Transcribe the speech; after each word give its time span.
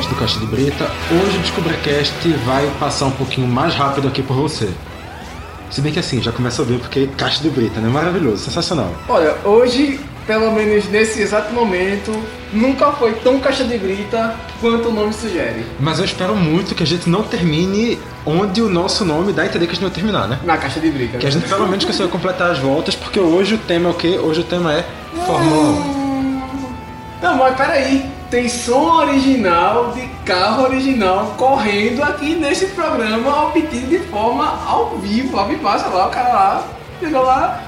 do 0.00 0.14
Caixa 0.16 0.40
de 0.40 0.46
Brita. 0.46 0.90
Hoje 1.10 1.36
o 1.36 1.40
DescubraCast 1.40 2.28
vai 2.46 2.66
passar 2.80 3.06
um 3.06 3.10
pouquinho 3.10 3.46
mais 3.46 3.74
rápido 3.74 4.08
aqui 4.08 4.22
por 4.22 4.34
você. 4.34 4.70
Se 5.70 5.80
bem 5.82 5.92
que 5.92 5.98
assim, 5.98 6.20
já 6.22 6.32
começa 6.32 6.62
a 6.62 6.64
ver 6.64 6.78
porque 6.78 7.08
Caixa 7.16 7.42
de 7.42 7.50
Brita, 7.50 7.78
né? 7.78 7.88
Maravilhoso, 7.88 8.38
sensacional. 8.38 8.90
Olha, 9.06 9.36
hoje, 9.44 10.00
pelo 10.26 10.50
menos 10.52 10.88
nesse 10.88 11.20
exato 11.20 11.52
momento, 11.52 12.10
nunca 12.52 12.90
foi 12.92 13.12
tão 13.12 13.38
caixa 13.38 13.64
de 13.64 13.76
brita 13.76 14.34
quanto 14.60 14.88
o 14.88 14.92
nome 14.92 15.12
sugere. 15.12 15.64
Mas 15.78 15.98
eu 15.98 16.06
espero 16.06 16.34
muito 16.34 16.74
que 16.74 16.82
a 16.82 16.86
gente 16.86 17.08
não 17.08 17.22
termine 17.22 17.98
onde 18.24 18.62
o 18.62 18.70
nosso 18.70 19.04
nome 19.04 19.32
dá 19.32 19.42
a 19.42 19.46
entender 19.46 19.66
que 19.66 19.72
a 19.72 19.74
gente 19.74 19.82
não 19.82 19.90
vai 19.90 19.96
terminar, 19.96 20.26
né? 20.26 20.38
Na 20.42 20.56
caixa 20.56 20.80
de 20.80 20.90
brita. 20.90 21.18
Que 21.18 21.26
a 21.26 21.30
gente 21.30 21.46
pelo 21.46 21.68
menos 21.68 21.84
consiga 21.84 22.08
completar 22.08 22.50
as 22.50 22.58
voltas, 22.58 22.94
porque 22.94 23.20
hoje 23.20 23.54
o 23.56 23.58
tema 23.58 23.90
é 23.90 23.92
o 23.92 23.94
quê? 23.94 24.18
Hoje 24.18 24.40
o 24.40 24.44
tema 24.44 24.72
é 24.72 24.84
Fórmula 25.26 25.62
1. 25.62 26.02
Não, 27.22 27.36
mas 27.36 27.56
peraí. 27.56 28.21
Tem 28.32 28.48
som 28.48 28.96
original 28.96 29.92
de 29.92 30.08
carro 30.24 30.62
original 30.62 31.34
correndo 31.36 32.02
aqui 32.02 32.34
nesse 32.34 32.68
programa 32.68 33.48
obtido 33.48 33.88
de 33.88 33.98
forma 34.08 34.58
ao 34.66 34.96
vivo, 34.96 35.38
ao 35.38 35.46
vivo, 35.46 35.62
lá, 35.62 36.06
o 36.06 36.10
cara 36.10 36.28
lá, 36.30 36.64
chegou 36.98 37.22
lá, 37.24 37.62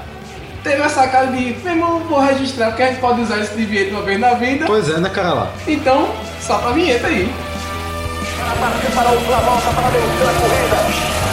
teve 0.63 0.81
essa 0.81 1.07
cara 1.07 1.27
de, 1.27 1.55
meu 1.63 1.71
irmão, 1.71 1.99
vou 1.99 2.19
registrar, 2.19 2.69
porque 2.69 2.81
a 2.81 2.87
gente 2.87 2.99
pode 2.99 3.21
usar 3.21 3.41
esse 3.41 3.55
de 3.55 3.63
vinheta 3.63 3.91
uma 3.91 4.01
vez 4.01 4.19
na 4.19 4.33
vida. 4.33 4.65
Pois 4.65 4.89
é, 4.89 4.97
né, 4.97 5.07
cara 5.07 5.33
lá? 5.35 5.51
Então, 5.67 6.09
só 6.41 6.57
pra 6.57 6.71
vinheta 6.71 7.05
aí. 7.05 7.31
Para 8.59 8.71
preparar 8.71 9.13
o 9.13 9.17
a 9.17 9.39
volta 9.41 9.69
para 9.69 9.87
a 9.87 9.91
corrida. 9.91 10.85
Eles 10.87 11.24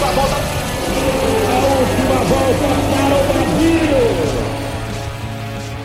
última 0.00 0.12
volta. 0.12 0.34
A 1.46 1.56
última 1.78 2.18
volta 2.24 2.68
para 2.96 3.16
o 3.16 3.22
Brasil. 3.32 3.90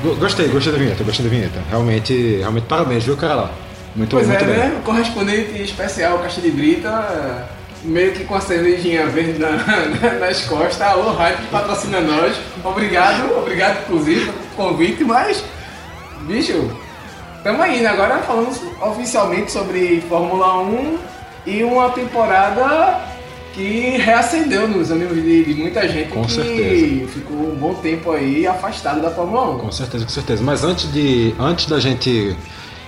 Go- 0.04 0.16
Gostei, 0.16 0.48
gostei 0.48 0.72
da 0.74 0.80
vinheta, 0.80 1.04
gostei 1.04 1.26
da 1.26 1.30
vinheta. 1.32 1.60
Realmente, 1.70 2.38
realmente 2.40 2.66
parabéns, 2.66 3.04
viu, 3.04 3.18
cara 3.18 3.36
lá? 3.36 3.52
Muito, 3.96 4.12
Pois 4.16 4.28
muito 4.28 4.44
é, 4.44 4.48
bem. 4.48 4.58
né? 4.58 4.76
O 4.80 4.84
correspondente 4.84 5.62
especial 5.62 6.20
Caixa 6.20 6.42
de 6.42 6.52
Brita, 6.52 7.48
meio 7.84 8.12
que 8.14 8.24
com 8.26 8.36
a 8.36 8.42
cervejinha 8.42 9.08
verde 9.08 9.40
na- 9.40 9.52
na- 9.52 10.14
nas 10.20 10.42
costas. 10.46 10.82
Alô, 10.82 11.12
Hype 11.14 11.38
que 11.38 11.48
patrocina 11.48 12.00
nós. 12.02 12.36
Obrigado, 12.64 13.38
obrigado 13.38 13.80
inclusive 13.84 14.26
pelo 14.32 14.38
convite, 14.70 15.04
mas, 15.04 15.44
bicho, 16.22 16.72
tamo 17.44 17.62
aí, 17.62 17.82
né? 17.82 17.90
Agora 17.90 18.18
falamos 18.20 18.62
oficialmente 18.82 19.52
sobre 19.52 20.04
Fórmula 20.10 20.60
1 20.62 20.98
e 21.46 21.64
uma 21.64 21.90
temporada 21.92 23.00
que 23.56 23.98
reacendeu 23.98 24.68
nos 24.68 24.92
ânimos 24.92 25.16
de, 25.16 25.46
de 25.46 25.54
muita 25.54 25.88
gente 25.88 26.10
Com 26.10 26.26
que 26.26 26.32
certeza. 26.34 27.08
ficou 27.08 27.38
um 27.54 27.56
bom 27.56 27.74
tempo 27.76 28.12
aí 28.12 28.46
afastado 28.46 29.02
da 29.02 29.10
Fórmula 29.10 29.56
1. 29.56 29.60
Com 29.60 29.72
certeza, 29.72 30.04
com 30.04 30.12
certeza. 30.12 30.44
Mas 30.44 30.64
antes 30.66 30.92
de, 30.92 31.34
antes 31.40 31.66
da 31.66 31.80
gente 31.80 32.36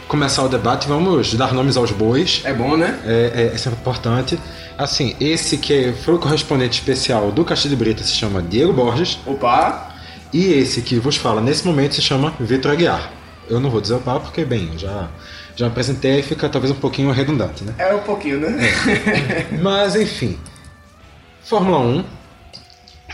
começar 0.10 0.44
o 0.44 0.50
debate, 0.50 0.86
vamos 0.88 1.34
dar 1.36 1.54
nomes 1.54 1.78
aos 1.78 1.92
bois. 1.92 2.42
É 2.44 2.54
bom, 2.54 2.76
né? 2.76 3.00
É, 3.06 3.50
é, 3.52 3.56
é 3.56 3.58
sempre 3.58 3.80
importante. 3.80 4.38
Assim, 4.78 5.16
esse 5.22 5.58
que 5.58 5.94
foi 6.04 6.16
o 6.16 6.20
correspondente 6.20 6.80
especial 6.80 7.32
do 7.32 7.46
Caixa 7.46 7.70
de 7.70 7.76
Brita 7.76 8.04
se 8.04 8.12
chama 8.12 8.42
Diego 8.42 8.74
Borges. 8.74 9.20
Opa, 9.26 9.96
E 10.34 10.52
esse 10.54 10.82
que 10.82 11.00
vos 11.00 11.16
fala 11.16 11.40
nesse 11.42 11.66
momento 11.66 11.96
se 11.96 12.02
chama 12.02 12.34
Vitor 12.40 12.72
Aguiar. 12.74 13.12
Eu 13.50 13.62
não 13.62 13.70
vou 13.70 13.80
dizer 13.80 13.94
o 13.94 14.00
pá 14.00 14.20
porque, 14.20 14.44
bem, 14.44 14.72
já, 14.78 15.08
já 15.56 15.68
apresentei 15.68 16.20
e 16.20 16.24
fica 16.24 16.50
talvez 16.50 16.72
um 16.72 16.76
pouquinho 16.76 17.10
redundante, 17.12 17.64
né? 17.64 17.74
é 17.78 17.96
um 17.96 18.00
pouquinho, 18.00 18.42
né? 18.42 18.58
Mas, 19.64 19.96
enfim. 19.96 20.38
Fórmula 21.48 21.80
1. 21.80 22.04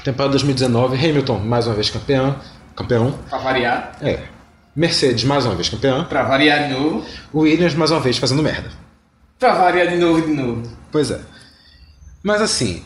Temporada 0.03 0.31
2019. 0.31 0.95
Hamilton, 0.97 1.39
mais 1.39 1.67
uma 1.67 1.75
vez 1.75 1.89
campeão. 1.89 2.35
Campeão. 2.75 3.11
pra 3.29 3.37
variar. 3.37 3.91
É. 4.01 4.19
Mercedes, 4.75 5.23
mais 5.23 5.45
uma 5.45 5.53
vez 5.55 5.69
campeão. 5.69 6.05
Pra 6.05 6.23
variar 6.23 6.67
de 6.67 6.73
novo. 6.73 7.05
Williams, 7.33 7.75
mais 7.75 7.91
uma 7.91 7.99
vez 7.99 8.17
fazendo 8.17 8.41
merda. 8.41 8.69
Pra 9.37 9.53
variar 9.53 9.87
de 9.87 9.97
novo 9.97 10.19
e 10.19 10.21
de 10.23 10.33
novo. 10.33 10.63
Pois 10.91 11.11
é. 11.11 11.19
Mas 12.23 12.41
assim, 12.41 12.83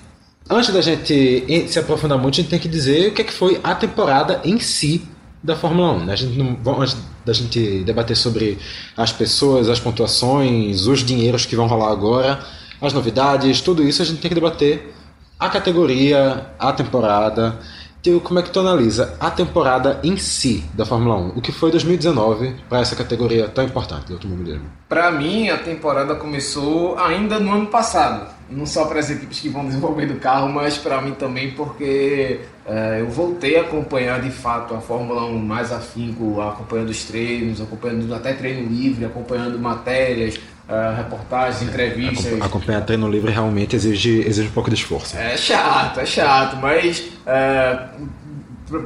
antes 0.49 0.73
da 0.73 0.81
gente 0.81 1.13
en- 1.47 1.67
se 1.67 1.79
aprofundar 1.79 2.17
muito, 2.17 2.35
a 2.35 2.37
gente 2.41 2.49
tem 2.49 2.59
que 2.59 2.67
dizer 2.67 3.09
o 3.09 3.13
que, 3.13 3.21
é 3.21 3.25
que 3.25 3.33
foi 3.33 3.59
a 3.63 3.73
temporada 3.73 4.41
em 4.43 4.59
si 4.59 5.07
da 5.41 5.55
Fórmula 5.55 5.93
1. 5.93 6.05
né? 6.05 6.13
A 6.13 6.15
gente 6.15 6.37
não, 6.37 6.81
antes 6.81 6.97
da 7.25 7.31
gente 7.31 7.83
debater 7.85 8.17
sobre 8.17 8.57
as 8.97 9.11
pessoas, 9.13 9.69
as 9.69 9.79
pontuações, 9.79 10.87
os 10.87 10.99
dinheiros 11.05 11.45
que 11.45 11.55
vão 11.55 11.67
rolar 11.67 11.91
agora, 11.91 12.39
as 12.81 12.91
novidades, 12.91 13.61
tudo 13.61 13.81
isso, 13.83 14.01
a 14.01 14.05
gente 14.05 14.19
tem 14.19 14.27
que 14.29 14.35
debater 14.35 14.93
a 15.39 15.49
categoria, 15.49 16.47
a 16.57 16.71
temporada. 16.73 17.59
Tio, 18.01 18.21
como 18.21 18.39
é 18.39 18.43
que 18.43 18.49
tu 18.49 18.59
analisa 18.59 19.15
a 19.19 19.29
temporada 19.29 19.99
em 20.03 20.17
si 20.17 20.63
da 20.73 20.85
Fórmula 20.85 21.15
1? 21.17 21.27
O 21.35 21.41
que 21.41 21.51
foi 21.51 21.71
2019 21.71 22.55
para 22.69 22.79
essa 22.79 22.95
categoria 22.95 23.47
tão 23.47 23.63
importante 23.63 24.07
do 24.07 24.13
automobilismo? 24.13 24.65
Pra 24.87 25.11
mim, 25.11 25.49
a 25.49 25.57
temporada 25.57 26.15
começou 26.15 26.97
ainda 26.97 27.39
no 27.39 27.53
ano 27.53 27.67
passado. 27.67 28.36
Não 28.49 28.65
só 28.65 28.85
para 28.85 28.99
as 28.99 29.09
equipes 29.09 29.39
que 29.39 29.49
vão 29.49 29.65
desenvolver 29.67 30.05
do 30.05 30.15
carro, 30.19 30.47
mas 30.49 30.77
para 30.77 31.01
mim 31.01 31.11
também 31.11 31.51
porque 31.51 32.39
eh, 32.65 32.97
eu 33.01 33.09
voltei 33.09 33.57
a 33.57 33.61
acompanhar 33.61 34.21
de 34.21 34.29
fato 34.31 34.73
a 34.73 34.79
Fórmula 34.79 35.25
1 35.25 35.37
mais 35.39 35.71
afinco, 35.71 36.39
acompanhando 36.41 36.89
os 36.89 37.03
treinos, 37.03 37.59
acompanhando 37.61 38.13
até 38.15 38.33
treino 38.33 38.69
livre, 38.69 39.03
acompanhando 39.05 39.59
matérias, 39.59 40.39
eh, 40.69 40.93
reportagens, 40.95 41.61
entrevistas. 41.61 42.25
Acompa- 42.27 42.45
Acompanhar 42.45 42.81
treino 42.81 43.09
livre 43.09 43.31
realmente 43.31 43.75
exige, 43.75 44.21
exige 44.25 44.47
um 44.47 44.51
pouco 44.51 44.69
de 44.69 44.75
esforço. 44.75 45.17
É 45.17 45.35
chato, 45.35 45.99
é 45.99 46.05
chato, 46.05 46.55
mas 46.57 47.03
é, 47.25 47.79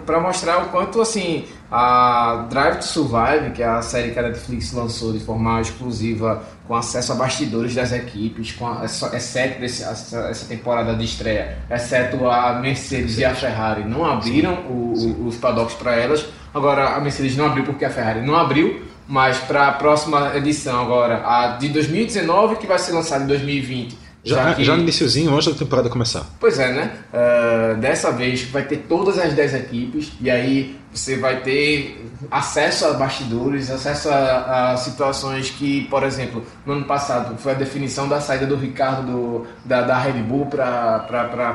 para 0.05 0.19
mostrar 0.19 0.63
o 0.63 0.65
quanto 0.69 1.01
assim 1.01 1.45
a 1.71 2.47
Drive 2.49 2.77
to 2.79 2.85
Survive, 2.85 3.51
que 3.55 3.63
é 3.63 3.67
a 3.67 3.81
série 3.81 4.11
que 4.11 4.19
a 4.19 4.23
Netflix 4.23 4.73
lançou 4.73 5.13
de 5.13 5.19
forma 5.19 5.61
exclusiva, 5.61 6.43
com 6.71 6.77
acesso 6.77 7.11
a 7.11 7.15
bastidores 7.15 7.75
das 7.75 7.91
equipes, 7.91 8.53
com 8.53 8.65
a, 8.65 8.85
exceto 8.85 9.59
desse- 9.59 9.83
essa, 9.83 10.19
essa 10.29 10.45
temporada 10.45 10.95
de 10.95 11.03
estreia, 11.03 11.57
exceto 11.69 12.25
a 12.29 12.53
Mercedes 12.61 13.17
e 13.17 13.25
a 13.25 13.35
Ferrari, 13.35 13.83
não 13.83 14.05
abriram 14.05 14.53
o- 14.69 15.27
os 15.27 15.35
paddocks 15.35 15.75
para 15.75 15.93
elas. 15.97 16.25
Agora 16.53 16.95
a 16.95 17.01
Mercedes 17.01 17.35
não 17.35 17.47
abriu 17.47 17.65
porque 17.65 17.83
a 17.83 17.89
Ferrari 17.89 18.21
não 18.25 18.37
abriu. 18.37 18.83
Mas 19.05 19.37
para 19.39 19.67
a 19.67 19.71
próxima 19.73 20.31
edição 20.37 20.79
agora, 20.81 21.21
a 21.27 21.57
de 21.57 21.67
2019, 21.67 22.55
que 22.55 22.65
vai 22.65 22.79
ser 22.79 22.93
lançada 22.93 23.25
em 23.25 23.27
2020. 23.27 23.97
Já, 24.23 24.53
que- 24.53 24.63
já 24.63 24.73
no 24.77 24.83
iniciozinho, 24.83 25.33
antes 25.35 25.47
da 25.51 25.59
temporada 25.59 25.89
começar. 25.89 26.23
Pois 26.39 26.57
é, 26.57 26.71
né? 26.71 26.91
Ah, 27.11 27.73
dessa 27.77 28.11
vez 28.13 28.43
vai 28.43 28.63
ter 28.63 28.77
todas 28.87 29.19
as 29.19 29.33
10 29.33 29.53
equipes 29.53 30.13
e 30.21 30.29
aí 30.31 30.79
você 30.93 31.15
vai 31.17 31.37
ter 31.41 32.05
acesso 32.29 32.85
a 32.85 32.93
bastidores, 32.93 33.69
acesso 33.69 34.09
a, 34.09 34.71
a 34.73 34.77
situações 34.77 35.49
que, 35.49 35.85
por 35.89 36.03
exemplo, 36.03 36.43
no 36.65 36.73
ano 36.73 36.85
passado 36.85 37.37
foi 37.37 37.53
a 37.53 37.55
definição 37.55 38.07
da 38.07 38.19
saída 38.19 38.45
do 38.45 38.55
Ricardo 38.55 39.03
do- 39.11 39.47
da, 39.65 39.81
da 39.81 39.97
Red 39.97 40.21
Bull 40.23 40.45
para 40.47 41.05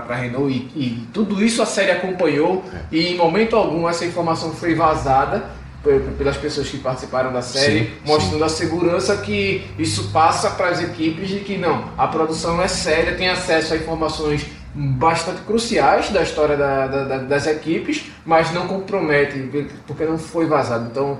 a 0.08 0.14
Renault 0.14 0.50
e, 0.52 0.56
e 0.78 1.08
tudo 1.12 1.42
isso 1.44 1.62
a 1.62 1.66
série 1.66 1.90
acompanhou 1.92 2.64
e 2.90 3.08
em 3.08 3.16
momento 3.16 3.56
algum 3.56 3.88
essa 3.88 4.04
informação 4.04 4.52
foi 4.52 4.74
vazada 4.74 5.44
pe- 5.84 6.00
pelas 6.18 6.36
pessoas 6.36 6.68
que 6.68 6.78
participaram 6.78 7.32
da 7.32 7.42
série, 7.42 7.80
Sim, 7.84 7.90
mostrando 8.06 8.44
a 8.44 8.48
segurança 8.48 9.16
que 9.18 9.66
isso 9.78 10.10
passa 10.12 10.50
para 10.50 10.68
as 10.70 10.80
equipes 10.82 11.28
de 11.28 11.40
que 11.40 11.56
não, 11.56 11.90
a 11.96 12.08
produção 12.08 12.60
é 12.60 12.68
séria, 12.68 13.14
tem 13.14 13.28
acesso 13.28 13.74
a 13.74 13.76
informações 13.76 14.44
bastante 14.78 15.40
cruciais 15.40 16.10
da 16.10 16.22
história 16.22 16.54
da- 16.56 16.86
da- 16.86 17.04
da- 17.04 17.18
das 17.18 17.46
equipes, 17.46 18.10
mas 18.26 18.52
não 18.52 18.66
compromete, 18.66 19.38
porque 19.86 20.04
não 20.04 20.18
foi 20.18 20.44
vazado. 20.46 20.88
Então, 20.90 21.18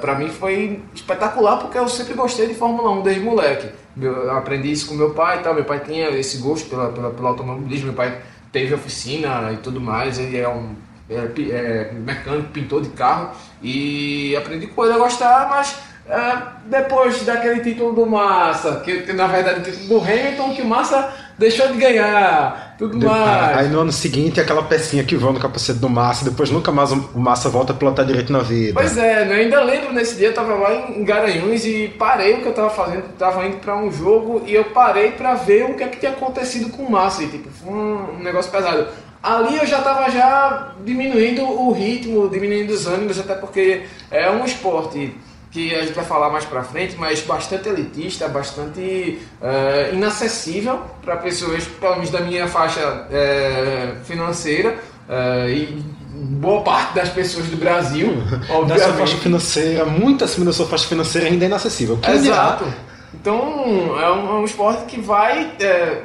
para 0.00 0.14
mim 0.16 0.28
foi 0.28 0.82
espetacular, 0.94 1.56
porque 1.56 1.78
eu 1.78 1.88
sempre 1.88 2.12
gostei 2.12 2.46
de 2.48 2.54
Fórmula 2.54 2.90
1 2.90 3.02
desde 3.02 3.22
moleque. 3.22 3.68
Eu 3.98 4.30
aprendi 4.36 4.70
isso 4.70 4.88
com 4.88 4.94
meu 4.94 5.10
pai 5.10 5.38
e 5.38 5.42
tal, 5.42 5.54
meu 5.54 5.64
pai 5.64 5.80
tinha 5.80 6.10
esse 6.10 6.36
gosto 6.38 6.68
pela, 6.68 6.88
pela, 6.90 7.10
pelo 7.10 7.28
automobilismo, 7.28 7.86
meu 7.86 7.94
pai 7.94 8.18
teve 8.52 8.74
oficina 8.74 9.50
e 9.52 9.56
tudo 9.56 9.80
mais, 9.80 10.18
ele 10.18 10.36
é 10.36 10.48
um 10.48 10.74
é, 11.08 11.30
é, 11.50 11.92
mecânico, 11.94 12.48
pintor 12.48 12.82
de 12.82 12.88
carro 12.90 13.30
e 13.62 14.34
aprendi 14.36 14.66
com 14.66 14.84
ele 14.84 14.94
a 14.94 14.98
gostar, 14.98 15.48
mas 15.48 15.78
é, 16.08 16.38
depois 16.66 17.24
daquele 17.24 17.60
título 17.60 17.92
do 17.92 18.06
Massa, 18.06 18.80
que, 18.84 19.02
que 19.02 19.12
na 19.12 19.26
verdade 19.26 19.60
o 19.60 19.62
título 19.62 19.88
do 19.88 20.04
Hamilton, 20.04 20.54
que 20.54 20.62
o 20.62 20.66
Massa 20.66 21.12
deixou 21.38 21.68
de 21.68 21.78
ganhar, 21.78 22.76
tudo 22.78 22.98
De- 22.98 23.04
mais. 23.04 23.58
Aí 23.58 23.68
no 23.68 23.80
ano 23.80 23.92
seguinte, 23.92 24.40
aquela 24.40 24.62
pecinha 24.62 25.02
que 25.04 25.16
voa 25.16 25.32
no 25.32 25.40
capacete 25.40 25.78
do 25.78 25.88
Massa, 25.88 26.24
depois 26.24 26.50
nunca 26.50 26.70
mais 26.70 26.92
o 26.92 27.18
Massa 27.18 27.48
volta 27.48 27.72
a 27.72 27.76
pilotar 27.76 28.06
direito 28.06 28.32
na 28.32 28.38
vida. 28.38 28.72
Pois 28.74 28.96
é, 28.96 29.24
né? 29.24 29.34
ainda 29.34 29.60
lembro 29.62 29.92
nesse 29.92 30.14
dia, 30.16 30.28
eu 30.28 30.34
tava 30.34 30.54
lá 30.54 30.72
em 30.90 31.04
Garanhuns 31.04 31.64
e 31.64 31.88
parei 31.98 32.34
o 32.34 32.40
que 32.42 32.46
eu 32.46 32.54
tava 32.54 32.70
fazendo, 32.70 33.02
tava 33.18 33.44
indo 33.44 33.56
pra 33.56 33.76
um 33.76 33.90
jogo 33.90 34.42
e 34.46 34.54
eu 34.54 34.64
parei 34.66 35.10
pra 35.10 35.34
ver 35.34 35.64
o 35.64 35.74
que 35.74 35.82
é 35.82 35.88
que 35.88 35.98
tinha 35.98 36.12
acontecido 36.12 36.70
com 36.70 36.84
o 36.84 36.90
Massa, 36.90 37.24
e 37.24 37.28
tipo, 37.28 37.50
foi 37.50 37.72
um, 37.72 38.16
um 38.18 38.22
negócio 38.22 38.50
pesado. 38.50 38.86
Ali 39.22 39.56
eu 39.56 39.66
já 39.66 39.80
tava 39.82 40.08
já 40.08 40.72
diminuindo 40.84 41.42
o 41.42 41.72
ritmo, 41.72 42.28
diminuindo 42.28 42.70
os 42.72 42.86
ânimos, 42.86 43.18
até 43.18 43.34
porque 43.34 43.82
é 44.08 44.30
um 44.30 44.44
esporte 44.44 45.12
que 45.56 45.74
a 45.74 45.80
gente 45.80 45.94
vai 45.94 46.04
falar 46.04 46.28
mais 46.28 46.44
pra 46.44 46.62
frente, 46.62 46.96
mas 46.98 47.22
bastante 47.22 47.66
elitista, 47.66 48.28
bastante 48.28 49.18
eh, 49.40 49.90
inacessível 49.94 50.82
para 51.02 51.16
pessoas, 51.16 51.64
pelo 51.64 51.94
menos 51.94 52.10
da 52.10 52.20
minha 52.20 52.46
faixa 52.46 53.06
eh, 53.10 53.94
financeira 54.04 54.76
eh, 55.08 55.48
e 55.48 55.82
boa 56.12 56.60
parte 56.60 56.94
das 56.94 57.08
pessoas 57.08 57.46
do 57.46 57.56
Brasil, 57.56 58.12
Da 58.68 58.78
sua 58.78 58.92
faixa 58.92 59.16
financeira, 59.16 59.86
muito 59.86 60.22
acima 60.24 60.44
da 60.44 60.52
sua 60.52 60.66
faixa 60.66 60.88
financeira 60.88 61.26
ainda 61.26 61.46
é 61.46 61.48
inacessível. 61.48 61.96
Quem 62.02 62.20
dirá? 62.20 62.34
Exato. 62.34 62.64
Então 63.14 63.98
é 63.98 64.12
um, 64.12 64.28
é 64.28 64.32
um 64.40 64.44
esporte 64.44 64.84
que 64.84 65.00
vai, 65.00 65.52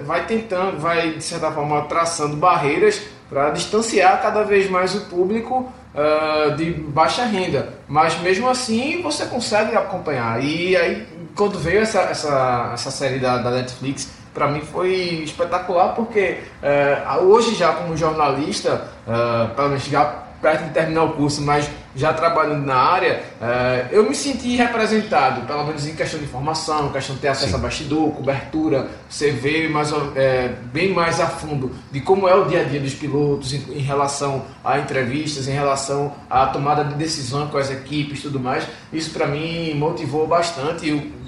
vai 0.05 0.25
tentando, 0.25 0.79
vai 0.79 1.11
de 1.11 1.23
certa 1.23 1.51
forma 1.51 1.81
traçando 1.81 2.37
barreiras 2.37 3.01
para 3.29 3.49
distanciar 3.49 4.21
cada 4.21 4.43
vez 4.43 4.69
mais 4.69 4.95
o 4.95 5.01
público 5.01 5.69
ah, 5.95 6.53
de 6.55 6.71
baixa 6.71 7.25
renda. 7.25 7.73
Mas 7.87 8.19
mesmo 8.19 8.49
assim 8.49 9.01
você 9.01 9.25
consegue 9.25 9.75
acompanhar. 9.75 10.43
E 10.43 10.75
aí 10.75 11.07
quando 11.35 11.57
veio 11.59 11.81
essa, 11.81 12.01
essa, 12.01 12.71
essa 12.73 12.91
série 12.91 13.19
da, 13.19 13.37
da 13.37 13.51
Netflix, 13.51 14.09
para 14.33 14.47
mim 14.47 14.61
foi 14.61 15.23
espetacular 15.23 15.89
porque 15.93 16.39
é, 16.61 17.03
hoje 17.21 17.55
já 17.55 17.73
como 17.73 17.97
jornalista, 17.97 18.87
ah, 19.07 19.49
pelo 19.55 19.69
menos 19.69 19.85
já 19.85 20.30
perto 20.41 20.65
de 20.65 20.71
terminar 20.71 21.03
o 21.03 21.13
curso, 21.13 21.41
mas 21.41 21.69
já 21.95 22.13
trabalhando 22.13 22.65
na 22.65 22.75
área, 22.75 23.21
eh, 23.41 23.87
eu 23.91 24.07
me 24.07 24.15
senti 24.15 24.55
representado, 24.55 25.45
pelo 25.45 25.65
menos 25.65 25.85
em 25.85 25.93
questão 25.93 26.19
de 26.19 26.25
informação, 26.25 26.89
questão 26.89 27.15
de 27.15 27.21
ter 27.21 27.27
acesso 27.27 27.55
a 27.55 27.59
bastidor, 27.59 28.11
cobertura, 28.11 28.89
você 29.09 29.31
vê 29.31 29.67
mais, 29.67 29.91
eh, 30.15 30.53
bem 30.71 30.93
mais 30.93 31.19
a 31.19 31.27
fundo 31.27 31.71
de 31.91 31.99
como 31.99 32.27
é 32.27 32.35
o 32.35 32.45
dia 32.45 32.61
a 32.61 32.63
dia 32.63 32.79
dos 32.79 32.93
pilotos 32.93 33.53
em, 33.53 33.57
em 33.73 33.81
relação 33.81 34.45
a 34.63 34.79
entrevistas, 34.79 35.47
em 35.47 35.53
relação 35.53 36.13
à 36.29 36.45
tomada 36.47 36.83
de 36.83 36.95
decisão 36.95 37.47
com 37.47 37.57
as 37.57 37.69
equipes 37.69 38.19
e 38.19 38.21
tudo 38.23 38.39
mais. 38.39 38.65
Isso 38.93 39.11
para 39.11 39.27
mim 39.27 39.73
motivou 39.73 40.25
bastante. 40.25 40.87
Eu, 40.87 41.20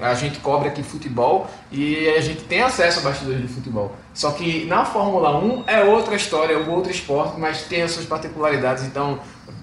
a 0.00 0.14
gente 0.14 0.38
cobre 0.40 0.68
aqui 0.68 0.82
futebol 0.82 1.48
e 1.70 2.08
a 2.08 2.20
gente 2.20 2.42
tem 2.44 2.62
acesso 2.62 3.00
a 3.00 3.02
bastidores 3.02 3.42
de 3.42 3.48
futebol. 3.48 3.94
Só 4.14 4.30
que 4.32 4.64
na 4.66 4.84
Fórmula 4.84 5.38
1 5.38 5.64
é 5.66 5.82
outra 5.84 6.14
história, 6.16 6.54
é 6.54 6.58
um 6.58 6.70
outro 6.70 6.90
esporte, 6.90 7.38
mas 7.38 7.62
tem 7.62 7.82
as 7.82 7.92
suas 7.92 8.06
particularidades. 8.06 8.84
Então, 8.84 9.18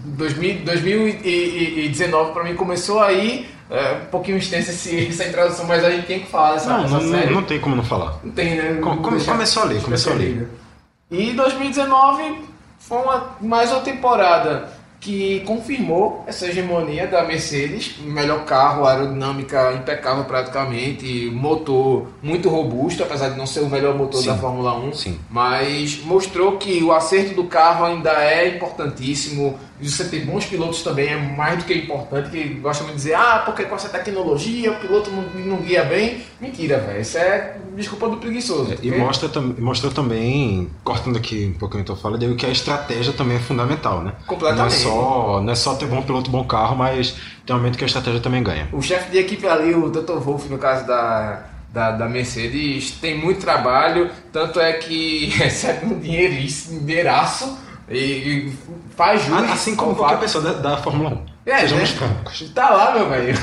2000, 0.06 0.64
2019 0.66 2.32
para 2.34 2.44
mim 2.44 2.56
começou 2.56 3.00
aí, 3.02 3.50
é, 3.70 3.94
um 4.04 4.06
pouquinho 4.12 4.38
extensa 4.38 4.72
essa 4.72 5.26
introdução, 5.26 5.66
mas 5.66 5.84
a 5.84 5.90
gente 5.92 6.06
tem 6.08 6.20
que 6.22 6.28
falar 6.28 6.54
dessa, 6.54 6.70
Não, 6.70 6.84
dessa 6.84 7.00
não, 7.00 7.12
série. 7.12 7.34
não, 7.34 7.44
tem 7.44 7.60
como 7.60 7.76
não 7.76 7.84
falar. 7.84 8.18
Não 8.24 8.32
tem, 8.32 8.56
né? 8.56 8.72
Não 8.80 8.98
come- 8.98 9.24
começou 9.24 9.64
ali, 9.64 9.80
começou 9.82 10.14
ali. 10.14 10.48
E 11.12 11.32
2019 11.34 12.42
foi 12.80 12.98
uma, 13.02 13.36
mais 13.42 13.72
uma 13.72 13.82
temporada 13.82 14.70
que 15.00 15.42
confirmou 15.42 16.24
essa 16.26 16.48
hegemonia 16.48 17.08
da 17.08 17.24
Mercedes, 17.24 17.98
melhor 18.00 18.46
carro, 18.46 18.86
aerodinâmica 18.86 19.74
impecável 19.74 20.26
praticamente, 20.26 21.30
motor 21.32 22.08
muito 22.22 22.50
robusto, 22.50 23.04
apesar 23.04 23.30
de 23.30 23.38
não 23.38 23.46
ser 23.46 23.62
o 23.62 23.70
melhor 23.70 23.96
motor 23.96 24.22
Sim. 24.22 24.28
da 24.28 24.38
Fórmula 24.38 24.78
1, 24.78 24.94
Sim. 24.94 25.20
mas 25.30 26.02
mostrou 26.04 26.58
que 26.58 26.84
o 26.84 26.92
acerto 26.92 27.36
do 27.36 27.44
carro 27.46 27.86
ainda 27.86 28.12
é 28.24 28.56
importantíssimo. 28.56 29.58
E 29.80 29.88
você 29.88 30.06
ter 30.06 30.26
bons 30.26 30.46
pilotos 30.46 30.82
também 30.82 31.08
é 31.08 31.18
mais 31.18 31.60
do 31.60 31.66
que 31.66 31.74
importante. 31.74 32.30
Que 32.30 32.44
gostam 32.56 32.88
de 32.88 32.94
dizer, 32.94 33.14
ah, 33.14 33.44
porque 33.46 33.64
com 33.64 33.76
essa 33.76 33.90
tecnologia 33.90 34.72
o 34.72 34.76
piloto 34.76 35.12
não, 35.12 35.24
não 35.46 35.58
guia 35.58 35.84
bem. 35.84 36.24
Mentira, 36.42 36.80
velho. 36.80 37.02
Isso 37.02 37.18
é 37.18 37.58
desculpa 37.76 38.10
do 38.10 38.18
preguiçoso. 38.18 38.74
E 38.74 38.76
porque- 38.76 38.98
mostra, 38.98 39.30
mostrou 39.60 39.92
também, 39.92 40.70
cortando 40.84 41.18
aqui 41.18 41.54
um 41.56 41.60
pouquinho 41.60 41.84
a 41.84 41.86
tua 41.86 41.96
fala, 41.96 42.18
que 42.18 42.46
a 42.46 42.50
estratégia 42.50 43.14
também 43.14 43.38
é 43.38 43.40
fundamental, 43.40 44.04
né? 44.04 44.14
Completamente. 44.26 44.60
Não 44.60 44.66
é 44.66 44.70
só, 44.70 45.42
não 45.42 45.54
é 45.54 45.56
só 45.56 45.76
ter 45.76 45.86
bom 45.86 46.02
piloto, 46.02 46.32
bom 46.32 46.44
carro, 46.44 46.76
mas 46.76 47.16
tem 47.46 47.56
um 47.56 47.60
momento 47.60 47.78
que 47.78 47.84
a 47.84 47.88
estratégia 47.88 48.20
também 48.20 48.42
ganha. 48.42 48.68
O 48.74 48.82
chefe 48.82 49.12
de 49.12 49.20
equipe 49.20 49.46
ali, 49.48 49.76
o 49.76 49.90
Dr. 49.90 50.18
Wolff, 50.20 50.50
no 50.50 50.58
caso 50.58 50.88
da, 50.88 51.44
da, 51.72 51.92
da 51.92 52.10
Mercedes, 52.10 52.92
tem 53.00 53.18
muito 53.18 53.40
trabalho, 53.42 54.10
tanto 54.34 54.60
é 54.60 54.74
que 54.74 55.28
recebe 55.38 55.86
um 55.86 56.00
dinheiríssimo, 56.00 56.80
dinheiraço 56.80 57.58
e, 57.90 57.98
e 57.98 58.54
faz 58.98 59.24
jus. 59.24 59.50
Assim 59.52 59.76
como 59.76 59.96
qualquer 59.96 60.16
fato- 60.16 60.22
pessoa 60.24 60.44
da, 60.44 60.54
da 60.72 60.78
Fórmula 60.78 61.12
1. 61.12 61.26
É, 61.50 61.60
Sejamos 61.60 61.92
né? 61.92 61.96
francos. 61.98 62.50
Tá 62.54 62.70
lá, 62.72 62.92
meu 62.92 63.08
velho. 63.10 63.34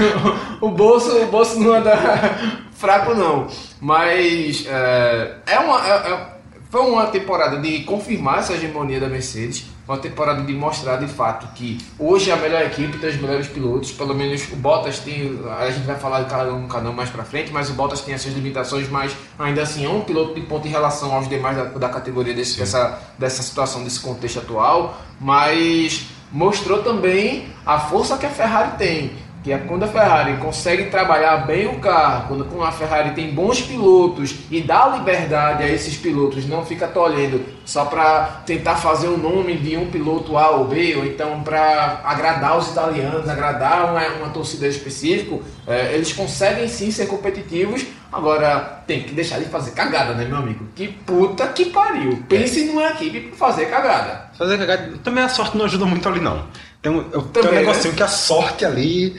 O 0.61 0.69
bolso, 0.71 1.17
o 1.17 1.27
bolso 1.29 1.59
não 1.59 1.73
anda 1.75 1.97
fraco, 2.77 3.15
não. 3.15 3.47
Mas 3.81 4.67
é, 4.67 5.37
é 5.47 5.59
uma, 5.59 5.89
é- 5.89 6.13
é- 6.13 6.35
foi 6.71 6.81
uma 6.83 7.07
temporada 7.07 7.59
de 7.61 7.81
confirmar 7.85 8.41
essa 8.41 8.53
hegemonia 8.53 9.01
da 9.01 9.07
Mercedes. 9.09 9.65
Uma 9.87 9.99
temporada 9.99 10.43
de 10.43 10.53
mostrar 10.55 10.97
de 10.97 11.07
fato 11.07 11.47
que 11.55 11.79
hoje 11.99 12.31
é 12.31 12.33
a 12.33 12.37
melhor 12.39 12.63
equipe 12.63 12.97
tem 12.97 13.11
os 13.11 13.17
melhores 13.17 13.47
pilotos. 13.49 13.93
Pelo 13.93 14.15
menos 14.15 14.51
o 14.51 14.57
Bottas 14.57 14.99
tem. 14.99 15.39
A 15.59 15.71
gente 15.71 15.85
vai 15.85 15.97
falar 15.97 16.23
de 16.23 16.31
cada 16.31 16.55
um 16.55 16.67
cada 16.67 16.89
um 16.89 16.93
mais 16.95 17.11
pra 17.11 17.23
frente, 17.23 17.53
mas 17.53 17.69
o 17.69 17.75
Bottas 17.75 18.01
tem 18.01 18.15
essas 18.15 18.33
limitações, 18.33 18.89
mas 18.89 19.15
ainda 19.39 19.63
assim 19.63 19.85
é 19.85 19.89
um 19.89 20.01
piloto 20.01 20.35
de 20.35 20.41
ponta 20.41 20.67
em 20.67 20.71
relação 20.71 21.15
aos 21.15 21.29
demais 21.29 21.57
da, 21.57 21.65
da 21.65 21.89
categoria 21.91 22.33
desse, 22.33 22.59
dessa, 22.59 22.99
dessa 23.19 23.43
situação, 23.43 23.85
desse 23.85 24.01
contexto 24.01 24.39
atual. 24.39 24.99
Mas 25.21 26.07
mostrou 26.33 26.83
também 26.83 27.47
a 27.67 27.79
força 27.79 28.17
que 28.17 28.25
a 28.25 28.31
Ferrari 28.31 28.79
tem. 28.79 29.13
Que 29.45 29.53
é 29.53 29.59
quando 29.59 29.83
a 29.83 29.87
Ferrari 29.87 30.39
consegue 30.39 30.85
trabalhar 30.85 31.47
bem 31.47 31.67
o 31.67 31.79
carro, 31.79 32.29
quando 32.29 32.65
a 32.65 32.73
Ferrari 32.73 33.11
tem 33.11 33.31
bons 33.31 33.61
pilotos 33.61 34.35
e 34.51 34.63
dá 34.63 34.89
liberdade 34.89 35.63
a 35.63 35.69
esses 35.69 35.99
pilotos, 35.99 36.47
não 36.47 36.65
fica 36.65 36.89
tolhendo 36.89 37.45
só 37.63 37.85
para 37.85 38.43
tentar 38.47 38.77
fazer 38.77 39.09
o 39.09 39.19
nome 39.19 39.59
de 39.59 39.77
um 39.77 39.91
piloto 39.91 40.39
A 40.39 40.49
ou 40.49 40.65
B, 40.65 40.97
ou 40.97 41.05
então 41.05 41.43
para 41.43 42.01
agradar 42.05 42.57
os 42.57 42.71
italianos, 42.71 43.29
agradar 43.29 43.91
uma, 43.91 44.07
uma 44.17 44.29
torcida 44.31 44.67
específica, 44.67 45.39
eh, 45.67 45.93
eles 45.93 46.11
conseguem 46.15 46.67
sim 46.67 46.91
ser 46.91 47.07
competitivos. 47.07 47.85
Agora 48.11 48.83
tem 48.87 49.03
que 49.03 49.13
deixar 49.13 49.41
de 49.41 49.47
fazer 49.47 49.73
cagada, 49.73 50.15
né, 50.15 50.25
meu 50.25 50.37
amigo? 50.39 50.65
Que 50.75 50.87
puta 50.87 51.49
que 51.49 51.67
pariu! 51.67 52.23
Pense 52.29 52.65
numa 52.65 52.91
equipe 52.91 53.21
pra 53.21 53.37
fazer 53.37 53.67
cagada. 53.67 54.31
Fazer 54.39 54.57
cagada. 54.57 54.95
Também 55.03 55.25
a 55.25 55.29
sorte 55.29 55.57
não 55.57 55.65
ajuda 55.65 55.85
muito 55.85 56.09
ali, 56.09 56.21
não. 56.21 56.45
Tem 56.85 56.93
um, 56.93 56.99
eu- 56.99 57.23
tem 57.23 57.43
um 57.43 57.47
Também, 57.47 57.61
negocinho 57.61 57.93
né? 57.93 57.97
que 57.97 58.03
a 58.03 58.09
sorte 58.09 58.63
ali 58.65 59.17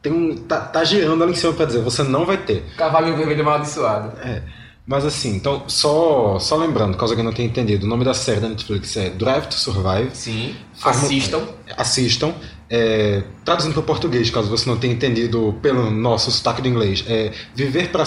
tem 0.00 0.12
um, 0.12 0.36
tá, 0.36 0.60
tá 0.60 0.84
girando 0.84 1.22
ali 1.24 1.32
em 1.32 1.34
cima 1.36 1.52
pra 1.52 1.66
dizer, 1.66 1.80
você 1.80 2.04
não 2.04 2.24
vai 2.24 2.36
ter. 2.36 2.64
Cavalinho 2.78 3.16
vermelho 3.16 3.42
amaldiçoado. 3.42 4.16
É. 4.20 4.40
Mas 4.86 5.04
assim, 5.04 5.34
então, 5.36 5.64
só, 5.68 6.38
só 6.38 6.56
lembrando, 6.56 6.96
caso 6.96 7.12
alguém 7.12 7.24
não 7.24 7.32
tenha 7.32 7.48
entendido, 7.48 7.86
o 7.86 7.88
nome 7.88 8.04
da 8.04 8.14
série 8.14 8.40
da 8.40 8.48
Netflix 8.48 8.96
é 8.96 9.10
Drive 9.10 9.46
to 9.46 9.54
Survive. 9.54 10.10
Sim. 10.12 10.54
Forma- 10.74 11.00
Assistam. 11.02 11.40
Assistam. 11.76 12.34
É, 12.74 13.22
traduzindo 13.44 13.72
para 13.74 13.80
o 13.80 13.84
português, 13.84 14.30
caso 14.30 14.48
você 14.48 14.68
não 14.68 14.76
tenha 14.78 14.94
entendido 14.94 15.58
pelo 15.60 15.90
nosso 15.90 16.30
sotaque 16.30 16.62
do 16.62 16.68
inglês, 16.68 17.04
é 17.06 17.30
viver 17.54 17.88
para 17.90 18.04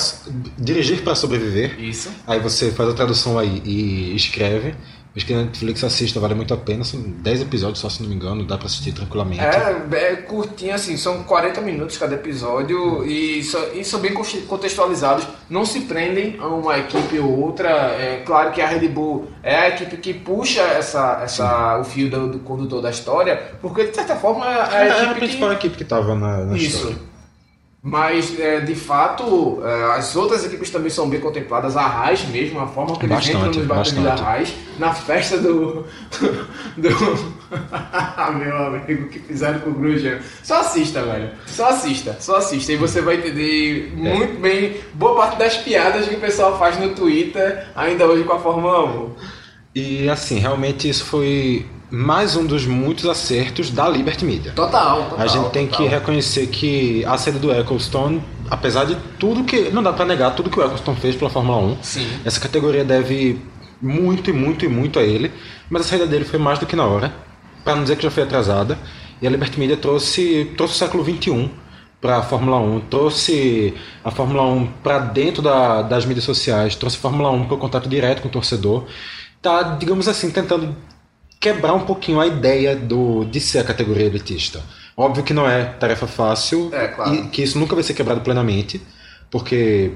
dirigir 0.58 1.02
para 1.04 1.14
sobreviver. 1.16 1.80
Isso. 1.80 2.10
Aí 2.26 2.40
você 2.40 2.72
faz 2.72 2.90
a 2.90 2.94
tradução 2.94 3.38
aí 3.38 3.62
e 3.64 4.16
escreve. 4.16 4.74
Acho 5.16 5.26
que 5.26 5.34
na 5.34 5.44
Netflix 5.44 5.82
assista, 5.82 6.20
vale 6.20 6.34
muito 6.36 6.54
a 6.54 6.58
pena. 6.58 6.84
São 6.84 7.00
10 7.00 7.44
episódios 7.44 7.80
só, 7.80 7.90
se 7.90 8.02
não 8.02 8.10
me 8.10 8.16
engano, 8.16 8.44
dá 8.46 8.58
pra 8.58 8.66
assistir 8.68 8.92
tranquilamente. 8.92 9.40
É, 9.42 9.86
é 9.94 10.16
curtinho 10.18 10.76
assim, 10.76 10.98
são 10.98 11.24
40 11.24 11.62
minutos 11.62 11.98
cada 11.98 12.16
episódio 12.16 13.06
e, 13.06 13.42
são- 13.44 13.64
e 13.74 13.84
são 13.86 14.02
bem 14.02 14.14
conte- 14.14 14.42
contextualizados. 14.42 15.26
Não 15.50 15.66
se 15.66 15.82
prendem 15.82 16.36
a 16.40 16.48
uma 16.48 16.78
equipe 16.80 17.18
ou 17.20 17.40
outra. 17.46 17.70
É 17.70 18.24
claro 18.26 18.52
que 18.52 18.62
a 18.62 18.68
Red 18.68 18.88
Bull 18.90 19.30
é 19.42 19.56
a 19.56 19.70
equipe 19.70 19.96
que 19.98 20.14
puxa 20.14 20.62
essa, 20.62 21.22
essa, 21.24 21.78
o 21.80 21.86
fio 21.86 22.10
do, 22.10 22.32
do 22.34 22.40
condutor 22.40 22.82
da 22.82 22.90
história, 22.90 23.54
porque 23.62 23.86
de 23.88 23.96
certa 23.96 24.18
forma 24.18 24.46
é 24.46 24.62
a 24.62 24.84
É, 24.84 24.88
equipe 24.90 25.06
a 25.06 25.14
que- 25.14 25.20
principal 25.22 25.54
equipe 25.54 25.78
que 25.78 25.86
tava 25.86 26.14
na, 26.16 26.46
na 26.46 26.58
Isso. 26.58 26.76
história. 26.78 26.98
Mas, 27.88 28.40
é, 28.40 28.62
de 28.62 28.74
fato, 28.74 29.62
é, 29.64 29.96
as 29.96 30.16
outras 30.16 30.44
equipes 30.44 30.72
também 30.72 30.90
são 30.90 31.08
bem 31.08 31.20
contempladas. 31.20 31.78
A 31.78 31.86
Haas 31.86 32.24
mesmo, 32.30 32.60
a 32.60 32.66
forma 32.66 32.98
que 32.98 33.06
eles 33.06 33.30
entram 33.30 33.46
nos 33.46 33.58
batalhões 33.58 34.04
da. 34.04 34.16
Haas, 34.16 34.54
na 34.80 34.92
festa 34.92 35.38
do... 35.38 35.86
do... 36.76 36.90
Meu 38.40 38.58
amigo, 38.58 39.08
que 39.08 39.20
fizeram 39.20 39.60
com 39.60 39.70
o 39.70 39.74
Grosjean. 39.76 40.18
Só 40.42 40.62
assista, 40.62 41.04
velho. 41.04 41.30
Só 41.46 41.70
assista, 41.70 42.18
só 42.20 42.38
assista. 42.38 42.74
E 42.74 42.76
você 42.76 43.02
vai 43.02 43.18
entender 43.18 43.94
muito 43.96 44.42
bem 44.42 44.78
boa 44.96 45.16
parte 45.18 45.38
das 45.38 45.58
piadas 45.58 46.08
que 46.08 46.16
o 46.16 46.20
pessoal 46.20 46.58
faz 46.58 46.80
no 46.80 46.90
Twitter, 46.96 47.68
ainda 47.76 48.08
hoje 48.08 48.24
com 48.24 48.34
a 48.34 48.40
Fórmula 48.40 48.84
1. 48.84 49.16
E 49.76 50.10
assim, 50.10 50.40
realmente 50.40 50.90
isso 50.90 51.06
foi 51.06 51.68
mais 51.92 52.36
um 52.36 52.46
dos 52.46 52.66
muitos 52.66 53.06
acertos 53.08 53.70
da 53.70 53.88
Liberty 53.88 54.26
Media. 54.26 54.52
Total, 54.54 55.04
total. 55.04 55.20
A 55.20 55.28
gente 55.28 55.50
tem 55.52 55.68
total. 55.68 55.86
que 55.86 55.88
reconhecer 55.92 56.48
que 56.48 57.06
a 57.06 57.18
saída 57.18 57.40
do 57.40 57.52
Ecclestone, 57.52 58.22
apesar 58.50 58.86
de 58.86 58.96
tudo 59.20 59.44
que. 59.44 59.70
Não 59.72 59.84
dá 59.84 59.94
pra 59.94 60.06
negar 60.06 60.36
tudo 60.36 60.50
que 60.50 60.60
o 60.60 60.64
Ecclestone 60.64 60.98
fez 61.00 61.16
pela 61.16 61.30
Fórmula 61.30 61.58
1. 61.58 61.78
Sim. 61.82 62.08
Essa 62.26 62.40
categoria 62.40 62.84
deve 62.84 63.40
muito 63.82 64.30
e 64.30 64.34
muito 64.34 64.66
e 64.66 64.68
muito 64.68 65.00
a 65.00 65.04
ele. 65.04 65.32
Mas 65.70 65.84
a 65.84 65.86
saída 65.86 66.08
dele 66.08 66.26
foi 66.26 66.40
mais 66.40 66.60
do 66.60 66.66
que 66.66 66.76
na 66.76 66.86
hora. 66.86 67.14
Pra 67.64 67.76
não 67.76 67.84
dizer 67.84 67.96
que 67.98 68.04
já 68.04 68.12
foi 68.12 68.24
atrasada. 68.24 68.78
E 69.22 69.28
a 69.28 69.30
Liberty 69.30 69.60
Media 69.60 69.78
trouxe, 69.78 70.52
trouxe 70.58 70.74
o 70.76 70.78
século 70.78 71.04
XXI 71.04 71.50
para 72.02 72.18
a 72.18 72.22
Fórmula 72.22 72.58
1, 72.60 72.82
trouxe 72.82 73.74
a 74.04 74.12
Fórmula 74.12 74.44
1 74.44 74.68
para 74.84 75.00
dentro 75.00 75.42
da- 75.42 75.82
das 75.82 76.06
mídias 76.06 76.26
sociais, 76.26 76.76
trouxe 76.76 76.98
a 76.98 77.00
Fórmula 77.00 77.32
1 77.32 77.46
para 77.46 77.56
o 77.56 77.58
contato 77.58 77.88
direto 77.90 78.22
com 78.22 78.28
o 78.28 78.32
torcedor. 78.32 78.84
Tá, 79.42 79.64
digamos 79.64 80.08
assim, 80.08 80.30
tentando 80.30 80.76
quebrar 81.40 81.74
um 81.74 81.82
pouquinho 81.86 82.20
a 82.20 82.28
ideia 82.28 82.76
do, 82.76 83.26
de 83.26 83.40
ser 83.40 83.60
a 83.60 83.64
categoria 83.64 84.06
elitista. 84.06 84.62
Óbvio 84.98 85.24
que 85.24 85.34
não 85.34 85.48
é 85.48 85.66
tarefa 85.66 86.08
fácil 86.08 86.70
É, 86.74 86.88
claro. 86.88 87.14
e 87.14 87.28
que 87.28 87.44
isso 87.44 87.60
nunca 87.60 87.76
vai 87.76 87.84
ser 87.84 87.94
quebrado 87.94 88.22
plenamente, 88.22 88.82
porque 89.30 89.92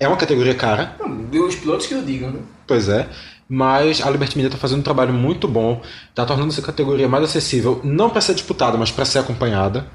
é 0.00 0.06
uma 0.08 0.16
categoria 0.16 0.54
cara, 0.54 0.96
Não, 0.98 1.46
os 1.46 1.54
pilotos 1.56 1.86
que 1.86 1.94
eu 1.94 2.02
digam, 2.02 2.30
né? 2.30 2.40
pois 2.66 2.88
é, 2.88 3.08
mas 3.48 4.02
a 4.04 4.10
Liberty 4.10 4.36
Media 4.36 4.48
está 4.48 4.58
fazendo 4.58 4.80
um 4.80 4.82
trabalho 4.82 5.12
muito 5.14 5.48
bom, 5.48 5.80
está 6.10 6.26
tornando 6.26 6.52
essa 6.52 6.62
categoria 6.62 7.08
mais 7.08 7.24
acessível, 7.24 7.80
não 7.84 8.10
para 8.10 8.20
ser 8.20 8.34
disputada, 8.34 8.76
mas 8.76 8.90
para 8.90 9.04
ser 9.04 9.20
acompanhada. 9.20 9.86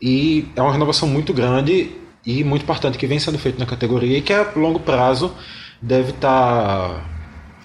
E 0.00 0.48
é 0.54 0.62
uma 0.62 0.72
renovação 0.72 1.08
muito 1.08 1.32
grande 1.32 1.92
e 2.24 2.44
muito 2.44 2.62
importante 2.62 2.98
que 2.98 3.06
vem 3.06 3.18
sendo 3.18 3.38
feito 3.38 3.58
na 3.58 3.66
categoria 3.66 4.18
e 4.18 4.22
que 4.22 4.32
a 4.32 4.52
longo 4.56 4.80
prazo 4.80 5.32
deve 5.80 6.10
estar 6.10 7.04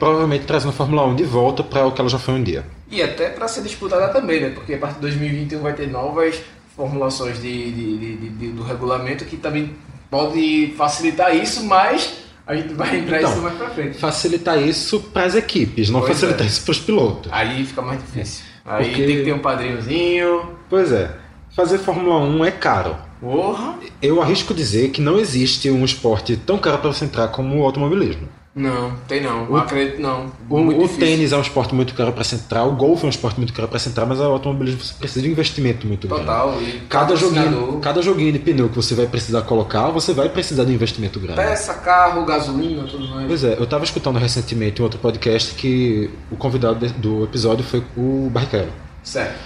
provavelmente 0.01 0.45
trazendo 0.47 0.71
a 0.71 0.73
Fórmula 0.73 1.05
1 1.05 1.15
de 1.15 1.23
volta 1.23 1.63
para 1.63 1.85
o 1.85 1.91
que 1.91 2.01
ela 2.01 2.09
já 2.09 2.17
foi 2.17 2.33
um 2.33 2.41
dia. 2.41 2.65
E 2.89 3.03
até 3.03 3.29
para 3.29 3.47
ser 3.47 3.61
disputada 3.61 4.07
também, 4.11 4.41
né? 4.41 4.49
Porque 4.49 4.73
a 4.73 4.77
partir 4.79 4.95
de 4.95 5.01
2021 5.01 5.61
vai 5.61 5.73
ter 5.73 5.87
novas 5.87 6.41
formulações 6.75 7.39
de, 7.39 7.71
de- 7.71 7.97
de- 8.17 8.29
de- 8.29 8.47
do 8.51 8.63
regulamento 8.63 9.25
que 9.25 9.37
também 9.37 9.75
pode 10.09 10.73
facilitar 10.75 11.35
isso, 11.35 11.63
mas 11.65 12.13
a 12.47 12.55
gente 12.55 12.73
vai 12.73 12.97
entrar 12.97 13.19
Então, 13.19 13.31
isso 13.31 13.41
mais 13.43 13.53
pra 13.55 13.69
frente. 13.69 13.97
Facilitar 13.99 14.59
isso 14.59 14.99
para 15.13 15.25
as 15.25 15.35
equipes, 15.35 15.91
não 15.91 15.99
Pois 15.99 16.13
facilitar 16.13 16.47
é. 16.47 16.49
isso 16.49 16.63
para 16.63 16.71
os 16.71 16.79
pilotos. 16.79 17.31
Aí 17.31 17.63
fica 17.63 17.83
mais 17.83 17.99
difícil. 17.99 18.43
Aí 18.65 18.85
Porque- 18.85 19.05
tem 19.05 19.17
que 19.17 19.23
ter 19.23 19.33
um 19.33 19.39
padrinhozinho. 19.39 20.49
Pois 20.67 20.91
é, 20.91 21.11
fazer 21.55 21.77
Fórmula 21.77 22.17
1 22.17 22.43
é 22.43 22.49
caro. 22.51 22.95
Porra! 23.19 23.75
Eu 24.01 24.19
arrisco 24.19 24.51
dizer 24.51 24.89
que 24.89 24.99
não 24.99 25.19
existe 25.19 25.69
um 25.69 25.85
esporte 25.85 26.35
tão 26.35 26.57
caro 26.57 26.79
para 26.79 26.91
você 26.91 27.05
entrar 27.05 27.27
como 27.27 27.59
o 27.59 27.63
automobilismo. 27.63 28.27
Não, 28.53 28.93
tem 29.07 29.21
não. 29.21 29.49
O- 29.49 29.55
Acredito 29.55 30.01
não. 30.01 30.29
O, 30.49 30.83
o 30.83 30.87
tênis 30.89 31.31
é 31.31 31.37
um 31.37 31.41
esporte 31.41 31.73
muito 31.73 31.93
caro 31.93 32.11
para 32.11 32.23
se 32.25 32.35
entrar, 32.35 32.65
o 32.65 32.73
golfe 32.75 33.03
é 33.03 33.07
um 33.07 33.09
esporte 33.09 33.37
muito 33.37 33.53
caro 33.53 33.69
para 33.69 33.79
se 33.79 33.87
entrar, 33.87 34.05
mas 34.05 34.19
o 34.19 34.23
automobilismo 34.23 34.81
você 34.81 34.93
precisa 34.93 35.21
de 35.21 35.29
um 35.29 35.31
investimento 35.31 35.87
muito 35.87 36.05
grande. 36.05 36.25
Total. 36.25 36.59
Cada 36.89 37.15
joguinho, 37.15 37.79
cada 37.81 38.01
joguinho 38.01 38.33
de 38.33 38.39
pneu 38.39 38.67
que 38.67 38.75
você 38.75 38.93
vai 38.93 39.07
precisar 39.07 39.43
colocar, 39.43 39.87
você 39.91 40.11
vai 40.13 40.27
precisar 40.27 40.65
de 40.65 40.71
um 40.71 40.75
investimento 40.75 41.17
grande. 41.17 41.39
Peça, 41.39 41.75
carro, 41.75 42.25
gasolina, 42.25 42.83
tudo 42.83 43.07
mais. 43.07 43.25
Pois 43.25 43.41
é, 43.45 43.53
eu 43.57 43.63
estava 43.63 43.85
escutando 43.85 44.17
recentemente 44.19 44.81
em 44.81 44.83
outro 44.83 44.99
podcast 44.99 45.55
que 45.55 46.09
o 46.29 46.35
convidado 46.35 46.85
do 46.95 47.23
episódio 47.23 47.63
foi 47.63 47.81
o 47.95 48.29
Barrichello. 48.29 48.73
Certo. 49.01 49.39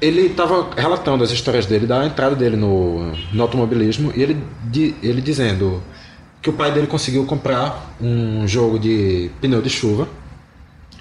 Ele 0.00 0.26
estava 0.26 0.68
relatando 0.76 1.24
as 1.24 1.30
histórias 1.32 1.66
dele, 1.66 1.86
da 1.86 2.04
entrada 2.06 2.36
dele 2.36 2.54
no, 2.54 3.12
no 3.32 3.42
automobilismo, 3.42 4.12
e 4.14 4.22
ele, 4.22 4.36
ele 5.02 5.20
dizendo 5.22 5.82
que 6.46 6.50
o 6.50 6.52
pai 6.52 6.70
dele 6.70 6.86
conseguiu 6.86 7.24
comprar 7.26 7.96
um 8.00 8.46
jogo 8.46 8.78
de 8.78 9.32
pneu 9.40 9.60
de 9.60 9.68
chuva. 9.68 10.08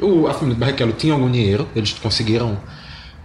O, 0.02 0.26
a 0.26 0.34
família 0.34 0.56
do 0.56 0.60
Barrichello 0.60 0.92
tinha 0.94 1.14
algum 1.14 1.30
dinheiro, 1.30 1.68
eles 1.76 1.94
conseguiram 1.94 2.58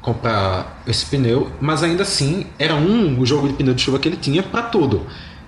comprar 0.02 0.82
esse 0.86 1.06
pneu, 1.06 1.50
mas 1.62 1.82
ainda 1.82 2.02
assim 2.02 2.44
era 2.58 2.74
um 2.74 3.24
jogo 3.24 3.48
de 3.48 3.54
pneu 3.54 3.72
de 3.72 3.80
chuva 3.80 3.98
que 3.98 4.06
ele 4.06 4.18
tinha 4.18 4.42
para 4.42 4.64
tudo. 4.64 5.06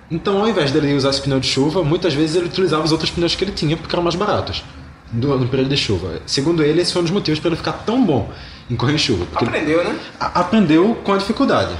Então, 0.09 0.41
ao 0.41 0.49
invés 0.49 0.71
dele 0.71 0.95
usar 0.95 1.11
esse 1.11 1.21
pneu 1.21 1.39
de 1.39 1.45
chuva, 1.45 1.83
muitas 1.83 2.15
vezes 2.15 2.35
ele 2.35 2.47
utilizava 2.47 2.83
os 2.83 2.91
outros 2.91 3.11
pneus 3.11 3.35
que 3.35 3.43
ele 3.43 3.51
tinha 3.51 3.77
porque 3.77 3.93
eram 3.93 4.03
mais 4.03 4.15
baratos 4.15 4.63
do- 5.11 5.37
no 5.37 5.47
período 5.47 5.69
de 5.69 5.77
chuva. 5.77 6.21
Segundo 6.25 6.63
ele, 6.63 6.81
esse 6.81 6.91
foi 6.91 7.01
um 7.03 7.05
dos 7.05 7.13
motivos 7.13 7.39
para 7.39 7.49
ele 7.49 7.55
ficar 7.57 7.73
tão 7.85 8.03
bom 8.03 8.31
em 8.67 8.75
correr 8.75 8.93
em 8.93 8.97
chuva. 8.97 9.27
Aprendeu, 9.35 9.83
né? 9.83 9.95
aprendeu 10.19 10.95
com 11.03 11.13
a 11.13 11.17
dificuldade. 11.17 11.75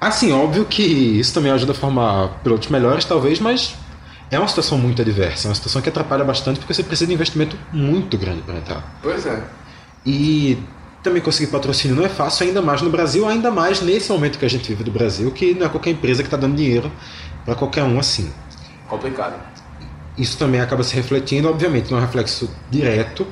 Assim, 0.00 0.32
óbvio 0.32 0.64
que 0.64 0.82
isso 0.82 1.32
também 1.32 1.52
ajuda 1.52 1.70
a 1.70 1.74
formar 1.76 2.40
pilotos 2.42 2.68
melhores, 2.68 3.04
talvez, 3.04 3.38
mas 3.38 3.76
é 4.32 4.38
uma 4.38 4.48
situação 4.48 4.78
muito 4.78 5.02
adversa, 5.02 5.46
é 5.46 5.50
uma 5.50 5.54
situação 5.54 5.82
que 5.82 5.90
atrapalha 5.90 6.24
bastante 6.24 6.58
porque 6.58 6.72
você 6.72 6.82
precisa 6.82 7.06
de 7.06 7.12
investimento 7.12 7.56
muito 7.70 8.16
grande 8.16 8.40
para 8.40 8.56
entrar. 8.56 8.98
Pois 9.02 9.26
é. 9.26 9.42
E 10.06 10.58
também 11.02 11.20
conseguir 11.20 11.50
patrocínio 11.50 11.94
não 11.94 12.04
é 12.04 12.08
fácil, 12.08 12.46
ainda 12.46 12.62
mais 12.62 12.80
no 12.80 12.88
Brasil, 12.88 13.28
ainda 13.28 13.50
mais 13.50 13.82
nesse 13.82 14.10
momento 14.10 14.38
que 14.38 14.44
a 14.46 14.48
gente 14.48 14.66
vive 14.66 14.84
do 14.84 14.90
Brasil, 14.90 15.30
que 15.32 15.52
não 15.52 15.66
é 15.66 15.68
qualquer 15.68 15.90
empresa 15.90 16.22
que 16.22 16.28
está 16.28 16.38
dando 16.38 16.56
dinheiro 16.56 16.90
para 17.44 17.54
qualquer 17.54 17.82
um 17.82 17.98
assim. 17.98 18.32
Complicado. 18.88 19.34
Isso 20.16 20.38
também 20.38 20.62
acaba 20.62 20.82
se 20.82 20.94
refletindo, 20.94 21.48
obviamente, 21.48 21.90
não 21.90 21.98
é 21.98 22.00
um 22.00 22.04
reflexo 22.04 22.50
direto, 22.70 23.26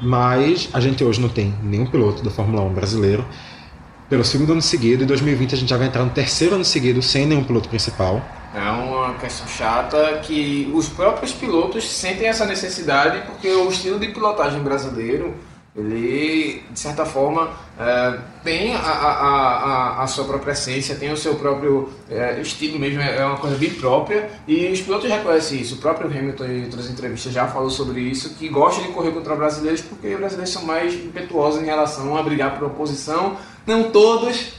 mas 0.00 0.68
a 0.72 0.80
gente 0.80 1.04
hoje 1.04 1.20
não 1.20 1.28
tem 1.28 1.54
nenhum 1.62 1.86
piloto 1.86 2.24
da 2.24 2.30
Fórmula 2.30 2.62
1 2.62 2.74
brasileiro. 2.74 3.24
Pelo 4.08 4.24
segundo 4.24 4.52
ano 4.52 4.62
seguido, 4.62 5.04
em 5.04 5.06
2020 5.06 5.54
a 5.54 5.58
gente 5.58 5.68
já 5.68 5.76
vai 5.76 5.86
entrar 5.86 6.04
no 6.04 6.10
terceiro 6.10 6.56
ano 6.56 6.64
seguido 6.64 7.00
sem 7.00 7.24
nenhum 7.24 7.44
piloto 7.44 7.68
principal. 7.68 8.20
É 8.54 8.70
uma 8.70 9.14
questão 9.14 9.46
chata 9.46 10.18
que 10.22 10.70
os 10.74 10.88
próprios 10.88 11.32
pilotos 11.32 11.88
sentem 11.90 12.28
essa 12.28 12.44
necessidade 12.44 13.22
porque 13.26 13.48
o 13.48 13.68
estilo 13.70 13.98
de 13.98 14.08
pilotagem 14.08 14.60
brasileiro, 14.60 15.34
ele, 15.74 16.62
de 16.70 16.78
certa 16.78 17.06
forma, 17.06 17.48
é, 17.80 18.18
tem 18.44 18.74
a, 18.74 18.78
a, 18.78 19.12
a, 20.00 20.02
a 20.02 20.06
sua 20.06 20.24
própria 20.24 20.52
essência, 20.52 20.94
tem 20.96 21.10
o 21.10 21.16
seu 21.16 21.36
próprio 21.36 21.88
é, 22.10 22.38
estilo 22.42 22.78
mesmo, 22.78 23.00
é 23.00 23.16
é 23.16 23.24
uma 23.24 23.38
coisa 23.38 23.56
bem 23.56 23.70
própria 23.70 24.28
e 24.46 24.70
os 24.70 24.82
pilotos 24.82 25.08
reconhecem 25.10 25.60
isso. 25.62 25.76
O 25.76 25.78
próprio 25.78 26.08
Hamilton, 26.10 26.44
em 26.44 26.64
outras 26.64 26.90
entrevistas, 26.90 27.32
já 27.32 27.46
falou 27.48 27.70
sobre 27.70 28.02
isso, 28.02 28.34
que 28.34 28.50
gosta 28.50 28.82
de 28.82 28.88
correr 28.88 29.12
contra 29.12 29.34
brasileiros 29.34 29.80
porque 29.80 30.08
os 30.08 30.18
brasileiros 30.18 30.52
são 30.52 30.66
mais 30.66 30.92
impetuosos 30.92 31.62
em 31.62 31.64
relação 31.64 32.14
a 32.18 32.22
brigar 32.22 32.58
por 32.58 32.66
oposição. 32.66 33.36
Não 33.66 33.84
todos, 33.84 34.52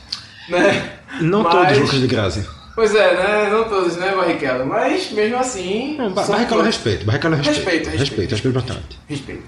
né? 0.50 0.94
Não 1.22 1.44
Mas- 1.44 1.54
todos 1.54 1.78
Lucas 1.78 2.00
de 2.02 2.08
Grazi. 2.08 2.63
Pois 2.76 2.94
é, 2.96 3.14
né? 3.16 3.50
Não 3.52 3.66
todos, 3.66 3.98
né, 3.98 4.14
Barrichello? 4.16 4.66
Mas 4.66 5.12
mesmo 5.12 5.38
assim. 5.38 5.96
Ba- 6.14 6.24
são 6.24 6.34
Barrichello 6.36 6.62
todos. 6.62 6.66
respeito, 6.66 7.06
Barrichello 7.06 7.36
respeito. 7.36 7.58
Respeito, 7.58 7.90
respeito. 7.90 8.00
Respeito, 8.00 8.32
respeito 8.32 8.54
bastante. 8.56 9.00
Respeito. 9.08 9.44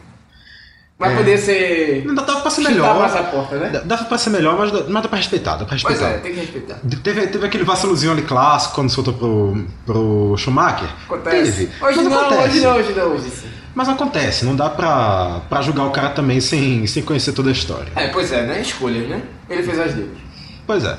Mas 0.98 1.12
É. 1.12 1.15
podia 1.17 1.38
ser. 1.38 2.03
Não 2.05 2.15
dá 2.15 2.24
pra 2.24 2.50
ser 2.50 2.62
melhor. 2.62 3.03
a 3.03 3.24
porta, 3.24 3.58
né? 3.58 3.82
Dá 3.84 3.98
pra 3.98 4.17
ser 4.17 4.29
melhor, 4.29 4.58
mas 4.58 4.72
mas 4.88 5.03
dá 5.03 5.10
pra 5.10 5.17
respeitar, 5.17 5.58
dá 5.58 5.65
pra 5.65 5.75
Pois 5.82 5.82
respeitar. 5.84 6.08
é, 6.10 6.17
tem 6.20 6.34
que 6.34 6.39
respeitar. 6.39 6.75
Teve, 7.03 7.27
teve 7.27 7.46
aquele 7.46 7.63
vacilozinho 7.65 8.13
ali 8.13 8.22
clássico 8.22 8.75
quando 8.75 8.89
soltou 8.89 9.13
pro, 9.13 9.65
pro 9.86 10.36
Schumacher? 10.38 10.88
Acontece. 11.05 11.65
Teve. 11.65 11.84
Hoje 11.84 11.98
mas 11.98 12.08
não, 12.08 12.20
acontece. 12.22 12.48
hoje 12.50 12.62
não, 12.62 12.75
hoje 12.77 12.94
não, 12.94 13.05
hoje 13.12 13.29
sim. 13.29 13.48
Mas 13.75 13.89
acontece, 13.89 14.46
não 14.46 14.55
dá 14.55 14.70
pra, 14.70 15.41
pra 15.50 15.62
julgar 15.62 15.84
o 15.86 15.91
cara 15.91 16.10
também 16.12 16.39
sem, 16.39 16.88
sem 16.88 17.03
conhecer 17.03 17.34
toda 17.34 17.50
a 17.50 17.51
história. 17.51 17.91
É, 17.94 18.08
pois 18.08 18.32
é, 18.32 18.44
né? 18.46 18.62
Escolhas, 18.62 19.05
né? 19.10 19.22
Ele 19.50 19.63
fez 19.63 19.77
as 19.77 19.94
dele. 19.94 20.15
Pois 20.65 20.86
é. 20.86 20.98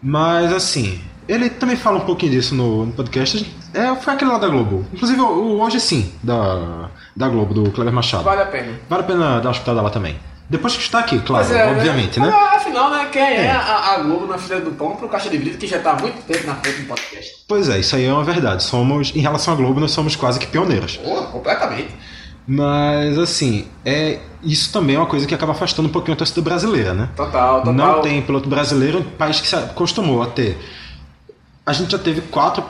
Mas 0.00 0.52
assim, 0.52 1.00
ele 1.28 1.50
também 1.50 1.76
fala 1.76 1.98
um 1.98 2.06
pouquinho 2.06 2.32
disso 2.32 2.54
no, 2.54 2.86
no 2.86 2.92
podcast. 2.92 3.54
É, 3.74 3.94
foi 3.96 4.14
aquele 4.14 4.30
lá 4.30 4.38
da 4.38 4.48
Globo. 4.48 4.84
Inclusive 4.92 5.20
o, 5.20 5.24
o 5.26 5.60
Hoje 5.60 5.80
Sim, 5.80 6.12
da, 6.22 6.90
da 7.14 7.28
Globo, 7.28 7.52
do 7.54 7.70
Kleber 7.70 7.92
Machado. 7.92 8.24
Vale 8.24 8.42
a 8.42 8.46
pena. 8.46 8.72
Vale 8.88 9.02
a 9.02 9.06
pena 9.06 9.40
dar 9.40 9.48
uma 9.48 9.52
escutada 9.52 9.82
lá 9.82 9.90
também. 9.90 10.16
Depois 10.48 10.76
que 10.76 10.82
está 10.82 11.00
aqui, 11.00 11.18
claro, 11.18 11.52
é, 11.52 11.72
obviamente, 11.72 12.20
né? 12.20 12.32
Ah, 12.32 12.56
Afinal, 12.56 12.90
né? 12.90 13.08
Quem 13.10 13.20
é, 13.20 13.46
É. 13.46 13.50
A, 13.50 13.94
a 13.94 13.98
Globo 13.98 14.26
na 14.26 14.38
fila 14.38 14.60
do 14.60 14.70
pão 14.70 14.94
pro 14.94 15.08
Caixa 15.08 15.28
de 15.28 15.38
Brito 15.38 15.58
que 15.58 15.66
já 15.66 15.80
tá 15.80 15.90
há 15.90 16.00
muito 16.00 16.22
tempo 16.22 16.46
na 16.46 16.54
frente 16.54 16.82
do 16.82 16.86
podcast? 16.86 17.44
Pois 17.48 17.68
é, 17.68 17.80
isso 17.80 17.96
aí 17.96 18.04
é 18.04 18.12
uma 18.12 18.22
verdade. 18.22 18.62
Somos, 18.62 19.12
em 19.14 19.20
relação 19.20 19.54
à 19.54 19.56
Globo, 19.56 19.80
nós 19.80 19.90
somos 19.90 20.14
quase 20.14 20.38
que 20.38 20.46
pioneiros. 20.46 20.98
Porra, 20.98 21.26
completamente. 21.26 21.88
Mas 22.46 23.18
assim, 23.18 23.66
é, 23.84 24.20
isso 24.42 24.72
também 24.72 24.94
é 24.94 24.98
uma 25.00 25.06
coisa 25.06 25.26
que 25.26 25.34
acaba 25.34 25.50
afastando 25.50 25.88
um 25.88 25.90
pouquinho 25.90 26.14
a 26.14 26.16
torcida 26.16 26.40
brasileira, 26.40 26.94
né? 26.94 27.08
Total, 27.16 27.58
total. 27.62 27.74
Não 27.74 28.00
tem 28.00 28.22
piloto 28.22 28.48
brasileiro, 28.48 29.02
país 29.18 29.40
que 29.40 29.48
se 29.48 29.56
acostumou 29.56 30.22
a 30.22 30.26
ter. 30.26 30.56
A 31.66 31.72
gente 31.72 31.90
já 31.90 31.98
teve 31.98 32.20
quatro, 32.22 32.64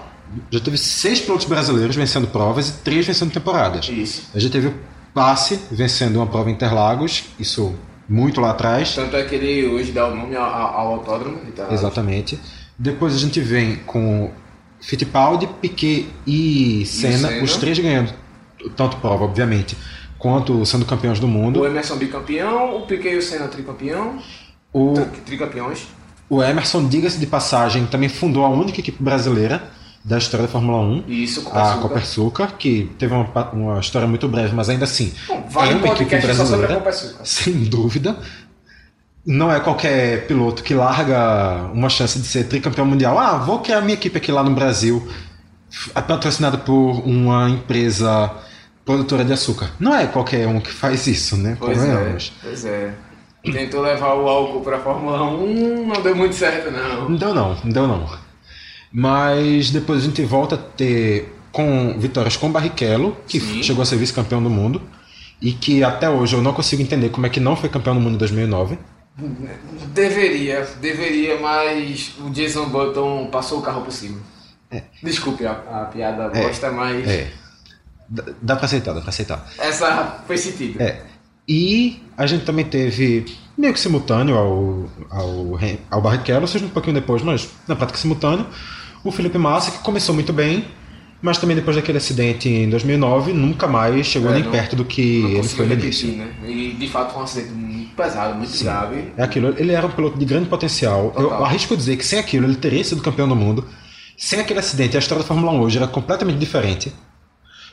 já 0.50 0.58
teve 0.58 0.78
seis 0.78 1.20
pilotos 1.20 1.46
brasileiros 1.46 1.94
vencendo 1.94 2.26
provas 2.26 2.68
e 2.70 2.72
três 2.78 3.06
vencendo 3.06 3.30
temporadas. 3.30 3.88
Isso. 3.88 4.30
A 4.34 4.38
gente 4.38 4.50
teve 4.52 4.68
o 4.68 4.74
Passe 5.12 5.60
vencendo 5.70 6.16
uma 6.16 6.26
prova 6.26 6.50
em 6.50 6.54
Interlagos, 6.54 7.24
isso 7.38 7.74
muito 8.08 8.40
lá 8.40 8.50
atrás. 8.50 8.94
Tanto 8.94 9.16
é 9.16 9.24
que 9.24 9.34
ele 9.34 9.66
hoje 9.68 9.92
dá 9.92 10.06
o 10.06 10.14
nome 10.14 10.34
ao, 10.36 10.44
ao 10.44 10.92
autódromo. 10.94 11.38
Ele 11.42 11.52
tá... 11.52 11.68
Exatamente. 11.70 12.38
Depois 12.78 13.14
a 13.14 13.18
gente 13.18 13.40
vem 13.40 13.76
com 13.86 14.30
Fittipaldi, 14.80 15.46
Piquet 15.60 16.08
e 16.26 16.84
Senna, 16.86 17.28
Senna. 17.28 17.44
os 17.44 17.56
três 17.56 17.78
ganhando 17.78 18.12
tanto 18.76 18.96
prova, 18.98 19.24
obviamente, 19.24 19.76
quanto 20.18 20.64
sendo 20.66 20.84
campeões 20.84 21.18
do 21.20 21.26
mundo. 21.28 21.60
O 21.60 21.66
Emerson 21.66 21.96
bicampeão, 21.96 22.76
o 22.76 22.86
Piquet 22.86 23.14
e 23.14 23.16
o 23.18 23.22
Senna 23.22 23.48
tricampeão, 23.48 24.18
O, 24.72 24.92
tri- 24.92 25.20
tricampeões. 25.24 25.86
O 26.28 26.42
Emerson, 26.42 26.88
diga-se 26.88 27.18
de 27.18 27.26
passagem, 27.26 27.87
também 27.87 28.09
fundou 28.09 28.45
a 28.45 28.49
única 28.49 28.80
equipe 28.80 29.02
brasileira 29.02 29.62
da 30.04 30.18
história 30.18 30.47
da 30.47 30.52
Fórmula 30.52 30.78
1. 30.83 31.04
E 31.09 31.25
isso 31.25 31.42
com 31.42 31.56
A 31.56 31.62
açúcar. 31.62 31.88
Copersucar, 31.88 32.56
que 32.56 32.90
teve 32.99 33.12
uma, 33.12 33.28
uma 33.52 33.80
história 33.80 34.06
muito 34.06 34.28
breve, 34.28 34.54
mas 34.54 34.68
ainda 34.68 34.85
assim 34.85 35.12
Bom, 35.26 35.47
vale 35.50 35.73
é 35.73 35.75
um 35.75 35.78
uma 35.78 35.88
equipe 35.88 36.14
a 36.14 36.21
brasileira, 36.21 36.83
sem 37.25 37.52
dúvida. 37.64 38.16
Não 39.25 39.50
é 39.50 39.59
qualquer 39.59 40.26
piloto 40.28 40.62
que 40.62 40.73
larga 40.75 41.68
uma 41.73 41.88
chance 41.88 42.18
de 42.18 42.26
ser 42.26 42.45
tricampeão 42.45 42.87
mundial. 42.87 43.18
Ah, 43.18 43.38
vou 43.38 43.59
criar 43.59 43.80
minha 43.80 43.95
equipe 43.95 44.16
aqui 44.16 44.30
lá 44.30 44.45
no 44.45 44.54
Brasil, 44.54 45.04
f- 45.68 45.90
patrocinada 45.90 46.56
por 46.56 47.00
uma 47.04 47.50
empresa 47.50 48.30
produtora 48.85 49.25
de 49.25 49.33
açúcar. 49.33 49.73
Não 49.80 49.92
é 49.92 50.06
qualquer 50.06 50.47
um 50.47 50.61
que 50.61 50.71
faz 50.71 51.09
isso, 51.09 51.37
né? 51.37 51.56
Pois 51.59 51.76
é, 51.76 51.80
Convenhamos. 51.80 52.33
pois 52.40 52.64
é. 52.64 52.95
Tentou 53.52 53.80
levar 53.82 54.14
o 54.14 54.28
álcool 54.28 54.60
pra 54.60 54.78
Fórmula 54.80 55.22
1, 55.24 55.86
não 55.86 56.02
deu 56.02 56.14
muito 56.16 56.34
certo 56.34 56.70
não. 56.70 57.08
Não 57.10 57.16
deu 57.16 57.34
não, 57.34 57.54
não 57.64 57.70
deu 57.72 57.86
não. 57.86 58.06
Mas 58.92 59.70
depois 59.70 60.02
a 60.02 60.06
gente 60.06 60.22
volta 60.24 60.54
a 60.54 60.58
ter 60.58 61.32
com 61.52 61.98
vitórias 61.98 62.36
com 62.36 62.50
Barrichello, 62.50 63.16
que 63.26 63.40
Sim. 63.40 63.62
chegou 63.62 63.82
a 63.82 63.86
ser 63.86 63.96
vice-campeão 63.96 64.42
do 64.42 64.50
mundo, 64.50 64.82
e 65.40 65.52
que 65.52 65.82
até 65.84 66.08
hoje 66.08 66.34
eu 66.36 66.42
não 66.42 66.52
consigo 66.52 66.82
entender 66.82 67.08
como 67.10 67.26
é 67.26 67.30
que 67.30 67.40
não 67.40 67.56
foi 67.56 67.68
campeão 67.68 67.94
do 67.94 68.00
mundo 68.00 68.14
em 68.14 68.18
2009. 68.18 68.78
Deveria, 69.94 70.66
deveria, 70.80 71.38
mas 71.40 72.12
o 72.20 72.30
Jason 72.30 72.68
Button 72.68 73.26
passou 73.30 73.58
o 73.58 73.62
carro 73.62 73.82
por 73.82 73.92
cima. 73.92 74.20
Desculpe 75.02 75.46
a, 75.46 75.52
a 75.52 75.84
piada 75.92 76.30
É. 76.38 76.42
bosta, 76.42 76.70
mas 76.70 77.06
É. 77.08 77.30
Dá, 78.08 78.22
dá 78.40 78.56
pra 78.56 78.66
aceitar, 78.66 78.92
dá 78.92 79.00
pra 79.00 79.08
aceitar. 79.10 79.44
essa 79.58 80.22
foi 80.26 80.36
sentido. 80.36 80.80
É. 80.80 81.02
E 81.48 82.00
a 82.16 82.26
gente 82.26 82.44
também 82.44 82.64
teve, 82.64 83.24
meio 83.56 83.72
que 83.72 83.80
simultâneo 83.80 84.36
ao, 84.36 84.84
ao, 85.10 85.58
ao 85.90 86.00
Barrichello, 86.00 86.46
seja 86.48 86.64
um 86.64 86.68
pouquinho 86.70 86.94
depois, 86.94 87.22
mas 87.22 87.48
na 87.68 87.76
prática 87.76 87.98
simultâneo, 87.98 88.46
o 89.04 89.12
Felipe 89.12 89.38
Massa, 89.38 89.70
que 89.70 89.78
começou 89.78 90.14
muito 90.14 90.32
bem, 90.32 90.64
mas 91.22 91.38
também 91.38 91.54
depois 91.56 91.76
daquele 91.76 91.98
acidente 91.98 92.48
em 92.48 92.68
2009, 92.68 93.32
nunca 93.32 93.66
mais 93.68 94.06
chegou 94.06 94.30
É, 94.30 94.34
nem 94.34 94.42
não- 94.42 94.50
perto 94.50 94.74
do 94.76 94.84
que 94.84 95.22
ele 95.24 95.42
foi 95.48 95.66
no 95.66 95.72
início. 95.74 96.08
né? 96.08 96.28
E 96.46 96.72
de 96.78 96.88
fato 96.88 97.12
foi 97.12 97.20
um 97.20 97.24
acidente 97.24 97.52
muito 97.52 97.94
pesado, 97.94 98.34
muito 98.36 98.58
grave. 98.64 99.12
É 99.16 99.22
aquilo, 99.22 99.54
ele 99.56 99.72
era 99.72 99.86
um 99.86 99.90
piloto 99.90 100.18
de 100.18 100.24
grande 100.24 100.48
potencial. 100.48 101.12
Eu 101.16 101.24
Total. 101.24 101.44
arrisco 101.44 101.76
dizer 101.76 101.96
que 101.96 102.04
sem 102.04 102.18
aquilo 102.18 102.46
ele 102.46 102.56
teria 102.56 102.82
sido 102.84 103.00
campeão 103.00 103.28
do 103.28 103.36
mundo. 103.36 103.64
Sem 104.18 104.40
aquele 104.40 104.58
acidente, 104.60 104.96
a 104.96 104.98
história 105.00 105.22
da 105.22 105.28
Fórmula 105.28 105.52
1 105.52 105.60
hoje 105.60 105.76
era 105.78 105.86
completamente 105.86 106.38
diferente. 106.38 106.92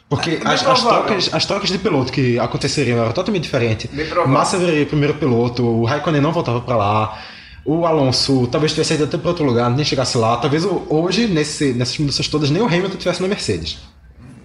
Porque 0.10 0.40
É 0.44 0.48
as, 0.48 0.66
as 0.66 0.82
trocas, 0.82 1.30
as 1.34 1.46
trocas 1.46 1.70
de 1.70 1.78
piloto 1.78 2.12
que 2.12 2.38
aconteceriam 2.38 3.00
eram 3.00 3.12
totalmente 3.12 3.44
diferentes. 3.44 3.90
Massa 4.28 4.58
viraria 4.58 4.86
primeiro 4.86 5.16
piloto, 5.16 5.64
o 5.66 5.86
Raikkonen 5.86 6.22
não 6.22 6.32
voltava 6.32 6.62
pra 6.62 6.76
lá. 6.76 7.20
O 7.66 7.86
Alonso 7.86 8.46
talvez 8.48 8.74
tivesse 8.74 8.94
ido 8.96 9.06
até 9.06 9.18
para 9.18 9.30
outro 9.30 9.46
lugar, 9.46 9.70
nem 9.70 9.86
chegasse 9.86 10.18
lá. 10.18 10.36
Talvez 10.38 10.66
hoje, 10.66 11.28
nesse, 11.28 11.74
nessas 11.74 11.98
mudanças 11.98 12.28
todas, 12.28 12.52
nem 12.52 12.62
o 12.62 12.66
Hamilton 12.66 12.98
tivesse 12.98 13.22
na 13.22 13.28
Mercedes. 13.28 13.80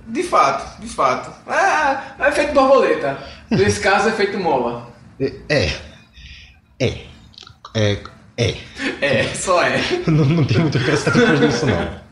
De 0.06 0.22
fato, 0.22 0.80
de 0.80 0.88
fato. 0.88 1.30
É, 1.52 2.24
é 2.24 2.28
efeito 2.28 2.54
borboleta. 2.54 3.18
Nesse 3.50 3.80
caso, 3.80 4.08
é 4.08 4.12
efeito 4.12 4.38
mola. 4.38 4.88
É. 5.20 5.32
É. 5.48 5.72
É. 6.80 6.98
É. 7.74 7.98
é. 8.36 8.54
É, 9.00 9.24
só 9.34 9.62
é. 9.62 9.82
não, 10.06 10.24
não 10.24 10.44
tem 10.44 10.60
muito 10.60 10.78
o 10.78 10.80
que 10.80 10.84
acrescentar 10.84 11.14
depois 11.14 11.40
disso, 11.40 11.66
não. 11.66 12.07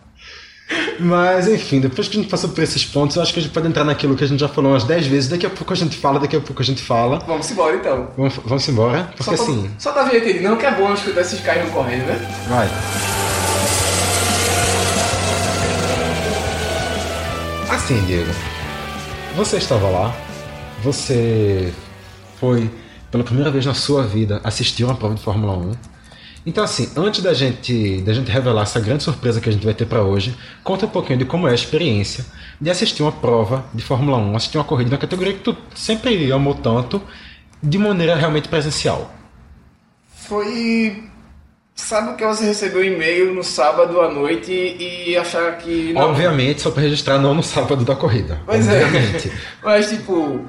Mas, 0.99 1.46
enfim, 1.46 1.80
depois 1.80 2.08
que 2.08 2.16
a 2.16 2.20
gente 2.20 2.30
passou 2.30 2.50
por 2.50 2.62
esses 2.62 2.85
pontos, 2.85 3.16
eu 3.16 3.23
acho 3.23 3.32
que 3.32 3.38
a 3.38 3.42
gente 3.42 3.52
pode 3.52 3.68
entrar 3.68 3.85
naquilo 3.85 4.16
que 4.16 4.25
a 4.25 4.26
gente 4.26 4.40
já 4.40 4.49
falou 4.49 4.73
umas 4.73 4.85
10 4.85 5.06
vezes. 5.06 5.28
Daqui 5.28 5.46
a 5.46 5.50
pouco 5.50 5.73
a 5.73 5.76
gente 5.76 5.96
fala, 5.96 6.18
daqui 6.18 6.37
a 6.37 6.40
pouco 6.40 6.61
a 6.61 6.64
gente 6.64 6.82
fala. 6.82 7.18
Vamos 7.26 7.50
embora 7.50 7.76
então. 7.76 8.11
Vamos, 8.16 8.35
vamos 8.44 8.68
embora, 8.68 9.11
porque 9.16 9.37
Só, 9.37 9.42
assim. 9.42 9.70
só 9.78 9.92
da 9.92 10.04
vinheta 10.04 10.40
não 10.40 10.56
que 10.56 10.66
é 10.66 10.75
bom 10.75 10.92
escutar 10.92 11.20
esses 11.20 11.40
carros 11.40 11.70
correndo, 11.70 12.06
né? 12.06 12.18
Vai. 12.49 12.68
Assim, 17.70 18.00
Diego. 18.06 18.32
Você 19.37 19.58
estava 19.58 19.88
lá, 19.88 20.16
você 20.82 21.73
foi 22.40 22.70
pela 23.11 23.23
primeira 23.23 23.50
vez 23.50 23.66
na 23.66 23.75
sua 23.75 24.02
vida 24.02 24.40
assistir 24.42 24.85
uma 24.85 24.94
prova 24.94 25.14
de 25.14 25.23
Fórmula 25.23 25.52
1. 25.56 25.73
Então, 26.47 26.62
assim, 26.62 26.88
antes 26.97 27.21
da 27.21 27.35
gente, 27.35 28.00
da 28.03 28.15
gente 28.15 28.31
revelar 28.31 28.62
essa 28.62 28.79
grande 28.79 29.03
surpresa 29.03 29.41
que 29.41 29.49
a 29.49 29.53
gente 29.53 29.65
vai 29.65 29.75
ter 29.75 29.85
para 29.85 30.03
hoje, 30.03 30.33
conta 30.62 30.87
um 30.87 30.88
pouquinho 30.88 31.19
de 31.19 31.25
como 31.25 31.49
é 31.49 31.50
a 31.50 31.55
experiência 31.55 32.25
de 32.61 32.71
assistir 32.71 33.03
uma 33.03 33.11
prova 33.11 33.65
de 33.75 33.83
Fórmula 33.83 34.17
1, 34.17 34.37
assistir 34.37 34.57
uma 34.57 34.65
corrida 34.65 34.91
na 34.93 34.97
categoria 34.97 35.33
que 35.33 35.41
tu 35.41 35.57
sempre 35.75 36.31
amou 36.31 36.55
tanto, 36.55 37.03
de 37.61 37.76
maneira 37.79 38.15
realmente 38.15 38.49
presencial. 38.49 39.12
Foi. 40.15 41.03
Sabe 41.75 42.17
que 42.17 42.25
você 42.25 42.47
recebeu 42.47 42.81
um 42.81 42.85
e-mail 42.85 43.35
no 43.35 43.43
sábado 43.43 44.00
à 44.00 44.09
noite 44.09 44.53
e 44.53 45.17
achar 45.17 45.59
que. 45.59 45.93
Não, 45.93 46.11
Obviamente, 46.11 46.62
só 46.62 46.71
para 46.71 46.83
registrar, 46.83 47.19
não 47.19 47.35
no 47.35 47.43
sábado 47.43 47.85
da 47.85 47.97
corrida. 47.97 48.41
Pois 48.47 48.67
Obviamente. 48.67 49.29
é. 49.29 49.33
Mas 49.62 49.91
tipo. 49.91 50.47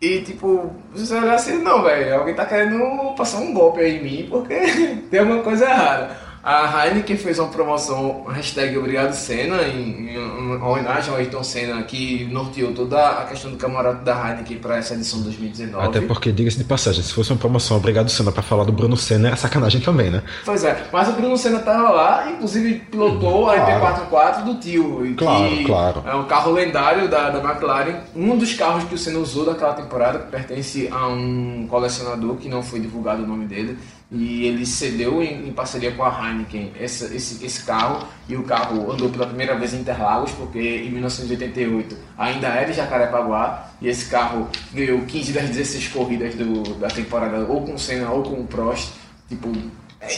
E 0.00 0.20
tipo, 0.20 0.70
você 0.92 1.14
olhar 1.14 1.34
assim, 1.34 1.62
não, 1.62 1.82
velho, 1.82 2.16
alguém 2.16 2.34
tá 2.34 2.44
querendo 2.44 3.14
passar 3.16 3.38
um 3.38 3.54
golpe 3.54 3.80
aí 3.80 3.96
em 3.96 4.02
mim 4.02 4.26
porque 4.28 4.54
tem 5.10 5.20
alguma 5.20 5.42
coisa 5.42 5.64
errada. 5.64 6.25
A 6.46 6.86
Heineken 6.86 7.16
fez 7.16 7.40
uma 7.40 7.48
promoção, 7.48 8.22
hashtag 8.28 8.78
Obrigado 8.78 9.12
Senna, 9.14 9.62
em, 9.64 10.10
em 10.10 10.16
uma 10.16 10.68
homenagem 10.68 11.10
ao 11.10 11.16
Ayrton 11.16 11.42
Senna, 11.42 11.82
que 11.82 12.24
norteou 12.30 12.72
toda 12.72 13.04
a 13.04 13.24
questão 13.24 13.50
do 13.50 13.56
camarote 13.56 14.04
da 14.04 14.14
Heineken 14.14 14.58
para 14.58 14.76
essa 14.76 14.94
edição 14.94 15.22
2019. 15.22 15.84
Até 15.84 16.00
porque, 16.02 16.30
diga-se 16.30 16.56
de 16.56 16.62
passagem, 16.62 17.02
se 17.02 17.12
fosse 17.12 17.32
uma 17.32 17.38
promoção 17.40 17.76
Obrigado 17.78 18.08
Senna 18.08 18.30
pra 18.30 18.44
falar 18.44 18.62
do 18.62 18.70
Bruno 18.70 18.96
Senna, 18.96 19.26
era 19.26 19.36
sacanagem 19.36 19.80
também, 19.80 20.08
né? 20.08 20.22
Pois 20.44 20.62
é, 20.62 20.86
mas 20.92 21.08
o 21.08 21.14
Bruno 21.14 21.36
Senna 21.36 21.58
tava 21.58 21.90
lá, 21.90 22.30
inclusive 22.30 22.74
pilotou 22.92 23.50
a 23.50 23.56
MP44 23.56 24.44
do 24.44 24.54
tio. 24.60 25.04
e 25.04 25.14
Claro, 25.14 25.48
que 25.48 25.64
claro. 25.64 26.04
É 26.06 26.14
um 26.14 26.26
carro 26.26 26.52
lendário 26.52 27.08
da, 27.08 27.28
da 27.28 27.40
McLaren, 27.40 28.02
um 28.14 28.38
dos 28.38 28.54
carros 28.54 28.84
que 28.84 28.94
o 28.94 28.98
Senna 28.98 29.18
usou 29.18 29.44
daquela 29.44 29.74
temporada, 29.74 30.20
que 30.20 30.30
pertence 30.30 30.88
a 30.92 31.08
um 31.08 31.66
colecionador 31.68 32.36
que 32.36 32.48
não 32.48 32.62
foi 32.62 32.78
divulgado 32.78 33.24
o 33.24 33.26
nome 33.26 33.46
dele. 33.46 33.76
E 34.10 34.46
ele 34.46 34.64
cedeu 34.64 35.20
em, 35.20 35.48
em 35.48 35.52
parceria 35.52 35.90
com 35.90 36.04
a 36.04 36.08
Heineken 36.28 36.72
essa- 36.78 37.12
esse, 37.14 37.44
esse 37.44 37.64
carro. 37.64 38.06
E 38.28 38.36
o 38.36 38.44
carro 38.44 38.92
andou 38.92 39.08
pela 39.08 39.26
primeira 39.26 39.56
vez 39.58 39.74
em 39.74 39.78
Interlagos, 39.80 40.30
porque 40.32 40.58
em 40.60 40.90
1988 40.90 41.96
ainda 42.16 42.46
era 42.46 42.72
Jacarepaguá. 42.72 43.68
E 43.82 43.88
esse 43.88 44.06
carro 44.06 44.48
ganhou 44.72 45.00
15 45.02 45.32
das 45.32 45.48
16 45.50 45.88
corridas 45.88 46.34
do, 46.34 46.62
da 46.78 46.88
temporada, 46.88 47.38
ou 47.48 47.62
com 47.62 47.76
Senna 47.76 48.10
ou 48.10 48.22
com 48.22 48.40
o 48.40 48.46
Prost. 48.46 48.92
Tipo, 49.28 49.50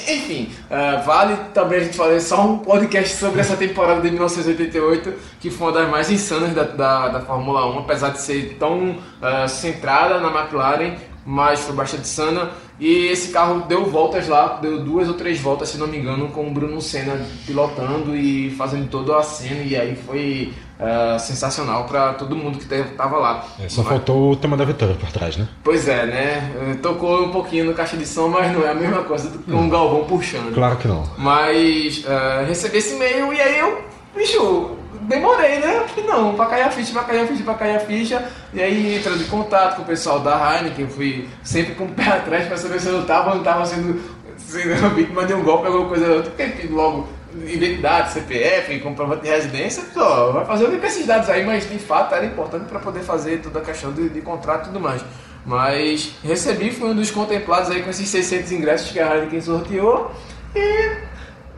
enfim, 0.07 0.51
ah, 0.70 1.03
vale 1.07 1.37
também 1.55 1.79
a 1.81 1.85
gente 1.85 1.96
fazer 1.96 2.20
só 2.20 2.46
um 2.46 2.59
podcast 2.59 3.16
sobre 3.16 3.40
essa 3.40 3.57
temporada 3.57 4.03
de 4.03 4.11
1988, 4.11 5.14
que 5.40 5.51
foi 5.51 5.68
uma 5.68 5.72
das 5.81 5.88
mais 5.90 6.11
insanas 6.11 6.53
da, 6.55 6.64
da, 6.64 7.09
da 7.09 7.20
Fórmula 7.20 7.66
1, 7.74 7.79
apesar 7.79 8.11
de 8.11 8.20
ser 8.20 8.57
tão 8.59 8.96
ah, 9.22 9.48
centrada 9.48 10.20
na 10.20 10.29
McLaren, 10.29 10.96
mas 11.24 11.61
foi 11.61 11.74
bastante 11.74 12.07
sana. 12.07 12.51
E 12.81 13.07
esse 13.07 13.31
carro 13.33 13.64
deu 13.67 13.87
voltas 13.87 14.29
lá, 14.29 14.59
deu 14.62 14.79
duas 14.85 15.09
ou 15.09 15.14
três 15.14 15.41
voltas, 15.41 15.69
se 15.69 15.79
não 15.79 15.87
me 15.88 15.99
engano, 15.99 16.29
com 16.29 16.47
o 16.47 16.51
Bruno 16.51 16.81
Senna 16.81 17.21
pilotando 17.45 18.17
e 18.17 18.51
fazendo 18.51 18.88
toda 18.88 19.17
a 19.19 19.23
cena, 19.23 19.62
e 19.62 19.75
aí 19.77 19.97
foi 19.97 20.53
ah, 20.81 21.19
sensacional 21.19 21.87
para 21.87 22.14
todo 22.14 22.37
mundo 22.37 22.57
que 22.59 22.73
estava 22.73 23.17
lá. 23.17 23.45
É, 23.59 23.69
só 23.69 23.83
Mas- 23.83 23.91
faltou 23.91 24.31
o 24.31 24.37
tema 24.37 24.57
da 24.57 24.64
vitória 24.64 24.95
por 24.95 25.11
trás, 25.11 25.37
né? 25.37 25.49
Pois 25.64 25.88
é, 25.88 26.07
né? 26.07 26.53
Eh, 26.71 26.75
Tocou 26.81 27.25
um 27.25 27.31
pouquinho 27.33 27.64
no 27.64 27.75
caixa 27.75 27.97
de 27.97 28.07
som, 28.07 28.29
mas 28.29 28.53
não 28.53 28.62
é 28.64 28.71
a 28.71 28.75
mesma 28.75 29.03
coisa 29.03 29.29
do 29.29 29.41
que 29.41 29.53
um 29.53 29.69
Galvão 29.69 30.05
puxando. 30.05 30.55
Claro 30.55 30.77
que 30.77 30.87
não. 30.87 31.03
Mas 31.19 32.05
eh, 32.07 32.45
recebi 32.47 32.79
esse 32.79 32.95
e-mail 32.95 33.33
e 33.33 33.41
aí 33.41 33.59
eu, 33.59 33.83
bicho, 34.14 34.71
demorei, 35.03 35.59
né? 35.59 35.85
Falei, 35.88 36.11
não, 36.11 36.35
pra 36.35 36.46
cair 36.46 36.62
a 36.62 36.70
ficha, 36.70 36.92
pra 36.92 37.05
cair 37.05 37.20
a 37.20 37.27
ficha, 37.27 37.42
pra 37.42 37.55
cair 37.55 37.77
a 37.77 37.81
ficha. 37.81 38.29
E 38.53 38.61
aí 38.61 38.96
entrando 38.96 39.22
em 39.22 39.27
contato 39.27 39.77
com 39.77 39.83
o 39.83 39.85
pessoal 39.85 40.20
da 40.20 40.57
Heineken, 40.57 40.88
fui 40.88 41.29
sempre 41.42 41.74
com 41.74 41.85
o 41.85 41.88
pé 41.88 42.09
atrás 42.09 42.46
pra 42.46 42.57
saber 42.57 42.81
se 42.81 42.88
eu 42.88 42.94
não 42.94 43.05
tava, 43.05 43.35
não 43.35 43.42
tava 43.42 43.64
sendo, 43.66 44.01
sendo 44.37 44.88
vítima 44.94 45.24
de 45.24 45.35
um 45.35 45.42
golpe, 45.42 45.66
alguma 45.66 45.88
coisa 45.88 46.07
outra. 46.12 46.31
Porque 46.31 46.66
logo, 46.68 47.09
identidade, 47.46 48.12
CPF, 48.12 48.81
comprovante 48.81 49.22
de 49.22 49.29
residência, 49.29 49.85
só, 49.92 50.33
vai 50.33 50.44
fazer 50.44 50.64
o 50.64 50.79
com 50.79 50.87
esses 50.87 51.07
dados 51.07 51.29
aí, 51.29 51.44
mas 51.44 51.68
de 51.68 51.79
fato 51.79 52.14
era 52.14 52.24
importante 52.24 52.66
para 52.66 52.79
poder 52.79 53.01
fazer 53.01 53.40
toda 53.40 53.59
a 53.59 53.62
questão 53.62 53.92
de, 53.92 54.09
de 54.09 54.20
contrato 54.20 54.64
e 54.64 54.66
tudo 54.66 54.81
mais. 54.81 55.05
Mas 55.44 56.14
recebi, 56.22 56.70
fui 56.70 56.90
um 56.90 56.94
dos 56.94 57.11
contemplados 57.11 57.70
aí 57.70 57.83
com 57.83 57.90
esses 57.90 58.09
600 58.09 58.53
ingressos 58.53 58.90
que 58.90 59.01
a 59.01 59.14
Heineken 59.14 59.40
sorteou 59.40 60.11
e 60.55 61.08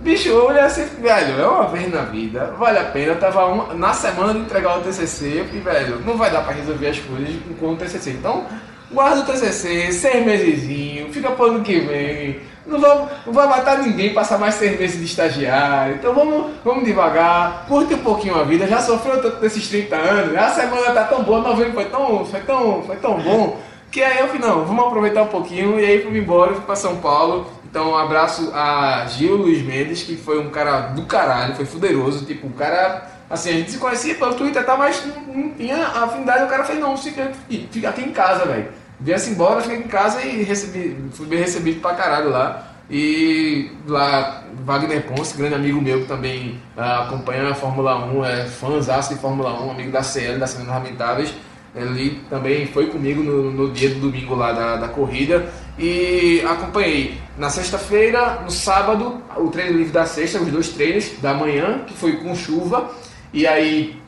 Bicho, 0.00 0.30
eu 0.30 0.46
olhei 0.46 0.62
assim, 0.62 0.84
velho, 1.02 1.38
é 1.40 1.46
uma 1.46 1.66
vez 1.68 1.92
na 1.92 2.02
vida, 2.02 2.54
vale 2.58 2.78
a 2.78 2.84
pena. 2.84 3.12
Eu 3.12 3.18
tava 3.18 3.44
uma- 3.46 3.74
na 3.74 3.92
semana 3.92 4.32
de 4.32 4.40
entregar 4.40 4.78
o 4.78 4.80
TCC, 4.82 5.44
falei, 5.46 5.60
velho, 5.84 6.00
não 6.06 6.16
vai 6.16 6.30
dar 6.30 6.40
pra 6.42 6.54
resolver 6.54 6.88
as 6.88 6.98
coisas 6.98 7.28
com 7.58 7.72
o 7.72 7.76
TCC. 7.76 8.10
Então, 8.12 8.46
guarda 8.90 9.20
o 9.20 9.24
TCC, 9.26 9.92
seis 9.92 10.24
mesezinho, 10.24 11.12
fica 11.12 11.30
pro 11.32 11.46
ano 11.46 11.60
que 11.62 11.80
vem. 11.80 12.40
Não, 12.66 12.80
vamos, 12.80 13.10
não 13.26 13.32
vai 13.32 13.46
matar 13.46 13.78
ninguém 13.78 14.14
passar 14.14 14.38
mais 14.38 14.54
seis 14.54 14.78
meses 14.78 14.98
de 14.98 15.04
estagiário. 15.04 15.96
Então 15.96 16.14
vamos, 16.14 16.52
vamos 16.64 16.84
devagar, 16.84 17.66
curte 17.68 17.92
um 17.94 17.98
pouquinho 17.98 18.38
a 18.38 18.44
vida. 18.44 18.66
Já 18.66 18.80
sofreu 18.80 19.20
tanto 19.20 19.36
desses 19.40 19.68
30 19.68 19.96
anos, 19.96 20.34
a 20.36 20.48
semana 20.50 20.92
tá 20.92 21.04
tão 21.04 21.22
boa, 21.24 21.40
novembro 21.40 21.74
foi 21.74 21.84
tão, 21.86 22.24
foi 22.24 22.40
tão, 22.40 22.82
foi 22.84 22.96
tão 22.96 23.18
bom. 23.18 23.58
Que 23.90 24.02
aí 24.04 24.20
eu 24.20 24.28
falei, 24.28 24.42
não, 24.42 24.64
vamos 24.64 24.86
aproveitar 24.86 25.22
um 25.22 25.26
pouquinho. 25.26 25.80
E 25.80 25.84
aí 25.84 26.00
fui 26.02 26.16
embora, 26.16 26.52
fui 26.54 26.62
pra 26.62 26.76
São 26.76 26.96
Paulo. 26.98 27.46
Então, 27.70 27.92
um 27.92 27.96
abraço 27.96 28.50
a 28.52 29.06
Gil 29.06 29.36
Luiz 29.36 29.62
Mendes, 29.62 30.02
que 30.02 30.16
foi 30.16 30.40
um 30.40 30.50
cara 30.50 30.88
do 30.88 31.02
caralho, 31.02 31.54
foi 31.54 31.64
fuderoso. 31.64 32.26
Tipo, 32.26 32.48
o 32.48 32.52
cara, 32.52 33.08
assim, 33.30 33.50
a 33.50 33.52
gente 33.52 33.70
se 33.70 33.78
conhecia 33.78 34.16
pelo 34.16 34.34
Twitter, 34.34 34.66
tá, 34.66 34.76
mas 34.76 35.06
não, 35.06 35.34
não 35.34 35.50
tinha 35.50 35.86
afinidade. 35.86 36.44
O 36.44 36.48
cara 36.48 36.64
fez, 36.64 36.80
não, 36.80 36.96
fica, 36.96 37.30
fica 37.70 37.88
aqui 37.88 38.02
em 38.02 38.10
casa, 38.10 38.44
velho. 38.44 38.68
Viesse 38.98 39.30
embora, 39.30 39.60
fiquei 39.60 39.78
em 39.78 39.82
casa 39.82 40.20
e 40.20 40.42
recebi, 40.42 40.96
fui 41.12 41.26
bem 41.26 41.38
recebido 41.38 41.80
pra 41.80 41.94
caralho 41.94 42.28
lá. 42.30 42.66
E 42.90 43.70
lá, 43.86 44.42
Wagner 44.64 45.06
Ponce, 45.06 45.38
grande 45.38 45.54
amigo 45.54 45.80
meu 45.80 46.00
que 46.00 46.06
também 46.08 46.60
ah, 46.76 47.04
acompanha 47.04 47.50
a 47.50 47.54
Fórmula 47.54 48.04
1, 48.04 48.24
é 48.24 48.44
fãzaço 48.46 49.14
de 49.14 49.20
Fórmula 49.20 49.62
1, 49.62 49.70
amigo 49.70 49.92
da 49.92 50.02
CL, 50.02 50.40
da 50.40 50.46
Semana 50.48 50.72
Lamentáveis. 50.72 51.32
Ele 51.72 52.20
também 52.28 52.66
foi 52.66 52.86
comigo 52.86 53.22
no, 53.22 53.52
no 53.52 53.70
dia 53.70 53.90
do 53.90 54.00
domingo 54.00 54.34
lá 54.34 54.50
da, 54.50 54.76
da 54.76 54.88
corrida 54.88 55.48
e 55.80 56.42
acompanhei 56.46 57.18
na 57.38 57.48
sexta-feira, 57.48 58.40
no 58.44 58.50
sábado, 58.50 59.22
o 59.36 59.48
treino 59.48 59.78
livre 59.78 59.92
da 59.92 60.04
sexta, 60.04 60.38
os 60.38 60.48
dois 60.52 60.68
treinos 60.68 61.10
da 61.22 61.32
manhã, 61.32 61.84
que 61.86 61.94
foi 61.94 62.16
com 62.18 62.34
chuva, 62.34 62.90
e 63.32 63.46
aí 63.46 63.98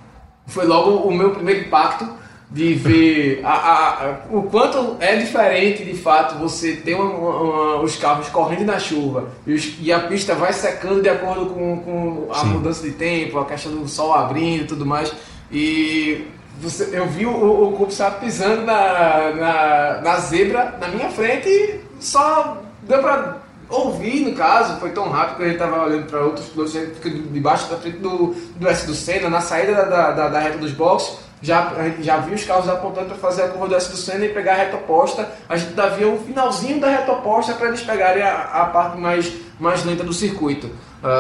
foi 0.46 0.66
logo 0.66 1.08
o 1.08 1.14
meu 1.14 1.30
primeiro 1.30 1.62
impacto 1.62 2.06
de 2.50 2.74
ver 2.74 3.40
a, 3.46 3.48
a- 3.52 3.88
a- 4.04 4.18
o 4.30 4.42
quanto 4.42 4.96
é 5.00 5.16
diferente 5.16 5.82
de 5.82 5.94
fato 5.94 6.38
você 6.38 6.76
ter 6.76 6.94
uma- 6.94 7.04
uma- 7.04 7.80
os 7.80 7.96
carros 7.96 8.28
correndo 8.28 8.66
na 8.66 8.78
chuva 8.78 9.30
e, 9.46 9.54
os- 9.54 9.76
e 9.80 9.90
a 9.90 10.00
pista 10.00 10.34
vai 10.34 10.52
secando 10.52 11.00
de 11.00 11.08
acordo 11.08 11.46
com, 11.46 11.78
com 11.78 12.28
a 12.30 12.40
Sim. 12.40 12.46
mudança 12.48 12.82
de 12.82 12.90
tempo, 12.92 13.38
a 13.38 13.46
questão 13.46 13.72
do 13.72 13.88
sol 13.88 14.12
abrindo 14.12 14.64
e 14.64 14.66
tudo 14.66 14.84
mais. 14.84 15.10
E 15.50 16.26
você- 16.62 16.88
eu 16.92 17.06
vi 17.08 17.26
o, 17.26 17.30
o 17.68 17.72
Kubica 17.72 18.10
pisando 18.12 18.62
na, 18.62 19.30
na, 19.32 20.00
na 20.00 20.16
zebra 20.20 20.76
na 20.80 20.88
minha 20.88 21.10
frente 21.10 21.48
e 21.48 21.80
só 22.00 22.58
deu 22.82 23.00
pra 23.00 23.36
ouvir, 23.68 24.20
no 24.20 24.34
caso, 24.36 24.78
foi 24.80 24.90
tão 24.90 25.08
rápido 25.08 25.36
que 25.38 25.42
a 25.44 25.48
gente 25.48 25.58
tava 25.58 25.84
olhando 25.84 26.06
para 26.06 26.20
outros 26.20 26.46
pilotos, 26.48 26.74
debaixo 27.32 27.70
da 27.70 27.76
frente 27.78 27.98
do, 27.98 28.34
do 28.56 28.68
S 28.68 28.86
do 28.86 28.94
Senna, 28.94 29.28
na 29.30 29.40
saída 29.40 29.74
da, 29.74 29.84
da, 29.84 30.10
da- 30.12 30.28
da 30.28 30.38
reta 30.40 30.58
dos 30.58 30.72
boxes, 30.72 31.16
já, 31.42 31.72
já 32.00 32.18
viu 32.18 32.34
os 32.34 32.44
carros 32.44 32.68
apontando 32.68 33.08
para 33.08 33.16
fazer 33.16 33.42
a 33.42 33.48
curva 33.48 33.68
do 33.68 33.74
S 33.74 33.90
do 33.90 33.96
Senna 33.96 34.24
e 34.24 34.28
pegar 34.28 34.52
a 34.52 34.56
reta 34.56 34.76
oposta, 34.76 35.28
a 35.48 35.56
gente 35.56 35.70
ainda 35.70 35.88
via 35.90 36.08
o 36.08 36.18
finalzinho 36.18 36.80
da 36.80 36.88
reta 36.88 37.12
oposta 37.12 37.52
para 37.54 37.68
eles 37.68 37.80
pegarem 37.82 38.22
a, 38.22 38.32
a 38.42 38.64
parte 38.66 38.96
mais, 38.98 39.32
mais 39.58 39.84
lenta 39.84 40.04
do 40.04 40.12
circuito. 40.12 40.70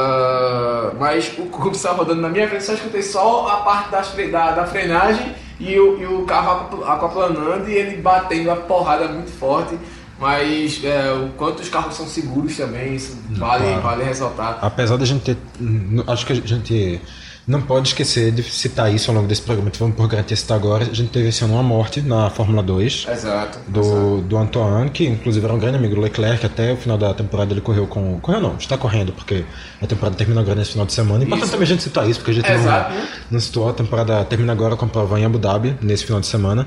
Ah, 0.06 0.92
mas 0.98 1.32
o 1.38 1.46
Cubo 1.46 1.72
estava 1.72 1.98
rodando 1.98 2.20
na 2.22 2.28
minha 2.28 2.48
frente, 2.48 2.64
só 2.64 2.72
escutei 2.74 3.02
só 3.02 3.48
a 3.48 3.56
parte 3.58 3.90
das 3.90 4.12
da, 4.30 4.50
da 4.52 4.64
frenagem 4.66 5.34
e 5.58 5.78
o, 5.78 5.98
e 6.00 6.06
o 6.06 6.24
carro 6.24 6.52
aquapl- 6.52 6.84
aquaplanando 6.84 7.68
e 7.68 7.74
ele 7.74 7.96
batendo 8.00 8.50
a 8.50 8.56
porrada 8.56 9.08
muito 9.08 9.30
forte. 9.30 9.76
Mas 10.18 10.80
é, 10.84 11.12
o 11.12 11.30
quanto 11.36 11.60
os 11.60 11.68
carros 11.68 11.96
são 11.96 12.06
seguros 12.06 12.56
também, 12.56 12.94
isso 12.94 13.18
vale, 13.30 13.64
claro. 13.64 13.80
vale 13.82 14.04
ressaltar. 14.04 14.58
Apesar 14.62 14.96
da 14.96 15.04
gente 15.04 15.24
ter. 15.24 15.36
n- 15.60 16.04
Acho 16.06 16.24
que 16.24 16.32
a 16.32 16.36
gente 16.36 17.00
não 17.46 17.60
pode 17.60 17.88
esquecer 17.88 18.30
de 18.30 18.42
citar 18.42 18.92
isso 18.94 19.10
ao 19.10 19.16
longo 19.16 19.26
desse 19.26 19.42
programa, 19.42 19.68
então 19.68 19.80
vamos 19.80 19.96
por 19.96 20.06
garantia 20.08 20.36
citar 20.36 20.56
agora. 20.56 20.84
A 20.84 20.94
gente 20.94 21.10
teve 21.10 21.28
esse 21.28 21.42
ano 21.42 21.54
uma 21.54 21.62
morte 21.62 22.00
na 22.00 22.30
Fórmula 22.30 22.62
2. 22.62 23.06
Exato. 23.10 23.16
exato. 23.16 23.58
Do, 23.68 24.20
do 24.22 24.36
Antoine, 24.36 24.90
que 24.90 25.04
inclusive 25.04 25.44
era 25.44 25.52
um 25.52 25.58
grande 25.58 25.76
amigo 25.76 25.94
do 25.94 26.00
Leclerc, 26.00 26.44
até 26.46 26.72
o 26.72 26.76
final 26.76 26.96
da 26.96 27.12
temporada 27.12 27.52
ele 27.52 27.60
correu 27.60 27.86
com. 27.86 28.20
Correu 28.20 28.40
não, 28.40 28.56
está 28.56 28.78
correndo, 28.78 29.12
porque 29.12 29.44
a 29.80 29.86
temporada 29.86 30.16
termina 30.16 30.40
agora 30.40 30.56
nesse 30.56 30.72
final 30.72 30.86
de 30.86 30.92
semana. 30.92 31.24
Importante 31.24 31.44
Isso. 31.44 31.52
também 31.52 31.64
a 31.64 31.68
gente 31.68 31.82
citar 31.82 32.08
isso, 32.08 32.20
porque 32.20 32.30
a 32.30 32.34
gente 32.34 32.50
Exato, 32.50 32.90
não, 32.90 33.00
né? 33.00 33.08
não 33.30 33.40
citou, 33.40 33.68
a 33.68 33.72
temporada 33.72 34.24
termina 34.24 34.52
agora 34.52 34.76
com 34.76 34.84
a 34.84 34.88
prova 34.88 35.18
em 35.18 35.24
Abu 35.24 35.38
Dhabi, 35.38 35.76
nesse 35.80 36.04
final 36.04 36.20
de 36.20 36.26
semana. 36.26 36.66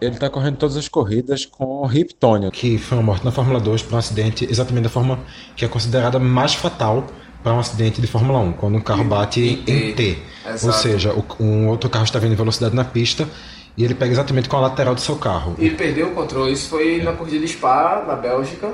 Ele 0.00 0.14
está 0.14 0.28
correndo 0.28 0.56
todas 0.56 0.76
as 0.76 0.88
corridas 0.88 1.46
com 1.46 1.64
o 1.64 1.86
Rip 1.86 2.14
Tonio, 2.14 2.50
que 2.50 2.78
foi 2.78 2.98
uma 2.98 3.04
morte 3.04 3.24
na 3.24 3.30
Fórmula 3.30 3.58
2 3.58 3.82
por 3.82 3.94
um 3.94 3.98
acidente 3.98 4.46
exatamente 4.50 4.84
da 4.84 4.90
forma 4.90 5.18
que 5.56 5.64
é 5.64 5.68
considerada 5.68 6.18
mais 6.18 6.54
fatal 6.54 7.06
para 7.44 7.52
um 7.52 7.60
acidente 7.60 8.00
de 8.00 8.06
Fórmula 8.06 8.40
1, 8.40 8.52
quando 8.54 8.76
um 8.76 8.80
carro 8.80 9.04
bate 9.04 9.40
Em 9.40 9.56
T. 9.62 9.72
em 9.72 9.94
T. 9.94 10.18
Ou 10.62 10.72
seja, 10.72 11.14
um 11.38 11.68
outro 11.68 11.88
carro 11.90 12.04
está 12.06 12.18
vindo 12.18 12.32
em 12.32 12.36
velocidade 12.36 12.74
na 12.74 12.84
pista 12.84 13.28
e 13.76 13.84
ele 13.84 13.94
pega 13.94 14.10
exatamente 14.12 14.48
com 14.48 14.56
a 14.56 14.60
lateral 14.60 14.94
do 14.94 15.00
seu 15.00 15.16
carro. 15.16 15.54
Ele 15.58 15.74
perdeu 15.74 16.08
o 16.08 16.10
controle, 16.12 16.52
isso 16.52 16.70
foi 16.70 17.02
na 17.02 17.12
corrida 17.12 17.38
de 17.38 17.48
Spa, 17.48 18.02
na 18.06 18.16
Bélgica. 18.16 18.72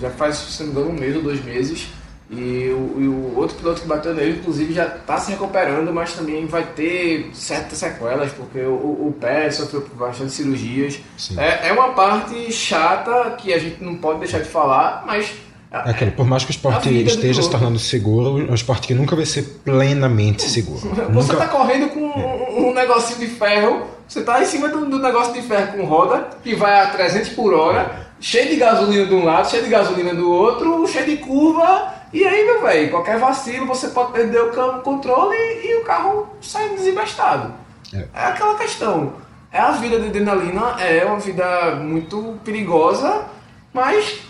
Já 0.00 0.10
faz, 0.10 0.36
se 0.36 0.62
não 0.62 0.68
me 0.72 0.80
engano, 0.80 0.90
um 0.96 1.00
mês 1.00 1.16
ou 1.16 1.22
dois 1.22 1.44
meses. 1.44 1.88
E 2.30 2.68
o, 2.76 3.00
e 3.00 3.08
o 3.08 3.38
outro 3.38 3.56
piloto 3.56 3.80
que 3.80 3.86
bateu 3.88 4.12
nele, 4.14 4.38
inclusive, 4.38 4.74
já 4.74 4.84
está 4.86 5.16
se 5.16 5.30
recuperando, 5.30 5.90
mas 5.94 6.12
também 6.12 6.44
vai 6.44 6.62
ter 6.62 7.30
certas 7.32 7.78
sequelas, 7.78 8.30
porque 8.32 8.60
o, 8.60 8.74
o- 8.74 9.16
pé 9.18 9.50
sofreu 9.50 9.88
bastante 9.94 10.32
cirurgias. 10.34 11.00
É, 11.38 11.68
é 11.68 11.72
uma 11.72 11.94
parte 11.94 12.52
chata 12.52 13.30
que 13.38 13.50
a 13.54 13.58
gente 13.58 13.82
não 13.82 13.96
pode 13.96 14.20
deixar 14.20 14.40
de 14.40 14.48
falar, 14.48 15.04
mas. 15.06 15.32
É 15.70 15.90
aquilo, 15.90 16.12
por 16.12 16.26
mais 16.26 16.44
que 16.44 16.50
o 16.50 16.52
esporte 16.52 16.88
esteja 17.02 17.42
se 17.42 17.50
tornando 17.50 17.78
seguro, 17.78 18.46
é 18.46 18.50
um 18.50 18.54
esporte 18.54 18.88
que 18.88 18.94
nunca 18.94 19.14
vai 19.14 19.26
ser 19.26 19.42
plenamente 19.64 20.42
seguro. 20.42 20.80
Você 21.12 21.32
nunca... 21.32 21.36
tá 21.36 21.48
correndo 21.48 21.90
com 21.90 22.00
um, 22.00 22.68
um 22.68 22.74
negocinho 22.74 23.18
de 23.18 23.26
ferro, 23.26 23.86
você 24.08 24.22
tá 24.22 24.40
em 24.40 24.46
cima 24.46 24.68
do, 24.68 24.86
do 24.86 24.98
negócio 24.98 25.34
de 25.34 25.42
ferro 25.42 25.76
com 25.76 25.84
roda, 25.84 26.28
que 26.42 26.54
vai 26.54 26.80
a 26.80 26.86
300 26.86 27.28
por 27.30 27.52
hora, 27.52 28.08
cheio 28.18 28.48
de 28.48 28.56
gasolina 28.56 29.04
de 29.04 29.14
um 29.14 29.24
lado, 29.24 29.50
cheio 29.50 29.62
de 29.62 29.68
gasolina 29.68 30.14
do 30.14 30.30
outro, 30.30 30.86
cheio 30.86 31.04
de 31.04 31.18
curva, 31.18 31.94
e 32.12 32.24
aí, 32.24 32.46
meu 32.46 32.62
velho, 32.62 32.90
qualquer 32.90 33.18
vacilo 33.18 33.66
você 33.66 33.88
pode 33.88 34.12
perder 34.12 34.40
o 34.40 34.80
controle 34.80 35.36
e, 35.36 35.78
o 35.82 35.84
carro 35.84 36.26
sai 36.40 36.70
desembestado. 36.70 37.52
É. 37.92 37.98
É 38.14 38.24
aquela 38.26 38.54
questão. 38.56 39.12
É 39.52 39.60
a 39.60 39.72
vida 39.72 40.00
de 40.00 40.06
adrenalina, 40.06 40.80
é 40.80 41.04
uma 41.04 41.18
vida 41.18 41.76
muito 41.76 42.38
perigosa, 42.44 43.26
mas 43.72 44.20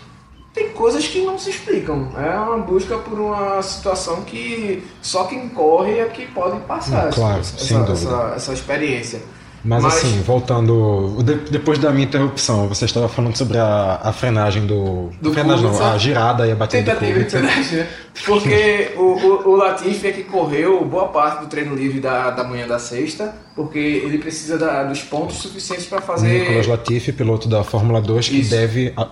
tem 0.53 0.69
coisas 0.69 1.07
que 1.07 1.21
não 1.21 1.37
se 1.37 1.49
explicam. 1.51 2.09
É 2.17 2.37
uma 2.39 2.57
busca 2.57 2.97
por 2.97 3.19
uma 3.19 3.61
situação 3.61 4.21
que 4.23 4.83
só 5.01 5.25
quem 5.25 5.49
corre 5.49 5.99
é 5.99 6.05
que 6.05 6.25
pode 6.27 6.59
passar 6.61 7.07
Hum, 7.07 7.11
claro, 7.13 7.39
essa, 7.39 7.57
sem 7.57 7.77
essa, 7.77 7.85
dúvida. 7.85 8.11
essa, 8.15 8.33
essa 8.35 8.53
experiência. 8.53 9.21
Mas, 9.61 9.83
assim, 9.83 10.21
voltando. 10.21 11.17
de- 11.21 11.51
depois 11.51 11.77
da 11.77 11.91
minha 11.91 12.05
interrupção, 12.05 12.69
você 12.69 12.85
estava 12.85 13.09
falando 13.09 13.35
sobre 13.35 13.57
a, 13.57 13.99
a 14.01 14.13
frenagem 14.13 14.65
do. 14.65 15.09
Do 15.21 15.33
frenagem 15.33 15.65
não, 15.69 15.85
a 15.91 15.97
girada 15.97 16.47
e 16.47 16.51
a 16.53 16.55
batida 16.55 16.93
do 16.93 16.99
Kubica. 16.99 17.29
frenagem, 17.29 17.79
né? 17.79 17.87
Porque 18.25 18.91
o, 18.95 19.01
o, 19.01 19.49
o 19.49 19.55
Latifi 19.57 20.07
é 20.07 20.11
que 20.13 20.23
correu 20.23 20.85
boa 20.85 21.09
parte 21.09 21.41
do 21.41 21.47
treino 21.47 21.75
livre 21.75 21.99
da, 21.99 22.31
da 22.31 22.43
manhã 22.45 22.65
da 22.67 22.79
sexta, 22.79 23.35
porque 23.53 23.77
ele 23.77 24.17
precisa 24.17 24.57
da- 24.57 24.85
dos 24.85 25.01
pontos 25.03 25.35
suficientes 25.37 25.85
para 25.87 25.99
fazer. 25.99 26.39
Nicolas 26.39 26.65
Latifi, 26.65 27.11
piloto 27.11 27.49
da 27.49 27.61
Fórmula 27.61 27.99
2, 28.01 28.29
que 28.29 28.39
Isso. 28.39 28.51
deve. 28.51 28.93
a- 28.95 29.09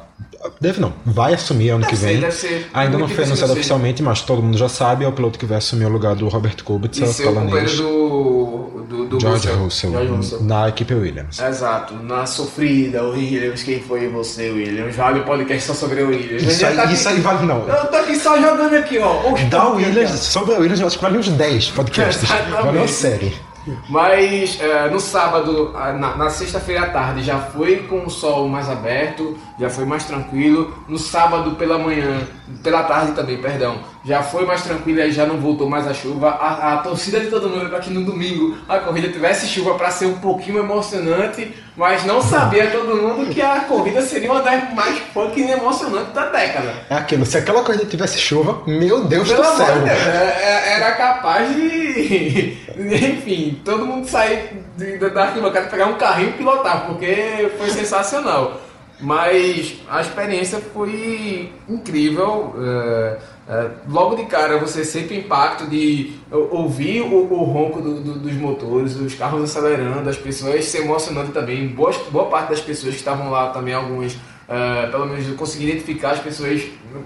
Deve 0.59 0.79
não, 0.81 0.93
vai 1.05 1.33
assumir 1.33 1.69
ano 1.69 1.81
Deve 1.85 1.91
que 1.95 1.95
vem. 1.97 2.31
ser. 2.31 2.69
Ainda 2.73 2.97
não 2.97 3.07
foi 3.07 3.23
anunciado 3.23 3.53
oficialmente, 3.53 4.01
mas 4.03 4.21
todo 4.21 4.41
mundo 4.41 4.57
já 4.57 4.69
sabe, 4.69 5.05
é 5.05 5.07
o 5.07 5.11
piloto 5.11 5.37
que 5.39 5.45
vai 5.45 5.57
assumir 5.57 5.85
o 5.85 5.89
lugar 5.89 6.15
do 6.15 6.27
Robert 6.27 6.63
Kubica, 6.63 7.03
E 7.03 7.07
ser 7.07 7.27
o 7.27 7.33
companheiro 7.33 7.75
do, 7.77 8.85
do, 8.87 9.05
do 9.07 9.19
George 9.19 9.47
Russell. 9.49 9.91
George 9.91 10.11
Russell. 10.11 10.43
na 10.43 10.69
equipe 10.69 10.93
Williams. 10.93 11.39
Exato, 11.39 11.93
na 11.95 12.25
sofrida, 12.25 13.03
Williams, 13.03 13.63
quem 13.63 13.79
foi 13.81 14.07
você, 14.07 14.49
Williams? 14.49 14.95
Vale 14.95 15.19
o 15.19 15.23
podcast 15.23 15.67
só 15.67 15.73
sobre 15.73 16.01
o 16.03 16.09
Williams. 16.09 16.43
Isso 16.43 16.59
Já 16.61 16.67
tá 16.67 16.73
aí, 16.73 16.79
aqui- 16.87 16.93
isso 16.93 17.09
aí 17.09 17.19
vale 17.19 17.45
não. 17.45 17.67
Eu 17.67 17.87
tô 17.87 17.95
aqui 17.97 18.15
só 18.15 18.39
jogando 18.39 18.75
aqui, 18.75 18.97
ó. 18.99 19.33
os 19.33 19.43
Da 19.45 19.67
Williams, 19.69 20.11
sobre 20.19 20.55
a 20.55 20.57
Williams, 20.59 20.79
eu 20.79 20.87
acho 20.87 20.97
que 20.97 21.03
vale 21.03 21.17
uns 21.17 21.29
10 21.29 21.67
podcasts. 21.71 22.27
Vale 22.57 22.77
uma 22.79 22.87
série. 22.87 23.33
Mas 23.89 24.59
é, 24.61 24.89
no 24.89 24.99
sábado, 24.99 25.73
na, 25.73 26.15
na 26.15 26.29
sexta-feira 26.29 26.83
à 26.83 26.89
tarde, 26.89 27.23
já 27.23 27.39
foi 27.39 27.77
com 27.83 28.05
o 28.05 28.09
sol 28.09 28.47
mais 28.47 28.69
aberto, 28.69 29.37
já 29.59 29.69
foi 29.69 29.85
mais 29.85 30.05
tranquilo. 30.05 30.73
No 30.87 30.97
sábado 30.97 31.51
pela 31.55 31.77
manhã, 31.77 32.27
pela 32.63 32.83
tarde 32.83 33.13
também, 33.13 33.37
perdão, 33.37 33.79
já 34.07 34.23
foi 34.23 34.45
mais 34.45 34.61
tranquilo 34.63 35.01
e 35.01 35.11
já 35.11 35.25
não 35.25 35.37
voltou 35.37 35.69
mais 35.69 35.85
a 35.85 35.93
chuva. 35.93 36.29
A, 36.29 36.73
a 36.73 36.77
torcida 36.77 37.19
de 37.19 37.27
todo 37.27 37.49
mundo 37.49 37.65
é 37.65 37.69
para 37.69 37.79
que 37.79 37.89
no 37.89 38.05
domingo 38.05 38.57
a 38.69 38.79
corrida 38.79 39.09
tivesse 39.09 39.45
chuva 39.47 39.75
para 39.75 39.91
ser 39.91 40.05
um 40.05 40.13
pouquinho 40.19 40.59
emocionante, 40.59 41.53
mas 41.75 42.05
não 42.05 42.21
sabia 42.21 42.67
todo 42.67 42.95
mundo 42.95 43.29
que 43.29 43.41
a 43.41 43.59
corrida 43.61 44.01
seria 44.01 44.31
uma 44.31 44.41
das 44.41 44.73
mais 44.73 44.97
fucking 45.13 45.49
emocionantes 45.51 46.13
da 46.13 46.25
década. 46.29 46.73
É 46.89 46.95
aquilo, 46.95 47.25
se 47.25 47.37
aquela 47.37 47.63
corrida 47.63 47.83
tivesse 47.85 48.17
chuva, 48.17 48.61
meu 48.65 49.03
Deus 49.03 49.29
Pelo 49.29 49.43
do 49.43 49.57
céu. 49.57 49.65
Deus, 49.79 49.89
é- 49.89 50.37
é- 50.41 50.73
era 50.77 50.91
capaz 50.93 51.53
de. 51.53 52.57
Enfim, 52.79 53.59
todo 53.65 53.85
mundo 53.85 54.07
sair 54.07 54.63
da 55.13 55.23
arquibancada, 55.23 55.67
pegar 55.67 55.87
um 55.87 55.95
carrinho 55.95 56.29
e 56.29 56.33
pilotar, 56.33 56.85
porque 56.87 57.51
foi 57.57 57.69
sensacional. 57.71 58.61
Mas 58.99 59.75
a 59.89 60.01
experiência 60.01 60.59
foi 60.73 61.51
incrível. 61.69 62.55
é, 62.59 63.17
é, 63.49 63.69
logo 63.87 64.15
de 64.15 64.25
cara 64.25 64.57
você 64.57 64.83
o 65.13 65.13
impacto 65.13 65.67
de 65.67 66.13
ou- 66.31 66.49
ouvir 66.63 67.01
o, 67.01 67.31
o 67.33 67.43
ronco 67.43 67.81
do- 67.81 68.01
do- 68.01 68.19
dos 68.19 68.33
motores, 68.33 68.95
os 68.97 69.13
carros 69.15 69.41
acelerando, 69.43 70.09
as 70.09 70.17
pessoas 70.17 70.65
se 70.65 70.77
emocionando 70.77 71.31
também. 71.31 71.67
Boa, 71.67 71.93
boa 72.11 72.25
parte 72.25 72.49
das 72.49 72.59
pessoas 72.59 72.93
que 72.93 72.99
estavam 72.99 73.29
lá 73.31 73.49
também, 73.51 73.73
algumas 73.73 74.17
é, 74.49 74.87
pelo 74.87 75.05
menos 75.05 75.27
eu 75.27 75.35
consegui 75.35 75.65
identificar 75.65 76.11
as 76.11 76.19
pessoas 76.19 76.61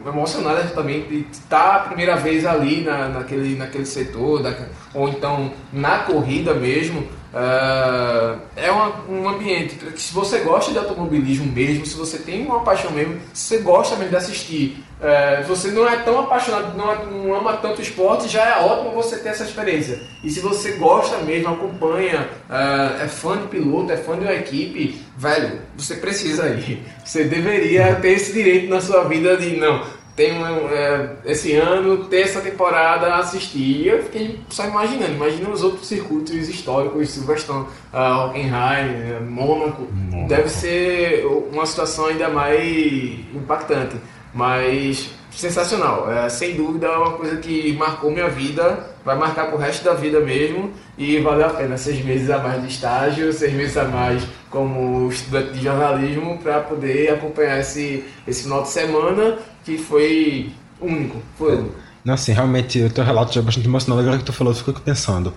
emocionadas 0.05 0.71
também 0.73 1.01
de 1.07 1.25
estar 1.31 1.75
a 1.75 1.79
primeira 1.79 2.15
vez 2.15 2.45
ali 2.45 2.81
na, 2.81 3.07
naquele, 3.09 3.55
naquele 3.55 3.85
setor, 3.85 4.43
da- 4.43 4.53
ou 4.93 5.09
então 5.09 5.51
na 5.73 5.99
corrida 5.99 6.53
mesmo. 6.53 7.03
É, 7.33 8.35
é 8.67 8.71
uma- 8.71 8.93
um 9.09 9.27
ambiente 9.27 9.75
que 9.75 10.01
se 10.01 10.13
você 10.13 10.39
gosta 10.39 10.71
de 10.71 10.77
automobilismo 10.77 11.51
mesmo, 11.51 11.85
se 11.85 11.95
você 11.95 12.17
tem 12.19 12.45
uma 12.45 12.59
paixão 12.61 12.91
mesmo, 12.91 13.15
se 13.33 13.55
você 13.55 13.57
gosta 13.63 13.95
mesmo 13.95 14.11
de 14.11 14.15
assistir, 14.17 14.83
é, 15.01 15.41
você 15.47 15.71
não 15.71 15.87
é 15.87 15.97
tão 15.97 16.19
apaixonado, 16.19 16.77
não, 16.77 16.91
é- 16.91 17.05
não 17.05 17.33
ama 17.33 17.57
tanto 17.57 17.81
esporte, 17.81 18.27
já 18.27 18.43
é 18.45 18.63
ótimo 18.63 18.91
você 18.91 19.17
ter 19.17 19.29
essa 19.29 19.43
experiência. 19.43 19.99
E 20.23 20.29
se 20.29 20.39
você 20.39 20.73
gosta 20.73 21.17
mesmo, 21.17 21.49
acompanha, 21.49 22.29
é, 22.49 23.05
é 23.05 23.07
fã 23.07 23.37
de 23.37 23.47
piloto, 23.47 23.91
é 23.91 23.97
fã 23.97 24.15
de 24.15 24.25
uma 24.25 24.33
equipe, 24.33 25.01
velho, 25.17 25.59
você 25.75 25.95
precisa 25.95 26.47
ir. 26.49 26.83
Você 27.03 27.25
deveria 27.25 27.95
ter 27.95 28.11
esse 28.11 28.31
direito 28.31 28.69
na 28.69 28.79
sua 28.79 29.03
vida 29.03 29.35
de 29.35 29.57
não. 29.57 29.83
Tem 30.15 30.31
um, 30.31 30.69
é, 30.69 31.09
esse 31.25 31.55
ano, 31.55 32.05
ter 32.05 32.21
essa 32.21 32.39
temporada 32.39 33.15
assistir. 33.15 33.59
E 33.59 33.87
eu 33.87 34.03
fiquei 34.03 34.39
só 34.49 34.65
imaginando, 34.65 35.13
imagina 35.13 35.49
os 35.49 35.63
outros 35.63 35.87
circuitos 35.87 36.47
históricos, 36.47 37.09
Silverstone, 37.09 37.65
uh, 37.93 38.27
Hockenheim, 38.27 39.25
Mônaco. 39.27 39.87
Mônaco. 39.91 40.29
Deve 40.29 40.47
ser 40.47 41.25
uma 41.25 41.65
situação 41.65 42.05
ainda 42.05 42.29
mais 42.29 43.19
impactante. 43.33 43.97
Mas 44.33 45.09
sensacional. 45.31 46.11
É, 46.11 46.29
sem 46.29 46.55
dúvida 46.55 46.87
é 46.87 46.97
uma 46.97 47.13
coisa 47.13 47.37
que 47.37 47.73
marcou 47.73 48.11
minha 48.11 48.29
vida, 48.29 48.87
vai 49.03 49.17
marcar 49.17 49.47
pro 49.47 49.57
resto 49.57 49.83
da 49.83 49.93
vida 49.93 50.19
mesmo 50.19 50.71
e 50.97 51.19
valeu 51.19 51.47
a 51.47 51.49
pena 51.49 51.77
seis 51.77 52.03
meses 52.03 52.29
a 52.29 52.37
mais 52.37 52.61
de 52.61 52.67
estágio, 52.67 53.31
seis 53.31 53.53
meses 53.53 53.77
a 53.77 53.85
mais 53.85 54.23
como 54.49 55.09
estudante 55.09 55.53
de 55.53 55.63
jornalismo 55.63 56.37
para 56.39 56.59
poder 56.59 57.13
acompanhar 57.13 57.59
esse, 57.59 58.03
esse 58.27 58.43
final 58.43 58.63
de 58.63 58.69
semana 58.69 59.37
que 59.63 59.77
foi 59.77 60.51
único, 60.79 61.21
foi 61.37 61.55
único. 61.55 61.75
Não, 62.03 62.15
assim, 62.15 62.31
realmente 62.31 62.81
o 62.81 62.89
teu 62.89 63.03
relato 63.03 63.33
já 63.33 63.41
é 63.41 63.43
bastante 63.43 63.67
emocionante. 63.67 64.01
Agora 64.01 64.17
que 64.17 64.25
tu 64.25 64.33
falou, 64.33 64.51
eu 64.51 64.57
fico 64.57 64.81
pensando. 64.81 65.33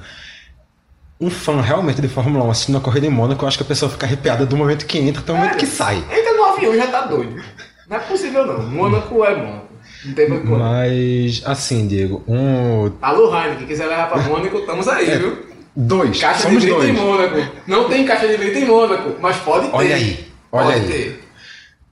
Um 1.21 1.31
fã 1.31 1.61
realmente 1.61 2.01
de 2.01 2.09
Fórmula 2.09 2.45
1 2.47 2.51
assistindo 2.51 2.79
a 2.79 2.81
corrida 2.81 3.07
em 3.07 3.11
Mônaco, 3.11 3.45
eu 3.45 3.49
acho 3.49 3.59
que 3.59 3.63
a 3.63 3.67
pessoa 3.67 3.91
fica 3.91 4.07
arrepiada 4.07 4.45
do 4.45 4.57
momento 4.57 4.87
que 4.87 4.99
entra 4.99 5.23
até 5.23 5.33
o 5.33 5.37
momento 5.37 5.59
que 5.59 5.67
sai. 5.67 5.99
Entra 5.99 6.33
no 6.37 6.45
avião 6.45 6.75
já 6.75 6.87
tá 6.87 7.03
doido. 7.03 7.43
Não 7.89 7.97
é 7.97 8.01
possível 8.01 8.47
não. 8.47 8.63
Mônaco 8.63 9.25
é 9.25 9.35
Mônaco. 9.37 9.65
Não 10.05 10.15
tem 10.15 10.29
muito. 10.29 10.47
Mas, 10.47 11.43
assim, 11.45 11.87
Diego, 11.87 12.23
um. 12.27 12.91
Alô, 13.01 13.31
quem 13.59 13.67
quiser 13.67 13.87
levar 13.87 14.09
pra 14.09 14.23
Mônaco, 14.23 14.59
estamos 14.59 14.89
aí, 14.89 15.11
É. 15.11 15.19
viu? 15.19 15.39
Dois. 15.77 16.21
Caixa 16.21 16.43
Somos 16.43 16.63
de 16.63 16.71
leite 16.71 16.87
dois. 16.87 16.91
em 16.91 17.03
Mônaco. 17.03 17.51
Não 17.67 17.89
tem 17.89 18.05
caixa 18.07 18.29
de 18.29 18.37
leite 18.37 18.59
em 18.61 18.67
Mônaco, 18.67 19.17
mas 19.21 19.37
pode 19.39 19.67
ter. 19.67 19.75
Olha 19.75 19.95
aí, 19.97 20.25
olha 20.53 20.65
pode 20.67 20.81
aí. 20.81 20.87
ter. 20.89 21.25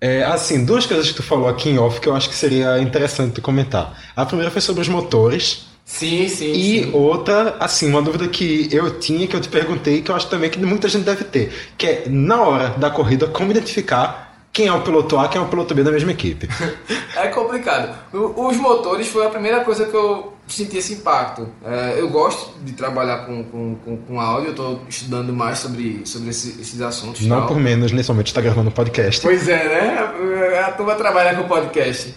É, 0.01 0.25
assim, 0.25 0.65
duas 0.65 0.85
coisas 0.87 1.09
que 1.09 1.15
tu 1.15 1.23
falou 1.23 1.49
aqui 1.49 1.71
em 1.71 1.79
off 1.79 2.01
que 2.01 2.09
eu 2.09 2.15
acho 2.15 2.29
que 2.29 2.35
seria 2.35 2.79
interessante 2.81 3.35
tu 3.35 3.41
comentar. 3.43 3.97
A 4.17 4.27
primeira 4.27 4.51
foi 4.51 4.61
sobre 4.61 4.83
os 4.83 4.89
motores. 4.89 5.67
Sim, 5.85 6.29
sim. 6.29 6.53
E 6.53 6.85
sim. 6.85 6.91
outra, 6.93 7.57
assim, 7.61 7.89
uma 7.89 8.03
dúvida 8.03 8.27
que 8.29 8.69
eu 8.73 8.99
tinha, 8.99 9.27
que 9.27 9.35
eu 9.37 9.41
te 9.41 9.49
perguntei, 9.49 10.01
que 10.01 10.11
eu 10.11 10.17
acho 10.17 10.29
também 10.29 10.49
que 10.51 10.59
muita 10.59 10.89
gente 10.89 11.05
deve 11.05 11.25
ter, 11.25 11.53
que 11.77 11.87
é, 11.87 12.03
na 12.07 12.41
hora 12.41 12.69
da 12.71 12.91
corrida, 12.91 13.27
como 13.27 13.51
identificar 13.51 14.32
quem 14.53 14.67
é 14.67 14.73
o 14.73 14.83
piloto 14.83 15.17
A, 15.19 15.29
quem 15.29 15.41
é 15.41 15.45
o 15.45 15.49
piloto 15.49 15.75
B 15.75 15.83
da 15.83 15.91
mesma 15.91 16.11
equipe. 16.13 16.49
É 17.15 17.29
complicado. 17.29 17.95
Os 18.13 18.57
motores 18.57 19.07
foi 19.07 19.27
a 19.27 19.29
primeira 19.29 19.61
coisa 19.63 19.85
que 19.85 19.95
eu 19.95 20.33
senti 20.49 20.79
esse 20.79 20.95
impacto. 20.95 21.47
É, 21.63 21.97
eu 22.01 22.09
gosto 22.09 22.59
de 22.63 22.73
trabalhar 22.73 23.27
com, 23.27 23.45
com, 23.45 23.77
com, 23.77 23.97
com 23.99 24.21
áudio, 24.21 24.47
eu 24.47 24.51
estou 24.53 24.81
estudando 24.89 25.31
mais 25.33 25.59
sobre, 25.59 26.01
sobre 26.07 26.31
esse- 26.31 26.59
esses 26.61 26.81
assuntos. 26.81 27.21
Não 27.27 27.47
por 27.47 27.59
menos, 27.59 27.93
nesse 27.93 28.11
momento, 28.11 28.29
está 28.29 28.41
gravando 28.41 28.71
um 28.71 28.73
podcast. 28.73 29.21
Pois 29.21 29.47
é, 29.47 29.63
né? 29.69 30.61
A 30.67 30.73
turma 30.73 30.95
trabalha 30.95 31.37
com 31.37 31.47
podcast. 31.47 32.15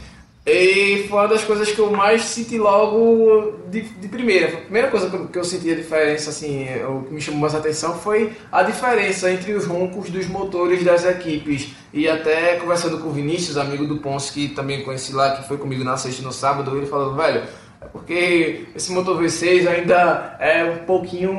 E 0.48 1.08
foi 1.10 1.18
uma 1.18 1.28
das 1.28 1.44
coisas 1.44 1.72
que 1.72 1.80
eu 1.80 1.90
mais 1.90 2.22
senti 2.24 2.56
logo 2.60 3.54
de, 3.68 3.82
de 3.82 4.08
primeira. 4.08 4.54
A 4.54 4.62
primeira 4.62 4.90
coisa 4.90 5.10
que 5.10 5.16
eu, 5.16 5.28
que 5.28 5.40
eu 5.40 5.44
senti 5.44 5.72
a 5.72 5.76
diferença, 5.76 6.30
assim, 6.30 6.68
o 6.88 7.02
que 7.02 7.14
me 7.16 7.20
chamou 7.20 7.40
mais 7.40 7.56
atenção 7.56 7.98
foi 7.98 8.32
a 8.52 8.62
diferença 8.62 9.32
entre 9.32 9.54
os 9.54 9.66
roncos 9.66 10.12
dos 10.12 10.28
motores 10.28 10.84
das 10.84 11.04
equipes. 11.04 11.74
E 11.92 12.08
até 12.08 12.58
conversando 12.58 13.00
com 13.00 13.10
o 13.10 13.12
Vinícius, 13.12 13.58
amigo 13.58 13.88
do 13.88 13.98
Ponce, 13.98 14.32
que 14.32 14.50
também 14.50 14.84
conheci 14.84 15.14
lá, 15.14 15.36
que 15.36 15.48
foi 15.48 15.58
comigo 15.58 15.84
na 15.84 15.98
sexta 15.98 16.22
e 16.22 16.26
no 16.26 16.32
sábado, 16.32 16.78
ele 16.78 16.86
falou, 16.86 17.16
velho, 17.16 17.40
é 17.40 17.48
porque 17.96 18.66
esse 18.76 18.92
motor 18.92 19.22
V6 19.22 19.66
ainda 19.66 20.36
é 20.38 20.66
um 20.66 20.86
pouquinho, 20.86 21.32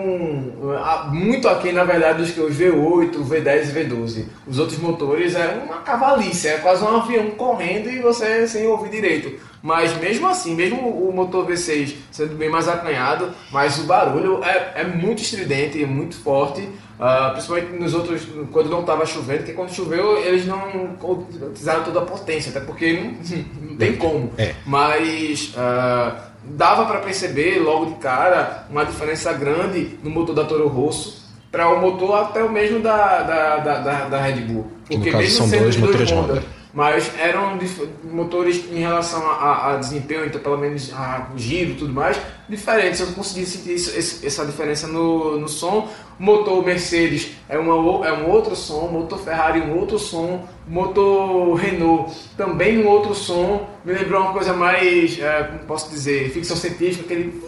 muito 1.13 1.47
aquém 1.47 1.71
na 1.71 1.85
verdade 1.85 2.23
dos 2.23 2.31
que 2.31 2.41
os 2.41 2.57
V8, 2.57 3.13
V10 3.13 3.69
e 3.69 3.73
V12. 3.75 4.25
Os 4.47 4.59
outros 4.59 4.79
motores 4.79 5.35
é 5.35 5.63
uma 5.63 5.83
cavalice, 5.83 6.49
é 6.49 6.57
quase 6.57 6.83
um 6.83 6.97
avião 6.97 7.31
correndo 7.33 7.91
e 7.91 8.01
você 8.01 8.49
sem 8.49 8.67
ouvir 8.67 8.89
direito. 8.89 9.39
Mas 9.63 9.95
mesmo 9.99 10.27
assim, 10.29 10.55
mesmo 10.55 10.79
o 10.79 11.13
motor 11.13 11.47
V6 11.47 11.95
sendo 12.11 12.37
bem 12.37 12.49
mais 12.49 12.69
acanhado, 12.69 13.33
mas 13.53 13.79
o 13.79 13.83
barulho 13.83 14.43
é, 14.43 14.81
é 14.81 14.85
muito 14.85 15.21
estridente, 15.21 15.83
é 15.83 15.87
muito 15.87 16.17
forte. 16.17 16.67
ah, 16.99 17.31
principalmente 17.33 17.73
nos 17.73 17.93
outros, 17.93 18.27
quando 18.51 18.71
não 18.71 18.81
estava 18.81 19.05
chovendo, 19.05 19.41
porque 19.41 19.53
quando 19.53 19.75
choveu 19.75 20.17
eles 20.17 20.47
não 20.47 20.97
utilizaram 21.03 21.85
toda 21.85 21.99
a 21.99 22.03
potência, 22.07 22.49
até 22.49 22.61
porque 22.61 22.95
não, 22.95 23.15
não 23.71 23.77
tem 23.77 23.97
como. 23.97 24.33
É. 24.39 24.55
Mas 24.65 25.53
ah, 25.57 26.31
dava 26.49 26.87
para 26.87 27.01
perceber 27.01 27.59
logo 27.59 27.87
de 27.87 27.95
cara 27.97 28.67
uma 28.71 28.85
diferença 28.85 29.33
grande 29.33 29.99
no 30.03 30.11
motor 30.11 30.35
da 30.35 30.45
Toro 30.45 30.69
Rosso 30.69 31.25
para 31.51 31.69
o 31.69 31.81
motor 31.81 32.21
até 32.21 32.43
o 32.43 32.51
mesmo 32.51 32.81
da, 32.81 33.23
da, 33.23 33.57
da, 33.57 33.79
da, 33.79 34.09
da 34.09 34.21
Red 34.21 34.43
Bull. 34.43 34.67
Que 34.89 34.97
no 34.97 35.11
caso 35.11 35.31
são 35.31 35.49
dois 35.49 35.75
de 35.75 35.81
motores 35.81 36.11
Honda. 36.11 36.43
Mas 36.77 37.11
eram 37.19 37.59
motores 38.05 38.63
em 38.71 38.81
relação 38.81 39.27
a, 39.27 39.73
a- 39.73 39.77
desempenho, 39.79 40.27
então 40.27 40.39
pelo 40.39 40.59
menos 40.59 40.93
a 40.93 41.27
giro 41.35 41.71
e 41.71 41.75
tudo 41.75 41.91
mais, 41.95 42.19
diferentes. 42.51 43.01
Eu 43.01 43.07
consegui 43.15 43.47
sentir 43.47 43.75
isso- 43.77 44.25
essa 44.27 44.45
diferença 44.45 44.87
no, 44.87 45.41
no 45.41 45.49
som. 45.49 45.89
Motor 46.19 46.63
Mercedes 46.65 47.31
é, 47.49 47.59
uma, 47.59 47.75
o- 47.75 48.05
é 48.05 48.13
um 48.13 48.29
outro 48.31 48.55
som, 48.55 48.89
motor 48.89 49.19
Ferrari 49.19 49.63
um 49.63 49.75
outro 49.79 49.99
som, 49.99 50.47
motor 50.69 51.55
Renault 51.55 52.13
também 52.37 52.79
um 52.85 52.87
outro 52.89 53.15
som. 53.15 53.67
Me 53.83 53.95
lembrou 53.95 54.21
uma 54.21 54.33
coisa 54.35 54.53
mais, 54.53 55.19
é, 55.19 55.45
como 55.45 55.61
posso 55.61 55.89
dizer, 55.89 56.29
ficção 56.31 56.59
científica, 56.59 57.05
aquele 57.05 57.43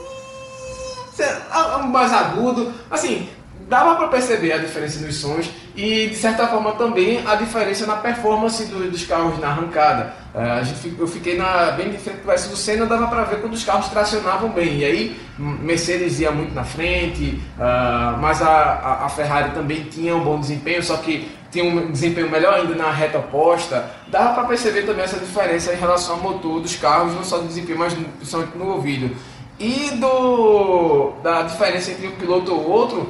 ah, 1.50 1.78
mais 1.86 2.12
agudo. 2.14 2.72
Assim, 2.90 3.28
dava 3.68 3.96
para 3.96 4.08
perceber 4.08 4.52
a 4.52 4.58
diferença 4.58 5.04
nos 5.04 5.16
sons 5.16 5.50
e, 5.76 6.06
de 6.08 6.16
certa 6.16 6.46
forma, 6.46 6.72
também 6.72 7.22
a 7.26 7.34
diferença 7.34 7.86
na 7.86 7.96
performance 7.96 8.64
do- 8.64 8.90
dos 8.90 9.04
carros 9.04 9.38
na 9.38 9.48
arrancada. 9.48 10.14
A 10.34 10.62
gente, 10.62 10.94
eu 10.98 11.06
fiquei 11.06 11.36
na, 11.36 11.72
bem 11.72 11.90
de 11.90 11.98
frente 11.98 12.20
do 12.20 12.30
S 12.30 12.48
do 12.48 12.56
Senna, 12.56 12.86
dava 12.86 13.06
para 13.08 13.24
ver 13.24 13.40
quando 13.40 13.52
os 13.54 13.64
carros 13.64 13.88
tracionavam 13.88 14.48
bem. 14.50 14.78
E 14.78 14.84
aí, 14.84 15.20
Mercedes 15.38 16.18
ia 16.20 16.30
muito 16.30 16.54
na 16.54 16.64
frente, 16.64 17.40
ah, 17.60 18.16
mas 18.20 18.40
a, 18.40 18.48
a- 18.48 19.06
a 19.06 19.08
Ferrari 19.08 19.50
também 19.50 19.84
tinha 19.84 20.14
um 20.16 20.20
bom 20.24 20.38
desempenho, 20.40 20.82
só 20.82 20.96
que 20.96 21.30
tinha 21.50 21.64
um 21.64 21.90
desempenho 21.90 22.30
melhor 22.30 22.54
ainda 22.54 22.74
na 22.74 22.90
reta 22.90 23.18
oposta. 23.18 23.90
Dava 24.08 24.34
para 24.34 24.44
perceber 24.44 24.82
também 24.82 25.04
essa 25.04 25.18
diferença 25.18 25.72
em 25.72 25.76
relação 25.76 26.16
ao 26.16 26.20
motor 26.22 26.60
dos 26.60 26.76
carros, 26.76 27.14
não 27.14 27.24
só 27.24 27.38
no 27.38 27.48
desempenho, 27.48 27.78
mas 27.78 27.94
principalmente 27.94 28.56
no 28.56 28.68
ouvido. 28.72 29.14
E 29.58 29.90
do 29.98 31.12
da 31.22 31.42
diferença 31.42 31.90
entre 31.90 32.06
um 32.06 32.12
piloto 32.12 32.52
ou 32.54 32.68
outro, 32.70 33.08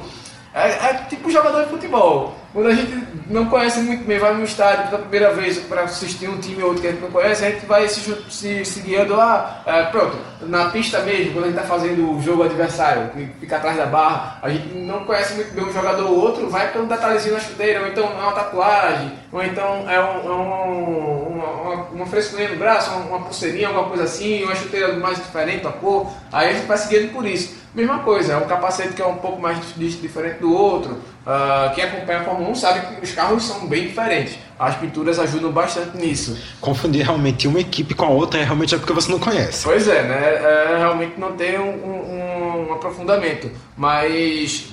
é, 0.53 0.67
é 0.69 0.93
tipo 1.09 1.31
jogador 1.31 1.63
de 1.63 1.69
futebol. 1.69 2.35
Quando 2.51 2.67
a 2.67 2.73
gente 2.73 2.91
não 3.29 3.45
conhece 3.45 3.79
muito 3.81 4.05
bem, 4.05 4.17
vai 4.17 4.33
no 4.33 4.43
estádio 4.43 4.87
pela 4.89 5.01
primeira 5.03 5.31
vez 5.33 5.59
para 5.59 5.83
assistir 5.83 6.27
um 6.27 6.39
time 6.39 6.61
ou 6.63 6.69
outro 6.69 6.81
que 6.81 6.87
a 6.87 6.91
gente 6.91 7.01
não 7.01 7.11
conhece, 7.11 7.45
a 7.45 7.51
gente 7.51 7.65
vai 7.67 7.87
se, 7.87 7.99
se, 8.27 8.65
se 8.65 8.79
guiando 8.81 9.15
lá, 9.15 9.61
é, 9.67 9.83
pronto, 9.83 10.17
na 10.41 10.65
pista 10.69 10.99
mesmo, 11.01 11.33
quando 11.33 11.45
a 11.45 11.47
gente 11.49 11.57
está 11.59 11.67
fazendo 11.67 12.11
o 12.11 12.19
jogo 12.23 12.41
adversário, 12.43 13.09
que 13.11 13.25
fica 13.39 13.57
atrás 13.57 13.77
da 13.77 13.85
barra, 13.85 14.39
a 14.41 14.49
gente 14.49 14.73
não 14.73 15.05
conhece 15.05 15.35
muito 15.35 15.53
bem 15.53 15.63
um 15.63 15.71
jogador 15.71 16.07
ou 16.07 16.17
outro, 16.17 16.49
vai 16.49 16.71
pelo 16.71 16.87
detalhezinho 16.87 17.35
na 17.35 17.39
chuteira, 17.39 17.81
ou 17.81 17.87
então 17.87 18.03
é 18.05 18.07
uma 18.23 18.31
tatuagem, 18.31 19.11
ou 19.31 19.43
então 19.43 19.87
é, 19.87 19.99
um, 19.99 20.31
é 20.31 20.35
um- 20.35 21.27
uma, 21.29 21.45
uma, 21.45 21.75
uma 21.91 22.05
frescurinha 22.07 22.49
no 22.49 22.55
braço, 22.57 22.89
uma, 22.89 23.17
uma 23.17 23.19
pulseirinha, 23.25 23.67
alguma 23.67 23.87
coisa 23.89 24.03
assim, 24.05 24.43
uma 24.43 24.55
chuteira 24.55 24.93
mais 24.97 25.17
diferente, 25.17 25.67
a 25.67 25.71
cor, 25.71 26.11
aí 26.31 26.49
a 26.49 26.53
gente 26.53 26.65
vai 26.65 26.77
seguindo 26.79 27.13
por 27.13 27.25
isso. 27.27 27.59
Mesma 27.75 27.99
coisa, 27.99 28.33
é 28.33 28.37
um 28.37 28.47
capacete 28.47 28.93
que 28.95 29.01
é 29.01 29.05
um 29.05 29.17
pouco 29.17 29.39
mais 29.39 29.55
dif- 29.75 29.99
diferente 30.01 30.39
do 30.39 30.51
outro. 30.51 30.97
Ah, 31.31 31.71
quem 31.75 31.83
acompanha 31.83 32.21
a 32.21 32.23
Fórmula 32.23 32.49
1 32.49 32.55
sabe 32.55 32.79
que 32.95 33.03
os 33.03 33.11
carros 33.11 33.43
são 33.43 33.67
bem 33.67 33.85
diferentes. 33.87 34.35
As 34.57 34.75
pinturas 34.77 35.19
ajudam 35.19 35.51
bastante 35.51 35.95
nisso. 35.95 36.35
Confundir 36.59 37.03
realmente 37.05 37.47
uma 37.47 37.59
equipe 37.59 37.93
com 37.93 38.05
a 38.05 38.09
outra 38.09 38.39
é 38.39 38.43
realmente 38.43 38.73
é 38.73 38.79
porque 38.79 38.93
você 38.93 39.11
não 39.11 39.19
conhece. 39.19 39.63
Pois 39.63 39.87
é, 39.87 40.01
né? 40.01 40.17
É, 40.17 40.77
realmente 40.79 41.19
não 41.19 41.33
tem 41.33 41.59
um, 41.59 41.69
um- 41.69 42.69
um 42.69 42.73
aprofundamento. 42.73 43.51
Mas 43.77 44.69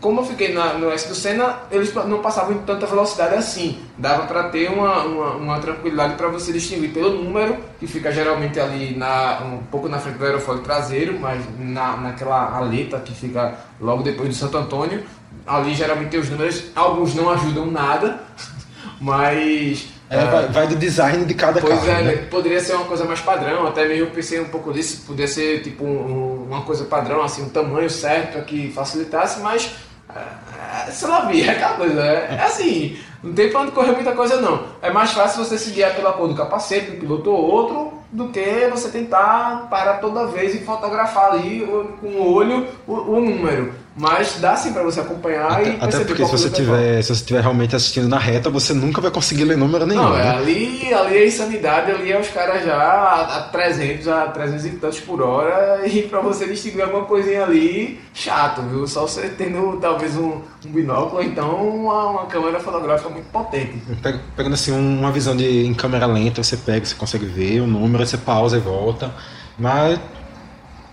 como 0.00 0.20
eu 0.20 0.24
fiquei 0.24 0.52
na- 0.52 0.74
no 0.74 0.90
S 0.90 1.08
do 1.08 1.14
Senna, 1.14 1.56
eles 1.70 1.94
não 1.94 2.18
passavam 2.20 2.52
em 2.54 2.58
tanta 2.58 2.84
velocidade 2.86 3.34
assim. 3.36 3.78
Dava 3.96 4.26
para 4.26 4.44
ter 4.48 4.70
uma, 4.70 5.04
uma, 5.04 5.30
uma 5.36 5.58
tranquilidade 5.60 6.14
para 6.14 6.28
você 6.28 6.52
distinguir 6.52 6.90
pelo 6.92 7.10
número, 7.22 7.56
que 7.80 7.86
fica 7.86 8.10
geralmente 8.12 8.58
ali 8.60 8.96
na, 8.96 9.40
um 9.44 9.58
pouco 9.70 9.88
na 9.88 9.98
frente 10.00 10.18
do 10.18 10.24
aerofólio 10.24 10.62
traseiro, 10.62 11.18
mas 11.18 11.42
na, 11.58 11.96
naquela 11.96 12.56
aleta 12.56 12.98
que 13.00 13.14
fica 13.14 13.54
logo 13.80 14.02
depois 14.02 14.28
do 14.28 14.34
Santo 14.34 14.56
Antônio. 14.58 15.02
Ali 15.46 15.74
geralmente 15.74 16.10
tem 16.10 16.20
os 16.20 16.30
números, 16.30 16.64
alguns 16.74 17.14
não 17.14 17.28
ajudam 17.30 17.66
nada, 17.66 18.20
mas. 19.00 19.86
É, 20.08 20.20
ah, 20.20 20.24
vai, 20.26 20.46
vai 20.48 20.66
do 20.66 20.76
design 20.76 21.24
de 21.24 21.34
cada 21.34 21.60
Pois 21.60 21.78
carro. 21.80 21.90
é, 21.90 22.02
né? 22.02 22.16
poderia 22.30 22.60
ser 22.60 22.74
uma 22.74 22.84
coisa 22.84 23.04
mais 23.04 23.20
padrão, 23.20 23.66
até 23.66 23.86
mesmo 23.88 24.04
eu 24.06 24.10
pensei 24.10 24.38
um 24.40 24.48
pouco 24.48 24.72
disso, 24.72 25.04
poderia 25.06 25.26
ser 25.26 25.62
tipo 25.62 25.84
um- 25.84 25.88
um- 25.88 26.46
uma 26.50 26.60
coisa 26.62 26.84
padrão, 26.84 27.22
assim, 27.22 27.42
um 27.42 27.48
tamanho 27.48 27.88
certo 27.88 28.44
que 28.44 28.70
facilitasse, 28.70 29.40
mas 29.40 29.70
é, 30.14 30.90
sei 30.90 31.08
lá, 31.08 31.20
vi, 31.24 31.42
é 31.42 31.50
aquela 31.52 31.76
coisa, 31.76 32.02
é, 32.04 32.34
é 32.38 32.42
assim, 32.44 32.98
não 33.22 33.32
tem 33.32 33.48
pra 33.50 33.60
onde 33.62 33.72
correr 33.72 33.92
muita 33.92 34.12
coisa 34.12 34.38
não. 34.38 34.64
É 34.82 34.90
mais 34.90 35.12
fácil 35.12 35.42
você 35.42 35.56
se 35.56 35.70
guiar 35.70 35.94
pela 35.94 36.12
cor 36.12 36.28
do 36.28 36.34
capacete, 36.34 36.90
do 36.90 36.96
piloto 36.98 37.30
ou 37.30 37.42
outro, 37.50 37.94
do 38.12 38.28
que 38.28 38.68
você 38.70 38.90
tentar 38.90 39.68
parar 39.70 39.94
toda 39.94 40.26
vez 40.26 40.54
e 40.54 40.58
fotografar 40.58 41.32
ali 41.32 41.66
com 42.02 42.06
o 42.08 42.34
olho 42.34 42.66
o, 42.86 42.92
o 42.92 43.20
número. 43.20 43.72
Mas 43.94 44.36
dá 44.40 44.56
sim 44.56 44.72
pra 44.72 44.82
você 44.82 45.00
acompanhar 45.00 45.52
Até, 45.52 45.64
e 45.64 45.68
até 45.74 45.78
perceber 45.80 46.04
porque 46.06 46.22
qual 46.22 46.36
se 46.38 46.44
você, 46.44 46.50
tiver, 46.50 47.02
se 47.02 47.08
você 47.08 47.12
estiver 47.20 47.40
realmente 47.42 47.76
assistindo 47.76 48.08
na 48.08 48.18
reta, 48.18 48.48
você 48.48 48.72
nunca 48.72 49.02
vai 49.02 49.10
conseguir 49.10 49.44
ler 49.44 49.56
número 49.58 49.84
nenhum. 49.86 50.02
Não, 50.02 50.18
é, 50.18 50.22
né? 50.24 50.30
ali, 50.30 50.94
ali 50.94 51.16
é 51.18 51.26
insanidade, 51.26 51.90
ali 51.90 52.10
é 52.10 52.18
os 52.18 52.28
caras 52.28 52.64
já 52.64 52.74
a, 52.74 53.36
a 53.36 53.42
300, 53.42 54.08
a 54.08 54.26
300 54.28 54.64
e 54.64 54.70
tantos 54.70 55.00
por 55.00 55.20
hora, 55.20 55.82
e 55.88 56.02
pra 56.04 56.20
você 56.20 56.46
distinguir 56.46 56.82
alguma 56.82 57.04
coisinha 57.04 57.44
ali, 57.44 58.00
chato, 58.14 58.62
viu? 58.62 58.86
Só 58.86 59.02
você 59.02 59.28
tendo 59.28 59.76
talvez 59.78 60.16
um, 60.16 60.40
um 60.66 60.70
binóculo, 60.70 61.16
ou 61.20 61.22
então 61.22 61.54
uma, 61.68 62.06
uma 62.06 62.26
câmera 62.26 62.60
fotográfica 62.60 63.10
muito 63.10 63.26
potente. 63.30 63.76
Pega- 64.02 64.20
Pegando 64.34 64.54
assim 64.54 64.72
um- 64.72 65.00
uma 65.00 65.12
visão 65.12 65.36
de 65.36 65.66
em 65.66 65.74
câmera 65.74 66.06
lenta, 66.06 66.42
você 66.42 66.56
pega, 66.56 66.86
você 66.86 66.94
consegue 66.94 67.26
ver 67.26 67.60
o 67.60 67.66
número, 67.66 68.02
aí 68.02 68.06
você 68.08 68.16
pausa 68.16 68.56
e 68.56 68.60
volta. 68.60 69.12
Mas 69.58 69.98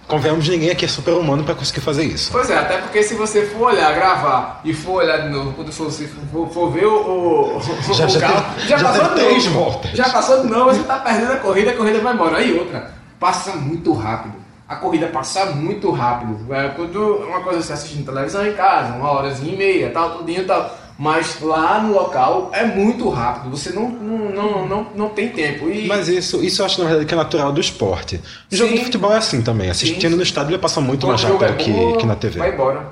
convenhamos, 0.10 0.48
ninguém 0.50 0.72
aqui 0.72 0.84
é 0.84 0.88
super 0.88 1.14
humano 1.14 1.44
para 1.46 1.56
conseguir 1.56 1.80
fazer 1.82 2.04
isso. 2.04 2.30
Pois 2.32 2.50
é, 2.50 2.58
até 2.58 2.80
porque 2.80 3.02
se 3.04 3.14
você 3.14 3.46
for 3.46 3.68
olhar, 3.72 3.94
gravar 3.94 4.60
e 4.66 4.74
for 4.74 5.04
olhar 5.04 5.20
de 5.22 5.30
novo, 5.30 5.54
quando 5.54 5.72
for, 5.72 5.90
for, 5.90 6.50
for 6.50 6.72
ver 6.72 6.86
o, 6.86 6.96
o, 6.96 7.58
o 7.58 7.94
Já- 7.94 8.08
já 8.08 8.20
carro, 8.20 8.56
teve- 8.56 8.68
já, 8.68 8.78
já 8.78 8.88
passou 8.90 9.06
teve 9.06 9.16
de 9.20 9.26
três 9.26 9.46
novo. 9.46 9.60
voltas. 9.60 9.92
Já 9.92 10.10
passou 10.10 10.42
de 10.42 10.48
novo, 10.50 10.74
você 10.74 10.84
tá 10.84 10.98
perdendo 10.98 11.32
a 11.34 11.38
corrida, 11.38 11.72
a 11.72 11.76
corrida 11.78 12.00
vai 12.00 12.14
embora. 12.14 12.38
Aí 12.38 12.58
outra, 12.60 12.92
passa 13.20 13.56
muito 13.56 13.94
rápido. 13.94 14.34
A 14.68 14.76
corrida 14.76 15.08
passa 15.08 15.46
muito 15.48 15.90
rápido. 15.92 16.54
É, 16.54 16.70
quando 16.70 17.02
uma 17.28 17.42
coisa 17.42 17.62
você 17.62 17.74
assiste 17.74 18.00
na 18.00 18.12
televisão 18.12 18.46
em 18.46 18.54
casa, 18.54 18.94
uma 18.94 19.12
horazinha 19.12 19.54
e 19.54 19.58
meia, 19.58 19.90
tal, 19.92 20.18
tudinho 20.18 20.42
e 20.42 20.46
tal. 20.46 20.78
Mas 21.00 21.40
lá 21.42 21.80
no 21.80 21.94
local 21.94 22.50
é 22.54 22.66
muito 22.66 23.08
rápido, 23.08 23.56
você 23.56 23.70
não, 23.70 23.88
não, 23.88 24.18
não, 24.34 24.68
não, 24.68 24.88
não 24.94 25.10
tem 25.10 25.30
tempo. 25.30 25.70
E 25.70 25.88
Mas 25.88 26.10
isso, 26.10 26.44
isso 26.44 26.62
eu 26.62 26.66
acho 26.66 26.82
na 26.82 26.88
verdade 26.90 27.08
que 27.08 27.14
é 27.14 27.18
natural 27.18 27.54
do 27.54 27.62
esporte. 27.62 28.20
O 28.52 28.56
jogo 28.56 28.74
de 28.74 28.84
futebol 28.84 29.14
é 29.14 29.18
assim 29.18 29.42
também. 29.42 29.70
Assistindo 29.70 30.12
Sim. 30.12 30.18
no 30.18 30.22
estádio 30.24 30.52
ele 30.52 30.58
passa 30.58 30.82
muito 30.82 31.08
mais 31.08 31.22
jogo 31.22 31.38
rápido 31.38 31.54
é 31.62 31.64
que, 31.64 31.98
que 32.00 32.06
na 32.06 32.16
TV. 32.18 32.38
Vai 32.38 32.54
embora. 32.54 32.86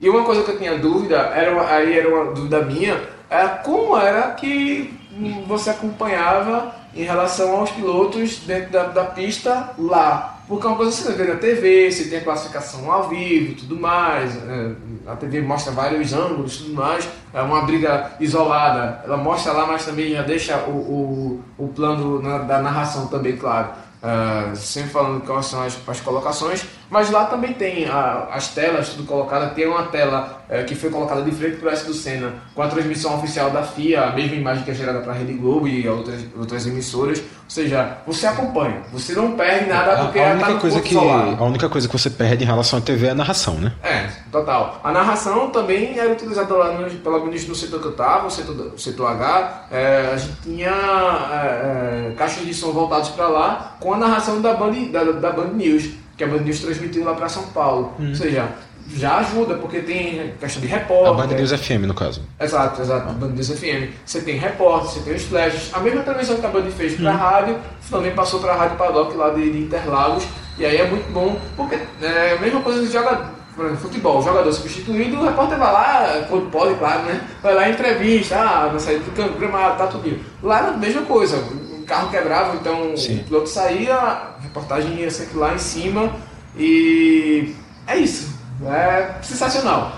E 0.00 0.08
uma 0.08 0.22
coisa 0.22 0.44
que 0.44 0.52
eu 0.52 0.58
tinha 0.58 0.78
dúvida, 0.78 1.16
era 1.16 1.52
uma- 1.52 1.66
aí 1.68 1.98
era 1.98 2.08
uma 2.08 2.32
dúvida 2.32 2.62
minha, 2.62 3.00
era 3.28 3.48
como 3.48 3.96
era 3.98 4.30
que 4.30 4.94
hum, 5.12 5.42
você 5.48 5.70
acompanhava 5.70 6.72
em 6.94 7.02
relação 7.02 7.56
aos 7.56 7.70
pilotos 7.72 8.38
dentro 8.46 8.70
da, 8.70 8.84
da 8.84 9.04
pista 9.06 9.70
lá. 9.76 10.39
Porque 10.50 10.66
é 10.66 10.68
uma 10.70 10.76
coisa 10.76 10.90
que 10.90 11.02
você 11.04 11.12
vê 11.12 11.32
na 11.32 11.36
TV, 11.38 11.92
você 11.92 12.08
tem 12.08 12.18
a 12.18 12.24
classificação 12.24 12.90
ao 12.90 13.08
vivo 13.08 13.54
tudo 13.54 13.78
mais, 13.78 14.34
é, 14.36 14.72
a 15.06 15.14
TV 15.14 15.40
mostra 15.42 15.70
vários 15.72 16.12
ângulos 16.12 16.56
tudo 16.58 16.74
mais, 16.74 17.08
é 17.32 17.40
uma 17.40 17.62
briga 17.62 18.10
isolada, 18.18 19.00
ela 19.04 19.16
mostra 19.16 19.52
lá, 19.52 19.64
mas 19.64 19.84
também 19.84 20.10
já 20.10 20.22
deixa 20.22 20.56
o, 20.66 20.72
o, 20.72 21.40
o 21.56 21.68
plano 21.68 22.20
na- 22.20 22.38
da 22.38 22.60
narração 22.60 23.06
também 23.06 23.36
claro. 23.36 23.68
Ah, 24.02 24.50
sempre 24.56 24.90
falando 24.90 25.20
quais 25.24 25.46
são 25.46 25.62
as, 25.62 25.78
as 25.86 26.00
colocações, 26.00 26.64
mas 26.90 27.10
lá 27.10 27.24
também 27.26 27.52
tem 27.52 27.86
a- 27.88 28.28
as 28.32 28.48
telas, 28.48 28.90
tudo 28.90 29.04
colocado. 29.04 29.54
Tem 29.54 29.66
uma 29.66 29.84
tela 29.84 30.42
eh, 30.48 30.64
que 30.64 30.74
foi 30.74 30.90
colocada 30.90 31.22
de 31.22 31.30
frente 31.30 31.56
para 31.58 31.68
o 31.68 31.72
S 31.72 31.86
do 31.86 31.94
Senna, 31.94 32.32
com 32.54 32.62
a 32.62 32.66
transmissão 32.68 33.16
oficial 33.16 33.50
da 33.50 33.62
FIA, 33.62 34.02
a 34.08 34.12
mesma 34.12 34.34
imagem 34.36 34.64
que 34.64 34.70
é 34.72 34.74
gerada 34.74 34.98
para 35.00 35.12
a 35.12 35.14
Rede 35.14 35.34
Globo 35.34 35.68
e 35.68 35.88
outras, 35.88 36.20
outras 36.36 36.66
emissoras. 36.66 37.18
Ou 37.20 37.24
seja, 37.54 37.98
você 38.06 38.26
acompanha, 38.26 38.82
você 38.92 39.12
não 39.12 39.32
perde 39.36 39.68
nada 39.68 39.92
A, 39.92 40.04
porque 40.04 40.18
a 40.20 40.32
única 40.32 40.52
tá 40.54 40.60
coisa 40.60 40.80
que, 40.80 40.94
solar. 40.94 41.36
a 41.38 41.44
única 41.44 41.68
coisa 41.68 41.88
que 41.88 41.96
você 41.98 42.10
perde 42.10 42.42
em 42.44 42.46
relação 42.46 42.78
à 42.78 42.82
TV 42.82 43.06
é 43.08 43.10
a 43.10 43.14
narração, 43.14 43.54
né? 43.54 43.72
É, 43.82 44.08
total. 44.30 44.80
A 44.84 44.92
narração 44.92 45.50
também 45.50 45.98
era 45.98 46.12
utilizada 46.12 46.52
lá, 46.54 46.72
no, 46.72 46.88
pelo 46.90 47.24
menos 47.24 47.46
no 47.48 47.54
setor 47.54 47.80
que 47.80 47.86
eu 47.86 47.90
estava, 47.92 48.26
o 48.26 48.30
setor, 48.30 48.54
o 48.74 48.78
setor 48.78 49.06
H. 49.12 49.66
é, 49.70 50.10
a 50.12 50.16
gente 50.16 50.36
tinha 50.42 50.70
é, 50.70 52.10
é, 52.10 52.14
caixas 52.16 52.44
de 52.44 52.54
som 52.54 52.72
voltados 52.72 53.08
para 53.10 53.28
lá 53.28 53.76
com 53.80 53.94
a 53.94 53.96
narração 53.98 54.40
da 54.40 54.54
Band, 54.54 54.72
da, 54.92 55.04
da 55.04 55.30
Band 55.30 55.48
News, 55.54 55.90
que 56.20 56.24
a 56.24 56.26
Band 56.26 56.42
News 56.42 56.60
transmitiu 56.60 57.02
lá 57.02 57.14
para 57.14 57.30
São 57.30 57.44
Paulo. 57.44 57.94
Ou 57.98 58.14
seja, 58.14 58.46
já 58.94 59.18
ajuda, 59.18 59.54
porque 59.54 59.80
tem 59.80 60.34
questão 60.38 60.60
de 60.60 60.70
A 60.70 60.76
repórter. 60.76 61.14
Band 61.14 61.34
News 61.34 61.52
FM, 61.52 61.86
no 61.86 61.94
caso. 61.94 62.22
Exato, 62.38 62.82
exato. 62.82 63.14
Band 63.14 63.28
News 63.28 63.48
FM. 63.48 63.88
Você 64.04 64.20
tem 64.20 64.36
repórter, 64.36 64.90
você 64.90 65.00
tem 65.00 65.14
os 65.14 65.22
flashes. 65.22 65.70
A 65.72 65.80
mesma 65.80 66.02
transmissão 66.02 66.36
que 66.36 66.44
a 66.44 66.50
Band 66.50 66.70
fez 66.72 66.94
para 66.96 67.10
a 67.10 67.16
rádio, 67.16 67.58
também 67.90 68.12
passou 68.12 68.38
para 68.38 68.52
a 68.52 68.56
Rádio 68.56 68.76
Paddock 68.76 69.16
lá 69.16 69.30
de, 69.30 69.50
de 69.50 69.58
Interlagos. 69.60 70.26
E 70.58 70.66
aí 70.66 70.76
é 70.76 70.86
muito 70.86 71.10
bom, 71.10 71.40
porque 71.56 71.78
é 72.02 72.36
a 72.38 72.40
mesma 72.40 72.60
coisa 72.60 72.86
que 72.86 72.92
joga. 72.92 73.40
Por 73.56 73.64
exemplo, 73.64 73.82
futebol, 73.82 74.18
o 74.18 74.22
jogador 74.22 74.52
substituído, 74.52 75.18
o 75.18 75.24
repórter 75.24 75.58
vai 75.58 75.72
lá, 75.72 76.26
quando 76.28 76.50
pode, 76.50 76.74
claro, 76.74 77.02
né? 77.02 77.20
Vai 77.42 77.54
lá 77.54 77.68
em 77.68 77.72
entrevista, 77.72 78.36
ah, 78.36 78.70
na 78.72 78.78
saída 78.78 79.04
do 79.04 79.10
campo, 79.10 79.38
gramado, 79.38 79.76
tá 79.76 79.86
tudo. 79.86 80.18
Lá 80.42 80.58
era 80.58 80.68
a 80.68 80.76
mesma 80.76 81.02
coisa, 81.02 81.36
o 81.36 81.82
carro 81.84 82.10
quebrava, 82.10 82.56
então 82.56 82.96
Sim. 82.96 83.18
o 83.18 83.24
piloto 83.24 83.48
saía, 83.48 83.96
a 83.96 84.39
reportagem 84.50 84.96
ia 84.96 85.10
sempre 85.10 85.38
lá 85.38 85.54
em 85.54 85.58
cima 85.58 86.12
e 86.56 87.54
é 87.86 87.96
isso. 87.96 88.38
É 88.64 89.14
sensacional. 89.22 89.96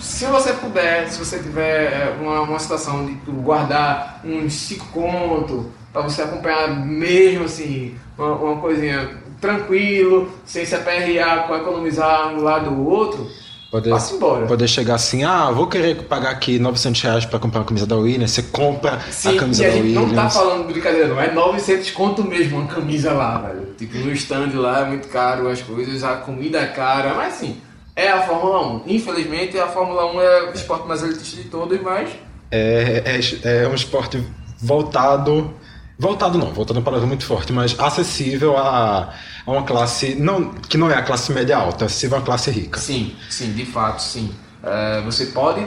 Se 0.00 0.24
você 0.26 0.52
puder, 0.54 1.08
se 1.08 1.18
você 1.18 1.38
tiver 1.38 1.92
é, 1.92 2.16
uma, 2.20 2.40
uma 2.42 2.58
situação 2.58 3.06
de 3.06 3.12
guardar 3.30 4.20
uns 4.24 4.52
5 4.52 4.86
contos 4.88 5.66
para 5.92 6.02
você 6.02 6.22
acompanhar 6.22 6.68
mesmo 6.68 7.44
assim, 7.44 7.94
uma, 8.16 8.34
uma 8.34 8.60
coisinha 8.60 9.18
tranquilo, 9.40 10.30
sem 10.44 10.64
se 10.64 10.74
aperrear 10.74 11.46
com 11.46 11.54
economizar 11.54 12.28
um 12.34 12.42
lado 12.42 12.70
ou 12.70 12.86
outro, 12.86 13.28
Poder, 13.74 13.90
Passa 13.90 14.14
embora. 14.14 14.46
poder 14.46 14.68
chegar 14.68 14.94
assim, 14.94 15.24
ah, 15.24 15.50
vou 15.50 15.66
querer 15.66 15.96
pagar 16.04 16.30
aqui 16.30 16.60
900 16.60 17.02
reais 17.02 17.24
pra 17.26 17.40
comprar 17.40 17.58
uma 17.58 17.66
camisa 17.66 17.84
da 17.84 17.96
Williams. 17.96 18.30
Você 18.30 18.42
compra 18.44 19.00
Sim, 19.10 19.36
a 19.36 19.40
camisa 19.40 19.64
e 19.64 19.66
a 19.66 19.68
da 19.68 19.74
gente 19.74 19.82
Williams. 19.88 20.08
não 20.12 20.14
tá 20.14 20.30
falando 20.30 20.66
brincadeira, 20.68 21.08
não. 21.08 21.20
É 21.20 21.32
900 21.32 21.90
conto 21.90 22.22
mesmo 22.22 22.58
uma 22.60 22.68
camisa 22.68 23.12
lá, 23.12 23.38
velho. 23.38 23.74
Tipo, 23.76 23.98
no 23.98 24.12
stand 24.12 24.52
lá 24.54 24.82
é 24.82 24.84
muito 24.84 25.08
caro 25.08 25.48
as 25.48 25.60
coisas, 25.60 26.04
a 26.04 26.14
comida 26.18 26.60
é 26.60 26.66
cara, 26.66 27.14
mas 27.14 27.34
assim, 27.34 27.56
é 27.96 28.10
a 28.10 28.22
Fórmula 28.22 28.64
1. 28.64 28.82
Infelizmente, 28.86 29.58
a 29.58 29.66
Fórmula 29.66 30.06
1 30.14 30.20
é 30.20 30.50
o 30.50 30.52
esporte 30.52 30.86
mais 30.86 31.02
elitista 31.02 31.42
de 31.42 31.48
todos, 31.48 31.80
mas 31.82 32.10
É, 32.52 33.02
é, 33.42 33.64
é 33.64 33.68
um 33.68 33.74
esporte 33.74 34.24
voltado. 34.62 35.52
Voltado 35.98 36.36
não, 36.38 36.52
voltado 36.52 36.78
é 36.78 36.80
uma 36.80 36.84
palavra 36.84 37.06
muito 37.06 37.24
forte, 37.24 37.52
mas 37.52 37.78
acessível 37.78 38.56
a, 38.56 39.14
a 39.46 39.50
uma 39.50 39.62
classe. 39.62 40.14
Não, 40.16 40.52
que 40.54 40.76
não 40.76 40.90
é 40.90 40.94
a 40.94 41.02
classe 41.02 41.32
média 41.32 41.56
alta, 41.56 41.84
acessível 41.84 42.16
a 42.16 42.20
uma 42.20 42.26
classe 42.26 42.50
rica. 42.50 42.78
sim, 42.80 43.14
sim, 43.30 43.52
de 43.52 43.64
fato, 43.64 44.02
sim. 44.02 44.34
É, 44.62 45.02
você 45.02 45.26
pode 45.26 45.64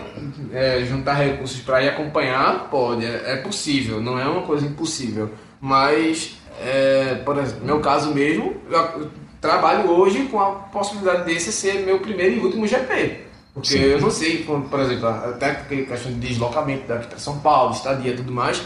é, 0.52 0.84
juntar 0.84 1.14
recursos 1.14 1.62
para 1.62 1.84
ir 1.84 1.90
acompanhar? 1.90 2.68
Pode, 2.70 3.06
é, 3.06 3.34
é 3.34 3.36
possível, 3.38 4.02
não 4.02 4.20
é 4.20 4.26
uma 4.28 4.42
coisa 4.42 4.66
impossível. 4.66 5.32
Mas, 5.62 6.36
é, 6.60 7.16
por 7.24 7.38
exemplo, 7.38 7.60
no 7.62 7.66
meu 7.66 7.80
caso 7.80 8.14
mesmo, 8.14 8.56
eu, 8.70 9.10
trabalho 9.40 9.90
hoje 9.90 10.26
com 10.26 10.42
a 10.42 10.52
possibilidade 10.52 11.26
desse 11.26 11.52
ser 11.52 11.86
meu 11.86 12.00
primeiro 12.00 12.36
e 12.36 12.40
último 12.40 12.68
GP. 12.68 13.28
Porque 13.54 13.70
Sim. 13.70 13.80
eu 13.80 14.02
não 14.02 14.12
sei, 14.12 14.44
por 14.44 14.80
exemplo, 14.80 15.08
até 15.08 15.56
questão 15.56 16.12
de 16.12 16.20
deslocamento 16.20 16.88
daqui 16.88 17.08
para 17.08 17.18
São 17.18 17.40
Paulo, 17.40 17.74
estadia 17.74 18.14
e 18.14 18.16
tudo 18.16 18.32
mais, 18.32 18.62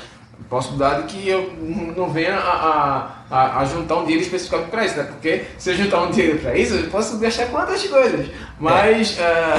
possibilidade 0.49 1.03
que 1.03 1.27
eu 1.29 1.53
não 1.95 2.09
venha 2.09 2.35
a, 2.35 3.11
a, 3.29 3.59
a- 3.59 3.65
juntar 3.65 3.97
um 3.97 4.01
dinheiro 4.01 4.23
especificamente 4.23 4.69
para 4.69 4.85
isso, 4.85 4.97
né? 4.97 5.03
Porque 5.03 5.43
se 5.57 5.71
eu 5.71 5.77
juntar 5.77 6.01
um 6.03 6.11
dinheiro 6.11 6.39
para 6.39 6.57
isso, 6.57 6.75
eu 6.75 6.89
posso 6.89 7.17
gastar 7.19 7.45
com 7.47 7.57
outras 7.57 7.83
coisas. 7.85 8.27
Mas 8.59 9.17
é, 9.19 9.55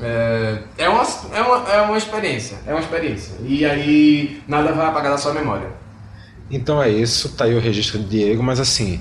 é, 0.00 0.58
é, 0.78 0.88
uma, 0.88 1.02
é, 1.32 1.40
uma, 1.42 1.72
é 1.72 1.80
uma 1.82 1.96
experiência, 1.98 2.58
é 2.66 2.70
uma 2.72 2.80
experiência. 2.80 3.34
E 3.42 3.64
aí 3.64 4.42
nada 4.46 4.72
vai 4.72 4.86
apagar 4.86 5.12
da 5.12 5.18
sua 5.18 5.32
memória. 5.32 5.68
Então 6.50 6.82
é 6.82 6.90
isso, 6.90 7.30
tá 7.30 7.44
aí 7.44 7.54
o 7.54 7.60
registro 7.60 7.98
do 7.98 8.04
Diego, 8.08 8.42
mas 8.42 8.60
assim, 8.60 9.00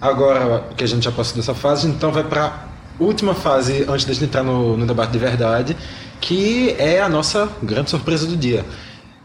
agora 0.00 0.64
que 0.76 0.82
a 0.84 0.86
gente 0.86 1.04
já 1.04 1.12
passou 1.12 1.36
dessa 1.36 1.54
fase, 1.54 1.86
então 1.88 2.10
vai 2.10 2.24
pra 2.24 2.64
última 2.98 3.34
fase 3.34 3.84
antes 3.88 4.04
da 4.04 4.12
gente 4.12 4.24
entrar 4.24 4.42
no, 4.42 4.76
no 4.76 4.86
debate 4.86 5.12
de 5.12 5.18
verdade, 5.18 5.76
que 6.20 6.74
é 6.78 7.00
a 7.00 7.08
nossa 7.08 7.48
grande 7.62 7.90
surpresa 7.90 8.26
do 8.26 8.36
dia. 8.36 8.64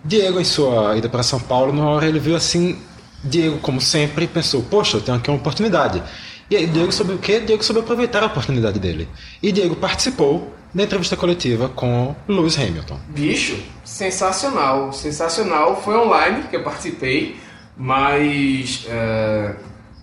Diego, 0.04 0.40
em 0.40 0.44
sua 0.44 0.98
ida 0.98 1.10
para 1.10 1.24
São 1.24 1.40
Paulo, 1.40 1.74
na 1.74 1.88
hora 1.88 2.06
ele 2.06 2.20
viu 2.20 2.36
assim, 2.36 2.80
Diego, 3.24 3.58
como 3.60 3.82
sempre, 3.82 4.28
pensou, 4.28 4.62
poxa, 4.64 4.98
eu 4.98 5.02
tenho 5.02 5.18
aqui 5.18 5.30
uma 5.30 5.38
oportunidade. 5.38 6.02
E 6.50 6.56
aí, 6.56 6.66
Diego 6.66 6.92
soube 6.92 7.14
o 7.14 7.18
quê? 7.18 7.40
Diego 7.40 7.64
soube 7.64 7.82
aproveitar 7.82 8.24
a 8.24 8.26
oportunidade 8.26 8.80
dele. 8.80 9.08
E 9.42 9.52
Diego 9.52 9.76
participou 9.76 10.52
da 10.74 10.84
entrevista 10.84 11.16
coletiva 11.16 11.70
com 11.70 12.16
Lewis 12.28 12.58
Hamilton. 12.58 13.00
Bicho, 13.10 13.58
sensacional, 13.84 14.92
sensacional. 14.94 15.82
Foi 15.82 15.96
online 15.96 16.44
que 16.50 16.56
eu 16.56 16.64
participei, 16.64 17.38
mas 17.78 18.86
é, 18.88 19.56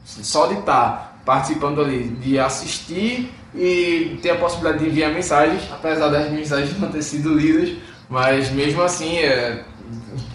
só 0.04 0.46
de 0.46 0.59
estar 0.59 1.20
participando 1.24 1.80
ali, 1.80 2.09
de 2.09 2.38
assistir 2.38 3.32
e 3.54 4.18
ter 4.22 4.30
a 4.30 4.37
possibilidade 4.37 4.85
de 4.85 4.90
enviar 4.90 5.12
mensagens, 5.12 5.62
apesar 5.72 6.09
das 6.09 6.30
mensagens 6.30 6.78
não 6.78 6.90
ter 6.90 7.02
sido 7.02 7.35
lidas, 7.35 7.76
mas 8.09 8.50
mesmo 8.50 8.82
assim, 8.82 9.16
é, 9.18 9.64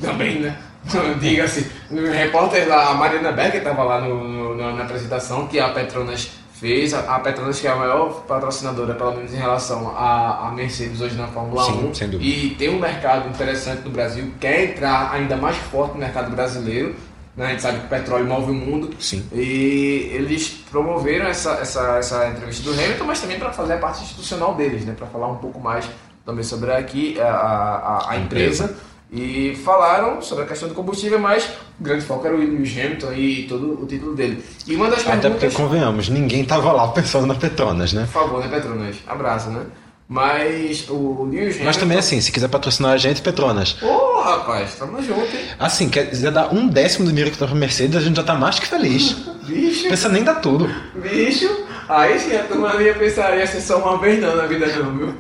também, 0.02 0.40
né? 0.40 0.58
Diga-se, 1.20 1.70
o 1.92 2.12
repórter 2.12 2.68
lá, 2.68 2.90
a 2.90 2.94
Mariana 2.96 3.32
Becker 3.32 3.58
estava 3.62 3.84
lá 3.84 4.02
no, 4.02 4.28
no- 4.28 4.56
na- 4.76 4.84
apresentação 4.84 5.48
que 5.48 5.60
a 5.60 5.70
Petronas 5.70 6.32
fez, 6.54 6.94
a, 6.94 7.16
a 7.16 7.20
Petronas 7.20 7.60
que 7.60 7.68
é 7.68 7.72
a 7.72 7.76
maior 7.76 8.24
patrocinadora, 8.28 8.96
pelo 8.96 9.14
menos 9.16 9.32
em 9.34 9.38
relação 9.38 9.90
à, 9.96 10.52
Mercedes 10.56 11.00
hoje 11.02 11.16
na 11.16 11.28
Fórmula 11.28 11.64
Sim, 11.66 11.88
1, 11.90 11.94
sem 11.96 12.10
dúvida. 12.10 12.30
e 12.30 12.50
tem 12.56 12.70
um 12.70 12.80
mercado 12.80 13.30
interessante 13.30 13.82
no 13.84 13.92
Brasil, 13.92 14.32
quer 14.40 14.72
entrar 14.72 15.12
ainda 15.14 15.36
mais 15.38 15.56
forte 15.58 15.94
no 15.94 16.00
mercado 16.00 16.32
brasileiro, 16.36 16.96
né? 17.38 17.46
a 17.46 17.50
gente 17.50 17.62
sabe 17.62 17.80
que 17.80 17.86
o 17.86 17.90
petróleo 17.90 18.26
move 18.26 18.52
o 18.52 18.54
mundo. 18.56 18.90
Sim. 19.00 19.24
E 19.34 20.10
eles 20.14 20.50
promoveram 20.72 21.28
essa, 21.28 21.52
essa, 21.62 21.98
essa 21.98 22.28
entrevista 22.28 22.64
do 22.64 22.72
Hamilton, 22.74 23.06
mas 23.06 23.22
também 23.22 23.38
para 23.40 23.52
fazer 23.54 23.74
a 23.74 23.78
parte 23.78 24.04
institucional 24.04 24.56
deles, 24.56 24.84
né? 24.84 24.94
para 24.98 25.06
falar 25.08 25.28
um 25.28 25.38
pouco 25.38 25.60
mais 25.60 25.88
também 26.26 26.44
sobre 26.44 26.72
aqui 26.72 27.20
a, 27.22 27.28
a, 27.28 28.12
a 28.12 28.18
empresa. 28.18 28.76
E 29.12 29.56
falaram 29.66 30.22
sobre 30.22 30.46
a 30.46 30.48
questão 30.48 30.70
do 30.70 30.74
combustível, 30.74 31.20
mas 31.20 31.44
o 31.80 31.84
grande 31.84 32.06
foco 32.06 32.26
era 32.26 32.34
o 32.34 32.40
Lewis 32.40 32.72
Hamilton 32.78 33.12
e 33.12 33.44
todo 33.50 33.84
o 33.84 33.86
título 33.86 34.16
dele. 34.16 34.42
E 34.66 34.74
uma 34.76 34.90
das 34.90 35.00
Até 35.02 35.12
porque, 35.30 35.48
perguntas. 35.48 35.54
convenhamos, 35.56 36.08
ninguém 36.10 36.46
tava 36.46 36.72
lá 36.72 36.88
pensando 36.88 37.26
na 37.28 37.36
Petronas, 37.36 37.92
né? 37.92 38.04
Por 38.12 38.22
favor, 38.22 38.40
né, 38.40 38.48
Petronas? 38.48 38.96
Abraço, 39.06 39.50
né? 39.50 39.64
Mas 40.08 40.88
o 40.90 41.24
Lewis 41.24 41.42
Hamilton. 41.56 41.64
Mas 41.66 41.78
também 41.78 41.98
assim, 41.98 42.22
se 42.22 42.32
quiser 42.32 42.48
patrocinar 42.48 42.92
a 42.94 42.98
gente, 42.98 43.22
Petronas. 43.22 43.78
Ô, 43.82 44.22
rapaz, 44.22 44.76
tamo 44.76 45.02
junto, 45.02 45.22
hein? 45.36 45.46
Assim, 45.60 45.90
quer 45.90 46.06
dizer, 46.10 46.32
dar 46.32 46.54
um 46.54 46.68
décimo 46.68 47.04
do 47.06 47.10
dinheiro 47.12 47.32
que 47.32 47.38
tá 47.38 47.46
pra 47.48 47.56
Mercedes, 47.56 47.98
a 47.98 48.02
gente 48.02 48.16
já 48.16 48.24
tá 48.24 48.34
mais 48.36 48.60
que 48.60 48.68
feliz. 48.68 49.12
Bicho, 49.44 49.90
Pensa 49.90 50.08
nem 50.08 50.24
dar 50.24 50.36
tudo. 50.36 50.70
bicho. 50.96 51.50
Aí 51.90 52.18
sim, 52.18 52.34
a 52.38 52.44
turma 52.44 52.74
ia 52.82 52.94
pensar, 52.94 53.38
ia 53.38 53.46
ser 53.46 53.60
só 53.60 53.78
uma 53.80 53.98
vez 53.98 54.22
não 54.22 54.36
na 54.38 54.46
vida 54.46 54.68
não, 54.68 54.98
viu? 54.98 55.14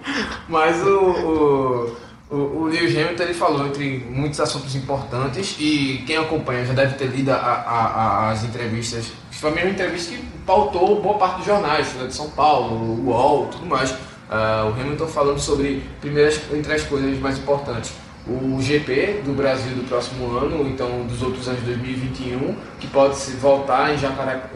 Mas 0.47 0.81
o, 0.81 0.99
o, 0.99 1.97
o, 2.31 2.35
o 2.35 2.65
Lewis 2.65 2.95
Hamilton 2.97 3.23
ele 3.23 3.33
falou 3.33 3.67
entre 3.67 4.05
muitos 4.09 4.39
assuntos 4.39 4.73
importantes 4.75 5.55
e 5.59 6.03
quem 6.07 6.17
acompanha 6.17 6.65
já 6.65 6.73
deve 6.73 6.95
ter 6.95 7.05
lido 7.07 7.29
a, 7.31 7.35
a, 7.35 7.85
a- 8.27 8.31
as 8.31 8.43
entrevistas. 8.43 9.11
Foi 9.31 9.49
a 9.51 9.53
mesma 9.53 9.71
entrevista 9.71 10.11
que 10.15 10.23
pautou 10.45 11.01
boa 11.01 11.17
parte 11.17 11.37
dos 11.37 11.45
jornais, 11.45 11.87
Folha 11.87 12.07
de 12.07 12.13
São 12.13 12.29
Paulo, 12.29 13.03
UOL, 13.05 13.47
tudo 13.47 13.65
mais. 13.65 13.93
Ah, 14.29 14.65
o 14.71 14.79
Hamilton 14.79 15.07
falando 15.07 15.39
sobre, 15.39 15.83
primeiras, 15.99 16.39
entre 16.53 16.73
as 16.73 16.83
coisas 16.83 17.19
mais 17.19 17.37
importantes, 17.37 17.91
o 18.27 18.61
GP 18.61 19.23
do 19.25 19.33
Brasil 19.33 19.73
do 19.75 19.83
próximo 19.89 20.37
ano, 20.37 20.65
então 20.67 21.05
dos 21.07 21.21
outros 21.23 21.47
anos 21.47 21.59
de 21.61 21.65
2021, 21.65 22.55
que 22.79 22.85
pode 22.87 23.15
se 23.17 23.31
voltar 23.31 23.91
em 23.91 23.97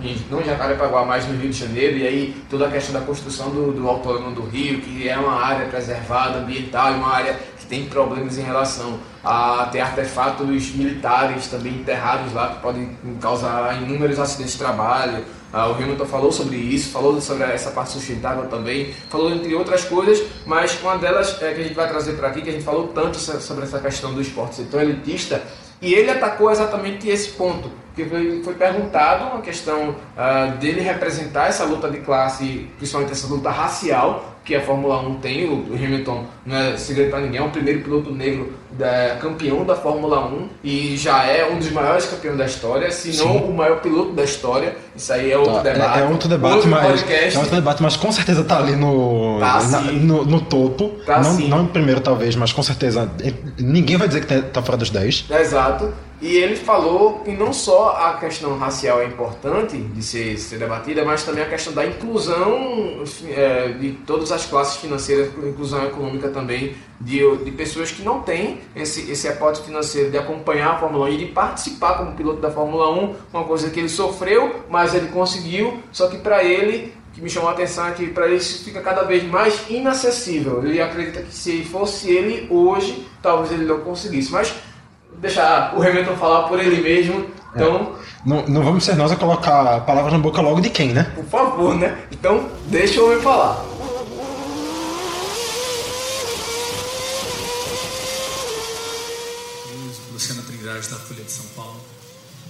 em, 0.07 0.17
não 0.29 0.39
em 0.39 0.45
Jacarepaguá, 0.45 1.03
mas 1.03 1.27
no 1.27 1.35
Rio 1.35 1.49
de 1.49 1.57
Janeiro, 1.57 1.97
e 1.97 2.07
aí 2.07 2.35
toda 2.49 2.67
a 2.67 2.71
questão 2.71 2.93
da 2.93 3.05
construção 3.05 3.49
do, 3.49 3.73
do 3.73 3.89
Autódromo 3.89 4.33
do 4.35 4.43
Rio, 4.43 4.79
que 4.81 5.09
é 5.09 5.17
uma 5.17 5.41
área 5.43 5.65
preservada, 5.65 6.37
ambiental, 6.39 6.93
uma 6.93 7.11
área 7.11 7.37
tem 7.65 7.85
problemas 7.87 8.37
em 8.37 8.41
relação 8.41 8.99
a 9.23 9.67
ter 9.71 9.81
artefatos 9.81 10.71
militares 10.71 11.47
também 11.47 11.73
enterrados 11.73 12.31
lá, 12.33 12.49
que 12.49 12.61
podem 12.61 12.97
causar 13.21 13.81
inúmeros 13.81 14.19
acidentes 14.19 14.53
de 14.53 14.59
trabalho. 14.59 15.23
Ah, 15.53 15.69
o 15.69 15.73
Hamilton 15.75 16.05
falou 16.05 16.31
sobre 16.33 16.57
isso, 16.57 16.91
falou 16.91 17.19
sobre 17.21 17.43
essa 17.45 17.71
parte 17.71 17.91
sustentável 17.91 18.45
também, 18.47 18.91
falou 19.09 19.31
entre 19.31 19.55
outras 19.55 19.85
coisas, 19.85 20.21
mas 20.45 20.77
uma 20.81 20.97
delas 20.97 21.41
é 21.41 21.53
que 21.53 21.61
a 21.61 21.63
gente 21.63 21.73
vai 21.75 21.87
trazer 21.87 22.13
para 22.13 22.27
aqui, 22.27 22.41
que 22.41 22.49
a 22.49 22.51
gente 22.51 22.65
falou 22.65 22.89
tanto 22.89 23.17
so- 23.17 23.39
sobre 23.39 23.63
essa 23.63 23.79
questão 23.79 24.13
do 24.13 24.21
esporte 24.21 24.55
ser 24.55 24.63
tão 24.65 24.81
elitista, 24.81 25.41
e 25.81 25.93
ele 25.93 26.11
atacou 26.11 26.51
exatamente 26.51 27.07
esse 27.07 27.29
ponto, 27.29 27.71
que 27.95 28.03
foi, 28.03 28.41
foi 28.43 28.53
perguntado 28.55 29.25
uma 29.31 29.41
questão 29.41 29.95
ah, 30.17 30.47
dele 30.59 30.81
representar 30.81 31.47
essa 31.47 31.63
luta 31.63 31.89
de 31.89 31.99
classe, 31.99 32.69
principalmente 32.77 33.13
essa 33.13 33.27
luta 33.27 33.49
racial, 33.49 34.34
que 34.45 34.55
a 34.55 34.61
Fórmula 34.61 34.99
1 35.01 35.15
tem, 35.15 35.45
o 35.49 35.65
Hamilton 35.73 36.23
não 36.45 36.55
é 36.55 36.77
segredo 36.77 37.09
para 37.09 37.19
ninguém, 37.21 37.39
é 37.39 37.43
o 37.43 37.49
primeiro 37.49 37.81
piloto 37.81 38.11
negro 38.13 38.53
da, 38.71 39.17
campeão 39.19 39.65
da 39.65 39.75
Fórmula 39.75 40.23
1 40.27 40.47
e 40.63 40.95
já 40.97 41.23
é 41.25 41.49
um 41.51 41.57
dos 41.57 41.71
maiores 41.71 42.05
campeões 42.05 42.37
da 42.37 42.45
história, 42.45 42.91
se 42.91 43.17
não 43.17 43.37
o 43.37 43.53
maior 43.57 43.81
piloto 43.81 44.11
da 44.13 44.23
história. 44.23 44.75
Isso 44.95 45.11
aí 45.11 45.31
é 45.31 45.37
outro 45.37 45.55
Tá, 45.55 45.61
debate. 45.63 45.97
É, 45.99 46.01
é 46.01 46.05
outro 46.05 46.29
debate, 46.29 46.53
outro 46.55 46.69
mas. 46.69 46.85
podcast. 46.87 47.35
É 47.35 47.39
outro 47.39 47.55
debate, 47.55 47.81
mas 47.83 47.97
com 47.97 48.11
certeza 48.11 48.43
tá 48.43 48.57
ali 48.59 48.75
no. 48.75 49.39
Tá, 49.39 49.63
na- 49.63 49.81
sim. 49.81 49.99
no, 49.99 50.23
no 50.25 50.39
topo. 50.41 50.89
Tá, 51.05 51.21
não, 51.21 51.35
sim. 51.35 51.47
não 51.49 51.63
em 51.63 51.67
primeiro, 51.67 51.99
talvez, 51.99 52.35
mas 52.35 52.53
com 52.53 52.61
certeza. 52.63 53.09
Ninguém 53.57 53.97
vai 53.97 54.07
dizer 54.07 54.21
que 54.21 54.27
tá- 54.27 54.41
tá 54.53 54.61
fora 54.61 54.77
dos 54.77 54.89
10. 54.91 55.25
Exato. 55.29 55.91
E 56.21 56.37
ele 56.37 56.55
falou 56.55 57.19
que 57.19 57.31
não 57.31 57.51
só 57.51 57.97
a 57.97 58.13
questão 58.17 58.57
racial 58.57 59.01
é 59.01 59.05
importante 59.05 59.77
de 59.77 60.01
ser, 60.01 60.37
ser 60.37 60.57
debatida, 60.57 61.03
mas 61.03 61.23
também 61.23 61.43
a 61.43 61.49
questão 61.49 61.73
da 61.73 61.85
inclusão 61.85 63.03
é, 63.29 63.69
de 63.69 63.91
todas 64.07 64.31
as 64.31 64.45
classes 64.45 64.77
financeiras, 64.77 65.29
inclusão 65.37 65.85
econômica 65.85 66.29
também, 66.29 66.75
de, 66.99 67.19
de 67.37 67.51
pessoas 67.51 67.91
que 67.91 68.01
não 68.01 68.21
têm 68.21 68.61
esse, 68.75 69.11
esse 69.11 69.27
aporte 69.27 69.61
financeiro 69.61 70.09
de 70.09 70.17
acompanhar 70.17 70.75
a 70.75 70.77
Fórmula 70.77 71.07
1 71.07 71.09
e 71.09 71.17
de 71.17 71.25
participar 71.27 71.95
como 71.95 72.13
piloto 72.13 72.39
da 72.39 72.49
Fórmula 72.49 72.89
1, 72.91 73.15
uma 73.33 73.43
coisa 73.43 73.69
que 73.69 73.79
ele 73.79 73.89
sofreu, 73.89 74.63
mas 74.69 74.95
ele 74.95 75.07
conseguiu, 75.09 75.79
só 75.91 76.07
que 76.07 76.17
para 76.17 76.43
ele 76.43 76.93
que 77.13 77.21
me 77.21 77.29
chamou 77.29 77.49
a 77.49 77.53
atenção 77.53 77.87
é 77.87 77.91
que 77.91 78.07
para 78.07 78.27
ele 78.27 78.35
isso 78.35 78.63
fica 78.65 78.81
cada 78.81 79.03
vez 79.03 79.23
mais 79.23 79.69
inacessível. 79.69 80.61
Ele 80.65 80.81
acredita 80.81 81.21
que 81.21 81.33
se 81.33 81.63
fosse 81.63 82.11
ele 82.11 82.45
hoje, 82.49 83.07
talvez 83.21 83.53
ele 83.53 83.63
não 83.63 83.79
conseguisse. 83.79 84.29
Mas 84.33 84.53
deixar 85.19 85.75
o 85.77 85.81
Hamilton 85.81 86.15
falar 86.15 86.47
por 86.47 86.59
ele 86.59 86.81
mesmo. 86.81 87.25
Então, 87.53 87.95
Não, 88.25 88.45
não 88.47 88.63
vamos 88.63 88.83
ser 88.83 88.95
nós 88.95 89.11
a 89.11 89.15
colocar 89.15 89.81
palavras 89.85 90.11
na 90.11 90.19
boca 90.19 90.41
logo 90.41 90.59
de 90.59 90.69
quem, 90.69 90.93
né? 90.93 91.03
por 91.15 91.25
favor, 91.25 91.75
né? 91.75 91.97
Então, 92.11 92.49
deixa 92.67 93.01
o 93.01 93.05
homem 93.05 93.21
falar. 93.21 93.63
Luiz, 99.73 99.97
Luciano 100.11 100.41
Trindade, 100.43 100.87
da 100.89 100.95
Folha 100.97 101.23
de 101.23 101.31
São 101.31 101.45
Paulo. 101.55 101.79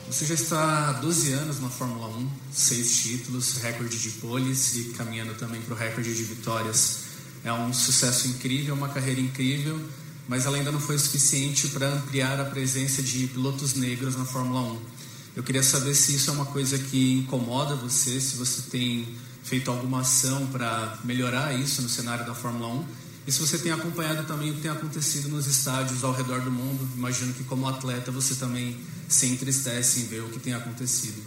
Você 0.08 0.26
já 0.26 0.36
está 0.36 0.90
há 0.90 0.92
12 0.94 1.34
anos 1.34 1.60
na 1.62 1.70
Fórmula 1.70 2.08
1, 2.08 2.30
seis 2.52 3.02
títulos, 3.04 3.58
recorde 3.62 3.98
de 3.98 4.10
poles 4.22 4.76
e 4.76 4.84
caminhando 4.94 5.34
também 5.34 5.62
para 5.62 5.74
o 5.74 5.78
recorde 5.78 6.14
de 6.14 6.24
vitórias. 6.24 7.06
É 7.44 7.52
um 7.52 7.74
sucesso 7.74 8.28
incrível, 8.28 8.76
uma 8.76 8.90
carreira 8.90 9.20
incrível, 9.20 9.80
mas 10.28 10.46
ela 10.46 10.58
ainda 10.58 10.72
não 10.72 10.80
foi 10.80 10.98
suficiente 10.98 11.68
para 11.70 11.88
ampliar 11.88 12.40
a 12.40 12.46
presença 12.46 13.02
de 13.02 13.28
pilotos 13.28 13.76
negros 13.76 14.16
na 14.16 14.26
Fórmula 14.26 14.62
1. 14.62 14.82
Eu 15.36 15.44
queria 15.44 15.64
saber 15.64 15.94
se 15.96 16.16
isso 16.16 16.30
é 16.30 16.34
uma 16.34 16.46
coisa 16.46 16.78
que 16.78 17.20
incomoda 17.20 17.76
você, 17.76 18.20
se 18.20 18.36
você 18.36 18.70
tem 18.70 19.08
feito 19.44 19.70
alguma 19.70 20.02
ação 20.02 20.48
para 20.48 20.98
melhorar 21.04 21.54
isso 21.54 21.82
no 21.82 21.90
cenário 21.90 22.26
da 22.26 22.34
Fórmula 22.34 22.68
1 22.68 22.86
e 23.28 23.32
se 23.32 23.40
você 23.40 23.58
tem 23.58 23.72
acompanhado 23.72 24.24
também 24.28 24.52
o 24.52 24.56
que 24.56 24.62
tem 24.62 24.70
acontecido 24.70 25.30
nos 25.30 25.48
estádios 25.48 26.04
ao 26.04 26.14
redor 26.14 26.42
do 26.42 26.52
mundo, 26.52 26.88
imagino 26.96 27.34
que 27.34 27.44
como 27.44 27.68
atleta 27.68 28.12
você 28.12 28.36
também 28.36 28.78
se 29.10 29.26
entristece 29.26 30.02
em 30.02 30.06
ver 30.06 30.22
o 30.22 30.30
que 30.30 30.40
tem 30.40 30.54
acontecido. 30.54 31.24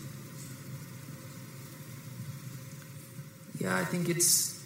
Yeah, 3.60 3.82
I 3.82 3.86
think 3.86 4.10
it's. 4.10 4.57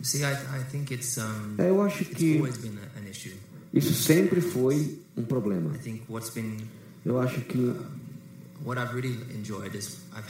You 0.00 0.04
see, 0.04 0.22
I, 0.24 0.32
I 0.32 0.64
think 0.70 0.92
it's 0.94 1.18
um. 1.18 1.54
Eu 1.62 1.80
acho 1.82 2.04
que 2.06 2.36
always 2.38 2.56
been 2.56 2.72
a- 2.78 2.98
an 2.98 3.10
issue. 3.10 3.32
isso 3.72 3.92
sempre 3.94 4.40
foi 4.40 4.98
um 5.16 5.22
problema. 5.22 5.74
I 5.74 5.78
think 5.78 6.02
what's 6.08 6.30
been 6.30 6.56
Eu 7.04 7.20
acho 7.20 7.40
que 7.42 7.74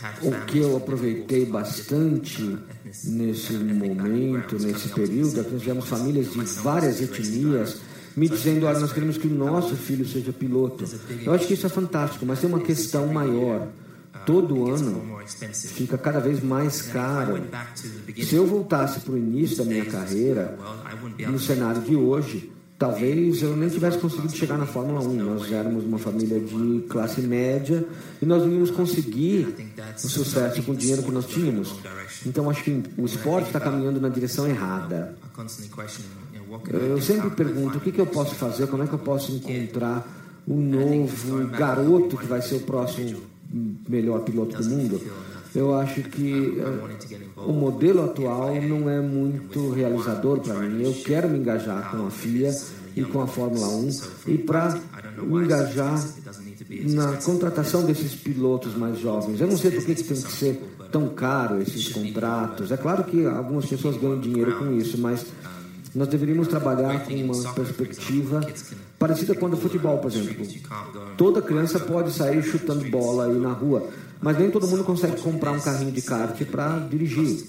had 0.03 0.18
o 0.23 0.47
que 0.47 0.59
eu 0.59 0.77
aproveitei 0.77 1.47
bastante 1.47 2.43
ethnic- 2.43 3.07
nesse 3.09 3.53
momento, 3.55 4.59
nesse 4.59 4.89
período, 4.91 5.41
é 5.41 5.45
que 5.45 5.51
nós 5.51 5.61
tivemos 5.62 5.87
famílias 5.89 6.33
de 6.33 6.41
várias 6.62 7.01
etnias 7.01 7.81
me 8.16 8.29
dizendo, 8.29 8.66
olha, 8.66 8.79
nós 8.81 8.93
queremos 8.93 9.16
que 9.18 9.27
o 9.27 9.31
nosso 9.31 9.77
filho 9.77 10.07
seja 10.07 10.33
piloto. 10.33 10.85
Eu 11.25 11.33
acho 11.33 11.47
que 11.47 11.55
isso 11.55 11.66
é 11.66 11.68
fantástico, 11.68 12.27
mas 12.27 12.41
tem 12.41 12.49
uma 12.49 12.61
questão 12.61 13.07
maior. 13.12 13.68
Uh, 14.21 14.25
Todo 14.27 14.71
ano 14.71 15.21
fica 15.53 15.97
cada 15.99 16.21
vez 16.21 16.43
mais 16.43 16.83
caro. 16.83 17.43
Se 18.23 18.35
eu 18.35 18.47
voltasse 18.47 19.01
para 19.01 19.12
o 19.12 19.18
início 19.18 19.57
da 19.57 19.64
minha 19.64 19.85
carreira, 19.85 20.59
no 21.18 21.39
cenário 21.39 21.83
de 21.83 21.97
hoje, 21.97 22.53
talvez 22.81 23.43
eu 23.43 23.55
nem 23.55 23.68
tivesse 23.68 23.99
conseguido 23.99 24.35
chegar 24.35 24.57
na 24.57 24.64
Fórmula 24.66 25.01
1. 25.01 25.12
Nós 25.12 25.53
éramos 25.53 25.85
uma 25.85 25.99
família 25.99 26.41
de 26.41 26.87
classe 26.89 27.21
média 27.21 27.87
e 28.23 28.25
nós 28.27 28.43
não 28.43 28.51
íamos 28.51 28.71
conseguir 28.71 29.55
o 30.03 30.09
sucesso 30.09 30.62
com 30.62 30.73
o 30.73 30.77
dinheiro 30.77 31.03
que 31.03 31.11
nós 31.11 31.27
tínhamos. 31.27 31.75
Então 32.25 32.49
acho 32.49 32.64
que 32.64 32.83
o 32.97 33.05
esporte 33.05 33.49
está 33.49 33.61
caminhando 33.61 34.01
na 34.01 34.09
direção 34.09 34.49
errada. 34.49 35.14
I 35.23 35.31
Eu 36.73 37.01
sempre 37.01 37.31
pergunto 37.31 37.79
o 37.79 37.81
que, 37.81 37.93
que 37.93 38.01
eu 38.01 38.07
posso 38.07 38.35
fazer, 38.35 38.66
como 38.66 38.83
é 38.83 38.87
que 38.87 38.95
eu 38.95 38.99
posso 38.99 39.31
encontrar 39.31 40.07
o 40.49 40.55
novo 40.55 41.47
garoto 41.49 42.16
que 42.16 42.27
vai 42.27 42.41
ser 42.43 42.57
o 42.57 42.61
próximo 42.61 43.30
melhor 43.89 44.21
piloto 44.21 44.57
do 44.63 44.69
mundo. 44.69 45.01
Eu 45.55 45.75
acho 45.75 46.03
que 46.03 46.59
eh, 46.61 47.35
o 47.37 47.53
modelo 47.53 48.05
atual 48.05 48.55
não 48.63 48.89
é 48.89 49.01
muito 49.01 49.71
realizador 49.71 50.39
para 50.41 50.55
mim. 50.61 50.85
Eu 50.85 50.95
quero 51.05 51.29
me 51.29 51.39
engajar 51.39 51.91
com 51.91 52.07
a 52.07 52.11
FIA 52.11 52.55
e 52.95 53.03
com 53.03 53.21
a 53.21 53.27
Fórmula 53.27 53.67
1 53.67 53.91
e 54.29 54.39
para 54.39 54.79
me 55.21 55.45
engajar 55.45 56.01
na 56.69 57.17
contratação 57.17 57.85
desses 57.85 58.15
pilotos 58.15 58.77
mais 58.77 58.99
jovens. 59.01 59.41
Eu 59.41 59.49
não 59.49 59.57
sei 59.57 59.73
por 59.73 59.85
que 59.85 59.95
tem 59.95 60.05
que 60.05 60.33
ser 60.33 60.63
tão 60.93 61.09
caro 61.09 61.61
esses 61.61 61.89
contratos. 61.89 62.71
É 62.71 62.77
claro 62.77 63.05
que 63.05 63.27
algumas 63.27 63.67
pessoas 63.67 63.97
ganham 63.97 64.21
dinheiro 64.21 64.57
com 64.57 64.73
isso, 64.77 64.99
mas 64.99 65.27
nós 65.95 66.09
deveríamos 66.09 66.49
trabalhar 66.49 67.05
com 67.05 67.14
uma 67.14 67.53
perspectiva 67.53 68.41
parecida 68.99 69.34
com 69.34 69.47
a 69.47 69.49
do 69.49 69.57
futebol, 69.57 69.99
por 69.99 70.11
exemplo. 70.11 70.47
Toda 71.16 71.43
criança 71.43 71.80
pode 71.80 72.12
sair 72.12 72.43
chutando 72.43 72.84
bola 72.91 73.26
aí 73.26 73.38
na 73.38 73.53
rua, 73.53 73.88
mas 74.20 74.38
nem 74.38 74.51
todo 74.51 74.66
mundo 74.68 74.84
consegue 74.84 75.20
comprar 75.20 75.53
um 75.53 75.61
carrinho 75.61 75.91
de 75.91 76.03
kart 76.03 76.41
para 76.45 76.78
dirigir. 76.80 77.47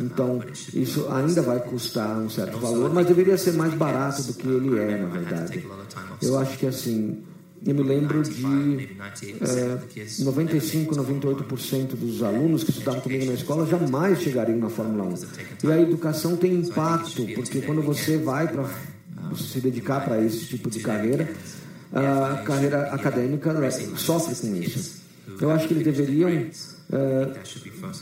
Então, 0.00 0.42
isso 0.72 1.08
ainda 1.10 1.42
vai 1.42 1.60
custar 1.60 2.16
um 2.18 2.30
certo 2.30 2.58
valor, 2.58 2.92
mas 2.92 3.06
deveria 3.06 3.36
ser 3.36 3.52
mais 3.52 3.74
barato 3.74 4.22
do 4.22 4.34
que 4.34 4.46
ele 4.46 4.78
é, 4.78 4.98
na 4.98 5.08
verdade. 5.08 5.66
Eu 6.20 6.38
acho 6.38 6.56
que 6.58 6.66
assim, 6.66 7.22
eu 7.64 7.74
me 7.74 7.82
lembro 7.82 8.22
de 8.22 8.88
é, 9.40 10.24
95, 10.24 10.96
98% 10.96 11.94
dos 11.94 12.22
alunos 12.22 12.64
que 12.64 12.70
estudavam 12.70 13.00
comigo 13.00 13.26
na 13.26 13.34
escola 13.34 13.66
jamais 13.66 14.20
chegariam 14.20 14.58
na 14.58 14.68
Fórmula 14.68 15.04
1. 15.04 15.14
E 15.68 15.72
a 15.72 15.80
educação 15.80 16.36
tem 16.36 16.54
impacto, 16.54 17.24
porque 17.34 17.60
quando 17.60 17.80
você 17.82 18.18
vai 18.18 18.48
para 18.48 18.68
se 19.36 19.60
dedicar 19.60 20.04
para 20.04 20.20
esse 20.20 20.46
tipo 20.46 20.68
de 20.68 20.80
carreira, 20.80 21.32
a 21.92 22.42
carreira 22.42 22.82
acadêmica 22.92 23.54
sofre 23.96 24.34
com 24.34 24.56
isso. 24.56 25.02
Eu 25.40 25.50
acho 25.50 25.68
que 25.68 25.74
eles 25.74 25.84
deveriam 25.84 26.28
é, 26.30 27.32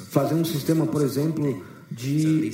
fazer 0.09 0.35
um 0.35 0.45
sistema, 0.45 0.87
por 0.87 1.03
exemplo, 1.03 1.63
de 1.91 2.53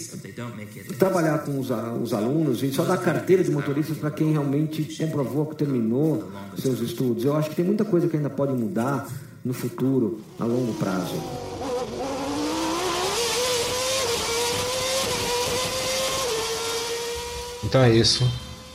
trabalhar 0.99 1.39
com 1.41 1.59
os, 1.59 1.69
os, 2.03 2.15
alunos 2.15 2.63
e 2.63 2.73
só 2.73 2.85
dar 2.85 2.97
carteira 2.97 3.45
de 3.45 3.51
motoristas 3.51 3.99
para 3.99 4.11
quem 4.11 4.33
realmente 4.33 4.97
comprovou 4.97 5.45
que 5.47 5.57
terminou 5.57 6.31
seus 6.57 6.81
estudos. 6.81 7.25
Eu 7.25 7.37
acho 7.37 7.51
que 7.51 7.57
tem 7.57 7.65
muita 7.65 7.85
coisa 7.85 8.09
que 8.09 8.17
ainda 8.17 8.31
pode 8.31 8.55
mudar 8.55 9.07
no 9.45 9.53
futuro, 9.53 10.21
a 10.41 10.45
longo 10.45 10.73
prazo. 10.75 11.15
Então 17.63 17.83
é 17.83 17.95
isso. 17.95 18.25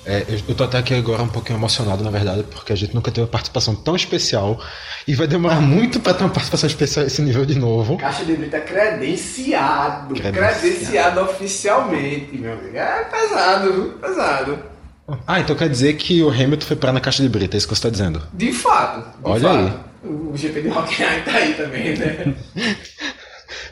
É, 0.05 0.25
eu 0.47 0.55
tô 0.55 0.63
até 0.63 0.79
aqui 0.79 0.95
agora 0.95 1.21
um 1.21 1.27
pouquinho 1.27 1.59
emocionado, 1.59 2.03
na 2.03 2.09
verdade, 2.09 2.43
porque 2.43 2.73
a 2.73 2.75
gente 2.75 2.95
nunca 2.95 3.11
teve 3.11 3.21
uma 3.21 3.27
participação 3.27 3.75
tão 3.75 3.95
especial 3.95 4.59
e 5.07 5.13
vai 5.13 5.27
demorar 5.27 5.61
muito 5.61 5.99
para 5.99 6.13
ter 6.15 6.23
uma 6.23 6.29
participação 6.31 6.67
especial 6.67 7.05
esse 7.05 7.21
nível 7.21 7.45
de 7.45 7.57
novo. 7.57 7.97
Caixa 7.97 8.25
de 8.25 8.35
Brita 8.35 8.59
credenciado, 8.59 10.15
credenciado, 10.15 10.59
credenciado 10.61 11.21
oficialmente, 11.21 12.35
meu 12.35 12.53
amigo. 12.53 12.75
É 12.75 13.03
pesado, 13.03 13.73
viu? 13.73 13.91
Pesado. 13.93 14.59
Ah, 15.27 15.39
então 15.39 15.55
quer 15.55 15.69
dizer 15.69 15.93
que 15.95 16.23
o 16.23 16.29
Hamilton 16.29 16.65
foi 16.65 16.75
parar 16.77 16.93
na 16.93 17.01
caixa 17.01 17.21
de 17.21 17.29
brita, 17.29 17.55
é 17.55 17.57
isso 17.57 17.67
que 17.67 17.75
você 17.75 17.79
está 17.79 17.89
dizendo? 17.89 18.21
De 18.33 18.51
fato. 18.53 19.01
De 19.01 19.15
Olha 19.23 19.49
fato. 19.49 19.57
aí. 19.57 19.73
O 20.03 20.35
GP 20.35 20.61
de 20.63 20.69
Hockenheim 20.69 21.21
tá 21.25 21.31
aí 21.31 21.53
também, 21.53 21.95
né? 21.95 22.33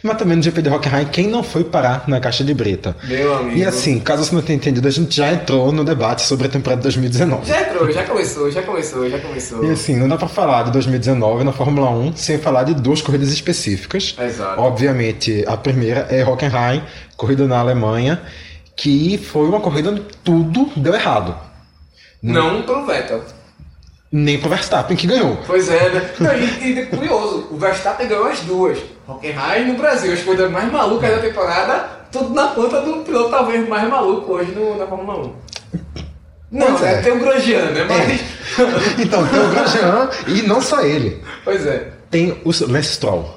Mas 0.01 0.17
também 0.17 0.37
no 0.37 0.43
GP 0.43 0.61
de 0.61 0.69
Hockenheim, 0.69 1.05
quem 1.05 1.27
não 1.27 1.43
foi 1.43 1.63
parar 1.63 2.05
na 2.07 2.19
caixa 2.19 2.43
de 2.43 2.53
brita? 2.53 2.95
Meu 3.03 3.35
amigo. 3.35 3.57
E 3.57 3.65
assim, 3.65 3.99
caso 3.99 4.23
você 4.23 4.33
não 4.33 4.41
tenha 4.41 4.55
entendido, 4.55 4.87
a 4.87 4.91
gente 4.91 5.15
já 5.15 5.31
entrou 5.31 5.71
no 5.71 5.83
debate 5.83 6.21
sobre 6.21 6.47
a 6.47 6.49
temporada 6.49 6.79
de 6.79 6.83
2019. 6.83 7.45
Já 7.45 7.61
entrou, 7.61 7.91
já 7.91 8.03
começou, 8.03 8.51
já 8.51 8.61
começou, 8.61 9.09
já 9.09 9.19
começou. 9.19 9.65
E 9.65 9.71
assim, 9.71 9.95
não 9.95 10.07
dá 10.07 10.17
pra 10.17 10.27
falar 10.27 10.63
de 10.63 10.71
2019 10.71 11.43
na 11.43 11.51
Fórmula 11.51 11.89
1 11.89 12.15
sem 12.15 12.37
falar 12.37 12.63
de 12.63 12.73
duas 12.73 13.01
corridas 13.01 13.29
específicas. 13.31 14.15
Exato. 14.19 14.61
Obviamente, 14.61 15.43
a 15.47 15.57
primeira 15.57 16.07
é 16.09 16.23
Hockenheim, 16.23 16.81
corrida 17.17 17.45
na 17.45 17.59
Alemanha, 17.59 18.21
que 18.75 19.17
foi 19.17 19.47
uma 19.47 19.59
corrida 19.59 19.89
onde 19.89 20.01
tudo 20.23 20.69
deu 20.77 20.93
errado. 20.93 21.35
Não 22.21 22.61
pro 22.63 22.85
Vettel. 22.85 23.23
Nem 24.11 24.39
pro 24.39 24.49
Verstappen, 24.49 24.97
que 24.97 25.05
ganhou. 25.05 25.37
Pois 25.45 25.69
é, 25.69 25.89
né? 25.89 26.09
Não, 26.19 26.33
e, 26.33 26.79
e 26.79 26.85
curioso, 26.87 27.47
o 27.51 27.57
Verstappen 27.57 28.07
ganhou 28.07 28.25
as 28.25 28.39
duas. 28.41 28.79
Hockenheim 29.07 29.67
no 29.67 29.75
Brasil, 29.75 30.11
as 30.13 30.21
coisas 30.21 30.49
mais 30.51 30.71
malucas 30.71 31.09
da 31.11 31.19
temporada, 31.19 31.87
tudo 32.11 32.33
na 32.33 32.47
conta 32.47 32.81
do 32.81 33.03
piloto 33.03 33.29
talvez 33.29 33.67
mais 33.69 33.87
maluco 33.87 34.33
hoje 34.33 34.51
no, 34.51 34.77
na 34.77 34.87
Fórmula 34.87 35.27
1. 35.27 35.33
Não, 36.51 36.67
Pois 36.67 36.81
é. 36.81 36.93
é. 36.93 37.01
tem 37.01 37.13
o 37.13 37.19
Grosjean, 37.19 37.65
né? 37.71 37.85
Mas. 37.87 38.39
Então, 38.99 39.25
tem 39.27 39.39
o 39.39 39.49
Grosjean 39.49 40.09
e 40.27 40.41
não 40.41 40.59
só 40.59 40.81
ele. 40.81 41.23
pois 41.45 41.65
é. 41.65 41.91
Tem 42.09 42.31
o 42.43 42.51
Lance 42.67 42.93
Stroll. 42.95 43.29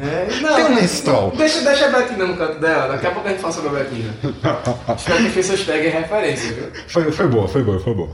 É, 0.00 0.28
não, 0.42 0.54
Tem 0.54 0.64
o 0.66 0.74
Lance 0.74 0.96
Stroll. 0.98 1.32
Deixa, 1.36 1.62
deixa 1.62 1.86
a 1.86 1.88
Betina 1.88 2.26
no 2.26 2.36
canto 2.36 2.60
dela, 2.60 2.88
daqui 2.88 3.06
a 3.06 3.10
pouco 3.10 3.26
a 3.26 3.30
gente 3.30 3.40
fala 3.40 3.52
sobre 3.54 3.70
a 3.70 3.82
Betina. 3.82 4.14
Espero 4.96 5.18
que 5.18 5.26
as 5.28 5.32
pessoas 5.32 5.62
peguem 5.62 5.90
referência, 5.90 6.52
viu? 6.52 6.66
Foi, 6.88 7.10
foi 7.10 7.26
boa, 7.26 7.48
foi 7.48 7.62
boa, 7.62 7.80
foi 7.80 7.94
boa. 7.94 8.10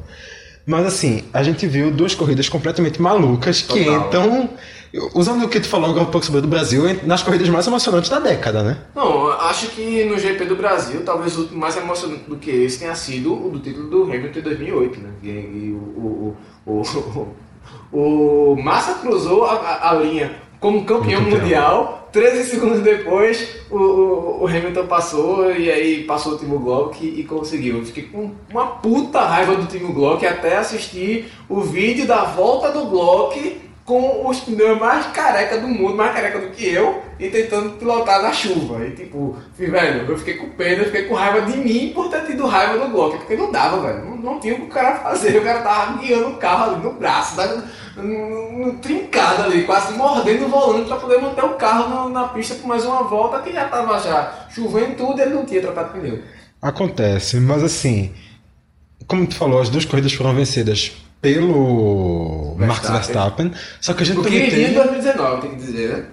Mas 0.67 0.87
assim, 0.87 1.25
a 1.33 1.43
gente 1.43 1.67
viu 1.67 1.91
duas 1.91 2.15
corridas 2.15 2.49
completamente 2.49 3.01
malucas 3.01 3.61
que 3.63 3.85
Total. 3.85 4.07
entram, 4.07 4.51
usando 5.15 5.45
o 5.45 5.49
que 5.49 5.61
tu 5.61 5.69
falou 5.69 5.91
agora 5.91 6.05
um 6.05 6.11
pouco 6.11 6.25
sobre 6.25 6.39
o 6.39 6.43
do 6.43 6.49
Brasil, 6.49 6.85
nas 7.03 7.23
corridas 7.23 7.49
mais 7.51 7.67
emocionantes 7.67 8.09
da 8.09 8.19
década, 8.19 8.63
né? 8.63 8.79
Não, 8.95 9.29
acho 9.31 9.69
que 9.69 10.05
no 10.05 10.19
GP 10.19 10.45
do 10.47 10.57
Brasil, 10.57 11.03
talvez 11.05 11.37
o 11.37 11.49
mais 11.55 11.77
emocionante 11.77 12.25
do 12.29 12.37
que 12.37 12.51
esse 12.51 12.79
tenha 12.79 12.95
sido 12.95 13.35
o 13.35 13.51
do 13.51 13.59
título 13.59 13.89
do 13.91 14.03
Hamilton 14.05 14.39
em 14.39 14.43
2008, 14.43 15.01
né? 15.01 15.11
E, 15.23 15.29
e 15.29 15.73
o, 15.79 16.37
o, 16.67 16.73
o, 16.73 16.83
o, 17.93 18.53
o 18.53 18.63
Massa 18.63 18.95
cruzou 18.95 19.45
a, 19.45 19.55
a- 19.55 19.91
a 19.91 19.95
linha 19.95 20.33
como 20.65 20.83
campeão, 20.87 21.23
campeão. 21.23 21.41
mundial, 21.41 22.09
13 22.11 22.45
segundos 22.49 22.81
depois 22.81 23.55
o, 23.71 23.77
o, 23.77 24.43
o 24.45 24.47
Hamilton 24.47 24.87
passou 24.87 25.53
e 25.53 25.71
aí 25.71 26.05
passou 26.05 26.33
o 26.33 26.39
Timo 26.39 26.59
Glock 26.59 27.05
e, 27.05 27.21
e 27.21 27.25
conseguiu. 27.25 27.77
Eu 27.77 27.85
fiquei 27.85 28.05
com 28.05 28.31
uma 28.51 28.69
puta 28.69 29.21
raiva 29.21 29.57
do 29.57 29.67
Timo 29.67 29.93
Glock 29.93 30.25
até 30.25 30.57
assistir 30.57 31.31
o 31.51 31.61
vídeo 31.61 32.07
da 32.07 32.25
volta 32.25 32.73
do 32.73 32.87
Glock 32.87 33.61
com 33.85 34.27
os 34.27 34.41
pneus 34.41 34.79
mais 34.81 35.07
careca 35.09 35.59
do 35.59 35.69
mundo, 35.69 35.95
mais 35.95 36.15
careca 36.15 36.39
do 36.39 36.49
que 36.49 36.67
eu, 36.67 37.03
e 37.19 37.29
tentando 37.29 37.77
pilotar 37.77 38.23
na 38.23 38.33
chuva. 38.33 38.85
E 38.87 38.93
tipo, 38.93 39.37
velho, 39.57 40.11
eu 40.11 40.19
fiquei 40.19 40.35
com 40.35 40.49
pena, 40.51 40.83
eu 40.83 40.87
fiquei 40.87 41.05
com 41.05 41.15
raiva 41.15 41.43
de 41.43 41.59
mim 41.59 41.93
por 41.95 42.09
ter 42.09 42.25
tido 42.25 42.47
raiva 42.47 42.79
do 42.79 42.91
Glock, 42.91 43.19
porque 43.19 43.37
não 43.37 43.53
dava, 43.53 43.83
velho. 43.83 44.07
Não, 44.07 44.17
não 44.17 44.41
tinha 44.41 44.55
o 44.55 44.57
que 44.57 44.63
o 44.65 44.69
cara 44.69 44.97
fazer. 44.97 45.39
O 45.39 45.45
cara 45.45 45.61
tava 45.61 45.99
guiando 45.99 46.29
o 46.29 46.37
carro 46.37 46.73
ali 46.73 46.83
no 46.83 46.95
braço, 46.95 47.37
dando, 47.37 47.63
no, 47.97 48.67
no 48.67 48.73
trincado 48.79 49.43
ali, 49.43 49.65
quase 49.65 49.93
mordendo 49.93 50.47
o 50.47 50.49
volante 50.49 50.89
pra 50.89 50.97
poder 50.97 51.21
manter 51.21 51.45
o 51.45 51.55
carro 51.55 52.09
na, 52.09 52.23
na 52.23 52.29
pista 52.29 52.55
por 52.55 52.67
mais 52.67 52.87
uma 52.87 53.03
volta, 53.03 53.43
que 53.43 53.53
já 53.53 53.69
tava 53.69 53.99
já 53.99 54.47
chovendo 54.49 54.97
tudo 54.97 55.19
e 55.19 55.23
ele 55.23 55.35
não 55.35 55.45
tinha 55.45 55.61
trocado 55.61 55.93
pneu. 55.93 56.23
Acontece, 56.63 57.39
mas 57.39 57.63
assim, 57.63 58.15
como 59.07 59.27
tu 59.27 59.37
falou, 59.37 59.61
as 59.61 59.69
duas 59.69 59.85
corridas 59.85 60.15
foram 60.15 60.35
vencidas 60.35 61.04
pelo 61.25 62.55
Max 62.59 62.81
Verstappen. 62.81 63.49
Verstappen, 63.49 63.53
só 63.81 63.95
que 63.95 64.03
a 64.03 64.07
gente 64.07 64.19
O 64.19 64.23
também 64.23 64.51
teve... 64.51 64.75
2019, 64.75 65.41
tem 65.41 65.51
que 65.51 65.57
dizer, 65.57 65.89
né? 65.89 66.05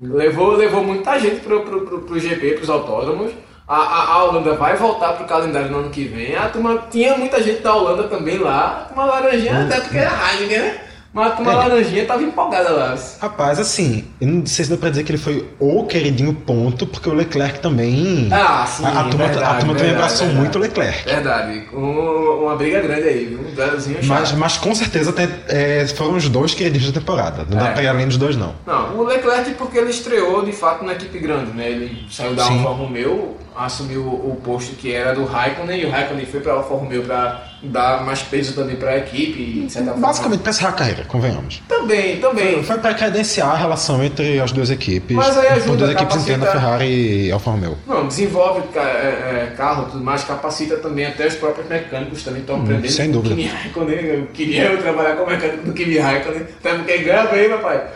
Levou, 0.00 0.56
levou 0.56 0.82
muita 0.82 1.18
gente 1.20 1.40
pro, 1.40 1.62
pro, 1.62 1.82
pro, 1.82 2.00
pro 2.00 2.18
GP, 2.18 2.54
pros 2.54 2.68
autódromos. 2.68 3.32
A, 3.66 3.76
a, 3.76 4.12
a 4.12 4.24
Holanda 4.24 4.54
vai 4.54 4.76
voltar 4.76 5.12
pro 5.12 5.24
calendário 5.24 5.70
no 5.70 5.78
ano 5.78 5.90
que 5.90 6.04
vem. 6.04 6.34
A 6.34 6.48
turma, 6.48 6.84
tinha 6.90 7.16
muita 7.16 7.40
gente 7.40 7.62
da 7.62 7.74
Holanda 7.74 8.08
também 8.08 8.38
lá. 8.38 8.66
A 8.66 8.84
turma 8.88 9.04
laranjinha, 9.04 9.64
até 9.64 9.80
porque 9.80 9.98
era 9.98 10.10
Heineken, 10.10 10.58
né? 10.58 10.83
Mas 11.14 11.28
a 11.28 11.30
turma 11.36 11.52
É. 11.52 11.54
laranjinha 11.54 12.04
tava 12.06 12.22
empolgada 12.24 12.70
lá. 12.70 12.98
Rapaz, 13.20 13.60
assim, 13.60 14.04
eu 14.20 14.26
não 14.26 14.44
sei 14.44 14.64
se 14.64 14.70
dá 14.72 14.76
pra 14.76 14.90
dizer 14.90 15.04
que 15.04 15.12
ele 15.12 15.18
foi 15.18 15.48
o 15.60 15.84
queridinho 15.84 16.34
ponto, 16.34 16.86
porque 16.88 17.08
o 17.08 17.14
Leclerc 17.14 17.60
também... 17.60 18.28
Ah, 18.32 18.66
sim, 18.66 18.84
a, 18.84 18.88
a 19.00 19.04
turma, 19.04 19.24
a 19.24 19.28
verdade, 19.28 19.58
turma 19.60 19.74
também 19.74 19.74
verdade, 19.74 19.94
abraçou 19.94 20.26
verdade. 20.26 20.38
muito 20.40 20.58
o 20.58 20.60
Leclerc. 20.60 21.04
Verdade, 21.04 21.62
um- 21.72 22.42
uma 22.44 22.56
briga 22.56 22.80
grande 22.80 23.02
aí, 23.08 23.24
viu? 23.26 23.38
Um 23.48 23.54
duelozinho 23.54 23.98
Mas, 24.02 24.32
mas 24.32 24.56
com 24.56 24.74
certeza 24.74 25.12
tem- 25.12 25.28
é, 25.48 25.86
foram 25.86 26.16
os 26.16 26.28
dois 26.28 26.52
queridinhos 26.52 26.90
da 26.90 26.98
temporada. 27.00 27.46
Não 27.48 27.58
dá 27.58 27.68
É. 27.68 27.72
pra 27.72 27.82
ir 27.84 27.86
além 27.86 28.08
dos 28.08 28.16
dois, 28.16 28.36
não. 28.36 28.52
Não, 28.66 28.96
o 28.98 29.04
Leclerc 29.04 29.52
porque 29.54 29.78
ele 29.78 29.90
estreou 29.90 30.44
de 30.44 30.52
fato 30.52 30.84
na 30.84 30.94
equipe 30.94 31.18
grande, 31.20 31.52
né? 31.52 31.70
Ele 31.70 32.06
saiu 32.10 32.34
da 32.34 32.44
Sim. 32.44 32.58
Alfa 32.58 32.70
Romeo, 32.82 33.36
assumiu 33.56 34.02
o 34.02 34.36
posto 34.44 34.74
que 34.74 34.92
era 34.92 35.14
do 35.14 35.24
Raikkonen 35.24 35.80
e 35.80 35.86
o 35.86 35.90
Raikkonen 35.90 36.26
foi 36.26 36.40
para 36.40 36.54
a 36.54 36.56
Alfa 36.56 36.74
Romeo 36.74 37.04
para 37.04 37.53
dar 37.66 38.04
mais 38.04 38.22
peso 38.22 38.54
também 38.54 38.76
para 38.76 38.90
a 38.90 38.98
equipe 38.98 39.66
Basicamente 39.96 40.48
encerrar 40.48 40.70
a 40.70 40.72
carreira, 40.72 41.04
convenhamos. 41.04 41.62
também, 41.68 42.18
também. 42.20 42.62
Foi 42.62 42.78
pra 42.78 42.94
credenciar 42.94 43.50
a 43.50 43.56
relação 43.56 44.02
entre 44.02 44.40
as 44.40 44.52
duas 44.52 44.70
equipes. 44.70 45.16
Mas 45.16 45.36
aí 45.36 45.48
ajuda, 45.48 45.66
por 45.66 45.76
duas 45.76 45.90
equipes 45.90 46.16
entendam 46.16 46.50
Ferrari 46.50 47.26
e 47.26 47.32
Alfa 47.32 47.50
Romeo. 47.50 47.78
Não, 47.86 48.06
desenvolve 48.06 48.62
é, 48.74 48.80
é, 48.80 49.54
carro 49.56 49.88
e 49.88 49.92
tudo 49.92 50.04
mais, 50.04 50.24
capacita 50.24 50.76
também 50.76 51.06
até 51.06 51.26
os 51.26 51.34
próprios 51.34 51.68
mecânicos 51.68 52.22
também 52.22 52.40
estão 52.40 52.56
aprendendo. 52.56 52.86
Hum, 52.86 52.90
sem 52.90 53.12
com 53.12 53.18
o 53.18 53.22
dúvida. 53.22 53.34
Kimi 53.34 53.48
Raikkonen, 53.48 54.04
eu 54.04 54.26
queria 54.26 54.64
eu 54.64 54.82
trabalhar 54.82 55.16
como 55.16 55.30
mecânico 55.30 55.64
do 55.64 55.72
Kimi 55.72 55.98
Raikkonen, 55.98 56.42
até 56.42 56.74
porque 56.74 56.98
ganha 56.98 57.24
bem, 57.26 57.48
papai. 57.50 57.88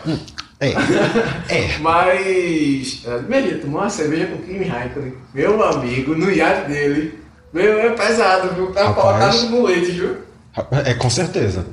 É. 0.59 0.69
é. 1.49 1.77
Mas, 1.79 3.03
é, 3.05 3.17
imagina, 3.17 3.57
tomar 3.59 3.79
uma 3.81 3.89
cerveja 3.89 4.27
com 4.27 4.35
o 4.35 4.41
Kimi 4.41 4.65
Raikkonen, 4.65 5.13
meu 5.33 5.63
amigo, 5.63 6.15
no 6.15 6.31
iate 6.31 6.67
dele. 6.69 7.28
Meu, 7.53 7.79
é 7.79 7.89
pesado, 7.91 8.53
viu? 8.55 8.71
Tá 8.71 8.87
Rapaz. 8.87 8.95
colocado 9.35 9.49
no 9.49 9.63
leite, 9.65 9.91
viu? 9.91 10.17
É, 10.85 10.93
com 10.93 11.09
certeza. 11.09 11.65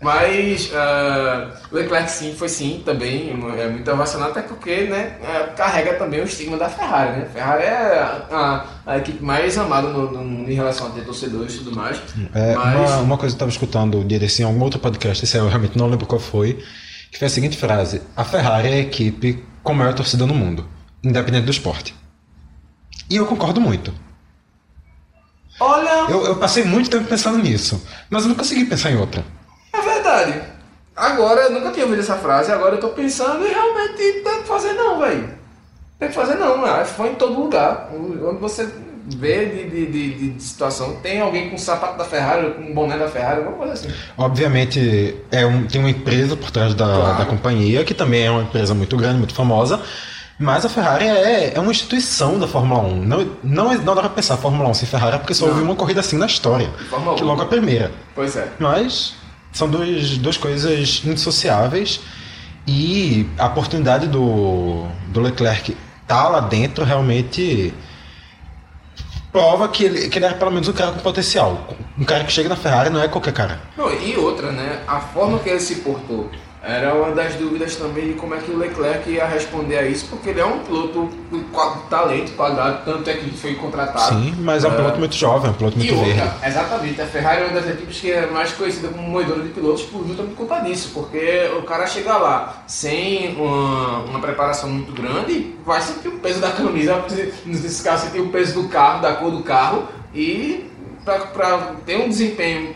Mas 0.00 0.70
o 1.72 1.74
Leclerc 1.74 2.08
sim, 2.10 2.32
foi 2.36 2.48
sim, 2.48 2.80
também 2.84 3.30
é 3.58 3.68
muito 3.68 3.90
ovacionado, 3.90 4.30
até 4.30 4.42
porque 4.42 4.82
né, 4.84 5.16
é, 5.20 5.42
carrega 5.56 5.94
também 5.94 6.20
o 6.20 6.24
estigma 6.24 6.56
da 6.56 6.68
Ferrari, 6.68 7.18
né? 7.18 7.28
Ferrari 7.32 7.64
é 7.64 7.98
a, 7.98 8.26
a- 8.30 8.64
a 8.92 8.98
equipe 8.98 9.20
mais 9.22 9.58
amada 9.58 9.88
no, 9.88 10.10
no 10.12 10.48
em 10.48 10.54
relação 10.54 10.86
a 10.86 10.90
ter 10.90 11.04
torcedores 11.04 11.54
e 11.56 11.58
tudo 11.58 11.74
mais. 11.74 12.00
É, 12.32 12.54
mas 12.54 12.90
uma, 12.90 12.96
uma 13.00 13.18
coisa 13.18 13.34
que 13.34 13.42
eu 13.42 13.46
estava 13.46 13.50
escutando 13.50 13.98
um 13.98 14.06
dia 14.06 14.20
desse 14.20 14.42
em 14.42 14.44
algum 14.44 14.62
outro 14.62 14.78
podcast, 14.78 15.24
esse 15.24 15.36
eu 15.36 15.48
realmente 15.48 15.76
não 15.76 15.88
lembro 15.88 16.06
qual 16.06 16.20
foi, 16.20 16.62
que 17.10 17.18
foi 17.18 17.26
a 17.26 17.30
seguinte 17.30 17.56
frase: 17.56 18.00
A 18.16 18.22
Ferrari 18.22 18.68
é 18.68 18.74
a 18.74 18.78
equipe 18.78 19.44
com 19.60 19.72
a 19.72 19.74
maior 19.74 19.92
torcida 19.94 20.24
no 20.24 20.34
mundo, 20.34 20.68
independente 21.02 21.46
do 21.46 21.50
esporte. 21.50 21.96
E 23.10 23.16
eu 23.16 23.26
concordo 23.26 23.60
muito. 23.60 23.92
Olha, 25.60 26.10
Eu, 26.10 26.24
eu 26.26 26.36
passei 26.36 26.64
muito 26.64 26.90
tempo 26.90 27.04
pensando 27.04 27.38
nisso, 27.38 27.80
mas 28.08 28.22
eu 28.24 28.30
não 28.30 28.36
consegui 28.36 28.64
pensar 28.64 28.90
em 28.90 28.96
outra. 28.98 29.24
é 29.72 29.80
verdade. 29.80 30.40
Agora, 30.96 31.42
eu 31.42 31.50
nunca 31.52 31.70
tinha 31.70 31.84
ouvido 31.84 32.00
essa 32.00 32.16
frase, 32.16 32.50
agora 32.52 32.74
eu 32.74 32.80
tô 32.80 32.88
pensando 32.88 33.46
e 33.46 33.48
realmente 33.48 33.94
tem 34.22 34.42
que 34.42 34.48
fazer 34.48 34.72
não, 34.74 34.98
velho. 34.98 35.30
Tem 35.98 36.08
que 36.08 36.14
fazer 36.14 36.34
não, 36.34 36.62
que 36.62 36.90
foi 36.90 37.10
em 37.10 37.14
todo 37.14 37.40
lugar. 37.40 37.90
Onde 37.94 38.38
você 38.38 38.68
ver 39.16 39.50
de, 39.50 39.70
de, 39.70 39.86
de, 39.86 40.30
de 40.32 40.42
situação. 40.42 40.96
Tem 40.96 41.20
alguém 41.20 41.50
com 41.50 41.58
sapato 41.58 41.96
da 41.98 42.04
Ferrari, 42.04 42.52
com 42.54 42.74
boné 42.74 42.98
da 42.98 43.08
Ferrari, 43.08 43.38
alguma 43.38 43.56
coisa 43.56 43.72
assim. 43.72 43.88
Obviamente, 44.16 45.16
é 45.30 45.44
um, 45.46 45.66
tem 45.66 45.80
uma 45.80 45.90
empresa 45.90 46.36
por 46.36 46.50
trás 46.50 46.74
da, 46.74 46.84
Claro. 46.86 47.18
da 47.18 47.24
companhia, 47.26 47.84
que 47.84 47.94
também 47.94 48.24
é 48.26 48.30
uma 48.30 48.42
empresa 48.42 48.74
muito 48.74 48.96
grande, 48.96 49.18
muito 49.18 49.34
famosa. 49.34 49.80
Mas 50.42 50.64
a 50.64 50.70
Ferrari 50.70 51.04
é, 51.06 51.52
é 51.54 51.60
uma 51.60 51.70
instituição 51.70 52.38
da 52.38 52.48
Fórmula 52.48 52.80
1. 52.80 52.96
Não, 53.04 53.30
não, 53.44 53.74
não 53.74 53.94
dá 53.94 54.00
pra 54.00 54.08
pensar 54.08 54.38
Fórmula 54.38 54.70
1 54.70 54.74
sem 54.74 54.88
Ferrari, 54.88 55.18
porque 55.18 55.34
só 55.34 55.44
Não. 55.44 55.52
houve 55.52 55.62
uma 55.64 55.76
corrida 55.76 56.00
assim 56.00 56.16
na 56.16 56.24
história. 56.24 56.70
Fórmula 56.88 57.14
Que 57.14 57.22
1. 57.22 57.26
logo 57.26 57.42
a 57.42 57.46
primeira. 57.46 57.92
Pois 58.14 58.34
é. 58.36 58.48
Mas 58.58 59.14
são 59.52 59.68
dois, 59.68 60.16
duas 60.16 60.38
coisas 60.38 61.02
indissociáveis. 61.04 62.00
E 62.66 63.28
a 63.38 63.48
oportunidade 63.48 64.06
do, 64.08 64.86
do 65.08 65.20
Leclerc 65.20 65.76
estar 66.02 66.28
lá 66.28 66.40
dentro 66.40 66.84
realmente 66.86 67.74
prova 69.30 69.68
que 69.68 69.84
ele, 69.84 70.08
que 70.08 70.18
ele 70.18 70.24
é 70.24 70.32
pelo 70.32 70.50
menos 70.50 70.68
um 70.68 70.72
cara 70.72 70.92
com 70.92 71.00
potencial. 71.00 71.68
Um 71.98 72.04
cara 72.04 72.24
que 72.24 72.32
chega 72.32 72.48
na 72.48 72.56
Ferrari 72.56 72.88
não 72.88 73.02
é 73.02 73.08
qualquer 73.08 73.32
cara. 73.34 73.60
Não, 73.76 73.92
e 73.92 74.16
outra, 74.16 74.50
né? 74.52 74.80
A 74.88 75.00
forma 75.00 75.38
que 75.38 75.48
ele 75.50 75.60
se 75.60 75.76
portou 75.76 76.30
era 76.62 76.94
uma 76.94 77.12
das 77.12 77.34
dúvidas 77.36 77.76
também 77.76 78.08
de 78.08 78.14
como 78.14 78.34
é 78.34 78.38
que 78.38 78.50
o 78.50 78.58
Leclerc 78.58 79.10
ia 79.10 79.26
responder 79.26 79.78
a 79.78 79.86
isso, 79.86 80.06
porque 80.10 80.30
ele 80.30 80.40
é 80.40 80.44
um 80.44 80.58
piloto 80.58 81.08
com 81.30 81.70
talento, 81.88 82.32
quadrado, 82.32 82.84
tanto 82.84 83.08
é 83.08 83.14
que 83.14 83.20
ele 83.20 83.36
foi 83.36 83.54
contratado. 83.54 84.14
Sim, 84.14 84.34
mas 84.40 84.62
é 84.62 84.68
um 84.68 84.76
piloto 84.76 84.98
muito 84.98 85.14
jovem, 85.14 85.48
é 85.48 85.50
um 85.50 85.56
piloto 85.56 85.78
muito 85.78 85.94
outra, 85.94 86.12
verde. 86.12 86.34
exatamente, 86.44 87.00
a 87.00 87.06
Ferrari 87.06 87.42
é 87.42 87.44
uma 87.46 87.60
das 87.60 87.70
equipes 87.70 88.00
que 88.00 88.12
é 88.12 88.26
mais 88.26 88.52
conhecida 88.52 88.88
como 88.88 89.08
moedora 89.08 89.42
de 89.42 89.48
pilotos 89.48 89.82
por 89.84 90.06
justamente 90.06 90.34
conta 90.34 90.60
disso, 90.60 90.90
porque 90.92 91.50
o 91.58 91.62
cara 91.62 91.86
chega 91.86 92.16
lá 92.18 92.62
sem 92.66 93.34
uma, 93.36 94.00
uma 94.00 94.20
preparação 94.20 94.68
muito 94.68 94.92
grande, 94.92 95.56
vai 95.64 95.80
sentir 95.80 96.08
o 96.08 96.18
peso 96.18 96.40
da 96.40 96.50
camisa, 96.50 97.02
nesse 97.46 97.82
caso 97.82 98.06
sentir 98.06 98.20
o 98.20 98.28
peso 98.28 98.60
do 98.60 98.68
carro, 98.68 99.00
da 99.00 99.14
cor 99.14 99.30
do 99.30 99.42
carro, 99.42 99.88
e 100.14 100.69
para 101.04 101.74
ter 101.86 101.96
um 101.96 102.08
desempenho 102.08 102.72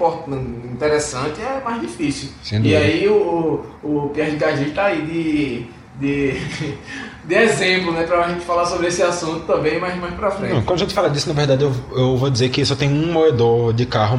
interessante 0.73 1.41
é 1.41 1.61
mais 1.65 1.81
difícil. 1.81 2.31
E 2.63 2.75
aí 2.75 3.09
o, 3.09 3.65
o 3.83 4.11
Pierre 4.15 4.37
Gasly 4.37 4.69
está 4.69 4.87
aí 4.87 5.03
de, 5.03 5.67
de, 6.01 6.77
de 7.25 7.35
exemplo, 7.35 7.93
né, 7.93 8.05
para 8.05 8.25
a 8.25 8.29
gente 8.29 8.45
falar 8.45 8.67
sobre 8.67 8.89
esse 8.89 9.03
assunto 9.03 9.47
também 9.47 9.79
mais, 9.79 9.97
mais 10.01 10.15
para 10.15 10.31
frente. 10.31 10.55
Não, 10.55 10.63
quando 10.63 10.81
a 10.81 10.83
gente 10.85 10.95
fala 10.95 11.11
disso, 11.11 11.29
na 11.29 11.35
verdade, 11.35 11.65
eu, 11.65 11.75
eu 11.93 12.17
vou 12.17 12.31
dizer 12.31 12.49
que 12.49 12.65
só 12.65 12.75
tem 12.75 12.91
um 12.91 13.13
moedor 13.13 13.73
de 13.73 13.87
carro, 13.87 14.17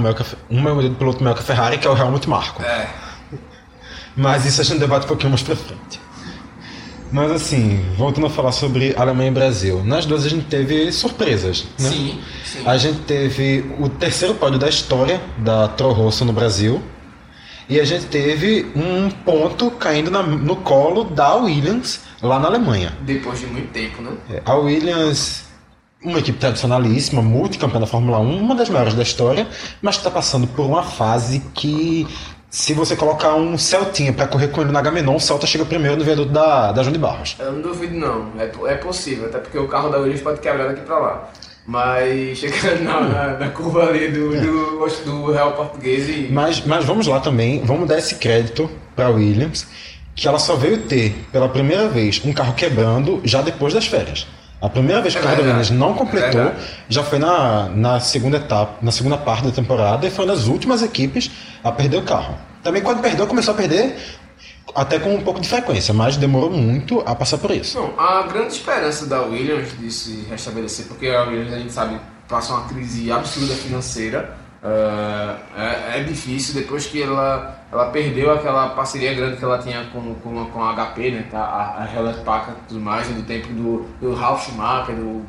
um 0.50 0.60
moedor 0.62 0.84
de 0.84 0.96
piloto 0.96 1.24
maior 1.24 1.36
que 1.36 1.42
a 1.42 1.46
Ferrari, 1.46 1.78
que 1.78 1.88
é 1.88 1.90
o 1.90 1.98
Helmut 1.98 2.30
Marko. 2.30 2.62
É. 2.64 2.88
Mas 4.16 4.46
isso 4.46 4.62
a 4.62 4.64
gente 4.64 4.80
debate 4.80 5.06
um 5.06 5.08
pouquinho 5.10 5.32
mais 5.32 5.44
pra 5.44 5.56
frente. 5.56 6.05
Mas 7.12 7.32
assim, 7.32 7.80
voltando 7.98 8.28
a 8.28 8.30
falar 8.30 8.52
sobre 8.52 8.94
Alemanha 8.98 9.30
e 9.30 9.34
Brasil. 9.34 9.84
Nas 9.84 10.06
duas 10.06 10.26
a 10.26 10.30
gente 10.30 10.46
teve 10.46 10.92
surpresas, 10.92 11.66
né? 11.80 11.90
Sim, 11.90 12.20
sim. 12.44 12.60
A 12.66 12.78
gente 12.78 13.00
teve 13.00 13.64
o 13.80 13.88
terceiro 13.88 14.34
pódio 14.36 14.60
da 14.60 14.68
história 14.68 15.22
da 15.38 15.68
Toro 15.68 15.94
Rosso 15.94 16.26
no 16.26 16.34
Brasil. 16.34 16.82
E 17.68 17.80
a 17.80 17.86
gente 17.86 18.06
teve 18.06 18.68
um 18.76 19.10
ponto 19.10 19.72
caindo 19.72 20.12
na- 20.12 20.22
no 20.22 20.56
colo 20.58 21.04
da 21.04 21.36
Williams 21.36 22.02
lá 22.22 22.38
na 22.40 22.48
Alemanha. 22.48 22.94
Depois 23.02 23.40
de 23.40 23.48
muito 23.48 23.72
tempo, 23.72 24.02
né? 24.04 24.12
É, 24.30 24.42
A 24.46 24.54
Williams, 24.56 25.46
uma 26.04 26.20
equipe 26.20 26.38
tradicionalíssima, 26.38 27.24
multicampeã 27.24 27.80
da 27.80 27.88
Fórmula 27.88 28.20
1, 28.20 28.38
uma 28.38 28.54
das 28.54 28.70
maiores 28.70 28.94
da 28.94 29.02
história, 29.02 29.48
mas 29.82 29.96
está 29.96 30.12
passando 30.12 30.46
por 30.46 30.64
uma 30.66 30.84
fase 30.84 31.42
que, 31.56 32.06
se 32.50 32.74
você 32.74 32.96
colocar 32.96 33.36
um 33.36 33.58
Celtinha 33.58 34.14
para 34.14 34.28
correr 34.28 34.48
com 34.48 34.62
ele 34.62 34.72
na 34.72 34.82
Gamenon, 34.82 35.16
o 35.16 35.20
Celta 35.20 35.46
chega 35.46 35.66
primeiro 35.66 35.98
no 35.98 36.04
viaduto 36.04 36.32
da, 36.32 36.72
da 36.72 36.84
João 36.84 36.94
de 36.94 37.00
Barros. 37.00 37.36
Eu 37.40 37.52
não 37.52 37.62
duvido 37.62 37.96
não, 37.96 38.32
é, 38.40 38.72
é 38.72 38.76
possível, 38.76 39.26
até 39.28 39.40
porque 39.40 39.58
o 39.58 39.68
carro 39.68 39.90
da 39.90 39.98
Williams 39.98 40.22
pode 40.22 40.40
quebrar 40.40 40.68
daqui 40.68 40.82
pra 40.82 40.98
lá. 40.98 41.30
Mas 41.68 42.38
chegando 42.40 42.84
na, 42.84 43.02
na, 43.02 43.28
na 43.40 43.50
curva 43.50 43.88
ali 43.88 44.08
do, 44.10 44.30
do, 44.30 44.88
do 45.06 45.32
Real 45.32 45.54
Português 45.54 46.08
e. 46.08 46.28
Mas, 46.32 46.66
mas 46.66 46.86
vamos 46.86 47.08
lá 47.08 47.20
também, 47.20 47.62
vamos 47.64 47.88
dar 47.88 47.98
esse 47.98 48.16
crédito 48.16 48.70
para 48.96 49.10
Williams, 49.10 49.68
que 50.16 50.28
ela 50.28 50.40
só 50.40 50.56
veio 50.56 50.84
ter 50.84 51.14
pela 51.32 51.50
primeira 51.50 51.88
vez 51.90 52.22
um 52.24 52.32
carro 52.32 52.54
quebrando 52.54 53.20
já 53.24 53.42
depois 53.42 53.74
das 53.74 53.86
férias. 53.86 54.28
A 54.66 54.70
primeira 54.70 55.02
vez 55.02 55.14
que 55.14 55.20
É 55.20 55.24
o 55.24 55.28
verdade, 55.28 55.48
Williams 55.48 55.70
não 55.70 55.92
é 55.92 55.94
completou 55.94 56.44
verdade. 56.44 56.64
já 56.90 57.04
foi 57.04 57.20
na, 57.20 57.70
na 57.70 58.00
segunda 58.00 58.38
etapa, 58.38 58.78
na 58.82 58.92
segunda 58.92 59.18
parte 59.18 59.44
da 59.44 59.52
temporada 59.52 60.08
e 60.08 60.10
foi 60.10 60.26
uma 60.26 60.34
das 60.34 60.48
últimas 60.48 60.82
equipes 60.82 61.30
a 61.64 61.72
perder 61.72 61.98
o 61.98 62.02
carro. 62.04 62.36
Também 62.64 62.82
quando 62.82 63.00
perdeu, 63.02 63.28
começou 63.28 63.54
a 63.54 63.58
perder 63.58 63.96
até 64.74 64.98
com 65.00 65.14
um 65.14 65.22
pouco 65.22 65.40
de 65.40 65.48
frequência, 65.48 65.94
mas 65.94 66.18
demorou 66.18 66.50
muito 66.50 67.02
a 67.06 67.14
passar 67.16 67.38
por 67.38 67.52
isso. 67.52 67.78
Não, 67.80 67.94
a 68.00 68.24
grande 68.24 68.54
esperança 68.54 69.06
da 69.06 69.22
Williams 69.22 69.70
de 69.80 69.92
se 69.92 70.26
restabelecer, 70.30 70.88
porque 70.88 71.08
a 71.08 71.22
Williams 71.24 71.54
a 71.54 71.60
gente 71.60 71.72
sabe 71.72 72.00
passa 72.28 72.54
uma 72.54 72.68
crise 72.68 73.12
absurda 73.12 73.54
financeira. 73.54 74.36
Ah, 74.68 75.38
é, 75.56 76.00
é 76.00 76.04
difícil 76.04 76.56
depois 76.56 76.88
que 76.88 77.00
ela, 77.00 77.56
ela 77.72 77.92
perdeu 77.92 78.32
aquela 78.32 78.70
parceria 78.70 79.14
grande 79.14 79.38
que 79.38 79.46
ela 79.46 79.60
tinha 79.60 79.86
com, 79.94 80.16
com, 80.16 80.46
com 80.46 80.64
a 80.64 80.74
HP, 80.74 81.12
né, 81.12 81.26
tá, 81.30 81.38
a, 81.40 81.84
a 81.84 81.94
Hewlett 81.94 82.22
Packard 82.22 82.60
tudo 82.68 82.80
mais, 82.80 83.08
né, 83.08 83.16
do 83.16 83.22
tempo 83.22 83.48
do, 83.50 83.86
do 84.02 84.16
Ralf 84.16 84.44
Schumacher, 84.44 84.96
do 84.96 85.24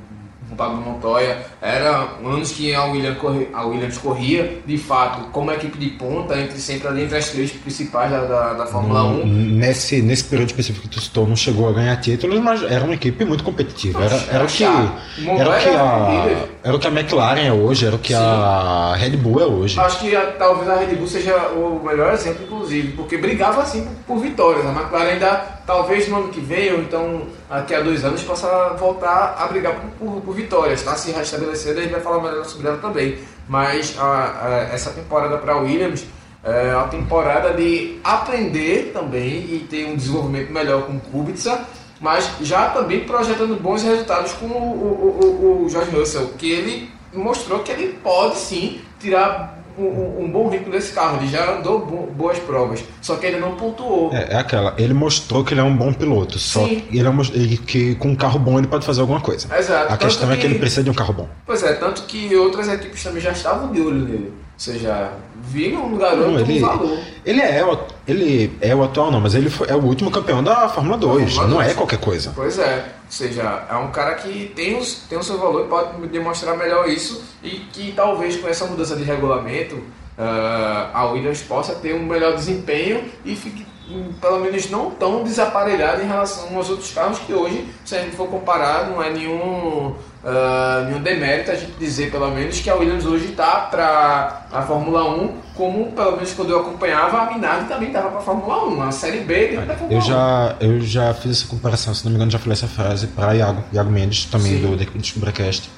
Pablo 0.55 0.76
Montoya. 0.80 1.38
Era 1.61 2.09
anos 2.24 2.53
que 2.53 2.74
a 2.74 2.84
Williams, 2.84 3.18
corre, 3.18 3.49
a 3.53 3.64
Williams 3.66 3.99
corria, 3.99 4.59
de 4.64 4.78
fato, 4.78 5.28
como 5.32 5.51
equipe 5.51 5.76
de 5.78 5.88
ponta, 5.90 6.38
entre, 6.38 6.59
sempre 6.59 6.88
ali 6.88 7.03
entre 7.05 7.16
as 7.16 7.28
três 7.30 7.51
principais 7.51 8.11
da, 8.11 8.20
da, 8.24 8.53
da 8.53 8.66
Fórmula 8.66 9.03
1. 9.05 9.26
Nesse, 9.26 10.01
nesse 10.03 10.24
período 10.24 10.49
específico 10.51 10.88
que 10.88 10.94
tu 10.94 11.01
citou, 11.01 11.26
não 11.26 11.34
chegou 11.36 11.68
a 11.68 11.72
ganhar 11.72 11.97
títulos, 11.97 12.38
mas 12.40 12.62
era 12.62 12.84
uma 12.84 12.94
equipe 12.94 13.24
muito 13.24 13.42
competitiva. 13.42 14.05
Era, 14.05 14.16
era, 14.30 14.44
o 14.44 14.47
que, 14.47 14.64
era, 14.64 15.51
o 15.51 15.59
que 15.61 15.68
a, 15.68 16.47
era 16.62 16.76
o 16.76 16.78
que 16.78 16.86
a 16.86 16.90
McLaren 16.90 17.40
é 17.47 17.53
hoje, 17.53 17.86
era 17.86 17.97
o 17.97 17.99
que 17.99 18.14
a 18.14 18.94
Red 18.97 19.16
Bull 19.16 19.40
é 19.40 19.47
hoje. 19.47 19.80
Acho 19.80 19.99
que 20.01 20.14
a- 20.14 20.32
talvez 20.32 20.68
a 20.68 20.76
Red 20.76 20.94
Bull 20.94 21.07
seja 21.09 21.34
o 21.49 21.80
melhor 21.84 22.12
exemplo, 22.12 22.44
inclusive, 22.44 22.92
porque 22.92 23.16
brigava 23.18 23.62
assim 23.62 23.84
por, 23.84 24.16
por 24.16 24.22
vitórias. 24.22 24.64
A 24.66 24.70
McLaren 24.70 25.11
ainda, 25.12 25.36
talvez 25.66 26.09
no 26.09 26.16
ano 26.16 26.28
que 26.28 26.40
vem, 26.40 26.72
ou 26.72 26.80
então 26.80 27.22
daqui 27.49 27.74
a 27.74 27.80
dois 27.80 28.05
anos, 28.05 28.22
possa 28.22 28.74
voltar 28.78 29.36
a 29.38 29.47
brigar 29.47 29.74
por, 29.74 29.90
por, 30.12 30.20
por 30.22 30.34
vitórias. 30.34 30.80
Está 30.80 30.94
se 30.97 31.11
restabelecendo, 31.12 31.78
a 31.78 31.82
gente 31.82 31.92
vai 31.92 32.01
falar 32.01 32.22
melhor 32.22 32.44
sobre 32.44 32.68
ela 32.68 32.78
também. 32.78 33.18
Mas 33.49 33.94
a- 33.99 34.05
a- 34.42 34.74
essa 34.74 34.90
temporada 34.90 35.38
para 35.38 35.53
a 35.55 35.57
Williams 35.61 36.05
é 36.42 36.74
uma 36.76 36.88
temporada 36.88 37.53
de 37.53 37.99
aprender 38.05 38.92
também 38.92 39.38
e 39.38 39.66
ter 39.70 39.86
um 39.86 39.97
desenvolvimento 39.97 40.53
melhor 40.53 40.82
com 40.82 40.97
o 40.97 41.01
Kubica. 41.01 41.61
Mas 42.01 42.30
já 42.42 42.68
também 42.70 43.01
projetando 43.05 43.61
bons 43.61 43.82
resultados 43.82 44.32
com 44.34 44.47
o, 44.47 44.51
o, 44.51 45.62
o, 45.62 45.64
o 45.64 45.68
George 45.68 45.90
Russell, 45.97 46.28
que 46.36 46.51
ele 46.53 46.90
mostrou 47.12 47.61
que 47.61 47.72
ele 47.72 47.94
pode 48.03 48.36
sim 48.36 48.80
tirar 49.01 49.55
um, 49.79 50.24
um- 50.24 50.31
bom 50.31 50.49
ritmo 50.49 50.70
desse 50.72 50.93
carro. 50.93 51.18
Ele 51.18 51.29
já 51.29 51.59
andou 51.59 51.85
bo- 51.85 52.07
boas 52.07 52.39
provas, 52.39 52.83
só 53.01 53.16
que 53.16 53.27
ele 53.27 53.39
não 53.39 53.55
pontuou. 53.57 54.12
É, 54.12 54.35
é 54.35 54.37
aquela, 54.37 54.74
ele 54.79 54.95
mostrou 54.95 55.45
que 55.45 55.55
ele 55.55 55.61
é 55.61 55.64
um 55.64 55.77
bom 55.77 55.93
piloto, 55.93 56.39
só 56.39 56.66
Sim. 56.66 56.81
que 56.81 56.99
ele 56.99 57.09
é 57.09 57.12
ele- 57.35 57.57
que 57.59 57.95
com 57.97 58.09
um 58.09 58.16
carro 58.16 58.39
bom 58.39 58.59
ele 58.59 58.66
pode 58.66 58.85
fazer 58.87 59.01
alguma 59.01 59.20
coisa. 59.20 59.47
Exato. 59.57 59.85
A 59.85 59.89
Tanto 59.89 60.01
questão 60.07 60.31
é 60.31 60.35
que 60.35 60.41
que- 60.43 60.47
ele 60.47 60.59
precisa 60.59 60.83
de 60.83 60.91
um 60.91 60.95
carro 60.95 61.12
bom. 61.12 61.29
Pois 61.45 61.62
é, 61.62 61.72
tanto 61.74 62.03
que 62.05 62.35
outras 62.37 62.68
equipes 62.68 63.03
também 63.03 63.20
já 63.20 63.33
estavam 63.33 63.72
de 63.72 63.81
olho 63.81 64.05
nele. 64.05 64.33
Ou 64.57 64.61
seja, 64.61 65.12
viram 65.42 65.86
no 65.90 65.98
garoto 65.98 66.30
Não, 66.30 66.40
ele, 66.40 66.64
um 66.64 66.66
valor. 66.66 66.98
ele, 67.26 67.40
é, 67.42 67.62
o- 67.62 67.78
ele 68.09 68.57
é 68.62 68.74
o 68.74 68.82
atual 68.82 69.11
não, 69.11 69.20
mas 69.20 69.34
ele 69.34 69.50
foi- 69.50 69.68
é 69.68 69.74
o 69.74 69.82
último 69.84 70.11
campeão 70.11 70.42
da 70.42 70.66
Fórmula 70.70 70.96
2, 70.96 71.34
Fórmula 71.34 71.54
não 71.54 71.61
é 71.61 71.66
2. 71.66 71.76
qualquer 71.76 71.98
coisa. 71.98 72.32
Pois 72.34 72.59
é, 72.59 72.76
ou 73.04 73.11
seja, 73.12 73.66
é 73.70 73.74
um 73.76 73.90
cara 73.90 74.14
que 74.14 74.50
tem, 74.57 74.78
os, 74.78 74.94
tem 75.11 75.18
o 75.18 75.22
seu 75.22 75.36
valor 75.38 75.66
e 75.66 75.68
pode 75.68 76.07
demonstrar 76.09 76.57
melhor 76.57 76.88
isso 76.88 77.22
e 77.42 77.50
que 77.70 77.92
talvez 77.92 78.36
com 78.38 78.48
essa 78.48 78.64
mudança 78.64 78.96
de 78.96 79.04
regulamento 79.04 79.78
ah, 80.18 80.88
a 80.94 81.04
Williams 81.11 81.42
possa 81.42 81.74
ter 81.74 81.94
um 81.94 82.02
melhor 82.07 82.34
desempenho 82.34 83.04
e 83.26 83.36
fique 83.36 83.66
hum, 83.90 84.14
pelo 84.18 84.40
menos 84.40 84.70
não 84.70 84.90
tão 84.90 85.22
desaparelhado 85.22 86.00
em 86.00 86.07
relação 86.07 86.57
aos 86.57 86.70
outros 86.70 86.90
carros 86.92 87.18
que 87.18 87.34
hoje, 87.34 87.68
se 87.84 87.94
a 87.94 87.98
gente 88.00 88.16
for 88.16 88.26
comparar, 88.26 88.88
não 88.88 89.02
é 89.02 89.11
nenhum, 89.11 89.94
ah, 90.29 90.85
nenhum 90.89 91.01
demérito 91.01 91.53
a 91.53 91.55
gente 91.55 91.72
dizer 91.79 92.11
pelo 92.11 92.29
menos 92.33 92.59
que 92.61 92.68
a 92.68 92.74
Williams 92.74 93.07
hoje 93.07 93.27
está 93.27 93.61
para 93.70 94.45
a 94.53 94.62
Fórmula 94.62 95.09
1 95.22 95.33
como 95.55 95.93
pelo 95.93 96.12
menos 96.16 96.33
quando 96.33 96.51
eu 96.51 96.61
acompanhava 96.61 97.18
a 97.22 97.33
Minardi 97.33 97.68
também 97.68 97.89
estava 97.89 98.09
para 98.09 98.18
a 98.18 98.22
Fórmula 98.22 98.66
1, 98.66 98.83
a 98.83 98.91
Série 98.91 99.20
B 99.20 99.49
dentro 99.49 99.66
da 99.66 99.74
Fórmula 99.77 99.93
Eu 99.95 99.99
1. 99.99 100.03
já, 100.03 100.57
eu 100.61 100.81
já 100.81 101.14
fiz 101.14 101.31
essa 101.31 101.47
comparação, 101.47 101.95
se 101.95 102.05
não 102.05 102.11
me 102.11 102.16
engano, 102.16 102.31
já 102.33 102.39
falei 102.41 102.55
essa 102.55 102.66
frase 102.66 103.07
para 103.07 103.35
Iago, 103.37 103.62
Iago 103.72 103.91
Mendes, 103.91 104.24
também 104.24 104.61
Sim. 104.61 104.66
do 104.66 104.77
The 104.77 104.87
Descubracast. 104.99 105.70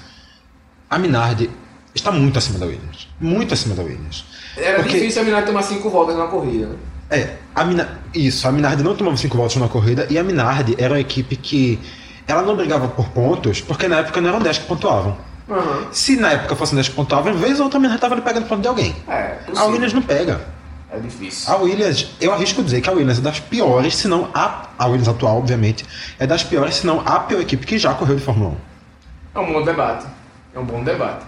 A 0.88 0.98
Minardi 0.98 1.50
está 1.94 2.10
muito 2.10 2.38
acima 2.38 2.58
da 2.58 2.64
Williams. 2.64 3.06
Muito 3.20 3.52
acima 3.52 3.74
da 3.74 3.82
Williams. 3.82 4.24
Era 4.56 4.76
Porque- 4.78 4.94
difícil 4.94 5.20
a 5.20 5.24
Minardi 5.26 5.46
tomar 5.48 5.62
cinco 5.62 5.90
voltas 5.90 6.16
na 6.16 6.26
corrida, 6.26 6.66
né? 6.68 6.76
É, 7.10 7.36
a 7.54 7.64
Mina... 7.64 7.98
isso, 8.14 8.48
a 8.48 8.52
Minardi 8.52 8.82
não 8.82 8.94
tomava 8.96 9.16
cinco 9.18 9.36
voltas 9.36 9.56
na 9.56 9.68
corrida 9.68 10.06
e 10.10 10.18
a 10.18 10.22
Minardi 10.24 10.74
era 10.78 10.94
uma 10.94 11.00
equipe 11.00 11.36
que 11.36 11.78
ela 12.28 12.42
não 12.42 12.54
brigava 12.54 12.86
por 12.88 13.08
pontos, 13.08 13.60
porque 13.60 13.88
na 13.88 13.96
época 13.98 14.20
não 14.20 14.28
eram 14.28 14.40
10 14.40 14.58
que 14.58 14.66
pontuavam. 14.66 15.16
Aham. 15.50 15.88
Se 15.90 16.14
na 16.16 16.32
época 16.32 16.54
fossem 16.54 16.74
10 16.76 16.90
que 16.90 16.94
pontuavam, 16.94 17.34
vez 17.34 17.58
ou 17.58 17.64
outra 17.64 17.78
a 17.78 17.80
Minardi 17.80 18.04
estava 18.04 18.20
pegando 18.20 18.46
ponto 18.46 18.60
de 18.62 18.68
alguém. 18.68 18.94
É, 19.08 19.12
A 19.12 19.44
possível. 19.46 19.70
Williams 19.70 19.92
não 19.94 20.02
pega. 20.02 20.40
É 20.90 20.98
difícil. 20.98 21.52
A 21.52 21.56
Williams, 21.56 22.06
eu 22.20 22.32
arrisco 22.32 22.62
dizer 22.62 22.80
que 22.80 22.88
a 22.88 22.92
Williams 22.92 23.18
é 23.18 23.20
das 23.22 23.40
piores, 23.40 23.94
se 23.96 24.08
não 24.08 24.28
a, 24.34 24.68
a 24.78 24.86
Williams 24.86 25.08
atual, 25.08 25.38
obviamente, 25.38 25.84
é 26.18 26.26
das 26.26 26.42
piores, 26.44 26.76
se 26.76 26.86
não 26.86 27.00
a 27.00 27.20
pior 27.20 27.40
equipe 27.40 27.66
que 27.66 27.78
já 27.78 27.92
correu 27.94 28.16
de 28.16 28.22
Fórmula 28.22 28.56
1. 29.34 29.38
É 29.38 29.38
um 29.40 29.52
bom 29.52 29.62
debate. 29.62 30.06
É 30.54 30.58
um 30.58 30.64
bom 30.64 30.82
debate. 30.84 31.24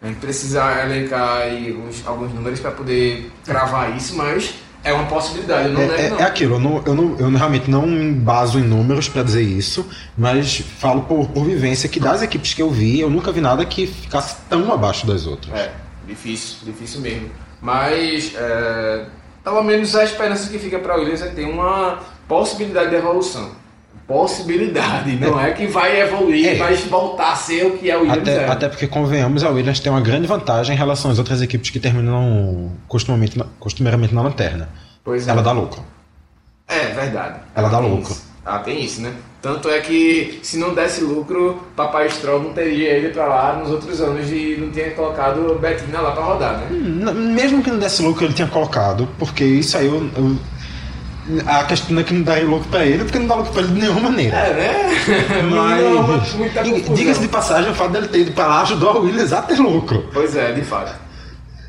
A 0.00 0.06
gente 0.08 0.18
precisa 0.18 0.82
elencar 0.82 1.38
aí 1.42 1.72
uns- 1.72 2.02
alguns 2.06 2.32
números 2.34 2.58
para 2.58 2.72
poder 2.72 3.30
cravar 3.44 3.96
isso, 3.96 4.16
mas 4.16 4.52
é 4.84 4.92
uma 4.92 5.06
possibilidade, 5.06 5.68
eu 5.68 5.74
não 5.74 5.80
É, 5.82 5.86
nego 5.86 6.00
é- 6.00 6.10
não. 6.10 6.18
é 6.18 6.22
aquilo, 6.24 6.54
eu, 6.56 6.60
não, 6.60 6.82
eu, 6.84 6.94
não, 6.94 7.16
eu 7.18 7.30
realmente 7.30 7.70
não 7.70 7.86
me 7.86 8.12
baso 8.12 8.58
em 8.58 8.62
números 8.62 9.08
para 9.08 9.22
dizer 9.22 9.42
isso, 9.42 9.88
mas 10.16 10.58
falo 10.78 11.02
por, 11.02 11.28
por 11.28 11.44
vivência 11.44 11.88
que 11.88 12.00
das 12.00 12.22
equipes 12.22 12.52
que 12.54 12.62
eu 12.62 12.70
vi, 12.70 13.00
eu 13.00 13.08
nunca 13.10 13.30
vi 13.32 13.40
nada 13.40 13.64
que 13.64 13.86
ficasse 13.86 14.36
tão 14.48 14.72
abaixo 14.72 15.06
das 15.06 15.26
outras. 15.26 15.54
É, 15.54 15.72
difícil, 16.06 16.56
difícil 16.64 17.00
mesmo. 17.00 17.30
Mas, 17.60 18.32
é, 18.34 19.06
pelo 19.44 19.62
menos 19.62 19.94
a 19.94 20.02
esperança 20.04 20.50
que 20.50 20.58
fica 20.58 20.78
para 20.78 20.96
o 20.96 21.00
Williams 21.00 21.22
é 21.22 21.28
ter 21.28 21.44
uma 21.44 22.00
possibilidade 22.26 22.90
de 22.90 22.96
evolução. 22.96 23.50
Possibilidade, 24.06 25.16
não 25.16 25.40
é, 25.40 25.52
que 25.52 25.66
vai 25.66 26.00
evoluir, 26.00 26.48
É. 26.48 26.54
vai 26.56 26.74
voltar 26.74 27.32
a 27.32 27.36
ser 27.36 27.66
o 27.66 27.78
que 27.78 27.90
é 27.90 27.96
o 27.96 28.00
Williams. 28.02 28.20
Até, 28.28 28.34
é. 28.44 28.48
até 28.48 28.68
porque, 28.68 28.86
convenhamos, 28.86 29.42
a 29.44 29.50
Williams 29.50 29.80
tem 29.80 29.90
uma 29.92 30.00
grande 30.00 30.26
vantagem 30.26 30.74
em 30.74 30.78
relação 30.78 31.10
às 31.10 31.18
outras 31.18 31.40
equipes 31.42 31.70
que 31.70 31.80
terminam 31.80 32.70
costumamente, 32.88 33.38
costumeiramente 33.58 34.14
na 34.14 34.22
lanterna. 34.22 34.68
Pois 35.04 35.26
é. 35.26 35.30
Ela 35.30 35.42
dá 35.42 35.52
lucro. 35.52 35.82
É, 36.68 36.86
verdade. 36.88 37.40
Ela 37.54 37.68
dá 37.68 37.78
tem 37.78 37.90
lucro. 37.90 38.12
isso. 38.12 38.32
Ah, 38.44 38.58
tem 38.58 38.82
isso, 38.84 39.00
né? 39.00 39.12
Tanto 39.40 39.68
é 39.68 39.80
que 39.80 40.40
se 40.42 40.56
não 40.56 40.74
desse 40.74 41.00
lucro, 41.02 41.62
Papai 41.76 42.08
Stroll 42.10 42.42
não 42.42 42.52
teria 42.52 42.98
ido 42.98 43.12
pra 43.12 43.26
lá 43.26 43.56
nos 43.56 43.70
outros 43.70 44.00
anos 44.00 44.30
e 44.30 44.56
não 44.60 44.70
tinha 44.70 44.90
colocado 44.92 45.58
Betina 45.60 46.00
lá 46.00 46.10
pra 46.12 46.22
rodar, 46.24 46.58
né? 46.58 46.66
N- 46.70 47.12
Mesmo 47.12 47.62
que 47.62 47.70
não 47.70 47.78
desse 47.78 48.02
lucro, 48.02 48.24
ele 48.24 48.34
tinha 48.34 48.48
colocado, 48.48 49.08
porque 49.18 49.44
isso 49.44 49.76
aí 49.76 49.86
eu. 49.86 50.08
eu- 50.16 50.36
a 51.46 51.64
questão 51.64 51.98
é 51.98 52.02
que 52.02 52.12
não 52.12 52.62
pra 52.62 52.84
ele, 52.84 53.04
porque 53.04 53.18
não 53.18 53.26
dá 53.26 53.34
lucro 53.36 53.52
pra 53.52 53.62
ele 53.62 53.72
de 53.72 53.80
nenhuma 53.80 54.00
maneira. 54.00 54.36
É, 54.36 54.54
né? 54.54 55.42
Mas, 55.50 56.40
confusão. 56.66 56.94
diga-se 56.94 57.20
de 57.20 57.28
passagem, 57.28 57.70
o 57.70 57.74
fato 57.74 57.92
dele 57.92 58.08
ter 58.08 58.20
ido 58.20 58.32
pra 58.32 58.46
lá 58.46 58.62
ajudou 58.62 58.90
a 58.90 58.98
Williams 58.98 59.32
a 59.32 59.42
ter 59.42 59.58
lucro. 59.58 60.08
Pois 60.12 60.34
é, 60.34 60.52
de 60.52 60.62
fato. 60.62 60.94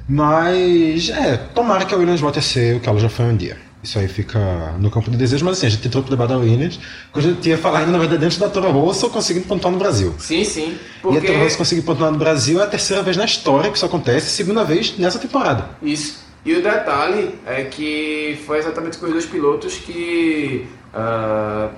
Mas, 0.07 1.09
é, 1.09 1.37
tomara 1.37 1.85
que 1.85 1.93
a 1.93 1.97
Williams 1.97 2.19
volte 2.19 2.39
a 2.39 2.41
ser 2.41 2.77
o 2.77 2.79
que 2.79 2.89
ela 2.89 2.99
já 2.99 3.09
foi 3.09 3.25
um 3.25 3.35
dia. 3.35 3.57
Isso 3.83 3.99
aí 3.99 4.07
fica 4.07 4.39
no 4.79 4.89
campo 4.89 5.11
de 5.11 5.17
desejo, 5.17 5.43
mas 5.43 5.57
assim, 5.57 5.67
a 5.67 5.69
gente 5.69 5.85
entrou 5.85 6.01
pro 6.01 6.09
debate 6.09 6.29
da 6.29 6.37
Williams, 6.37 6.79
quando 7.11 7.25
a 7.25 7.29
gente 7.29 7.49
ia 7.49 7.57
falar 7.57 7.79
ainda, 7.79 7.91
na 7.91 7.97
verdade, 7.97 8.23
antes 8.23 8.37
da 8.37 8.47
Toro 8.47 8.71
Rosso 8.71 9.09
conseguindo 9.09 9.45
pontuar 9.45 9.73
no 9.73 9.77
Brasil. 9.77 10.15
Sim, 10.17 10.45
sim. 10.45 10.69
E 10.69 10.75
a 10.75 11.01
Porque... 11.01 11.27
Toro 11.27 11.39
Rosso 11.39 11.57
conseguir 11.57 11.81
pontuar 11.81 12.09
no 12.09 12.17
Brasil 12.17 12.61
é 12.61 12.63
a 12.63 12.67
terceira 12.67 13.03
vez 13.03 13.17
na 13.17 13.25
história 13.25 13.69
que 13.69 13.75
isso 13.75 13.85
acontece, 13.85 14.29
segunda 14.29 14.63
vez 14.63 14.97
nessa 14.97 15.19
temporada. 15.19 15.69
Isso. 15.81 16.23
E 16.45 16.53
o 16.55 16.61
detalhe 16.61 17.35
é 17.45 17.63
que 17.63 18.41
foi 18.45 18.57
exatamente 18.57 18.97
com 18.97 19.05
os 19.05 19.11
dois 19.13 19.25
pilotos 19.25 19.75
que, 19.75 20.67
ah, 20.93 21.69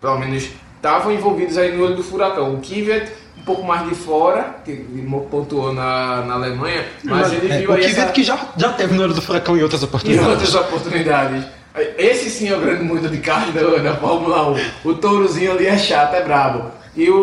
pelo 0.00 0.18
menos, 0.18 0.48
estavam 0.76 1.12
envolvidos 1.12 1.58
aí 1.58 1.76
no 1.76 1.84
olho 1.84 1.96
do 1.96 2.04
furacão. 2.04 2.54
O 2.54 2.58
Kvyat 2.58 3.10
um 3.38 3.44
pouco 3.44 3.64
mais 3.64 3.88
de 3.88 3.94
fora, 3.94 4.56
que 4.64 4.74
pontuou 5.30 5.72
na, 5.72 6.22
na 6.22 6.34
Alemanha, 6.34 6.84
mas, 7.04 7.32
ele 7.32 7.52
é, 7.52 7.58
viu 7.58 7.70
o 7.70 7.72
aí 7.72 7.80
Kvyat 7.80 8.00
essa... 8.00 8.12
que 8.12 8.22
já, 8.22 8.38
já 8.56 8.72
teve 8.72 8.94
no 8.94 9.02
olho 9.02 9.14
do 9.14 9.20
furacão 9.22 9.56
em 9.56 9.62
outras 9.62 9.82
oportunidades. 9.82 10.28
outras 10.30 10.54
oportunidades. 10.54 11.44
Esse 11.98 12.30
sim 12.30 12.48
é 12.48 12.56
o 12.56 12.60
grande 12.60 12.84
mundo 12.84 13.06
de 13.08 13.18
carne 13.18 13.52
da, 13.52 13.60
da 13.62 13.96
Fórmula 13.96 14.50
1. 14.52 14.56
O 14.88 14.94
tourozinho 14.94 15.52
ali 15.52 15.66
é 15.66 15.76
chato, 15.76 16.14
é 16.14 16.22
brabo. 16.22 16.70
E 16.96 17.10
o, 17.10 17.18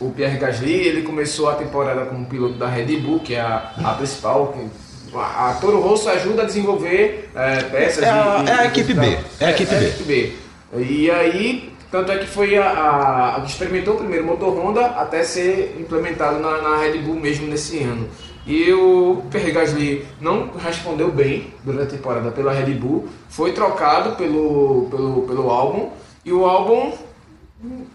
o, 0.00 0.04
o 0.06 0.10
Pierre 0.12 0.38
Gasly, 0.38 0.72
ele 0.72 1.02
começou 1.02 1.48
a 1.50 1.54
temporada 1.54 2.04
como 2.04 2.24
piloto 2.26 2.54
da 2.54 2.68
Red 2.68 2.96
Bull, 2.98 3.18
que 3.18 3.34
é 3.34 3.40
a, 3.40 3.72
a 3.82 3.94
principal. 3.94 4.52
que- 4.56 4.85
A, 5.20 5.56
Toro 5.60 5.80
Rosso 5.80 6.08
ajuda 6.10 6.42
a 6.42 6.44
desenvolver 6.46 7.30
é, 7.34 7.62
peças. 7.62 8.02
É 8.04 8.10
a- 8.10 8.44
e- 8.46 8.50
é 8.50 8.52
a 8.54 8.64
equipe 8.66 8.94
B, 8.94 9.18
é 9.40 9.44
a 9.46 9.50
equipe 9.50 9.74
é 9.74 9.78
B. 9.78 9.84
a 9.84 9.88
equipe 9.88 10.04
B. 10.04 10.32
E 10.78 11.10
aí, 11.10 11.72
tanto 11.90 12.12
é 12.12 12.18
que 12.18 12.26
foi 12.26 12.56
a, 12.58 12.68
a, 12.68 13.36
a 13.36 13.40
que 13.40 13.50
experimentou 13.50 13.94
o 13.94 13.98
primeiro 13.98 14.24
motor 14.24 14.48
Honda 14.58 14.84
até 14.86 15.22
ser 15.22 15.76
implementado 15.80 16.38
na, 16.38 16.60
na 16.60 16.76
Red 16.78 16.98
Bull 16.98 17.14
mesmo 17.16 17.46
nesse 17.46 17.78
ano. 17.82 18.08
E 18.46 18.72
o 18.72 19.22
Pierre 19.30 19.50
Gasly 19.50 20.06
não 20.20 20.50
respondeu 20.56 21.10
bem 21.10 21.52
durante 21.64 21.94
a 21.94 21.96
temporada 21.96 22.30
pela 22.30 22.52
Red 22.52 22.74
Bull, 22.74 23.08
foi 23.28 23.52
trocado 23.52 24.14
pelo, 24.16 24.86
pelo, 24.90 25.22
pelo 25.22 25.50
álbum 25.50 25.90
e 26.24 26.32
o 26.32 26.44
álbum 26.44 26.92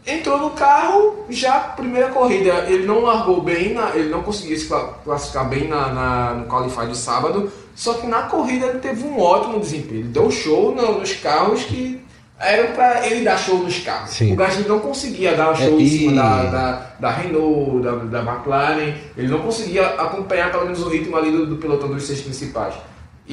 entrou 0.06 0.38
no 0.38 0.50
carro 0.52 1.26
já 1.30 1.60
primeira 1.60 2.10
corrida. 2.10 2.66
Ele 2.68 2.86
não 2.86 3.02
largou 3.02 3.42
bem, 3.42 3.74
na- 3.74 3.92
ele 3.96 4.10
não 4.10 4.22
conseguiu 4.24 4.58
se 4.58 4.66
cla- 4.68 4.94
classificar 5.04 5.48
bem 5.48 5.68
na, 5.68 5.88
na- 5.94 6.34
no 6.34 6.46
Qualify 6.48 6.88
de 6.88 6.98
sábado, 6.98 7.52
só 7.76 7.94
que 7.96 8.08
na 8.08 8.24
corrida 8.24 8.68
ele 8.68 8.80
teve 8.80 9.04
um 9.06 9.20
ótimo 9.20 9.60
desempenho. 9.60 10.02
Ele 10.02 10.10
deu 10.10 10.30
show 10.32 10.74
no- 10.76 11.00
nos 11.00 11.14
carros 11.14 11.64
que 11.64 12.02
eram 12.40 12.74
para 12.74 13.06
ele 13.06 13.24
dar 13.24 13.38
show 13.38 13.60
nos 13.60 13.78
carros. 13.80 14.10
Sim. 14.10 14.34
O 14.34 14.36
Gasly 14.36 14.68
não 14.68 14.80
conseguia 14.80 15.36
dar 15.36 15.56
show 15.56 15.68
É, 15.68 15.70
em 15.70 15.82
e- 15.82 15.90
cima 15.90 16.22
da, 16.24 16.44
da, 16.46 16.86
da 17.00 17.12
Renault, 17.12 17.82
da, 17.84 17.92
da 18.22 18.32
McLaren, 18.32 18.96
ele 19.16 19.28
não 19.28 19.40
conseguia 19.40 19.86
acompanhar 19.90 20.50
pelo 20.52 20.64
menos 20.64 20.82
o 20.82 20.90
ritmo 20.90 21.16
ali 21.16 21.32
do, 21.32 21.46
do 21.46 21.58
pelotão 21.58 21.90
dos 21.90 22.04
seis 22.08 22.20
principais. 22.22 22.74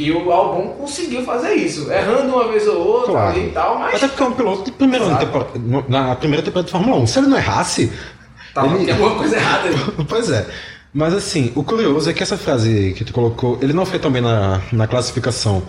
E 0.01 0.13
o 0.13 0.31
Albon 0.31 0.69
conseguiu 0.79 1.25
fazer 1.25 1.55
isso, 1.55 1.91
errando 1.91 2.33
uma 2.33 2.47
vez 2.49 2.67
ou 2.69 2.79
outra 2.87 3.13
Claro. 3.13 3.39
e 3.39 3.49
tal, 3.51 3.79
mas 3.81 3.97
Até 3.97 4.07
porque 4.09 4.23
é 4.23 4.27
um 4.27 4.33
piloto 4.33 4.65
de 4.65 4.71
temporada, 4.71 5.27
na 5.89 6.15
primeira 6.15 6.43
temporada 6.45 6.67
de 6.67 6.73
Fórmula 6.73 6.97
1. 7.03 7.07
Se 7.09 7.19
ele 7.19 7.27
não 7.27 7.37
errasse. 7.37 7.93
tava, 8.55 8.75
ele- 8.77 8.85
tem 8.85 8.95
alguma 8.95 9.17
coisa 9.17 9.37
errada. 9.37 9.69
pois 10.09 10.31
é. 10.31 10.47
Mas 10.95 11.13
assim, 11.15 11.53
o 11.55 11.63
curioso 11.65 12.09
é 12.09 12.13
que 12.13 12.23
essa 12.23 12.37
frase 12.39 12.95
que 12.97 13.05
tu 13.05 13.13
colocou, 13.13 13.59
ele 13.61 13.73
não 13.73 13.85
foi 13.85 13.99
tão 13.99 14.11
bem 14.11 14.23
na, 14.23 14.61
na 14.73 14.87
classificação, 14.87 15.63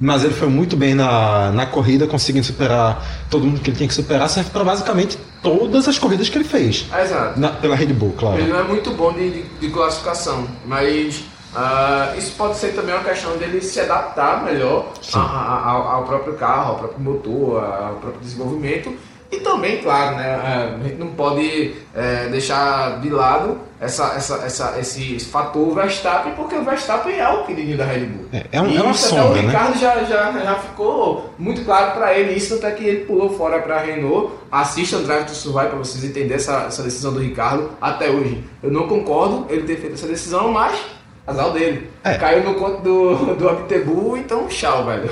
mas 0.00 0.24
ele 0.24 0.34
foi 0.34 0.48
muito 0.48 0.76
bem 0.76 0.94
na, 0.94 1.50
na 1.52 1.66
corrida, 1.66 2.06
conseguindo 2.06 2.46
superar 2.46 3.04
todo 3.30 3.44
mundo 3.44 3.60
que 3.60 3.70
ele 3.70 3.76
tinha 3.76 3.88
que 3.88 3.94
superar, 3.94 4.28
serve 4.28 4.50
para 4.50 4.64
basicamente 4.64 5.18
todas 5.42 5.86
as 5.86 5.98
corridas 5.98 6.28
que 6.28 6.38
ele 6.38 6.44
fez. 6.44 6.86
Exato. 6.98 7.38
Na- 7.38 7.50
pela 7.50 7.76
Red 7.76 7.86
Bull, 7.92 8.14
claro. 8.16 8.38
Ele 8.40 8.52
não 8.52 8.60
é 8.60 8.62
muito 8.64 8.90
bom 8.92 9.12
de, 9.12 9.30
de, 9.30 9.42
de 9.60 9.68
classificação, 9.70 10.46
mas 10.64 11.22
ah, 11.54 12.12
isso 12.16 12.32
pode 12.36 12.56
ser 12.56 12.74
também 12.74 12.94
uma 12.94 13.04
questão 13.04 13.36
dele 13.36 13.60
se 13.60 13.80
adaptar 13.80 14.42
melhor 14.44 14.86
a- 15.14 15.18
a- 15.18 15.70
ao, 15.70 15.88
ao 15.88 16.02
próprio 16.04 16.34
carro, 16.34 16.72
ao 16.72 16.78
próprio 16.78 17.00
motor, 17.00 17.62
ao 17.64 17.94
próprio 17.96 18.20
desenvolvimento. 18.20 18.94
E 19.32 19.40
também, 19.40 19.78
claro, 19.82 20.14
né, 20.14 20.76
a 20.80 20.82
gente 20.84 20.94
não 20.96 21.08
pode 21.08 21.74
eh, 21.92 22.28
deixar 22.30 23.00
de 23.00 23.10
lado 23.10 23.58
essa, 23.80 24.12
essa, 24.14 24.36
essa, 24.46 24.78
esse 24.78 25.18
fator 25.18 25.74
Verstappen, 25.74 26.34
porque 26.34 26.54
o 26.54 26.62
Verstappen 26.62 27.18
é 27.18 27.28
o 27.28 27.42
queridinho 27.44 27.76
da 27.76 27.84
Red 27.84 28.06
Bull. 28.06 28.26
É, 28.32 28.44
é 28.52 28.60
um- 28.62 28.68
E 28.68 28.76
é 28.76 28.80
uma 28.82 28.94
sombra, 28.94 29.24
o 29.30 29.34
né? 29.34 29.40
Ricardo 29.40 29.76
já, 29.76 30.04
já, 30.04 30.30
já 30.30 30.54
ficou 30.56 31.34
muito 31.36 31.64
claro 31.64 31.92
para 31.94 32.16
ele, 32.16 32.34
isso 32.34 32.54
até 32.54 32.70
que 32.70 32.84
ele 32.84 33.06
pulou 33.06 33.36
fora 33.36 33.60
para 33.60 33.74
a 33.76 33.80
Renault. 33.80 34.34
Assista 34.52 34.98
o 34.98 35.02
Drive 35.02 35.24
to 35.26 35.34
Survive 35.34 35.66
para 35.70 35.78
vocês 35.78 36.04
entenderem 36.04 36.36
essa, 36.36 36.66
essa 36.68 36.82
decisão 36.84 37.12
do 37.12 37.18
Ricardo 37.18 37.70
até 37.80 38.08
hoje. 38.10 38.44
Eu 38.62 38.70
não 38.70 38.86
concordo 38.86 39.46
ele 39.48 39.62
ter 39.64 39.78
feito 39.80 39.94
essa 39.94 40.06
decisão, 40.06 40.52
mas 40.52 40.78
azar 41.26 41.50
dele. 41.52 41.90
É. 42.02 42.14
Caiu 42.14 42.44
no 42.44 42.54
conto 42.54 42.82
do, 42.82 43.34
do 43.34 43.48
Abtebu, 43.48 44.16
então 44.16 44.46
tchau, 44.48 44.84
velho. 44.86 45.10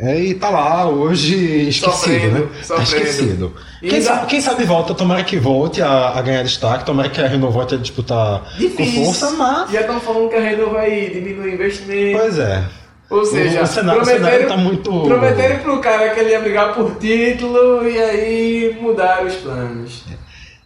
É, 0.00 0.16
e 0.20 0.34
tá 0.34 0.48
lá 0.48 0.88
hoje 0.88 1.34
esquecido, 1.68 1.90
Sofrendo, 1.92 2.38
né? 2.44 2.48
Tá 2.68 2.76
sofrendo. 2.76 3.06
esquecido. 3.08 3.52
E 3.82 3.88
Quem 3.88 3.98
ainda- 3.98 4.06
sabe, 4.14 4.26
quem 4.26 4.40
sabe 4.40 4.64
volta, 4.64 4.94
tomara 4.94 5.24
que 5.24 5.36
volte 5.36 5.82
a, 5.82 6.10
a 6.10 6.22
ganhar 6.22 6.44
destaque, 6.44 6.84
tomara 6.86 7.08
que 7.08 7.20
a 7.20 7.26
Renault 7.26 7.52
volte 7.52 7.74
a 7.74 7.78
disputar 7.78 8.44
Difícil. 8.56 8.94
com 9.00 9.04
força, 9.06 9.30
mas. 9.32 9.70
Já 9.72 9.80
estão 9.80 10.00
falando 10.00 10.28
que 10.28 10.36
a 10.36 10.40
Renault 10.40 10.72
vai 10.72 11.10
diminuir 11.12 11.50
o 11.50 11.54
investimento. 11.54 12.18
Pois 12.18 12.38
é. 12.38 12.64
Ou 13.10 13.24
seja, 13.24 13.62
o 13.62 13.66
cenário- 13.66 14.02
o 14.02 14.04
cenário 14.04 14.46
tá 14.46 14.56
muito- 14.56 15.02
prometeram 15.02 15.58
pro 15.60 15.80
cara 15.80 16.10
que 16.10 16.20
ele 16.20 16.30
ia 16.30 16.40
brigar 16.40 16.74
por 16.74 16.94
título 16.96 17.88
e 17.88 17.98
aí 18.00 18.78
mudaram 18.80 19.26
os 19.26 19.34
planos. 19.34 20.04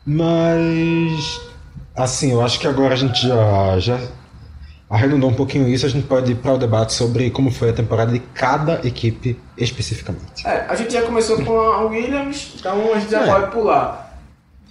Mas. 0.05 1.40
Assim, 1.97 2.32
eu 2.32 2.43
acho 2.43 2.59
que 2.59 2.66
agora 2.66 2.95
a 2.95 2.97
gente 2.97 3.26
já, 3.28 3.78
já 3.78 3.99
arredondou 4.93 5.30
um 5.30 5.34
pouquinho 5.34 5.66
isso, 5.68 5.86
a 5.86 5.88
gente 5.88 6.07
pode 6.07 6.32
ir 6.32 6.34
para 6.36 6.53
o 6.53 6.59
debate 6.59 6.93
sobre 6.93 7.30
como 7.30 7.51
foi 7.51 7.70
a 7.70 7.72
temporada 7.72 8.12
de 8.12 8.18
cada 8.34 8.80
equipe 8.84 9.38
especificamente. 9.57 10.47
É, 10.47 10.66
a 10.68 10.74
gente 10.76 10.93
já 10.93 11.03
começou 11.03 11.43
com 11.43 11.59
a 11.59 11.80
Williams, 11.86 12.53
então 12.61 12.93
a 12.95 12.99
gente 13.01 13.11
já 13.11 13.22
É. 13.22 13.26
pode 13.26 13.51
pular. 13.51 14.18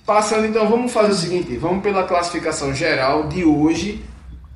Passando 0.05 0.45
então, 0.45 0.67
vamos 0.69 0.91
fazer 0.91 1.11
o 1.11 1.15
seguinte, 1.15 1.57
vamos 1.57 1.81
pela 1.83 2.03
classificação 2.03 2.73
geral 2.73 3.27
de 3.27 3.43
hoje, 3.45 4.03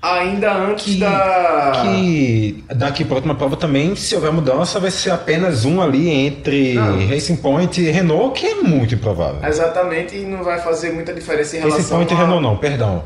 ainda 0.02 0.54
antes 0.54 0.86
Que- 0.86 1.00
da... 1.00 1.72
Que 1.84 2.64
daqui 2.76 3.04
para 3.06 3.14
a 3.14 3.18
última 3.18 3.36
prova 3.36 3.56
também, 3.56 3.96
se 3.96 4.14
houver 4.16 4.32
mudança, 4.32 4.80
vai 4.80 4.92
ser 4.92 5.12
apenas 5.12 5.66
um 5.66 5.82
ali 5.82 6.10
entre 6.10 6.74
Não. 6.74 7.08
Racing 7.08 7.38
Point 7.38 7.82
e 7.82 7.90
Renault, 7.90 8.40
que 8.40 8.46
é 8.46 8.56
muito 8.56 8.94
improvável. 8.96 9.40
Exatamente, 9.48 10.16
e 10.16 10.26
não 10.26 10.44
vai 10.44 10.60
fazer 10.60 10.92
muita 10.92 11.12
diferença 11.14 11.56
em 11.56 11.60
relação 11.60 11.80
Racing 11.80 11.96
Point 11.96 12.14
e 12.14 12.16
a... 12.16 12.20
Renault 12.20 12.44
não, 12.44 12.58
perdão. 12.58 13.04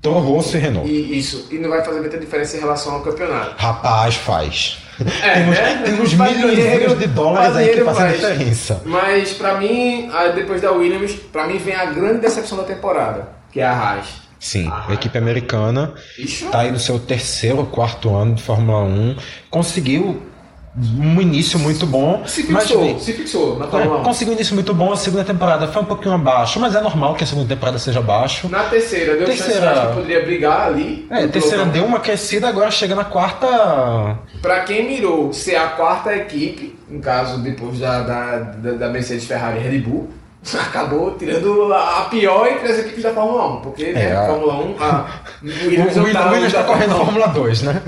Toro 0.00 0.20
Rosso 0.20 0.56
e 0.56 0.60
Renault. 0.60 0.88
E, 0.88 1.18
isso, 1.18 1.48
e 1.50 1.58
não 1.58 1.68
vai 1.70 1.84
fazer 1.84 2.00
muita 2.00 2.18
diferença 2.18 2.56
em 2.56 2.60
relação 2.60 2.94
ao 2.94 3.00
campeonato. 3.00 3.54
Rapaz, 3.56 4.14
faz. 4.16 4.78
É, 5.22 5.34
temos 5.34 5.58
né? 5.58 5.82
temos 5.84 6.14
milhões 6.14 6.98
de 6.98 7.06
dólares 7.08 7.54
aí 7.54 7.68
que 7.68 7.84
fazem 7.84 7.94
faz. 8.02 8.14
diferença. 8.14 8.82
Mas 8.86 9.32
pra 9.34 9.58
mim, 9.58 10.08
depois 10.34 10.62
da 10.62 10.72
Williams, 10.72 11.12
pra 11.30 11.46
mim 11.46 11.58
vem 11.58 11.74
a 11.74 11.84
grande 11.86 12.20
decepção 12.20 12.56
da 12.56 12.64
temporada, 12.64 13.28
que 13.52 13.60
é 13.60 13.64
a 13.66 13.72
Haas. 13.72 14.06
Sim, 14.38 14.68
Ah, 14.70 14.86
a 14.88 14.94
equipe 14.94 15.16
americana 15.18 15.94
está 16.18 16.60
aí 16.60 16.70
no 16.70 16.78
seu 16.78 16.98
terceiro 16.98 17.58
ou 17.58 17.66
quarto 17.66 18.14
ano 18.14 18.34
de 18.34 18.42
Fórmula 18.42 18.84
1, 18.84 19.16
conseguiu 19.50 20.22
um 20.78 21.20
início 21.22 21.58
muito 21.58 21.86
bom. 21.86 22.22
Se 22.26 22.44
mas 22.52 22.64
fixou, 22.64 22.82
vem- 22.84 22.98
se 22.98 23.12
fixou 23.14 23.58
na 23.58 23.66
Fórmula 23.66 23.96
É, 23.96 24.00
1. 24.00 24.02
conseguiu 24.04 24.32
um 24.32 24.36
início 24.36 24.54
muito 24.54 24.74
bom, 24.74 24.92
a 24.92 24.96
segunda 24.96 25.24
temporada 25.24 25.66
foi 25.68 25.80
um 25.82 25.86
pouquinho 25.86 26.14
abaixo, 26.14 26.60
mas 26.60 26.74
é 26.74 26.80
normal 26.82 27.14
que 27.14 27.24
a 27.24 27.26
segunda 27.26 27.48
temporada 27.48 27.78
seja 27.78 28.00
abaixo. 28.00 28.48
Na 28.50 28.64
terceira, 28.64 29.16
deu 29.16 29.24
Terceira- 29.26 29.74
chance, 29.74 29.86
que 29.88 29.94
poderia 29.94 30.22
brigar 30.24 30.66
ali. 30.66 31.06
É, 31.10 31.26
terceira 31.28 31.64
deu 31.64 31.84
uma 31.84 32.00
crescida, 32.00 32.48
agora 32.48 32.70
chega 32.70 32.94
na 32.94 33.04
quarta. 33.04 34.18
Pra 34.42 34.60
quem 34.60 34.86
mirou 34.86 35.32
ser 35.32 35.56
a 35.56 35.68
quarta 35.68 36.14
equipe, 36.14 36.78
no 36.90 37.00
caso 37.00 37.38
depois 37.38 37.78
da, 37.78 38.02
da, 38.02 38.36
da, 38.72 38.88
Mercedes 38.90 39.24
Ferrari 39.24 39.60
Red 39.60 39.78
Bull, 39.80 40.10
acabou 40.60 41.12
tirando 41.12 41.72
a 41.72 42.06
pior 42.10 42.46
entre 42.48 42.68
as 42.70 42.78
equipes 42.80 43.02
da 43.02 43.12
Fórmula 43.12 43.46
1. 43.56 43.60
Porque, 43.62 43.92
né, 43.92 44.10
É, 44.10 44.16
a- 44.16 44.26
Fórmula 44.26 44.54
1, 44.56 44.76
a, 44.78 45.06
o 45.42 45.46
Williams, 45.46 45.96
Williams, 45.96 46.12
tá- 46.12 46.26
o 46.28 46.32
Williams 46.32 46.52
tá 46.52 46.58
tá- 46.62 46.64
correndo 46.68 46.90
na 46.90 46.96
Fórmula 46.96 47.26
2, 47.28 47.62
né? 47.62 47.82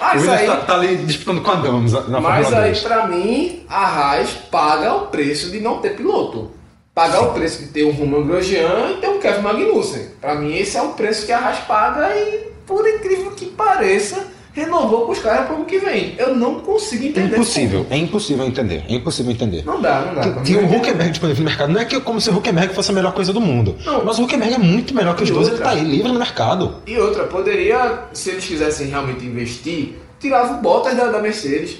Ah, 0.00 0.12
o 0.14 0.18
Williams 0.20 0.40
aí. 0.40 0.46
tá, 0.46 0.56
tá 0.58 0.74
ali 0.74 0.96
disputando 0.98 1.42
com 1.42 1.50
a 1.50 1.54
Damos 1.56 1.92
na 2.08 2.20
Mas 2.20 2.52
aí, 2.52 2.72
2. 2.72 2.80
pra 2.80 3.06
mim, 3.08 3.64
a 3.68 3.84
Haas 3.86 4.30
paga 4.50 4.94
o 4.94 5.06
preço 5.06 5.50
de 5.50 5.60
não 5.60 5.78
ter 5.78 5.96
piloto. 5.96 6.52
Pagar 6.94 7.22
o 7.22 7.32
preço 7.32 7.62
de 7.62 7.68
ter 7.68 7.84
um 7.84 7.92
Roman 7.92 8.26
Grosjean 8.26 8.90
e 8.92 9.00
ter 9.00 9.08
um 9.08 9.18
Kevin 9.20 9.42
Magnussen. 9.42 10.08
Pra 10.20 10.34
mim, 10.34 10.54
esse 10.56 10.76
é 10.76 10.82
o 10.82 10.90
preço 10.90 11.26
que 11.26 11.32
a 11.32 11.38
Haas 11.38 11.58
paga 11.60 12.08
e, 12.16 12.48
por 12.66 12.86
incrível 12.88 13.30
que 13.32 13.46
pareça, 13.46 14.26
renovou 14.52 15.06
com 15.06 15.12
os 15.12 15.18
caras 15.18 15.46
pro 15.46 15.56
ano 15.56 15.64
que 15.64 15.78
vem. 15.78 16.14
Eu 16.18 16.34
não 16.34 16.56
consigo 16.60 17.04
É 17.04 17.08
entender. 17.08 17.34
impossível, 17.36 17.86
é 17.90 17.96
impossível 17.96 18.46
entender. 18.46 18.84
É 18.88 18.94
impossível 18.94 19.32
entender. 19.32 19.64
Não 19.64 19.80
dá, 19.80 20.00
não 20.02 20.14
dá. 20.14 20.42
Tinha 20.42 20.60
mim, 20.62 20.66
o 20.68 20.76
Huckenberg 20.76 21.10
disponível 21.10 21.44
no 21.44 21.48
mercado. 21.50 21.72
Não 21.72 21.80
é 21.80 21.84
que 21.84 22.00
como 22.00 22.20
se 22.20 22.30
o 22.30 22.36
Huckenberg 22.36 22.74
fosse 22.74 22.90
a 22.90 22.94
melhor 22.94 23.12
coisa 23.12 23.32
do 23.32 23.40
mundo. 23.40 23.76
Não. 23.84 24.04
Mas 24.04 24.18
o 24.18 24.24
Huckenberg 24.24 24.54
é 24.54 24.58
muito 24.58 24.94
melhor 24.94 25.14
que 25.14 25.22
os 25.22 25.28
E 25.28 25.32
dois, 25.32 25.46
ele 25.48 25.56
outra? 25.56 25.70
tá 25.70 25.76
aí 25.76 25.84
livre 25.84 26.10
no 26.12 26.18
mercado. 26.18 26.74
E 26.86 26.96
outra, 26.98 27.24
poderia, 27.24 28.04
se 28.12 28.30
eles 28.30 28.44
quisessem 28.44 28.88
realmente 28.88 29.24
investir, 29.24 29.94
tirava 30.18 30.54
o 30.54 30.60
Bottas 30.62 30.96
da, 30.96 31.06
da 31.08 31.20
Mercedes, 31.20 31.76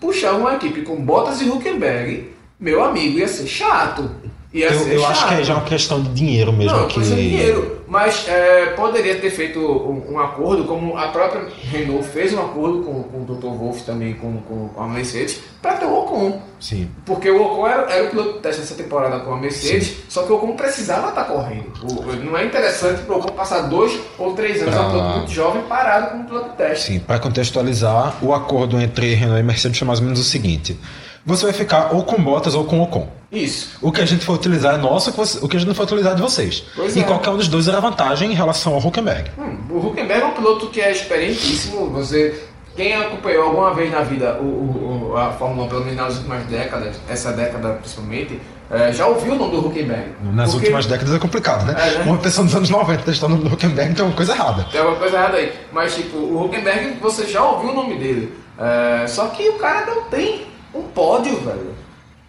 puxava 0.00 0.38
uma 0.38 0.54
equipe 0.54 0.82
com 0.82 0.96
Bottas 0.96 1.40
e 1.40 1.48
Huckenberg, 1.48 2.30
meu 2.58 2.84
amigo, 2.84 3.18
ia 3.18 3.28
ser 3.28 3.46
chato. 3.46 4.10
Eu, 4.52 4.70
ser 4.72 4.94
eu 4.94 5.00
chato. 5.00 5.10
acho 5.12 5.28
que 5.28 5.34
é 5.34 5.44
já 5.44 5.54
uma 5.54 5.64
questão 5.64 6.02
de 6.02 6.08
dinheiro 6.10 6.52
mesmo. 6.52 6.76
Não, 6.76 6.88
que... 6.88 7.00
de 7.00 7.14
dinheiro. 7.14 7.78
Mas 7.86 8.28
é, 8.28 8.66
poderia 8.76 9.16
ter 9.18 9.30
feito 9.30 9.58
um, 9.58 10.12
um 10.12 10.18
acordo, 10.20 10.64
como 10.64 10.96
a 10.96 11.08
própria 11.08 11.48
Renault 11.72 12.04
fez 12.06 12.32
um 12.32 12.38
acordo 12.40 12.82
com, 12.84 13.02
com 13.02 13.22
o 13.22 13.24
Dr. 13.24 13.46
Wolff 13.48 13.82
também, 13.82 14.14
com, 14.14 14.36
com, 14.42 14.68
com 14.68 14.80
a 14.82 14.86
Mercedes, 14.86 15.40
para 15.60 15.74
ter 15.74 15.86
o 15.86 15.94
Ocon. 15.98 16.40
Sim. 16.60 16.88
Porque 17.04 17.28
o 17.30 17.42
Ocon 17.42 17.66
era, 17.66 17.82
era 17.92 18.04
o 18.06 18.10
piloto 18.10 18.34
de 18.34 18.38
teste 18.40 18.60
dessa 18.60 18.74
temporada 18.76 19.18
com 19.20 19.34
a 19.34 19.36
Mercedes, 19.36 19.96
só 20.08 20.22
que 20.22 20.30
o 20.32 20.36
Ocon 20.36 20.54
precisava 20.54 21.08
estar 21.08 21.24
correndo. 21.24 21.72
O- 21.82 22.12
não 22.24 22.38
é 22.38 22.44
interessante 22.44 23.02
para 23.02 23.16
o 23.16 23.18
Ocon 23.18 23.32
passar 23.32 23.62
dois 23.62 23.98
ou 24.18 24.34
três 24.34 24.62
anos, 24.62 24.74
é 24.74 24.78
um 24.78 24.82
Pra- 24.82 24.90
piloto 24.92 25.16
muito 25.18 25.30
jovem, 25.32 25.62
parado 25.62 26.10
como 26.12 26.24
piloto 26.26 26.50
de 26.50 26.56
teste. 26.56 26.92
Sim, 26.92 26.98
para 27.00 27.18
contextualizar, 27.18 28.16
o 28.22 28.32
acordo 28.32 28.80
entre 28.80 29.14
Renault 29.14 29.40
e 29.40 29.42
Mercedes 29.44 29.76
foi 29.78 29.86
mais 29.88 29.98
ou 29.98 30.04
menos 30.04 30.20
o 30.20 30.24
seguinte: 30.24 30.78
você 31.24 31.44
vai 31.44 31.52
ficar 31.52 31.94
ou 31.94 32.02
com 32.04 32.22
Bottas 32.22 32.54
ou 32.54 32.64
com 32.64 32.80
Ocon. 32.80 33.08
Isso. 33.30 33.78
O 33.80 33.92
que 33.92 34.00
a 34.00 34.04
gente 34.06 34.24
for 34.24 34.34
utilizar 34.34 34.74
é 34.74 34.78
nosso, 34.78 35.10
o 35.44 35.48
que 35.48 35.56
a 35.56 35.60
gente 35.60 35.68
não 35.68 35.74
for 35.74 35.84
utilizar 35.84 36.12
é 36.12 36.14
de 36.16 36.22
vocês. 36.22 36.64
Pois 36.74 36.96
e 36.96 37.00
é. 37.00 37.02
qualquer 37.04 37.30
um 37.30 37.36
dos 37.36 37.46
dois 37.48 37.68
era 37.68 37.80
vantagem 37.80 38.30
em 38.32 38.34
relação 38.34 38.74
ao 38.74 38.80
Huckenberg. 38.80 39.30
Hum, 39.38 39.56
o 39.70 39.86
Huckenberg 39.86 40.22
é 40.22 40.26
um 40.26 40.32
piloto 40.32 40.66
que 40.68 40.80
é 40.80 40.90
experientíssimo. 40.90 41.90
Você, 41.90 42.42
quem 42.74 42.94
acompanhou 42.96 43.44
alguma 43.44 43.72
vez 43.72 43.92
na 43.92 44.00
vida 44.00 44.36
o, 44.40 45.12
o- 45.12 45.16
a 45.16 45.30
Fórmula 45.32 45.66
1, 45.66 45.68
pelo 45.68 45.80
menos 45.84 45.96
nas 45.96 46.16
últimas 46.16 46.44
décadas, 46.46 46.96
essa 47.08 47.32
década 47.32 47.74
principalmente, 47.74 48.40
eh, 48.68 48.92
já 48.92 49.06
ouviu 49.06 49.34
o 49.34 49.36
nome 49.36 49.52
do 49.52 49.66
Huckenberg. 49.68 50.06
Nas 50.32 50.50
Porque 50.50 50.66
últimas 50.66 50.86
décadas 50.86 51.14
é 51.14 51.18
complicado, 51.20 51.66
né? 51.66 51.76
É, 51.78 51.98
né? 51.98 52.04
Uma 52.06 52.18
pessoa 52.18 52.44
dos 52.44 52.54
anos 52.56 52.68
90 52.70 53.02
testando 53.04 53.36
o 53.36 53.52
Huckenberg 53.52 53.94
tem 53.94 54.04
uma 54.04 54.14
coisa 54.14 54.32
errada. 54.32 54.66
Tem 54.72 54.80
alguma 54.80 54.98
coisa 54.98 55.16
errada 55.16 55.36
aí. 55.36 55.52
Mas, 55.72 55.94
tipo, 55.94 56.16
o 56.16 56.44
Huckenberg, 56.44 56.96
você 57.00 57.26
já 57.28 57.44
ouviu 57.44 57.70
o 57.70 57.74
nome 57.74 57.96
dele. 57.96 58.34
Eh, 58.58 59.04
só 59.06 59.26
que 59.28 59.48
o 59.50 59.54
cara 59.54 59.86
não 59.86 60.02
tem 60.04 60.49
um 60.74 60.82
pódio, 60.82 61.36
velho. 61.40 61.74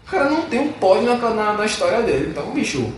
O 0.08 0.12
cara 0.12 0.30
não 0.30 0.42
tem 0.42 0.60
um 0.60 0.74
pódio 0.74 1.04
na, 1.04 1.30
na, 1.30 1.54
na 1.54 1.66
história 1.66 2.02
dele. 2.02 2.28
Então, 2.32 2.52
bicho, 2.52 2.92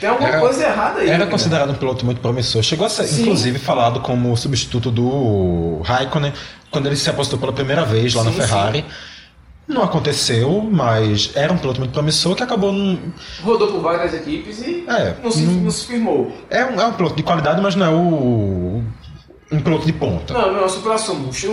tem 0.00 0.08
alguma 0.08 0.28
Era- 0.30 0.40
coisa 0.40 0.64
errada 0.64 1.00
aí. 1.00 1.08
Era 1.10 1.24
né? 1.26 1.30
considerado 1.30 1.70
um 1.70 1.74
piloto 1.74 2.04
muito 2.06 2.20
promissor. 2.22 2.62
Chegou 2.62 2.86
a 2.86 2.88
ser, 2.88 3.04
Sim. 3.06 3.22
inclusive, 3.22 3.58
falado 3.58 4.00
como 4.00 4.34
substituto 4.36 4.90
do 4.90 5.80
Raikkonen 5.84 6.32
quando 6.70 6.86
ele 6.86 6.96
se 6.96 7.10
apostou 7.10 7.38
pela 7.38 7.52
primeira 7.52 7.84
vez 7.84 8.14
lá 8.14 8.24
na 8.24 8.30
Sim, 8.32 8.36
Ferrari. 8.38 8.84
Não 9.66 9.82
aconteceu, 9.82 10.62
mas 10.62 11.32
era 11.34 11.52
um 11.52 11.58
piloto 11.58 11.80
muito 11.80 11.92
promissor 11.92 12.34
que 12.34 12.42
acabou. 12.42 12.72
num- 12.72 12.98
Rodou 13.42 13.68
por 13.70 13.80
várias 13.82 14.14
equipes 14.14 14.60
e 14.62 14.84
É, 14.88 15.14
não, 15.22 15.30
se, 15.30 15.42
não- 15.42 15.52
não 15.64 15.70
se 15.70 15.84
firmou. 15.86 16.32
É 16.48 16.64
um, 16.64 16.80
é 16.80 16.86
um 16.86 16.92
piloto 16.94 17.14
de 17.16 17.22
qualidade, 17.22 17.60
mas 17.60 17.74
não 17.74 17.84
é 17.84 17.90
o. 17.90 18.82
um 19.50 19.60
piloto 19.60 19.86
de 19.86 19.92
ponta. 19.92 20.34
Não, 20.34 20.52
não, 20.52 20.68
super 20.68 20.92
assumo. 20.92 21.30
O, 21.44 21.48
o, 21.48 21.52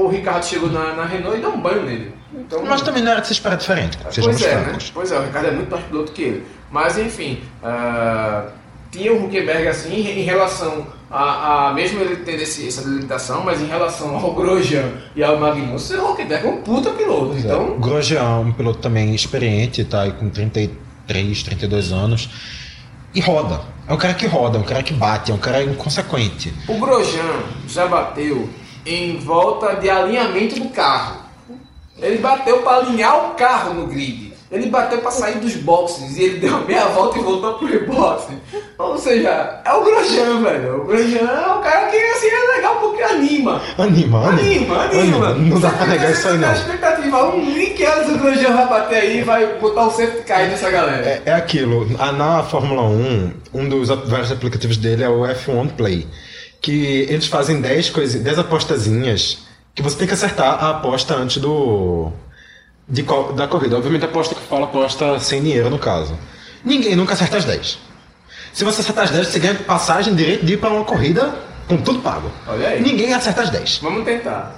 o, 0.00 0.04
o 0.06 0.08
Ricardo 0.08 0.44
chegou 0.44 0.70
na, 0.70 0.94
na 0.94 1.04
Renault 1.04 1.36
e 1.38 1.40
deu 1.40 1.50
um 1.50 1.60
banho 1.60 1.82
nele. 1.82 2.12
Então, 2.32 2.64
Mas 2.64 2.80
também 2.82 3.02
não 3.02 3.10
era 3.12 3.20
de 3.20 3.26
se 3.26 3.32
esperar 3.32 3.56
diferente, 3.56 3.98
pois 3.98 4.40
é, 4.42 4.54
né? 4.54 4.78
Pois 4.94 5.12
é, 5.12 5.18
o 5.18 5.22
Ricardo 5.24 5.46
é 5.48 5.50
muito 5.50 5.70
mais 5.70 5.84
piloto 5.84 6.12
que 6.12 6.22
ele. 6.22 6.46
Mas 6.70 6.96
enfim, 6.96 7.40
ah, 7.62 8.44
tinha 8.92 9.12
o 9.12 9.24
Huckenberg 9.24 9.66
assim 9.66 9.92
em 9.94 10.22
relação 10.22 10.86
a, 11.10 11.68
a- 11.68 11.72
mesmo 11.74 12.00
ele 12.00 12.16
tendo 12.16 12.40
esse, 12.40 12.66
essa 12.68 12.82
delimitação, 12.82 13.42
mas 13.44 13.60
em 13.60 13.66
relação 13.66 14.14
ao 14.16 14.32
Grosjean 14.32 14.90
e 15.16 15.22
ao 15.24 15.38
Magnussen, 15.40 15.96
o 15.98 16.12
Huckenberg 16.12 16.46
é 16.46 16.50
um 16.50 16.62
puta 16.62 16.90
piloto. 16.90 17.32
O 17.32 17.38
Então, 17.38 17.80
Grosjean, 17.80 18.38
um 18.38 18.52
piloto 18.52 18.78
também 18.78 19.12
experiente, 19.12 19.84
tá 19.84 20.02
aí 20.02 20.12
com 20.12 20.30
33, 20.30 21.42
32 21.42 21.90
anos. 21.92 22.30
E 23.14 23.20
roda. 23.20 23.60
É 23.88 23.92
um 23.92 23.96
cara 23.96 24.14
que 24.14 24.26
roda, 24.26 24.56
é 24.56 24.60
um 24.60 24.64
cara 24.64 24.82
que 24.82 24.94
bate, 24.94 25.32
é 25.32 25.34
um 25.34 25.38
cara 25.38 25.64
inconsequente. 25.64 26.54
o 26.68 26.78
Grosjean 26.78 27.42
já 27.66 27.86
bateu 27.86 28.48
em 28.86 29.18
volta 29.18 29.74
de 29.74 29.90
alinhamento 29.90 30.60
do 30.60 30.68
carro. 30.68 31.16
Ele 31.98 32.18
bateu 32.18 32.62
para 32.62 32.78
alinhar 32.78 33.26
o 33.26 33.34
carro 33.34 33.74
no 33.74 33.86
grid. 33.86 34.29
Ele 34.50 34.66
bateu 34.68 34.98
para 34.98 35.12
sair 35.12 35.38
dos 35.38 35.54
boxes 35.54 36.16
e 36.16 36.24
ele 36.24 36.40
deu 36.40 36.66
meia 36.66 36.86
volta 36.86 37.18
e 37.18 37.22
voltou 37.22 37.54
pro 37.54 37.68
rebote. 37.68 38.32
Ou 38.76 38.98
seja, 38.98 39.60
é 39.64 39.72
o 39.72 39.84
Grosjean, 39.84 40.42
velho. 40.42 40.82
O 40.82 40.84
Grosjean 40.86 41.20
é 41.30 41.52
um 41.54 41.60
cara 41.60 41.86
que 41.88 41.96
assim, 41.96 42.26
é 42.26 42.56
legal 42.56 42.76
porque 42.80 43.00
anima. 43.02 43.60
Anima, 43.78 44.28
Anima, 44.28 44.82
anima. 44.86 45.34
Não 45.34 45.60
dá 45.60 45.70
pra 45.70 45.86
negar 45.86 46.10
isso 46.10 46.26
aí, 46.26 46.34
A 46.34 46.38
não. 46.38 46.52
expectativa, 46.52 47.28
um 47.34 47.44
link 47.52 47.84
antes 47.84 48.10
o 48.12 48.18
Grosjean 48.18 48.52
vai 48.56 48.68
bater 48.68 48.96
aí 49.02 49.18
e 49.20 49.22
vai 49.22 49.46
botar 49.60 49.86
o 49.86 49.90
safety 49.92 50.22
car 50.24 50.38
aí 50.40 50.48
nessa 50.48 50.68
galera. 50.68 51.06
É, 51.06 51.22
é 51.26 51.32
aquilo. 51.32 51.88
Ah, 51.98 52.10
Na 52.10 52.42
Fórmula 52.42 52.82
1, 52.82 53.32
um 53.54 53.68
dos 53.68 53.88
vários 53.88 54.32
aplicativos 54.32 54.76
dele 54.76 55.04
é 55.04 55.08
o 55.08 55.20
F1 55.20 55.70
Play. 55.76 56.08
Que 56.60 57.06
eles 57.08 57.26
fazem 57.26 57.60
10 57.60 57.90
coisas, 57.90 58.20
10 58.20 58.40
apostazinhas 58.40 59.38
que 59.74 59.80
você 59.82 59.96
tem 59.96 60.08
que 60.08 60.14
acertar 60.14 60.62
a 60.64 60.70
aposta 60.70 61.14
antes 61.14 61.36
do. 61.38 62.10
De 62.90 63.02
da 63.34 63.46
corrida. 63.46 63.76
Obviamente 63.76 64.04
a 64.04 64.08
aposta 64.08 64.34
que 64.34 64.40
fala 64.42 64.64
aposta 64.64 65.18
sem 65.20 65.40
dinheiro 65.40 65.70
no 65.70 65.78
caso. 65.78 66.18
Ninguém 66.64 66.96
nunca 66.96 67.14
acerta 67.14 67.38
as 67.38 67.44
10. 67.44 67.78
Se 68.52 68.64
você 68.64 68.80
acertar 68.80 69.04
as 69.04 69.10
10, 69.10 69.28
você 69.28 69.38
ganha 69.38 69.54
passagem 69.54 70.14
direito 70.14 70.44
de 70.44 70.54
ir 70.54 70.56
para 70.56 70.70
uma 70.70 70.84
corrida 70.84 71.34
com 71.68 71.76
tudo 71.76 72.00
pago. 72.00 72.30
Olha 72.48 72.68
aí. 72.68 72.82
Ninguém 72.82 73.14
acerta 73.14 73.42
as 73.42 73.50
10. 73.50 73.78
Vamos 73.78 74.04
tentar. 74.04 74.56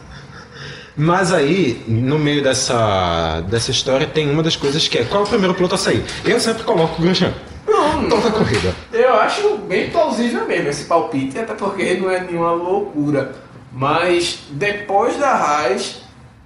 Mas 0.97 1.33
aí, 1.33 1.83
no 1.87 2.19
meio 2.19 2.43
dessa, 2.43 3.41
dessa 3.49 3.71
história, 3.71 4.07
tem 4.07 4.31
uma 4.31 4.43
das 4.43 4.57
coisas 4.57 4.89
que 4.89 4.99
é 4.99 5.05
qual 5.05 5.23
é 5.23 5.27
o 5.27 5.29
primeiro 5.29 5.55
piloto 5.55 5.75
a 5.75 5.79
sair? 5.79 6.05
Eu 6.25 6.41
sempre 6.41 6.65
coloco 6.65 7.01
o 7.01 7.05
Grosjean. 7.05 7.33
Não, 7.67 8.09
Toda 8.09 8.29
a 8.29 8.33
corrida. 8.33 8.75
Eu 8.93 9.15
acho 9.15 9.57
bem 9.59 9.91
plausível 9.91 10.47
mesmo 10.47 10.69
esse 10.69 10.85
palpite, 10.85 11.39
até 11.39 11.55
porque 11.55 11.95
não 11.95 12.11
é 12.11 12.21
nenhuma 12.21 12.53
loucura. 12.53 13.33
Mas 13.73 14.41
depois 14.51 15.17
da 15.17 15.31
Haas, 15.31 16.02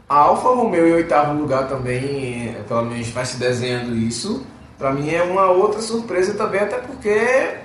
a 0.08 0.16
Alfa 0.16 0.48
Romeo 0.50 0.86
em 0.86 0.92
oitavo 0.92 1.38
lugar 1.38 1.68
também, 1.68 2.54
eh, 2.56 2.62
pelo 2.68 2.84
menos 2.84 3.08
vai 3.08 3.24
se 3.24 3.38
desenhando 3.38 3.96
isso. 3.96 4.46
Pra 4.78 4.92
mim 4.92 5.10
é 5.10 5.22
uma 5.22 5.46
outra 5.50 5.80
surpresa 5.80 6.34
também, 6.34 6.60
até 6.60 6.78
porque 6.78 7.56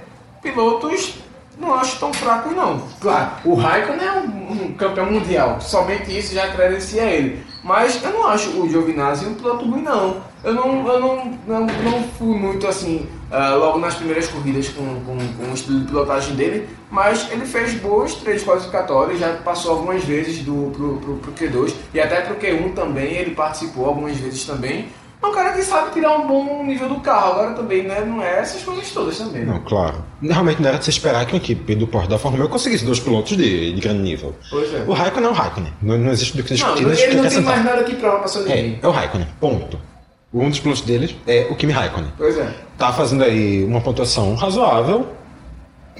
pilotos 0.42 1.20
não 1.60 1.76
acho 1.76 2.00
tão 2.00 2.12
fracos 2.14 2.56
não. 2.56 2.82
Claro, 3.00 3.32
o 3.46 3.54
Raikkonen 3.54 4.08
é 4.08 4.12
um, 4.14 4.52
um 4.66 4.74
campeão 4.74 5.06
mundial, 5.06 5.62
somente 5.62 6.18
isso 6.18 6.34
já 6.34 6.52
credencia 6.52 7.04
ele. 7.04 7.46
Mas 7.64 8.02
eu 8.04 8.12
não 8.12 8.28
acho 8.28 8.50
o 8.60 8.68
Giovinazzi 8.68 9.26
um 9.26 9.36
piloto 9.36 9.70
ruim 9.70 9.84
não. 9.84 10.22
Eu 10.44 10.54
não, 10.54 10.88
eu 10.88 11.00
não, 11.00 11.40
não, 11.48 11.66
não 11.68 12.04
fui 12.18 12.36
muito 12.36 12.68
assim, 12.68 13.08
ah, 13.32 13.56
logo 13.56 13.80
nas 13.80 13.96
primeiras 13.96 14.28
corridas 14.28 14.68
com, 14.70 14.84
com, 15.06 15.18
com 15.18 15.52
o 15.52 15.54
estilo 15.54 15.80
de 15.80 15.86
pilotagem 15.86 16.36
dele, 16.36 16.68
mas 16.90 17.32
ele 17.32 17.46
fez 17.46 17.74
boas 17.76 18.14
três 18.16 18.44
qualificatórias, 18.44 19.20
já 19.20 19.34
passou 19.38 19.72
algumas 19.72 20.04
vezes 20.04 20.40
do, 20.40 20.72
pro, 20.76 20.98
pro, 20.98 21.16
pro 21.16 21.32
Q2 21.32 21.74
e 21.94 22.00
até 22.00 22.22
pro 22.22 22.36
Q1 22.36 22.74
também, 22.74 23.14
ele 23.14 23.32
participou 23.32 23.86
algumas 23.86 24.18
vezes 24.18 24.44
também. 24.44 24.90
É 25.24 25.28
um 25.28 25.32
cara 25.32 25.54
que 25.54 25.62
sabe 25.62 25.92
tirar 25.92 26.18
um 26.18 26.28
bom 26.28 26.64
nível 26.66 26.90
do 26.90 27.00
carro, 27.00 27.34
agora 27.34 27.54
também 27.54 27.84
né, 27.84 28.04
não 28.04 28.22
é 28.24 28.40
essas 28.40 28.64
coisas 28.64 28.90
todas 28.90 29.20
também. 29.20 29.46
Não, 29.46 29.60
claro. 29.62 30.04
Realmente 30.22 30.62
não 30.62 30.70
era 30.70 30.80
de 30.80 30.86
se 30.86 30.90
esperar 30.90 31.26
que 31.28 31.34
uma 31.34 31.38
equipe 31.38 31.76
do 31.76 31.86
porte 31.86 32.10
da 32.10 32.18
Fórmula 32.18 32.46
1 32.46 32.50
conseguisse 32.50 32.84
dois 32.84 33.00
pilotos 33.00 33.38
de, 33.38 33.72
de 33.72 33.80
grande 33.80 34.02
nível. 34.02 34.36
Pois 34.50 34.74
é. 34.74 34.84
O 34.88 34.94
Raikkonen 34.94 35.30
é 35.30 35.32
o 35.32 35.36
Raikkonen. 35.36 35.74
Não, 35.82 35.98
não 35.98 36.12
existe 36.12 36.36
do 36.36 36.44
que 36.44 36.56
discutir, 36.56 36.80
ele 36.80 36.86
não 36.86 36.94
existe 36.94 37.16
não 37.16 37.30
tem 37.30 37.42
mais 37.42 37.64
nada 37.64 37.84
prova 37.84 38.20
pra 38.20 38.28
seu 38.28 38.42
ninguém. 38.42 38.80
É, 38.82 38.86
é 38.86 38.88
o 38.88 38.92
Raikkonen. 38.92 39.28
Ponto. 39.40 39.91
Um 40.34 40.50
dos 40.50 40.60
pilotos 40.60 40.82
deles 40.84 41.16
é 41.28 41.48
o 41.50 41.56
Kimi 41.56 41.74
Raikkonen. 41.74 42.12
Pois 42.18 42.38
é. 42.38 42.54
Tá 42.78 42.94
fazendo 42.94 43.24
aí 43.24 43.64
uma 43.66 43.82
pontuação 43.82 44.34
razoável. 44.36 45.08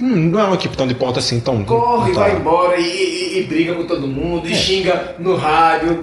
hum, 0.00 0.30
não 0.30 0.40
é 0.40 0.44
uma 0.44 0.54
equipe 0.54 0.74
tão 0.76 0.86
de 0.86 0.94
ponta 0.94 1.18
assim, 1.18 1.38
tão. 1.38 1.62
Corre, 1.64 2.12
tá. 2.12 2.20
vai 2.20 2.36
embora 2.36 2.78
e, 2.80 2.82
e- 2.84 3.38
e 3.40 3.42
briga 3.44 3.74
com 3.74 3.84
todo 3.86 4.06
mundo, 4.06 4.48
e 4.48 4.54
xinga 4.54 5.16
no 5.18 5.36
rádio. 5.36 6.00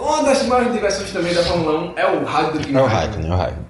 Uma 0.00 0.22
das 0.22 0.46
maiores 0.46 0.72
diversões 0.72 1.10
também 1.12 1.34
da 1.34 1.42
Fórmula 1.42 1.92
1 1.94 1.98
é 1.98 2.06
o 2.06 2.24
rádio 2.24 2.52
do 2.54 2.58
Kimi 2.60 2.78
É 2.78 2.82
o 2.82 2.86
Raikkonen. 2.86 3.30
É 3.30 3.34
o 3.34 3.36
Raikkonen. 3.36 3.66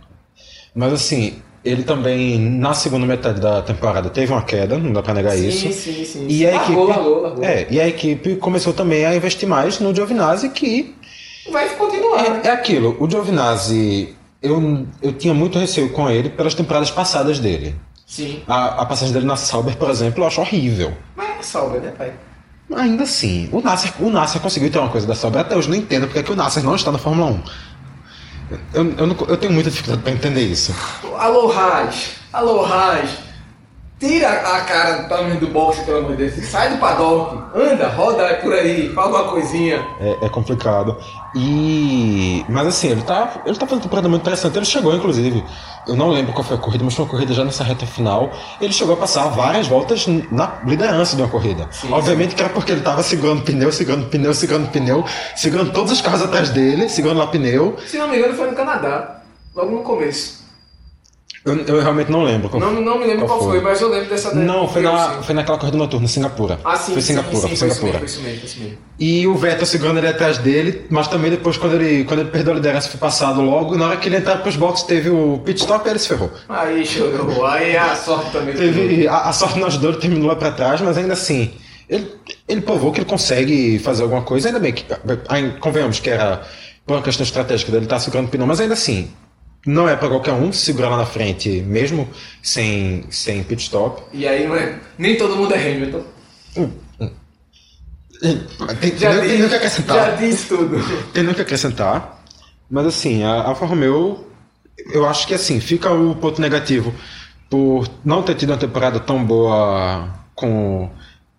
Mas 0.75 0.93
assim, 0.93 1.37
ele 1.65 1.83
também, 1.83 2.39
na 2.39 2.75
segunda 2.75 3.07
metade 3.07 3.41
da 3.41 3.63
temporada, 3.63 4.11
teve 4.11 4.31
uma 4.33 4.43
queda, 4.43 4.77
não 4.77 4.93
dá 4.93 5.03
pra 5.03 5.15
negar 5.15 5.33
Sim, 5.33 5.49
isso. 5.49 5.73
sim, 5.73 6.05
sim. 6.05 6.27
E 6.29 6.47
a 6.47 6.51
Largou, 6.57 6.85
equipe. 6.85 6.99
largou, 6.99 7.23
largou. 7.23 7.45
É, 7.45 7.67
e 7.71 7.81
a 7.81 7.89
equipe 7.89 8.37
começou 8.37 8.73
também 8.75 9.07
a 9.07 9.17
investir 9.17 9.49
mais 9.49 9.81
no 9.81 9.95
Giovinazzi, 9.95 10.51
que 10.51 10.95
Vai 11.51 11.69
continuar, 11.77 12.21
é, 12.45 12.49
é 12.49 12.51
aquilo. 12.51 12.97
O 12.99 13.09
Giovinazzi, 13.11 14.15
eu, 14.43 14.87
eu 15.03 15.13
tinha 15.13 15.35
muito 15.35 15.59
receio 15.59 15.91
com 15.91 16.09
ele 16.09 16.31
pelas 16.31 16.55
temporadas 16.55 16.91
passadas 16.91 17.39
dele. 17.39 17.75
Sim. 18.07 18.43
A, 18.47 18.83
a 18.83 18.87
passagem 18.87 19.13
dele 19.13 19.27
na 19.27 19.37
Sauber, 19.37 19.77
por 19.77 19.91
exemplo, 19.91 20.23
eu 20.23 20.27
acho 20.27 20.41
horrível. 20.41 20.93
Mas 21.17 21.29
é 21.39 21.43
Sauber, 21.43 21.81
né, 21.81 21.91
pai? 21.97 22.13
Ainda 22.77 23.03
assim, 23.05 23.49
o 23.53 23.61
Nasser, 23.61 23.93
o 24.01 24.09
Nasser 24.11 24.41
conseguiu 24.41 24.71
ter 24.71 24.79
uma 24.79 24.89
coisa 24.89 25.07
da 25.07 25.15
Sauber. 25.15 25.41
Até 25.41 25.55
hoje 25.57 25.69
não 25.69 25.77
entendo 25.77 26.07
porque 26.07 26.19
é 26.19 26.23
que 26.23 26.33
o 26.33 26.37
Nasser 26.37 26.63
não 26.65 26.75
está 26.75 26.91
na 26.91 26.99
Fórmula 26.99 27.31
1. 27.31 27.43
Eu, 28.73 28.95
eu, 28.99 29.07
não- 29.07 29.17
eu 29.29 29.37
tenho 29.37 29.53
muita 29.53 29.71
dificuldade 29.71 30.03
para 30.03 30.13
entender 30.13 30.43
isso. 30.43 30.75
Alô, 31.19 31.47
Raj. 31.49 32.13
Alô, 32.33 32.63
Raj. 32.63 33.09
Tira 34.07 34.29
a 34.29 34.61
cara 34.61 35.23
menos 35.23 35.41
do 35.41 35.47
boxe, 35.47 35.83
pelo 35.83 36.01
amor 36.01 36.15
de 36.15 36.29
Deus. 36.29 36.47
Sai 36.51 36.69
do 36.69 36.77
paddock. 36.77 37.43
Anda, 37.59 37.89
roda 37.89 38.35
por 38.35 38.53
aí. 38.53 38.93
Fala 38.93 39.23
uma 39.23 39.31
coisinha. 39.31 39.83
É, 39.99 40.27
é 40.27 40.29
complicado. 40.29 40.99
E. 41.35 42.45
Mas 42.47 42.67
assim, 42.67 42.89
ele 42.89 43.01
tá, 43.01 43.41
ele 43.47 43.57
tá 43.57 43.61
fazendo 43.61 43.79
uma 43.79 43.83
temporada 43.85 44.09
muito 44.11 44.21
interessante. 44.21 44.59
Ele 44.59 44.67
chegou, 44.67 44.95
inclusive. 44.95 45.43
Eu 45.89 45.97
não 45.97 46.11
lembro 46.11 46.35
qual 46.35 46.45
foi 46.45 46.59
a 46.59 46.61
corrida, 46.61 46.85
mas 46.85 46.93
foi 46.93 47.07
uma 47.07 47.11
corrida 47.11 47.33
já 47.33 47.47
nessa 47.47 47.65
reta 47.65 47.87
final. 47.87 48.31
Ele 48.61 48.75
chegou 48.75 48.93
a 48.93 48.99
passar 48.99 49.27
várias 49.29 49.67
voltas 49.67 50.07
na 50.31 50.59
liderança 50.67 51.17
de 51.17 51.23
uma 51.23 51.29
corrida. 51.31 51.67
Obviamente 51.91 52.35
que 52.35 52.43
era 52.43 52.53
porque 52.53 52.73
ele 52.73 52.83
tava 52.83 53.03
segurando 53.03 53.41
pneu, 53.41 53.73
segurando 53.73 54.07
pneu, 54.11 54.35
segurando 54.35 54.71
pneu, 54.71 55.03
segurando 55.35 55.73
todos 55.73 55.91
os 55.91 56.03
carros 56.03 56.21
atrás 56.21 56.51
dele, 56.51 56.91
segurando 56.91 57.21
lá 57.21 57.27
pneu. 57.27 57.77
Se 57.87 57.97
não 57.97 58.09
me 58.09 58.19
engano, 58.19 58.35
foi 58.35 58.51
no 58.51 58.55
Canadá. 58.55 59.23
Logo 59.55 59.71
no 59.71 59.83
começo. 59.83 60.44
Eu, 61.45 61.59
eu 61.67 61.83
realmente 61.83 62.11
não 62.11 62.23
lembro. 62.23 62.49
Qual, 62.49 62.59
Não, 62.59 62.81
não 62.81 62.99
me 62.99 63.05
lembro 63.05 63.27
qual, 63.27 63.39
foi, 63.39 63.61
mas 63.61 63.79
eu 63.79 63.91
lembro 63.91 64.09
dessa 64.09 64.35
Não, 64.35 64.67
foi, 64.67 64.81
na, 64.81 65.23
foi 65.23 65.35
naquela 65.35 65.59
corrida 65.59 65.77
noturna, 65.77 66.09
Singapura. 66.09 66.59
Ah, 66.65 66.75
sim, 66.75 66.93
foi 66.93 67.03
sim, 67.03 67.09
Singapura, 67.09 67.37
sim, 67.37 67.49
foi 67.49 67.57
foi 67.57 67.71
Singapura. 67.71 67.99
foi 67.99 68.07
isso 68.07 68.21
mesmo, 68.23 68.39
foi 68.39 68.49
isso 68.49 68.61
mesmo. 68.61 68.79
E 68.99 69.27
o 69.27 69.35
Vettel 69.35 69.67
segurando 69.67 69.99
ele 69.99 70.09
atrás 70.09 70.39
dele, 70.39 70.87
mas 70.89 71.07
também 71.07 71.31
depois, 71.31 71.59
quando 71.59 71.75
ele, 71.75 72.05
quando 72.05 72.21
ele 72.21 72.31
perdeu 72.31 72.53
a 72.53 72.57
liderança, 72.57 72.89
foi 72.89 72.99
passado 72.99 73.43
logo. 73.43 73.77
Na 73.77 73.89
hora 73.89 73.97
que 73.99 74.09
ele 74.09 74.17
entrar 74.17 74.39
pros 74.39 74.57
boxes, 74.57 74.87
teve 74.87 75.11
o 75.11 75.39
pit 75.45 75.61
stop 75.61 75.87
e 75.87 75.91
ele 75.91 75.99
se 75.99 76.09
ferrou. 76.09 76.31
Aí 76.49 76.87
chorou, 76.87 77.45
aí 77.45 77.77
a 77.77 77.95
sorte 77.95 78.31
também. 78.31 78.55
Teve, 78.55 79.07
a, 79.07 79.29
a 79.29 79.33
sorte 79.35 79.59
não 79.59 79.67
ajudou, 79.67 79.91
ele 79.91 80.01
terminou 80.01 80.29
lá 80.29 80.37
pra 80.37 80.51
trás, 80.51 80.81
mas 80.81 80.97
ainda 80.97 81.13
assim, 81.13 81.53
ele, 81.91 82.11
ele 82.49 82.63
provou 82.63 82.91
que 82.91 83.01
ele 83.01 83.07
consegue 83.07 83.79
fazer 83.81 84.03
alguma 84.03 84.23
coisa. 84.23 84.49
Ainda 84.49 84.61
bem 84.61 84.73
que, 84.73 84.87
aí, 85.29 85.51
convenhamos 85.61 86.01
que 86.01 86.09
era 86.09 86.43
por 86.87 86.97
uma 86.97 87.03
questão 87.03 87.23
estratégica 87.23 87.71
dele 87.71 87.85
estar 87.85 87.99
segurando 87.99 88.29
o 88.29 88.31
pneu, 88.31 88.47
mas 88.47 88.61
ainda 88.61 88.73
assim, 88.75 89.11
não 89.67 89.89
é 89.89 89.97
pra 89.97 90.09
qualquer 90.09 90.33
um 90.33 90.53
segurar 90.53 90.89
lá 90.91 90.97
na 90.99 91.07
frente, 91.07 91.49
mesmo 91.63 92.09
sem, 92.43 93.05
sem 93.11 93.43
pit 93.43 93.63
stop. 93.63 94.03
E 94.13 94.27
aí, 94.27 94.47
não 94.47 94.55
é- 94.57 94.79
nem 94.99 95.17
todo 95.17 95.37
mundo 95.37 95.55
é 95.55 95.59
Hamilton. 95.59 96.03
Tem, 98.21 98.39
tem, 98.81 98.91
tem 98.93 99.09
nem 99.39 99.45
o 99.45 99.49
que 99.49 99.55
acrescentar. 99.55 99.97
já 99.97 100.17
disse 100.17 100.49
tudo. 100.49 100.77
Tem 101.13 101.27
que 101.35 101.41
acrescentar. 101.41 102.23
Mas 102.71 102.87
assim, 102.87 103.23
a 103.23 103.43
Alfa 103.43 103.67
Romeo, 103.67 104.27
eu 104.93 105.07
acho 105.07 105.27
que 105.27 105.35
assim, 105.35 105.61
fica 105.61 105.91
o 105.93 106.15
ponto 106.15 106.41
negativo 106.41 106.95
por 107.51 107.87
não 108.05 108.23
ter 108.23 108.35
tido 108.35 108.51
uma 108.51 108.57
temporada 108.59 108.99
tão 108.99 109.23
boa 109.25 110.09
com 110.35 110.91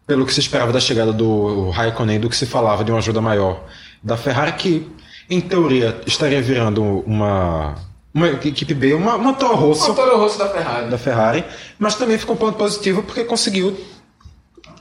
pelo 0.06 0.26
que 0.26 0.34
se 0.34 0.40
esperava 0.40 0.72
da 0.72 0.80
chegada 0.80 1.12
do 1.12 1.72
Raikkonen, 1.72 2.20
do 2.20 2.30
que 2.30 2.36
se 2.36 2.46
falava 2.46 2.84
de 2.84 2.92
uma 2.92 3.00
ajuda 3.00 3.20
maior 3.20 3.64
da 4.04 4.16
Ferrari, 4.16 4.54
que 4.54 4.88
em 5.28 5.42
teoria 5.42 6.00
estaria 6.06 6.40
virando 6.42 6.84
uma, 7.08 7.74
uma 8.16 8.30
equipe 8.30 8.74
B, 8.74 8.93
uma, 8.93 9.16
uma 9.16 9.34
Toro 9.34 9.55
Rosso 9.55 9.91
O 9.91 9.93
Toro 9.93 10.18
Rosso 10.18 10.39
da 10.39 10.47
Ferrari. 10.49 10.89
da 10.89 10.97
Ferrari, 10.97 11.43
mas 11.78 11.95
também 11.95 12.18
ficou 12.18 12.34
um 12.36 12.39
ponto 12.39 12.57
positivo 12.57 13.03
porque 13.03 13.24
conseguiu 13.26 13.78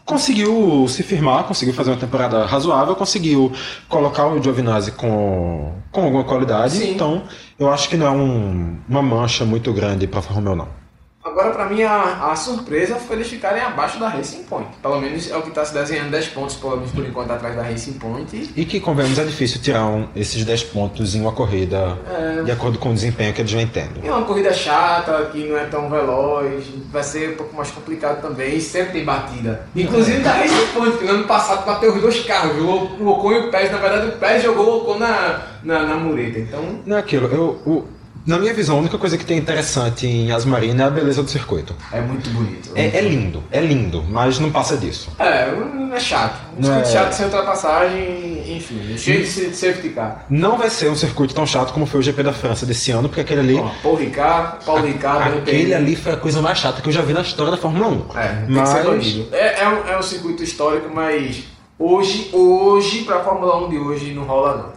conseguiu 0.05 0.87
se 0.89 1.03
firmar, 1.03 1.45
conseguiu 1.45 1.75
fazer 1.75 1.91
uma 1.91 1.97
temporada 1.97 2.45
razoável, 2.45 2.95
conseguiu 2.95 3.51
colocar 3.89 4.27
o 4.27 4.43
Giovinazzi 4.43 4.93
com, 4.93 5.73
com 5.91 6.05
alguma 6.05 6.25
qualidade, 6.25 6.77
Sim. 6.77 6.91
então 6.93 7.23
eu 7.59 7.73
acho 7.73 7.89
que 7.89 7.97
não 7.97 8.07
é 8.07 8.11
um- 8.11 8.77
uma 8.89 9.03
mancha 9.03 9.45
muito 9.47 9.73
grande 9.73 10.07
para 10.07 10.21
a 10.21 10.23
Romeo 10.23 10.55
não. 10.55 10.84
Agora, 11.25 11.51
pra 11.53 11.65
mim, 11.67 11.83
a, 11.83 12.31
a 12.31 12.37
surpresa 12.37 12.97
foi 12.97 13.17
eles 13.17 13.29
ficarem 13.29 13.63
abaixo 13.63 13.99
da 13.99 14.09
Racing 14.09 14.43
Point. 14.45 14.69
Pelo 14.83 15.01
menos 15.01 15.31
é 15.31 15.37
o 15.37 15.41
que 15.43 15.49
está 15.49 15.65
se 15.65 15.73
desenhando 15.73 16.11
10 16.11 16.29
pontos, 16.29 16.55
pelo 16.57 16.77
menos 16.77 16.91
por 16.93 17.05
enquanto, 17.07 17.31
atrás 17.31 17.57
da 17.57 17.63
Racing 17.63 17.95
Point. 17.95 18.53
E 18.55 18.65
que, 18.67 18.79
convenhamos, 18.79 19.19
é 19.19 19.25
difícil 19.25 19.61
tirar 19.63 19.87
um- 19.87 20.07
esses 20.15 20.45
10 20.45 20.63
pontos 20.65 21.15
em 21.15 21.23
uma 21.23 21.33
corrida 21.33 21.97
de 22.45 22.51
acordo 22.51 22.79
com 22.79 22.91
o 22.91 22.95
desempenho 22.95 23.33
que 23.33 23.41
eles 23.41 23.51
vêm 23.53 23.67
tendo. 23.67 24.05
É 24.07 24.11
uma 24.11 24.23
corrida 24.27 24.53
chata, 24.53 25.31
que 25.33 25.49
não 25.49 25.57
é 25.57 25.65
tão 25.65 25.89
veloz, 25.89 26.65
vai 26.93 27.03
ser 27.03 27.31
um 27.31 27.37
pouco 27.37 27.57
mais 27.57 27.71
complicado 27.71 28.21
também, 28.21 28.57
e 28.57 28.61
sempre 28.61 28.93
tem 28.93 29.05
batida. 29.05 29.67
Inclusive 29.75 30.19
da 30.21 30.33
Racing 30.33 30.67
Point, 30.75 30.99
que 30.99 31.05
no 31.05 31.11
ano 31.13 31.25
passado 31.25 31.65
bateu 31.65 31.95
os 31.95 32.03
dois 32.03 32.21
carros, 32.25 32.55
jogou 32.57 32.83
o 33.01 33.09
Ocon 33.09 33.33
e 33.33 33.39
o 33.39 33.51
Pérez, 33.51 33.73
na 33.73 33.79
verdade 33.79 34.09
o 34.09 34.13
Pérez 34.19 34.43
jogou 34.43 34.67
o 34.67 34.77
Ocon 34.83 34.99
na, 34.99 35.41
na, 35.63 35.83
na 35.85 35.97
mureta, 35.97 36.39
então... 36.39 36.81
Não 36.85 36.97
é 36.97 37.01
aquilo, 37.01 37.29
eu, 37.29 37.59
o- 37.65 37.94
na 38.27 38.39
minha 38.39 38.55
visão, 38.55 38.77
a 38.77 38.81
única 38.81 38.97
coisa 38.97 39.19
que 39.19 39.25
tem 39.25 39.37
interessante 39.37 40.07
em 40.07 40.33
Asmarina 40.33 40.85
é 40.85 40.87
a 40.87 40.91
beleza 40.91 41.23
do 41.23 41.29
circuito. 41.31 41.75
É 41.93 42.01
muito 42.01 42.31
bonito. 42.31 42.71
É, 42.75 42.99
é 42.99 43.01
lindo, 43.03 43.43
é 43.51 43.61
lindo, 43.61 44.03
mas 44.09 44.39
não 44.39 44.51
passa 44.51 44.77
disso. 44.77 45.11
É, 45.19 45.51
é 45.95 46.01
chato. 46.01 46.41
Um 46.57 46.61
Não 46.61 46.69
circuito 46.69 46.89
é- 46.89 46.93
chato 46.93 47.13
sem 47.13 47.27
ultrapassagem, 47.27 48.57
enfim, 48.57 48.97
cheio 48.97 49.23
de 49.23 49.55
safety 49.55 49.91
car. 49.91 50.25
Não 50.31 50.57
vai 50.57 50.71
ser 50.71 50.91
um 50.91 50.97
circuito 50.97 51.35
tão 51.35 51.47
chato 51.47 51.73
como 51.73 51.87
foi 51.87 52.01
o 52.01 52.03
GP 52.03 52.23
da 52.23 52.33
França 52.33 52.65
desse 52.65 52.91
ano, 52.91 53.09
porque 53.09 53.21
aquele 53.21 53.41
ali. 53.41 53.57
Ó, 53.57 53.69
Paul 53.83 53.97
Ricard, 53.97 54.65
Paulo 54.65 54.87
Ricardo, 54.87 55.39
Aquele 55.39 55.75
ali 55.75 55.95
foi 55.97 56.13
a 56.13 56.17
coisa 56.17 56.41
mais 56.41 56.59
chata 56.59 56.81
que 56.81 56.89
eu 56.89 56.93
já 56.93 57.03
vi 57.03 57.13
na 57.13 57.21
história 57.21 57.51
da 57.51 57.59
Fórmula 57.59 57.89
1. 57.89 58.19
É, 58.19 58.29
tem 58.29 58.45
mas. 58.49 58.69
que 58.71 58.77
ser 58.77 58.85
banido. 58.85 59.29
É, 59.33 59.63
é, 59.63 59.69
um, 59.69 59.89
é 59.89 59.99
um 59.99 60.03
circuito 60.03 60.43
histórico, 60.43 60.89
mas 60.95 61.45
hoje, 61.79 62.31
hoje, 62.33 63.05
pra 63.05 63.21
Fórmula 63.23 63.67
1 63.67 63.71
de 63.71 63.79
hoje, 63.79 64.15
não 64.15 64.25
rola 64.25 64.57
não. 64.57 64.74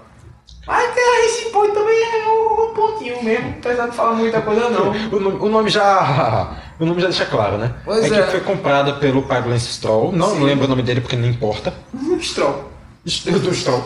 Mas 0.67 0.93
que 0.93 0.99
a 0.99 1.21
Racing 1.23 1.51
Point 1.51 1.73
também 1.73 1.95
é 2.03 2.27
um, 2.27 2.63
um 2.69 2.73
pontinho 2.73 3.23
mesmo, 3.23 3.55
apesar 3.59 3.87
de 3.87 3.95
falar 3.95 4.13
muita 4.13 4.41
coisa 4.41 4.69
não. 4.69 4.91
O 5.11 5.19
nome, 5.19 5.37
o 5.39 5.49
nome 5.49 5.69
já. 5.69 6.57
O 6.79 6.85
nome 6.85 7.01
já 7.01 7.07
deixa 7.07 7.25
claro, 7.25 7.57
né? 7.57 7.73
Pois 7.83 8.03
a 8.03 8.07
equipe 8.07 8.21
é. 8.21 8.25
foi 8.27 8.39
comprada 8.41 8.93
pelo 8.93 9.23
pai 9.23 9.41
do 9.41 9.49
Lance 9.49 9.65
Stroll. 9.73 10.11
Não 10.11 10.35
Sim. 10.35 10.43
lembro 10.43 10.65
o 10.65 10.67
nome 10.67 10.83
dele 10.83 11.01
porque 11.01 11.15
não 11.15 11.27
importa. 11.27 11.73
Stroll. 12.21 12.69
do 13.03 13.55
Stroll. 13.55 13.83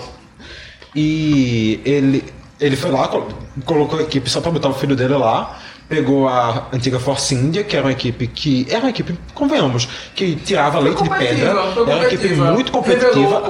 E 0.94 1.80
ele, 1.86 2.24
ele 2.60 2.76
foi 2.76 2.92
lá, 2.92 3.08
col- 3.08 3.30
colocou 3.66 4.00
a 4.00 4.02
equipe 4.02 4.30
só 4.30 4.42
pra 4.42 4.52
botar 4.52 4.68
o 4.70 4.74
filho 4.74 4.96
dele 4.96 5.16
lá. 5.16 5.58
Pegou 5.88 6.28
a 6.28 6.68
antiga 6.74 7.00
Force 7.00 7.34
India, 7.34 7.64
que 7.64 7.76
era 7.76 7.86
uma 7.86 7.92
equipe 7.92 8.28
que. 8.28 8.66
Era 8.70 8.80
uma 8.80 8.90
equipe, 8.90 9.18
convenhamos, 9.34 9.88
que 10.16 10.36
tirava 10.36 10.80
leite 10.80 11.04
de 11.04 11.10
pedra. 11.10 11.50
Era 11.50 11.96
uma 11.96 12.06
equipe 12.06 12.28
muito 12.36 12.72
competitiva. 12.72 13.42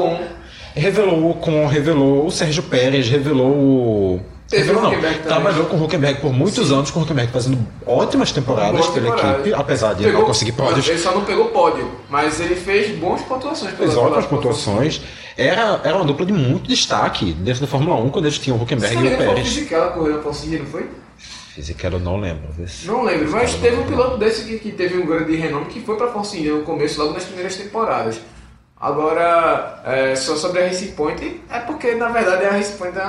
Revelou 0.75 1.37
o. 1.45 1.67
Revelou 1.67 2.25
o 2.25 2.31
Sérgio 2.31 2.63
Pérez, 2.63 3.09
revelou 3.09 3.47
o. 3.51 4.21
Teve 4.49 4.73
não, 4.73 4.91
trabalhou 5.23 5.65
com 5.67 5.77
o 5.77 5.83
Huckenberg 5.85 6.19
por 6.19 6.33
muitos 6.33 6.73
anos, 6.73 6.91
com 6.91 6.99
o 6.99 7.03
Huckenberg 7.03 7.31
fazendo 7.31 7.57
ótimas 7.85 8.33
temporadas 8.33 8.85
pela 8.87 9.11
temporadas. 9.15 9.39
equipe, 9.47 9.53
apesar 9.55 9.93
de 9.93 10.03
ele 10.03 10.11
não 10.11 10.25
conseguir 10.25 10.51
pódios. 10.51 10.85
Ele 10.89 10.97
só 10.99 11.13
não 11.13 11.23
pegou 11.23 11.45
pódio, 11.45 11.89
mas 12.09 12.37
ele 12.41 12.55
fez 12.55 12.97
boas 12.99 13.21
pontuações. 13.21 13.73
fez 13.75 13.95
ótimas 13.95 14.25
pela- 14.25 14.41
pontuações. 14.41 15.01
Era, 15.37 15.79
era 15.85 15.95
uma 15.95 16.03
dupla 16.03 16.25
de 16.25 16.33
muito 16.33 16.67
destaque 16.67 17.31
dentro 17.31 17.61
da 17.61 17.67
Fórmula 17.67 17.95
1 18.01 18.09
quando 18.09 18.25
eles 18.25 18.37
tinham 18.39 18.57
o 18.57 18.61
Huckenberg 18.61 18.97
me 18.97 19.03
e 19.09 19.13
o 19.13 19.15
foi 19.17 19.25
Pérez. 19.25 19.47
Fisichella 19.47 19.87
que 19.87 19.93
correu 19.97 20.17
na 20.17 20.21
Force 20.21 20.45
India, 20.45 20.59
não 20.59 20.65
foi? 20.65 20.85
Fisichella 21.55 21.95
eu 21.95 21.99
não 22.01 22.19
lembro. 22.19 22.49
Não 22.83 23.03
lembro, 23.03 23.31
mas 23.31 23.53
teve 23.53 23.77
um 23.77 23.85
piloto 23.85 24.17
desse 24.17 24.43
que, 24.43 24.59
que 24.59 24.71
teve 24.73 24.97
um 24.97 25.05
grande 25.05 25.33
renome 25.33 25.67
que 25.67 25.79
foi 25.79 25.95
pra 25.95 26.07
Force 26.11 26.37
India 26.37 26.53
no 26.53 26.63
começo, 26.63 26.99
logo 27.01 27.13
nas 27.13 27.23
primeiras 27.23 27.55
temporadas. 27.55 28.19
Agora, 28.81 29.79
é, 29.85 30.15
só 30.15 30.35
sobre 30.35 30.61
a 30.63 30.67
Race 30.67 30.87
Point, 30.87 31.41
é 31.51 31.59
porque 31.59 31.93
na 31.95 32.09
verdade 32.09 32.45
a 32.45 32.51
Race 32.51 32.73
Point 32.73 32.97
é, 32.97 33.01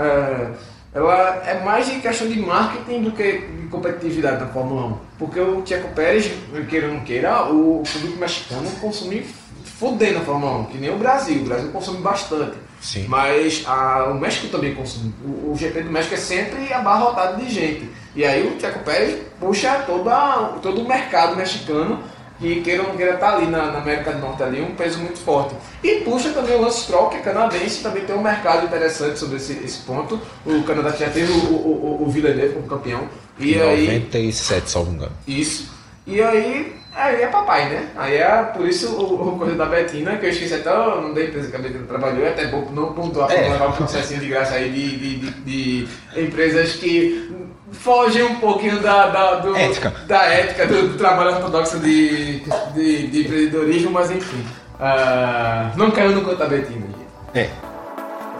é, 0.00 0.48
ela 0.94 1.42
é 1.46 1.62
mais 1.64 1.86
de 1.86 1.98
questão 2.00 2.28
de 2.28 2.38
marketing 2.38 3.02
do 3.04 3.10
que 3.12 3.32
de 3.38 3.66
competitividade 3.68 4.40
na 4.44 4.48
Fórmula 4.48 4.86
1. 4.86 4.98
Porque 5.18 5.40
o 5.40 5.62
Checo 5.64 5.88
Pérez, 5.94 6.30
queira 6.68 6.88
ou 6.88 6.94
não 6.94 7.00
queira, 7.00 7.42
o 7.46 7.82
público 7.90 8.18
mexicano 8.18 8.70
consome 8.80 9.26
fudendo 9.64 10.18
a 10.18 10.22
Fórmula 10.22 10.58
1, 10.58 10.64
que 10.66 10.78
nem 10.78 10.90
o 10.90 10.98
Brasil. 10.98 11.40
O 11.42 11.44
Brasil 11.46 11.70
consome 11.72 11.98
bastante. 11.98 12.56
Sim. 12.80 13.06
Mas 13.08 13.64
a- 13.66 14.04
o 14.10 14.14
México 14.14 14.48
também 14.48 14.74
consome. 14.74 15.12
O, 15.24 15.52
o 15.52 15.56
GP 15.56 15.82
do 15.84 15.90
México 15.90 16.14
é 16.14 16.18
sempre 16.18 16.70
abarrotado 16.72 17.40
de 17.42 17.48
gente. 17.50 17.90
E 18.14 18.24
aí 18.24 18.46
o 18.46 18.60
Checo 18.60 18.80
Pérez 18.80 19.20
puxa 19.40 19.82
toda, 19.86 20.52
todo 20.62 20.82
o 20.82 20.86
mercado 20.88 21.34
mexicano 21.34 21.98
que 22.38 22.60
queira 22.62 22.82
ou 22.82 22.88
não 22.88 22.96
queira 22.96 23.14
estar 23.14 23.36
ali 23.36 23.46
na, 23.46 23.70
na 23.72 23.78
América 23.78 24.12
do 24.12 24.18
Norte 24.18 24.42
ali, 24.42 24.60
um 24.60 24.74
peso 24.74 24.98
muito 24.98 25.18
forte. 25.18 25.54
E 25.82 26.00
puxa 26.00 26.30
também 26.30 26.56
o 26.56 26.60
Lance 26.60 26.82
Stroll, 26.82 27.08
que 27.08 27.16
é 27.16 27.20
canadense, 27.20 27.82
também 27.82 28.04
tem 28.04 28.14
um 28.16 28.22
mercado 28.22 28.66
interessante 28.66 29.18
sobre 29.18 29.36
esse, 29.36 29.52
esse 29.64 29.78
ponto. 29.80 30.20
O 30.44 30.62
Canadá 30.64 30.90
já 30.90 31.08
teve 31.10 31.32
o, 31.32 31.36
o, 31.36 32.00
o, 32.02 32.06
o 32.06 32.10
Villeneuve 32.10 32.54
como 32.54 32.66
campeão. 32.66 33.08
E 33.38 33.54
aí, 33.60 33.86
97, 33.86 34.70
salvo 34.70 34.92
engano. 34.92 35.12
isso. 35.26 35.72
E 36.06 36.20
aí 36.20 36.84
Aí 36.96 37.22
é 37.22 37.26
papai, 37.26 37.68
né? 37.70 37.88
Aí 37.96 38.14
é 38.18 38.42
por 38.56 38.68
isso 38.68 38.86
o, 38.94 39.34
o 39.34 39.36
coisa 39.36 39.56
da 39.56 39.66
Betina, 39.66 40.16
que 40.16 40.26
eu 40.26 40.30
esqueci 40.30 40.54
até 40.54 40.72
o 40.72 41.00
nome 41.00 41.12
da 41.16 41.24
empresa 41.24 41.50
que 41.50 41.56
a 41.56 41.58
Betina 41.58 41.84
trabalhou, 41.88 42.24
é 42.24 42.28
até 42.28 42.46
bom 42.46 42.70
não 42.72 42.92
pontuar 42.92 43.26
pra 43.26 43.36
É. 43.36 43.48
levar 43.50 43.70
um 43.70 43.72
processinho 43.72 44.20
de 44.20 44.28
graça 44.28 44.54
aí 44.54 44.70
de, 44.70 44.96
de, 44.96 45.16
de- 45.16 45.84
de 45.86 46.20
empresas 46.22 46.74
que 46.74 47.34
fogem 47.74 48.22
um 48.22 48.36
pouquinho 48.36 48.80
da, 48.80 49.08
da, 49.08 49.34
do- 49.36 49.56
Ética. 49.56 49.92
da 50.06 50.24
ética 50.24 50.66
do, 50.66 50.88
do 50.88 50.98
trabalho 50.98 51.30
ortodoxo 51.36 51.78
de, 51.78 52.40
de, 52.74 53.06
de 53.08 53.20
empreendedorismo, 53.22 53.90
mas 53.90 54.10
enfim. 54.10 54.44
ah, 54.80 55.70
não 55.76 55.90
caiu 55.90 56.12
no 56.12 56.22
conto 56.22 56.36
da 56.36 56.46
Betina. 56.46 56.86
É. 57.34 57.48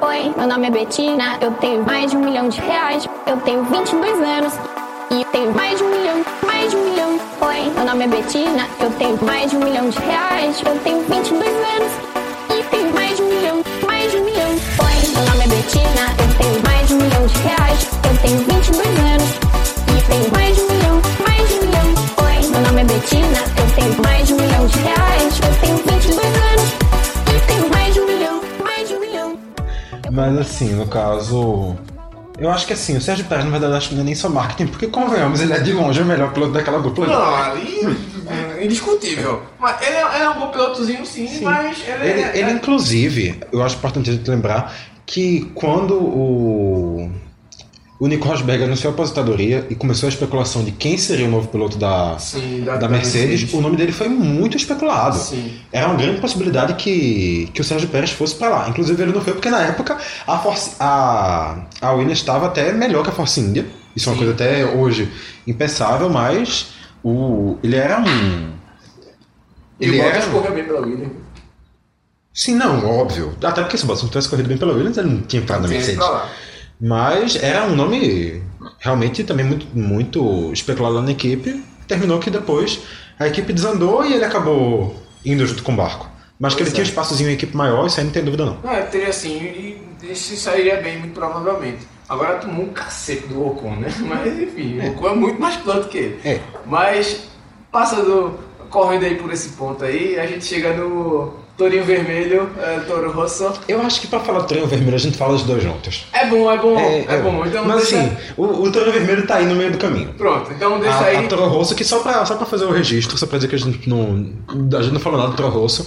Oi, 0.01 0.32
meu 0.37 0.47
nome 0.47 0.66
é 0.66 0.70
Betina, 0.70 1.39
eu 1.41 1.51
tenho 1.53 1.82
mais 1.85 2.11
de 2.11 2.16
um 2.16 2.20
milhão 2.20 2.49
de 2.49 2.61
reais, 2.61 3.07
eu 3.26 3.37
tenho 3.39 3.64
22 3.64 4.20
anos 4.20 4.53
e 5.11 5.24
tenho 5.26 5.53
mais 5.55 5.78
de 5.78 5.85
um 5.85 5.91
milhão, 5.91 6.24
mais 6.47 6.70
de 6.70 6.76
um 6.76 6.91
milhão. 6.91 7.20
Oi, 7.41 7.70
meu 7.74 7.85
nome 7.85 8.05
é 8.05 8.09
Betina, 8.09 8.68
eu 8.80 8.91
tenho 8.93 9.18
mais 9.24 9.51
de 9.51 9.57
um 9.57 9.61
milhão 9.61 9.89
de 9.89 9.99
reais, 10.01 10.62
eu 10.66 10.78
tenho 10.80 11.01
22 11.03 11.49
anos 11.49 11.93
e 12.51 12.62
tenho 12.70 12.93
mais 12.93 13.16
de 13.16 13.22
um 13.22 13.28
milhão, 13.28 13.62
mais 13.87 14.11
de 14.11 14.16
um 14.18 14.24
milhão. 14.24 14.51
Oi, 14.51 15.12
meu 15.14 15.24
nome 15.30 15.45
é 15.45 15.49
Betina, 15.49 16.07
eu 16.18 16.39
tenho 16.39 16.62
mais 16.62 16.89
de 16.89 16.95
um 16.95 16.99
milhão 16.99 17.26
de 17.26 17.39
reais, 17.39 17.89
eu 18.05 18.18
tenho 18.22 18.39
22 18.39 18.45
anos 18.45 18.53
e 18.53 18.53
tenho 20.24 20.32
mais 20.32 20.56
de 20.56 20.62
um 20.62 20.68
milhão, 20.68 21.02
mais 21.26 21.48
de 21.48 21.54
um 21.54 21.60
milhão. 21.60 21.94
Oi, 22.24 22.50
meu 22.50 22.60
nome 22.62 22.80
é 22.80 22.84
Betina, 22.84 23.38
eu 23.58 23.74
tenho 23.74 24.02
mais 24.02 24.26
de 24.26 24.32
um 24.32 24.36
milhão 24.40 24.66
de 24.66 24.78
reais, 24.78 25.40
eu 25.42 25.60
tenho 25.60 25.76
22 25.76 26.26
anos 26.26 26.72
e 27.34 27.46
tenho 27.46 27.68
mais 27.70 27.94
de 27.94 28.00
um 28.00 28.06
milhão, 28.06 28.40
mais 28.62 28.88
de 28.88 28.94
um 28.94 29.00
milhão. 29.00 29.38
Mas 30.10 30.38
assim, 30.38 30.72
no 30.72 30.86
caso. 30.86 31.76
Eu 32.38 32.50
acho 32.50 32.66
que 32.66 32.72
assim, 32.72 32.96
o 32.96 33.00
Sérgio 33.00 33.24
Pérez, 33.26 33.44
na 33.44 33.50
verdade, 33.52 33.74
acho 33.76 33.88
que 33.90 33.94
não 33.94 34.02
é 34.02 34.06
nem 34.06 34.14
só 34.14 34.28
marketing, 34.28 34.66
porque 34.66 34.86
convenhamos, 34.88 35.40
ele 35.40 35.52
é 35.52 35.60
de 35.60 35.72
longe 35.72 36.00
o 36.02 36.04
melhor 36.04 36.32
piloto 36.32 36.52
daquela 36.52 36.80
dupla. 36.80 37.06
Não, 37.06 37.34
ali 37.36 37.80
é 38.58 38.64
indiscutível. 38.64 39.42
Mas 39.58 39.80
ele 39.86 39.94
é, 39.94 40.14
ele 40.16 40.24
é 40.24 40.30
um 40.30 40.40
bom 40.40 40.48
pilotozinho 40.48 41.04
sim, 41.06 41.40
mas 41.42 41.76
ele, 41.86 42.08
Ele, 42.10 42.20
é, 42.22 42.38
ele, 42.38 42.50
é- 42.50 42.52
inclusive, 42.54 43.40
eu 43.52 43.62
acho 43.62 43.76
importante 43.76 44.10
a 44.10 44.12
gente 44.14 44.28
lembrar 44.28 44.74
que 45.06 45.52
quando 45.54 45.94
o, 45.94 47.08
o 47.99 48.07
Nico 48.09 48.26
Rosberg 48.26 48.64
anunciou 48.64 48.90
a 48.90 48.95
aposentadoria 48.95 49.66
e 49.70 49.74
começou 49.74 50.09
a 50.09 50.11
especulação 50.11 50.64
de 50.64 50.72
quem 50.72 50.99
seria 50.99 51.26
o 51.26 51.30
novo 51.30 51.47
piloto 51.49 51.78
da, 51.78 52.18
Sim, 52.18 52.62
da, 52.64 52.76
da- 52.76 52.88
Mercedes, 52.88 53.28
Mercedes. 53.42 53.55
o 53.55 53.61
nome 53.61 53.76
dele 53.76 53.92
foi 53.92 54.09
muito 54.09 54.57
especulado. 54.57 55.16
Sim. 55.16 55.59
Era 55.72 55.86
uma 55.86 55.97
grande 55.97 56.20
possibilidade 56.20 56.74
que, 56.74 57.49
que 57.55 57.61
o 57.61 57.64
Sérgio 57.64 57.88
Pérez 57.88 58.11
fosse 58.11 58.34
para 58.34 58.49
lá. 58.49 58.68
Inclusive, 58.68 59.01
ele 59.03 59.12
não 59.12 59.20
foi 59.20 59.32
porque 59.32 59.49
na 59.49 59.61
época 59.62 59.97
a, 60.26 60.38
Force, 60.38 60.72
a, 60.80 61.57
a 61.80 61.92
Williams 61.92 62.18
estava 62.18 62.47
até 62.47 62.72
melhor 62.72 63.05
que 63.05 63.11
a 63.11 63.12
Force 63.12 63.38
India. 63.40 63.64
Isso 63.95 64.09
é 64.09 64.12
uma 64.12 64.18
Sim. 64.18 64.24
coisa 64.24 64.34
até 64.34 64.64
hoje 64.66 65.09
impensável, 65.47 66.11
mas 66.11 66.70
o, 67.03 67.57
ele 67.62 67.76
era 67.76 68.01
um. 68.01 68.55
E 69.80 69.86
Ele 69.86 69.99
o 70.01 70.03
era. 70.03 70.14
Bottas 70.18 70.32
correu 70.32 70.53
bem 70.55 70.64
pela 70.64 70.80
Williams. 70.80 71.12
Sim, 72.32 72.57
não, 72.57 72.84
óbvio. 72.84 73.32
Até 73.42 73.62
porque 73.62 73.78
se 73.78 73.84
o 73.84 73.86
Bottas 73.86 74.03
não 74.03 74.11
tivesse 74.11 74.28
corrido 74.28 74.49
bem 74.49 74.59
pela 74.59 74.72
Williams, 74.72 74.99
ele 74.99 75.09
não 75.11 75.20
tinha 75.22 75.40
entrado 75.42 75.62
na 75.62 75.68
Mercedes. 75.68 75.97
pra 75.97 76.09
lá. 76.11 76.28
Mas 76.80 77.36
era 77.42 77.64
um 77.64 77.74
nome 77.74 78.42
realmente 78.78 79.24
também 79.24 79.46
muito, 79.46 79.66
muito 79.76 80.52
especulado 80.52 81.00
na 81.02 81.12
equipe. 81.12 81.62
Terminou 81.86 82.18
que 82.18 82.30
depois 82.30 82.80
a 83.18 83.26
equipe 83.26 83.52
desandou 83.52 84.04
e 84.04 84.14
ele 84.14 84.24
acabou 84.24 84.96
indo 85.24 85.46
junto 85.46 85.62
com 85.62 85.72
o 85.72 85.76
barco. 85.76 86.08
Mas 86.38 86.54
que 86.54 86.58
Pois 86.58 86.68
ele 86.68 86.74
tinha 86.74 86.84
é. 86.84 86.86
um 86.86 86.90
espaçozinho 86.90 87.30
em 87.30 87.34
equipe 87.34 87.56
maior, 87.56 87.86
isso 87.86 88.00
aí 88.00 88.06
não 88.06 88.12
tem 88.12 88.24
dúvida 88.24 88.44
não. 88.44 88.70
É, 88.70 88.82
teria 88.82 89.08
assim, 89.08 89.38
e 89.38 89.80
isso 90.02 90.36
sairia 90.36 90.76
bem, 90.76 90.98
muito 90.98 91.14
provavelmente. 91.14 91.86
Agora 92.08 92.38
tomou 92.38 92.64
um 92.66 92.72
cacete 92.72 93.28
do 93.28 93.46
Ocon, 93.46 93.76
né? 93.76 93.88
Mas 94.00 94.38
enfim, 94.38 94.80
o 94.80 94.90
Ocon 94.90 95.08
é 95.08 95.14
muito 95.14 95.40
mais 95.40 95.56
piloto 95.56 95.88
que 95.88 95.98
ele. 95.98 96.20
É. 96.24 96.40
Mas, 96.66 97.28
passando, 97.70 98.38
correndo 98.68 99.04
aí 99.04 99.14
por 99.14 99.32
esse 99.32 99.50
ponto 99.50 99.84
aí, 99.84 100.18
a 100.18 100.26
gente 100.26 100.44
chega 100.44 100.74
no 100.74 101.43
Torinho 101.57 101.84
Vermelho, 101.84 102.50
é, 102.59 102.80
Toro 102.80 103.12
Rosso. 103.12 103.52
Eu 103.68 103.80
acho 103.80 104.00
que 104.00 104.09
pra 104.09 104.18
falar 104.20 104.40
do 104.40 104.46
treino 104.46 104.66
vermelho 104.66 104.96
a 104.96 104.98
gente 104.98 105.16
fala 105.16 105.34
dos 105.34 105.44
dois 105.44 105.62
juntos. 105.62 106.07
É 106.12 106.26
bom, 106.26 106.50
é 106.50 106.59
bom, 106.59 106.78
é, 106.78 107.22
bom. 107.22 107.46
Então 107.46 107.64
mas 107.64 107.82
deixa... 107.82 108.00
assim, 108.00 108.16
o, 108.36 108.44
o 108.44 108.70
vermelho 108.70 109.24
tá 109.26 109.36
aí 109.36 109.46
no 109.46 109.55
meio 109.55 109.70
do 109.70 109.78
caminho. 109.78 110.12
Pronto, 110.14 110.52
então 110.52 110.80
deixa 110.80 110.96
A, 110.96 111.05
aí. 111.05 111.16
a 111.16 111.28
Toro 111.28 111.46
Rosso, 111.46 111.74
que 111.76 111.84
só 111.84 112.00
pra, 112.00 112.24
só 112.26 112.34
pra 112.34 112.44
fazer 112.46 112.64
o 112.64 112.72
registro, 112.72 113.16
só 113.16 113.26
pra 113.26 113.38
dizer 113.38 113.48
que 113.48 113.55
a 113.55 113.59
gente 113.59 113.88
não. 113.88 114.32
A 114.76 114.82
gente 114.82 114.92
não 114.92 115.00
falou 115.00 115.18
nada 115.18 115.30
do 115.30 115.36
Toro 115.36 115.48
Rosso. 115.48 115.86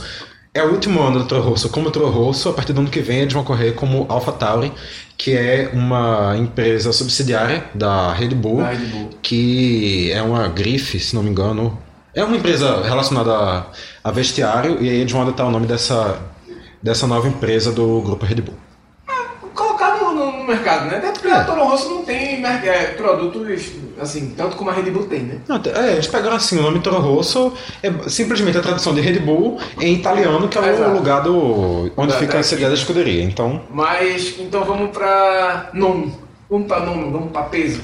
É 0.54 0.64
o 0.64 0.72
último 0.72 1.02
ano 1.02 1.20
do 1.20 1.26
Toro 1.26 1.42
Rosso 1.42 1.70
como 1.70 1.92
Toro 1.92 2.10
Rosso. 2.10 2.50
A 2.50 2.54
partir 2.54 2.72
do 2.72 2.80
ano 2.80 2.90
que 2.90 3.02
vem 3.02 3.20
eles 3.20 3.34
vão 3.34 3.44
correr 3.44 3.74
como 3.74 4.06
Alpha 4.08 4.32
Tauri, 4.32 4.72
que 5.18 5.36
é 5.36 5.70
uma 5.74 6.36
empresa 6.38 6.94
subsidiária 6.94 7.66
da 7.76 8.14
Red 8.14 8.30
Bull, 8.30 8.58
Da 8.58 8.70
Red 8.70 8.86
Bull. 8.86 9.10
que 9.22 10.12
é 10.14 10.22
uma 10.22 10.48
grife, 10.48 11.00
se 11.00 11.14
não 11.14 11.22
me 11.22 11.30
engano. 11.30 11.78
É 12.18 12.24
uma 12.24 12.36
empresa 12.36 12.82
relacionada 12.82 13.32
a, 13.32 13.66
a 14.04 14.12
vestiário, 14.12 14.82
e 14.82 14.90
aí 14.90 14.98
eles 15.02 15.12
vão 15.12 15.22
adotar 15.22 15.46
o 15.48 15.52
nome 15.52 15.68
dessa, 15.68 16.18
dessa 16.82 17.06
nova 17.06 17.28
empresa 17.28 17.72
do 17.72 18.02
grupo 18.02 18.26
Red 18.26 18.42
Bull. 18.42 18.56
Colocar 19.54 19.98
no, 19.98 20.14
no- 20.16 20.32
no 20.40 20.44
mercado, 20.44 20.86
né? 20.90 20.98
Até 20.98 21.12
porque 21.12 21.28
É. 21.28 21.32
a 21.34 21.44
Toro 21.44 21.64
Rosso 21.64 21.90
não 21.90 22.04
tem 22.04 22.44
é, 22.44 22.86
produtos, 22.98 23.72
assim, 24.02 24.34
tanto 24.36 24.56
como 24.58 24.70
a 24.72 24.74
Red 24.74 24.90
Bull 24.90 25.06
tem, 25.06 25.22
né? 25.24 25.38
Não, 25.48 25.62
é, 25.76 25.94
eles 25.94 26.08
pegaram 26.08 26.36
assim, 26.36 26.58
o 26.58 26.64
nome 26.64 26.80
Toro 26.80 26.98
Rosso 27.00 27.54
é 27.84 27.92
simplesmente 28.10 28.58
a 28.58 28.62
tradução 28.62 28.96
de 28.96 29.02
Red 29.02 29.20
Bull 29.20 29.60
em 29.80 29.94
italiano, 29.94 30.48
que 30.48 30.58
é 30.58 30.62
o 30.62 30.94
lugar 30.96 31.22
do, 31.22 31.92
onde 31.96 32.14
Da- 32.14 32.20
fica 32.20 32.34
da 32.34 32.40
a 32.40 32.44
sede 32.44 32.66
da 32.66 32.74
escuderia. 32.74 33.24
Então, 33.24 33.62
Mas, 33.70 34.36
então 34.40 34.64
vamos 34.66 34.90
pra 34.90 35.70
nono. 35.74 36.12
Vamos 36.50 36.68
pra 36.68 36.80
nono, 36.80 37.12
vamos 37.12 37.32
pra 37.32 37.44
peso. 37.44 37.82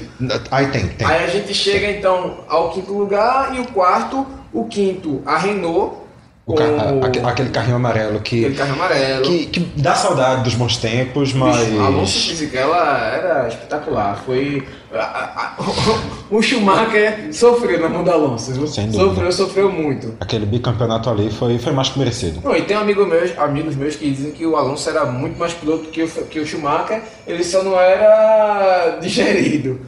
aí 0.50 0.66
tem, 0.68 0.88
tem. 0.88 1.06
Aí 1.06 1.24
a 1.24 1.26
gente 1.26 1.52
chega 1.52 1.90
então 1.90 2.44
ao 2.48 2.70
quinto 2.70 2.92
lugar 2.92 3.54
e 3.54 3.60
o 3.60 3.66
quarto, 3.68 4.26
o 4.52 4.64
quinto, 4.66 5.22
a 5.26 5.36
Renault. 5.36 6.03
O 6.46 6.52
com 6.52 6.58
ca- 6.58 6.64
a- 6.64 7.06
aque- 7.06 7.20
aquele 7.20 7.48
carrinho 7.48 7.76
amarelo 7.76 8.20
que, 8.20 8.40
aquele 8.44 8.54
carro 8.54 8.72
amarelo. 8.74 9.22
que, 9.22 9.46
que 9.46 9.60
dá 9.76 9.94
saudade 9.94 10.42
dos 10.44 10.54
bons 10.54 10.76
tempos, 10.76 11.32
mas. 11.32 11.56
Bicho, 11.56 11.80
Alonso 11.80 12.28
Fisichella 12.28 12.98
era 12.98 13.48
espetacular. 13.48 14.22
Foi. 14.26 14.62
o 16.30 16.42
Schumacher 16.42 17.28
sofreu 17.32 17.80
na 17.80 17.88
mão 17.88 18.04
do 18.04 18.10
Alonso. 18.10 18.52
Sofreu, 18.66 19.32
sofreu 19.32 19.72
muito. 19.72 20.14
Aquele 20.20 20.46
bicampeonato 20.46 21.08
ali 21.10 21.30
foi, 21.30 21.58
foi 21.58 21.72
mais 21.72 21.88
que 21.88 21.98
merecido. 21.98 22.40
Não, 22.44 22.54
e 22.54 22.62
tem 22.62 22.76
amigo 22.76 23.04
meus, 23.06 23.36
amigos 23.38 23.74
meus 23.74 23.96
que 23.96 24.10
dizem 24.10 24.32
que 24.32 24.46
o 24.46 24.54
Alonso 24.56 24.88
era 24.88 25.04
muito 25.06 25.38
mais 25.38 25.52
piloto 25.54 25.84
que 25.88 26.02
o, 26.02 26.08
que 26.08 26.40
o 26.40 26.46
Schumacher, 26.46 27.02
ele 27.26 27.42
só 27.42 27.62
não 27.62 27.78
era 27.80 28.98
digerido. 29.00 29.80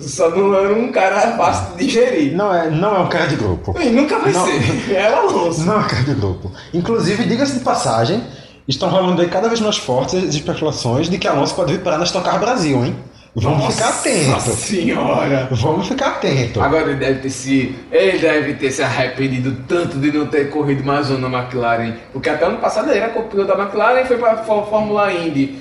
Só 0.00 0.30
não 0.30 0.54
era 0.54 0.72
um 0.72 0.92
cara 0.92 1.36
fácil 1.36 1.76
de 1.76 1.86
digerir. 1.86 2.34
Não 2.36 2.54
é, 2.54 2.70
não 2.70 2.94
é 2.96 2.98
um 3.00 3.08
cara 3.08 3.26
de 3.26 3.34
grupo. 3.36 3.74
E 3.80 3.90
nunca 3.90 4.18
vai 4.18 4.32
Não. 4.32 4.46
ser. 4.46 4.62
É 4.94 5.10
o 5.10 5.28
Alonso. 5.28 5.64
Não 5.64 5.74
é 5.74 5.78
um 5.78 5.82
cara 5.88 6.02
de 6.04 6.14
grupo. 6.14 6.52
Inclusive, 6.72 7.24
diga-se 7.24 7.54
de 7.58 7.60
passagem, 7.64 8.22
estão 8.68 8.88
rolando 8.88 9.20
aí 9.20 9.28
cada 9.28 9.48
vez 9.48 9.60
mais 9.60 9.76
fortes 9.78 10.14
as 10.14 10.34
especulações 10.34 11.10
de 11.10 11.18
que 11.18 11.26
Alonso 11.26 11.54
pode 11.54 11.72
vir 11.72 11.80
parar 11.82 11.98
na 11.98 12.04
Stock 12.04 12.24
Car 12.24 12.38
Brasil, 12.38 12.84
hein? 12.84 12.96
Vamos 13.34 13.74
ficar 13.74 13.86
Nossa 13.86 13.98
atentos. 14.10 14.54
senhora. 14.58 15.48
Vamos 15.50 15.88
ficar 15.88 16.08
atentos. 16.08 16.62
Agora 16.62 16.82
ele 16.90 16.96
deve 16.96 17.20
ter 17.20 17.30
se. 17.30 17.74
Ele 17.90 18.18
deve 18.18 18.54
ter 18.54 18.70
se 18.70 18.82
arrependido 18.82 19.56
tanto 19.66 19.96
de 19.98 20.12
não 20.12 20.26
ter 20.26 20.50
corrido 20.50 20.84
mais 20.84 21.10
um 21.10 21.16
na 21.18 21.28
McLaren. 21.28 21.94
Porque 22.12 22.28
até 22.28 22.44
ano 22.44 22.58
passado 22.58 22.90
ele 22.90 22.98
era 23.00 23.08
piloto 23.08 23.48
da 23.48 23.58
McLaren 23.60 24.02
e 24.02 24.04
foi 24.04 24.18
pra 24.18 24.36
Fó- 24.44 24.64
Fórmula 24.66 25.10
Indy. 25.12 25.58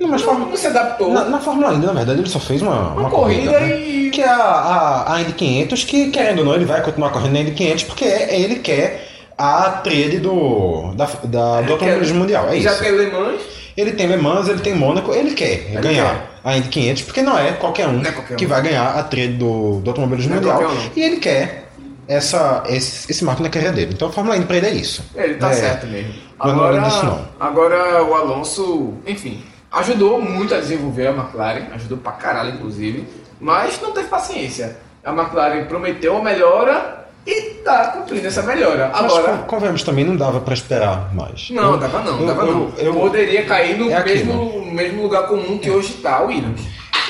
Não, 0.00 0.08
mas 0.08 0.24
Não, 0.24 0.38
não 0.38 0.56
se 0.56 0.66
adaptou. 0.66 1.12
Na, 1.12 1.24
na 1.24 1.38
Fórmula 1.40 1.72
Indy, 1.74 1.86
na 1.86 1.92
verdade, 1.92 2.20
ele 2.20 2.28
só 2.28 2.38
fez 2.38 2.60
uma, 2.62 2.90
uma, 2.92 3.08
corrida 3.10 3.50
né? 3.58 3.78
e- 3.80 4.10
Que 4.10 4.20
é 4.22 4.28
a, 4.28 4.34
a, 4.36 5.14
a 5.14 5.20
Indy 5.22 5.32
500, 5.32 5.84
que 5.84 6.10
querendo 6.10 6.40
ou 6.40 6.44
não, 6.44 6.54
ele 6.54 6.64
vai 6.66 6.82
continuar 6.82 7.10
correndo 7.10 7.32
na 7.32 7.40
Indy 7.40 7.52
500 7.52 7.84
porque 7.84 8.04
é, 8.04 8.38
ele 8.40 8.56
quer 8.56 9.08
a 9.38 9.70
tríade 9.82 10.18
do, 10.18 10.92
da, 10.94 11.06
da, 11.24 11.60
do 11.62 11.72
automobilismo 11.72 12.18
mundial. 12.20 12.48
É 12.48 12.60
Já 12.60 12.72
isso. 12.72 12.82
tem 12.82 12.92
Le 12.92 13.10
Mans, 13.10 13.40
Ele 13.76 13.92
tem 13.92 14.06
Le 14.06 14.16
Mans, 14.16 14.48
ele 14.48 14.60
tem 14.60 14.74
Mônaco, 14.74 15.12
ele 15.12 15.32
quer 15.34 15.80
ganhar 15.80 16.30
a 16.44 16.56
Indy 16.56 16.68
500 16.68 17.02
porque 17.02 17.22
não 17.22 17.38
é 17.38 17.52
qualquer 17.52 17.88
um 17.88 18.00
é 18.02 18.12
qualquer 18.12 18.34
um. 18.34 18.36
que 18.36 18.46
vai 18.46 18.62
ganhar 18.62 18.90
a 18.98 19.02
tríade 19.02 19.34
do, 19.34 19.80
do 19.80 19.90
automobilismo 19.90 20.30
Não 20.30 20.36
é 20.38 20.40
mundial. 20.40 20.58
qualquer 20.58 20.88
um, 20.88 20.90
e 20.94 21.02
ele 21.02 21.16
quer 21.16 21.68
essa, 22.08 22.62
esse, 22.68 23.10
esse 23.10 23.24
marco 23.24 23.42
na 23.42 23.48
carreira 23.48 23.74
dele. 23.74 23.92
Então 23.94 24.08
a 24.08 24.12
Fórmula 24.12 24.36
Indy 24.36 24.46
pra 24.46 24.56
ele 24.58 24.66
é 24.66 24.70
isso. 24.74 25.02
ele 25.14 25.34
tá 25.34 25.50
É. 25.50 25.54
certo 25.54 25.86
mesmo. 25.86 26.12
Não 26.38 26.50
é 26.50 26.52
Agora, 26.52 26.80
disso, 26.82 27.04
não. 27.04 27.28
agora 27.40 28.04
o 28.04 28.14
Alonso, 28.14 28.94
enfim, 29.06 29.42
ajudou 29.72 30.20
muito 30.20 30.54
a 30.54 30.58
desenvolver 30.60 31.08
a 31.08 31.10
McLaren, 31.12 31.66
ajudou 31.74 31.98
pra 31.98 32.12
caralho, 32.12 32.54
inclusive, 32.54 33.06
mas 33.40 33.80
não 33.80 33.92
teve 33.92 34.08
paciência. 34.08 34.76
A 35.04 35.12
McLaren 35.12 35.64
prometeu 35.66 36.16
a 36.16 36.22
melhora 36.22 37.06
e 37.26 37.40
tá 37.64 37.88
cumprindo 37.88 38.26
essa 38.26 38.42
melhora. 38.42 38.90
Mas 38.92 39.12
Agora. 39.16 39.38
convenhamos 39.46 39.82
também, 39.82 40.04
não 40.04 40.16
dava 40.16 40.40
pra 40.40 40.54
esperar 40.54 41.12
mais. 41.14 41.50
Não, 41.50 41.72
Eu- 41.72 41.78
dava 41.78 42.00
não, 42.00 42.20
eu- 42.20 42.26
dava 42.26 42.42
eu- 42.44 42.52
não. 42.54 42.72
eu- 42.78 42.94
Poderia 42.94 43.44
cair 43.44 43.76
no 43.78 43.90
É 43.90 44.02
mesmo, 44.04 44.32
aquilo. 44.32 44.64
no 44.66 44.72
mesmo 44.72 45.02
lugar 45.02 45.24
comum 45.26 45.58
que 45.58 45.70
hoje 45.70 45.94
tá 45.94 46.22
o 46.22 46.26
Williams. 46.28 46.60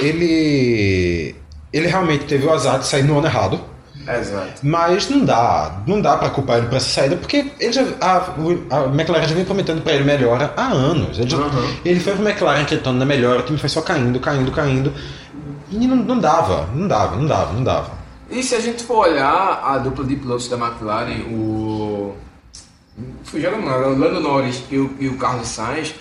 ele 0.00 1.34
ele 1.72 1.86
realmente 1.88 2.24
teve 2.24 2.46
o 2.46 2.52
azar 2.52 2.78
de 2.78 2.86
sair 2.86 3.02
no 3.02 3.18
ano 3.18 3.26
errado, 3.26 3.60
Exato. 4.08 4.60
mas 4.62 5.08
não 5.10 5.24
dá, 5.24 5.80
não 5.86 6.00
dá 6.00 6.16
para 6.16 6.30
culpar 6.30 6.58
ele 6.58 6.66
por 6.68 6.76
essa 6.76 6.88
saída, 6.88 7.16
porque 7.16 7.50
ele 7.58 7.72
já, 7.72 7.82
a, 8.00 8.16
a 8.70 8.84
McLaren 8.86 9.26
já 9.26 9.34
vem 9.34 9.44
prometendo 9.44 9.82
para 9.82 9.92
ele 9.94 10.04
melhora 10.04 10.52
há 10.56 10.66
anos. 10.68 11.18
Ele, 11.18 11.28
já- 11.30 11.36
Uhum. 11.38 11.76
ele 11.84 12.00
foi 12.00 12.14
pro 12.14 12.28
McLaren 12.28 12.62
acreditando 12.62 12.98
na 12.98 13.04
melhora, 13.04 13.40
o 13.40 13.42
time 13.42 13.58
foi 13.58 13.68
só 13.68 13.80
caindo, 13.82 14.18
caindo, 14.20 14.50
caindo. 14.52 14.92
E 15.70 15.86
não, 15.86 15.96
não 15.96 16.18
dava, 16.18 16.68
não 16.74 16.86
dava, 16.86 17.16
não 17.16 17.26
dava, 17.26 17.52
não 17.52 17.64
dava. 17.64 17.90
E 18.30 18.42
se 18.42 18.54
a 18.54 18.60
gente 18.60 18.82
for 18.84 19.08
olhar 19.08 19.60
a 19.64 19.78
dupla 19.78 20.04
de 20.04 20.16
pilotos 20.16 20.48
da 20.48 20.56
McLaren, 20.56 21.22
o. 21.30 22.14
Fugiu 23.24 23.50
o 23.54 23.98
Lando 23.98 24.20
Norris 24.20 24.62
e 24.70 24.78
o, 24.78 24.96
e 24.98 25.08
o 25.08 25.16
Carlos 25.18 25.48
Sainz, 25.48 25.94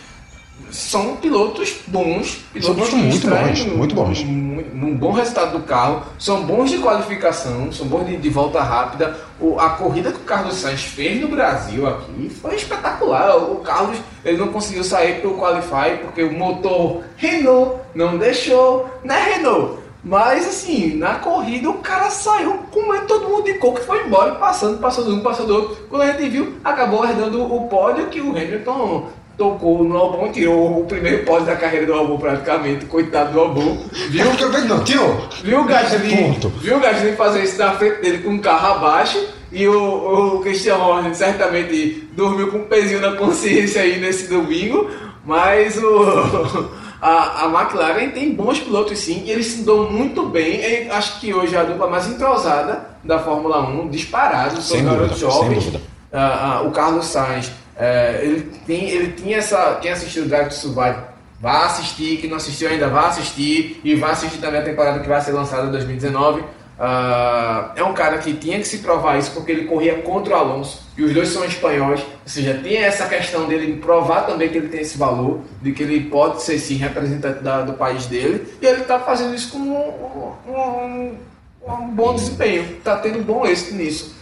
são 0.75 1.15
pilotos 1.17 1.77
bons. 1.87 2.43
Pilotos 2.53 2.89
São 2.89 2.99
muito 2.99 3.27
bons, 3.27 3.65
muito 3.65 3.95
bons. 3.95 4.19
Um, 4.21 4.87
um 4.87 4.95
bom 4.95 5.11
resultado 5.11 5.57
do 5.57 5.63
carro, 5.63 6.03
são 6.19 6.43
bons 6.43 6.69
de 6.69 6.77
qualificação, 6.79 7.71
são 7.71 7.87
bons 7.87 8.05
de, 8.05 8.17
de 8.17 8.29
volta 8.29 8.61
rápida. 8.61 9.15
O, 9.39 9.59
a 9.59 9.71
corrida 9.71 10.11
que 10.11 10.17
o 10.17 10.23
Carlos 10.23 10.55
Sainz 10.55 10.83
fez 10.83 11.21
no 11.21 11.29
Brasil 11.29 11.87
aqui 11.87 12.29
foi 12.29 12.55
espetacular. 12.55 13.37
O 13.37 13.57
Carlos 13.57 13.97
ele 14.23 14.37
não 14.37 14.49
conseguiu 14.49 14.83
sair 14.83 15.21
pelo 15.21 15.37
Qualify 15.37 15.97
porque 16.01 16.23
o 16.23 16.33
motor 16.33 17.03
Renault 17.15 17.79
não 17.93 18.17
deixou, 18.17 18.89
né 19.03 19.35
Renault? 19.35 19.85
Mas 20.03 20.47
assim, 20.47 20.95
na 20.95 21.15
corrida 21.15 21.67
o 21.67 21.79
cara 21.79 22.11
saiu 22.11 22.59
comendo 22.71 23.07
todo 23.07 23.27
mundo 23.27 23.45
de 23.45 23.55
coco 23.55 23.79
e 23.79 23.83
foi 23.83 24.05
embora, 24.05 24.35
passando, 24.35 24.77
passando 24.77 25.11
um, 25.15 25.21
passando 25.21 25.49
outro. 25.49 25.77
Quando 25.89 26.03
a 26.03 26.11
gente 26.11 26.29
viu, 26.29 26.53
acabou 26.63 27.03
herdando 27.03 27.43
o 27.43 27.67
pódio 27.67 28.07
que 28.07 28.21
o 28.21 28.29
Hamilton 28.29 29.09
tocou 29.37 29.83
no 29.83 29.97
Albon, 29.97 30.31
tirou 30.31 30.81
o 30.81 30.85
primeiro 30.85 31.23
pódio 31.25 31.45
da 31.47 31.55
carreira 31.55 31.85
do 31.85 31.93
Albon 31.93 32.17
praticamente, 32.17 32.85
coitado 32.85 33.33
do 33.33 33.39
Albon. 33.39 33.77
Viu, 34.09 34.25
Não, 34.67 34.83
tirou. 34.83 35.27
viu 35.43 35.59
o 35.61 35.65
Gasly, 35.65 36.15
Ponto. 36.15 36.49
viu 36.61 36.77
o 36.77 36.79
Gasly 36.79 37.13
fazer 37.15 37.43
isso 37.43 37.57
na 37.57 37.73
frente 37.73 38.01
dele 38.01 38.19
com 38.19 38.35
o 38.35 38.39
carro 38.39 38.75
abaixo 38.75 39.23
e 39.51 39.67
o, 39.67 40.35
o 40.37 40.39
Christian 40.41 40.77
Horner 40.77 41.13
certamente 41.15 42.07
dormiu 42.13 42.49
com 42.51 42.57
um 42.59 42.65
pezinho 42.65 43.01
na 43.01 43.13
consciência 43.13 43.81
aí 43.81 43.99
nesse 43.99 44.27
domingo, 44.27 44.89
mas 45.25 45.77
o, 45.77 46.69
a, 47.01 47.45
a 47.45 47.61
McLaren 47.61 48.09
tem 48.09 48.33
bons 48.33 48.59
pilotos 48.59 48.97
sim, 48.99 49.23
e 49.25 49.31
eles 49.31 49.47
se 49.47 49.63
dão 49.63 49.89
muito 49.91 50.25
bem. 50.27 50.59
E 50.59 50.89
acho 50.89 51.19
que 51.19 51.33
hoje 51.33 51.55
é 51.55 51.59
a 51.59 51.63
dupla 51.63 51.87
mais 51.87 52.07
entrosada 52.07 52.89
da 53.03 53.19
Fórmula 53.19 53.61
1, 53.67 53.89
disparado, 53.89 54.61
são 54.61 54.83
garotos 54.83 55.19
jovens. 55.19 55.71
Ah, 56.11 56.59
ah, 56.59 56.61
o 56.63 56.71
Carlos 56.71 57.05
Sainz, 57.05 57.51
é, 57.77 58.19
ele, 58.23 58.41
tem, 58.65 58.89
ele 58.89 59.11
tinha 59.13 59.37
essa. 59.37 59.79
Quem 59.81 59.91
assistiu 59.91 60.25
Drive 60.27 60.47
to 60.49 60.53
Survive, 60.55 60.97
vá 61.41 61.65
assistir. 61.65 62.17
Quem 62.17 62.29
não 62.29 62.37
assistiu 62.37 62.69
ainda, 62.69 62.87
vá 62.87 63.07
assistir. 63.07 63.81
E 63.83 63.95
vá 63.95 64.11
assistir 64.11 64.37
também 64.39 64.61
a 64.61 64.63
temporada 64.63 64.99
que 64.99 65.07
vai 65.07 65.21
ser 65.21 65.31
lançada 65.31 65.67
em 65.67 65.71
2019. 65.71 66.43
Ah, 66.77 67.71
é 67.77 67.83
um 67.85 67.93
cara 67.93 68.17
que 68.17 68.33
tinha 68.33 68.59
que 68.59 68.67
se 68.67 68.79
provar 68.79 69.17
isso 69.17 69.31
porque 69.31 69.49
ele 69.49 69.63
corria 69.63 70.01
contra 70.01 70.33
o 70.33 70.37
Alonso 70.37 70.83
e 70.97 71.03
os 71.05 71.13
dois 71.13 71.29
são 71.29 71.45
espanhóis, 71.45 72.01
ou 72.01 72.07
seja, 72.25 72.59
tem 72.61 72.75
essa 72.77 73.07
questão 73.07 73.47
dele 73.47 73.77
provar 73.77 74.25
também 74.25 74.49
que 74.49 74.57
ele 74.57 74.67
tem 74.67 74.81
esse 74.81 74.97
valor, 74.97 75.39
de 75.61 75.71
que 75.71 75.83
ele 75.83 76.01
pode 76.09 76.41
ser 76.41 76.59
sim 76.59 76.75
representante 76.75 77.41
da- 77.41 77.61
do 77.61 77.73
país 77.75 78.07
dele, 78.07 78.45
e 78.61 78.65
ele 78.65 78.81
está 78.81 78.99
fazendo 78.99 79.33
isso 79.33 79.51
com 79.53 79.57
um, 79.59 80.33
um- 80.51 81.17
um 81.65 81.87
bom 81.91 82.13
desempenho, 82.13 82.63
está 82.77 82.97
tendo 82.97 83.23
bom 83.23 83.45
êxito 83.45 83.73
nisso. 83.75 84.13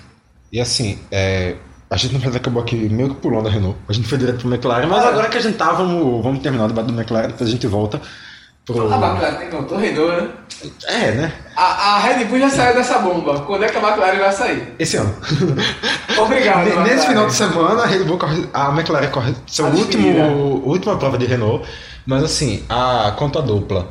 E 0.51 0.61
assim, 0.61 0.99
é, 1.11 1.55
a 1.93 1.97
gente 1.97 2.17
não 2.17 2.35
acabou 2.35 2.63
aqui 2.63 2.75
meio 2.89 3.09
que 3.09 3.15
pulando 3.15 3.47
a 3.47 3.51
Renault. 3.51 3.77
A 3.87 3.93
gente 3.93 4.07
foi 4.07 4.17
direto 4.17 4.39
pro 4.39 4.49
McLaren, 4.51 4.87
mas 4.87 5.05
agora 5.05 5.29
que 5.29 5.37
a 5.37 5.41
gente 5.41 5.55
tá, 5.57 5.71
vamos, 5.73 6.23
vamos 6.23 6.41
terminar 6.41 6.65
o 6.65 6.67
debate 6.67 6.87
do 6.87 6.99
McLaren, 6.99 7.27
depois 7.27 7.47
a 7.47 7.51
gente 7.51 7.67
volta 7.67 8.01
pro. 8.65 8.91
A 8.91 8.97
McLaren 8.97 9.35
tem 9.35 9.51
motor 9.51 9.77
Renault, 9.77 10.11
né? 10.11 10.29
É, 10.87 11.11
né? 11.11 11.33
A, 11.55 11.95
a 11.95 11.99
Red 11.99 12.25
Bull 12.25 12.39
já 12.39 12.49
saiu 12.49 12.73
dessa 12.73 12.97
bomba. 12.97 13.41
Quando 13.41 13.63
é 13.65 13.69
que 13.69 13.77
a 13.77 13.79
McLaren 13.79 14.17
vai 14.17 14.31
sair? 14.31 14.73
Esse 14.79 14.97
ano. 14.97 15.13
Obrigado. 16.17 16.65
Nesse 16.65 16.77
McLaren. 16.79 17.07
final 17.07 17.27
de 17.27 17.33
semana, 17.35 17.83
a 17.83 17.85
Red 17.85 18.03
Bull 18.05 18.17
corre, 18.17 18.49
a 18.51 18.69
McLaren 18.69 19.11
corre 19.11 19.35
seu 19.45 19.67
A 19.67 19.69
último, 19.69 20.63
última 20.65 20.97
prova 20.97 21.17
de 21.17 21.27
Renault. 21.27 21.63
Mas 22.07 22.23
assim, 22.23 22.65
a 22.67 23.13
conta 23.15 23.39
dupla. 23.39 23.87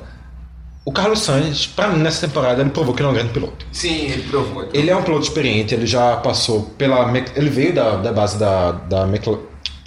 O 0.84 0.90
Carlos 0.90 1.20
Sainz, 1.20 1.66
pra 1.66 1.88
mim, 1.88 2.02
nessa 2.02 2.26
temporada, 2.26 2.60
ele 2.60 2.70
provou 2.70 2.92
que 2.92 3.00
ele 3.02 3.09
é 3.09 3.10
um 3.10 3.14
grande 3.14 3.32
piloto. 3.32 3.64
Sim, 3.70 4.06
ele 4.06 4.22
provou. 4.22 4.68
Ele 4.74 4.90
é 4.90 4.96
um 4.96 5.02
piloto 5.02 5.22
experiente, 5.22 5.74
ele 5.74 5.86
já 5.86 6.16
passou 6.16 6.62
pela. 6.76 7.12
Ele 7.36 7.50
veio 7.50 7.72
da, 7.72 7.96
da 7.96 8.12
base 8.12 8.36
da, 8.36 8.72
da, 8.72 9.06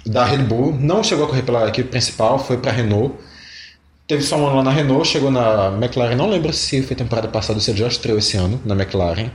da 0.06 0.24
Red 0.24 0.38
Bull, 0.38 0.72
não 0.72 1.04
chegou 1.04 1.26
a 1.26 1.28
correr 1.28 1.42
pela 1.42 1.68
equipe 1.68 1.90
principal, 1.90 2.38
foi 2.38 2.56
pra 2.56 2.72
Renault. 2.72 3.14
Teve 4.06 4.22
só 4.22 4.36
um 4.36 4.46
ano 4.46 4.56
lá 4.56 4.62
na 4.62 4.70
Renault, 4.70 5.06
chegou 5.06 5.30
na 5.30 5.66
McLaren, 5.66 6.14
não 6.14 6.30
lembro 6.30 6.52
se 6.52 6.80
foi 6.82 6.94
temporada 6.94 7.26
passada 7.28 7.54
ou 7.54 7.60
se 7.60 7.72
ele 7.72 7.78
já 7.78 7.88
estreou 7.88 8.18
esse 8.18 8.36
ano 8.36 8.60
na 8.64 8.74
McLaren. 8.74 9.30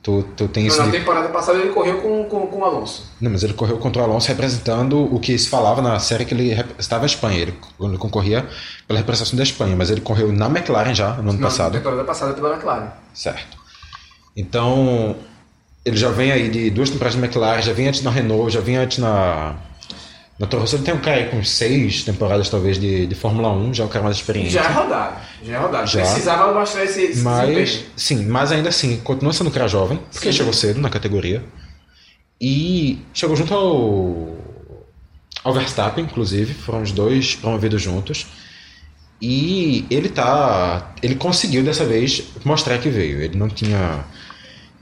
Tu, 0.00 0.22
tu 0.36 0.46
tem 0.48 0.62
Não, 0.64 0.68
isso 0.68 0.78
na 0.78 0.86
de- 0.86 0.92
temporada 0.92 1.28
passada 1.28 1.58
ele 1.58 1.70
correu 1.72 2.00
com, 2.00 2.24
com, 2.24 2.46
com 2.46 2.58
o 2.58 2.64
Alonso. 2.64 3.10
Não, 3.20 3.30
mas 3.32 3.42
ele 3.42 3.52
correu 3.52 3.78
contra 3.78 4.00
o 4.00 4.04
Alonso 4.04 4.28
representando 4.28 5.12
o 5.12 5.18
que 5.18 5.36
se 5.36 5.48
falava 5.48 5.82
na 5.82 5.98
série 5.98 6.24
que 6.24 6.32
ele 6.32 6.52
estava 6.78 7.00
na 7.00 7.06
Espanha. 7.06 7.38
Ele, 7.40 7.54
ele 7.80 7.98
concorria 7.98 8.46
pela 8.86 8.98
representação 9.00 9.36
da 9.36 9.42
Espanha, 9.42 9.74
mas 9.76 9.90
ele 9.90 10.00
correu 10.00 10.32
na 10.32 10.46
McLaren 10.46 10.94
já, 10.94 11.14
no 11.14 11.30
ano 11.30 11.40
Na 11.40 11.48
passado. 11.48 11.72
temporada 11.72 12.04
passada 12.04 12.32
pela 12.32 12.50
McLaren. 12.54 12.88
Certo. 13.12 13.58
Então, 14.36 15.16
ele 15.84 15.96
já 15.96 16.10
vem 16.10 16.30
aí 16.32 16.48
de 16.48 16.70
duas 16.70 16.90
temporadas 16.90 17.18
de 17.18 17.24
McLaren, 17.24 17.60
já 17.60 17.72
vem 17.72 17.88
antes 17.88 18.02
na 18.02 18.10
Renault, 18.10 18.52
já 18.52 18.60
vem 18.60 18.76
antes 18.76 18.98
na. 18.98 19.56
Rosso. 20.40 20.76
Ele 20.76 20.84
tem 20.84 20.94
um 20.94 20.98
cara 21.00 21.16
aí 21.16 21.28
com 21.28 21.42
seis 21.42 22.04
temporadas, 22.04 22.48
talvez, 22.48 22.78
de, 22.78 23.06
de 23.06 23.14
Fórmula 23.14 23.50
1, 23.50 23.74
já 23.74 23.84
é 23.84 23.86
o 23.86 23.90
cara 23.90 24.04
mais 24.04 24.16
experiente. 24.16 24.50
Já 24.50 24.64
é 24.64 24.68
rodado. 24.68 25.16
Já 25.42 25.54
é 25.54 25.58
rodado. 25.58 25.86
Já. 25.90 26.00
Precisava 26.00 26.54
mostrar 26.54 26.84
esse, 26.84 27.02
esse 27.02 27.22
Mas, 27.22 27.48
desempenho. 27.48 27.86
sim, 27.96 28.24
mas 28.26 28.52
ainda 28.52 28.68
assim, 28.68 28.98
continua 28.98 29.32
sendo 29.32 29.48
um 29.48 29.52
cara 29.52 29.66
jovem, 29.66 29.98
porque 30.12 30.30
Sim. 30.30 30.38
chegou 30.38 30.52
cedo 30.52 30.80
na 30.80 30.88
categoria. 30.88 31.44
E 32.40 33.00
chegou 33.12 33.34
junto 33.34 33.52
ao, 33.52 34.36
ao 35.42 35.52
Verstappen, 35.52 36.04
inclusive, 36.04 36.54
foram 36.54 36.82
os 36.82 36.92
dois 36.92 37.34
promovidos 37.34 37.82
juntos. 37.82 38.26
E 39.20 39.84
ele 39.90 40.08
tá. 40.08 40.92
Ele 41.02 41.16
conseguiu 41.16 41.64
dessa 41.64 41.84
vez 41.84 42.22
mostrar 42.44 42.78
que 42.78 42.88
veio. 42.88 43.20
Ele 43.20 43.36
não 43.36 43.48
tinha. 43.48 44.04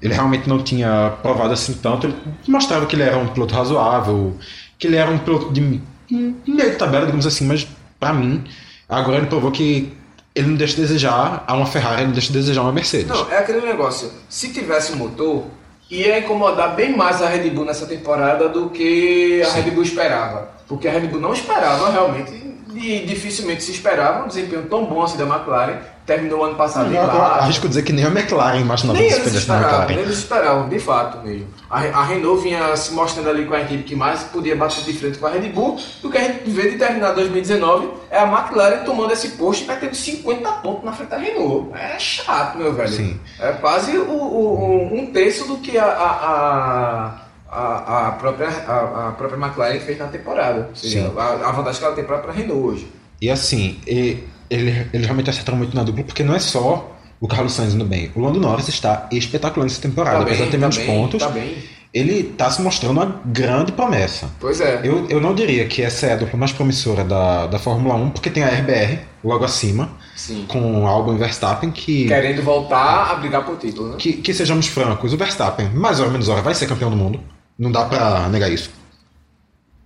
Ele 0.03 0.13
realmente 0.13 0.47
não 0.47 0.63
tinha 0.63 1.15
provado 1.23 1.55
assim 1.55 1.73
tanto. 1.73 2.07
Ele 2.07 2.17
mostrava 2.47 2.85
que 2.85 2.95
ele 2.95 3.03
era 3.03 3.17
um 3.17 3.29
piloto 3.29 3.55
razoável, 3.55 4.37
que 4.79 4.87
ele 4.87 4.97
era 4.97 5.11
um 5.11 5.19
piloto 5.19 5.53
de 5.53 5.61
meio 5.61 5.83
de 6.09 6.77
tabela, 6.77 7.05
digamos 7.05 7.27
assim, 7.27 7.47
mas 7.47 7.67
pra 7.99 8.13
mim, 8.13 8.45
agora 8.89 9.19
ele 9.19 9.27
provou 9.27 9.51
que 9.51 9.93
ele 10.35 10.49
não 10.49 10.57
deixa 10.57 10.77
de 10.77 10.83
desejar 10.83 11.45
a 11.47 11.55
uma 11.55 11.67
Ferrari, 11.67 12.03
ele 12.03 12.07
não 12.07 12.13
deixa 12.13 12.29
de 12.29 12.39
desejar 12.39 12.63
uma 12.63 12.73
Mercedes. 12.73 13.09
Não, 13.09 13.31
é 13.31 13.39
aquele 13.39 13.63
negócio. 13.63 14.13
Se 14.29 14.53
tivesse 14.53 14.93
um 14.93 14.97
motor, 14.97 15.45
ia 15.91 16.19
incomodar 16.19 16.75
bem 16.75 16.95
mais 16.95 17.23
a 17.23 17.29
Red 17.29 17.51
Bull 17.51 17.65
nessa 17.65 17.87
temporada 17.87 18.49
do 18.49 18.69
que 18.69 19.43
a 19.43 19.51
Red 19.53 19.71
Bull 19.71 19.83
esperava. 19.83 20.51
Porque 20.69 20.87
a 20.89 20.93
Red 20.93 21.07
Bull 21.07 21.21
não 21.21 21.33
esperava 21.33 21.91
realmente, 21.91 22.33
e 22.77 23.07
dificilmente 23.07 23.63
se 23.63 23.73
esperava 23.73 24.25
um 24.25 24.29
desempenho 24.29 24.63
tão 24.65 24.85
bom 24.87 25.03
assim 25.03 25.17
da 25.17 25.25
McLaren. 25.25 25.77
Terminou 26.07 26.39
o 26.39 26.45
ano 26.45 26.55
passado 26.55 26.87
em 26.95 26.97
arrisco 26.97 27.69
dizer 27.69 27.83
que 27.83 27.93
nem 27.93 28.05
a 28.05 28.09
McLaren 28.09 28.61
imaginava 28.61 28.97
Nem 28.97 29.11
eles 29.11 29.35
esperavam, 29.35 29.69
McLaren. 29.81 30.01
eles 30.03 30.19
esperavam, 30.19 30.69
de 30.69 30.79
fato 30.79 31.19
mesmo. 31.27 31.49
A, 31.69 31.81
a 31.81 32.05
Renault 32.05 32.43
vinha 32.45 32.77
se 32.77 32.93
mostrando 32.95 33.29
ali 33.29 33.45
com 33.45 33.55
a 33.55 33.61
equipe 33.63 33.83
que 33.83 33.97
mais 33.97 34.23
podia 34.23 34.55
bater 34.55 34.85
de 34.85 34.93
frente 34.93 35.19
com 35.19 35.27
a 35.27 35.31
Red 35.31 35.49
Bull. 35.49 35.77
E 36.05 36.07
o 36.07 36.11
que 36.11 36.17
a 36.17 36.21
gente 36.23 36.49
vê 36.49 36.71
de 36.71 36.79
terminar 36.79 37.11
2019 37.13 37.89
é 38.09 38.19
a 38.21 38.23
McLaren 38.23 38.85
tomando 38.85 39.13
esse 39.13 39.31
posto 39.31 39.65
e 39.65 39.67
metendo 39.67 39.97
50 39.97 40.49
pontos 40.53 40.85
na 40.85 40.93
frente 40.93 41.09
da 41.09 41.19
Renault. 41.19 41.71
É 41.77 41.99
chato, 41.99 42.57
meu 42.57 42.73
velho. 42.73 42.89
Sim. 42.89 43.19
É 43.41 43.51
quase 43.55 43.97
o- 43.99 44.09
o- 44.09 44.65
um, 44.95 45.01
um 45.01 45.07
terço 45.07 45.45
do 45.49 45.57
que 45.57 45.77
a, 45.77 45.87
a, 45.87 45.89
a, 46.31 47.15
a, 47.51 48.09
a 48.09 48.13
própria, 48.13 48.49
a, 48.49 49.09
a 49.09 49.13
própria 49.13 49.39
McLaren 49.39 49.81
fez 49.81 49.99
na 49.99 50.07
temporada. 50.07 50.71
Seja, 50.75 51.03
Sim. 51.09 51.13
a, 51.19 51.49
a 51.49 51.53
vantagem 51.53 51.79
que 51.81 51.87
ela 51.87 51.95
tem 51.95 52.05
para 52.05 52.17
a 52.19 52.33
Renault 52.33 52.61
hoje. 52.67 52.89
E 53.21 53.31
assim, 53.31 53.79
e- 53.87 54.19
ele, 54.51 54.87
ele 54.93 55.05
realmente 55.05 55.31
acertaram 55.31 55.59
muito 55.59 55.75
na 55.75 55.83
dupla, 55.83 56.05
porque 56.05 56.23
não 56.23 56.35
é 56.35 56.39
só 56.39 56.93
o 57.21 57.27
Carlos 57.27 57.53
Sainz 57.55 57.75
indo 57.75 57.85
bem. 57.85 58.11
O 58.15 58.21
Lando 58.21 58.39
Norris 58.39 58.69
está 58.69 59.09
espetacular 59.11 59.65
nessa 59.65 59.81
temporada. 59.81 60.19
Tá 60.19 60.23
Apesar 60.23 60.45
de 60.45 60.51
ter 60.51 60.59
menos 60.59 60.77
bem, 60.77 60.87
pontos, 60.87 61.23
Tá 61.23 61.31
bem. 61.31 61.57
ele 61.95 62.21
está 62.31 62.51
se 62.51 62.61
mostrando 62.61 62.93
uma 62.93 63.21
grande 63.25 63.73
promessa. 63.73 64.29
Pois 64.39 64.61
é. 64.61 64.81
Eu, 64.85 65.09
eu 65.09 65.21
não 65.21 65.35
diria 65.35 65.67
que 65.67 65.83
essa 65.83 66.07
é 66.07 66.13
a 66.13 66.17
dupla 66.17 66.39
mais 66.39 66.53
promissora 66.53 67.03
da, 67.05 67.47
da 67.47 67.59
Fórmula 67.59 67.95
1, 67.95 68.11
porque 68.11 68.29
tem 68.31 68.45
a 68.45 68.49
RBR 68.49 68.99
logo 69.25 69.45
acima, 69.45 69.89
Sim. 70.15 70.45
com 70.47 70.83
o 70.83 70.87
Albon 70.87 71.15
e 71.15 71.19
Verstappen, 71.19 71.71
que, 71.73 72.07
Querendo 72.07 72.43
voltar 72.43 73.11
a 73.11 73.15
brigar 73.17 73.45
por 73.45 73.57
título, 73.57 73.89
né? 73.93 73.97
que, 73.99 74.13
que 74.13 74.33
sejamos 74.35 74.67
francos, 74.69 75.13
o 75.13 75.17
Verstappen, 75.17 75.71
mais 75.71 75.99
ou 75.99 76.09
menos 76.11 76.29
hora, 76.29 76.43
vai 76.43 76.55
ser 76.55 76.67
campeão 76.67 76.91
do 76.91 76.97
mundo. 76.97 77.19
Não 77.59 77.71
dá 77.73 77.85
pra 77.85 78.29
negar 78.29 78.51
isso. 78.51 78.71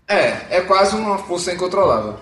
É, 0.09 0.57
é 0.59 0.61
quase 0.63 0.97
uma 0.97 1.19
força 1.19 1.53
incontrolável. 1.53 2.17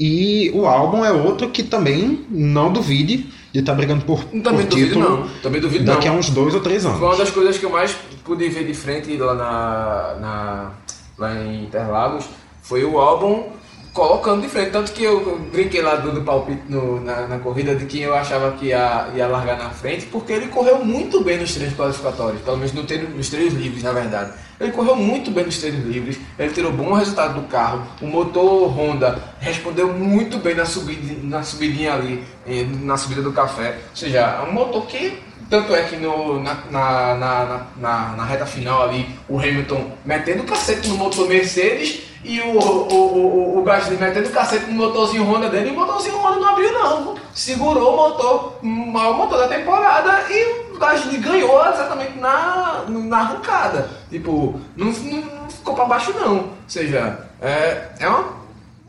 E 0.00 0.50
o 0.54 0.66
Albon 0.66 1.04
é 1.04 1.12
outro 1.12 1.50
que 1.50 1.62
também 1.62 2.26
não 2.30 2.72
duvide 2.72 3.30
de 3.52 3.60
estar 3.60 3.74
brigando 3.74 4.04
por, 4.04 4.24
Também 4.24 4.42
por 4.42 4.64
duvido 4.70 4.88
título 4.94 5.08
não. 5.20 5.28
Também 5.42 5.60
duvido 5.60 5.84
daqui 5.84 6.08
não. 6.08 6.16
a 6.16 6.18
uns 6.18 6.30
dois 6.30 6.54
ou 6.54 6.60
três 6.60 6.82
Foi 6.82 6.92
uma 6.92 7.06
anos. 7.06 7.18
das 7.18 7.30
coisas 7.30 7.56
que 7.58 7.64
eu 7.64 7.70
mais 7.70 7.94
pude 8.24 8.48
ver 8.48 8.66
de 8.66 8.74
frente 8.74 9.16
lá, 9.16 9.34
na, 9.34 10.16
na- 10.20 10.70
lá 11.18 11.34
em 11.36 11.64
Interlagos 11.64 12.24
foi 12.62 12.82
o 12.84 12.98
álbum 12.98 13.50
colocando 13.92 14.42
de 14.42 14.48
frente. 14.48 14.70
Tanto 14.72 14.90
que 14.90 15.04
eu 15.04 15.38
brinquei 15.52 15.80
lá 15.82 15.94
do, 15.96 16.10
do 16.10 16.22
palpite 16.22 16.62
no- 16.68 17.00
na, 17.00 17.28
na 17.28 17.38
corrida 17.38 17.76
de 17.76 17.84
que 17.84 18.00
eu 18.00 18.14
achava 18.16 18.50
que 18.52 18.66
ia, 18.66 19.10
ia 19.14 19.28
largar 19.28 19.56
na 19.58 19.70
frente, 19.70 20.06
porque 20.06 20.32
ele 20.32 20.48
correu 20.48 20.84
muito 20.84 21.22
bem 21.22 21.38
nos 21.38 21.54
treinos 21.54 21.76
qualificatórios, 21.76 22.40
pelo 22.42 22.56
menos 22.56 22.72
no 22.72 22.82
nos 23.16 23.28
treinos 23.28 23.54
livres, 23.54 23.82
na 23.84 23.92
verdade. 23.92 24.32
Ele 24.60 24.72
correu 24.72 24.96
muito 24.96 25.30
bem 25.30 25.44
nos 25.44 25.58
treinos 25.58 25.84
livres, 25.84 26.18
ele 26.38 26.52
tirou 26.52 26.72
bom 26.72 26.92
resultado 26.92 27.40
do 27.40 27.48
carro, 27.48 27.86
o 28.00 28.06
motor 28.06 28.68
Honda 28.68 29.22
respondeu 29.40 29.92
muito 29.92 30.38
bem 30.38 30.54
na, 30.54 30.64
subida, 30.64 31.14
na 31.22 31.42
subidinha 31.42 31.94
ali, 31.94 32.24
eh, 32.46 32.64
na 32.82 32.96
subida 32.96 33.20
do 33.20 33.32
café. 33.32 33.78
Ou 33.90 33.96
seja, 33.96 34.20
é 34.20 34.48
um 34.48 34.52
motor 34.52 34.86
que 34.86 35.22
Tanto 35.50 35.74
é 35.74 35.82
que 35.82 35.96
no, 35.96 36.42
na, 36.42 36.54
na, 36.70 37.14
na, 37.14 37.66
na, 37.76 38.08
na 38.16 38.24
reta 38.24 38.46
final 38.46 38.82
ali, 38.82 39.06
o 39.28 39.38
Hamilton 39.38 39.90
metendo 40.04 40.42
o 40.42 40.46
cacete 40.46 40.88
no 40.88 40.96
motor 40.96 41.28
Mercedes 41.28 42.02
e 42.24 42.40
o, 42.40 42.58
o, 42.58 43.56
o, 43.56 43.58
o 43.58 43.62
Gasly 43.62 43.96
metendo 43.96 44.28
o 44.28 44.32
cacete 44.32 44.66
no 44.66 44.72
motorzinho 44.72 45.24
Honda 45.24 45.50
dele 45.50 45.68
e 45.68 45.72
o 45.72 45.74
motorzinho 45.74 46.16
Honda 46.16 46.40
não 46.40 46.48
abriu 46.48 46.72
não. 46.72 47.14
Segurou 47.34 47.92
o 47.92 47.96
motor, 47.96 48.58
o 48.62 48.66
maior 48.66 49.16
motor 49.16 49.38
da 49.38 49.48
temporada 49.48 50.24
e 50.30 50.62
o 50.62 50.63
Gasly 50.78 51.18
ganhou 51.18 51.60
exatamente 51.66 52.18
na, 52.18 52.84
na 52.88 53.18
arrancada. 53.18 53.88
Tipo, 54.10 54.60
não, 54.76 54.86
não, 54.86 55.48
ficou 55.50 55.74
pra 55.74 55.84
baixo 55.84 56.12
não. 56.14 56.36
Ou 56.36 56.48
seja, 56.68 57.18
é, 57.40 57.88
é 58.00 58.08
uma 58.08 58.44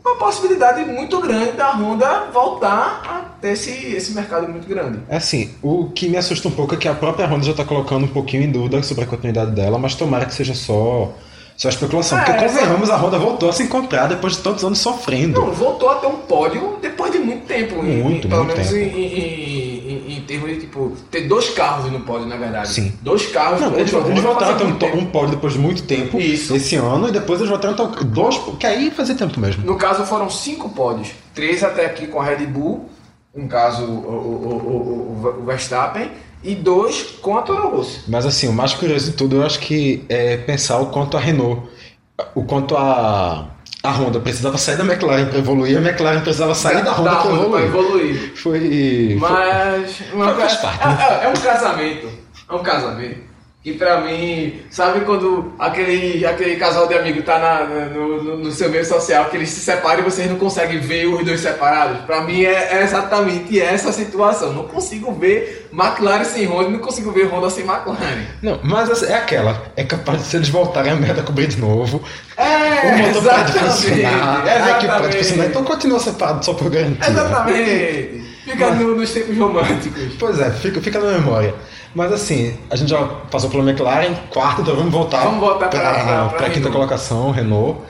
uma 0.06 0.14
possibilidade 0.18 0.84
muito 0.84 1.20
grande 1.20 1.50
da 1.52 1.72
Honda 1.72 2.26
voltar 2.32 3.02
a 3.04 3.40
ter 3.40 3.54
esse, 3.54 3.70
esse 3.92 4.12
mercado 4.12 4.46
muito 4.48 4.68
grande. 4.68 5.00
É 5.08 5.16
assim, 5.16 5.50
o 5.60 5.90
que 5.92 6.08
me 6.08 6.16
assusta 6.16 6.46
um 6.46 6.52
pouco 6.52 6.74
é 6.74 6.76
que 6.76 6.86
a 6.86 6.94
própria 6.94 7.26
Honda 7.26 7.44
já 7.44 7.50
está 7.50 7.64
colocando 7.64 8.04
um 8.04 8.08
pouquinho 8.08 8.44
em 8.44 8.52
dúvida 8.52 8.80
sobre 8.84 9.02
a 9.02 9.06
continuidade 9.08 9.50
dela, 9.50 9.78
mas 9.80 9.96
tomara 9.96 10.24
que 10.24 10.32
seja 10.32 10.54
só, 10.54 11.10
só 11.56 11.68
especulação. 11.68 12.20
É, 12.20 12.22
porque 12.24 12.38
convenhamos, 12.46 12.88
a 12.88 12.96
Honda 12.96 13.18
voltou 13.18 13.50
a 13.50 13.52
se 13.52 13.64
encontrar 13.64 14.06
depois 14.06 14.34
de 14.36 14.42
tantos 14.42 14.64
anos 14.64 14.78
sofrendo. 14.78 15.40
Não, 15.40 15.50
voltou 15.50 15.90
a 15.90 15.96
ter 15.96 16.06
um 16.06 16.18
pódio 16.18 16.78
depois 16.80 17.10
de 17.10 17.18
muito 17.18 17.44
tempo. 17.44 17.74
em- 17.84 18.00
Muito, 18.00 18.28
em, 18.28 18.30
pelo 18.30 18.44
muito 18.44 18.56
menos 18.58 18.72
tempo. 18.72 18.96
Em, 18.96 19.00
em, 19.02 19.65
em, 20.16 20.22
termos 20.22 20.50
de 20.50 20.60
tipo, 20.60 20.92
ter 21.10 21.22
dois 21.22 21.50
carros 21.50 21.90
no 21.90 22.00
pódio, 22.00 22.26
na 22.26 22.36
verdade. 22.36 22.68
Sim. 22.68 22.92
Dois 23.02 23.26
carros. 23.26 23.60
Não, 23.60 23.74
eles, 23.76 23.92
eles 23.92 24.20
voltaram 24.20 24.58
fazer 24.58 24.70
um, 24.70 24.76
tempo. 24.76 24.96
um 24.96 25.06
pódio 25.06 25.30
depois 25.30 25.52
de 25.52 25.58
muito 25.58 25.82
tempo 25.82 26.18
Isso. 26.18 26.54
esse 26.54 26.76
ano, 26.76 27.08
e 27.08 27.12
depois 27.12 27.40
eles 27.40 27.50
voltaram 27.50 27.74
dois, 28.06 28.38
que 28.58 28.66
aí 28.66 28.90
fazia 28.90 29.14
tempo 29.14 29.38
mesmo. 29.38 29.64
No 29.64 29.76
caso 29.76 30.04
foram 30.04 30.30
cinco 30.30 30.68
pódios. 30.70 31.10
Três 31.34 31.62
até 31.62 31.86
aqui 31.86 32.06
com 32.06 32.20
a 32.20 32.24
Red 32.24 32.46
Bull, 32.46 32.88
no 33.34 33.48
caso 33.48 33.84
o, 33.84 33.88
o, 33.88 34.46
o, 34.46 35.28
o, 35.28 35.40
o 35.42 35.44
Verstappen, 35.44 36.10
e 36.42 36.54
dois 36.54 37.02
com 37.20 37.36
a 37.36 37.42
Toro 37.42 37.68
Rosso. 37.68 38.04
Mas 38.08 38.24
assim, 38.24 38.48
o 38.48 38.52
mais 38.52 38.72
curioso 38.72 39.10
de 39.10 39.16
tudo 39.16 39.36
eu 39.36 39.42
acho 39.44 39.58
que 39.58 40.04
é 40.08 40.36
pensar 40.36 40.78
o 40.78 40.86
quanto 40.86 41.16
a 41.16 41.20
Renault, 41.20 41.62
o 42.34 42.44
quanto 42.44 42.76
a, 42.76 43.48
a 43.86 43.90
Honda 43.92 44.20
precisava 44.20 44.58
sair 44.58 44.76
da 44.76 44.84
McLaren 44.84 45.26
para 45.26 45.38
evoluir, 45.38 45.76
a 45.78 45.80
McLaren 45.80 46.20
precisava 46.20 46.54
sair 46.54 46.82
da 46.84 46.92
Honda 46.92 47.16
para 47.16 47.30
evoluir. 47.30 47.64
evoluir. 47.64 48.32
Foi. 48.34 49.16
Mas 49.20 50.00
uma 50.12 50.24
Faz 50.34 50.36
coisa- 50.36 50.56
parte, 50.56 50.82
é, 50.82 50.86
né? 50.88 51.20
é- 51.22 51.24
é 51.24 51.28
um 51.28 51.32
casamento. 51.34 52.08
É 52.48 52.54
um 52.54 52.62
casamento. 52.62 53.25
E 53.66 53.72
pra 53.72 54.00
mim, 54.00 54.60
sabe 54.70 55.00
quando 55.00 55.52
aquele, 55.58 56.24
aquele 56.24 56.54
casal 56.54 56.86
de 56.86 56.94
amigo 56.94 57.20
tá 57.22 57.36
na- 57.36 57.64
no, 57.88 58.22
no- 58.22 58.36
no 58.38 58.52
seu 58.52 58.70
meio 58.70 58.84
social, 58.84 59.24
que 59.24 59.36
eles 59.36 59.48
se 59.50 59.58
separam 59.58 59.98
e 59.98 60.02
vocês 60.04 60.30
não 60.30 60.36
conseguem 60.38 60.78
ver 60.78 61.06
os 61.06 61.24
dois 61.24 61.40
separados? 61.40 62.02
Pra 62.02 62.20
mim 62.22 62.44
é, 62.44 62.74
é 62.76 62.82
exatamente 62.84 63.60
essa 63.60 63.90
situação. 63.90 64.52
Não 64.52 64.68
consigo 64.68 65.12
ver 65.12 65.68
McLaren 65.72 66.22
sem 66.22 66.46
Honda, 66.46 66.68
não 66.70 66.78
consigo 66.78 67.10
ver 67.10 67.24
Honda 67.26 67.50
sem 67.50 67.64
McLaren. 67.64 68.22
Não, 68.40 68.60
mas 68.62 68.88
assim, 68.88 69.06
é 69.06 69.16
aquela. 69.16 69.60
É 69.74 69.82
capaz 69.82 70.20
de 70.22 70.28
se 70.28 70.36
eles 70.36 70.48
voltarem 70.48 70.92
a 70.92 70.94
merda 70.94 71.24
cobrir 71.24 71.48
de 71.48 71.60
novo. 71.60 72.00
É, 72.36 72.44
o 72.94 72.98
motor 72.98 73.16
exatamente, 73.16 73.58
funcionar. 73.58 74.44
A 74.46 74.46
equipe 74.46 74.62
pode 74.62 74.84
exatamente. 74.86 75.16
funcionar. 75.16 75.46
Então 75.46 75.64
continua 75.64 75.98
separado 75.98 76.44
só 76.44 76.54
por 76.54 76.70
garantia. 76.70 77.10
Exatamente. 77.10 78.24
Fica 78.44 78.70
no- 78.70 78.94
nos 78.96 79.10
tempos 79.10 79.36
românticos. 79.36 80.04
Pois 80.20 80.38
é, 80.38 80.50
fica, 80.52 80.80
fica 80.80 81.00
na 81.00 81.10
memória. 81.18 81.52
Mas 81.96 82.12
assim, 82.12 82.54
a 82.68 82.76
gente 82.76 82.90
já 82.90 83.02
passou 83.30 83.48
pela 83.48 83.62
McLaren, 83.68 84.14
quarta, 84.28 84.60
então 84.60 84.76
vamos 84.76 84.92
voltar, 84.92 85.24
Vamos 85.24 85.40
voltar 85.40 85.68
pra 85.70 86.28
pra 86.28 86.50
quinta 86.50 86.68
colocação, 86.68 87.30
Renault. 87.30 87.80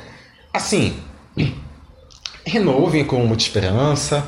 Assim, 0.55 0.97
Renault 2.47 2.93
vinha 2.93 3.05
com 3.05 3.17
muita 3.27 3.43
esperança, 3.43 4.25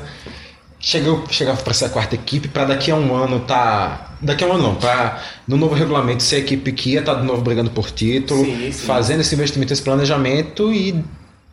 chegou, 0.81 1.23
chegava 1.29 1.61
para 1.61 1.73
ser 1.73 1.85
a 1.85 1.89
quarta 1.89 2.13
equipe, 2.13 2.49
para 2.49 2.65
daqui 2.65 2.91
a 2.91 2.95
um 2.95 3.15
ano 3.15 3.39
tá. 3.39 4.17
Daqui 4.21 4.43
a 4.43 4.47
um 4.47 4.51
ano 4.51 4.63
não, 4.63 4.75
para 4.75 5.17
no 5.47 5.55
novo 5.55 5.73
regulamento 5.75 6.23
ser 6.23 6.35
a 6.35 6.39
equipe 6.39 6.73
que 6.73 6.89
ia 6.91 6.99
estar 6.99 7.13
de 7.13 7.23
novo 7.25 7.41
brigando 7.41 7.71
por 7.71 7.89
título, 7.89 8.43
Sim, 8.43 8.73
sim. 8.73 8.85
fazendo 8.85 9.21
esse 9.21 9.33
investimento, 9.33 9.71
esse 9.71 9.81
planejamento 9.81 10.73
e 10.73 11.01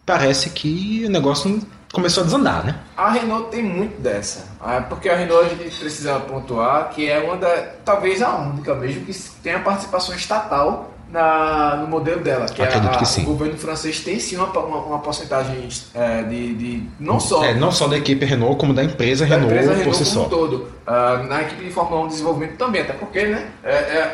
parece 0.05 0.51
que 0.51 1.05
o 1.07 1.11
negócio 1.11 1.61
começou 1.92 2.22
a 2.22 2.26
desandar, 2.26 2.64
né? 2.64 2.74
A 2.96 3.10
Renault 3.10 3.50
tem 3.50 3.62
muito 3.62 4.00
dessa. 4.00 4.46
Ah, 4.60 4.80
Porque 4.88 5.08
a 5.08 5.16
Renault 5.16 5.46
a 5.46 5.48
gente 5.48 5.76
precisa 5.78 6.18
pontuar 6.20 6.90
que 6.90 7.08
é 7.08 7.18
uma 7.20 7.36
da. 7.36 7.48
talvez 7.84 8.20
a 8.22 8.36
única 8.36 8.74
mesmo 8.74 9.04
que 9.04 9.12
tem 9.42 9.54
a 9.54 9.60
participação 9.60 10.14
estatal 10.14 10.92
na, 11.10 11.76
no 11.76 11.86
modelo 11.86 12.20
dela. 12.20 12.46
Que 12.46 12.60
é 12.60 12.64
Acredito 12.64 12.94
a- 12.94 12.98
que 12.98 13.06
sim. 13.06 13.22
O 13.22 13.26
governo 13.26 13.56
francês 13.56 14.00
tem 14.00 14.18
sim 14.18 14.36
uma, 14.36 14.46
uma, 14.58 14.76
uma 14.78 14.98
porcentagem 14.98 15.68
é, 15.94 16.22
de, 16.24 16.54
de. 16.54 16.82
não 16.98 17.20
só. 17.20 17.44
É, 17.44 17.54
não 17.54 17.70
só 17.70 17.86
da 17.86 17.96
equipe 17.96 18.24
Renault, 18.24 18.58
como 18.58 18.74
da 18.74 18.82
empresa 18.82 19.24
da 19.24 19.36
Renault 19.36 19.54
empresa 19.54 19.72
por 19.72 19.78
Renault 19.78 20.04
si 20.04 20.12
como 20.14 20.24
só. 20.24 20.28
todo. 20.30 20.68
Ah, 20.86 21.24
na 21.28 21.42
equipe 21.42 21.64
de 21.64 21.70
Fórmula 21.70 22.02
1 22.02 22.06
de 22.08 22.12
desenvolvimento 22.14 22.56
também, 22.56 22.82
até 22.82 22.92
porque, 22.92 23.24
né? 23.26 23.46
É, 23.62 23.72
é, 23.74 24.12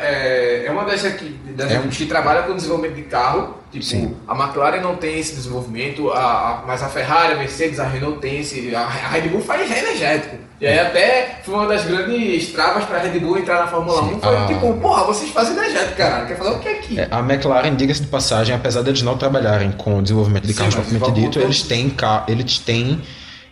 é- 0.63 0.65
é 0.67 0.71
uma 0.71 0.85
das 0.85 1.03
É 1.03 1.07
equipes 1.09 1.97
que 1.97 2.05
trabalha 2.05 2.43
com 2.43 2.55
desenvolvimento 2.55 2.95
de 2.95 3.03
carro. 3.03 3.55
Tipo, 3.73 3.83
Sim. 3.85 4.15
a 4.27 4.35
McLaren 4.35 4.81
não 4.81 4.95
tem 4.95 5.17
esse 5.19 5.33
desenvolvimento, 5.35 6.11
a, 6.11 6.19
a- 6.19 6.63
mas 6.65 6.83
a 6.83 6.87
Ferrari, 6.87 7.33
a 7.33 7.37
Mercedes, 7.37 7.79
a 7.79 7.87
Renault 7.87 8.19
tem 8.19 8.39
esse. 8.39 8.73
A, 8.75 8.81
a 8.81 9.09
Red 9.09 9.29
Bull 9.29 9.41
faz 9.41 9.69
energético. 9.69 10.35
E 10.61 10.67
aí 10.67 10.79
até 10.79 11.39
foi 11.43 11.55
uma 11.55 11.65
das 11.67 11.83
grandes 11.83 12.51
travas 12.53 12.85
para 12.85 12.99
a 12.99 13.01
Red 13.01 13.19
Bull 13.19 13.37
entrar 13.39 13.61
na 13.61 13.67
Fórmula 13.67 14.03
Sim, 14.07 14.15
1. 14.15 14.19
Foi 14.21 14.37
a- 14.37 14.45
tipo, 14.45 14.73
porra, 14.75 15.03
vocês 15.05 15.31
fazem 15.31 15.57
energético, 15.57 15.95
caralho. 15.97 16.27
Quer 16.27 16.37
fazer 16.37 16.49
o 16.51 16.59
que 16.59 16.69
aqui? 16.69 16.99
É, 16.99 17.07
a 17.09 17.19
McLaren, 17.19 17.75
diga-se 17.75 18.01
de 18.01 18.07
passagem, 18.07 18.55
apesar 18.55 18.83
deles 18.83 19.01
não 19.01 19.17
trabalharem 19.17 19.71
com 19.71 20.01
desenvolvimento 20.03 20.45
de 20.45 20.53
carros 20.53 20.75
propriamente 20.75 21.11
dito, 21.19 21.39
eles 21.39 21.63
têm, 21.63 21.91
eles 22.27 22.59
têm 22.59 23.01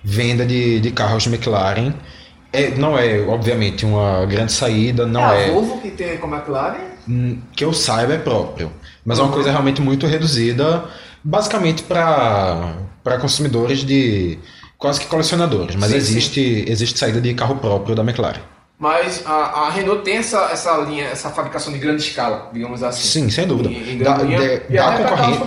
venda 0.03 0.45
de, 0.45 0.79
de 0.79 0.91
carros 0.91 1.25
McLaren. 1.25 1.93
É, 2.53 2.69
não 2.71 2.97
é, 2.97 3.21
obviamente, 3.21 3.85
uma 3.85 4.25
grande 4.25 4.51
saída, 4.51 5.05
não 5.07 5.25
é 5.31 5.45
é. 5.47 5.49
a 5.49 5.51
Volvo 5.53 5.79
que 5.81 5.89
tem 5.89 6.17
com 6.17 6.27
a 6.27 6.37
McLaren. 6.37 6.91
Hum, 7.09 7.39
que 7.55 7.65
eu 7.65 7.73
saiba 7.73 8.13
é 8.13 8.17
próprio. 8.19 8.71
Mas 9.05 9.19
é 9.19 9.21
uma 9.23 9.31
coisa 9.31 9.49
realmente 9.49 9.81
muito 9.81 10.05
reduzida, 10.05 10.83
basicamente 11.23 11.83
para 11.83 13.17
consumidores 13.19 13.79
de 13.79 14.37
quase 14.77 14.99
que 14.99 15.07
colecionadores. 15.07 15.75
Mas 15.75 15.91
Sim, 15.91 15.97
existe, 15.97 16.65
existe 16.67 16.99
saída 16.99 17.19
de 17.19 17.33
carro 17.33 17.55
próprio 17.55 17.95
da 17.95 18.03
McLaren. 18.03 18.41
Mas 18.81 19.21
a, 19.27 19.31
a 19.31 19.69
Renault 19.69 20.01
tem 20.03 20.17
essa, 20.17 20.49
essa 20.51 20.75
linha, 20.77 21.05
essa 21.05 21.29
fabricação 21.29 21.71
de 21.71 21.77
grande 21.77 22.01
escala, 22.01 22.49
digamos 22.51 22.81
assim. 22.81 23.07
Sim, 23.07 23.29
sem 23.29 23.45
dúvida. 23.47 23.69
Em, 23.69 23.75
em 23.93 23.97
linha, 24.23 24.39
de- 24.39 24.61
e 24.73 24.75
dá 24.75 24.97
concorrência, 24.97 25.39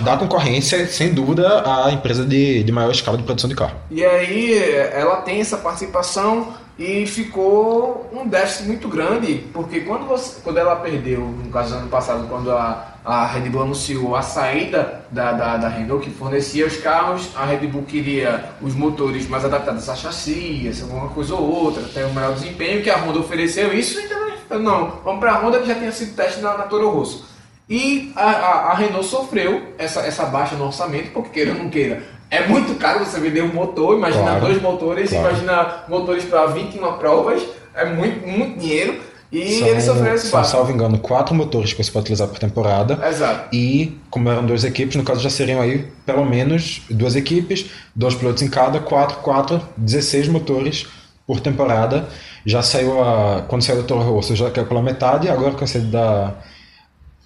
dá 0.00 0.16
concorrência, 0.16 0.86
sem 0.86 1.12
dúvida, 1.12 1.62
à 1.86 1.92
empresa 1.92 2.24
de, 2.24 2.64
de 2.64 2.72
maior 2.72 2.90
escala 2.90 3.18
de 3.18 3.24
produção 3.24 3.50
de 3.50 3.54
carro. 3.54 3.74
E 3.90 4.02
aí 4.02 4.54
ela 4.94 5.16
tem 5.16 5.38
essa 5.38 5.58
participação 5.58 6.54
e 6.78 7.06
ficou 7.06 8.08
um 8.12 8.26
déficit 8.26 8.66
muito 8.66 8.88
grande, 8.88 9.44
porque 9.52 9.80
quando, 9.80 10.06
você, 10.06 10.40
quando 10.42 10.56
ela 10.56 10.76
perdeu, 10.76 11.20
no 11.20 11.50
caso 11.50 11.74
do 11.74 11.80
ano 11.80 11.88
passado, 11.88 12.26
quando 12.26 12.50
a, 12.52 12.94
a 13.04 13.26
Red 13.26 13.50
Bull 13.50 13.64
anunciou 13.64 14.16
a 14.16 14.22
saída 14.22 14.97
da, 15.10 15.32
da, 15.32 15.56
da 15.56 15.68
Renault, 15.68 16.04
que 16.04 16.10
fornecia 16.10 16.66
os 16.66 16.76
carros, 16.78 17.30
a 17.36 17.44
Red 17.44 17.66
Bull 17.66 17.82
queria 17.82 18.50
os 18.60 18.74
motores 18.74 19.28
mais 19.28 19.44
adaptados 19.44 19.88
a 19.88 19.94
chassi, 19.94 20.70
alguma 20.82 21.08
coisa 21.08 21.34
ou 21.34 21.64
outra, 21.64 21.82
até 21.82 22.04
um 22.06 22.12
melhor 22.12 22.34
desempenho, 22.34 22.82
que 22.82 22.90
a 22.90 22.98
Honda 22.98 23.20
ofereceu 23.20 23.72
isso, 23.72 24.00
então 24.00 24.58
não, 24.58 25.00
vamos 25.04 25.20
para 25.20 25.32
a 25.32 25.38
Honda 25.40 25.60
que 25.60 25.66
já 25.66 25.74
tinha 25.74 25.92
sido 25.92 26.14
teste 26.14 26.40
na, 26.40 26.56
na 26.56 26.64
Toro 26.64 26.90
Rosso. 26.90 27.26
E 27.68 28.12
a, 28.16 28.30
a, 28.30 28.70
a 28.70 28.74
Renault 28.74 29.06
sofreu 29.06 29.74
essa, 29.76 30.00
essa 30.00 30.24
baixa 30.24 30.54
no 30.56 30.66
orçamento, 30.66 31.10
porque 31.12 31.30
queira 31.30 31.52
ou 31.52 31.58
não 31.58 31.68
queira, 31.68 32.02
é 32.30 32.46
muito 32.46 32.74
caro 32.78 33.04
você 33.04 33.18
vender 33.18 33.42
um 33.42 33.52
motor, 33.52 33.96
imagina 33.96 34.24
Claro, 34.24 34.40
dois 34.40 34.60
motores, 34.60 35.10
claro. 35.10 35.28
imagina 35.28 35.84
motores 35.88 36.24
para 36.24 36.46
21 36.46 36.92
provas, 36.98 37.42
é 37.74 37.86
muito, 37.86 38.26
muito 38.26 38.58
dinheiro. 38.58 39.00
E 39.30 39.58
são, 39.58 39.68
ele 39.68 39.80
sofreu 39.80 40.14
esse 40.14 40.26
são, 40.28 40.44
salvo 40.44 40.72
engano, 40.72 40.98
quatro 40.98 41.34
motores 41.34 41.72
que 41.72 41.82
você 41.82 41.90
pode 41.90 42.04
utilizar 42.04 42.28
por 42.28 42.38
temporada. 42.38 42.98
Exato. 43.06 43.54
E, 43.54 43.98
como 44.10 44.28
eram 44.28 44.46
duas 44.46 44.64
equipes, 44.64 44.96
no 44.96 45.04
caso 45.04 45.20
já 45.20 45.28
seriam 45.28 45.60
aí 45.60 45.86
pelo 46.06 46.24
menos 46.24 46.82
duas 46.88 47.14
equipes, 47.14 47.66
dois 47.94 48.14
pilotos 48.14 48.42
em 48.42 48.48
cada, 48.48 48.80
quatro, 48.80 49.18
quatro, 49.18 49.60
16 49.76 50.28
motores 50.28 50.86
por 51.26 51.40
temporada. 51.40 52.08
Já 52.46 52.62
saiu 52.62 53.02
a. 53.02 53.42
Quando 53.46 53.62
saiu 53.62 53.82
da 53.82 53.86
Toro 53.86 54.00
Rosso 54.00 54.34
já 54.34 54.50
caiu 54.50 54.66
pela 54.66 54.82
metade, 54.82 55.28
agora 55.28 55.52
com 55.52 55.64
a 55.64 55.78
da, 55.78 56.34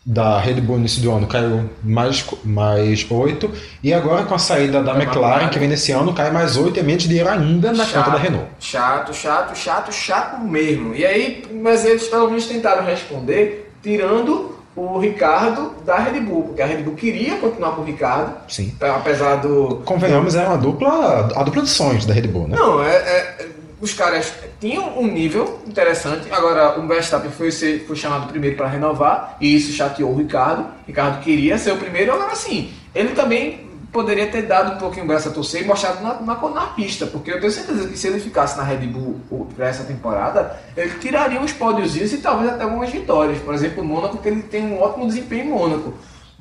da 0.05 0.39
Red 0.41 0.55
Bull 0.61 0.75
no 0.77 0.81
início 0.81 1.01
do 1.01 1.13
ano 1.13 1.27
caiu 1.27 1.71
mais, 1.83 2.25
mais 2.45 3.07
8. 3.09 3.51
E 3.83 3.95
agora 3.95 4.25
com 4.25 4.35
a 4.35 4.39
saída 4.39 4.83
da 4.83 4.93
Da 4.93 4.99
McLaren, 5.01 5.25
McLaren. 5.35 5.49
que 5.51 5.59
vem 5.59 5.69
nesse 5.69 5.93
ano, 5.93 6.13
cai 6.13 6.31
mais 6.31 6.57
8 6.57 6.77
e 6.77 6.81
é 6.81 6.83
menos 6.83 7.05
dinheiro 7.05 7.29
ainda 7.29 7.73
na 7.73 7.87
conta 7.87 8.11
da 8.11 8.19
Renault. 8.19 8.47
Chato, 8.59 9.15
chato, 9.15 9.57
chato, 9.57 9.93
chato 9.93 10.41
mesmo. 10.41 10.95
E 10.95 11.07
aí, 11.07 11.45
mas 11.63 11.85
eles 11.85 12.09
pelo 12.09 12.27
menos 12.29 12.47
tentaram 12.47 12.85
responder 12.85 13.71
tirando 13.83 14.57
o 14.75 14.99
Ricardo 14.99 15.73
da 15.85 15.99
Red 15.99 16.21
Bull, 16.21 16.45
porque 16.45 16.63
a 16.63 16.67
Red 16.67 16.79
Bull 16.83 16.95
queria 16.95 17.37
continuar 17.37 17.73
com 17.73 17.83
o 17.83 17.85
Ricardo, 17.85 18.33
Sim. 18.49 18.75
apesar 18.81 19.37
do. 19.37 19.83
Convenhamos, 19.85 20.35
era 20.35 20.49
uma 20.49 20.59
dupla, 20.59 21.29
a 21.37 21.43
dupla 21.43 21.63
de 21.63 21.69
sonhos 21.69 22.07
da 22.07 22.15
Red 22.15 22.23
Bull, 22.29 22.49
né? 22.49 22.57
Não, 22.59 22.83
é, 22.83 22.97
é- 22.97 23.49
os 23.83 23.93
caras 23.93 24.33
tinham 24.61 24.99
um 24.99 25.07
nível 25.09 25.61
interessante. 25.67 26.33
Agora, 26.33 26.79
o 26.79 26.87
Verstappen 26.87 27.31
foi, 27.33 27.51
ser- 27.51 27.85
foi 27.87 27.97
chamado 27.97 28.29
primeiro 28.29 28.57
para 28.57 28.69
renovar, 28.69 29.37
e 29.41 29.57
isso 29.57 29.73
chateou 29.73 30.13
o 30.13 30.17
Ricardo. 30.17 30.63
O 30.63 30.87
Ricardo 30.87 31.21
queria 31.21 31.59
ser 31.59 31.73
o 31.73 31.77
primeiro, 31.77 32.13
agora 32.13 32.35
sim. 32.37 32.73
Ele 32.95 33.09
também 33.11 33.71
poderia 33.93 34.27
ter 34.29 34.43
dado 34.43 34.77
um 34.77 34.79
pouquinho 34.79 35.05
o 35.05 35.09
braço 35.09 35.29
a 35.29 35.33
torcer 35.33 35.63
e 35.63 35.65
mostrado 35.67 36.03
na, 36.03 36.15
na, 36.21 36.49
na 36.51 36.67
pista, 36.69 37.05
porque 37.07 37.31
eu 37.31 37.41
tenho 37.41 37.53
certeza 37.53 37.89
que 37.89 37.99
se 37.99 38.07
ele 38.07 38.21
ficasse 38.21 38.57
na 38.57 38.63
Red 38.63 38.87
Bull 38.87 39.21
para 39.55 39.69
essa 39.69 39.85
temporada, 39.85 40.59
ele 40.77 40.95
tiraria 41.01 41.39
uns 41.41 41.53
pódiozinhos 41.53 42.11
e 42.13 42.19
talvez 42.19 42.51
até 42.53 42.63
algumas 42.65 42.89
vitórias. 42.89 43.39
Por 43.41 43.53
exemplo, 43.53 43.83
o 43.83 43.87
Mônaco, 43.87 44.17
que 44.19 44.29
ele 44.29 44.43
tem 44.45 44.65
um 44.65 44.81
ótimo 44.81 45.07
desempenho 45.09 45.45
em 45.45 45.49
Mônaco. 45.51 45.93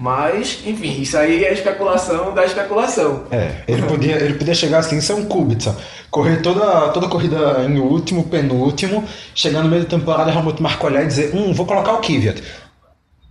Mas, 0.02 0.64
enfim, 0.65 0.99
isso 0.99 1.15
aí 1.15 1.45
é 1.45 1.53
especulação 1.53 2.34
da 2.34 2.44
especulação. 2.44 3.26
É, 3.30 3.57
ele 3.68 3.84
podia, 3.84 4.15
ele 4.15 4.34
podia 4.34 4.56
chegar 4.56 4.80
assim, 4.80 4.99
ser 4.99 5.14
um 5.14 5.26
Kubica, 5.26 5.76
correr 6.10 6.38
toda, 6.38 6.90
toda 6.90 7.06
a 7.06 7.10
corrida 7.10 7.64
em 7.69 7.78
último, 7.78 8.23
penúltimo, 8.23 9.07
chegar 9.36 9.61
no 9.61 9.69
meio 9.69 9.84
da 9.84 9.90
temporada, 9.90 10.32
realmente 10.32 10.60
marcar 10.60 10.88
olhar 10.88 11.03
e 11.03 11.06
dizer, 11.06 11.36
hum, 11.36 11.53
vou 11.53 11.68
colocar 11.68 11.94
o 11.94 11.99
Kvyat. 11.99 12.41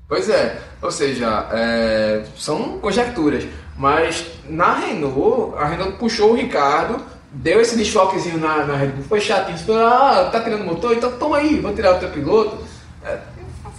Pois 0.09 0.29
é, 0.29 0.59
ou 0.81 0.93
seja, 0.93 1.49
é, 1.51 2.23
são 2.39 2.79
conjecturas. 2.79 3.43
Mas 3.77 4.25
na 4.49 4.75
Renault, 4.75 5.57
a 5.59 5.67
Renault 5.67 5.99
puxou 5.99 6.31
o 6.31 6.37
Ricardo, 6.37 7.05
deu 7.33 7.61
esse 7.61 7.77
desfoquezinho 7.77 8.39
na, 8.39 8.65
na 8.65 8.77
Red 8.77 8.91
Bull, 8.91 9.05
foi 9.09 9.21
chato. 9.21 9.53
Disse, 9.53 9.69
ah, 9.73 10.29
tá 10.31 10.41
tirando 10.41 10.65
motor? 10.65 10.97
Então 10.97 11.11
toma 11.19 11.39
aí, 11.39 11.59
vou 11.59 11.75
tirar 11.75 11.97
o 11.97 11.99
teu 11.99 12.11
piloto. 12.11 12.59
É, 13.05 13.19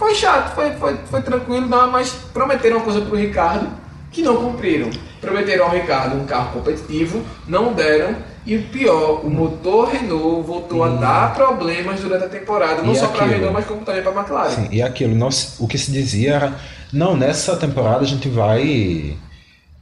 foi 0.02 0.16
chato, 0.16 0.54
foi, 0.56 0.72
foi, 0.72 0.96
foi 1.08 1.22
tranquilo, 1.22 1.68
não, 1.68 1.88
mas 1.88 2.10
prometeram 2.32 2.78
uma 2.78 2.84
coisa 2.84 3.00
pro 3.02 3.16
Ricardo 3.16 3.68
que 4.10 4.20
não 4.20 4.36
cumpriram. 4.36 4.90
Prometeram 5.20 5.66
ao 5.66 5.70
Ricardo 5.70 6.16
um 6.16 6.26
carro 6.26 6.52
competitivo, 6.52 7.22
não 7.46 7.72
deram. 7.72 8.16
E 8.44 8.56
o 8.56 8.62
pior, 8.64 9.24
o 9.24 9.30
motor 9.30 9.90
Renault 9.90 10.44
voltou 10.44 10.82
a 10.82 10.88
dar 10.88 11.32
problemas 11.32 12.00
durante 12.00 12.24
a 12.24 12.28
temporada, 12.28 12.82
não 12.82 12.92
E 12.92 12.96
só 12.96 13.06
para? 13.06 13.26
Renault, 13.26 13.52
mas 13.52 13.64
como 13.64 13.84
também 13.84 14.02
para 14.02 14.12
McLaren. 14.12 14.50
Sim, 14.50 14.68
e 14.72 14.82
aquilo, 14.82 15.14
nós, 15.14 15.54
o 15.60 15.68
que 15.68 15.78
se 15.78 15.92
dizia 15.92 16.34
era, 16.34 16.54
não, 16.92 17.16
nessa 17.16 17.56
temporada 17.56 18.00
a 18.00 18.06
gente 18.06 18.28
vai. 18.28 19.16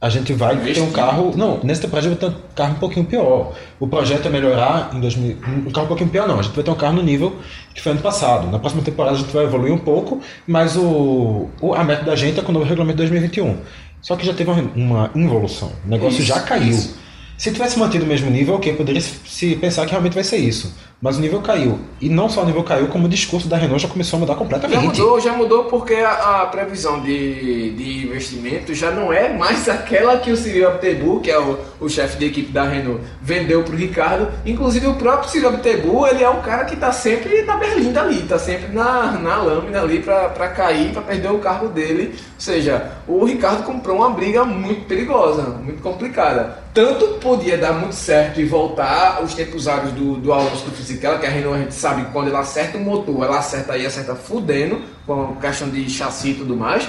A 0.01 0.09
gente 0.09 0.33
vai 0.33 0.55
ter 0.57 0.81
um 0.81 0.91
carro. 0.91 1.31
Não, 1.37 1.59
nessa 1.63 1.81
temporada 1.83 2.07
vai 2.09 2.17
ter 2.17 2.25
um 2.25 2.33
carro 2.55 2.71
um 2.71 2.79
pouquinho 2.79 3.05
pior. 3.05 3.53
O 3.79 3.87
projeto 3.87 4.25
é 4.25 4.29
melhorar 4.31 4.89
em 4.95 4.99
2000. 4.99 5.37
Um 5.67 5.71
carro 5.71 5.85
um 5.85 5.89
pouquinho 5.89 6.09
pior, 6.09 6.27
não. 6.27 6.39
A 6.39 6.41
gente 6.41 6.55
vai 6.55 6.63
ter 6.63 6.71
um 6.71 6.75
carro 6.75 6.93
no 6.95 7.03
nível 7.03 7.35
que 7.75 7.81
foi 7.81 7.91
ano 7.91 8.01
passado. 8.01 8.49
Na 8.49 8.57
próxima 8.57 8.81
temporada 8.81 9.15
a 9.15 9.19
gente 9.19 9.31
vai 9.31 9.43
evoluir 9.45 9.71
um 9.71 9.77
pouco, 9.77 10.19
mas 10.47 10.75
o, 10.75 11.49
o- 11.61 11.75
a 11.75 11.83
meta 11.83 12.03
da 12.03 12.15
gente 12.15 12.39
é 12.39 12.41
com 12.43 12.49
o 12.49 12.53
novo 12.53 12.65
regulamento 12.65 12.97
de 12.97 13.03
2021. 13.09 13.57
Só 14.01 14.15
que 14.15 14.25
já 14.25 14.33
teve 14.33 14.49
uma, 14.49 14.71
uma 14.75 15.11
involução. 15.13 15.71
O 15.85 15.89
negócio 15.89 16.17
Isso, 16.17 16.27
já 16.27 16.39
caiu. 16.39 16.69
isso. 16.69 16.97
Se 17.41 17.51
tivesse 17.51 17.79
mantido 17.79 18.05
o 18.05 18.07
mesmo 18.07 18.29
nível, 18.29 18.53
ok, 18.53 18.71
poderia 18.75 19.01
se- 19.01 19.55
pensar 19.55 19.83
que 19.85 19.89
realmente 19.89 20.13
vai 20.13 20.23
ser 20.23 20.37
isso. 20.37 20.75
Mas 21.01 21.17
o 21.17 21.19
nível 21.19 21.41
caiu. 21.41 21.79
E 21.99 22.07
não 22.07 22.29
só 22.29 22.43
o 22.43 22.45
nível 22.45 22.63
caiu, 22.63 22.85
como 22.89 23.07
o 23.07 23.09
discurso 23.09 23.47
da 23.47 23.57
Renault 23.57 23.81
já 23.81 23.89
começou 23.89 24.17
a 24.17 24.19
mudar 24.19 24.33
Já 24.33 24.37
completamente. 24.37 24.85
mudou, 24.85 25.19
já 25.19 25.33
mudou 25.33 25.63
porque 25.63 25.95
a, 25.95 26.41
a 26.43 26.45
previsão 26.45 27.01
de, 27.01 27.71
de 27.71 28.05
investimento 28.05 28.75
já 28.75 28.91
não 28.91 29.11
é 29.11 29.33
mais 29.35 29.65
aquela 29.67 30.19
que 30.19 30.31
o 30.31 30.37
Cyril 30.37 30.67
Abtebu, 30.67 31.19
que 31.19 31.31
é 31.31 31.39
o, 31.39 31.57
o 31.79 31.89
chefe 31.89 32.19
de 32.19 32.25
equipe 32.27 32.51
da 32.51 32.61
Renault, 32.63 33.01
vendeu 33.19 33.63
para 33.63 33.73
o 33.73 33.75
Ricardo. 33.75 34.27
Inclusive 34.45 34.85
o 34.85 34.93
próprio 34.93 35.27
Cyril 35.31 35.49
Abtebu, 35.49 36.05
ele 36.05 36.23
é 36.23 36.29
um 36.29 36.43
cara 36.43 36.65
que 36.65 36.75
está 36.75 36.91
sempre 36.91 37.41
na 37.41 37.57
berlinda 37.57 38.01
ali, 38.01 38.19
está 38.19 38.37
sempre 38.37 38.71
na, 38.71 39.13
na 39.13 39.37
lâmina 39.37 39.81
ali 39.81 39.97
para 39.97 40.29
cair, 40.49 40.93
para 40.93 41.01
perder 41.01 41.31
o 41.31 41.39
cargo 41.39 41.69
dele. 41.69 42.09
Ou 42.13 42.19
seja, 42.37 42.91
o 43.07 43.25
Ricardo 43.25 43.63
comprou 43.63 43.95
uma 43.97 44.11
briga 44.11 44.45
muito 44.45 44.85
perigosa, 44.85 45.41
muito 45.41 45.81
complicada. 45.81 46.60
Tanto 46.73 47.05
podia 47.19 47.57
dar 47.57 47.73
muito 47.73 47.93
certo 47.95 48.39
e 48.39 48.45
voltar 48.45 49.17
aos 49.17 49.33
tempos 49.33 49.67
áureos 49.67 49.91
do, 49.91 50.15
do 50.15 50.31
Alonso 50.31 50.63
do 50.65 50.71
Fisichella, 50.71 51.19
que 51.19 51.25
a 51.25 51.29
Renault 51.29 51.57
a 51.57 51.61
gente 51.63 51.73
sabe 51.73 52.05
que 52.05 52.11
quando 52.11 52.29
ela 52.29 52.39
acerta 52.39 52.77
o 52.77 52.81
motor, 52.81 53.25
ela 53.25 53.39
acerta 53.39 53.73
aí, 53.73 53.85
acerta 53.85 54.15
fudendo, 54.15 54.81
com 55.05 55.33
a 55.37 55.41
questão 55.41 55.69
de 55.69 55.89
chassi 55.89 56.29
e 56.29 56.33
tudo 56.35 56.55
mais. 56.55 56.87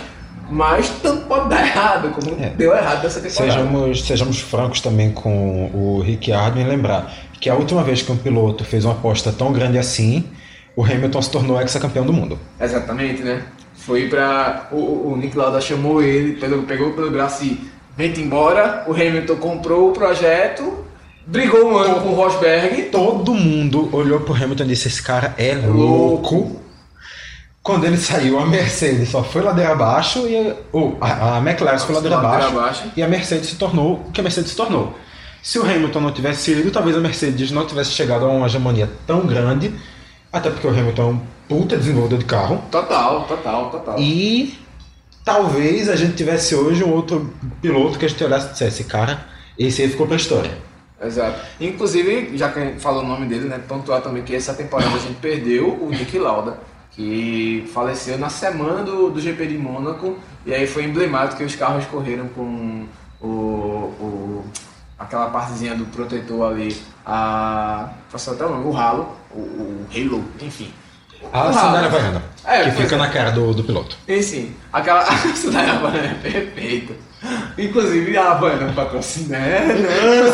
Mas 0.48 0.88
tanto 1.02 1.26
pode 1.26 1.48
dar 1.48 1.66
errado, 1.66 2.10
como 2.10 2.40
É. 2.40 2.50
deu 2.50 2.72
errado 2.76 3.02
dessa 3.02 3.20
temporada. 3.20 3.52
Sejamos, 3.52 4.06
sejamos 4.06 4.40
francos 4.40 4.80
também 4.80 5.10
com 5.10 5.66
o 5.74 6.00
Ricciardo 6.00 6.60
em 6.60 6.64
lembrar 6.64 7.12
que 7.40 7.48
a 7.50 7.54
última 7.54 7.82
vez 7.82 8.02
que 8.02 8.12
um 8.12 8.16
piloto 8.16 8.64
fez 8.64 8.84
uma 8.84 8.92
aposta 8.94 9.32
tão 9.32 9.52
grande 9.52 9.78
assim, 9.78 10.24
o 10.76 10.84
Hamilton 10.84 11.22
se 11.22 11.30
tornou 11.30 11.60
ex-campeão 11.60 12.04
do 12.04 12.12
mundo. 12.12 12.38
Exatamente, 12.60 13.22
né? 13.22 13.42
Foi 13.74 14.08
pra. 14.08 14.68
O, 14.70 14.76
o- 14.76 15.12
o 15.12 15.16
Nick 15.16 15.36
Lauda 15.36 15.60
chamou 15.60 16.00
ele, 16.02 16.34
pegou, 16.38 16.62
pegou 16.62 16.92
pelo 16.92 17.10
braço 17.10 17.44
e 17.44 17.71
vem 17.96 18.12
embora. 18.18 18.84
O 18.86 18.92
Hamilton 18.92 19.36
comprou 19.36 19.90
o 19.90 19.92
projeto, 19.92 20.84
brigou 21.26 21.66
um 21.72 21.76
ano 21.76 22.00
com 22.00 22.08
o 22.10 22.14
Rosberg. 22.14 22.84
Todo 22.84 23.34
mundo 23.34 23.88
olhou 23.94 24.20
pro 24.20 24.34
Hamilton 24.34 24.64
e 24.64 24.68
disse: 24.68 24.88
Esse 24.88 25.02
cara 25.02 25.34
é 25.38 25.54
louco. 25.54 26.60
Quando 27.62 27.84
ele 27.84 27.96
saiu, 27.96 28.40
a 28.40 28.44
Mercedes 28.46 29.08
só 29.10 29.22
foi 29.22 29.40
ladeira 29.40 29.70
abaixo 29.70 30.26
e 30.26 30.52
ou, 30.72 30.98
a, 31.00 31.36
a 31.36 31.38
McLaren 31.38 31.78
foi 31.78 31.94
ladeira 31.94 32.16
Ladeira 32.16 32.36
abaixo, 32.48 32.58
abaixo. 32.58 32.82
e 32.96 33.02
a 33.02 33.06
Mercedes 33.06 33.50
se 33.50 33.54
tornou 33.56 34.02
o 34.08 34.10
que 34.10 34.20
a 34.20 34.24
Mercedes 34.24 34.50
se 34.50 34.56
tornou. 34.56 34.98
Se 35.40 35.60
o 35.60 35.62
Hamilton 35.62 36.00
não 36.00 36.10
tivesse 36.12 36.50
ido, 36.50 36.70
talvez 36.72 36.96
a 36.96 37.00
Mercedes 37.00 37.52
não 37.52 37.64
tivesse 37.64 37.92
chegado 37.92 38.24
a 38.24 38.28
uma 38.28 38.46
hegemonia 38.46 38.90
tão 39.06 39.26
grande, 39.26 39.72
até 40.32 40.50
porque 40.50 40.66
o 40.66 40.70
Hamilton 40.70 41.02
é 41.02 41.06
um 41.06 41.20
puta 41.48 41.76
desenvolvedor 41.76 42.18
de 42.18 42.24
carro. 42.24 42.62
Total, 42.70 43.22
total, 43.28 43.70
total. 43.70 43.96
E 43.98 44.58
talvez 45.24 45.88
a 45.88 45.96
gente 45.96 46.14
tivesse 46.16 46.54
hoje 46.54 46.82
um 46.84 46.92
outro 46.92 47.32
piloto 47.60 47.98
que 47.98 48.04
a 48.04 48.08
gente 48.08 48.22
olhasse 48.24 48.48
e 48.48 48.52
dissesse, 48.52 48.84
cara, 48.84 49.24
esse 49.58 49.82
aí 49.82 49.88
ficou 49.88 50.06
pra 50.06 50.16
história. 50.16 50.50
Exato. 51.00 51.40
Inclusive, 51.60 52.36
já 52.36 52.48
que 52.50 52.78
falou 52.78 53.02
o 53.02 53.06
nome 53.06 53.26
dele, 53.26 53.46
né? 53.48 53.58
Pontuar 53.66 54.00
também 54.02 54.22
que 54.22 54.34
essa 54.34 54.54
temporada 54.54 54.94
a 54.94 54.98
gente 54.98 55.14
perdeu 55.20 55.68
o 55.82 55.88
Nick 55.90 56.16
Lauda, 56.18 56.58
que 56.92 57.68
faleceu 57.74 58.16
na 58.18 58.28
semana 58.28 58.82
do, 58.84 59.10
do 59.10 59.20
GP 59.20 59.46
de 59.46 59.58
Mônaco. 59.58 60.16
E 60.46 60.54
aí 60.54 60.66
foi 60.66 60.84
emblemático 60.84 61.38
que 61.38 61.44
os 61.44 61.56
carros 61.56 61.84
correram 61.86 62.28
com 62.28 62.86
o, 63.20 63.26
o- 63.26 64.44
aquela 64.96 65.28
partezinha 65.30 65.74
do 65.74 65.84
protetor 65.86 66.52
ali, 66.52 66.76
a. 67.04 67.90
Passou 68.10 68.34
até 68.34 68.44
o 68.46 68.50
nome, 68.50 68.66
o 68.66 68.70
ralo, 68.70 69.08
o, 69.32 69.38
o 69.40 69.86
halo, 69.92 70.24
enfim. 70.40 70.72
A 71.32 71.52
sandália 71.52 71.86
havaiana, 71.88 72.22
É, 72.44 72.64
que 72.64 72.82
fica 72.82 72.94
é. 72.96 72.98
na 72.98 73.08
cara 73.08 73.30
do, 73.30 73.54
do 73.54 73.64
piloto. 73.64 73.96
Enfim, 74.08 74.54
aquela 74.72 75.04
sandália 75.34 75.74
havaiana 75.74 76.18
é 76.24 76.30
perfeita. 76.30 76.94
Inclusive 77.56 78.16
a 78.16 78.32
Havaiana 78.32 78.72
patrocina. 78.72 79.36
É, 79.36 79.66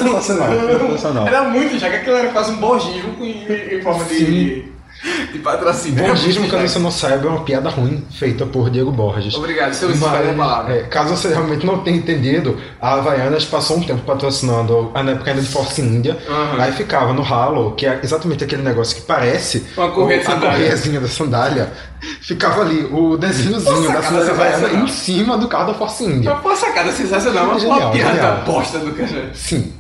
não. 0.03 0.21
sensacional. 0.23 1.27
Era 1.27 1.43
muito, 1.45 1.79
já 1.79 1.91
que 1.91 1.97
aquilo 1.97 2.17
era 2.17 2.29
quase 2.29 2.53
um 2.53 2.57
borgismo 2.57 3.15
em, 3.23 3.45
em 3.75 3.83
forma 3.83 4.05
de, 4.05 4.73
de 5.33 5.39
patrocínio. 5.39 6.05
Bondismo, 6.05 6.49
caso 6.49 6.69
você 6.69 6.79
não 6.79 6.91
saiba, 6.91 7.27
é 7.27 7.31
uma 7.31 7.41
piada 7.45 7.69
ruim 7.71 8.05
feita 8.11 8.45
por 8.47 8.69
Diego 8.71 8.91
Borges. 8.91 9.35
Obrigado, 9.35 9.73
seu 9.75 9.89
a 9.91 10.35
palavra. 10.35 10.75
é, 10.75 10.83
caso 10.85 11.17
você 11.17 11.29
realmente 11.29 11.65
não 11.65 11.79
tenha 11.79 11.97
entendido, 11.97 12.59
a 12.81 12.95
Havaianas 12.95 13.45
passou 13.45 13.77
um 13.79 13.83
tempo 13.83 14.03
patrocinando 14.03 14.91
a 14.95 15.03
na 15.03 15.13
época 15.13 15.31
ainda 15.31 15.43
de 15.43 15.49
Force 15.49 15.81
India. 15.81 16.19
Aham. 16.29 16.61
Aí 16.63 16.73
ficava 16.73 17.13
no 17.13 17.23
ralo, 17.23 17.73
que 17.77 17.87
é 17.87 18.01
exatamente 18.03 18.43
aquele 18.45 18.63
negócio 18.63 18.97
que 18.97 19.03
parece 19.03 19.65
Uma 19.77 19.91
correia 19.91 20.21
de 20.21 20.27
a 20.27 20.31
sandália. 20.31 20.51
correiazinha 20.57 21.01
da 21.01 21.09
sandália. 21.09 21.73
Ficava 22.21 22.61
ali 22.63 22.85
o 22.93 23.17
desenhozinho 23.17 23.93
da 23.93 24.03
sandália 24.03 24.31
havaiana 24.33 24.69
em 24.83 24.89
cima 24.89 25.37
do 25.39 25.49
carro 25.49 25.69
da 25.73 25.75
Force 25.75 26.05
India. 26.05 26.35
Uma 26.35 26.57
sacada 26.57 26.91
sensacional, 26.93 27.47
uma, 27.47 27.59
Genial, 27.59 27.81
uma 27.81 27.91
piada 27.91 28.15
genial. 28.15 28.43
bosta 28.45 28.79
do 28.79 28.93
cara. 28.93 29.31
Sim. 29.35 29.73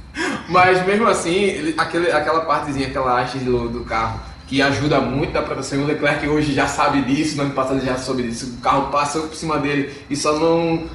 Mas 0.48 0.84
mesmo 0.86 1.06
assim, 1.06 1.34
ele- 1.34 1.74
aquele, 1.78 2.10
aquela 2.10 2.40
partezinha, 2.40 2.88
aquela 2.88 3.20
haste 3.20 3.38
do, 3.38 3.68
do 3.68 3.84
carro 3.84 4.20
que 4.48 4.62
ajuda 4.62 5.00
muito 5.00 5.32
na 5.32 5.42
proteção. 5.42 5.82
O 5.82 5.86
Leclerc 5.86 6.26
hoje 6.26 6.54
já 6.54 6.66
sabe 6.66 7.02
disso, 7.02 7.36
no 7.36 7.42
ano 7.42 7.52
passado 7.52 7.84
já 7.84 7.96
soube 7.98 8.22
disso. 8.22 8.54
O 8.58 8.60
carro 8.62 8.90
passou 8.90 9.28
por 9.28 9.36
cima 9.36 9.58
dele 9.58 9.94
e 10.08 10.16
só 10.16 10.32
não 10.38 10.88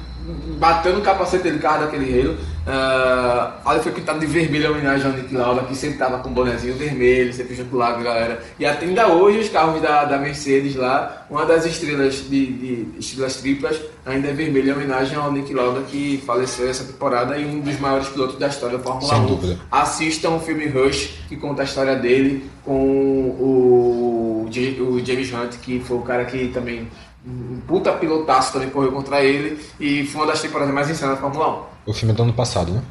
bateu 0.58 0.94
no 0.94 1.02
capacete 1.02 1.44
dele, 1.44 1.58
o 1.58 1.60
carro 1.60 1.84
daquele 1.84 2.20
Halo. 2.20 2.36
Uh, 2.64 3.68
ali 3.68 3.80
foi 3.80 3.92
pintado 3.92 4.18
de 4.18 4.26
vermelho 4.26 4.68
em 4.68 4.70
homenagem 4.70 5.06
ao 5.06 5.12
Nick 5.12 5.34
Lauda, 5.34 5.62
que 5.64 5.76
sempre 5.76 5.98
tava 5.98 6.18
com 6.20 6.30
um 6.30 6.32
bonezinho 6.32 6.74
vermelho, 6.74 7.30
sempre 7.32 7.54
junto 7.54 7.76
lá 7.76 7.92
com 7.92 8.00
a 8.00 8.04
galera. 8.04 8.42
E 8.58 8.64
até 8.64 8.86
ainda 8.86 9.08
hoje 9.08 9.40
os 9.40 9.48
carros 9.50 9.82
da, 9.82 10.04
da 10.06 10.16
Mercedes 10.16 10.74
lá, 10.74 11.26
uma 11.28 11.44
das 11.44 11.66
estrelas 11.66 12.26
de, 12.28 12.46
de 12.46 12.98
estrelas 12.98 13.36
triplas 13.36 13.78
ainda 14.06 14.28
é 14.28 14.32
vermelho 14.32 14.70
em 14.70 14.72
homenagem 14.72 15.16
ao 15.16 15.30
Nick 15.30 15.52
Lauda 15.52 15.82
que 15.82 16.22
faleceu 16.26 16.68
essa 16.68 16.84
temporada 16.84 17.36
e 17.36 17.44
um 17.44 17.60
dos 17.60 17.78
maiores 17.78 18.08
pilotos 18.08 18.38
da 18.38 18.48
história 18.48 18.78
da 18.78 18.82
Fórmula 18.82 19.08
Sem 19.08 19.24
1. 19.24 19.26
dúvida. 19.26 19.58
Assistam 19.70 20.30
o 20.30 20.40
filme 20.40 20.66
Rush, 20.66 21.10
que 21.28 21.36
conta 21.36 21.60
a 21.60 21.64
história 21.66 21.96
dele 21.96 22.48
com 22.64 22.80
o, 22.80 24.46
o 24.46 25.04
James 25.04 25.32
Hunt, 25.32 25.56
que 25.60 25.80
foi 25.80 25.98
o 25.98 26.02
cara 26.02 26.24
que 26.24 26.48
também, 26.48 26.88
um 27.26 27.60
puta 27.66 27.92
pilotaço 27.92 28.52
também 28.52 28.70
correu 28.70 28.92
contra 28.92 29.22
ele 29.22 29.58
e 29.80 30.04
foi 30.06 30.20
uma 30.22 30.26
das 30.32 30.40
temporadas 30.42 30.74
mais 30.74 30.90
insanas 30.90 31.14
da 31.16 31.20
Fórmula 31.20 31.60
1. 31.86 31.90
O 31.90 31.92
filme 31.94 32.12
é 32.12 32.16
do 32.16 32.22
ano 32.22 32.32
passado, 32.32 32.72
né? 32.72 32.82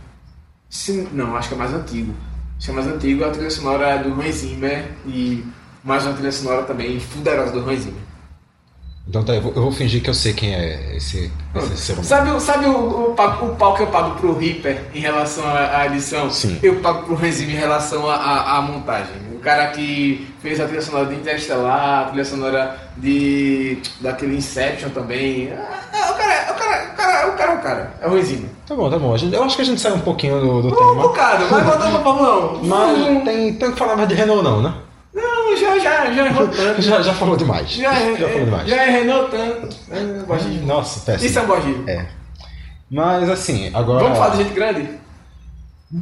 Sim, 0.70 1.08
não, 1.14 1.36
acho 1.36 1.50
que 1.50 1.54
é 1.56 1.58
mais 1.58 1.74
antigo. 1.74 2.14
Acho 2.58 2.66
que 2.66 2.72
é 2.72 2.74
mais 2.76 2.88
antigo, 2.88 3.24
a 3.26 3.30
trilha 3.30 3.50
sonora 3.52 3.90
é 3.90 3.98
do 4.04 4.20
Hans 4.20 4.36
Zimmer 4.36 4.92
e 5.06 5.46
mais 5.84 6.04
uma 6.06 6.14
trilha 6.14 6.32
sonora 6.32 6.64
também 6.64 7.00
fuderosa 7.00 7.52
do 7.52 7.60
Hans 7.70 7.82
Zimmer. 7.82 8.02
Então 9.08 9.22
tá, 9.24 9.34
eu 9.36 9.42
vou, 9.42 9.54
eu 9.54 9.62
vou 9.64 9.72
fingir 9.72 10.02
que 10.02 10.10
eu 10.10 10.14
sei 10.14 10.32
quem 10.34 10.56
é 10.56 10.96
esse, 10.96 11.30
esse 11.56 11.78
ser 11.78 11.92
humano. 11.94 12.08
Sabe, 12.08 12.32
o- 12.32 12.40
sabe 12.40 12.66
o, 12.68 12.72
o, 12.72 13.12
o 13.12 13.56
pau 13.56 13.76
que 13.76 13.84
eu 13.84 13.88
pago 13.88 14.16
pro 14.18 14.38
Reaper 14.40 14.82
em 14.94 15.00
relação 15.02 15.46
à, 15.46 15.78
à 15.80 15.86
edição? 15.88 16.32
Sim. 16.32 16.58
Eu 16.64 16.80
pago 16.80 17.04
pro 17.06 17.16
Hans 17.16 17.36
Zimmer 17.36 17.56
em 17.56 17.60
relação 17.60 18.10
à, 18.10 18.16
à, 18.16 18.58
à 18.58 18.62
montagem. 18.62 19.14
O 19.44 19.46
cara 19.46 19.68
que 19.72 20.26
fez 20.42 20.58
a 20.58 20.64
trilha 20.66 20.82
sonora 20.82 21.06
de 21.08 21.16
Interstellar, 21.16 22.00
a 22.00 22.06
trilha 22.06 22.24
sonora 22.24 22.78
de 22.96 23.78
daquele 24.00 24.38
Inception 24.38 24.88
também. 24.92 25.52
Ah, 25.52 26.12
O 26.12 26.16
cara, 26.16 26.54
o 26.54 26.56
cara, 26.56 26.86
o 26.94 26.96
cara, 26.96 27.28
o 27.28 27.34
cara 27.36 27.52
é 27.52 27.56
o 27.56 27.62
cara. 27.62 27.94
É 28.04 28.08
ruimzinho. 28.08 28.50
Tá 28.66 28.74
bom, 28.74 28.90
tá 28.90 28.98
bom. 28.98 29.14
Eu 29.34 29.44
acho 29.44 29.58
que 29.58 29.62
a 29.62 29.66
gente 29.66 29.82
sai 29.82 29.92
um 29.92 30.00
pouquinho 30.00 30.40
do, 30.40 30.62
do 30.62 30.68
Um 30.70 30.72
tema. 30.72 30.96
bocado, 30.96 31.46
mas 31.52 31.62
voltando 31.66 31.92
pra 31.92 32.02
Fórmula 32.04 32.54
1. 32.54 32.64
Mas 32.64 33.24
tem, 33.26 33.54
tem 33.56 33.72
que 33.74 33.78
falar 33.78 33.98
mais 33.98 34.08
de 34.08 34.16
Renault 34.16 34.44
não, 34.46 34.62
né? 34.62 34.74
Não, 35.14 35.58
já, 35.58 35.78
já, 35.78 36.10
já 36.14 36.26
errou 36.26 36.48
tanto. 36.48 36.82
Já, 36.82 37.02
já 37.02 37.14
falou 37.14 37.36
demais. 37.36 37.70
Já, 37.70 37.94
é, 37.94 38.16
já 38.16 38.30
falou 38.30 38.46
demais. 38.46 38.70
já 38.70 38.76
é 38.82 38.90
Renault 38.92 39.30
tanto. 39.30 39.76
É. 39.92 40.02
Nossa, 40.66 41.02
péssimo. 41.02 41.30
Isso 41.30 41.38
é 41.38 41.42
um 41.42 41.46
Borginho. 41.48 41.84
É. 41.90 42.06
Mas 42.90 43.30
assim, 43.30 43.70
agora. 43.74 44.04
Vamos 44.06 44.18
falar 44.18 44.38
de 44.38 44.44
gente 44.44 44.54
grande? 44.54 44.90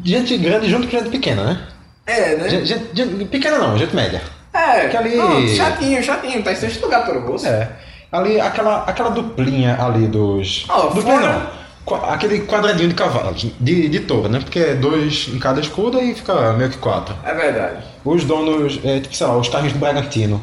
Gente 0.06 0.38
grande 0.38 0.70
junto 0.70 0.86
com 0.88 0.92
gente 0.96 1.10
pequena, 1.10 1.44
né? 1.44 1.68
É, 2.12 2.36
né? 2.36 2.50
Gente, 2.50 2.68
gente- 2.94 3.26
pequena 3.26 3.58
não, 3.58 3.78
gente 3.78 3.96
média. 3.96 4.22
É, 4.54 4.88
que 4.90 4.98
ali- 4.98 5.16
não, 5.16 5.48
chatinho, 5.48 6.04
chatinho, 6.04 6.44
tá 6.44 6.52
em 6.52 6.56
sexto 6.56 6.82
lugar 6.84 7.06
Toro 7.06 7.22
Rosso. 7.26 7.48
É. 7.48 7.70
Ali, 8.12 8.40
aquela, 8.42 8.84
aquela 8.84 9.10
duplinha 9.10 9.78
ali 9.82 10.08
dos. 10.08 10.66
Ó, 10.70 10.88
duplinha 10.88 11.20
fora- 11.22 11.34
não. 11.34 11.62
Aquele 12.10 12.42
quadradinho 12.42 12.90
de 12.90 12.96
cavalos, 12.96 13.48
de, 13.60 13.90
de 13.90 14.00
touro, 14.02 14.30
né? 14.30 14.40
Porque 14.40 14.60
é 14.60 14.76
dois 14.76 15.28
em 15.34 15.40
cada 15.40 15.60
escudo 15.60 16.00
e 16.02 16.14
fica 16.14 16.54
meio 16.54 16.70
que 16.70 16.78
quatro. 16.78 17.16
É 17.24 17.34
verdade. 17.34 17.84
Os 18.06 18.24
donos, 18.24 18.80
é, 18.84 19.00
tipo, 19.00 19.16
sei 19.16 19.26
lá, 19.28 19.36
os 19.38 19.50
carros 19.50 19.74
do 19.74 19.80
Bragantino. 19.80 20.42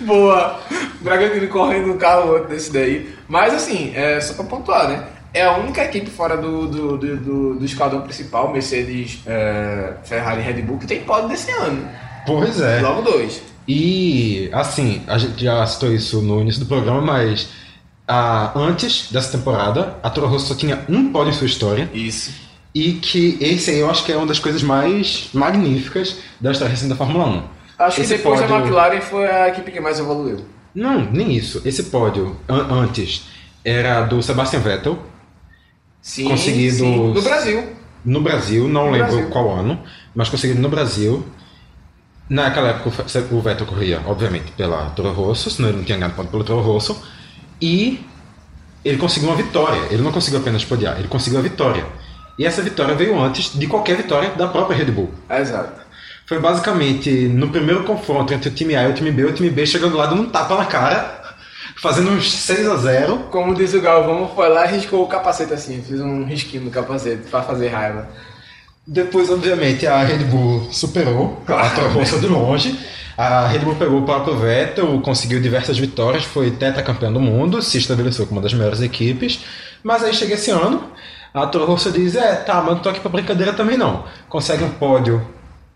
Boa! 0.00 0.60
Bragantino 1.00 1.48
correndo 1.48 1.92
um 1.92 1.98
carro 1.98 2.32
outro 2.32 2.48
desse 2.48 2.72
daí. 2.72 3.14
Mas 3.28 3.54
assim, 3.54 3.92
é 3.94 4.20
só 4.20 4.34
pra 4.34 4.44
pontuar, 4.44 4.88
né? 4.88 5.04
É 5.36 5.44
a 5.44 5.56
única 5.56 5.84
equipe 5.84 6.08
fora 6.10 6.36
do, 6.36 6.66
do, 6.66 6.96
do, 6.96 7.16
do, 7.16 7.54
do 7.56 7.64
esquadrão 7.64 8.00
principal, 8.02 8.52
Mercedes, 8.52 9.20
é, 9.26 9.94
Ferrari 10.04 10.40
e 10.40 10.44
Red 10.44 10.62
Bull, 10.62 10.78
que 10.78 10.86
tem 10.86 11.02
pódio 11.02 11.28
desse 11.28 11.50
ano. 11.50 11.86
Pois 12.26 12.60
é. 12.60 12.80
Logo 12.80 13.02
dois. 13.02 13.42
E, 13.68 14.48
assim, 14.52 15.02
a 15.06 15.18
gente 15.18 15.42
já 15.44 15.66
citou 15.66 15.92
isso 15.92 16.22
no 16.22 16.40
início 16.40 16.60
do 16.60 16.66
programa, 16.66 17.00
mas 17.00 17.48
ah, 18.08 18.52
antes 18.56 19.10
dessa 19.12 19.36
temporada, 19.36 19.96
a 20.02 20.08
Toro 20.08 20.26
Rosso 20.28 20.46
só 20.46 20.54
tinha 20.54 20.84
um 20.88 21.10
pódio 21.12 21.30
em 21.30 21.34
sua 21.34 21.46
história. 21.46 21.90
Isso. 21.92 22.32
E 22.74 22.92
que 22.94 23.36
esse 23.40 23.70
aí 23.70 23.78
eu 23.80 23.90
acho 23.90 24.04
que 24.04 24.12
é 24.12 24.16
uma 24.16 24.26
das 24.26 24.38
coisas 24.38 24.62
mais 24.62 25.28
magníficas 25.34 26.16
da 26.40 26.52
história 26.52 26.70
recente 26.70 26.90
da 26.90 26.96
Fórmula 26.96 27.26
1. 27.26 27.42
Acho 27.78 27.96
que 27.96 28.02
Esse 28.02 28.16
depois 28.16 28.40
pódio- 28.40 28.54
a 28.54 28.58
McLaren 28.60 29.00
foi 29.00 29.26
a 29.26 29.48
equipe 29.48 29.70
que 29.70 29.80
mais 29.80 29.98
evoluiu. 29.98 30.44
Não, 30.74 31.00
nem 31.10 31.32
isso. 31.32 31.60
Esse 31.64 31.84
pódio 31.84 32.36
an- 32.48 32.66
antes 32.82 33.26
era 33.64 34.02
do 34.02 34.22
Sebastian 34.22 34.60
Vettel, 34.60 34.98
Sim, 36.06 36.28
Conseguido- 36.28 36.76
sim. 36.76 37.12
No 37.12 37.20
Brasil. 37.20 37.64
no 38.04 38.20
Brasil, 38.20 38.68
não 38.68 38.86
No 38.86 38.92
lembro 38.92 39.08
Brasil. 39.12 39.28
qual 39.30 39.50
ano, 39.58 39.82
mas 40.14 40.28
conseguido 40.28 40.60
no 40.60 40.68
Brasil. 40.68 41.26
Naquela 42.30 42.68
época 42.68 43.04
o 43.32 43.40
Vettel 43.40 43.66
corria, 43.66 44.00
obviamente, 44.06 44.52
pela 44.52 44.90
Toro 44.90 45.10
Rosso, 45.12 45.50
senão 45.50 45.68
ele 45.68 45.78
não 45.78 45.84
tinha 45.84 45.98
ganhado 45.98 46.14
ponto 46.14 46.30
pelo 46.30 46.44
Toro 46.44 46.60
Rosso. 46.60 46.96
E 47.60 48.00
ele 48.84 48.98
conseguiu 48.98 49.30
uma 49.30 49.36
vitória. 49.36 49.80
Ele 49.90 50.00
não 50.02 50.12
conseguiu 50.12 50.38
apenas 50.38 50.64
podiar, 50.64 50.96
ele 50.96 51.08
conseguiu 51.08 51.40
a 51.40 51.42
vitória. 51.42 51.84
E 52.38 52.46
essa 52.46 52.62
vitória 52.62 52.94
veio 52.94 53.18
antes 53.20 53.52
de 53.58 53.66
qualquer 53.66 53.96
vitória 53.96 54.30
da 54.30 54.46
própria 54.46 54.76
Red 54.76 54.92
Bull. 54.92 55.10
Exato. 55.28 55.80
Foi 56.24 56.38
basicamente 56.38 57.10
no 57.28 57.48
primeiro 57.48 57.82
confronto 57.82 58.32
entre 58.32 58.48
o 58.48 58.52
time 58.52 58.76
A 58.76 58.84
e 58.88 58.90
o 58.92 58.94
time 58.94 59.10
B, 59.10 59.24
o 59.24 59.32
time 59.32 59.50
B 59.50 59.66
chegando 59.66 59.96
lá 59.96 60.06
dando 60.06 60.22
um 60.22 60.28
tapa 60.30 60.56
na 60.56 60.66
cara, 60.66 61.25
fazendo 61.80 62.10
uns 62.10 62.32
6 62.32 62.68
a 62.68 62.76
0 62.76 63.18
Como 63.30 63.54
diz 63.54 63.74
o 63.74 63.80
Galvão, 63.80 64.30
foi 64.34 64.48
lá 64.48 64.66
e 64.66 64.76
riscou 64.76 65.02
o 65.02 65.08
capacete 65.08 65.52
assim, 65.52 65.82
fiz 65.82 66.00
um 66.00 66.24
risquinho 66.24 66.64
no 66.64 66.70
capacete 66.70 67.28
pra 67.30 67.42
fazer 67.42 67.68
raiva. 67.68 68.08
Depois, 68.86 69.30
obviamente, 69.30 69.86
a 69.86 70.02
Red 70.02 70.24
Bull 70.24 70.68
superou 70.70 71.42
a 71.48 71.68
Toro 71.70 71.88
Rosso 71.90 72.20
de 72.20 72.26
longe. 72.28 72.78
A 73.18 73.46
Red 73.46 73.60
Bull 73.60 73.74
pegou 73.74 74.00
o 74.00 74.04
próprio 74.04 74.36
Vettel, 74.36 75.00
conseguiu 75.00 75.40
diversas 75.40 75.76
vitórias, 75.78 76.24
foi 76.24 76.50
tetracampeão 76.52 77.12
do 77.12 77.18
mundo, 77.18 77.60
se 77.62 77.78
estabeleceu 77.78 78.26
como 78.26 78.38
uma 78.38 78.42
das 78.42 78.54
melhores 78.54 78.80
equipes. 78.80 79.40
Mas 79.82 80.04
aí 80.04 80.14
chega 80.14 80.34
esse 80.34 80.50
ano, 80.50 80.84
a 81.34 81.46
Toro 81.46 81.64
Rosso 81.64 81.90
diz: 81.90 82.14
É, 82.14 82.36
tá, 82.36 82.62
mas 82.62 82.74
não 82.74 82.78
tô 82.78 82.88
aqui 82.88 83.00
pra 83.00 83.10
brincadeira 83.10 83.52
também 83.52 83.76
não. 83.76 84.04
Consegue 84.28 84.62
um 84.62 84.70
pódio 84.70 85.26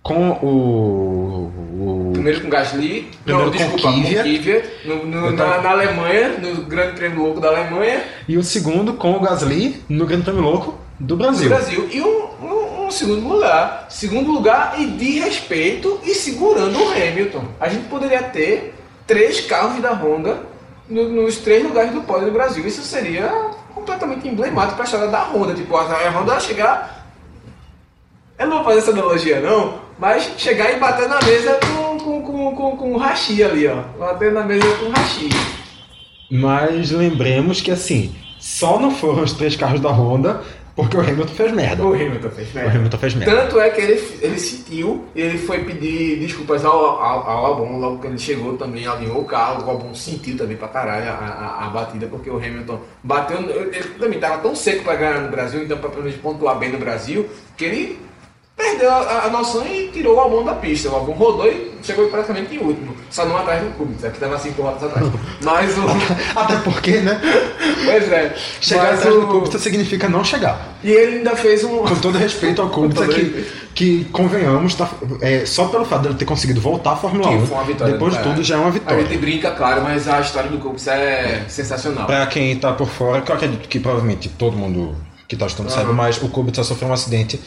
com 0.03 0.31
o. 0.31 1.53
o- 1.79 2.11
Primeiro 2.13 2.41
com 2.43 2.49
Gasly, 2.51 3.11
Primeiro 3.25 3.51
não, 3.51 3.53
com 3.53 3.59
desculpa, 3.59 3.83
com 3.83 4.03
Kvyat. 4.03 4.23
Kvyat, 4.39 4.71
no- 4.85 5.07
no- 5.07 5.27
Eu 5.27 5.33
na, 5.33 5.61
na 5.63 5.71
Alemanha, 5.71 6.29
no 6.39 6.63
Grande 6.65 6.95
Prêmio 6.97 7.23
Louco 7.23 7.41
da 7.41 7.49
Alemanha, 7.49 8.03
E 8.29 8.37
o 8.37 8.43
segundo 8.43 8.95
com 8.95 9.13
o 9.13 9.21
Gasly 9.21 9.83
no 9.89 10.07
Grande 10.07 10.25
Prêmio 10.25 10.43
Louco 10.43 10.79
do 10.99 11.15
no 11.17 11.23
Brasil. 11.23 11.49
Brasil. 11.49 11.89
E 11.93 12.01
um, 12.03 12.25
um- 12.43 12.87
um 12.87 12.91
segundo 12.91 13.27
lugar. 13.29 13.87
Segundo 13.89 14.31
lugar 14.33 14.75
e 14.79 14.87
de 14.87 15.19
respeito 15.21 15.99
e 16.05 16.15
segurando 16.15 16.79
o 16.79 16.91
Hamilton. 16.93 17.45
A 17.59 17.69
gente 17.69 17.85
poderia 17.89 18.23
ter 18.23 18.75
três 19.07 19.41
carros 19.41 19.81
da 19.81 19.93
Honda 19.93 20.39
no- 20.89 21.09
nos 21.09 21.39
três 21.39 21.63
lugares 21.63 21.93
do 21.93 22.03
pódio 22.03 22.27
do 22.27 22.33
Brasil. 22.33 22.67
Isso 22.67 22.83
seria 22.83 23.29
completamente 23.75 24.27
emblemático 24.29 24.75
para 24.75 24.85
a 24.85 24.87
história 24.87 25.09
da 25.09 25.23
Honda. 25.25 25.55
Tipo, 25.55 25.77
a 25.77 25.83
a 25.85 26.11
Honda 26.11 26.39
chegar. 26.41 27.07
Eu 28.39 28.47
não 28.47 28.57
vou 28.57 28.65
fazer 28.65 28.79
essa 28.79 28.91
analogia 28.91 29.41
não, 29.41 29.79
mas 30.01 30.33
chegar 30.39 30.75
e 30.75 30.81
bater 30.81 31.09
na 31.09 31.21
mesa 31.21 31.59
com, 31.61 31.99
com, 31.99 32.23
com, 32.23 32.57
com, 32.57 32.77
com 32.77 32.93
o 32.95 32.97
Hashi 32.97 33.45
ali, 33.45 33.67
ó. 33.67 33.83
Bater 33.99 34.33
na 34.33 34.43
mesa 34.43 34.67
com 34.77 34.87
o 34.87 34.91
Hashi. 34.91 35.29
Mas 36.31 36.91
lembremos 36.91 37.61
que 37.61 37.71
assim, 37.71 38.15
só 38.39 38.81
não 38.81 38.91
foram 38.91 39.23
os 39.23 39.33
três 39.35 39.55
carros 39.57 39.81
da 39.81 39.91
Honda 39.91 40.41
porque 40.75 40.97
o 40.97 41.01
Hamilton 41.01 41.35
fez 41.35 41.53
merda. 41.53 41.85
O 41.85 41.93
Hamilton 41.93 42.31
fez 42.31 42.51
O 42.51 42.55
merda. 42.55 42.71
Hamilton 42.71 42.97
fez 42.97 43.15
merda. 43.15 43.37
Tanto 43.37 43.61
é 43.61 43.69
que 43.69 43.81
ele, 43.83 44.19
ele 44.23 44.39
sentiu, 44.39 45.05
ele 45.15 45.37
foi 45.37 45.65
pedir 45.65 46.19
desculpas 46.19 46.65
ao, 46.65 46.73
ao, 46.73 47.29
ao 47.29 47.47
Albon, 47.47 47.79
logo 47.79 47.99
que 47.99 48.07
ele 48.07 48.19
chegou 48.19 48.57
também, 48.57 48.87
alinhou 48.87 49.21
o 49.21 49.25
carro, 49.25 49.67
o 49.67 49.71
Albon 49.71 49.95
sentiu 49.95 50.39
também 50.39 50.57
pra 50.57 50.69
caralho 50.69 51.11
a, 51.11 51.13
a, 51.13 51.67
a 51.67 51.71
batida, 51.71 52.07
porque 52.07 52.31
o 52.31 52.39
Hamilton 52.39 52.81
bateu, 53.03 53.39
ele 53.41 53.85
também 53.99 54.19
tava 54.19 54.39
tão 54.39 54.55
seco 54.55 54.83
pra 54.85 54.97
ganhar 54.97 55.21
no 55.21 55.29
Brasil, 55.29 55.63
então 55.63 55.77
pra 55.77 55.91
pelo 55.91 56.05
menos 56.05 56.19
pontuar 56.19 56.59
bem 56.59 56.71
no 56.71 56.79
Brasil, 56.79 57.29
que 57.59 57.65
ele 57.65 58.10
perdeu 58.61 58.91
a, 58.91 59.25
a 59.27 59.31
noção 59.31 59.67
e 59.67 59.89
tirou 59.89 60.17
o 60.17 60.21
Albon 60.21 60.45
da 60.45 60.55
pista. 60.55 60.89
O 60.91 60.95
Albon 60.95 61.13
rodou 61.13 61.47
e 61.47 61.71
chegou 61.83 62.09
praticamente 62.09 62.55
em 62.55 62.59
último, 62.59 62.95
só 63.11 63.25
não 63.25 63.37
atrás 63.37 63.63
do 63.63 63.71
Kubica, 63.71 64.11
que 64.11 64.21
tava 64.21 64.39
cinco 64.39 64.63
rodas 64.63 64.83
atrás. 64.83 65.07
Mas 65.43 65.77
o... 65.79 65.83
Até 66.39 66.57
porque, 66.57 66.99
né? 66.99 67.19
pois 67.85 68.13
é. 68.13 68.35
Chegar 68.61 68.83
mas 68.91 68.99
atrás 68.99 69.17
o- 69.17 69.21
do 69.21 69.27
Kubica 69.29 69.59
significa 69.59 70.09
não 70.09 70.23
chegar. 70.23 70.77
E 70.85 70.91
ele 70.91 71.19
ainda 71.19 71.35
fez 71.37 71.65
um... 71.65 71.79
Com 71.79 71.95
todo 71.97 72.19
respeito 72.19 72.61
ao 72.61 72.69
Kubica, 72.71 73.07
que, 73.09 73.47
que 73.75 74.05
convenhamos, 74.07 74.75
tá, 74.75 74.89
é, 75.23 75.47
só 75.47 75.67
pelo 75.69 75.85
fato 75.85 76.03
dele 76.03 76.15
ter 76.17 76.25
conseguido 76.27 76.61
voltar 76.61 76.93
à 76.93 76.97
Fórmula 76.97 77.29
Que 77.29 77.35
1, 77.37 77.47
foi 77.47 77.57
uma 77.57 77.65
vitória 77.65 77.93
depois 77.95 78.13
de 78.13 78.19
cara. 78.19 78.31
tudo 78.31 78.45
já 78.45 78.55
é 78.57 78.59
uma 78.59 78.69
A 78.69 78.73
gente 78.73 78.83
vitória. 78.83 79.19
brinca, 79.19 79.51
claro, 79.53 79.83
mas 79.83 80.07
a 80.07 80.21
história 80.21 80.51
do 80.51 80.59
Kubica 80.59 80.93
é 80.93 81.45
sensacional. 81.49 82.07
Pra 82.07 82.27
quem 82.27 82.55
tá 82.57 82.73
por 82.73 82.89
fora, 82.89 83.23
que 83.23 83.31
eu 83.33 83.37
acredito 83.37 83.67
que 83.69 83.81
provavelmente 83.81 84.29
todo 84.29 84.57
mundo 84.57 84.95
que 85.27 85.37
tá 85.37 85.47
estudando 85.47 85.71
sabe, 85.73 85.93
mas 85.93 86.21
o 86.21 86.29
Kubica 86.29 86.63
sofreu 86.65 86.91
um 86.91 86.93
acidente. 86.93 87.41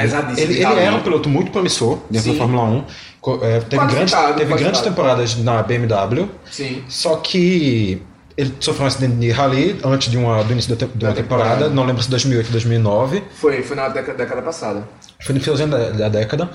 Pesadíssimo 0.00 0.52
Ele, 0.52 0.62
ele 0.64 0.80
era 0.80 0.94
um 0.94 1.00
piloto 1.00 1.28
muito 1.28 1.50
promissor 1.50 1.98
dentro 2.10 2.24
Sim. 2.30 2.32
da 2.32 2.38
Fórmula 2.38 2.62
1. 2.64 2.84
Co- 3.20 3.40
é, 3.42 3.60
teve 3.60 3.76
Qualificado, 3.82 4.22
grandes, 4.26 4.36
teve 4.36 4.54
grandes 4.62 4.80
temporadas 4.82 5.36
na 5.38 5.62
BMW. 5.62 6.28
Sim. 6.50 6.82
Só 6.88 7.16
que 7.16 8.02
ele 8.36 8.54
sofreu 8.60 8.84
um 8.84 8.86
acidente 8.88 9.14
de 9.16 9.30
rally 9.30 9.78
antes 9.84 10.10
de 10.10 10.16
uma, 10.18 10.44
do 10.44 10.52
início 10.52 10.74
da, 10.76 10.86
de 10.86 10.92
uma 11.04 11.10
Da 11.10 11.12
temporada, 11.14 11.50
temporada. 11.50 11.68
não 11.74 11.84
lembro 11.84 12.02
se 12.02 12.10
2008 12.10 12.46
ou 12.46 12.52
2009. 12.52 13.22
Foi, 13.34 13.62
foi 13.62 13.76
na 13.76 13.88
década, 13.88 14.18
década 14.18 14.42
passada. 14.42 14.86
Foi 15.24 15.34
no 15.34 15.40
finalzinho 15.40 15.68
da, 15.70 15.90
da 15.90 16.08
década. 16.08 16.50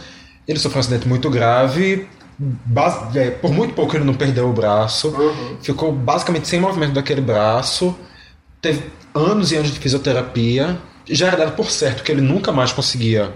Ele 0.47 0.59
sofreu 0.59 0.77
um 0.77 0.81
acidente 0.81 1.07
muito 1.07 1.29
grave. 1.29 2.07
bas- 2.37 3.15
é, 3.15 3.31
por 3.31 3.51
muito 3.51 3.73
pouco 3.73 3.95
ele 3.95 4.03
não 4.05 4.13
perdeu 4.13 4.47
o 4.49 4.53
braço. 4.53 5.09
Uhum. 5.09 5.57
Ficou 5.61 5.91
basicamente 5.91 6.47
sem 6.47 6.59
movimento 6.59 6.93
daquele 6.93 7.21
braço. 7.21 7.95
Teve 8.61 8.83
anos 9.13 9.51
e 9.51 9.55
anos 9.55 9.71
de 9.73 9.79
fisioterapia. 9.79 10.77
Já 11.11 11.27
era 11.27 11.37
dado 11.37 11.55
por 11.55 11.69
certo 11.69 12.03
que 12.03 12.11
ele 12.11 12.21
nunca 12.21 12.51
mais 12.51 12.71
conseguia 12.71 13.33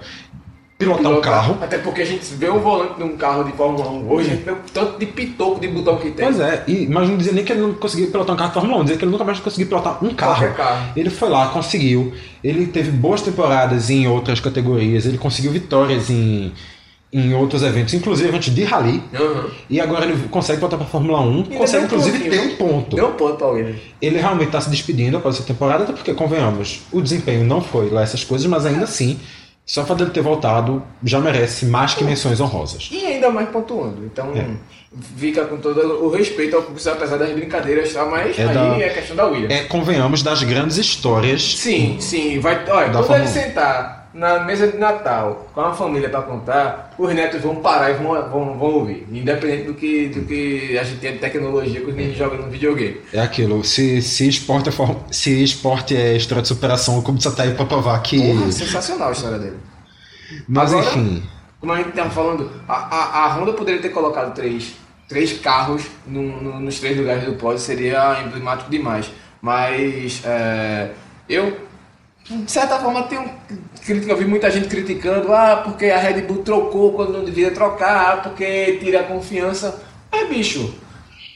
pilotar 0.78 1.12
um 1.12 1.22
carro. 1.22 1.58
Até 1.62 1.78
porque 1.78 2.02
a 2.02 2.06
gente 2.06 2.26
vê 2.34 2.50
o 2.50 2.60
volante 2.60 2.96
de 2.96 3.04
um 3.04 3.16
carro 3.16 3.44
de 3.44 3.52
Fórmula 3.54 3.90
1 3.90 4.12
hoje, 4.12 4.30
a 4.30 4.34
gente 4.34 4.44
vê 4.44 4.52
o 4.52 4.58
tanto 4.74 5.00
de 5.00 5.06
pitoco 5.06 5.60
de 5.60 5.68
botão 5.68 5.98
que 5.98 6.12
tem. 6.12 6.26
Pois 6.26 6.40
é, 6.40 6.64
e, 6.68 6.88
mas 6.88 7.10
não 7.10 7.18
dizia 7.18 7.34
nem 7.34 7.46
que 7.46 7.52
ele 7.54 7.62
não 7.62 7.74
conseguia 7.74 8.08
pilotar 8.08 8.36
um 8.36 8.38
carro 8.38 8.50
de 8.50 8.54
Fórmula 8.56 8.80
1, 8.80 8.84
dizia 8.84 8.98
que 8.98 9.06
ele 9.06 9.12
nunca 9.12 9.24
mais 9.24 9.40
conseguiu 9.40 9.68
pilotar 9.68 10.04
um 10.04 10.14
carro. 10.14 10.54
Carro. 10.54 10.92
Ele 10.96 11.10
foi 11.10 11.30
lá, 11.30 11.48
conseguiu. 11.48 12.14
Ele 12.44 12.66
teve 12.68 12.92
boas 12.92 13.22
temporadas 13.22 13.90
em 13.90 14.08
outras 14.08 14.40
categorias, 14.40 15.06
ele 15.06 15.18
conseguiu 15.18 15.52
vitórias 15.52 16.10
em, 16.10 16.52
em 17.18 17.34
outros 17.34 17.64
eventos, 17.64 17.94
inclusive 17.94 18.36
antes 18.36 18.54
de 18.54 18.64
rally. 18.66 19.02
Uhum. 19.18 19.50
E 19.70 19.80
agora 19.80 20.04
ele 20.06 20.28
consegue 20.28 20.60
voltar 20.60 20.76
para 20.78 20.86
Fórmula 20.86 21.22
1, 21.22 21.32
Ainda 21.44 21.56
consegue 21.58 21.84
um 21.84 21.86
inclusive 21.86 22.30
ter 22.30 22.40
um 22.42 22.56
ponto. 22.58 22.96
Deu 22.96 23.08
um 23.08 23.14
ponto 23.14 23.36
pra 23.38 23.48
Williams. 23.48 23.80
Ele 24.02 24.18
realmente 24.20 24.48
está 24.48 24.60
se 24.60 24.70
despedindo 24.70 25.16
após 25.16 25.36
essa 25.36 25.46
temporada, 25.46 25.84
até 25.86 25.94
porque, 25.94 26.14
convenhamos, 26.14 26.82
o 26.92 27.02
desempenho 27.02 27.46
não 27.46 27.62
foi 27.62 27.90
lá 27.90 28.02
essas 28.04 28.24
coisas, 28.24 28.46
mas 28.48 28.66
ainda 28.66 28.84
assim, 28.84 29.18
só 29.66 29.84
o 29.84 29.86
fato 29.86 30.00
dele 30.00 30.12
ter 30.12 30.22
voltado 30.22 30.84
já 31.04 31.20
merece 31.22 31.66
mais 31.66 31.94
que 31.94 32.04
menções 32.04 32.42
honrosas. 32.42 32.90
E 32.92 33.06
ainda 33.06 33.30
mais 33.30 33.48
pontuando. 33.50 34.04
Então, 34.06 34.34
É. 34.36 34.46
fica 35.16 35.46
com 35.46 35.56
todo 35.58 35.80
o 36.04 36.10
respeito 36.10 36.56
ao 36.58 36.64
Kubica, 36.64 36.92
apesar 36.92 37.16
das 37.18 37.32
brincadeiras, 37.32 37.94
tá? 37.94 38.06
mas 38.06 38.38
É 38.38 38.44
aí 38.44 38.54
da- 38.54 38.78
é 38.78 38.90
questão 38.90 39.16
da 39.16 39.26
Williams. 39.26 39.54
É, 39.54 39.64
convenhamos, 39.64 40.22
das 40.22 40.44
grandes 40.44 40.78
histórias 40.78 41.56
Sim, 41.58 41.96
sim. 42.00 42.40
Vai, 42.40 42.56
olha, 42.70 42.90
quando 42.90 43.06
Fórmula 43.08 43.18
ele 43.20 43.28
1. 43.30 43.32
sentar 43.32 43.95
na 44.16 44.40
mesa 44.46 44.68
de 44.70 44.78
Natal, 44.78 45.50
com 45.54 45.60
a 45.60 45.74
família 45.74 46.10
para 46.10 46.22
contar, 46.22 46.94
os 46.98 47.14
netos 47.14 47.42
vão 47.42 47.58
parar 47.58 47.92
e 47.92 47.96
vão, 47.96 48.14
vão, 48.30 48.58
vão 48.58 48.74
ouvir. 48.76 49.06
Independente 49.12 49.64
do 49.68 49.74
que, 49.74 50.08
do 50.08 50.22
que 50.22 50.78
a 50.78 50.84
gente 50.86 51.00
tem 51.02 51.12
de 51.14 51.20
tecnologia 51.20 51.82
que 51.82 51.88
os 51.90 51.94
meninos 51.94 52.18
jogam 52.18 52.38
no 52.38 52.50
videogame. 52.50 53.02
É 53.12 53.20
aquilo, 53.20 53.62
se, 53.66 54.02
se, 54.02 54.28
esporte 54.30 54.70
é 54.70 54.72
for- 54.72 54.96
se 55.12 55.44
esporte 55.44 55.96
é 55.98 56.16
história 56.16 56.42
de 56.42 56.48
superação, 56.48 56.98
o 56.98 57.02
Clube 57.04 57.22
só 57.22 57.30
tá 57.32 57.44
aí 57.44 57.54
pra 57.54 57.66
provar 57.66 58.00
que. 58.02 58.18
Porra, 58.18 58.52
sensacional 58.54 59.10
a 59.10 59.12
história 59.12 59.38
dele. 59.38 59.58
Mas 60.48 60.72
Agora- 60.74 60.88
enfim. 60.88 61.24
Como 61.60 61.74
a 61.74 61.78
gente 61.78 61.90
estava 61.90 62.10
falando, 62.12 62.52
a, 62.70 62.74
a, 62.74 63.26
a 63.26 63.34
Honda 63.36 63.52
poderia 63.54 63.82
ter 63.82 63.90
colocado 63.90 64.34
três, 64.36 64.76
três 65.10 65.34
carros 65.40 65.84
no- 66.08 66.42
no- 66.42 66.60
nos 66.62 66.80
três 66.80 66.96
lugares 66.98 67.24
do 67.26 67.34
pódio, 67.34 67.60
seria 67.60 68.22
emblemático 68.24 68.70
demais. 68.70 69.10
Mas 69.42 70.22
é, 70.24 70.92
eu, 71.28 71.58
de 72.28 72.52
certa 72.52 72.80
forma, 72.80 73.04
tenho 73.04 73.30
crítica, 73.86 74.12
eu 74.12 74.18
vi 74.18 74.26
muita 74.26 74.50
gente 74.50 74.68
criticando, 74.68 75.32
ah, 75.32 75.62
porque 75.64 75.86
a 75.86 75.98
Red 76.00 76.22
Bull 76.22 76.44
trocou 76.44 76.94
quando 76.94 77.14
não 77.14 77.24
devia 77.24 77.52
trocar, 77.52 78.24
porque 78.24 78.78
tira 78.80 79.02
a 79.02 79.04
confiança. 79.04 79.80
Mas, 80.12 80.28
bicho, 80.28 80.74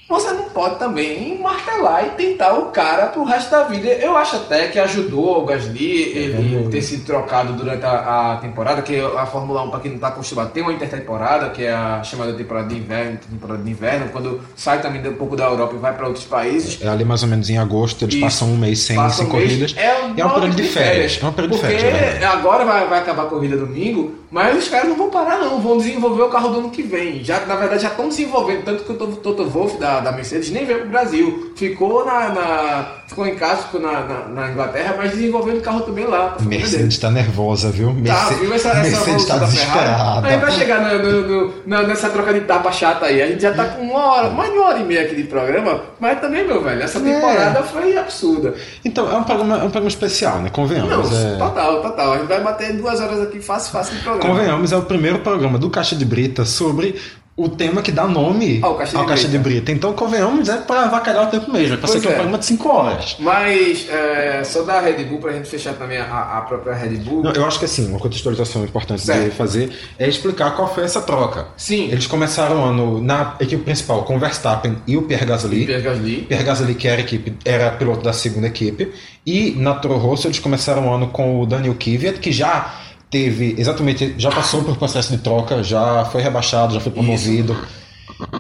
você 0.10 0.32
não 0.32 0.46
pode 0.46 0.80
também 0.80 1.38
martelar 1.40 2.08
e 2.08 2.10
tentar 2.10 2.54
o 2.54 2.66
cara 2.72 3.08
pro 3.08 3.24
resto 3.24 3.52
da 3.52 3.64
vida. 3.66 3.88
Eu 3.88 4.18
acho 4.18 4.38
até 4.38 4.68
que 4.68 4.80
ajudou 4.80 5.44
o 5.44 5.46
Gasly 5.46 6.02
ele 6.18 6.68
ter 6.70 6.82
sido 6.82 7.06
trocado 7.06 7.54
durante 7.54 7.86
a, 7.86 8.34
a 8.34 8.38
temporada, 8.38 8.82
que 8.82 9.00
a 9.00 9.26
Fórmula 9.28 9.62
1, 9.64 9.70
para 9.70 9.80
quem 9.82 9.92
não 9.92 9.98
está 9.98 10.08
acostumado, 10.08 10.52
tem 10.52 10.64
uma 10.64 10.74
intertemporada, 10.74 11.50
que 11.50 11.64
é 11.64 11.72
a 11.72 12.02
chamada 12.02 12.34
temporada 12.34 12.68
de 12.68 12.76
inverno, 12.76 13.20
temporada 13.30 13.62
de 13.62 13.70
inverno, 13.70 14.10
quando 14.12 14.42
sai 14.56 14.82
também 14.82 15.08
um 15.08 15.14
pouco 15.14 15.36
da 15.36 15.46
Europa 15.46 15.76
e 15.76 15.78
vai 15.78 15.94
para 15.96 16.08
outros 16.08 16.26
países. 16.26 16.82
É 16.82 16.88
ali 16.88 17.06
mais 17.06 17.22
ou 17.22 17.30
menos 17.30 17.48
em 17.52 17.60
agosto, 17.60 18.04
eles 18.04 18.16
Isso. 18.16 18.24
passam 18.24 18.50
um 18.50 18.58
mês 18.58 18.80
sem, 18.80 18.96
sem 19.12 19.28
um 19.28 19.30
mês, 19.30 19.30
corridas. 19.30 19.76
É 19.78 19.94
um, 20.04 20.12
é 20.12 20.34
período 20.34 20.56
de 20.56 20.64
férias. 20.64 21.20
É 21.22 21.26
um 21.28 21.34
período 21.34 21.54
de 21.54 21.60
Porque 21.60 21.78
férias, 21.78 21.94
é 21.94 22.10
verdade. 22.10 22.38
agora 22.38 22.66
vai, 22.66 22.88
vai 22.88 23.00
acabar 23.00 23.24
a 23.24 23.28
corrida 23.28 23.56
domingo, 23.56 24.16
mas 24.32 24.58
os 24.58 24.68
caras 24.68 24.88
não 24.90 24.96
vão 24.96 25.10
parar 25.10 25.38
não, 25.40 25.60
vão 25.60 25.78
desenvolver 25.78 26.22
o 26.24 26.30
carro 26.30 26.50
do 26.50 26.60
ano 26.60 26.70
que 26.70 26.84
vem. 26.84 27.24
Já, 27.24 27.46
na 27.46 27.56
verdade 27.56 27.84
já 27.84 27.90
estão 27.90 28.08
desenvolvendo, 28.10 28.64
tanto 28.64 28.84
que 28.84 28.92
o 28.92 28.96
Toto- 28.96 29.46
Wolff 29.50 29.78
da, 29.78 30.00
da 30.00 30.12
Mercedes 30.12 30.50
nem 30.52 30.66
veio 30.66 30.82
pro 30.82 30.90
Brasil. 30.90 31.52
Ficou 31.56 32.06
na, 32.06 32.30
na- 32.30 32.86
ficou 33.08 33.26
em 33.26 33.36
casa, 33.36 33.64
ficou 33.64 33.82
na, 33.82 34.02
na, 34.02 34.28
na 34.28 34.52
Inglaterra, 34.52 34.96
mas 34.98 35.12
desenvolvendo 35.12 35.58
o 35.58 35.62
carro 35.62 35.82
também 35.82 36.06
lá. 36.06 36.38
Mercedes 36.42 36.98
tá 37.00 37.10
nervosa, 37.10 37.72
viu? 37.72 37.88
Tá, 37.90 37.94
Merce- 37.96 38.34
viu 38.36 38.54
essa, 38.54 38.70
essa 38.70 38.82
Mercedes 38.82 39.26
tá 39.26 39.38
desesperada. 39.40 40.28
Aí 40.28 40.38
vai 40.38 40.52
chegar 40.52 40.80
no- 40.82 41.22
no- 41.22 41.54
no- 41.66 41.88
nessa 41.88 42.10
troca 42.10 42.34
de 42.34 42.42
tapa 42.42 42.72
chata 42.72 43.06
aí. 43.08 43.22
A 43.22 43.28
gente 43.28 43.42
já 43.42 43.54
tá 43.54 43.66
com 43.66 43.82
uma 43.82 44.06
hora, 44.14 44.30
mais 44.30 44.52
de 44.52 44.58
uma 44.58 44.68
hora 44.68 44.80
e 44.80 44.84
meia 44.84 45.02
aqui 45.02 45.16
de 45.16 45.24
programa, 45.24 45.82
mas 46.00 46.20
também, 46.22 46.46
meu 46.46 46.62
velho, 46.64 46.82
essa 46.84 47.00
temporada 47.00 47.64
foi 47.64 47.98
absurda. 47.98 48.54
Então, 48.86 49.12
é 49.12 49.16
um 49.18 49.24
programa, 49.24 49.56
é 49.56 49.58
um 49.58 49.62
programa 49.70 49.88
especial, 49.88 50.40
né? 50.40 50.50
Convenhamos. 50.50 51.10
Não, 51.12 51.18
é... 51.34 51.38
total, 51.38 51.82
total. 51.82 52.14
A 52.14 52.18
gente 52.18 52.28
vai 52.28 52.42
bater 52.42 52.74
duas 52.74 53.00
horas 53.02 53.22
aqui 53.22 53.40
fácil, 53.42 53.72
fácil 53.72 53.96
de 53.96 54.02
programa. 54.04 54.19
Convenhamos, 54.20 54.72
é 54.72 54.78
o 54.78 54.82
primeiro 54.84 55.20
programa 55.20 55.58
do 55.58 55.70
Caixa 55.70 55.96
de 55.96 56.06
Brita 56.06 56.46
sobre 56.46 56.96
o 57.40 57.48
tema 57.48 57.82
que 57.82 57.90
dá 57.90 58.06
nome 58.06 58.60
Ao 58.62 58.76
Caixa 58.76 58.98
de 58.98 59.06
Caixa 59.06 59.28
de 59.30 59.38
Brita. 59.38 59.72
Então, 59.72 59.94
convenhamos, 59.94 60.50
é 60.50 60.58
pra 60.58 60.84
avacalhar 60.84 61.26
o 61.26 61.32
tempo 61.32 61.50
mesmo. 61.50 61.76
É 61.76 61.78
Pois 61.78 61.94
ser 61.94 62.02
que 62.02 62.08
é 62.08 62.10
um 62.10 62.14
programa 62.16 62.38
de 62.38 62.46
5 62.46 62.70
horas. 62.70 63.16
Mas 63.18 63.88
é, 63.90 64.44
só 64.44 64.64
da 64.64 64.82
Red 64.82 65.06
Bull, 65.06 65.20
pra 65.20 65.32
gente 65.32 65.48
fechar 65.48 65.74
também 65.76 65.98
a, 66.00 66.38
a 66.38 66.42
própria 66.42 66.74
Red 66.74 66.98
Bull. 66.98 67.24
Não, 67.24 67.32
eu 67.32 67.46
acho 67.46 67.58
que 67.58 67.64
assim, 67.64 67.88
uma 67.88 67.98
contextualização 67.98 68.62
importante 68.66 69.00
de 69.00 69.06
Certo. 69.06 69.36
fazer 69.36 69.72
é 69.98 70.10
explicar 70.10 70.54
qual 70.54 70.74
foi 70.74 70.84
essa 70.84 71.02
troca. 71.02 71.48
Sim. 71.56 71.90
Eles 71.90 72.08
começaram 72.08 72.60
o 72.62 72.66
ano 72.66 73.02
na 73.02 73.36
equipe 73.40 73.64
principal 73.64 74.04
com 74.04 74.18
o 74.18 74.20
Verstappen 74.20 74.76
e 74.86 74.98
o 74.98 75.04
Pierre 75.04 75.26
Gasly. 75.26 75.66
Pierre 75.66 75.82
Gasly. 75.82 76.26
Pierre 76.28 76.44
Gasly, 76.44 76.76
que 76.76 76.88
era, 76.90 76.98
a 76.98 77.04
equipe, 77.06 77.34
era 77.46 77.72
piloto 77.72 78.04
da 78.04 78.12
segunda 78.12 78.48
equipe. 78.48 78.92
E 79.26 79.52
na 79.52 79.76
Toro 79.76 79.96
Rosso 79.96 80.28
eles 80.28 80.40
começaram 80.40 80.90
o 80.90 80.94
ano 80.94 81.08
com 81.08 81.40
o 81.40 81.46
Daniel 81.46 81.76
Kvyat, 81.76 82.20
que 82.20 82.34
já 82.34 82.89
teve, 83.10 83.56
exatamente, 83.58 84.16
já 84.18 84.30
passou 84.30 84.64
por 84.64 84.78
processo 84.78 85.16
de 85.16 85.22
troca, 85.22 85.64
já 85.64 86.06
foi 86.06 86.22
rebaixado, 86.22 86.74
já 86.74 86.80
foi 86.80 86.92
promovido. 86.92 87.56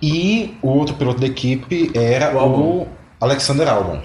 E 0.01 0.57
o 0.61 0.69
outro 0.69 0.95
piloto 0.95 1.19
da 1.19 1.27
equipe 1.27 1.91
era 1.95 2.35
O 2.37 2.81
o. 2.81 2.87
Alexander 3.19 3.67
Albon. 3.67 4.01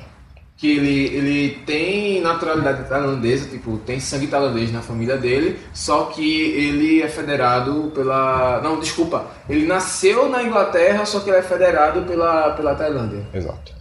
Que 0.57 0.77
ele, 0.77 1.17
ele 1.17 1.51
tem 1.67 2.21
naturalidade 2.21 2.89
tailandesa, 2.89 3.49
tipo, 3.49 3.77
tem 3.79 3.99
sangue 3.99 4.29
tailandês 4.29 4.73
na 4.73 4.81
família 4.81 5.17
dele, 5.17 5.59
só 5.73 6.05
que 6.05 6.41
ele 6.41 7.03
é 7.03 7.09
federado 7.09 7.93
pela. 7.95 8.61
Não, 8.63 8.79
desculpa. 8.79 9.27
Ele 9.49 9.67
nasceu 9.67 10.29
na 10.29 10.43
Inglaterra, 10.43 11.05
só 11.05 11.21
que 11.21 11.29
ele 11.29 11.39
é 11.39 11.43
federado 11.43 12.03
pela, 12.03 12.51
pela 12.51 12.75
Tailândia. 12.75 13.27
Exato. 13.35 13.73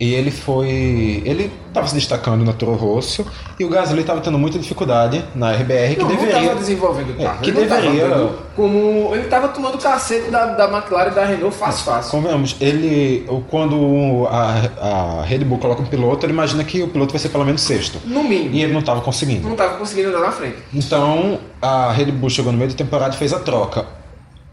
E 0.00 0.14
ele 0.14 0.32
foi. 0.32 1.22
Ele 1.24 1.48
estava 1.68 1.86
se 1.86 1.94
destacando 1.94 2.44
na 2.44 2.52
Toro 2.52 2.74
Rosso 2.74 3.24
e 3.58 3.64
o 3.64 3.68
Gasly 3.68 4.00
estava 4.00 4.20
tendo 4.20 4.36
muita 4.36 4.58
dificuldade 4.58 5.24
na 5.34 5.52
RBR, 5.52 5.94
que 5.94 6.00
não, 6.00 6.08
não 6.08 6.16
deveria. 6.16 6.40
estava 6.40 6.58
desenvolvendo 6.58 7.16
o 7.16 7.22
É, 7.22 7.24
carro. 7.24 7.40
que 7.40 7.50
ele 7.50 7.60
não 7.60 7.68
tava 7.68 7.80
deveria- 7.82 8.08
vendo 8.08 8.38
Como, 8.56 9.10
ele 9.14 9.22
estava 9.24 9.48
tomando 9.48 9.78
cacete 9.78 10.28
da, 10.30 10.46
da 10.46 10.64
McLaren 10.68 11.12
e 11.12 11.14
da 11.14 11.24
Renault 11.24 11.56
fácil, 11.56 11.84
fácil. 11.84 12.10
Convenhamos, 12.10 12.56
ele. 12.60 13.24
o- 13.28 13.42
Quando 13.42 14.26
a, 14.28 15.20
a 15.20 15.22
Red 15.24 15.38
Bull 15.44 15.58
coloca 15.58 15.82
um 15.82 15.86
piloto, 15.86 16.26
ele 16.26 16.32
imagina 16.32 16.64
que 16.64 16.82
o 16.82 16.88
piloto 16.88 17.12
vai 17.12 17.20
ser 17.20 17.28
pelo 17.28 17.44
menos 17.44 17.60
sexto. 17.62 17.98
No 18.04 18.24
mínimo. 18.24 18.54
E 18.56 18.62
ele 18.62 18.72
não 18.72 18.80
estava 18.80 19.00
conseguindo. 19.02 19.42
Não 19.44 19.52
estava 19.52 19.76
conseguindo 19.78 20.08
andar 20.08 20.20
na 20.20 20.32
frente. 20.32 20.56
Então 20.74 21.38
a 21.60 21.92
Red 21.92 22.06
Bull 22.06 22.28
chegou 22.28 22.50
no 22.50 22.58
meio 22.58 22.70
da 22.70 22.76
temporada 22.76 23.14
e 23.14 23.18
fez 23.18 23.32
a 23.32 23.38
troca. 23.38 23.86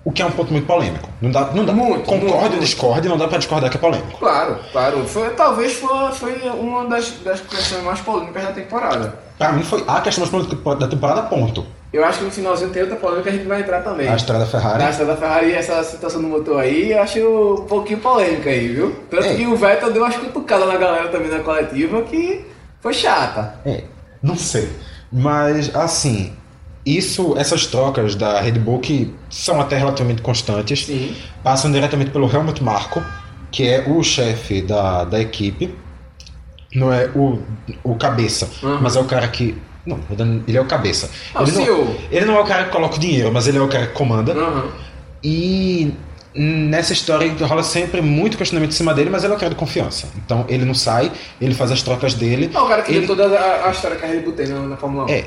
O 0.10 0.12
que 0.12 0.24
é 0.24 0.26
um 0.26 0.32
ponto 0.32 0.52
muito 0.52 0.66
polêmico. 0.66 1.08
Não 1.22 1.30
dá, 1.30 1.52
não 1.54 1.64
dá. 1.64 1.72
Muito, 1.72 2.04
concorde 2.04 2.56
ou 2.56 2.60
discorde, 2.60 3.08
não 3.08 3.16
dá 3.16 3.28
pra 3.28 3.38
discordar 3.38 3.70
que 3.70 3.78
é 3.78 3.80
polêmico. 3.80 4.18
Claro, 4.18 4.58
claro. 4.72 5.06
Foi, 5.06 5.30
talvez 5.36 5.74
foi, 5.74 6.12
foi 6.14 6.50
uma 6.50 6.86
das, 6.86 7.12
das 7.24 7.40
questões 7.42 7.84
mais 7.84 8.00
polêmicas 8.00 8.44
da 8.44 8.52
temporada. 8.52 9.14
Pra 9.38 9.52
mim 9.52 9.62
foi 9.62 9.84
a 9.88 10.02
questão 10.02 10.22
mais 10.26 10.32
polêmica 10.32 10.76
da 10.78 10.88
temporada, 10.88 11.22
ponto. 11.22 11.64
Eu 11.94 12.04
acho 12.04 12.18
que 12.20 12.26
no 12.26 12.32
finalzinho 12.32 12.72
tem 12.72 12.82
outra 12.82 12.98
polêmica 12.98 13.30
que 13.30 13.30
a 13.30 13.38
gente 13.38 13.48
vai 13.48 13.62
entrar 13.62 13.84
também. 13.84 14.08
A 14.08 14.16
estrada 14.16 14.48
Ferrari. 14.48 14.84
Na 14.84 14.90
estrada 14.90 15.12
da 15.14 15.18
Ferrari, 15.20 15.54
essa 15.54 15.84
situação 15.84 16.22
do 16.24 16.28
motor 16.28 16.60
aí, 16.60 16.92
eu 16.92 17.02
acho 17.04 17.20
um 17.20 17.66
pouquinho 17.68 18.00
polêmica 18.00 18.50
aí, 18.50 18.68
viu? 18.68 18.96
Tanto 19.12 19.26
É. 19.28 19.36
que 19.36 19.46
o 19.46 19.56
Vettel 19.56 19.92
deu 19.94 20.02
umas 20.02 20.18
cutucadas 20.18 20.68
na 20.68 20.76
galera 20.78 21.10
também 21.10 21.30
na 21.30 21.40
coletiva 21.40 22.02
que 22.02 22.48
foi 22.82 22.96
chata. 22.96 23.60
É, 23.64 23.84
não 24.24 24.36
sei. 24.36 24.70
Mas, 25.12 25.76
assim, 25.76 26.34
isso, 26.86 27.36
essas 27.38 27.66
trocas 27.66 28.16
da 28.16 28.40
Red 28.40 28.54
Bull, 28.54 28.80
que 28.80 29.14
são 29.30 29.60
até 29.60 29.78
relativamente 29.78 30.22
constantes, 30.22 30.86
Sim. 30.86 31.16
passam 31.44 31.72
diretamente 31.72 32.12
pelo 32.12 32.30
Helmut 32.34 32.64
Marko, 32.64 33.04
que 33.52 33.68
é 33.68 33.84
o 33.88 34.02
chefe 34.04 34.62
da, 34.62 35.04
da 35.04 35.20
equipe. 35.20 35.74
Não 36.74 36.94
é 36.94 37.08
o, 37.16 37.40
o 37.84 37.96
cabeça, 37.96 38.50
Uhum. 38.62 38.80
mas 38.82 38.96
é 38.96 39.00
o 39.00 39.06
cara 39.06 39.28
que. 39.28 39.58
Não, 39.86 40.00
ele 40.48 40.58
é 40.58 40.62
o 40.62 40.66
cabeça. 40.66 41.10
Ah, 41.34 41.42
ele, 41.42 41.52
não, 41.54 41.64
CEO. 41.64 41.96
ele 42.12 42.26
não 42.26 42.36
é 42.36 42.40
o 42.42 42.46
cara 42.46 42.66
que 42.66 42.72
coloca 42.72 42.96
o 42.96 43.00
dinheiro, 43.00 43.32
mas 43.34 43.48
ele 43.48 43.58
é 43.58 43.62
o 43.62 43.68
cara 43.68 43.88
que 43.88 43.94
comanda. 43.94 44.34
Aham. 44.34 44.66
E 45.24 45.94
nessa 46.36 46.94
história 46.94 47.34
rola 47.46 47.64
sempre 47.64 48.02
muito 48.02 48.38
questionamento 48.38 48.72
em 48.72 48.76
cima 48.76 48.94
dele, 48.94 49.10
mas 49.10 49.24
ele 49.24 49.34
é 49.34 49.36
o 49.36 49.40
cara 49.40 49.50
de 49.50 49.56
confiança. 49.56 50.08
Então 50.24 50.46
ele 50.48 50.64
não 50.64 50.76
sai, 50.76 51.12
ele 51.42 51.56
faz 51.56 51.72
as 51.72 51.82
trocas 51.82 52.14
dele. 52.14 52.52
É 52.54 52.60
o 52.60 52.68
cara 52.68 52.84
que 52.84 52.92
ele, 52.92 53.08
deu 53.08 53.16
toda 53.16 53.38
a, 53.40 53.68
a 53.68 53.72
história 53.72 53.98
que 53.98 54.06
a 54.06 54.08
Red 54.08 54.20
Bull 54.20 54.34
tem 54.34 54.48
na, 54.48 54.60
na 54.60 54.78
Fórmula 54.78 55.06
1. 55.06 55.10
É. 55.10 55.26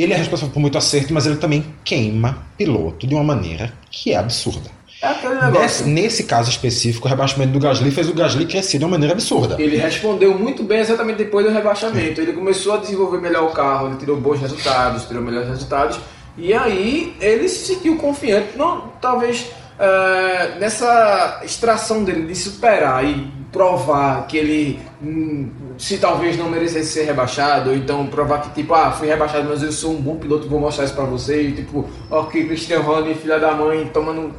Ele 0.00 0.12
é 0.12 0.16
responsável 0.16 0.52
por 0.52 0.60
muito 0.60 0.78
acerto, 0.78 1.12
mas 1.12 1.26
ele 1.26 1.36
também 1.36 1.64
queima 1.84 2.38
piloto 2.56 3.06
de 3.06 3.14
uma 3.14 3.24
maneira 3.24 3.72
que 3.90 4.12
é 4.12 4.16
absurda. 4.16 4.70
É 5.02 5.08
aquele 5.08 5.34
Nesse, 5.34 5.46
negócio. 5.46 5.86
nesse 5.86 6.24
caso 6.24 6.50
específico, 6.50 7.06
o 7.06 7.10
rebaixamento 7.10 7.52
do 7.52 7.58
Gasly 7.58 7.90
fez 7.90 8.08
o 8.08 8.12
Gasly 8.14 8.44
crescer 8.46 8.78
de 8.78 8.84
uma 8.84 8.90
maneira 8.90 9.14
absurda. 9.14 9.56
Ele 9.58 9.76
respondeu 9.78 10.38
muito 10.38 10.62
bem 10.62 10.78
exatamente 10.80 11.16
depois 11.16 11.46
do 11.46 11.52
rebaixamento. 11.52 12.20
Ele 12.20 12.34
começou 12.34 12.74
a 12.74 12.76
desenvolver 12.76 13.18
melhor 13.18 13.44
o 13.44 13.52
carro, 13.52 13.88
ele 13.88 13.96
tirou 13.96 14.16
bons 14.18 14.38
resultados, 14.40 15.04
tirou 15.06 15.22
melhores 15.22 15.48
resultados. 15.48 15.98
E 16.36 16.52
aí 16.52 17.14
ele 17.20 17.48
se 17.48 17.66
sentiu 17.74 17.96
confiante, 17.96 18.56
não, 18.56 18.92
talvez 19.00 19.46
eh, 19.82 20.56
nessa 20.60 21.40
extração 21.42 22.04
dele 22.04 22.26
de 22.26 22.34
superar 22.34 23.02
e 23.02 23.32
provar 23.50 24.26
que 24.26 24.36
ele 24.36 24.78
hum, 25.02 25.48
se 25.78 25.96
talvez 25.96 26.36
não 26.36 26.50
merecesse 26.50 26.92
ser 26.92 27.04
rebaixado, 27.04 27.70
ou 27.70 27.76
então 27.76 28.06
provar 28.06 28.42
que 28.42 28.50
tipo, 28.50 28.74
ah, 28.74 28.92
fui 28.92 29.08
rebaixado, 29.08 29.48
mas 29.48 29.62
eu 29.62 29.72
sou 29.72 29.92
um 29.92 30.00
bom 30.02 30.16
piloto, 30.16 30.46
vou 30.46 30.60
mostrar 30.60 30.84
isso 30.84 30.94
pra 30.94 31.04
você, 31.04 31.44
e 31.44 31.52
tipo, 31.52 31.88
ó 32.10 32.24
que 32.24 32.44
Christian 32.44 32.80
Horner, 32.80 33.16
filha 33.16 33.40
da 33.40 33.52
mãe, 33.52 33.86
tomando 33.86 34.34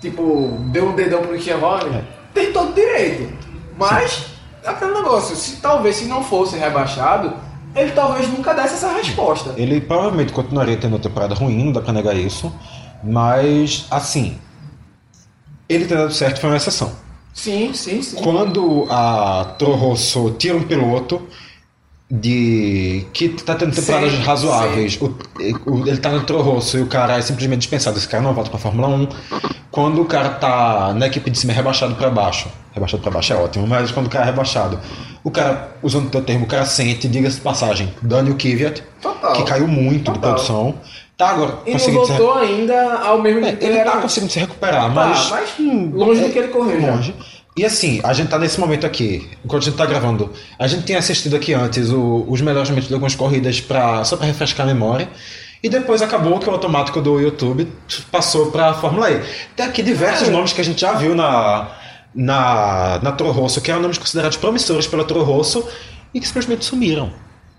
tipo, 0.00 0.58
deu 0.72 0.88
um 0.88 0.94
dedão 0.94 1.20
pro 1.20 1.32
Christian 1.32 1.58
Horner, 1.58 2.02
tem 2.32 2.50
todo 2.50 2.74
direito. 2.74 3.30
Mas, 3.78 4.28
aquele 4.64 4.94
negócio, 4.94 5.36
se 5.36 5.56
talvez 5.56 5.96
se 5.96 6.06
não 6.06 6.24
fosse 6.24 6.56
rebaixado, 6.56 7.34
ele 7.76 7.92
talvez 7.92 8.28
nunca 8.30 8.54
desse 8.54 8.74
essa 8.74 8.92
resposta. 8.94 9.52
Ele 9.58 9.78
provavelmente 9.78 10.32
continuaria 10.32 10.78
tendo 10.78 10.94
uma 10.94 10.98
temporada 10.98 11.34
ruim, 11.34 11.64
não 11.64 11.72
dá 11.72 11.82
pra 11.82 11.92
negar 11.92 12.16
isso. 12.16 12.50
Mas, 13.02 13.86
assim, 13.90 14.38
ele 15.68 15.84
ter 15.86 15.96
dado 15.96 16.12
certo 16.12 16.40
foi 16.40 16.50
uma 16.50 16.56
exceção. 16.56 16.92
Sim, 17.32 17.72
sim, 17.74 18.00
sim. 18.02 18.16
Quando 18.16 18.86
a 18.90 19.54
Toro 19.58 19.72
Rosso 19.74 20.30
tira 20.38 20.56
um 20.56 20.62
piloto 20.62 21.20
de 22.10 23.06
que 23.12 23.30
tá 23.30 23.54
tendo 23.54 23.74
temporadas 23.74 24.12
Sim, 24.12 24.18
razoáveis, 24.22 24.98
o- 25.00 25.16
o- 25.66 25.88
ele 25.88 25.96
tá 25.96 26.10
no 26.10 26.22
Toro 26.22 26.42
Rosso 26.42 26.78
e 26.78 26.82
o 26.82 26.86
cara 26.86 27.16
é 27.18 27.22
simplesmente 27.22 27.60
dispensado, 27.60 27.96
esse 27.98 28.06
cara 28.06 28.22
não 28.22 28.34
volta 28.34 28.50
pra 28.50 28.58
Fórmula 28.58 28.88
1. 28.88 29.08
Quando 29.70 30.00
o 30.02 30.04
cara 30.04 30.28
tá 30.30 30.92
na 30.94 31.06
equipe 31.06 31.30
de 31.30 31.38
cima 31.38 31.52
é 31.52 31.56
rebaixado 31.56 31.94
pra 31.96 32.10
baixo, 32.10 32.48
rebaixado 32.72 33.02
pra 33.02 33.10
baixo 33.10 33.32
é 33.32 33.36
ótimo, 33.36 33.66
mas 33.66 33.90
quando 33.90 34.06
o 34.06 34.10
cara 34.10 34.24
é 34.24 34.26
rebaixado, 34.26 34.78
o 35.24 35.30
cara, 35.30 35.76
usando 35.82 36.06
o 36.06 36.10
teu 36.10 36.22
termo, 36.22 36.44
o 36.44 36.48
cara 36.48 36.66
sente, 36.66 37.08
diga-se 37.08 37.36
de 37.36 37.42
passagem, 37.42 37.92
Daniel 38.02 38.36
Kvyat, 38.36 38.82
Total. 39.02 39.32
Que 39.32 39.42
caiu 39.44 39.66
muito 39.66 40.12
de 40.12 40.18
Total. 40.18 40.34
produção. 40.34 40.74
Tá 41.16 41.28
agora 41.28 41.58
E 41.64 41.72
não 41.72 41.78
voltou 41.92 42.34
ainda 42.34 42.94
ao 42.98 43.20
mesmo 43.22 43.38
É, 43.40 43.42
nível 43.42 43.56
que 43.58 43.64
ele 43.66 43.74
ele 43.76 43.84
tá 43.84 43.90
era. 43.92 44.00
conseguindo 44.00 44.32
se 44.32 44.38
recuperar, 44.40 44.82
Tá, 44.82 44.88
mas. 44.88 45.30
mas 45.30 45.50
hum, 45.60 45.90
longe 45.94 46.22
é 46.22 46.26
do 46.26 46.32
que 46.32 46.38
ele 46.38 46.48
correu 46.48 46.80
já. 46.80 46.90
Longe. 46.90 47.14
E 47.56 47.64
assim, 47.64 48.00
a 48.02 48.12
gente 48.12 48.28
tá 48.28 48.36
nesse 48.38 48.58
momento 48.58 48.84
aqui, 48.84 49.30
enquanto 49.44 49.62
a 49.62 49.66
gente 49.66 49.76
tá 49.76 49.86
gravando, 49.86 50.32
a 50.58 50.66
gente 50.66 50.82
tem 50.82 50.96
assistido 50.96 51.36
aqui 51.36 51.54
antes 51.54 51.88
o- 51.90 52.24
os 52.28 52.40
melhores 52.40 52.68
momentos 52.68 52.88
de 52.88 52.94
algumas 52.94 53.14
corridas 53.14 53.60
pra, 53.60 54.02
só 54.04 54.16
pra 54.16 54.26
refrescar 54.26 54.66
a 54.66 54.74
memória. 54.74 55.08
E 55.62 55.68
depois 55.68 56.02
acabou 56.02 56.38
que 56.40 56.48
o 56.48 56.52
automático 56.52 57.00
do 57.00 57.20
YouTube 57.20 57.68
passou 58.10 58.50
pra 58.50 58.74
Fórmula 58.74 59.08
E. 59.12 59.22
Tem 59.54 59.64
aqui 59.66 59.82
diversos 59.84 60.26
É. 60.28 60.30
nomes 60.32 60.52
que 60.52 60.60
a 60.60 60.64
gente 60.64 60.80
já 60.80 60.94
viu 60.94 61.14
na, 61.14 61.68
na, 62.14 62.98
na 63.02 63.12
Toro 63.12 63.30
Rosso, 63.30 63.60
que 63.60 63.70
eram 63.70 63.80
nomes 63.80 63.98
considerados 63.98 64.36
promissores 64.36 64.86
pela 64.88 65.04
Toro 65.04 65.22
Rosso 65.22 65.64
e 66.12 66.18
que 66.20 66.26
simplesmente 66.26 66.64
sumiram 66.64 67.12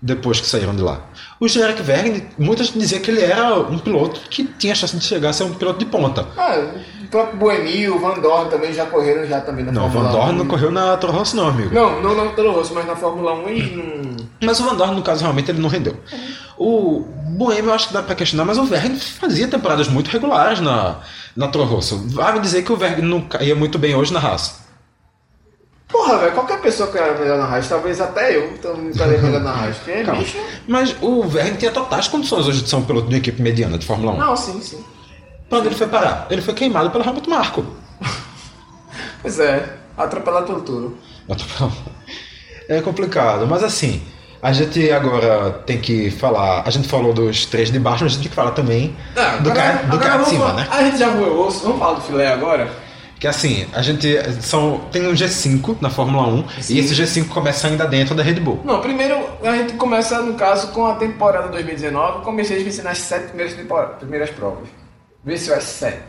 depois 0.06 0.40
que 0.40 0.46
saíram 0.46 0.74
de 0.74 0.82
lá. 0.82 1.00
O 1.40 1.48
Generic 1.48 1.82
Vergne, 1.82 2.28
muita 2.38 2.62
gente 2.62 2.78
dizia 2.78 3.00
que 3.00 3.10
ele 3.10 3.20
era 3.20 3.54
um 3.58 3.78
piloto 3.78 4.20
que 4.30 4.44
tinha 4.44 4.74
chance 4.74 4.96
de 4.96 5.04
chegar 5.04 5.30
a 5.30 5.32
ser 5.32 5.44
um 5.44 5.52
piloto 5.52 5.80
de 5.80 5.84
ponta. 5.84 6.26
Ah, 6.36 6.56
o 7.02 7.08
próprio 7.08 7.36
Boemi, 7.36 7.88
o 7.88 7.98
Van 7.98 8.18
Dorn 8.20 8.48
também 8.48 8.72
já 8.72 8.86
correram 8.86 9.26
já 9.26 9.40
também 9.40 9.64
na 9.64 9.72
Não, 9.72 9.88
o 9.88 9.90
Fórmula 9.90 10.12
Van 10.12 10.18
Dorn 10.18 10.34
1. 10.34 10.38
não 10.38 10.46
correu 10.46 10.70
na 10.70 10.96
Toro 10.96 11.12
Rosso 11.12 11.36
não, 11.36 11.48
amigo. 11.48 11.74
Não, 11.74 12.00
não 12.00 12.14
na 12.14 12.30
Toro 12.32 12.52
Rosso, 12.52 12.72
mas 12.72 12.86
na 12.86 12.94
Fórmula 12.94 13.34
1 13.34 13.48
e 13.50 13.76
não... 13.76 14.16
Mas 14.42 14.60
o 14.60 14.64
Van 14.64 14.76
Dorn, 14.76 14.94
no 14.94 15.02
caso, 15.02 15.22
realmente 15.22 15.50
ele 15.50 15.60
não 15.60 15.68
rendeu. 15.68 15.96
O 16.56 17.04
Boêmio 17.36 17.70
eu 17.70 17.74
acho 17.74 17.88
que 17.88 17.94
dá 17.94 18.02
pra 18.02 18.14
questionar, 18.14 18.44
mas 18.44 18.58
o 18.58 18.64
Vergne 18.64 18.98
fazia 18.98 19.48
temporadas 19.48 19.88
muito 19.88 20.08
regulares 20.10 20.60
na, 20.60 21.00
na 21.34 21.48
Toro 21.48 21.64
Rosso. 21.64 21.98
Vai 22.08 22.32
me 22.34 22.40
dizer 22.40 22.62
que 22.62 22.72
o 22.72 22.76
Vergne 22.76 23.02
não 23.06 23.26
ia 23.40 23.54
muito 23.56 23.78
bem 23.78 23.94
hoje 23.94 24.12
na 24.12 24.20
raça. 24.20 24.65
Porra, 25.88 26.18
velho, 26.18 26.32
qualquer 26.32 26.60
pessoa 26.60 26.90
que 26.90 26.98
era 26.98 27.16
melhor 27.18 27.38
na 27.38 27.44
Haas, 27.44 27.68
talvez 27.68 28.00
até 28.00 28.36
eu 28.36 28.58
também 28.58 28.88
estaria 28.88 29.18
melhor 29.18 29.40
na 29.40 29.50
Haas. 29.52 29.76
Porque, 29.76 30.02
Calma. 30.02 30.20
bicho... 30.20 30.36
Mas 30.66 30.96
o 31.00 31.22
Vergne 31.22 31.56
tinha 31.58 31.70
totais 31.70 32.08
condições 32.08 32.46
hoje 32.46 32.62
de 32.62 32.68
ser 32.68 32.76
um 32.76 32.84
piloto 32.84 33.06
de 33.08 33.14
uma 33.14 33.18
equipe 33.18 33.40
mediana 33.40 33.78
de 33.78 33.86
Fórmula 33.86 34.12
1. 34.12 34.16
Não, 34.18 34.36
sim, 34.36 34.60
sim. 34.60 34.84
Pra 35.48 35.58
onde 35.58 35.68
ele 35.68 35.76
foi 35.76 35.86
parar? 35.86 36.26
Ele 36.28 36.42
foi 36.42 36.54
queimado 36.54 36.90
pelo 36.90 37.04
Helmut 37.04 37.28
Marko. 37.28 37.64
Pois 39.22 39.40
é, 39.40 39.76
atropelar 39.96 40.44
tudo 40.44 40.60
tudo. 40.60 40.98
É 42.68 42.80
complicado, 42.80 43.46
mas 43.46 43.62
assim, 43.64 44.00
a 44.42 44.52
gente 44.52 44.88
agora 44.92 45.50
tem 45.66 45.80
que 45.80 46.10
falar. 46.12 46.62
A 46.64 46.70
gente 46.70 46.86
falou 46.86 47.12
dos 47.12 47.44
três 47.46 47.70
de 47.72 47.78
baixo, 47.78 48.04
mas 48.04 48.12
a 48.12 48.14
gente 48.14 48.22
tem 48.24 48.30
que 48.30 48.36
falar 48.36 48.52
também 48.52 48.96
do 49.42 49.50
cara, 49.52 49.82
do 49.84 49.98
cara 49.98 50.22
de 50.22 50.28
cima, 50.28 50.46
falar- 50.46 50.54
né? 50.62 50.68
A 50.70 50.84
gente 50.84 50.98
já 50.98 51.08
voou 51.08 51.28
o 51.44 51.46
osso, 51.46 51.62
vamos 51.64 51.78
falar 51.80 51.94
do 51.94 52.00
filé 52.02 52.28
agora? 52.32 52.70
Que 53.18 53.26
assim, 53.26 53.66
a 53.72 53.80
gente 53.80 54.06
são, 54.42 54.80
tem 54.92 55.06
um 55.06 55.12
G5 55.12 55.76
na 55.80 55.88
Fórmula 55.88 56.28
1 56.28 56.44
e 56.68 56.78
esse 56.78 56.94
G5 56.94 57.28
começa 57.28 57.66
ainda 57.66 57.86
dentro 57.86 58.14
da 58.14 58.22
Red 58.22 58.40
Bull. 58.40 58.60
Não, 58.62 58.80
primeiro 58.80 59.16
a 59.42 59.56
gente 59.56 59.72
começa, 59.74 60.20
no 60.20 60.34
caso, 60.34 60.68
com 60.72 60.86
a 60.86 60.96
temporada 60.96 61.48
2019, 61.48 62.22
com 62.22 62.30
a 62.30 62.32
Mercedes 62.32 62.62
vencendo 62.62 62.88
as 62.88 62.98
sete 62.98 63.28
primeiras, 63.28 63.54
primeiras 63.98 64.30
provas. 64.30 64.68
Venceu 65.24 65.54
as 65.54 65.64
sete. 65.64 66.02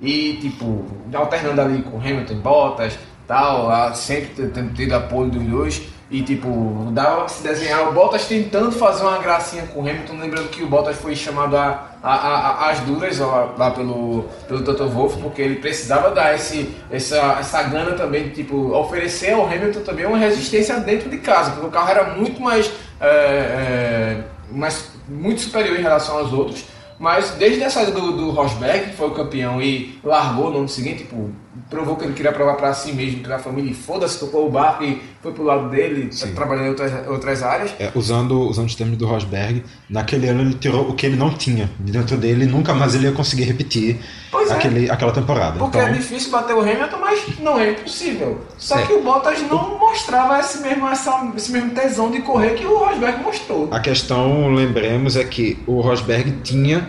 E, 0.00 0.38
tipo, 0.40 0.84
alternando 1.14 1.60
ali 1.60 1.82
com 1.82 1.98
Hamilton 1.98 2.40
Bottas, 2.40 2.98
tal, 3.26 3.94
sempre 3.94 4.48
tendo 4.48 4.74
tido 4.74 4.94
apoio 4.94 5.30
dos 5.30 5.42
dois. 5.42 5.82
E, 6.12 6.20
tipo, 6.22 6.88
dava 6.92 7.20
pra 7.20 7.28
se 7.28 7.42
desenhar 7.42 7.88
o 7.88 7.92
Bottas 7.92 8.26
tentando 8.26 8.70
fazer 8.70 9.02
uma 9.02 9.16
gracinha 9.16 9.62
com 9.68 9.80
o 9.80 9.82
Hamilton, 9.88 10.18
lembrando 10.20 10.48
que 10.50 10.62
o 10.62 10.66
Bottas 10.66 10.96
foi 10.98 11.16
chamado 11.16 11.56
a, 11.56 11.88
a, 12.02 12.14
a- 12.14 12.38
a- 12.66 12.70
às 12.70 12.80
duras 12.80 13.18
lá, 13.18 13.54
lá 13.56 13.70
pelo, 13.70 14.26
pelo 14.46 14.62
Toto 14.62 14.86
Wolff, 14.90 15.18
porque 15.22 15.40
ele 15.40 15.56
precisava 15.56 16.10
dar 16.10 16.34
esse, 16.34 16.70
essa, 16.90 17.16
essa 17.40 17.62
gana 17.62 17.92
também 17.92 18.28
tipo, 18.28 18.74
oferecer 18.76 19.32
ao 19.32 19.46
Hamilton 19.46 19.80
também 19.80 20.04
uma 20.04 20.18
resistência 20.18 20.78
dentro 20.80 21.08
de 21.08 21.16
casa, 21.16 21.52
porque 21.52 21.66
o 21.66 21.70
carro 21.70 21.88
era 21.90 22.04
muito 22.14 22.42
mais, 22.42 22.70
é, 23.00 23.06
é, 23.06 24.24
mais 24.50 24.90
muito 25.08 25.40
superior 25.40 25.78
em 25.78 25.82
relação 25.82 26.18
aos 26.18 26.30
outros. 26.30 26.66
Mas 26.98 27.30
desde 27.30 27.64
a 27.64 27.70
saída 27.70 27.90
do, 27.92 28.12
do 28.12 28.30
Rosberg, 28.32 28.90
que 28.90 28.96
foi 28.96 29.08
o 29.08 29.12
campeão 29.12 29.62
e 29.62 29.98
largou 30.04 30.50
no 30.50 30.58
ano 30.58 30.68
seguinte, 30.68 30.98
tipo, 31.04 31.30
provou 31.68 31.96
que 31.96 32.04
ele 32.04 32.14
queria 32.14 32.32
provar 32.32 32.54
pra 32.54 32.72
si 32.72 32.92
mesmo, 32.92 33.20
pra 33.22 33.38
família, 33.38 33.70
e 33.70 33.74
foda-se, 33.74 34.18
tocou 34.18 34.46
o 34.46 34.50
barco 34.50 34.84
e 34.84 35.02
foi 35.20 35.32
pro 35.32 35.42
lado 35.42 35.68
dele, 35.68 36.08
trabalhando 36.34 36.66
em 36.66 36.68
outras, 36.70 37.06
outras 37.08 37.42
áreas. 37.42 37.74
É, 37.78 37.90
usando, 37.94 38.40
usando 38.48 38.66
os 38.66 38.74
termos 38.74 38.96
do 38.96 39.06
Rosberg, 39.06 39.62
naquele 39.88 40.28
ano 40.28 40.40
ele 40.40 40.54
tirou 40.54 40.88
o 40.88 40.94
que 40.94 41.04
ele 41.06 41.16
não 41.16 41.30
tinha 41.30 41.70
de 41.78 41.92
dentro 41.92 42.16
dele 42.16 42.44
e 42.44 42.46
nunca 42.48 42.72
mais 42.74 42.94
ele 42.94 43.06
ia 43.06 43.12
conseguir 43.12 43.44
repetir 43.44 44.00
Pois 44.30 44.50
é. 44.50 44.54
aquele, 44.54 44.90
aquela 44.90 45.12
temporada. 45.12 45.58
Porque 45.58 45.76
então, 45.78 45.90
é 45.90 45.92
difícil 45.92 46.30
bater 46.30 46.54
o 46.56 46.60
Hamilton, 46.60 46.98
mas 46.98 47.38
não 47.38 47.58
é 47.60 47.72
impossível. 47.72 48.40
Só 48.56 48.78
É. 48.78 48.86
que 48.86 48.92
o 48.94 49.02
Bottas 49.02 49.40
não 49.42 49.78
mostrava 49.78 50.38
esse 50.40 50.60
mesmo, 50.62 50.88
essa, 50.88 51.32
esse 51.36 51.52
mesmo 51.52 51.70
tesão 51.70 52.10
de 52.10 52.22
correr 52.22 52.54
que 52.54 52.64
o 52.64 52.78
Rosberg 52.78 53.22
mostrou. 53.22 53.68
A 53.70 53.78
questão, 53.80 54.52
lembremos, 54.54 55.16
é 55.16 55.24
que 55.24 55.58
o 55.66 55.80
Rosberg 55.80 56.32
tinha 56.42 56.88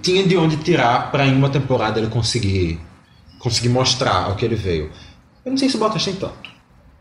tinha 0.00 0.26
de 0.26 0.36
onde 0.36 0.56
tirar 0.56 1.10
para 1.12 1.24
em 1.26 1.34
uma 1.36 1.48
temporada 1.48 1.98
ele 2.00 2.08
conseguir 2.08 2.80
conseguir 3.42 3.68
mostrar 3.68 4.26
ao 4.26 4.36
que 4.36 4.44
ele 4.44 4.54
veio. 4.54 4.90
Eu 5.44 5.50
não 5.50 5.58
sei 5.58 5.68
se 5.68 5.74
o 5.74 5.78
Bottas 5.78 6.04
tem 6.04 6.14
tanto. 6.14 6.52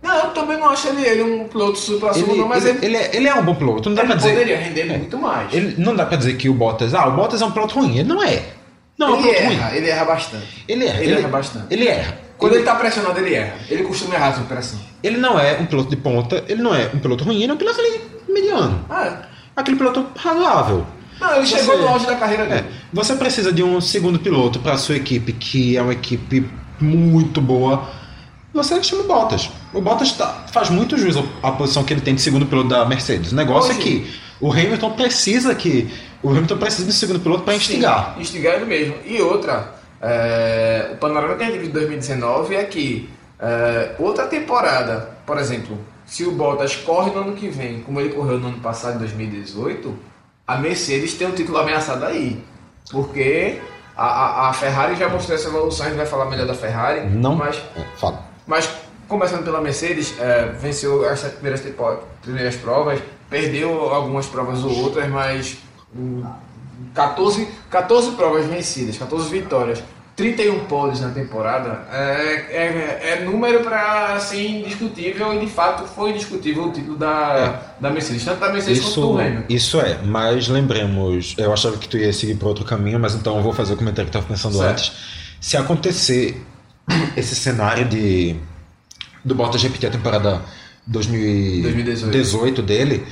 Não, 0.01 0.15
eu 0.15 0.30
também 0.31 0.57
não 0.57 0.69
acho 0.69 0.88
ele, 0.88 1.05
ele 1.05 1.22
um 1.22 1.47
piloto 1.47 1.77
super 1.77 2.11
Ele, 2.18 2.35
não, 2.35 2.47
mas 2.47 2.65
ele, 2.65 2.80
ele, 2.84 2.85
ele 2.88 2.97
é, 2.97 3.15
ele 3.15 3.27
é 3.27 3.35
um 3.35 3.43
bom 3.45 3.53
piloto, 3.53 3.88
não 3.88 3.95
dá 3.95 4.01
ele 4.01 4.07
pra 4.07 4.18
dizer. 4.18 4.30
poderia 4.31 4.57
render 4.57 4.85
muito 4.85 5.18
mais. 5.19 5.53
Ele, 5.53 5.76
não 5.77 5.95
dá 5.95 6.07
pra 6.07 6.18
dizer 6.18 6.35
que 6.38 6.49
o 6.49 6.53
Bottas, 6.55 6.95
ah, 6.95 7.07
o 7.07 7.11
Bottas 7.11 7.39
é 7.39 7.45
um 7.45 7.51
piloto 7.51 7.76
ruim. 7.76 7.99
Ele 7.99 8.09
não 8.09 8.23
é. 8.23 8.43
Não, 8.97 9.09
é 9.09 9.11
um 9.11 9.13
Ele 9.19 9.27
piloto 9.27 9.45
ruim. 9.45 9.55
erra, 9.55 9.76
ele 9.77 9.89
erra 9.89 10.05
bastante. 10.05 10.65
Ele 10.68 10.85
erra. 10.85 11.03
Ele 11.03 11.13
erra 11.13 11.27
bastante. 11.27 11.65
Ele 11.69 11.88
erra. 11.88 12.18
Quando 12.35 12.53
ele, 12.53 12.61
ele 12.61 12.65
tá 12.65 12.76
pressionado, 12.76 13.19
ele 13.19 13.35
erra. 13.35 13.55
Ele 13.69 13.84
costuma 13.84 14.15
errar 14.15 14.34
sob 14.34 14.47
pressão. 14.47 14.80
ele 15.03 15.18
não 15.18 15.39
é 15.39 15.59
um 15.59 15.68
piloto 15.68 15.91
de 15.91 15.95
ponta, 15.97 16.43
ele 16.47 16.63
não 16.63 16.73
é 16.73 16.89
um 16.91 16.97
piloto 16.97 17.23
ruim, 17.23 17.43
ele 17.43 17.51
é 17.51 17.53
um 17.53 17.57
piloto 17.57 17.80
ali 17.80 18.01
mediano. 18.27 18.84
Ah, 18.89 19.05
é. 19.05 19.18
Aquele 19.55 19.77
piloto 19.77 20.07
razoável. 20.18 20.88
Não, 21.22 21.35
ele 21.35 21.45
Você- 21.45 21.60
chegou 21.60 21.77
no 21.77 21.88
auge 21.88 22.06
da 22.07 22.15
carreira 22.15 22.43
É, 22.43 22.48
dele. 22.48 22.68
você 22.91 23.15
precisa 23.15 23.53
de 23.53 23.61
um 23.64 23.80
segundo 23.80 24.19
piloto 24.19 24.60
para 24.60 24.76
sua 24.77 24.95
equipe, 24.98 25.31
que 25.31 25.77
é 25.77 25.81
uma 25.81 25.93
equipe 25.93 26.45
muito 26.80 27.39
boa. 27.39 27.88
Você 28.53 28.84
chama 28.84 29.03
o 29.03 29.07
Bottas. 29.07 29.49
O 29.73 29.80
Bottas 29.80 30.11
tá- 30.14 30.45
faz 30.52 30.69
muito 30.69 30.98
jus 30.98 31.15
à 31.41 31.52
posição 31.52 31.84
que 31.84 31.93
ele 31.93 32.02
tem 32.02 32.15
de 32.15 32.22
segundo 32.22 32.45
piloto 32.45 32.68
da 32.69 32.84
Mercedes. 32.85 33.31
O 33.31 33.35
negócio 33.35 33.72
Hoje- 33.72 33.80
é 33.80 33.84
que 33.84 34.11
o 34.41 34.52
Hamilton 34.52 34.91
precisa 34.93 35.56
que 35.56 35.88
o 36.23 36.30
Hamilton 36.30 36.57
precisa 36.57 36.85
de 36.88 36.93
segundo 36.93 37.19
piloto 37.19 37.43
para 37.43 37.56
instigar. 37.56 38.14
Sim, 38.15 38.22
instigar 38.22 38.56
ele 38.56 38.65
mesmo. 38.65 38.95
E 39.06 39.22
outra, 39.22 39.73
é, 40.02 40.89
o 40.93 40.98
panorama 40.98 41.35
que 41.35 41.43
a 41.43 41.45
gente 41.45 41.53
vive 41.53 41.68
de 41.68 41.73
2019 41.73 42.56
é 42.56 42.64
que 42.64 43.10
é, 43.39 43.95
outra 43.99 44.27
temporada, 44.27 45.11
por 45.26 45.38
exemplo, 45.39 45.77
se 46.06 46.23
o 46.26 46.31
Bottas 46.31 46.76
corre 46.76 47.10
no 47.11 47.22
ano 47.22 47.34
que 47.34 47.48
vem, 47.48 47.80
como 47.81 47.99
ele 48.02 48.10
correu 48.10 48.38
no 48.38 48.49
ano 48.49 48.60
passado, 48.60 48.95
em 48.95 48.99
2018, 48.99 49.98
a 50.53 50.57
Mercedes 50.57 51.14
tem 51.14 51.28
um 51.28 51.32
título 51.32 51.57
ameaçado 51.57 52.06
aí. 52.06 52.44
Porque 52.91 53.60
a, 53.95 54.06
a- 54.06 54.49
a 54.49 54.53
Ferrari 54.53 54.95
já 54.95 55.07
mostrou 55.10 55.38
essa 55.38 55.48
evolução, 55.48 55.86
a 55.86 55.90
gente 55.90 55.98
vai 55.98 56.06
falar 56.06 56.26
melhor 56.26 56.48
da 56.48 56.53
Ferrari. 56.53 57.02
Não. 57.10 57.36
Mas 57.36 57.57
É, 57.76 57.84
fala. 57.98 58.23
mas 58.45 58.69
começando 59.07 59.44
pela 59.44 59.61
Mercedes, 59.61 60.14
é, 60.19 60.45
venceu 60.60 61.07
as 61.07 61.19
sete 61.19 61.34
primeiras, 61.34 61.61
tempo- 61.61 61.99
primeiras 62.22 62.56
provas, 62.56 62.99
perdeu 63.30 63.94
algumas 63.94 64.26
provas 64.26 64.64
ou 64.64 64.76
outras, 64.84 65.07
mas 65.10 65.57
hum, 65.95 66.23
14, 66.94 67.48
14 67.69 68.11
provas 68.11 68.45
vencidas, 68.45 68.98
14 68.98 69.30
vitórias, 69.30 69.84
31 70.15 70.65
pódios 70.65 70.99
na 71.01 71.09
temporada, 71.09 71.88
é, 71.91 72.45
é, 72.49 73.13
é 73.13 73.23
número 73.23 73.61
para 73.61 74.19
ser 74.19 74.45
indiscutível 74.45 75.33
e 75.33 75.39
de 75.45 75.51
fato 75.51 75.85
foi 75.85 76.11
indiscutível 76.11 76.65
o 76.65 76.71
título 76.71 76.97
da, 76.97 77.73
da 77.79 77.89
Mercedes, 77.89 78.25
tanto 78.25 78.39
da 78.39 78.51
Mercedes 78.51 78.81
quanto 78.81 78.93
do 78.93 79.07
Isso, 79.07 79.19
Hamilton. 79.19 79.45
isso 79.49 79.81
é, 79.81 79.99
mas 80.03 80.47
lembremos, 80.47 81.33
eu 81.38 81.51
achava 81.51 81.77
que 81.77 81.88
tu 81.88 81.97
ia 81.97 82.11
seguir 82.11 82.35
por 82.35 82.47
outro 82.47 82.65
caminho, 82.65 82.99
mas 82.99 83.15
então 83.15 83.38
eu 83.38 83.43
vou 83.43 83.53
fazer 83.53 83.73
o 83.73 83.77
comentário 83.77 84.11
que 84.11 84.15
eu 84.15 84.19
estava 84.19 84.33
pensando 84.33 84.57
Certo. 84.57 84.71
antes. 84.71 84.91
Se 85.39 85.57
acontecer 85.57 86.41
esse 87.15 87.35
cenário 87.35 87.85
de 87.85 88.35
do 89.23 89.35
Bottas 89.35 89.61
repetir 89.63 89.88
a 89.88 89.91
temporada 89.91 90.41
2018, 90.88 91.61
2018 92.01 92.61
dele, 92.61 93.05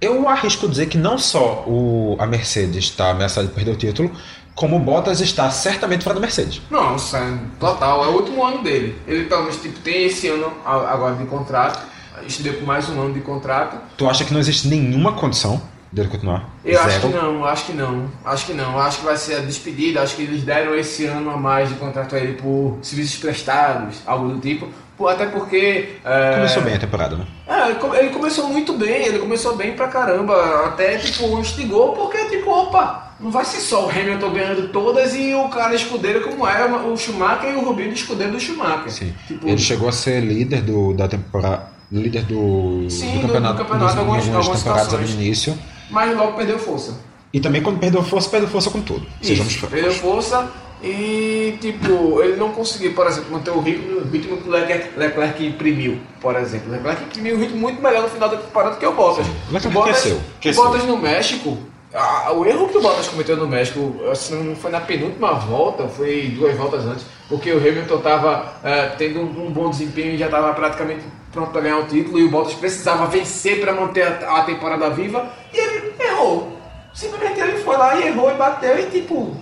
eu 0.00 0.28
arrisco 0.28 0.68
dizer 0.68 0.86
que 0.86 0.98
não 0.98 1.18
só 1.18 1.64
o, 1.66 2.16
a 2.18 2.26
Mercedes 2.26 2.84
está 2.84 3.10
ameaçada 3.10 3.46
de 3.46 3.54
perder 3.54 3.72
o 3.72 3.76
título, 3.76 4.10
como 4.58 4.74
o 4.74 4.80
Bottas 4.80 5.20
está 5.20 5.48
certamente 5.50 6.02
fora 6.02 6.16
da 6.16 6.20
Mercedes. 6.20 6.60
Nossa, 6.68 7.38
total, 7.60 8.04
é 8.04 8.08
o 8.08 8.16
último 8.16 8.44
ano 8.44 8.60
dele. 8.60 9.00
Ele 9.06 9.24
pelo 9.26 9.42
menos 9.42 9.56
tipo, 9.58 9.78
tem 9.78 10.06
esse 10.06 10.26
ano 10.26 10.52
agora 10.64 11.14
de 11.14 11.24
contrato, 11.26 11.86
estudou 12.26 12.54
por 12.54 12.64
mais 12.64 12.88
um 12.88 13.00
ano 13.00 13.14
de 13.14 13.20
contrato. 13.20 13.76
Tu 13.96 14.08
acha 14.08 14.24
que 14.24 14.32
não 14.32 14.40
existe 14.40 14.66
nenhuma 14.66 15.12
condição 15.12 15.62
dele 15.92 16.08
continuar? 16.08 16.50
Eu 16.64 16.80
acho 16.80 16.90
Zero? 16.90 17.08
que 17.08 17.14
não, 17.14 17.44
acho 17.44 17.66
que 17.66 17.72
não, 17.72 18.10
acho 18.24 18.46
que 18.46 18.52
não. 18.52 18.78
Acho 18.80 18.98
que 18.98 19.04
vai 19.04 19.16
ser 19.16 19.36
a 19.36 19.40
despedida, 19.40 20.02
acho 20.02 20.16
que 20.16 20.22
eles 20.22 20.42
deram 20.42 20.74
esse 20.74 21.06
ano 21.06 21.30
a 21.30 21.36
mais 21.36 21.68
de 21.68 21.76
contrato 21.76 22.16
a 22.16 22.18
ele 22.18 22.32
por 22.32 22.78
serviços 22.82 23.16
prestados, 23.16 23.98
algo 24.04 24.28
do 24.28 24.40
tipo. 24.40 24.66
Até 25.06 25.26
porque. 25.26 25.96
é, 26.04 26.34
Começou 26.36 26.62
bem 26.62 26.74
a 26.74 26.78
temporada, 26.78 27.16
né? 27.16 27.24
É, 27.46 27.66
ele 27.70 27.74
come- 27.78 27.96
ele 27.98 28.08
começou 28.10 28.48
muito 28.48 28.72
bem, 28.72 29.06
ele 29.06 29.18
começou 29.18 29.54
bem 29.56 29.74
pra 29.74 29.88
caramba. 29.88 30.34
Até 30.66 30.96
tipo, 30.96 31.38
instigou, 31.38 31.92
porque 31.94 32.24
tipo, 32.26 32.50
opa, 32.50 33.12
não 33.20 33.30
vai 33.30 33.44
ser 33.44 33.60
só 33.60 33.86
o 33.86 33.90
Hamilton 33.90 34.30
ganhando 34.30 34.68
todas 34.68 35.14
e 35.14 35.34
o 35.34 35.48
cara 35.48 35.74
escudeiro 35.74 36.22
como 36.22 36.46
era 36.46 36.66
o 36.76 36.96
Schumacher 36.96 37.50
e 37.52 37.56
o 37.56 37.64
Rubinho 37.64 37.92
escudeiro 37.92 38.32
do 38.32 38.40
Schumacher. 38.40 38.90
Sim. 38.90 39.14
Tipo, 39.26 39.48
Ele 39.48 39.58
chegou 39.58 39.88
a 39.88 39.92
ser 39.92 40.20
líder 40.20 40.62
do, 40.62 40.92
da 40.94 41.06
temporada. 41.06 41.76
Líder 41.90 42.22
do, 42.24 42.86
Sim, 42.90 43.14
do 43.16 43.22
campeonato, 43.22 43.54
do 43.54 43.64
campeonato, 43.64 43.96
em 43.96 43.98
algumas- 44.00 44.28
algumas 44.28 44.62
temporadas 44.62 44.92
no 44.92 45.06
início. 45.22 45.58
mas 45.90 46.14
logo 46.16 46.32
perdeu 46.34 46.58
força. 46.58 46.94
E 47.32 47.40
também 47.40 47.62
quando 47.62 47.78
perdeu 47.78 48.02
força, 48.02 48.28
perdeu 48.28 48.48
força 48.48 48.68
com 48.70 48.80
tudo. 48.82 49.06
Sejamos 49.22 49.52
Isso, 49.52 49.60
francos. 49.60 49.80
perdeu 49.80 49.94
força 49.98 50.50
e, 50.82 51.58
tipo, 51.60 52.22
ele 52.22 52.36
não 52.36 52.50
conseguiu, 52.52 52.94
por 52.94 53.06
exemplo, 53.06 53.32
manter 53.32 53.50
o 53.50 53.60
ritmo, 53.60 53.98
o 54.00 54.08
ritmo 54.08 54.36
que 54.36 54.48
o 54.48 54.52
Leclerc, 54.52 54.96
Leclerc 54.98 55.46
imprimiu, 55.46 55.98
por 56.20 56.36
exemplo. 56.36 56.70
Leclerc 56.70 57.02
imprimiu 57.04 57.36
um 57.36 57.40
ritmo 57.40 57.56
muito 57.58 57.82
melhor 57.82 58.02
no 58.02 58.08
final 58.08 58.28
da 58.28 58.36
temporada 58.36 58.74
do 58.74 58.78
que 58.78 58.86
o 58.86 58.92
Bottas. 58.92 59.26
O 59.26 59.30
Leclerc 59.52 59.68
Bottas, 59.70 59.96
o 60.06 60.20
cresceu. 60.40 60.64
Bottas 60.64 60.84
no 60.84 60.96
México, 60.96 61.58
a- 61.92 62.32
o 62.32 62.46
erro 62.46 62.68
que 62.68 62.78
o 62.78 62.80
Bottas 62.80 63.08
cometeu 63.08 63.36
no 63.36 63.48
México, 63.48 63.94
se 64.14 64.34
não 64.34 64.54
foi 64.54 64.70
na 64.70 64.80
penúltima 64.80 65.32
volta, 65.34 65.88
foi 65.88 66.32
duas 66.38 66.56
voltas 66.56 66.84
antes, 66.84 67.04
porque 67.28 67.50
o 67.52 67.58
Hamilton 67.58 67.96
estava 67.96 68.52
tendo 68.96 69.20
um, 69.20 69.46
um 69.46 69.50
bom 69.50 69.68
desempenho 69.70 70.14
e 70.14 70.16
já 70.18 70.26
estava 70.26 70.52
praticamente 70.54 71.02
pronto 71.32 71.50
para 71.50 71.60
ganhar 71.60 71.78
o 71.78 71.86
título 71.86 72.18
e 72.18 72.24
o 72.24 72.30
Bottas 72.30 72.54
precisava 72.54 73.06
vencer 73.06 73.60
para 73.60 73.72
manter 73.72 74.02
a, 74.06 74.38
a 74.38 74.42
temporada 74.44 74.88
viva 74.90 75.26
e 75.52 75.58
ele 75.58 75.92
errou. 76.00 76.56
Simplesmente 76.94 77.38
ele 77.40 77.58
foi 77.58 77.76
lá 77.76 77.96
e 77.96 78.08
errou 78.08 78.30
e 78.30 78.34
bateu 78.34 78.78
e 78.78 78.86
tipo. 78.86 79.36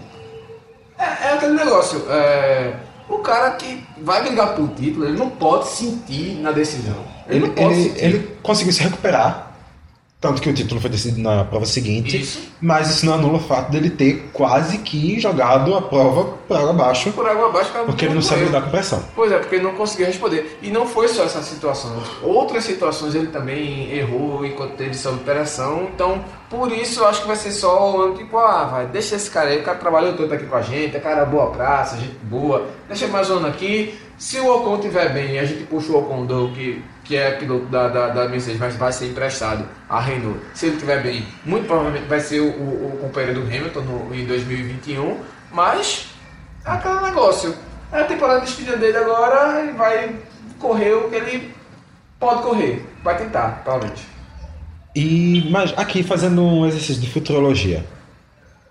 É, 0.99 1.05
é 1.29 1.33
aquele 1.35 1.53
negócio. 1.53 2.05
é, 2.11 2.75
o 3.09 3.19
cara 3.19 3.51
que 3.53 3.87
vai 4.03 4.23
brigar 4.23 4.55
pelo 4.55 4.69
título, 4.69 5.07
ele 5.07 5.17
não 5.19 5.31
pode 5.31 5.69
sentir 5.69 6.41
na 6.41 6.51
decisão. 6.51 6.97
Ele, 7.29 7.39
Ele, 7.39 7.47
não 7.47 7.55
pode 7.55 7.75
ele, 7.75 7.83
sentir. 7.91 8.05
ele 8.05 8.37
conseguiu 8.43 8.73
se 8.73 8.83
recuperar. 8.83 9.46
Tanto 10.27 10.43
que 10.43 10.51
o 10.51 10.55
título 10.55 10.81
foi 10.81 10.91
decidido 10.91 11.23
na 11.23 11.45
prova 11.45 11.65
seguinte. 11.67 12.21
Isso. 12.21 12.41
Mas 12.61 12.91
isso 12.91 13.07
não 13.07 13.15
anula 13.15 13.37
o 13.37 13.41
fato 13.41 13.71
dele 13.71 13.91
ter 13.91 14.29
quase 14.33 14.79
que 14.79 15.21
jogado 15.21 15.73
a 15.75 15.83
prova 15.83 16.25
por 16.49 16.57
água 16.57 16.71
abaixo. 16.71 17.13
por 17.13 17.29
água 17.29 17.47
abaixo 17.47 17.71
Porque 17.85 18.07
ele 18.07 18.15
não 18.15 18.23
sabe 18.23 18.41
morreu. 18.43 18.55
lidar 18.55 18.65
com 18.65 18.71
pressão. 18.71 19.05
Pois 19.15 19.31
é, 19.31 19.39
porque 19.39 19.55
ele 19.55 19.65
não 19.65 19.75
conseguiu 19.75 20.07
responder. 20.07 20.59
E 20.61 20.71
não 20.71 20.85
foi 20.87 21.07
só 21.07 21.23
essa 21.23 21.43
situação. 21.43 21.93
Outras 22.23 22.65
situações 22.65 23.15
ele 23.15 23.29
também 23.29 23.93
errou 23.93 24.45
enquanto 24.45 24.73
teve 24.73 24.95
sob 24.95 25.19
pressão. 25.23 25.89
Então, 25.95 26.25
por 26.51 26.73
isso 26.73 27.01
eu 27.01 27.07
acho 27.07 27.23
que 27.23 27.29
vai 27.29 27.37
ser 27.37 27.53
só 27.53 28.03
ano 28.03 28.15
tipo, 28.15 28.37
ah, 28.39 28.65
vai, 28.65 28.87
deixa 28.87 29.15
esse 29.15 29.31
cara 29.31 29.51
aí, 29.51 29.61
o 29.61 29.63
cara 29.63 29.79
trabalhou 29.79 30.15
tanto 30.15 30.35
aqui 30.35 30.47
com 30.47 30.57
a 30.57 30.63
gente, 30.63 30.97
é 30.97 31.01
cara 31.01 31.25
boa 31.25 31.51
praça, 31.51 31.97
gente 31.97 32.17
boa, 32.23 32.67
deixa 32.89 33.07
mais 33.09 33.31
um 33.31 33.45
aqui. 33.47 33.95
Se 34.19 34.39
o 34.41 34.49
Ocon 34.51 34.79
tiver 34.79 35.13
bem, 35.13 35.39
a 35.39 35.45
gente 35.45 35.65
puxa 35.65 35.93
o 35.93 35.99
Ocon 35.99 36.25
do, 36.25 36.49
que, 36.53 36.83
que 37.07 37.17
é 37.17 37.33
piloto 37.33 37.67
da, 37.67 37.89
da, 37.89 38.09
da 38.09 38.29
Mercedes, 38.29 38.59
mas 38.59 38.75
vai 38.77 38.93
ser 38.93 39.07
emprestado 39.07 39.65
à 39.89 40.01
Renault. 40.01 40.41
Se 40.55 40.67
ele 40.67 40.77
tiver 40.77 41.03
bem, 41.03 41.25
muito 41.45 41.67
provavelmente 41.67 42.07
vai 42.07 42.21
ser 42.21 42.41
o, 42.41 42.51
o, 42.51 42.95
o 42.95 42.99
companheiro 43.01 43.41
do 43.41 43.47
Hamilton 43.47 43.81
no, 43.81 44.15
em 44.15 44.27
2021. 44.27 45.21
Mas 45.53 46.09
é 46.65 46.71
aquele 46.71 47.01
negócio. 47.01 47.55
É 47.93 48.01
a 48.01 48.05
temporada 48.05 48.41
de 48.41 48.47
despedida 48.47 48.77
dele 48.77 48.97
agora 48.97 49.65
e 49.65 49.73
vai 49.73 50.17
correr 50.59 50.95
o 50.95 51.09
que 51.09 51.15
ele 51.15 51.55
pode 52.19 52.43
correr. 52.43 52.85
Vai 53.05 53.17
tentar, 53.17 53.63
provavelmente. 53.63 54.03
E, 54.95 55.49
mas 55.51 55.73
aqui 55.77 56.03
fazendo 56.03 56.43
um 56.43 56.67
exercício 56.67 57.01
de 57.01 57.11
futurologia. 57.11 57.85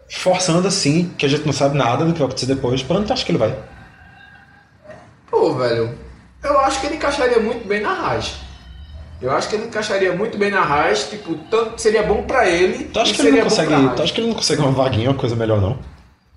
Forçando 0.10 0.68
assim, 0.68 1.12
que 1.18 1.26
a 1.26 1.30
gente 1.30 1.46
não 1.46 1.54
sabe 1.54 1.78
nada 1.78 2.04
do 2.04 2.12
que 2.12 2.20
vai 2.20 2.28
acontecer 2.28 2.48
depois, 2.48 2.84
para 2.84 2.98
onde 2.98 3.08
tu 3.08 3.14
acha 3.14 3.26
que 3.26 3.32
ele 3.32 3.40
vai? 3.40 3.58
Pô, 5.32 5.54
velho, 5.54 5.98
eu 6.46 6.60
acho 6.60 6.80
que 6.82 6.88
ele 6.88 6.96
encaixaria 6.96 7.40
muito 7.40 7.68
bem 7.68 7.82
na 7.82 7.92
Haas. 7.92 8.36
Eu 9.22 9.32
acho 9.32 9.48
que 9.50 9.56
ele 9.56 9.66
encaixaria 9.66 10.12
muito 10.14 10.38
bem 10.38 10.52
na 10.52 10.62
Haas, 10.62 11.10
tipo, 11.10 11.36
tanto 11.50 11.82
seria 11.82 12.04
bom 12.04 12.24
pra 12.24 12.48
ele. 12.50 12.86
Tu 12.86 13.00
acha 13.00 13.14
que 13.14 13.22
ele 13.22 13.32
não 13.38 13.44
consegue. 13.44 13.90
Tu 13.96 14.04
acha 14.04 14.14
que 14.14 14.20
ele 14.22 14.28
não 14.28 14.36
consegue 14.36 14.62
uma 14.62 14.72
vaguinha, 14.72 15.10
uma 15.10 15.18
coisa 15.18 15.36
melhor, 15.36 15.62
não? 15.62 15.78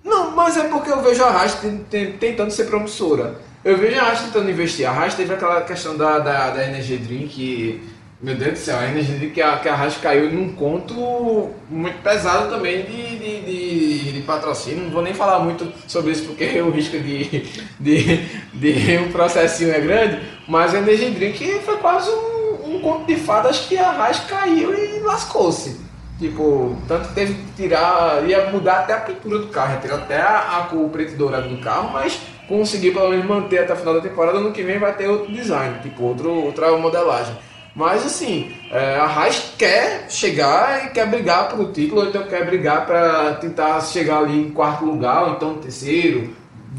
Não, 0.03 0.31
mas 0.31 0.55
é 0.57 0.63
porque 0.69 0.89
eu 0.89 1.01
vejo 1.01 1.23
a 1.23 1.27
Haas 1.29 1.55
ten- 1.55 2.13
tentando 2.13 2.51
ser 2.51 2.65
promissora. 2.65 3.35
Eu 3.63 3.77
vejo 3.77 3.99
a 3.99 4.03
Haas 4.03 4.21
tentando 4.21 4.49
investir. 4.49 4.87
A 4.87 4.91
Haas 4.91 5.13
teve 5.13 5.33
aquela 5.33 5.61
questão 5.61 5.97
da, 5.97 6.19
da, 6.19 6.51
da 6.51 6.63
Energy 6.65 6.97
Drink, 6.97 7.27
que, 7.27 7.83
meu 8.21 8.35
Deus 8.35 8.51
do 8.51 8.57
céu, 8.57 8.77
a 8.77 8.85
Energy 8.85 9.13
Drink 9.13 9.33
que 9.33 9.41
a, 9.41 9.57
que 9.59 9.69
a 9.69 9.75
Haas 9.75 9.95
caiu 9.95 10.29
num 10.29 10.53
conto 10.53 11.51
muito 11.69 12.01
pesado 12.03 12.49
também 12.49 12.83
de, 12.83 13.17
de, 13.17 13.41
de, 13.41 14.11
de 14.11 14.21
patrocínio. 14.23 14.83
Não 14.83 14.91
vou 14.91 15.01
nem 15.01 15.13
falar 15.13 15.39
muito 15.39 15.71
sobre 15.87 16.11
isso 16.11 16.25
porque 16.25 16.61
o 16.61 16.69
risco 16.69 16.99
de, 16.99 17.47
de, 17.79 18.17
de 18.53 18.97
um 18.97 19.11
processinho 19.11 19.73
é 19.73 19.79
grande, 19.79 20.19
mas 20.47 20.73
a 20.73 20.79
Energy 20.79 21.11
Drink 21.11 21.59
foi 21.59 21.77
quase 21.77 22.09
um, 22.09 22.75
um 22.75 22.81
conto 22.81 23.05
de 23.05 23.15
fadas 23.15 23.59
que 23.59 23.77
a 23.77 23.89
Haas 23.89 24.19
caiu 24.19 24.73
e 24.73 24.99
lascou-se. 24.99 25.79
Tipo, 26.19 26.75
tanto 26.89 27.07
que 27.07 27.15
teve 27.15 27.33
que 27.33 27.51
tirar, 27.55 28.27
ia 28.27 28.49
mudar 28.49 28.79
até 28.79 28.91
a 28.91 28.99
pintura 28.99 29.39
do 29.39 29.47
carro, 29.47 29.75
ia 29.75 29.79
tirar 29.79 29.95
até 29.95 30.19
a, 30.19 30.57
a 30.57 30.63
cor 30.63 30.89
preto 30.89 31.13
e 31.13 31.15
do 31.15 31.61
carro, 31.61 31.91
mas 31.93 32.19
conseguir 32.49 32.91
pelo 32.91 33.11
menos 33.11 33.25
manter 33.25 33.59
até 33.59 33.71
o 33.71 33.77
final 33.77 33.93
da 33.93 34.01
temporada. 34.01 34.39
Ano 34.39 34.51
que 34.51 34.61
vem 34.61 34.77
vai 34.77 34.93
ter 34.97 35.07
outro 35.07 35.31
design, 35.31 35.79
tipo, 35.81 36.03
outro, 36.03 36.29
outra 36.29 36.77
modelagem. 36.77 37.37
Mas 37.75 38.05
assim, 38.05 38.51
é, 38.71 38.95
a 38.95 39.05
Haas 39.05 39.53
quer 39.57 40.09
chegar 40.09 40.85
e 40.85 40.89
quer 40.89 41.07
brigar 41.07 41.47
pro 41.49 41.71
título, 41.71 42.01
ou 42.01 42.07
então 42.07 42.23
quer 42.23 42.45
brigar 42.45 42.85
para 42.85 43.35
tentar 43.35 43.79
chegar 43.81 44.19
ali 44.19 44.47
em 44.47 44.49
quarto 44.51 44.85
lugar, 44.85 45.23
ou 45.23 45.33
então 45.33 45.55
terceiro. 45.55 46.33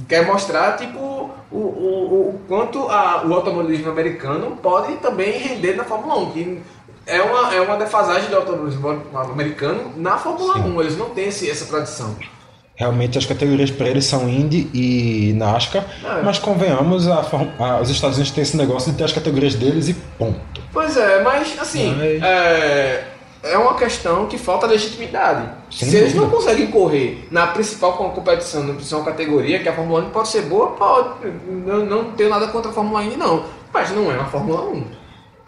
Quer 0.08 0.26
mostrar, 0.26 0.76
tipo, 0.76 1.30
o, 1.50 1.56
o, 1.56 1.58
o, 1.58 2.28
o 2.30 2.40
quanto 2.46 2.88
a, 2.88 3.24
o 3.26 3.34
automobilismo 3.34 3.90
americano 3.90 4.56
pode 4.56 4.96
também 4.96 5.38
render 5.38 5.74
na 5.74 5.84
Fórmula 5.84 6.18
1. 6.18 6.30
Que 6.32 6.62
é 7.06 7.22
uma, 7.22 7.54
é 7.54 7.60
uma 7.60 7.76
defasagem 7.76 8.28
do 8.28 8.36
automobilismo 8.36 9.02
americano 9.12 9.92
na 9.96 10.16
Fórmula 10.18 10.58
1. 10.58 10.80
Eles 10.80 10.96
não 10.96 11.10
têm 11.10 11.28
esse, 11.28 11.50
essa 11.50 11.66
tradição. 11.66 12.16
Realmente 12.80 13.18
as 13.18 13.26
categorias 13.26 13.70
para 13.70 13.88
eles 13.88 14.06
são 14.06 14.26
Indy 14.26 14.70
e 14.72 15.34
NASCAR, 15.36 15.84
É. 16.02 16.22
mas 16.22 16.38
convenhamos, 16.38 17.06
a 17.06 17.20
a- 17.58 17.78
os 17.82 17.90
Estados 17.90 18.16
Unidos 18.16 18.32
têm 18.32 18.40
esse 18.40 18.56
negócio 18.56 18.90
de 18.90 18.96
ter 18.96 19.04
as 19.04 19.12
categorias 19.12 19.54
deles 19.54 19.88
e 19.88 19.92
ponto. 20.18 20.62
Pois 20.72 20.96
é, 20.96 21.22
mas 21.22 21.58
assim, 21.60 21.94
Mas- 21.94 22.22
é, 22.22 23.04
é 23.42 23.58
uma 23.58 23.74
questão 23.74 24.24
que 24.28 24.38
falta 24.38 24.66
legitimidade. 24.66 25.46
Sem 25.70 25.90
Se 25.90 25.96
eles 25.98 26.14
não 26.14 26.22
dúvida. 26.24 26.38
conseguem 26.38 26.66
correr 26.68 27.28
na 27.30 27.48
principal 27.48 27.92
com- 27.98 28.08
competição, 28.10 28.64
na 28.64 28.72
principal 28.72 29.04
categoria, 29.04 29.58
que 29.58 29.68
a 29.68 29.74
Fórmula 29.74 30.00
1 30.00 30.08
pode 30.08 30.28
ser 30.28 30.42
boa, 30.46 30.68
pode. 30.68 31.10
Não, 31.66 31.84
não 31.84 32.04
tenho 32.12 32.30
nada 32.30 32.46
contra 32.46 32.70
a 32.70 32.72
Fórmula 32.74 33.00
1, 33.02 33.14
não. 33.18 33.44
Mas 33.74 33.90
não 33.90 34.10
é 34.10 34.14
uma 34.14 34.24
Fórmula 34.24 34.62
1. 34.70 34.84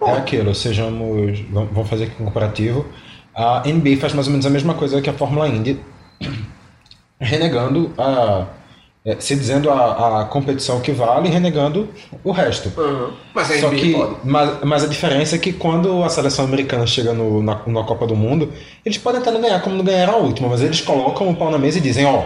É 0.06 0.12
aquilo, 0.18 0.54
sejamos. 0.54 1.40
Vamos 1.50 1.70
vamos 1.72 1.88
fazer 1.88 2.04
aqui 2.04 2.22
um 2.22 2.26
comparativo. 2.26 2.84
A 3.34 3.62
NBA 3.64 3.96
faz 3.96 4.12
mais 4.12 4.26
ou 4.26 4.32
menos 4.32 4.44
a 4.44 4.50
mesma 4.50 4.74
coisa 4.74 5.00
que 5.00 5.08
a 5.08 5.14
Fórmula 5.14 5.48
Indy, 5.48 5.80
renegando 7.22 7.92
a. 7.96 8.46
é, 9.04 9.16
se 9.18 9.34
dizendo 9.36 9.70
a, 9.70 10.22
a 10.22 10.24
competição 10.24 10.80
que 10.80 10.92
vale 10.92 11.28
e 11.28 11.30
renegando 11.30 11.88
o 12.22 12.32
resto. 12.32 12.72
Mas 13.34 13.50
a 13.50 13.58
Só 13.60 13.70
que, 13.70 13.92
pode. 13.92 14.16
mas, 14.24 14.58
mas 14.62 14.84
a 14.84 14.86
diferença 14.88 15.36
é 15.36 15.38
que 15.38 15.52
quando 15.52 16.02
a 16.02 16.08
seleção 16.08 16.44
americana 16.44 16.86
chega 16.86 17.12
no, 17.12 17.42
na, 17.42 17.60
na 17.66 17.84
Copa 17.84 18.06
do 18.06 18.16
Mundo, 18.16 18.52
eles 18.84 18.98
podem 18.98 19.20
até 19.20 19.30
não 19.30 19.40
ganhar 19.40 19.60
como 19.62 19.76
não 19.76 19.84
ganharam 19.84 20.14
a 20.14 20.18
última, 20.18 20.48
mas 20.48 20.60
eles 20.62 20.80
colocam 20.80 21.28
o 21.28 21.36
pau 21.36 21.50
na 21.50 21.58
mesa 21.58 21.78
e 21.78 21.80
dizem: 21.80 22.04
Ó, 22.04 22.22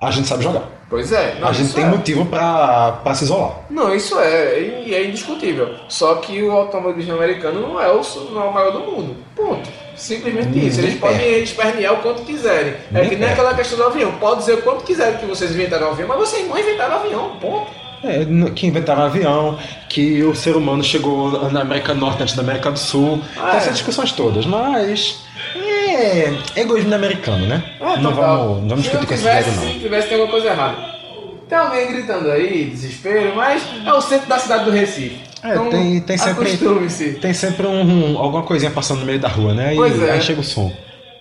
a 0.00 0.10
gente 0.10 0.28
sabe 0.28 0.44
jogar. 0.44 0.76
Pois 0.88 1.10
é. 1.10 1.36
Não, 1.40 1.48
a 1.48 1.52
gente 1.52 1.74
tem 1.74 1.84
é. 1.84 1.88
motivo 1.88 2.24
pra, 2.26 2.92
pra 3.02 3.14
se 3.14 3.24
isolar. 3.24 3.60
Não, 3.68 3.94
isso 3.94 4.18
é, 4.20 4.60
e 4.60 4.94
é 4.94 5.04
indiscutível. 5.04 5.74
Só 5.88 6.16
que 6.16 6.40
o 6.42 6.52
automobilismo 6.52 7.14
americano 7.14 7.60
não 7.60 7.80
é 7.80 7.90
o, 7.90 8.00
não 8.30 8.42
é 8.42 8.48
o 8.48 8.52
maior 8.52 8.72
do 8.72 8.80
mundo. 8.80 9.16
Ponto. 9.34 9.68
Simplesmente 9.96 10.66
isso. 10.66 10.80
Eles 10.80 10.94
perto. 10.94 11.12
podem 11.12 11.42
espernear 11.42 11.94
o 11.94 11.96
quanto 11.98 12.22
quiserem. 12.22 12.74
é 12.94 13.00
que 13.02 13.10
nem 13.10 13.18
perto. 13.18 13.32
aquela 13.32 13.54
questão 13.54 13.78
do 13.78 13.84
avião. 13.84 14.12
Pode 14.12 14.40
dizer 14.40 14.54
o 14.54 14.62
quanto 14.62 14.84
quiserem 14.84 15.18
que 15.18 15.26
vocês 15.26 15.50
inventaram 15.50 15.88
o 15.88 15.90
avião, 15.90 16.08
mas 16.08 16.18
vocês 16.18 16.46
não 16.48 16.58
inventaram 16.58 16.96
o 16.96 16.98
avião. 16.98 17.36
Ponto. 17.40 17.86
É, 18.04 18.24
que 18.54 18.66
inventaram 18.66 19.02
avião, 19.02 19.58
que 19.88 20.22
o 20.22 20.34
ser 20.34 20.54
humano 20.54 20.84
chegou 20.84 21.50
na 21.50 21.62
América 21.62 21.94
Norte 21.94 22.22
antes 22.22 22.36
da 22.36 22.42
América 22.42 22.70
do 22.70 22.78
Sul. 22.78 23.20
Ah, 23.36 23.54
é. 23.54 23.56
essas 23.56 23.74
discussões 23.74 24.12
todas, 24.12 24.44
mas. 24.44 25.18
É. 25.56 26.60
Egoísmo 26.60 26.94
americano, 26.94 27.46
né? 27.46 27.64
É, 27.80 27.96
não, 27.98 28.14
vamos, 28.14 28.60
não 28.60 28.68
vamos 28.68 28.84
se 28.84 28.90
discutir 28.90 29.06
com 29.06 29.14
esse 29.14 29.22
tivesse, 29.22 29.50
velho, 29.50 29.58
se 29.58 29.64
não. 29.64 29.72
não 29.72 29.80
tivesse, 29.80 30.08
tem 30.08 30.20
alguma 30.20 30.32
coisa 30.32 30.48
errada. 30.48 30.96
Tem 31.48 31.58
alguém 31.58 31.86
gritando 31.88 32.30
aí, 32.30 32.64
desespero, 32.64 33.34
mas 33.34 33.62
é 33.84 33.92
o 33.92 34.00
centro 34.00 34.28
da 34.28 34.38
cidade 34.38 34.64
do 34.64 34.70
Recife. 34.70 35.25
É, 35.42 35.58
tem, 35.70 36.00
tem 36.00 36.18
sempre. 36.18 36.56
Tem 37.20 37.32
sempre 37.34 37.66
um, 37.66 38.14
um- 38.14 38.18
alguma 38.18 38.42
coisinha 38.42 38.70
passando 38.70 39.00
no 39.00 39.06
meio 39.06 39.18
da 39.20 39.28
rua, 39.28 39.54
né? 39.54 39.74
E 39.74 39.76
Pois 39.76 40.00
é. 40.02 40.12
aí 40.12 40.20
chega 40.20 40.40
o 40.40 40.44
som. 40.44 40.72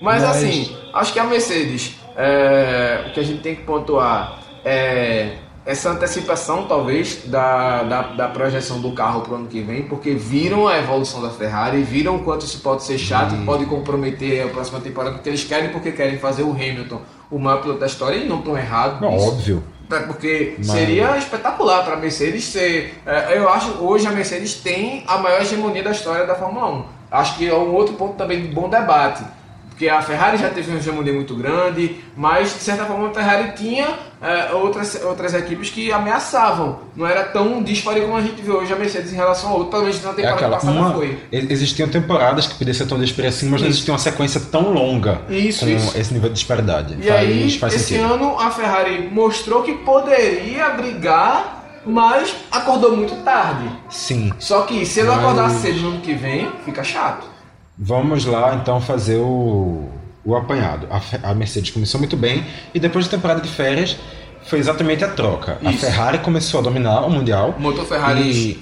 Mas, 0.01 0.23
Mas- 0.23 0.37
assim, 0.37 0.75
acho 0.93 1.13
que 1.13 1.19
a 1.19 1.23
Mercedes, 1.25 1.95
é, 2.17 3.05
o 3.07 3.13
que 3.13 3.19
a 3.19 3.23
gente 3.23 3.41
tem 3.41 3.55
que 3.55 3.63
pontuar 3.63 4.39
é 4.63 5.33
essa 5.65 5.89
antecipação, 5.89 6.65
talvez, 6.67 7.23
da, 7.25 7.81
da, 7.83 8.01
da 8.03 8.27
projeção 8.27 8.79
do 8.79 8.91
carro 8.91 9.21
para 9.21 9.33
o 9.33 9.35
ano 9.35 9.47
que 9.47 9.61
vem, 9.61 9.83
porque 9.83 10.11
viram 10.13 10.67
a 10.67 10.77
evolução 10.77 11.21
da 11.23 11.29
Ferrari, 11.31 11.81
viram 11.81 12.17
o 12.17 12.19
quanto 12.23 12.45
isso 12.45 12.59
pode 12.59 12.83
ser 12.83 12.99
chato 12.99 13.33
e 13.33 13.43
pode 13.45 13.65
comprometer 13.65 14.43
a 14.43 14.47
próxima 14.47 14.79
temporada, 14.79 15.15
porque 15.15 15.27
eles 15.29 15.43
querem, 15.43 15.69
porque 15.69 15.91
querem 15.91 16.17
fazer 16.19 16.43
o 16.43 16.51
Hamilton 16.51 17.01
o 17.31 17.39
maior 17.39 17.61
piloto 17.61 17.79
da 17.79 17.87
história 17.87 18.15
e 18.17 18.27
não 18.27 18.39
estão 18.39 18.55
errados. 18.55 19.01
Não, 19.01 19.17
óbvio. 19.17 19.63
É, 19.91 19.99
Porque 19.99 20.55
Mas- 20.57 20.67
seria 20.67 21.17
espetacular 21.17 21.83
para 21.83 21.93
a 21.93 21.97
Mercedes 21.97 22.45
ser. 22.45 22.95
é, 23.05 23.37
eu 23.37 23.47
acho 23.49 23.71
hoje 23.83 24.07
a 24.07 24.11
Mercedes 24.11 24.55
tem 24.55 25.03
a 25.07 25.17
maior 25.17 25.41
hegemonia 25.41 25.83
da 25.83 25.91
história 25.91 26.25
da 26.25 26.35
Fórmula 26.35 26.67
1. 26.69 26.85
Acho 27.11 27.37
que 27.37 27.47
é 27.47 27.53
um 27.53 27.73
outro 27.73 27.93
ponto 27.95 28.15
também 28.15 28.41
de 28.41 28.47
bom 28.47 28.67
debate. 28.67 29.23
Porque 29.75 29.89
a 29.89 30.01
Ferrari 30.01 30.37
já 30.37 30.49
teve 30.49 30.69
uma 30.71 30.79
hegemonia 30.79 31.11
muito 31.11 31.35
grande, 31.35 31.97
mas 32.15 32.53
de 32.53 32.63
certa 32.63 32.85
forma 32.85 33.09
a 33.09 33.13
Ferrari 33.13 33.51
tinha 33.57 33.89
é, 34.21 34.53
outras, 34.53 35.03
outras 35.03 35.33
equipes 35.33 35.69
que 35.69 35.91
ameaçavam. 35.91 36.79
Não 36.95 37.05
era 37.05 37.25
tão 37.25 37.61
dispare 37.61 37.99
como 37.99 38.15
a 38.15 38.21
gente 38.21 38.41
vê 38.41 38.51
hoje 38.53 38.71
a 38.71 38.77
Mercedes 38.77 39.11
em 39.11 39.17
relação 39.17 39.49
a 39.49 39.53
outro, 39.55 39.71
pelo 39.71 39.81
menos 39.83 40.01
na 40.01 40.11
É 40.11 40.13
temporada 40.13 40.35
aquela, 40.37 40.55
passada 40.55 40.79
uma, 40.79 40.93
foi. 40.93 41.19
existiam 41.29 41.89
temporadas 41.89 42.47
que 42.47 42.55
podia 42.55 42.73
ser 42.73 42.85
tão 42.87 42.97
dispare 42.97 43.27
assim, 43.27 43.49
mas 43.49 43.59
não 43.59 43.67
Isso. 43.67 43.75
existia 43.79 43.91
uma 43.93 43.99
sequência 43.99 44.39
tão 44.49 44.71
longa 44.71 45.23
Isso, 45.27 45.65
com 45.65 45.71
isso. 45.71 45.97
esse 45.97 46.13
nível 46.13 46.29
de 46.29 46.35
disparidade. 46.35 46.95
E 46.97 47.03
faz, 47.03 47.19
aí, 47.19 47.51
faz 47.59 47.73
esse 47.73 47.83
sentido. 47.95 48.13
ano 48.13 48.39
a 48.39 48.49
Ferrari 48.51 49.09
mostrou 49.11 49.61
que 49.61 49.73
poderia 49.73 50.69
brigar, 50.69 51.81
mas 51.85 52.33
acordou 52.49 52.95
muito 52.95 53.13
tarde. 53.25 53.69
Sim. 53.89 54.31
Só 54.39 54.61
que 54.61 54.85
se 54.85 55.01
ele 55.01 55.09
Mas- 55.09 55.19
acordar 55.19 55.49
cedo 55.49 55.81
no 55.81 55.89
ano 55.89 55.99
que 55.99 56.13
vem, 56.13 56.49
fica 56.63 56.81
chato. 56.81 57.34
Vamos 57.77 58.25
lá 58.25 58.55
então 58.55 58.79
fazer 58.79 59.17
o, 59.17 59.89
o 60.23 60.35
apanhado. 60.35 60.87
A, 60.89 61.31
a 61.31 61.35
Mercedes 61.35 61.71
começou 61.71 61.99
muito 61.99 62.15
bem 62.15 62.45
e 62.73 62.79
depois 62.79 63.05
da 63.05 63.11
temporada 63.11 63.41
de 63.41 63.49
férias 63.49 63.97
foi 64.45 64.59
exatamente 64.59 65.03
a 65.03 65.09
troca. 65.09 65.57
A 65.63 65.71
Isso. 65.71 65.85
Ferrari 65.85 66.19
começou 66.19 66.59
a 66.59 66.63
dominar 66.63 67.01
o 67.01 67.09
Mundial. 67.09 67.55
O 67.57 67.61
motor 67.61 67.85
Ferrari 67.85 68.59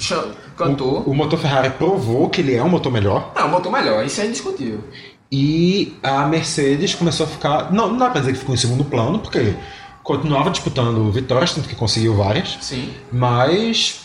cantou. 0.56 1.02
O, 1.02 1.11
o 1.11 1.15
motor 1.15 1.38
Ferrari 1.38 1.69
provou 1.72 2.30
que 2.30 2.41
ele 2.41 2.56
é 2.56 2.64
um 2.64 2.69
motor 2.69 2.91
melhor. 2.91 3.31
Não, 3.35 3.48
o 3.48 3.52
motor 3.52 3.72
melhor, 3.72 4.06
isso 4.06 4.22
é 4.22 4.26
indiscutível. 4.26 4.84
E 5.31 5.98
a 6.02 6.26
Mercedes 6.27 6.95
começou 6.95 7.26
a 7.26 7.30
ficar. 7.30 7.73
Não, 7.73 7.90
não 7.90 7.98
dá 7.98 8.10
pra 8.10 8.19
dizer 8.19 8.34
que 8.34 8.40
ficou 8.40 8.56
em 8.56 8.57
segundo 8.57 8.85
plano, 8.85 9.19
porque 9.19 9.56
continuava 10.03 10.49
disputando 10.49 11.11
vitórias, 11.11 11.53
tanto 11.53 11.68
que 11.68 11.76
conseguiu 11.76 12.15
várias. 12.15 12.57
Sim. 12.61 12.94
Mas 13.11 14.02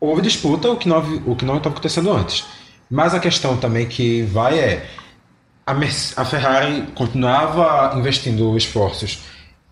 houve 0.00 0.22
disputa, 0.22 0.70
o 0.70 0.76
que 0.76 0.88
não 0.88 0.98
o 1.26 1.36
que 1.36 1.44
não 1.44 1.58
estava 1.58 1.74
acontecendo 1.74 2.10
antes. 2.10 2.44
Mas 2.94 3.12
a 3.12 3.18
questão 3.18 3.56
também 3.56 3.86
que 3.86 4.22
vai 4.22 4.56
é 4.58 4.86
a, 5.66 5.74
Merce- 5.74 6.14
a 6.16 6.24
Ferrari 6.24 6.84
continuava 6.94 7.98
investindo 7.98 8.56
esforços 8.56 9.18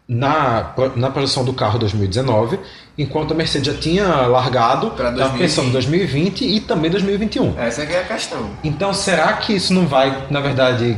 na, 0.09 0.75
na 0.97 1.09
produção 1.11 1.45
do 1.45 1.53
carro 1.53 1.79
2019, 1.79 2.59
enquanto 2.99 3.31
a 3.33 3.35
Mercedes 3.37 3.73
já 3.73 3.81
tinha 3.81 4.07
largado, 4.27 4.89
estava 4.89 5.11
2020. 5.13 5.39
pensando 5.41 5.69
em 5.69 5.73
2020 5.73 6.45
e 6.57 6.61
também 6.61 6.91
2021. 6.91 7.59
Essa 7.61 7.83
é 7.85 8.01
a 8.01 8.05
questão. 8.05 8.51
Então, 8.65 8.93
será 8.93 9.35
que 9.35 9.53
isso 9.55 9.73
não 9.73 9.87
vai, 9.87 10.27
na 10.29 10.41
verdade, 10.41 10.97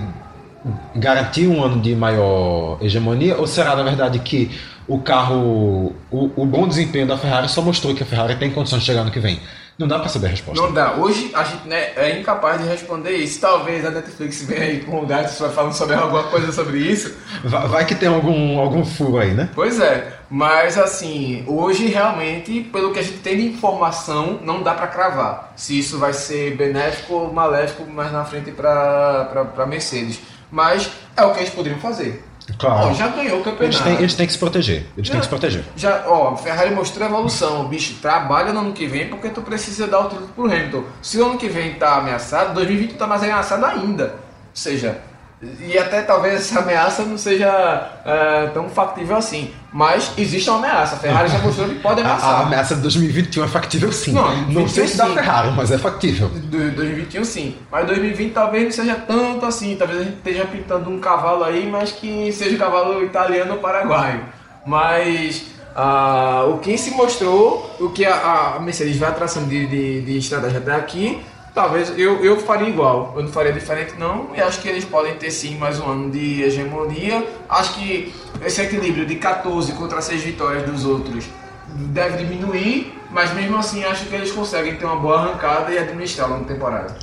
garantir 0.94 1.46
um 1.46 1.62
ano 1.62 1.80
de 1.82 1.94
maior 1.94 2.78
hegemonia? 2.80 3.36
Ou 3.36 3.46
será, 3.46 3.76
na 3.76 3.82
verdade, 3.82 4.18
que 4.20 4.50
o 4.88 4.98
carro, 4.98 5.94
o, 6.10 6.30
o 6.36 6.46
bom 6.46 6.66
desempenho 6.66 7.06
da 7.06 7.16
Ferrari 7.18 7.48
só 7.48 7.60
mostrou 7.62 7.94
que 7.94 8.02
a 8.02 8.06
Ferrari 8.06 8.36
tem 8.36 8.50
condições 8.50 8.80
de 8.80 8.86
chegar 8.86 9.04
no 9.04 9.10
que 9.10 9.20
vem? 9.20 9.38
Não 9.76 9.88
dá 9.88 9.98
pra 9.98 10.08
saber 10.08 10.28
a 10.28 10.30
resposta. 10.30 10.62
Não 10.62 10.72
dá. 10.72 10.94
Hoje 10.94 11.32
a 11.34 11.42
gente 11.42 11.66
né, 11.66 11.92
é 11.96 12.18
incapaz 12.18 12.62
de 12.62 12.68
responder 12.68 13.16
isso. 13.16 13.40
Talvez 13.40 13.84
a 13.84 13.90
Netflix 13.90 14.42
venha 14.42 14.62
aí 14.62 14.80
com 14.80 15.02
o 15.02 15.06
Gato 15.06 15.36
vai 15.40 15.50
falando 15.50 15.72
sobre 15.72 15.96
alguma 15.96 16.22
coisa 16.24 16.52
sobre 16.52 16.78
isso. 16.78 17.12
Vai, 17.42 17.66
vai 17.66 17.84
que 17.84 17.94
tem 17.94 18.08
algum, 18.08 18.60
algum 18.60 18.84
furo 18.84 19.18
aí, 19.18 19.34
né? 19.34 19.50
Pois 19.52 19.80
é, 19.80 20.16
mas 20.30 20.78
assim, 20.78 21.44
hoje 21.48 21.86
realmente, 21.88 22.60
pelo 22.72 22.92
que 22.92 23.00
a 23.00 23.02
gente 23.02 23.18
tem 23.18 23.36
de 23.36 23.46
informação, 23.46 24.38
não 24.44 24.62
dá 24.62 24.74
pra 24.74 24.86
cravar 24.86 25.52
se 25.56 25.78
isso 25.78 25.98
vai 25.98 26.12
ser 26.12 26.56
benéfico 26.56 27.14
ou 27.14 27.32
maléfico 27.32 27.84
mais 27.90 28.12
na 28.12 28.24
frente 28.24 28.52
pra 28.52 29.66
Mercedes. 29.66 30.20
Mas 30.50 30.88
é 31.16 31.24
o 31.24 31.32
que 31.32 31.40
eles 31.40 31.50
poderiam 31.50 31.80
fazer. 31.80 32.22
Claro. 32.58 32.88
Ó, 32.90 32.92
já 32.94 33.08
ganhou 33.08 33.36
o 33.38 33.40
Eles 33.40 33.44
campeonato. 33.44 33.82
têm, 33.84 33.94
eles 33.94 34.14
têm 34.14 34.26
que 34.26 34.32
se 34.32 34.38
proteger. 34.38 34.86
Eles 34.96 35.08
têm 35.08 35.14
Já- 35.14 35.16
que 35.18 35.22
se 35.24 35.28
proteger. 35.30 35.64
Já, 35.76 36.04
ó, 36.06 36.36
Ferrari 36.36 36.74
mostrou 36.74 37.06
a 37.06 37.10
evolução. 37.10 37.66
Bicho, 37.68 37.94
trabalha 38.02 38.52
no 38.52 38.60
ano 38.60 38.72
que 38.72 38.86
vem 38.86 39.08
porque 39.08 39.30
tu 39.30 39.40
precisa 39.40 39.86
dar 39.86 40.00
o 40.00 40.08
título 40.08 40.28
pro 40.36 40.44
Hamilton. 40.44 40.84
Se 41.02 41.18
o 41.18 41.24
ano 41.26 41.38
que 41.38 41.48
vem 41.48 41.74
tá 41.74 41.96
ameaçado, 41.96 42.52
2020 42.54 42.94
tá 42.96 43.06
mais 43.06 43.22
ameaçado 43.22 43.64
ainda. 43.64 44.04
Ou 44.04 44.10
seja, 44.52 44.98
e 45.60 45.78
até 45.78 46.02
talvez 46.02 46.34
essa 46.34 46.60
ameaça 46.60 47.04
não 47.04 47.18
seja 47.18 47.90
é, 48.04 48.46
tão 48.48 48.68
factível 48.68 49.16
assim. 49.16 49.50
Mas 49.72 50.12
existe 50.16 50.48
uma 50.48 50.58
ameaça. 50.58 50.96
A 50.96 50.98
Ferrari 50.98 51.28
já 51.28 51.38
mostrou 51.38 51.68
que 51.68 51.74
pode 51.76 52.00
A, 52.00 52.04
ameaçar. 52.04 52.30
a 52.30 52.42
ameaça 52.42 52.76
de 52.76 52.82
2021 52.82 53.44
é 53.44 53.48
factível 53.48 53.92
sim. 53.92 54.12
Não, 54.12 54.42
Não, 54.48 54.68
sei 54.68 54.86
se 54.86 54.96
da. 54.96 55.06
Ferrari, 55.06 55.50
mas 55.56 55.70
é 55.70 55.78
factível. 55.78 56.28
Do 56.28 56.70
2021 56.70 57.24
sim, 57.24 57.56
mas 57.70 57.86
2020 57.86 58.32
talvez 58.32 58.64
não 58.64 58.70
seja 58.72 58.94
tanto 58.94 59.44
assim, 59.46 59.76
talvez 59.76 60.00
a 60.00 60.04
gente 60.04 60.16
esteja 60.16 60.44
pintando 60.44 60.90
um 60.90 61.00
cavalo 61.00 61.44
aí, 61.44 61.68
mas 61.68 61.90
que 61.92 62.30
seja 62.32 62.54
um 62.54 62.58
cavalo 62.58 63.02
italiano 63.04 63.54
ou 63.54 63.58
paraguaio. 63.58 64.20
Mas 64.64 65.44
ah, 65.74 66.44
o 66.48 66.58
que 66.58 66.78
se 66.78 66.92
mostrou, 66.92 67.74
o 67.80 67.90
que 67.90 68.04
a, 68.06 68.54
a 68.56 68.60
Mercedes 68.60 68.96
vai 68.96 69.12
traçando 69.12 69.48
de, 69.48 69.66
de, 69.66 70.00
de 70.02 70.18
estratégia 70.18 70.58
até 70.58 70.72
aqui, 70.72 71.20
talvez 71.54 71.96
eu, 71.96 72.22
eu 72.24 72.36
faria 72.38 72.68
igual, 72.68 73.12
eu 73.16 73.22
não 73.22 73.30
faria 73.30 73.52
diferente 73.52 73.94
não, 73.96 74.30
e 74.34 74.40
acho 74.40 74.60
que 74.60 74.68
eles 74.68 74.84
podem 74.84 75.14
ter 75.14 75.30
sim 75.30 75.56
mais 75.56 75.78
um 75.78 75.88
ano 75.88 76.10
de 76.10 76.42
hegemonia. 76.42 77.24
Acho 77.48 77.74
que 77.74 78.12
esse 78.44 78.60
equilíbrio 78.60 79.06
de 79.06 79.14
14 79.14 79.72
contra 79.72 80.02
6 80.02 80.22
vitórias 80.22 80.64
dos 80.64 80.84
outros 80.84 81.24
deve 81.68 82.24
diminuir, 82.24 82.92
mas 83.10 83.32
mesmo 83.32 83.56
assim 83.56 83.84
acho 83.84 84.06
que 84.06 84.14
eles 84.14 84.32
conseguem 84.32 84.74
ter 84.74 84.84
uma 84.84 84.96
boa 84.96 85.20
arrancada 85.20 85.72
e 85.72 85.78
administrar 85.78 86.28
a 86.28 86.34
longa 86.34 86.52
temporada. 86.52 86.96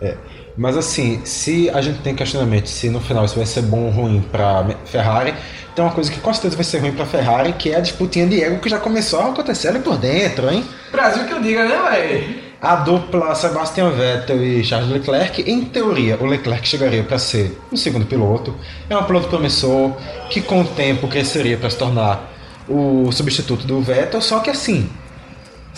É. 0.00 0.16
Mas 0.56 0.76
assim, 0.76 1.24
se 1.24 1.70
a 1.70 1.80
gente 1.80 2.00
tem 2.00 2.14
questionamento 2.14 2.68
se 2.68 2.88
no 2.88 3.00
final 3.00 3.24
isso 3.24 3.36
vai 3.36 3.46
ser 3.46 3.62
bom 3.62 3.84
ou 3.84 3.90
ruim 3.90 4.20
para 4.32 4.66
Ferrari, 4.86 5.34
tem 5.74 5.84
uma 5.84 5.94
coisa 5.94 6.10
que 6.10 6.18
com 6.18 6.32
certeza 6.32 6.56
vai 6.56 6.64
ser 6.64 6.78
ruim 6.78 6.92
para 6.92 7.06
Ferrari, 7.06 7.52
que 7.52 7.70
é 7.70 7.76
a 7.76 7.80
disputinha 7.80 8.26
de 8.26 8.42
ego 8.42 8.58
que 8.58 8.68
já 8.68 8.78
começou 8.78 9.20
a 9.20 9.28
acontecer 9.28 9.68
ali 9.68 9.78
por 9.78 9.96
dentro, 9.96 10.50
hein? 10.50 10.64
Brasil 10.90 11.24
que 11.26 11.32
eu 11.32 11.40
diga, 11.40 11.64
né, 11.68 11.78
velho? 11.90 12.47
A 12.60 12.74
dupla 12.74 13.36
Sebastian 13.36 13.90
Vettel 13.90 14.42
e 14.42 14.64
Charles 14.64 14.90
Leclerc, 14.90 15.48
em 15.48 15.64
teoria, 15.64 16.18
o 16.20 16.26
Leclerc 16.26 16.66
chegaria 16.66 17.04
para 17.04 17.16
ser 17.16 17.56
um 17.70 17.76
segundo 17.76 18.04
piloto. 18.04 18.52
É 18.90 18.96
um 18.96 19.04
piloto 19.04 19.28
promissor 19.28 19.92
que 20.28 20.40
com 20.40 20.62
o 20.62 20.64
tempo 20.64 21.06
cresceria 21.06 21.56
para 21.56 21.70
se 21.70 21.78
tornar 21.78 22.32
o 22.68 23.12
substituto 23.12 23.64
do 23.64 23.80
Vettel, 23.80 24.20
só 24.20 24.40
que 24.40 24.50
assim, 24.50 24.90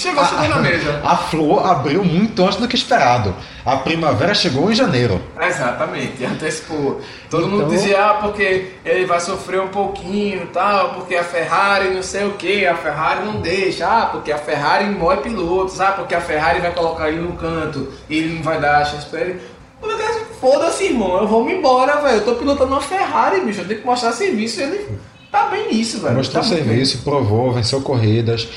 Chegou 0.00 0.24
chegou 0.24 0.48
na 0.48 0.56
mesa. 0.56 1.00
a 1.04 1.16
flor 1.16 1.66
abriu 1.66 2.02
muito 2.04 2.42
antes 2.44 2.56
do 2.58 2.66
que 2.66 2.74
esperado. 2.74 3.34
A 3.64 3.76
primavera 3.76 4.32
chegou 4.34 4.70
em 4.70 4.74
janeiro. 4.74 5.20
Exatamente, 5.40 6.24
antecipou. 6.24 7.00
Todo 7.28 7.46
Então- 7.46 7.58
mundo 7.58 7.70
dizia, 7.70 8.02
ah, 8.02 8.14
porque 8.14 8.72
ele 8.84 9.04
vai 9.04 9.20
sofrer 9.20 9.60
um 9.60 9.68
pouquinho 9.68 10.44
e 10.44 10.46
tal, 10.46 10.94
porque 10.94 11.14
a 11.14 11.22
Ferrari 11.24 11.90
não 11.90 12.02
sei 12.02 12.24
o 12.26 12.32
que, 12.32 12.66
a 12.66 12.74
Ferrari 12.74 13.24
não 13.26 13.40
deixa, 13.40 13.86
ah, 13.86 14.06
porque 14.06 14.32
a 14.32 14.38
Ferrari 14.38 14.86
moe 14.86 15.16
pilotos, 15.18 15.80
ah, 15.80 15.92
porque 15.92 16.14
a 16.14 16.20
Ferrari 16.20 16.60
vai 16.60 16.72
colocar 16.72 17.08
ele 17.08 17.20
no 17.20 17.32
canto 17.32 17.88
e 18.08 18.16
ele 18.18 18.34
não 18.36 18.42
vai 18.42 18.58
dar 18.60 18.84
chance 18.86 19.06
pra 19.06 19.20
ele. 19.20 19.40
Foda-se, 20.40 20.84
irmão, 20.84 21.18
eu 21.20 21.28
vou 21.28 21.44
me 21.44 21.52
embora, 21.52 22.00
velho. 22.00 22.16
Eu 22.20 22.24
tô 22.24 22.34
pilotando 22.34 22.72
uma 22.72 22.80
Ferrari, 22.80 23.42
bicho. 23.42 23.60
Eu 23.60 23.68
tenho 23.68 23.80
que 23.80 23.86
mostrar 23.86 24.12
serviço. 24.12 24.62
Ele 24.62 24.88
tá 25.30 25.48
bem 25.48 25.68
nisso, 25.68 26.00
velho. 26.00 26.14
Mostrou 26.16 26.42
tá 26.42 26.48
muito 26.48 26.60
bem. 26.60 26.68
serviço, 26.68 27.02
provou, 27.04 27.52
venceu 27.52 27.82
corridas. 27.82 28.48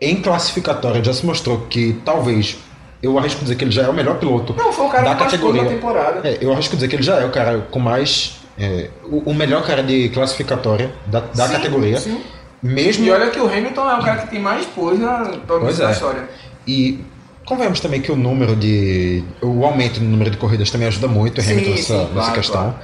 Em 0.00 0.16
classificatória 0.22 1.02
já 1.02 1.12
se 1.12 1.26
mostrou 1.26 1.60
que 1.68 2.00
talvez, 2.04 2.56
eu 3.02 3.18
arrisco 3.18 3.42
dizer 3.42 3.56
que 3.56 3.64
ele 3.64 3.70
já 3.72 3.82
é 3.82 3.88
o 3.88 3.92
melhor 3.92 4.16
piloto 4.18 4.54
Não, 4.56 4.72
foi 4.72 4.86
o 4.86 4.88
cara 4.90 5.08
da 5.08 5.14
categoria. 5.16 5.62
na 5.64 5.68
temporada. 5.68 6.28
É, 6.28 6.38
eu 6.40 6.52
arrisco 6.52 6.74
dizer 6.76 6.88
que 6.88 6.96
ele 6.96 7.02
já 7.02 7.16
é 7.20 7.24
o 7.24 7.30
cara 7.30 7.66
com 7.70 7.78
mais. 7.80 8.36
é, 8.58 8.90
o, 9.04 9.30
o 9.30 9.34
melhor 9.34 9.64
cara 9.66 9.82
de 9.82 10.08
classificatória 10.10 10.92
da, 11.06 11.20
da 11.20 11.46
Sim, 11.46 11.52
categoria. 11.54 11.98
sim. 11.98 12.20
Mesmo. 12.62 13.04
E 13.06 13.10
olha 13.10 13.30
que 13.30 13.38
o 13.38 13.46
Hamilton 13.46 13.88
é 13.90 13.94
o 13.94 14.02
cara 14.02 14.18
que 14.22 14.30
tem 14.30 14.40
mais 14.40 14.66
pose 14.66 14.98
na 15.00 15.30
Pois 15.46 15.78
é. 15.78 15.90
história. 15.92 16.28
E 16.66 16.98
convenhamos 17.44 17.78
também 17.80 18.00
que 18.00 18.10
o 18.10 18.16
número 18.16 18.56
de. 18.56 19.22
O 19.40 19.64
aumento 19.64 20.00
no 20.00 20.08
número 20.10 20.30
de 20.30 20.36
corridas 20.36 20.68
também 20.70 20.88
ajuda 20.88 21.06
muito 21.08 21.38
o 21.38 21.42
Sim, 21.42 21.52
Hamilton 21.52 21.70
nessa, 21.70 21.82
sim, 21.84 21.98
nessa 21.98 22.12
claro, 22.12 22.32
questão. 22.32 22.60
claro. 22.62 22.74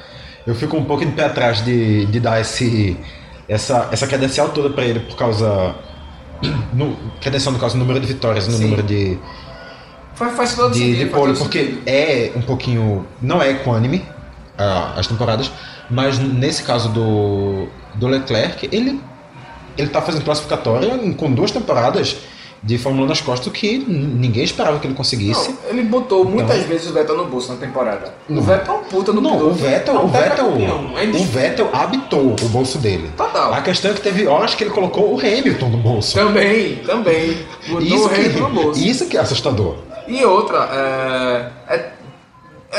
Eu 0.47 0.55
fico 0.55 0.77
um 0.77 0.85
pouco 0.85 1.05
de 1.05 1.11
pé 1.13 1.25
atrás 1.25 1.65
de, 1.65 2.07
de 2.07 2.21
dar 2.21 2.41
esse, 2.41 2.97
essa, 3.49 3.89
essa 3.91 4.07
credencial 4.07 4.51
toda 4.51 4.71
para 4.71 4.85
ele 4.85 5.01
por 5.01 5.17
causa. 5.17 5.75
No, 6.75 6.97
credencial 7.21 7.53
no 7.53 7.59
caso, 7.59 7.77
número 7.77 8.01
de 8.01 8.07
vitórias, 8.07 8.49
no 8.49 8.55
Sim. 8.55 8.65
número 8.65 8.83
de, 8.83 9.19
Faz, 10.15 10.37
faz 10.37 10.55
todo 10.55 10.73
de, 10.73 10.79
sentido. 10.79 10.99
de 10.99 11.07
pole, 11.07 11.35
porque 11.35 11.59
sentido. 11.59 11.83
é 11.87 12.33
um 12.37 12.43
pouquinho. 12.43 13.07
Não 13.21 13.43
é 13.43 13.51
equânime 13.51 14.05
ah, 14.57 14.95
as 14.97 15.07
temporadas, 15.07 15.51
mas 15.91 16.19
nesse 16.19 16.63
caso 16.63 16.89
do, 16.89 17.67
do 17.95 18.07
Leclerc, 18.07 18.69
ele, 18.71 19.01
ele 19.77 19.89
tá 19.89 20.01
fazendo 20.01 20.25
classificatória 20.25 20.89
com 21.15 21.33
duas 21.33 21.51
temporadas 21.51 22.17
de 22.65 22.79
Fórmula 22.79 23.05
1 23.05 23.09
nas 23.11 23.21
costas 23.21 23.53
que 23.53 23.77
ninguém 23.77 24.43
esperava 24.43 24.79
que 24.79 24.87
ele 24.87 24.95
conseguisse. 24.95 25.51
Não, 25.51 25.71
ele 25.71 25.83
botou 25.83 26.25
muitas 26.25 26.57
Então- 26.57 26.69
vezes 26.69 26.89
o 26.89 26.95
Vettel 26.95 27.17
no 27.17 27.27
bolso 27.27 27.53
na 27.53 27.59
temporada. 27.59 28.15
Não. 28.29 28.41
O 28.41 28.45
Vettel 28.45 28.75
é 28.75 28.79
um 28.79 28.83
puta 28.85 29.13
no 29.13 29.21
Não, 29.21 29.31
piloto. 29.33 29.51
o 29.51 29.55
Vettel, 29.55 29.95
É 29.95 29.99
um 29.99 30.05
o 30.05 30.09
Vettel, 30.09 30.47
é 30.47 30.51
o 30.51 31.05
indiscutível. 31.05 31.27
Vettel 31.27 31.71
habitou 31.73 32.35
o 32.43 32.49
bolso 32.49 32.79
dele. 32.79 33.11
Total. 33.17 33.53
A 33.53 33.61
questão 33.61 33.91
é 33.91 33.95
que 33.95 34.01
teve 34.01 34.27
horas 34.27 34.55
que 34.55 34.65
ele 34.65 34.71
colocou 34.71 35.15
o 35.15 35.19
Hamilton 35.21 35.69
no 35.69 35.77
bolso. 35.77 36.15
Também, 36.15 36.77
também. 36.77 37.37
Botou 37.69 37.83
Isso 37.83 38.05
o 38.09 38.15
Hamilton 38.15 38.41
no 38.41 38.49
que, 38.49 38.63
bolso. 38.65 38.81
isso 38.89 39.07
que 39.09 39.17
é 39.19 39.21
assustador. 39.21 39.77
E 40.09 40.25
outra, 40.25 40.69
é, 41.69 41.75
é, 41.75 41.91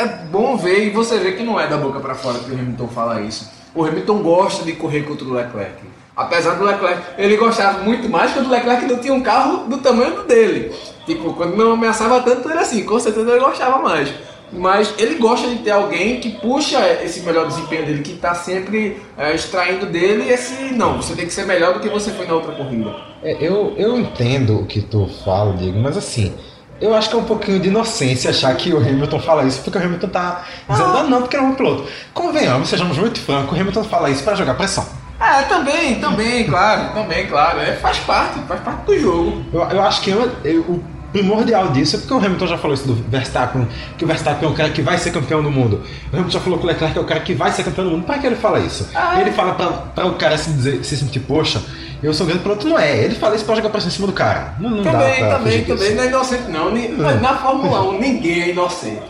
é 0.01 0.07
bom 0.31 0.57
ver 0.57 0.87
e 0.87 0.89
você 0.89 1.19
vê 1.19 1.33
que 1.33 1.43
não 1.43 1.59
é 1.59 1.67
da 1.67 1.77
boca 1.77 1.99
pra 1.99 2.15
fora 2.15 2.39
que 2.39 2.49
o 2.49 2.53
Hamilton 2.55 2.87
fala 2.87 3.21
isso. 3.21 3.49
O 3.75 3.83
Hamilton 3.83 4.17
gosta 4.23 4.63
de 4.65 4.73
correr 4.73 5.01
contra 5.03 5.25
o 5.27 5.33
Leclerc. 5.33 5.75
Apesar 6.15 6.55
do 6.55 6.63
Leclerc, 6.63 7.01
ele 7.17 7.35
gostava 7.35 7.79
muito 7.79 8.07
mais 8.07 8.31
quando 8.31 8.47
o 8.47 8.49
Leclerc 8.49 8.85
não 8.85 8.97
tinha 8.97 9.13
um 9.13 9.21
carro 9.21 9.67
do 9.67 9.77
tamanho 9.79 10.15
do 10.15 10.23
dele. 10.23 10.71
Tipo, 11.05 11.33
quando 11.33 11.57
não 11.57 11.73
ameaçava 11.73 12.21
tanto, 12.21 12.49
era 12.49 12.61
assim, 12.61 12.83
com 12.83 12.99
certeza 12.99 13.29
ele 13.31 13.43
gostava 13.43 13.79
mais. 13.79 14.13
Mas 14.51 14.93
ele 14.97 15.15
gosta 15.15 15.49
de 15.49 15.57
ter 15.57 15.71
alguém 15.71 16.19
que 16.19 16.29
puxa 16.39 16.79
esse 17.03 17.19
melhor 17.21 17.47
desempenho 17.47 17.85
dele, 17.85 18.01
que 18.01 18.13
está 18.13 18.33
sempre 18.33 19.01
é, 19.17 19.35
extraindo 19.35 19.85
dele 19.87 20.31
esse. 20.31 20.73
Não, 20.73 20.97
você 21.01 21.15
tem 21.15 21.25
que 21.25 21.33
ser 21.33 21.45
melhor 21.45 21.73
do 21.73 21.79
que 21.81 21.89
você 21.89 22.11
foi 22.11 22.25
na 22.25 22.35
outra 22.35 22.53
corrida. 22.53 22.95
É, 23.21 23.35
eu, 23.41 23.73
eu 23.77 23.99
entendo 23.99 24.59
o 24.59 24.65
que 24.65 24.81
tu 24.81 25.09
fala, 25.25 25.53
Diego, 25.57 25.79
mas 25.79 25.97
assim, 25.97 26.33
eu 26.79 26.93
acho 26.93 27.09
que 27.09 27.15
é 27.15 27.19
um 27.19 27.25
pouquinho 27.25 27.59
de 27.59 27.67
inocência 27.67 28.29
achar 28.29 28.55
que 28.55 28.71
o 28.73 28.77
Hamilton 28.77 29.19
fala 29.19 29.43
isso 29.43 29.61
porque 29.61 29.77
o 29.77 29.81
Hamilton 29.81 30.07
tá 30.07 30.45
dizendo, 30.69 30.97
ah, 30.97 31.03
não, 31.03 31.21
porque 31.21 31.35
ele 31.35 31.45
é 31.45 31.47
um 31.47 31.55
piloto. 31.55 31.85
Convenhamos, 32.13 32.69
sejamos 32.69 32.97
muito 32.97 33.19
francos, 33.19 33.57
o 33.57 33.59
Hamilton 33.59 33.83
fala 33.83 34.09
isso 34.09 34.23
para 34.23 34.35
jogar 34.35 34.53
pressão. 34.53 34.85
É, 35.19 35.41
também, 35.43 35.95
também, 35.95 36.43
claro, 36.45 36.93
também, 36.93 37.25
claro. 37.27 37.59
É, 37.59 37.73
faz 37.73 37.97
parte, 37.99 38.39
faz 38.47 38.59
parte 38.61 38.85
do 38.85 38.99
jogo. 38.99 39.45
Eu, 39.53 39.61
eu 39.61 39.81
acho 39.81 40.01
que 40.01 40.09
eu, 40.09 40.29
eu, 40.43 40.61
o 40.61 40.83
primordial 41.13 41.69
disso 41.69 41.95
é 41.95 41.99
porque 41.99 42.13
o 42.13 42.17
Hamilton 42.17 42.47
já 42.47 42.57
falou 42.57 42.73
isso 42.73 42.85
do 42.85 42.93
Verstappen, 43.09 43.65
que 43.97 44.03
o 44.03 44.07
Verstappen 44.07 44.49
é 44.49 44.51
o 44.51 44.55
cara 44.55 44.69
que 44.69 44.81
vai 44.81 44.97
ser 44.97 45.11
campeão 45.11 45.41
do 45.41 45.49
mundo. 45.49 45.81
O 46.11 46.15
Hamilton 46.15 46.31
já 46.31 46.39
falou 46.41 46.59
que 46.59 46.65
o 46.65 46.67
Leclerc 46.67 46.97
é 46.97 47.01
o 47.01 47.05
cara 47.05 47.21
que 47.21 47.33
vai 47.33 47.49
ser 47.51 47.63
campeão 47.63 47.85
do 47.85 47.91
mundo. 47.91 48.03
Para 48.05 48.17
que 48.19 48.27
ele 48.27 48.35
fala 48.35 48.59
isso? 48.59 48.89
Ah. 48.93 49.21
Ele 49.21 49.31
fala 49.31 49.53
pra, 49.53 49.67
pra 49.67 50.05
o 50.05 50.15
cara 50.15 50.37
se, 50.37 50.49
dizer, 50.51 50.83
se 50.83 50.97
sentir, 50.97 51.21
poxa, 51.21 51.61
eu 52.03 52.13
sou 52.13 52.25
um 52.25 52.27
grande 52.27 52.43
piloto. 52.43 52.67
Não 52.67 52.77
é. 52.77 52.97
Ele 52.97 53.15
fala 53.15 53.35
isso 53.37 53.45
pra 53.45 53.55
jogar 53.55 53.73
em 53.73 53.89
cima 53.89 54.07
do 54.07 54.13
cara. 54.13 54.55
Não, 54.59 54.69
não 54.69 54.83
dá 54.83 54.91
Também, 54.91 55.15
pra 55.19 55.29
também, 55.37 55.63
também. 55.63 55.95
Não 55.95 56.03
é 56.03 56.07
inocente, 56.07 56.43
não. 56.51 56.71
Ni- 56.73 56.89
mas 56.89 57.21
Na 57.21 57.35
Fórmula 57.35 57.81
1, 57.91 57.99
ninguém 57.99 58.41
é 58.41 58.49
inocente. 58.49 59.01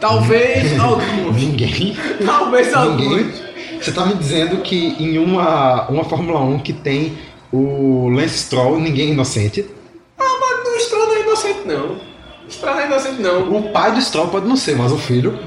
Talvez 0.00 0.78
alguns. 0.80 1.36
Ninguém. 1.36 1.96
Talvez 2.24 2.72
alguns. 2.72 3.00
Ninguém. 3.00 3.47
Você 3.80 3.92
tá 3.92 4.04
me 4.06 4.14
dizendo 4.14 4.58
que 4.58 4.96
em 4.98 5.18
uma, 5.18 5.88
uma 5.88 6.04
Fórmula 6.04 6.40
1 6.40 6.58
que 6.60 6.72
tem 6.72 7.16
o 7.52 8.08
Lance 8.08 8.38
Stroll, 8.38 8.78
ninguém 8.80 9.10
é 9.10 9.12
inocente? 9.12 9.66
Ah, 10.18 10.24
mas 10.24 10.76
o 10.76 10.80
Stroll 10.80 11.06
não 11.06 11.14
é 11.14 11.20
inocente, 11.20 11.60
não. 11.66 11.92
O 12.46 12.50
Stroll 12.50 12.74
não 12.74 12.82
é 12.82 12.86
inocente, 12.86 13.22
não. 13.22 13.56
O 13.56 13.72
pai 13.72 13.92
do 13.92 14.00
Stroll 14.00 14.28
pode 14.28 14.46
não 14.46 14.56
ser, 14.56 14.76
mas 14.76 14.92
o 14.92 14.98
filho. 14.98 15.38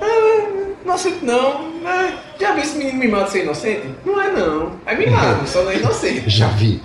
É, 0.00 0.84
inocente, 0.84 1.18
não. 1.22 1.66
É, 1.86 2.14
já 2.40 2.52
viu 2.52 2.62
esse 2.62 2.76
menino 2.78 2.98
mimado 2.98 3.30
ser 3.30 3.42
inocente? 3.42 3.88
Não 4.04 4.20
é, 4.20 4.32
não. 4.32 4.72
É 4.86 4.94
mimado, 4.94 5.46
só 5.46 5.62
não 5.62 5.70
é 5.70 5.78
inocente. 5.78 6.28
Já 6.30 6.48
vi. 6.48 6.82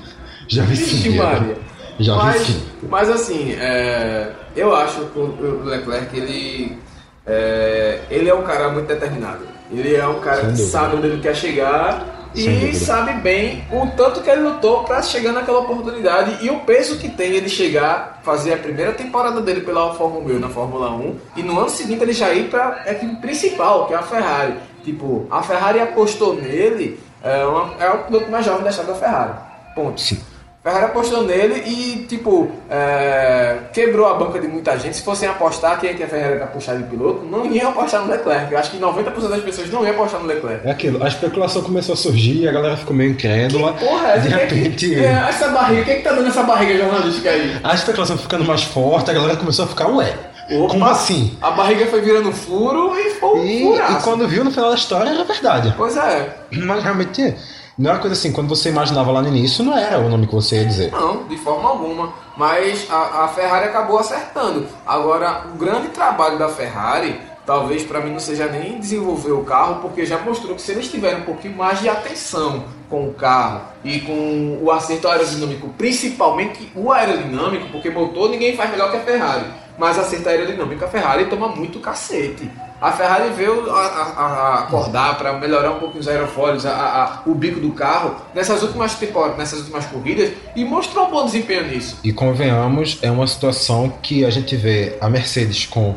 Já 0.47 0.63
vi 0.63 0.75
sim. 0.75 0.83
Vixe, 0.83 1.09
Diego. 1.09 1.23
Maria. 1.23 1.57
Já 1.99 2.13
vi 2.13 2.19
mas, 2.19 2.41
sim. 2.41 2.67
mas 2.89 3.09
assim, 3.09 3.53
é, 3.53 4.31
eu 4.55 4.75
acho 4.75 5.05
que 5.05 5.19
o 5.19 5.23
o 5.23 5.63
Leclerc, 5.63 6.17
ele, 6.17 6.77
é, 7.25 7.99
ele 8.09 8.29
é 8.29 8.33
um 8.33 8.43
cara 8.43 8.69
muito 8.69 8.87
determinado. 8.87 9.60
Ele 9.71 9.95
é 9.95 10.05
um 10.07 10.19
cara 10.19 10.41
que 10.41 10.57
sabe 10.57 10.95
onde 10.97 11.07
ele 11.07 11.21
quer 11.21 11.35
chegar 11.35 12.29
e 12.33 12.73
sabe 12.75 13.13
bem 13.21 13.63
o 13.71 13.87
tanto 13.95 14.21
que 14.21 14.29
ele 14.29 14.41
lutou 14.41 14.83
para 14.83 15.01
chegar 15.01 15.31
naquela 15.33 15.59
oportunidade 15.59 16.37
e 16.45 16.49
o 16.49 16.59
peso 16.61 16.97
que 16.97 17.09
tem 17.09 17.31
ele 17.33 17.49
chegar, 17.49 18.19
fazer 18.23 18.53
a 18.53 18.57
primeira 18.57 18.91
temporada 18.93 19.41
dele 19.41 19.61
pela 19.61 19.81
Alfa 19.81 20.03
Romeo 20.05 20.39
na 20.39 20.47
Fórmula 20.49 20.91
1 20.91 21.15
e 21.37 21.43
no 21.43 21.59
ano 21.59 21.69
seguinte 21.69 22.01
ele 22.03 22.13
já 22.13 22.31
ir 22.33 22.49
para 22.49 22.83
a 22.85 22.91
equipe 22.91 23.15
principal, 23.17 23.85
que 23.87 23.93
é 23.93 23.97
a 23.97 24.01
Ferrari. 24.01 24.53
Tipo, 24.83 25.27
a 25.29 25.43
Ferrari 25.43 25.79
apostou 25.79 26.33
nele, 26.35 26.99
é, 27.23 27.43
uma- 27.45 27.73
é 27.79 27.89
o 27.89 27.99
piloto 28.05 28.31
mais 28.31 28.45
jovem 28.45 28.63
da 28.63 28.69
história 28.69 28.93
da 28.93 28.99
Ferrari. 28.99 29.33
Ponto. 29.75 29.99
Sim. 30.01 30.19
Ferrari 30.63 30.85
apostou 30.85 31.23
nele 31.23 31.55
e, 31.65 32.05
tipo, 32.07 32.51
é, 32.69 33.57
quebrou 33.73 34.07
a 34.07 34.13
banca 34.13 34.39
de 34.39 34.47
muita 34.47 34.77
gente. 34.77 34.95
Se 34.95 35.01
fossem 35.01 35.27
apostar 35.27 35.79
quem 35.79 35.89
é 35.89 35.93
que 35.95 36.03
a 36.03 36.07
Ferrari 36.07 36.35
ia 36.37 36.45
puxar 36.45 36.75
de 36.75 36.83
piloto, 36.83 37.25
não 37.25 37.47
iam 37.47 37.69
apostar 37.71 38.01
no 38.05 38.11
Leclerc. 38.11 38.51
Eu 38.51 38.59
acho 38.59 38.69
que 38.69 38.77
90% 38.77 39.27
das 39.29 39.41
pessoas 39.41 39.71
não 39.71 39.83
iam 39.83 39.93
apostar 39.93 40.19
no 40.21 40.27
Leclerc. 40.27 40.67
É 40.67 40.69
aquilo, 40.69 41.03
a 41.03 41.07
especulação 41.07 41.63
começou 41.63 41.93
a 41.93 41.95
surgir, 41.95 42.47
a 42.47 42.51
galera 42.51 42.77
ficou 42.77 42.95
meio 42.95 43.09
incrédula. 43.11 43.73
Porra, 43.73 44.09
é, 44.09 44.17
de 44.19 44.27
que- 44.27 44.35
repente. 44.35 44.95
é, 45.03 45.25
essa 45.29 45.47
barriga, 45.49 45.81
o 45.81 45.85
que, 45.85 45.91
é 45.91 45.95
que 45.95 46.03
tá 46.03 46.11
dando 46.13 46.27
essa 46.27 46.43
barriga 46.43 46.77
jornalística 46.77 47.29
aí? 47.31 47.57
A 47.63 47.73
especulação 47.73 48.17
ficando 48.19 48.45
mais 48.45 48.61
forte, 48.61 49.09
a 49.09 49.13
galera 49.15 49.37
começou 49.37 49.65
a 49.65 49.67
ficar, 49.67 49.87
ué, 49.87 50.13
Opa, 50.51 50.73
como 50.73 50.85
assim? 50.85 51.35
A 51.41 51.49
barriga 51.51 51.87
foi 51.87 52.01
virando 52.01 52.31
furo 52.31 52.93
e 52.99 53.09
foi 53.15 53.29
um 53.39 53.45
E, 53.45 53.61
furaço. 53.63 53.97
e 53.99 54.03
quando 54.03 54.27
viu 54.27 54.43
no 54.43 54.51
final 54.51 54.69
da 54.69 54.75
história 54.75 55.09
era 55.09 55.23
verdade. 55.23 55.73
Pois 55.75 55.97
é. 55.97 56.29
Mas 56.51 56.83
realmente 56.83 57.33
não 57.77 57.89
era 57.89 57.99
coisa 57.99 58.13
assim, 58.13 58.31
quando 58.31 58.49
você 58.49 58.69
imaginava 58.69 59.11
lá 59.11 59.21
no 59.21 59.29
início, 59.29 59.63
não 59.63 59.77
era 59.77 59.99
o 59.99 60.09
nome 60.09 60.27
que 60.27 60.35
você 60.35 60.57
ia 60.57 60.65
dizer. 60.65 60.91
Não, 60.91 61.23
de 61.23 61.37
forma 61.37 61.69
alguma. 61.69 62.13
Mas 62.37 62.87
a, 62.89 63.25
a 63.25 63.27
Ferrari 63.29 63.69
acabou 63.69 63.97
acertando. 63.97 64.67
Agora, 64.85 65.45
o 65.53 65.57
grande 65.57 65.89
trabalho 65.89 66.37
da 66.37 66.49
Ferrari, 66.49 67.19
talvez 67.45 67.83
para 67.83 68.01
mim 68.01 68.11
não 68.11 68.19
seja 68.19 68.47
nem 68.47 68.79
desenvolver 68.79 69.31
o 69.31 69.43
carro, 69.43 69.81
porque 69.81 70.05
já 70.05 70.19
mostrou 70.19 70.55
que 70.55 70.61
se 70.61 70.71
eles 70.71 70.89
tiverem 70.89 71.21
um 71.21 71.25
pouquinho 71.25 71.55
mais 71.55 71.79
de 71.79 71.89
atenção 71.89 72.65
com 72.89 73.07
o 73.07 73.13
carro 73.13 73.61
e 73.83 74.01
com 74.01 74.59
o 74.61 74.69
acerto 74.69 75.07
aerodinâmico, 75.07 75.69
principalmente 75.77 76.71
o 76.75 76.91
aerodinâmico, 76.91 77.69
porque 77.69 77.89
motor 77.89 78.29
ninguém 78.29 78.55
faz 78.55 78.69
melhor 78.69 78.91
que 78.91 78.97
a 78.97 79.01
Ferrari. 79.01 79.45
Mas 79.77 79.97
acerto 79.97 80.27
aerodinâmico, 80.27 80.83
a 80.83 80.87
Ferrari 80.87 81.25
toma 81.25 81.47
muito 81.47 81.79
cacete. 81.79 82.51
A 82.81 82.91
Ferrari 82.91 83.29
veio 83.29 83.69
a, 83.69 83.79
a- 83.79 84.25
a 84.25 84.59
acordar 84.61 85.15
para 85.17 85.33
melhorar 85.33 85.69
um 85.71 85.79
pouquinho 85.79 85.99
os 86.01 86.07
aerofólios, 86.07 86.65
a- 86.65 87.21
o 87.27 87.35
bico 87.35 87.59
do 87.59 87.71
carro 87.73 88.15
nessas 88.33 88.63
últimas 88.63 88.95
temporadas, 88.95 89.37
nessas 89.37 89.59
últimas 89.59 89.85
corridas 89.85 90.31
e 90.55 90.65
mostrou 90.65 91.05
um 91.07 91.11
bom 91.11 91.25
desempenho 91.25 91.67
nisso. 91.67 91.99
E 92.03 92.11
convenhamos, 92.11 92.97
é 93.03 93.11
uma 93.11 93.27
situação 93.27 93.93
que 94.01 94.25
a 94.25 94.29
gente 94.31 94.55
vê 94.55 94.97
a 94.99 95.07
Mercedes 95.09 95.65
com 95.67 95.95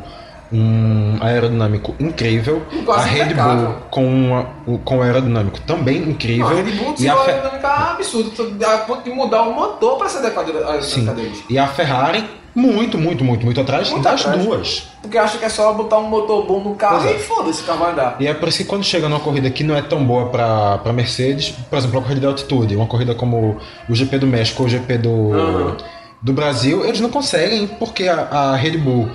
um 0.52 1.16
aerodinâmico 1.20 1.94
incrível, 1.98 2.62
a 2.88 3.00
Red 3.00 3.24
impecável. 3.24 3.66
Bull 3.66 3.74
com, 3.90 4.06
uma, 4.06 4.46
com 4.84 4.98
um 4.98 5.02
aerodinâmico 5.02 5.60
também 5.62 5.96
incrível. 5.98 6.44
Não, 6.48 6.52
a 6.52 6.62
Red 6.62 6.70
Bull 6.72 6.84
e 6.86 6.90
a 6.90 6.92
desenvolveu 6.92 7.24
Fe- 7.24 7.32
uma 7.32 7.40
dinâmica 7.40 7.68
absurda, 7.92 8.74
a 8.74 8.78
ponto 8.78 9.02
de 9.02 9.10
mudar 9.10 9.42
o 9.42 9.54
motor 9.54 9.96
para 9.98 10.08
se 10.08 10.18
adequar 10.18 10.44
à 10.68 10.82
Sim. 10.82 11.08
E 11.48 11.58
a 11.58 11.66
Ferrari 11.66 12.24
muito, 12.54 12.96
muito, 12.98 13.24
muito, 13.24 13.44
muito 13.44 13.60
atrás 13.60 13.90
Muito 13.90 14.02
das 14.04 14.20
atrás. 14.24 14.44
duas. 14.44 14.86
Porque 15.02 15.18
acha 15.18 15.38
que 15.38 15.44
é 15.44 15.48
só 15.48 15.72
botar 15.72 15.98
um 15.98 16.08
motor 16.08 16.46
bom 16.46 16.60
no 16.60 16.74
carro 16.76 17.06
é. 17.08 17.14
e 17.14 17.18
foda-se, 17.18 17.62
o 17.62 17.64
carro 17.64 17.78
vai 17.80 17.92
andar. 17.92 18.16
E 18.20 18.26
é 18.26 18.32
por 18.34 18.48
isso 18.48 18.58
que 18.58 18.64
quando 18.64 18.84
chega 18.84 19.08
numa 19.08 19.20
corrida 19.20 19.50
que 19.50 19.64
não 19.64 19.74
é 19.76 19.82
tão 19.82 20.04
boa 20.04 20.26
para 20.26 20.78
para 20.78 20.92
Mercedes, 20.92 21.50
por 21.68 21.76
exemplo, 21.76 21.96
uma 21.98 22.02
corrida 22.02 22.20
de 22.20 22.26
altitude, 22.26 22.76
uma 22.76 22.86
corrida 22.86 23.14
como 23.14 23.56
o 23.88 23.94
GP 23.94 24.18
do 24.18 24.26
México 24.26 24.62
ou 24.62 24.66
o 24.66 24.70
GP 24.70 24.98
do, 24.98 25.08
Uhum. 25.10 25.76
do 26.22 26.32
Brasil, 26.32 26.84
eles 26.84 27.00
não 27.00 27.10
conseguem 27.10 27.66
porque 27.66 28.06
a, 28.08 28.20
a 28.30 28.56
Red 28.56 28.78
Bull 28.78 29.10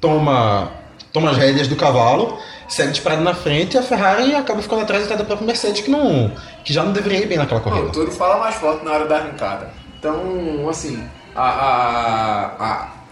toma, 0.00 0.70
toma 1.12 1.30
as 1.30 1.36
rédeas 1.36 1.68
do 1.68 1.76
cavalo, 1.76 2.38
segue 2.68 2.92
disparado 2.92 3.22
na 3.22 3.34
frente 3.34 3.74
e 3.74 3.78
a 3.78 3.82
Ferrari 3.82 4.34
acaba 4.34 4.62
ficando 4.62 4.82
atrás 4.82 5.04
até 5.04 5.16
da 5.16 5.24
própria 5.24 5.46
Mercedes 5.46 5.80
que, 5.82 5.90
não, 5.90 6.30
que 6.64 6.72
já 6.72 6.82
não 6.82 6.92
deveria 6.92 7.18
ir 7.18 7.26
bem 7.26 7.38
naquela 7.38 7.60
Não, 7.60 7.68
corrida. 7.68 7.88
o 7.88 7.92
Toro 7.92 8.10
fala 8.12 8.38
mais 8.38 8.54
forte 8.54 8.84
na 8.84 8.92
hora 8.92 9.06
da 9.06 9.16
arrancada. 9.16 9.70
Então, 9.98 10.68
assim, 10.68 11.02
a, 11.36 12.50
a, 12.60 12.64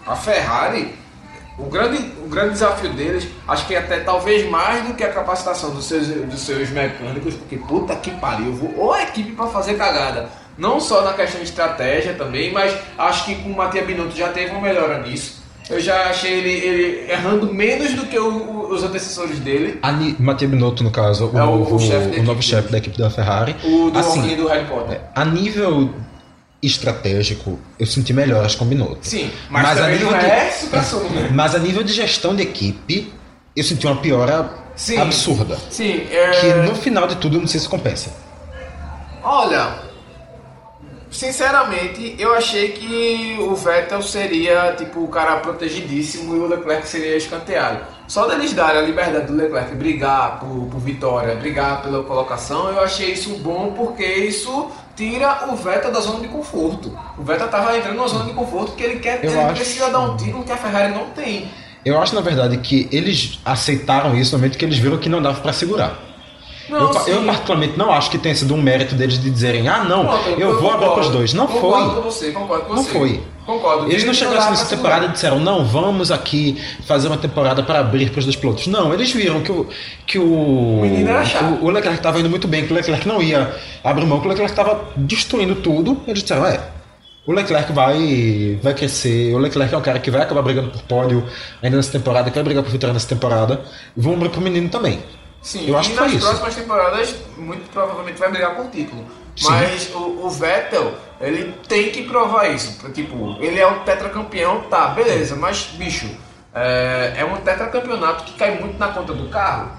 a, 0.07 0.11
a 0.13 0.15
Ferrari, 0.15 0.93
o 1.57 1.63
grande, 1.65 1.97
o 2.23 2.27
grande 2.27 2.51
desafio 2.53 2.89
deles, 2.93 3.27
acho 3.47 3.65
que 3.65 3.75
até 3.75 3.99
talvez 3.99 4.49
mais 4.49 4.85
do 4.85 4.93
que 4.93 5.03
a 5.03 5.09
capacitação 5.13 5.71
dos 5.71 5.85
seus, 5.85 6.07
dos 6.07 6.39
seus 6.41 6.69
mecânicos, 6.69 7.33
porque 7.35 7.57
puta 7.57 7.95
que 7.95 8.11
pariu, 8.11 8.73
ou 8.77 8.93
a 8.93 9.03
equipe 9.03 9.31
para 9.31 9.47
fazer 9.47 9.75
cagada. 9.75 10.27
Não 10.57 10.79
só 10.79 11.01
na 11.01 11.13
questão 11.13 11.39
de 11.41 11.47
estratégia 11.47 12.13
também, 12.13 12.51
mas 12.53 12.73
acho 12.97 13.25
que 13.25 13.35
com 13.35 13.49
o 13.49 13.55
Matia 13.57 13.83
Binotto 13.83 14.15
já 14.15 14.29
teve 14.29 14.51
uma 14.51 14.61
melhora 14.61 15.01
nisso. 15.01 15.43
Eu 15.69 15.79
já 15.79 16.09
achei 16.09 16.31
ele, 16.31 16.49
ele 16.49 17.11
errando 17.11 17.51
menos 17.53 17.93
do 17.93 18.05
que 18.05 18.17
o- 18.19 18.29
o- 18.29 18.71
os 18.73 18.83
antecessores 18.83 19.39
dele. 19.39 19.79
Matia 20.19 20.47
Binotto, 20.47 20.83
no 20.83 20.91
caso, 20.91 21.29
o 21.33 21.37
É 21.37 21.43
o- 21.43 21.57
novo, 21.57 21.79
chefe 21.79 21.91
da 21.91 22.05
o 22.05 22.09
equipe 22.09 22.21
novo 22.27 22.41
chefe 22.41 22.71
da 22.71 22.77
equipe 22.77 22.97
da 22.97 23.09
Ferrari. 23.09 23.55
O 23.63 23.89
do 23.89 23.97
assim, 23.99 24.35
do 24.35 24.47
Harry 24.47 24.65
Potter. 24.65 25.01
a 25.15 25.25
nível 25.25 25.89
estratégico, 26.65 27.59
eu 27.79 27.85
senti 27.85 28.13
melhoras 28.13 28.55
com 28.55 28.65
o 28.65 28.67
Binotto. 28.67 28.99
Sim, 29.07 29.31
mas, 29.49 29.63
Mas 29.63 29.81
a 29.81 29.87
nível 29.89 30.11
não 30.11 30.19
de- 30.19 30.25
é 30.25 30.51
superação, 30.51 31.03
né? 31.09 31.29
Mas 31.33 31.55
a 31.55 31.59
nível 31.59 31.83
de 31.83 31.93
gestão 31.93 32.35
de 32.35 32.43
equipe, 32.43 33.13
eu 33.55 33.63
senti 33.63 33.85
uma 33.87 33.97
piora 33.97 34.49
Sim. 34.75 34.97
absurda. 34.97 35.57
Sim, 35.69 36.07
é... 36.11 36.31
Que 36.31 36.47
no 36.69 36.75
final 36.75 37.07
de 37.07 37.15
tudo 37.17 37.37
eu 37.37 37.41
não 37.41 37.47
sei 37.47 37.59
se 37.59 37.69
compensa. 37.69 38.11
Olha, 39.23 39.79
sinceramente, 41.11 42.15
eu 42.19 42.33
achei 42.33 42.69
que 42.73 43.37
o 43.39 43.55
Vettel 43.55 44.01
seria 44.01 44.73
tipo 44.77 45.03
o 45.03 45.07
cara 45.07 45.37
protegidíssimo 45.37 46.35
e 46.35 46.39
o 46.39 46.47
Leclerc 46.47 46.87
seria 46.87 47.15
escanteado. 47.15 47.79
Só 48.07 48.27
deles 48.27 48.53
darem 48.53 48.81
a 48.81 48.85
liberdade 48.85 49.25
do 49.27 49.35
Leclerc 49.35 49.73
brigar 49.75 50.39
por, 50.39 50.67
por 50.69 50.79
vitória, 50.79 51.35
brigar 51.35 51.81
pela 51.81 52.03
colocação, 52.03 52.69
eu 52.69 52.79
achei 52.81 53.11
isso 53.13 53.29
bom 53.37 53.73
porque 53.75 54.03
isso 54.05 54.69
tira 54.95 55.45
o 55.51 55.55
Vettel 55.55 55.91
da 55.91 55.99
zona 55.99 56.19
de 56.21 56.27
conforto. 56.27 56.97
O 57.17 57.23
Vettel 57.23 57.47
tava 57.49 57.77
entrando 57.77 57.95
numa 57.95 58.07
zona 58.07 58.25
de 58.25 58.33
conforto 58.33 58.73
que 58.75 58.83
ele 58.83 58.99
quer, 58.99 59.23
Eu 59.23 59.31
ele 59.31 59.39
acho- 59.39 59.55
precisa 59.55 59.89
dar 59.89 59.99
um 59.99 60.15
título 60.17 60.43
que 60.43 60.51
a 60.51 60.57
Ferrari 60.57 60.93
não 60.93 61.05
tem. 61.11 61.49
Eu 61.83 62.01
acho, 62.01 62.15
na 62.15 62.21
verdade, 62.21 62.57
que 62.57 62.87
eles 62.91 63.39
aceitaram 63.45 64.15
isso 64.17 64.31
no 64.31 64.39
momento 64.39 64.57
que 64.57 64.65
eles 64.65 64.77
viram 64.77 64.97
que 64.97 65.07
não 65.09 65.21
dava 65.21 65.39
pra 65.41 65.53
segurar. 65.53 65.99
Não, 66.69 66.91
eu, 67.07 67.15
eu, 67.17 67.23
particularmente, 67.25 67.77
não 67.77 67.91
acho 67.91 68.09
que 68.09 68.17
tenha 68.17 68.33
sido 68.35 68.53
um 68.55 68.61
mérito 68.61 68.95
deles 68.95 69.19
de 69.19 69.29
dizerem, 69.29 69.67
ah, 69.67 69.83
não, 69.83 70.05
Pronto, 70.07 70.29
eu 70.29 70.59
vou 70.59 70.71
abrir 70.71 70.87
concordo. 70.87 70.93
pros 70.95 71.09
dois. 71.09 71.33
Não 71.33 71.45
concordo 71.47 71.91
foi. 71.91 71.95
com 71.95 72.09
você, 72.09 72.31
concordo 72.31 72.65
com 72.65 72.73
Não 72.73 72.83
você. 72.83 72.91
foi. 72.91 73.23
Concordo. 73.45 73.91
Eles 73.91 74.03
não 74.03 74.13
chegaram 74.13 74.49
nessa 74.49 74.65
temporada 74.75 75.05
e 75.05 75.09
disseram, 75.09 75.39
não, 75.39 75.63
vamos 75.63 76.09
aqui 76.09 76.59
fazer 76.87 77.07
uma 77.09 77.17
temporada 77.17 77.61
para 77.61 77.79
abrir 77.79 78.09
para 78.09 78.17
os 78.17 78.25
dois 78.25 78.35
pilotos. 78.35 78.65
Não, 78.65 78.91
eles 78.91 79.11
viram 79.11 79.41
que 79.41 79.51
o. 79.51 79.67
Que 80.07 80.17
o, 80.17 80.23
o, 80.25 81.65
o 81.65 81.69
Leclerc 81.69 81.99
estava 81.99 82.19
indo 82.19 82.29
muito 82.29 82.47
bem, 82.47 82.65
que 82.65 82.73
o 82.73 82.75
Leclerc 82.75 83.07
não 83.07 83.21
ia 83.21 83.53
abrir 83.83 84.05
mão, 84.07 84.19
que 84.19 84.25
o 84.25 84.29
Leclerc 84.29 84.51
estava 84.51 84.85
destruindo 84.97 85.53
tudo. 85.57 86.01
Eles 86.07 86.23
disseram, 86.23 86.47
é, 86.47 86.59
O 87.27 87.31
Leclerc 87.31 87.71
vai, 87.71 88.57
vai 88.63 88.73
crescer. 88.73 89.33
O 89.35 89.37
Leclerc 89.37 89.71
é 89.73 89.77
um 89.77 89.81
cara 89.81 89.99
que 89.99 90.09
vai 90.09 90.21
acabar 90.21 90.41
brigando 90.41 90.69
por 90.71 90.81
pódio 90.81 91.23
ainda 91.61 91.77
nessa 91.77 91.91
temporada, 91.91 92.31
que 92.31 92.35
vai 92.35 92.43
brigar 92.43 92.63
por 92.63 92.71
vitória 92.71 92.93
nessa 92.93 93.07
temporada. 93.07 93.61
E 93.95 94.01
vão 94.01 94.13
abrir 94.15 94.29
pro 94.29 94.41
menino 94.41 94.69
também. 94.69 94.99
Sim, 95.45 95.69
Eu 95.69 95.77
acho 95.77 95.89
e 95.89 95.91
que 95.91 95.97
foi 95.99 96.07
nas 96.07 96.15
isso. 96.15 96.25
próximas 96.25 96.55
temporadas, 96.55 97.15
muito 97.37 97.69
provavelmente 97.69 98.17
vai 98.17 98.31
brigar 98.31 98.55
por 98.55 98.65
título. 98.71 99.05
Sim. 99.35 99.47
Mas 99.47 99.93
o, 99.93 100.25
o 100.25 100.29
Vettel, 100.31 100.95
ele 101.21 101.53
tem 101.67 101.91
que 101.91 102.01
provar 102.01 102.49
isso. 102.49 102.79
Tipo, 102.89 103.37
ele 103.39 103.59
é 103.59 103.67
um 103.67 103.83
tetracampeão, 103.83 104.61
tá, 104.61 104.87
beleza, 104.87 105.35
mas, 105.35 105.65
bicho, 105.73 106.09
é, 106.51 107.13
é 107.17 107.25
um 107.25 107.37
tetracampeonato 107.37 108.23
que 108.23 108.33
cai 108.33 108.59
muito 108.59 108.79
na 108.79 108.87
conta 108.87 109.13
do 109.13 109.29
carro. 109.29 109.69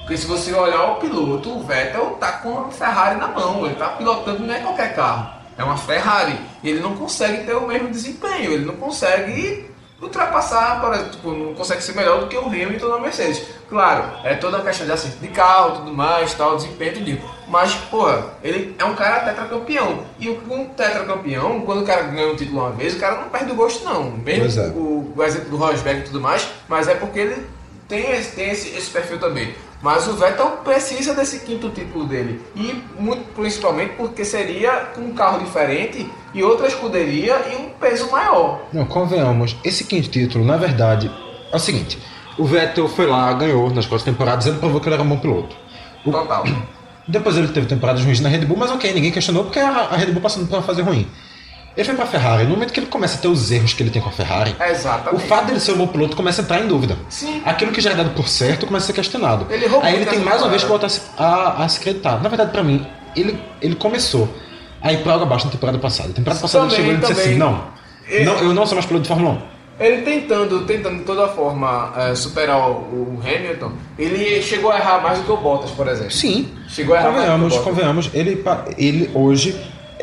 Porque 0.00 0.16
se 0.16 0.26
você 0.26 0.52
olhar 0.52 0.82
o 0.90 0.96
piloto, 0.96 1.56
o 1.56 1.62
Vettel 1.62 2.16
tá 2.18 2.32
com 2.32 2.66
a 2.66 2.70
Ferrari 2.72 3.16
na 3.20 3.28
mão, 3.28 3.64
ele 3.64 3.76
tá 3.76 3.90
pilotando 3.90 4.40
não 4.44 4.54
é 4.54 4.58
qualquer 4.58 4.92
carro, 4.96 5.30
é 5.56 5.62
uma 5.62 5.76
Ferrari. 5.76 6.36
E 6.64 6.68
ele 6.68 6.80
não 6.80 6.96
consegue 6.96 7.44
ter 7.44 7.54
o 7.54 7.68
mesmo 7.68 7.90
desempenho, 7.90 8.50
ele 8.50 8.64
não 8.64 8.74
consegue 8.74 9.70
ultrapassar, 10.00 10.80
por 10.80 10.92
exemplo, 10.92 11.10
tipo, 11.10 11.30
não 11.30 11.54
consegue 11.54 11.82
ser 11.82 11.94
melhor 11.94 12.20
do 12.20 12.26
que 12.26 12.36
o 12.36 12.46
Hamilton 12.46 12.88
na 12.88 12.98
Mercedes. 12.98 13.42
Claro, 13.68 14.04
é 14.24 14.34
toda 14.34 14.58
a 14.58 14.62
questão 14.62 14.86
de 14.86 14.92
acerto 14.92 15.18
de 15.18 15.28
carro, 15.28 15.78
tudo 15.78 15.92
mais, 15.92 16.34
tal, 16.34 16.56
desempenho, 16.56 16.94
tudo. 16.94 17.18
Mas, 17.48 17.74
porra, 17.74 18.34
ele 18.42 18.74
é 18.78 18.84
um 18.84 18.94
cara 18.94 19.20
tetracampeão. 19.20 20.04
E 20.18 20.28
um 20.28 20.66
tetracampeão, 20.66 21.60
quando 21.62 21.82
o 21.82 21.86
cara 21.86 22.02
ganha 22.02 22.28
um 22.28 22.36
título 22.36 22.60
uma 22.60 22.72
vez, 22.72 22.94
o 22.94 22.98
cara 22.98 23.20
não 23.20 23.28
perde 23.28 23.52
o 23.52 23.54
gosto, 23.54 23.84
não. 23.84 24.10
Mesmo 24.10 24.60
é. 24.60 24.68
o, 24.68 25.12
o 25.16 25.22
exemplo 25.22 25.50
do 25.50 25.56
Rosberg 25.56 26.00
e 26.00 26.04
tudo 26.04 26.20
mais, 26.20 26.48
mas 26.68 26.88
é 26.88 26.94
porque 26.94 27.18
ele 27.20 27.46
tem 27.88 28.02
tem 28.34 28.50
esse, 28.50 28.76
esse 28.76 28.90
perfil 28.90 29.18
também. 29.18 29.54
Mas 29.82 30.06
o 30.08 30.14
Vettel 30.14 30.46
precisa 30.64 31.14
desse 31.14 31.40
quinto 31.40 31.68
título 31.70 32.06
dele. 32.06 32.40
E 32.56 32.82
muito 32.98 33.24
principalmente 33.34 33.92
porque 33.96 34.24
seria 34.24 34.72
com 34.94 35.02
um 35.02 35.12
carro 35.14 35.38
diferente 35.38 36.10
e 36.34 36.42
outra 36.42 36.66
escuderia 36.66 37.36
e 37.52 37.56
um 37.56 37.70
peso 37.70 38.10
maior. 38.10 38.62
Não, 38.72 38.84
convenhamos, 38.86 39.56
esse 39.62 39.84
quinto 39.84 40.08
título, 40.08 40.44
na 40.44 40.56
verdade, 40.56 41.10
é 41.52 41.56
o 41.56 41.58
seguinte: 41.58 41.98
o 42.38 42.44
Vettel 42.44 42.88
foi 42.88 43.06
lá, 43.06 43.32
ganhou 43.34 43.70
nas 43.70 43.86
quatro 43.86 44.04
temporadas, 44.04 44.46
ele 44.46 44.58
provou 44.58 44.80
que 44.80 44.88
ele 44.88 44.94
era 44.94 45.02
um 45.04 45.08
bom 45.08 45.18
piloto. 45.18 45.54
O- 46.04 46.10
Total. 46.10 46.44
Depois 47.08 47.36
ele 47.36 47.46
teve 47.48 47.66
temporadas 47.68 48.02
ruins 48.02 48.18
na 48.18 48.28
Red 48.28 48.46
Bull, 48.46 48.56
mas 48.56 48.68
ok, 48.72 48.92
ninguém 48.92 49.12
questionou 49.12 49.44
porque 49.44 49.60
a, 49.60 49.68
a 49.68 49.96
Red 49.96 50.06
Bull 50.06 50.20
passando 50.20 50.48
por 50.48 50.56
uma 50.56 50.62
fase 50.62 50.82
ruim. 50.82 51.06
Ele 51.76 51.84
foi 51.84 51.94
pra 51.94 52.06
Ferrari, 52.06 52.44
no 52.44 52.50
momento 52.50 52.72
que 52.72 52.80
ele 52.80 52.86
começa 52.86 53.18
a 53.18 53.20
ter 53.20 53.28
os 53.28 53.50
erros 53.52 53.74
que 53.74 53.82
ele 53.82 53.90
tem 53.90 54.00
com 54.00 54.08
a 54.08 54.12
Ferrari, 54.12 54.56
o 54.58 54.62
Exatamente. 54.64 55.26
fato 55.26 55.44
dele 55.46 55.60
ser 55.60 55.72
um 55.72 55.76
bom 55.76 55.86
piloto 55.86 56.16
começa 56.16 56.40
a 56.40 56.44
entrar 56.44 56.60
em 56.60 56.66
dúvida. 56.66 56.96
Sim. 57.10 57.42
Aquilo 57.44 57.70
que 57.70 57.80
já 57.82 57.90
é 57.90 57.94
dado 57.94 58.10
por 58.10 58.26
certo 58.28 58.66
começa 58.66 58.84
a 58.84 58.86
ser 58.86 58.92
questionado. 58.94 59.46
Ele 59.50 59.66
Aí 59.82 59.96
ele 59.96 60.06
tem 60.06 60.20
mais 60.20 60.40
uma 60.40 60.48
vez 60.48 60.62
que 60.62 60.68
voltar 60.68 60.86
a, 60.86 60.88
se- 60.88 61.02
a, 61.18 61.64
a 61.64 61.68
se 61.68 61.78
acreditar. 61.80 62.22
Na 62.22 62.28
verdade, 62.30 62.50
pra 62.50 62.62
mim, 62.62 62.86
ele, 63.14 63.38
ele 63.60 63.74
começou 63.74 64.26
a 64.80 64.90
ir 64.92 65.02
pra 65.02 65.12
água 65.14 65.26
abaixo 65.26 65.44
na 65.46 65.52
temporada 65.52 65.78
passada. 65.78 66.08
Na 66.08 66.14
temporada 66.14 66.40
passada 66.40 66.64
ele 66.64 66.74
Também, 66.76 66.92
chegou 66.94 67.08
e 67.10 67.14
disse 67.14 67.28
assim: 67.28 67.38
não, 67.38 67.64
Ele- 68.08 68.24
não, 68.24 68.38
eu 68.38 68.54
não 68.54 68.64
sou 68.64 68.74
mais 68.76 68.86
piloto 68.86 69.02
de 69.02 69.08
Fórmula 69.08 69.32
1. 69.52 69.56
Ele 69.78 70.00
tentando, 70.00 70.64
tentando 70.64 70.96
de 71.00 71.04
toda 71.04 71.28
forma 71.28 71.92
eh, 71.94 72.14
superar 72.14 72.70
o, 72.70 72.72
o 72.72 73.20
Hamilton, 73.22 73.72
ele 73.98 74.40
chegou 74.40 74.70
a 74.72 74.78
errar 74.78 75.02
mais 75.02 75.18
do 75.18 75.24
que 75.26 75.30
o 75.32 75.36
Bottas, 75.36 75.70
por 75.72 75.86
exemplo. 75.88 76.10
Sim, 76.12 76.48
Chegou 76.66 76.94
a 76.96 77.00
errar 77.00 77.10
mais 77.10 77.24
do 77.26 77.30
convenhamos, 77.32 77.52
que 77.52 77.58
o 77.58 77.62
Bottas. 77.62 77.74
convenhamos. 77.74 78.10
Ele, 78.14 78.44
ele 78.78 79.10
hoje 79.14 79.54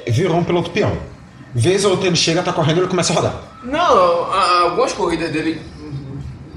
virou 0.07 0.37
um 0.37 0.43
piloto 0.43 0.69
peão. 0.69 0.91
Vez 1.55 1.85
ou 1.85 1.91
outra 1.91 2.07
ele 2.07 2.15
chega, 2.15 2.41
tá 2.41 2.51
correndo 2.51 2.79
ele 2.79 2.87
começa 2.87 3.13
a 3.13 3.15
rodar. 3.15 3.35
Não, 3.63 4.33
algumas 4.63 4.93
corridas 4.93 5.31
dele. 5.31 5.61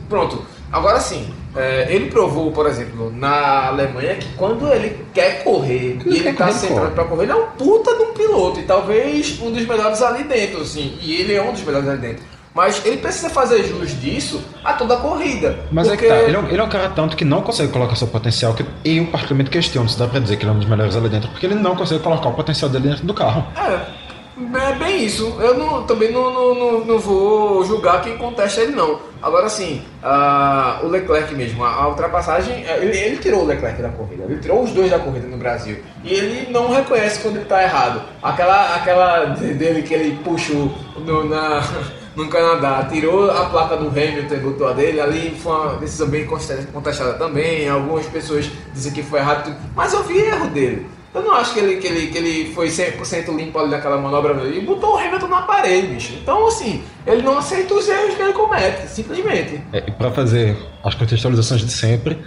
Pronto. 0.09 0.43
Agora 0.73 1.01
sim, 1.01 1.32
é, 1.55 1.86
ele 1.89 2.10
provou, 2.10 2.51
por 2.52 2.66
exemplo, 2.66 3.10
na 3.10 3.68
Alemanha 3.68 4.16
que 4.16 4.28
quando 4.35 4.70
ele 4.73 5.06
quer 5.14 5.43
correr 5.43 5.97
Quando 6.02 6.14
e 6.14 6.18
ele 6.18 6.28
ele 6.28 6.36
tá 6.36 6.51
centrado 6.52 6.90
pra 6.93 7.05
correr, 7.05 7.24
ele 7.24 7.32
é 7.32 7.36
um 7.36 7.47
puta 7.48 7.94
de 7.97 8.02
um 8.02 8.12
piloto 8.12 8.60
e 8.60 8.64
talvez 8.64 9.40
um 9.40 9.51
dos 9.51 9.66
melhores 9.66 10.02
ali 10.02 10.24
dentro, 10.24 10.60
assim. 10.60 10.98
E 11.01 11.14
ele 11.20 11.35
é 11.35 11.43
um 11.43 11.52
dos 11.52 11.62
melhores 11.62 11.89
ali 11.89 11.98
dentro. 11.98 12.24
Mas 12.55 12.85
ele 12.86 12.97
precisa 12.97 13.28
fazer 13.28 13.64
jus 13.64 14.01
disso 14.01 14.43
a 14.64 14.73
toda 14.73 14.94
a 14.94 14.97
corrida. 14.97 15.59
Mas 15.70 15.89
porque... 15.89 16.06
é 16.06 16.09
que 16.09 16.14
tá, 16.14 16.23
ele 16.23 16.36
é, 16.36 16.39
um, 16.39 16.48
ele 16.48 16.59
é 16.59 16.62
um 16.62 16.68
cara 16.68 16.89
tanto 16.89 17.14
que 17.14 17.24
não 17.24 17.43
consegue 17.43 17.70
colocar 17.70 17.94
seu 17.97 18.09
potencial, 18.09 18.55
que 18.55 18.64
eu 18.85 19.06
particularmente 19.06 19.51
questiono 19.51 19.89
se 19.89 19.98
dá 19.98 20.06
pra 20.06 20.20
dizer 20.20 20.36
que 20.36 20.44
ele 20.44 20.51
é 20.51 20.55
um 20.55 20.59
dos 20.59 20.68
melhores 20.68 20.97
ali 20.97 21.09
dentro, 21.10 21.28
porque 21.28 21.44
ele 21.44 21.55
não 21.55 21.77
consegue 21.77 22.02
colocar 22.02 22.31
o 22.31 22.32
potencial 22.32 22.70
dele 22.70 22.89
dentro 22.89 23.06
do 23.06 23.12
carro. 23.12 23.47
É, 23.56 24.06
é 24.54 24.72
bem 24.74 25.04
isso. 25.04 25.34
Eu 25.40 25.56
não, 25.56 25.84
também 25.84 26.12
não, 26.12 26.32
não, 26.54 26.84
não, 26.84 26.98
vou 26.98 27.64
julgar 27.64 28.02
quem 28.02 28.18
contesta 28.18 28.60
ele, 28.60 28.72
não. 28.72 29.00
Agora, 29.22 29.48
sim, 29.48 29.82
ah, 30.02 30.80
o 30.82 30.88
Leclerc 30.88 31.34
mesmo, 31.34 31.64
a, 31.64 31.72
a 31.72 31.88
ultrapassagem, 31.88 32.64
é, 32.66 32.78
ele, 32.78 32.96
ele 32.98 33.16
tirou 33.16 33.42
o 33.42 33.46
Leclerc 33.46 33.80
da 33.80 33.88
corrida. 33.88 34.24
Ele 34.24 34.38
tirou 34.38 34.62
os 34.62 34.70
dois 34.72 34.90
da 34.90 34.98
corrida 34.98 35.26
no 35.26 35.38
Brasil. 35.38 35.78
E 36.04 36.12
ele 36.12 36.52
não 36.52 36.70
reconhece 36.70 37.20
quando 37.20 37.36
ele 37.36 37.44
está 37.44 37.62
errado. 37.62 38.02
Aquela, 38.22 38.74
aquela 38.76 39.24
de- 39.26 39.54
dele 39.54 39.82
que 39.82 39.94
ele 39.94 40.18
puxou 40.22 40.70
no, 40.98 41.24
na, 41.28 41.62
no 42.14 42.28
Canadá, 42.28 42.86
tirou 42.90 43.30
a 43.30 43.46
placa 43.46 43.76
do 43.78 43.88
Hamilton 43.88 44.34
e 44.34 44.38
botou 44.38 44.68
a 44.68 44.72
dele. 44.74 45.00
Ali 45.00 45.30
foi 45.42 45.52
uma 45.52 45.76
decisão 45.76 46.08
bem 46.08 46.26
contestada 46.26 47.14
também. 47.14 47.68
Algumas 47.68 48.04
pessoas 48.06 48.50
dizem 48.74 48.92
que 48.92 49.02
foi 49.02 49.18
errado. 49.18 49.56
Mas 49.74 49.94
eu 49.94 50.02
vi 50.04 50.18
erro 50.18 50.48
dele. 50.50 50.86
Eu 51.16 51.22
não 51.22 51.32
acho 51.32 51.55
que 51.55 51.60
ele, 51.60 51.76
que 51.78 51.86
ele, 51.86 52.06
que 52.09 52.18
ele 52.18 52.52
foi 52.55 52.68
100% 52.68 53.34
limpo 53.34 53.59
ali 53.59 53.70
naquela 53.70 53.97
manobra. 53.97 54.34
Ele 54.44 54.60
botou 54.60 54.94
o 54.94 54.98
Hamilton 54.98 55.28
na 55.28 55.43
parede, 55.43 55.86
bicho. 55.86 56.12
Então, 56.22 56.47
assim, 56.47 56.82
ele 57.06 57.22
não 57.22 57.38
aceita 57.38 57.72
os 57.74 57.88
erros 57.88 58.14
que 58.14 58.20
ele 58.22 58.32
comete, 58.34 58.86
simplesmente. 58.88 59.62
É, 59.72 59.82
e 59.86 59.90
pra 59.93 60.10
fazer 60.10 60.56
as 60.84 60.94
contextualizações 60.94 61.62
de 61.62 61.72
sempre, 61.72 62.18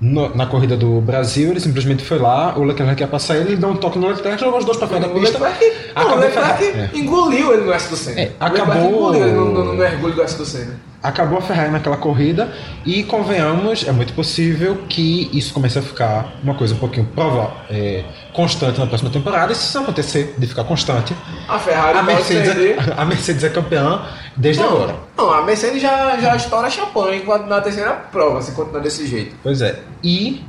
no- 0.00 0.34
na 0.34 0.46
corrida 0.46 0.76
do 0.76 1.00
Brasil, 1.00 1.50
ele 1.52 1.60
simplesmente 1.60 2.04
foi 2.04 2.18
lá, 2.18 2.54
o 2.58 2.64
Leclerc 2.64 3.00
ia 3.00 3.08
passar 3.08 3.36
ele, 3.36 3.50
ele 3.50 3.56
deu 3.56 3.70
um 3.70 3.76
toque 3.76 3.98
no 3.98 4.08
Leclerc, 4.08 4.38
jogou 4.40 4.58
os 4.58 4.64
dois 4.64 4.76
pra 4.76 4.88
fora 4.88 5.00
da 5.00 5.08
pista. 5.08 5.38
Leclerc, 5.38 5.76
não, 5.94 6.12
o 6.16 6.18
Leclerc 6.20 6.98
engoliu 6.98 7.52
ele 7.54 7.62
no 7.64 7.72
S 7.72 7.88
do 7.88 7.96
Senna. 7.96 8.20
É, 8.20 8.32
acabou- 8.38 8.76
engoliu 8.76 9.22
ele 9.26 9.32
no, 9.32 9.44
no, 9.52 9.64
no 9.64 9.72
mergulho 9.74 10.14
do 10.14 10.22
S 10.22 10.36
do 10.36 10.44
Senna. 10.44 10.78
Acabou 11.02 11.38
a 11.38 11.42
Ferrari 11.42 11.70
naquela 11.70 11.96
corrida 11.96 12.52
e 12.86 13.02
convenhamos, 13.02 13.86
é 13.88 13.92
muito 13.92 14.12
possível 14.12 14.78
que 14.88 15.28
isso 15.32 15.52
comece 15.52 15.78
a 15.78 15.82
ficar 15.82 16.32
uma 16.44 16.54
coisa 16.54 16.74
um 16.74 16.78
pouquinho 16.78 17.06
prova, 17.06 17.52
é, 17.68 18.04
constante 18.32 18.78
na 18.78 18.86
próxima 18.86 19.10
temporada. 19.10 19.52
E 19.52 19.54
se 19.56 19.64
isso 19.66 19.78
acontecer 19.78 20.34
de 20.38 20.46
ficar 20.46 20.64
constante, 20.64 21.14
A 21.48 21.58
Ferrari 21.58 21.98
a 21.98 22.02
Mercedes, 22.02 22.52
perder. 22.54 22.76
é, 22.78 22.94
a 23.00 23.04
Mercedes 23.04 23.42
é 23.42 23.48
campeã 23.48 24.00
desde 24.36 24.62
Não, 24.62 24.68
agora. 24.70 24.94
não, 25.16 25.32
a 25.32 25.42
Mercedes 25.42 25.82
já, 25.82 26.16
já 26.20 26.36
estoura 26.36 26.70
champanhe 26.70 27.18
enquanto 27.22 27.46
na 27.46 27.60
terceira 27.60 27.90
prova, 27.92 28.40
se 28.40 28.52
continuar 28.52 28.80
desse 28.80 29.06
jeito. 29.06 29.34
Pois 29.42 29.60
é. 29.60 29.80
E 30.04 30.44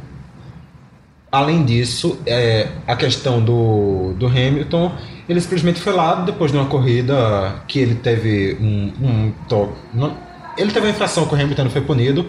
além 1.31 1.65
disso, 1.65 2.19
é, 2.27 2.67
a 2.87 2.95
questão 2.95 3.41
do, 3.41 4.13
do 4.17 4.27
Hamilton, 4.27 4.91
ele 5.27 5.41
simplesmente 5.41 5.81
foi 5.81 5.93
lá 5.93 6.15
depois 6.15 6.51
de 6.51 6.57
uma 6.57 6.67
corrida 6.67 7.55
que 7.67 7.79
ele 7.79 7.95
teve 7.95 8.55
um, 8.61 8.93
um 9.03 9.33
toque. 9.49 9.73
não- 9.93 10.15
Ele 10.57 10.71
teve 10.71 10.85
uma 10.85 10.91
infração 10.91 11.25
com 11.25 11.35
o 11.35 11.39
Hamilton, 11.41 11.63
não 11.65 11.71
foi 11.71 11.81
punido. 11.81 12.25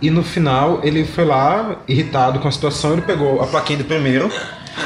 E 0.00 0.10
no 0.10 0.22
final 0.22 0.80
ele 0.82 1.04
foi 1.04 1.24
lá, 1.24 1.76
irritado 1.88 2.38
com 2.38 2.48
a 2.48 2.52
situação, 2.52 2.92
ele 2.92 3.02
pegou 3.02 3.40
a 3.42 3.46
plaquinha 3.46 3.78
de 3.78 3.84
primeiro, 3.84 4.30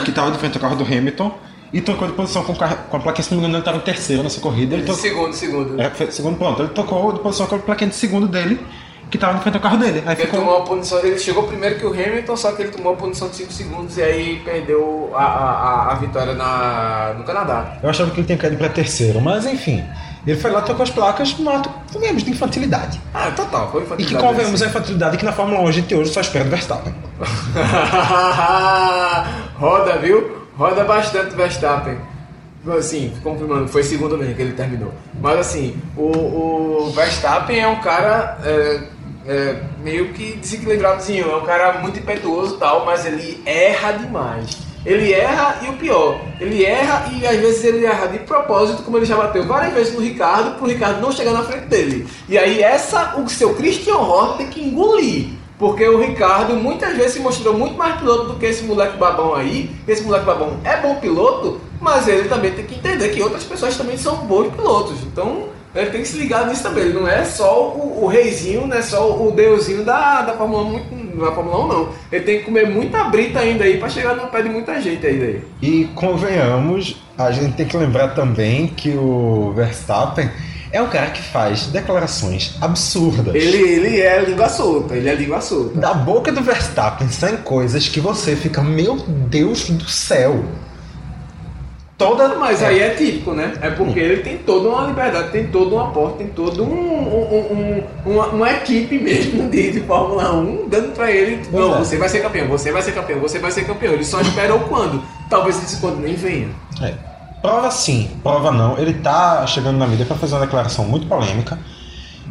que 0.04 0.10
estava 0.10 0.30
de 0.30 0.38
frente 0.38 0.54
ao 0.56 0.60
carro 0.60 0.76
do 0.76 0.84
Hamilton, 0.84 1.36
e 1.72 1.80
trocou 1.80 2.06
de 2.06 2.14
posição 2.14 2.44
com, 2.44 2.52
o 2.52 2.56
carro, 2.56 2.76
com 2.88 2.96
a 2.96 3.00
plaquinha, 3.00 3.24
se 3.24 3.30
não 3.30 3.38
me 3.38 3.44
engano, 3.44 3.56
ele 3.56 3.60
estava 3.62 3.76
em 3.78 3.80
terceiro 3.80 4.22
nessa 4.22 4.40
corrida. 4.40 4.74
Ele 4.74 4.84
trocou, 4.84 5.02
Segundo, 5.02 5.32
segundo. 5.32 5.80
é, 5.80 5.90
foi 5.90 6.10
segundo 6.12 6.36
pronto, 6.36 6.62
ele 6.62 6.68
tocou 6.70 7.12
de 7.12 7.18
posição 7.20 7.46
com 7.46 7.56
a 7.56 7.58
plaquinha 7.58 7.90
de 7.90 7.96
segundo 7.96 8.28
dele, 8.28 8.60
que 9.10 9.16
estava 9.16 9.34
de 9.34 9.42
frente 9.42 9.56
ao 9.56 9.60
carro 9.60 9.76
dele. 9.78 10.02
Aí 10.06 10.14
Ele 10.14 10.24
ficou. 10.26 10.40
tomou 10.40 10.58
a 10.58 10.60
punição, 10.62 10.98
ele 11.00 11.18
chegou 11.18 11.42
primeiro 11.44 11.76
que 11.76 11.84
o 11.84 11.92
Hamilton, 11.92 12.36
só 12.36 12.52
que 12.52 12.62
ele 12.62 12.70
tomou 12.70 12.94
a 12.94 12.96
punição 12.96 13.28
de 13.28 13.36
5 13.36 13.52
segundos 13.52 13.98
e 13.98 14.02
aí 14.02 14.40
perdeu 14.44 15.10
a, 15.14 15.24
a, 15.24 15.92
a- 15.92 15.94
vitória 15.96 16.34
na, 16.34 17.14
no 17.18 17.24
Canadá. 17.24 17.78
Eu 17.82 17.90
achava 17.90 18.10
que 18.10 18.20
ele 18.20 18.26
tinha 18.26 18.38
caído 18.38 18.56
para 18.56 18.68
terceiro, 18.68 19.20
mas 19.20 19.44
enfim. 19.46 19.84
Ele 20.26 20.38
foi 20.38 20.50
lá, 20.50 20.60
tocou 20.60 20.82
as 20.82 20.90
placas, 20.90 21.34
um 21.40 21.48
ato, 21.48 21.70
convenhamos, 21.92 22.22
de 22.22 22.30
infantilidade. 22.30 23.00
Ah, 23.14 23.30
total, 23.34 23.70
foi 23.72 23.80
E 23.80 23.84
infantilidade. 23.84 24.22
que 24.22 24.28
convenhamos 24.28 24.62
a 24.62 24.66
infantilidade 24.66 25.16
que 25.16 25.24
na 25.24 25.32
Fórmula 25.32 25.60
1 25.62 25.66
a 25.66 25.72
gente 25.72 25.94
hoje 25.94 26.12
só 26.12 26.20
espera 26.20 26.44
do 26.44 26.50
Verstappen. 26.50 26.94
Roda, 29.58 29.98
viu? 29.98 30.46
Roda 30.56 30.84
bastante 30.84 31.34
o 31.34 31.36
Verstappen. 31.36 31.96
Assim, 32.76 33.12
confirmando, 33.22 33.66
foi 33.68 33.82
segundo 33.82 34.18
mesmo 34.18 34.34
que 34.34 34.42
ele 34.42 34.52
terminou. 34.52 34.92
Mas 35.20 35.38
assim, 35.38 35.76
o, 35.96 36.84
o 36.86 36.90
Verstappen 36.94 37.58
é 37.58 37.66
um 37.66 37.80
cara 37.80 38.38
é, 38.44 38.80
é, 39.26 39.62
meio 39.82 40.12
que 40.12 40.32
desequilibradozinho, 40.36 41.30
é 41.30 41.36
um 41.36 41.44
cara 41.44 41.80
muito 41.80 41.98
impetuoso 41.98 42.56
e 42.56 42.58
tal, 42.58 42.84
mas 42.84 43.04
ele 43.04 43.40
erra 43.44 43.92
demais. 43.92 44.70
Ele 44.84 45.12
erra 45.12 45.58
e 45.62 45.68
o 45.68 45.74
pior, 45.74 46.22
ele 46.40 46.64
erra 46.64 47.10
e 47.12 47.26
às 47.26 47.36
vezes 47.36 47.62
ele 47.64 47.84
erra 47.84 48.06
de 48.06 48.20
propósito, 48.20 48.82
como 48.82 48.96
ele 48.96 49.04
já 49.04 49.14
bateu 49.14 49.44
várias 49.46 49.74
vezes 49.74 49.94
no 49.94 50.00
Ricardo, 50.00 50.56
pro 50.56 50.66
Ricardo 50.66 51.02
não 51.02 51.12
chegar 51.12 51.32
na 51.32 51.42
frente 51.42 51.66
dele. 51.66 52.06
E 52.26 52.38
aí 52.38 52.62
essa, 52.62 53.20
o 53.20 53.28
seu 53.28 53.54
Christian 53.54 53.96
Horner 53.96 54.38
tem 54.38 54.48
que 54.48 54.62
engolir. 54.62 55.40
Porque 55.58 55.86
o 55.86 56.00
Ricardo 56.00 56.54
muitas 56.54 56.96
vezes 56.96 57.12
se 57.12 57.20
mostrou 57.20 57.52
muito 57.52 57.76
mais 57.76 57.96
piloto 57.96 58.32
do 58.32 58.38
que 58.38 58.46
esse 58.46 58.64
moleque 58.64 58.96
babão 58.96 59.34
aí. 59.34 59.70
Esse 59.86 60.02
moleque 60.02 60.24
babão 60.24 60.58
é 60.64 60.78
bom 60.78 60.94
piloto, 60.94 61.60
mas 61.78 62.08
ele 62.08 62.30
também 62.30 62.50
tem 62.52 62.64
que 62.64 62.76
entender 62.76 63.10
que 63.10 63.22
outras 63.22 63.44
pessoas 63.44 63.76
também 63.76 63.98
são 63.98 64.16
bons 64.24 64.50
pilotos. 64.54 65.02
Então 65.02 65.50
ele 65.74 65.90
tem 65.90 66.02
que 66.02 66.08
se 66.08 66.16
ligar 66.18 66.46
nisso 66.46 66.62
também. 66.62 66.84
Ele 66.84 66.94
não 66.94 67.06
é 67.08 67.24
só 67.24 67.68
o, 67.70 68.04
o 68.04 68.06
reizinho, 68.06 68.66
não 68.66 68.76
é 68.76 68.82
só 68.82 69.10
o 69.26 69.30
deusinho 69.32 69.84
da, 69.84 70.22
da 70.22 70.32
Fórmula 70.34 70.62
1, 70.64 70.70
muito- 70.70 71.00
da 71.20 71.32
Fórmula 71.32 71.64
1 71.64 71.68
não. 71.68 71.88
Ele 72.10 72.24
tem 72.24 72.38
que 72.38 72.44
comer 72.44 72.68
muita 72.68 73.04
brita 73.04 73.40
ainda 73.40 73.64
aí 73.64 73.76
pra 73.78 73.88
chegar 73.88 74.14
no 74.16 74.28
pé 74.28 74.42
de 74.42 74.48
muita 74.48 74.80
gente 74.80 75.06
aí 75.06 75.18
daí. 75.18 75.42
E 75.62 75.84
convenhamos, 75.94 76.96
a 77.18 77.30
gente 77.30 77.54
tem 77.54 77.66
que 77.66 77.76
lembrar 77.76 78.08
também 78.14 78.66
que 78.68 78.90
o 78.90 79.52
Verstappen 79.54 80.30
é 80.72 80.80
um 80.80 80.88
cara 80.88 81.10
que 81.10 81.20
faz 81.20 81.66
declarações 81.66 82.56
absurdas. 82.60 83.34
Ele, 83.34 83.56
ele 83.56 84.00
é 84.00 84.20
língua 84.22 84.48
solta, 84.48 84.94
ele 84.96 85.08
é 85.08 85.14
língua 85.14 85.40
solta. 85.40 85.78
Da 85.80 85.92
boca 85.92 86.30
do 86.30 86.40
Verstappen 86.42 87.08
saem 87.08 87.38
coisas 87.38 87.88
que 87.88 87.98
você 88.00 88.36
fica, 88.36 88.62
meu 88.62 88.96
Deus 88.96 89.68
do 89.68 89.88
céu. 89.88 90.44
Toda. 92.04 92.34
Mas 92.36 92.62
aí 92.62 92.80
é 92.80 92.90
típico, 92.90 93.32
né? 93.32 93.52
É 93.60 93.70
porque 93.70 93.98
ele 94.00 94.22
tem 94.22 94.38
toda 94.38 94.68
uma 94.68 94.86
liberdade, 94.86 95.30
tem 95.30 95.46
todo 95.48 95.76
um 95.76 95.80
aporte, 95.80 96.18
tem 96.18 96.28
todo 96.28 96.64
um, 96.64 96.68
um- 96.68 97.82
um- 98.06 98.10
uma, 98.12 98.26
uma 98.28 98.50
equipe 98.52 98.98
mesmo 98.98 99.48
de, 99.50 99.72
de 99.72 99.80
Fórmula 99.80 100.32
1 100.34 100.68
dando 100.68 100.92
pra 100.94 101.10
ele, 101.10 101.42
Pois 101.50 101.64
não, 101.64 101.74
é. 101.76 101.78
você 101.78 101.96
vai 101.98 102.08
ser 102.08 102.20
campeão, 102.20 102.48
você 102.48 102.72
vai 102.72 102.82
ser 102.82 102.92
campeão, 102.92 103.20
você 103.20 103.38
vai 103.38 103.50
ser 103.50 103.64
campeão. 103.64 103.92
Ele 103.92 104.04
só 104.04 104.20
esperou 104.20 104.60
quando? 104.60 105.02
Talvez 105.28 105.62
esse 105.62 105.76
quando 105.80 105.98
nem 106.00 106.14
venha. 106.14 106.48
É. 106.82 106.94
Prova 107.42 107.70
sim, 107.70 108.10
prova 108.22 108.50
não. 108.50 108.76
Ele 108.78 108.94
tá 108.94 109.46
chegando 109.46 109.78
na 109.78 109.86
mídia 109.86 110.04
para 110.06 110.16
fazer 110.16 110.34
uma 110.34 110.40
declaração 110.44 110.84
muito 110.84 111.06
polêmica. 111.06 111.58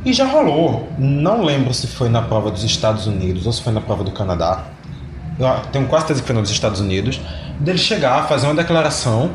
E 0.05 0.13
já 0.13 0.25
rolou. 0.25 0.87
Não 0.97 1.43
lembro 1.43 1.73
se 1.73 1.87
foi 1.87 2.09
na 2.09 2.21
prova 2.21 2.49
dos 2.51 2.63
Estados 2.63 3.05
Unidos 3.07 3.45
ou 3.45 3.51
se 3.51 3.61
foi 3.61 3.73
na 3.73 3.81
prova 3.81 4.03
do 4.03 4.11
Canadá. 4.11 4.63
Eu 5.39 5.47
tenho 5.71 5.85
quase 5.87 6.03
certeza 6.07 6.21
que 6.21 6.27
foi 6.27 6.35
nos 6.35 6.49
Estados 6.49 6.79
Unidos. 6.79 7.19
Dele 7.59 7.77
chegar, 7.77 8.27
fazer 8.27 8.47
uma 8.47 8.55
declaração 8.55 9.31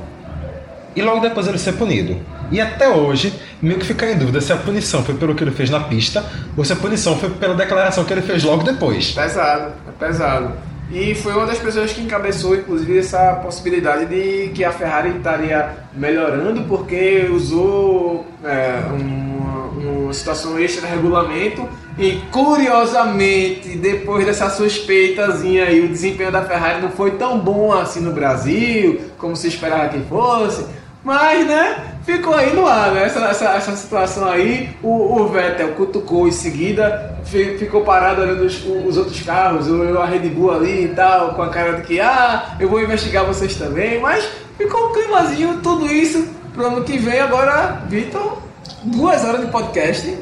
e 0.95 1.03
logo 1.03 1.21
depois 1.21 1.47
ele 1.47 1.59
ser 1.59 1.73
punido. 1.73 2.17
E 2.51 2.61
até 2.61 2.89
hoje, 2.89 3.33
meio 3.61 3.79
que 3.79 3.87
fica 3.87 4.11
em 4.11 4.17
dúvida 4.17 4.41
se 4.41 4.53
a 4.53 4.57
punição 4.57 5.03
foi 5.03 5.15
pelo 5.15 5.35
que 5.35 5.43
ele 5.43 5.51
fez 5.51 5.71
na 5.71 5.81
pista 5.81 6.25
ou 6.57 6.65
se 6.65 6.73
a 6.73 6.77
punição 6.77 7.17
foi 7.19 7.31
pela 7.31 7.55
declaração 7.55 8.05
que 8.05 8.13
ele 8.13 8.23
fez 8.23 8.45
logo 8.45 8.63
depois. 8.63 9.13
Pesado, 9.13 9.73
é 9.89 10.07
pesado. 10.07 10.53
E 10.91 11.15
foi 11.15 11.33
uma 11.33 11.47
das 11.47 11.59
pessoas 11.59 11.93
que 11.93 12.03
encabeçou, 12.03 12.55
inclusive, 12.55 12.99
essa 12.99 13.41
possibilidade 13.43 14.07
de 14.07 14.51
que 14.55 14.63
a 14.65 14.71
Ferrari 14.71 15.17
estaria 15.17 15.71
melhorando 15.95 16.63
porque 16.65 17.27
usou 17.33 18.27
é, 18.45 18.81
uma, 18.91 19.65
uma 20.05 20.13
situação 20.13 20.59
extra 20.59 20.87
no 20.87 20.95
regulamento 20.95 21.67
e, 21.99 22.21
curiosamente, 22.31 23.77
depois 23.79 24.27
dessa 24.27 24.51
suspeitazinha 24.51 25.65
aí, 25.65 25.81
o 25.81 25.89
desempenho 25.89 26.31
da 26.31 26.43
Ferrari 26.43 26.83
não 26.83 26.91
foi 26.91 27.13
tão 27.13 27.39
bom 27.39 27.73
assim 27.73 28.01
no 28.01 28.13
Brasil, 28.13 29.01
como 29.17 29.35
se 29.35 29.49
esperava 29.49 29.89
que 29.89 30.01
fosse. 30.01 30.67
Mas, 31.05 31.47
né, 31.47 31.77
ficou 32.03 32.35
aí 32.35 32.55
no 32.55 32.67
ar, 32.67 32.93
né? 32.93 33.05
Essa, 33.05 33.21
essa, 33.27 33.45
essa 33.51 33.77
situação 33.77 34.27
aí, 34.27 34.75
o, 34.83 35.21
o 35.21 35.29
Vettel 35.29 35.75
cutucou 35.75 36.27
em 36.27 36.33
seguida, 36.33 37.15
fi- 37.25 37.59
ficou 37.59 37.83
parado 37.83 38.23
olhando 38.23 38.45
os, 38.47 38.65
os 38.65 38.97
outros 38.97 39.21
carros, 39.21 39.67
a 40.01 40.07
Red 40.07 40.31
Bull 40.31 40.53
ali 40.55 40.85
e 40.87 40.89
tal, 40.89 41.35
com 41.35 41.43
a 41.43 41.51
cara 41.51 41.75
de 41.75 41.83
que, 41.83 42.01
ah, 42.01 42.55
eu 42.59 42.71
vou 42.71 42.81
investigar 42.83 43.25
vocês 43.27 43.55
também, 43.57 44.01
mas 44.01 44.27
ficou 44.57 44.89
um 44.89 44.93
climazinho, 44.95 45.61
tudo 45.63 45.87
isso 45.93 46.27
pro 46.55 46.69
ano 46.69 46.83
que 46.85 46.97
vem. 46.97 47.21
Agora, 47.21 47.83
Vitor, 47.87 48.39
duas 48.85 49.23
horas 49.25 49.43
de 49.43 49.49
podcast. 49.49 50.19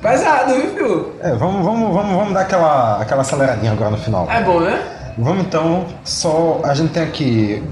Pesado, 0.00 0.54
viu, 0.54 0.70
filho? 0.70 1.12
É, 1.20 1.34
vamos, 1.34 1.64
vamos, 1.64 1.92
vamos, 1.92 2.14
vamos 2.16 2.32
dar 2.32 2.42
aquela, 2.42 3.00
aquela 3.02 3.20
aceleradinha 3.22 3.72
agora 3.72 3.90
no 3.90 3.98
final. 3.98 4.26
É 4.30 4.40
bom, 4.40 4.60
né? 4.60 4.80
Vamos 5.18 5.44
então, 5.44 5.84
só 6.04 6.60
a 6.64 6.72
gente 6.74 6.92
tem 6.92 7.02
aqui 7.02 7.62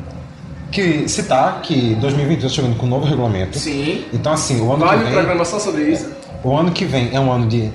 que 0.70 1.08
citar 1.08 1.60
que 1.62 1.94
2020 1.96 2.38
está 2.38 2.48
chegando 2.48 2.76
com 2.76 2.86
um 2.86 2.88
novo 2.90 3.06
regulamento. 3.06 3.58
Sim. 3.58 4.04
Então 4.12 4.32
assim, 4.32 4.60
o 4.60 4.72
ano 4.72 4.84
Vale 4.84 4.98
que 4.98 5.04
vem, 5.04 5.14
programa 5.14 5.44
só 5.44 5.58
sobre 5.58 5.82
isso, 5.84 6.10
o 6.44 6.56
ano 6.56 6.70
que 6.70 6.84
vem 6.84 7.10
é 7.12 7.18
um 7.20 7.30
ano 7.32 7.46
de 7.46 7.70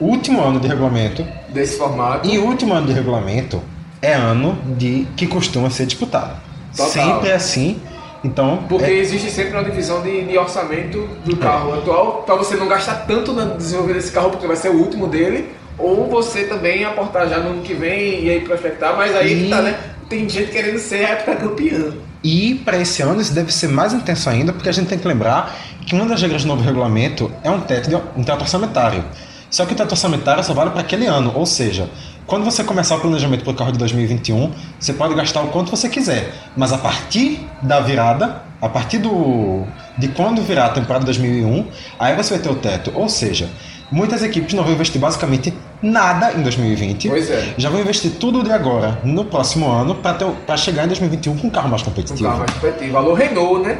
último 0.00 0.42
ano 0.42 0.60
de 0.60 0.68
regulamento 0.68 1.26
desse 1.48 1.78
formato. 1.78 2.28
e 2.28 2.38
último 2.38 2.74
ano 2.74 2.86
de 2.86 2.92
regulamento 2.92 3.62
é 4.02 4.12
ano 4.12 4.58
de 4.76 5.06
que 5.16 5.26
costuma 5.26 5.70
ser 5.70 5.86
disputado. 5.86 6.36
Total. 6.76 6.90
Sempre 6.90 7.30
é 7.30 7.34
assim. 7.34 7.80
Então, 8.22 8.64
Porque 8.68 8.84
é- 8.84 8.98
existe 8.98 9.30
sempre 9.30 9.52
uma 9.52 9.64
divisão 9.64 10.02
de, 10.02 10.24
de 10.26 10.36
orçamento 10.36 11.08
do 11.24 11.36
carro 11.36 11.72
atual, 11.74 12.22
para 12.26 12.34
você 12.34 12.56
não 12.56 12.66
gastar 12.66 13.06
tanto 13.06 13.32
no 13.32 13.56
desenvolver 13.56 13.94
desse 13.94 14.10
carro, 14.10 14.30
porque 14.30 14.46
vai 14.46 14.56
ser 14.56 14.68
o 14.70 14.74
último 14.74 15.06
dele, 15.06 15.48
ou 15.78 16.08
você 16.08 16.44
também 16.44 16.84
aportar 16.84 17.28
já 17.28 17.38
no 17.38 17.50
ano 17.50 17.62
que 17.62 17.72
vem 17.72 18.24
e 18.24 18.30
aí 18.30 18.40
prospectar, 18.40 18.96
mas 18.96 19.14
aí 19.14 19.44
que 19.44 19.48
tá, 19.50 19.62
né? 19.62 19.78
Tem 20.08 20.28
gente 20.28 20.50
querendo 20.50 20.78
ser 20.78 21.02
época 21.02 21.36
campeã. 21.36 21.92
E 22.28 22.56
para 22.64 22.76
esse 22.76 23.02
ano 23.02 23.20
isso 23.20 23.32
deve 23.32 23.52
ser 23.52 23.68
mais 23.68 23.92
intenso 23.94 24.28
ainda, 24.28 24.52
porque 24.52 24.68
a 24.68 24.72
gente 24.72 24.88
tem 24.88 24.98
que 24.98 25.06
lembrar 25.06 25.56
que 25.86 25.94
uma 25.94 26.04
das 26.06 26.20
regras 26.20 26.42
do 26.42 26.48
novo 26.48 26.60
regulamento 26.60 27.30
é 27.44 27.50
um 27.50 27.60
teto, 27.60 27.88
de- 27.88 27.94
um 28.16 28.24
teto 28.24 28.40
orçamentário. 28.40 29.04
Só 29.48 29.64
que 29.64 29.74
o 29.74 29.76
teto 29.76 29.92
orçamentário 29.92 30.42
só 30.42 30.52
vale 30.52 30.70
para 30.70 30.80
aquele 30.80 31.06
ano, 31.06 31.30
ou 31.36 31.46
seja, 31.46 31.88
quando 32.26 32.44
você 32.44 32.64
começar 32.64 32.96
o 32.96 33.00
planejamento 33.00 33.44
para 33.44 33.52
o 33.52 33.54
carro 33.54 33.70
de 33.70 33.78
2021, 33.78 34.50
você 34.80 34.92
pode 34.92 35.14
gastar 35.14 35.42
o 35.42 35.48
quanto 35.48 35.70
você 35.70 35.88
quiser, 35.88 36.32
mas 36.56 36.72
a 36.72 36.78
partir 36.78 37.46
da 37.62 37.78
virada, 37.78 38.42
a 38.60 38.68
partir 38.68 38.98
do 38.98 39.64
de 39.96 40.08
quando 40.08 40.42
virar 40.42 40.66
a 40.66 40.68
temporada 40.70 41.04
2001, 41.04 41.64
aí 42.00 42.16
você 42.16 42.34
vai 42.34 42.42
ter 42.42 42.50
o 42.50 42.56
teto. 42.56 42.90
Ou 42.96 43.08
seja, 43.08 43.48
muitas 43.90 44.22
equipes 44.22 44.52
não 44.54 44.62
vão 44.64 44.72
investir 44.72 45.00
basicamente 45.00 45.52
nada 45.82 46.32
em 46.32 46.42
2020. 46.42 47.08
Pois 47.08 47.30
é. 47.30 47.54
Já 47.56 47.70
vão 47.70 47.80
investir 47.80 48.12
tudo 48.12 48.42
de 48.42 48.50
agora 48.52 48.98
no 49.04 49.24
próximo 49.24 49.70
ano 49.70 49.94
para 49.94 50.56
chegar 50.56 50.84
em 50.84 50.88
2021 50.88 51.36
com 51.38 51.46
um 51.46 51.50
carro 51.50 51.68
mais 51.68 51.82
Um 51.82 51.86
competitivo. 51.86 52.24
carro 52.28 52.38
mais 52.40 52.50
competitivo. 52.52 52.96
Alô, 52.96 53.14
Renault, 53.14 53.62
né? 53.66 53.78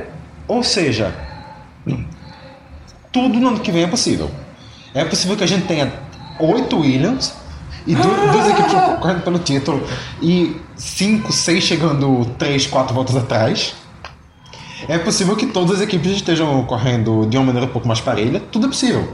Ou 0.49 0.63
seja, 0.63 1.13
tudo 3.13 3.39
no 3.39 3.49
ano 3.49 3.61
que 3.61 3.71
vem 3.73 3.83
é 3.85 3.87
possível. 3.87 4.31
É 4.95 5.05
possível 5.05 5.37
que 5.37 5.45
a 5.45 5.47
gente 5.47 5.67
tenha 5.67 5.93
oito 6.39 6.79
Williams 6.81 7.35
e 7.87 7.95
du- 7.95 8.03
duas 8.33 8.49
equipes 8.49 8.73
correndo 9.01 9.23
pelo 9.23 9.39
título 9.39 9.83
e 10.23 10.57
cinco, 10.77 11.33
seis 11.33 11.65
chegando 11.65 12.25
três, 12.39 12.67
quatro 12.67 12.95
voltas 12.95 13.17
atrás. 13.17 13.75
É 14.89 14.99
possível 14.99 15.35
que 15.35 15.47
todas 15.47 15.77
as 15.77 15.81
equipes 15.83 16.13
estejam 16.13 16.63
correndo 16.65 17.27
de 17.27 17.37
uma 17.37 17.47
maneira 17.47 17.67
um 17.67 17.71
pouco 17.73 17.89
mais 17.89 18.01
parelha. 18.01 18.41
Tudo 18.53 18.67
é 18.67 18.69
possível. 18.69 19.09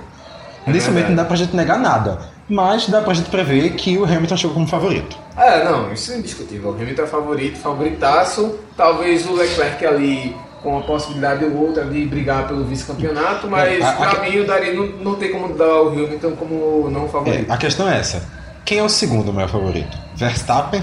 Nesse 0.66 0.88
momento 0.90 1.08
não 1.08 1.16
dá 1.16 1.24
pra 1.24 1.36
gente 1.36 1.54
negar 1.56 1.78
nada. 1.78 2.18
Mas 2.48 2.88
dá 2.88 3.00
pra 3.00 3.14
gente 3.14 3.30
prever 3.30 3.70
que 3.70 3.96
o 3.98 4.04
Hamilton 4.04 4.36
chegou 4.36 4.54
como 4.54 4.66
favorito. 4.66 5.16
É, 5.36 5.64
não, 5.64 5.92
isso 5.92 6.12
é 6.12 6.18
indiscutível. 6.18 6.70
O 6.70 6.74
Hamilton 6.74 7.02
é 7.02 7.06
favorito, 7.06 7.58
favoritaço. 7.58 8.58
Talvez 8.76 9.26
o 9.26 9.32
Leclerc 9.34 9.84
ali 9.86 10.36
com 10.62 10.78
a 10.78 10.80
possibilidade 10.82 11.44
ou 11.44 11.56
outra 11.56 11.84
de 11.84 12.04
brigar 12.04 12.46
pelo 12.46 12.64
vice-campeonato, 12.64 13.48
mas 13.48 13.80
É, 13.80 13.84
a- 13.84 13.92
pra 13.92 14.22
mim 14.22 14.38
o 14.38 14.46
Daria 14.46 14.72
não, 14.74 14.86
não 14.86 15.14
tem 15.16 15.32
como 15.32 15.54
dar 15.54 15.82
o 15.82 15.88
Hamilton 15.88 16.32
como 16.32 16.88
não 16.90 17.06
É, 17.06 17.08
favorito. 17.08 17.50
a 17.50 17.56
questão 17.56 17.88
é 17.88 17.98
essa. 17.98 18.22
Quem 18.64 18.78
é 18.78 18.82
o 18.82 18.88
segundo 18.88 19.32
maior 19.32 19.48
favorito? 19.48 19.96
Verstappen 20.14 20.82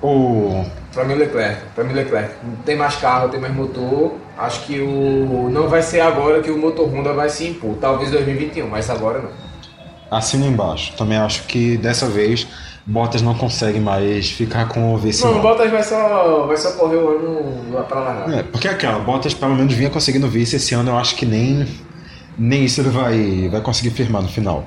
ou 0.00 0.64
Pra 0.98 1.06
mim 1.06 1.14
o 1.14 1.16
Leclerc, 1.16 1.62
pra 1.76 1.84
mim 1.84 1.92
Leclerc. 1.92 2.34
Tem 2.64 2.74
mais 2.74 2.96
carro, 2.96 3.28
tem 3.28 3.38
mais 3.38 3.54
motor. 3.54 4.16
Acho 4.36 4.66
que 4.66 4.80
o. 4.80 5.48
Não 5.48 5.68
vai 5.68 5.80
ser 5.80 6.00
agora 6.00 6.42
que 6.42 6.50
o 6.50 6.58
motor 6.58 6.92
Honda 6.92 7.12
vai 7.12 7.28
se 7.28 7.46
impor. 7.46 7.76
Talvez 7.80 8.10
2021, 8.10 8.66
mas 8.66 8.90
agora 8.90 9.20
não. 9.20 9.30
Assina 10.10 10.46
embaixo. 10.46 10.96
Também 10.96 11.16
acho 11.16 11.44
que 11.44 11.76
dessa 11.76 12.08
vez 12.08 12.48
Bottas 12.84 13.22
não 13.22 13.32
consegue 13.32 13.78
mais 13.78 14.28
ficar 14.28 14.66
com 14.66 14.92
o 14.92 14.98
vice. 14.98 15.24
Não. 15.24 15.40
Bottas 15.40 15.70
vai 15.70 15.84
só, 15.84 16.46
vai 16.48 16.56
só 16.56 16.72
correr 16.72 16.96
o 16.96 17.10
ano 17.10 17.72
lá 17.72 17.84
pra 17.84 18.00
lá. 18.00 18.36
É, 18.36 18.42
porque 18.42 18.66
aquela, 18.66 18.98
Bottas 18.98 19.32
pelo 19.32 19.54
menos 19.54 19.72
vinha 19.74 19.90
conseguindo 19.90 20.26
vice 20.26 20.56
esse 20.56 20.74
ano, 20.74 20.90
eu 20.90 20.98
acho 20.98 21.14
que 21.14 21.24
nem, 21.24 21.64
nem 22.36 22.64
isso 22.64 22.80
ele 22.80 22.90
vai, 22.90 23.48
vai 23.48 23.60
conseguir 23.60 23.90
firmar 23.90 24.20
no 24.20 24.28
final. 24.28 24.66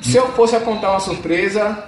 Se 0.00 0.16
eu 0.16 0.26
fosse 0.32 0.56
apontar 0.56 0.90
uma 0.90 0.98
surpresa, 0.98 1.84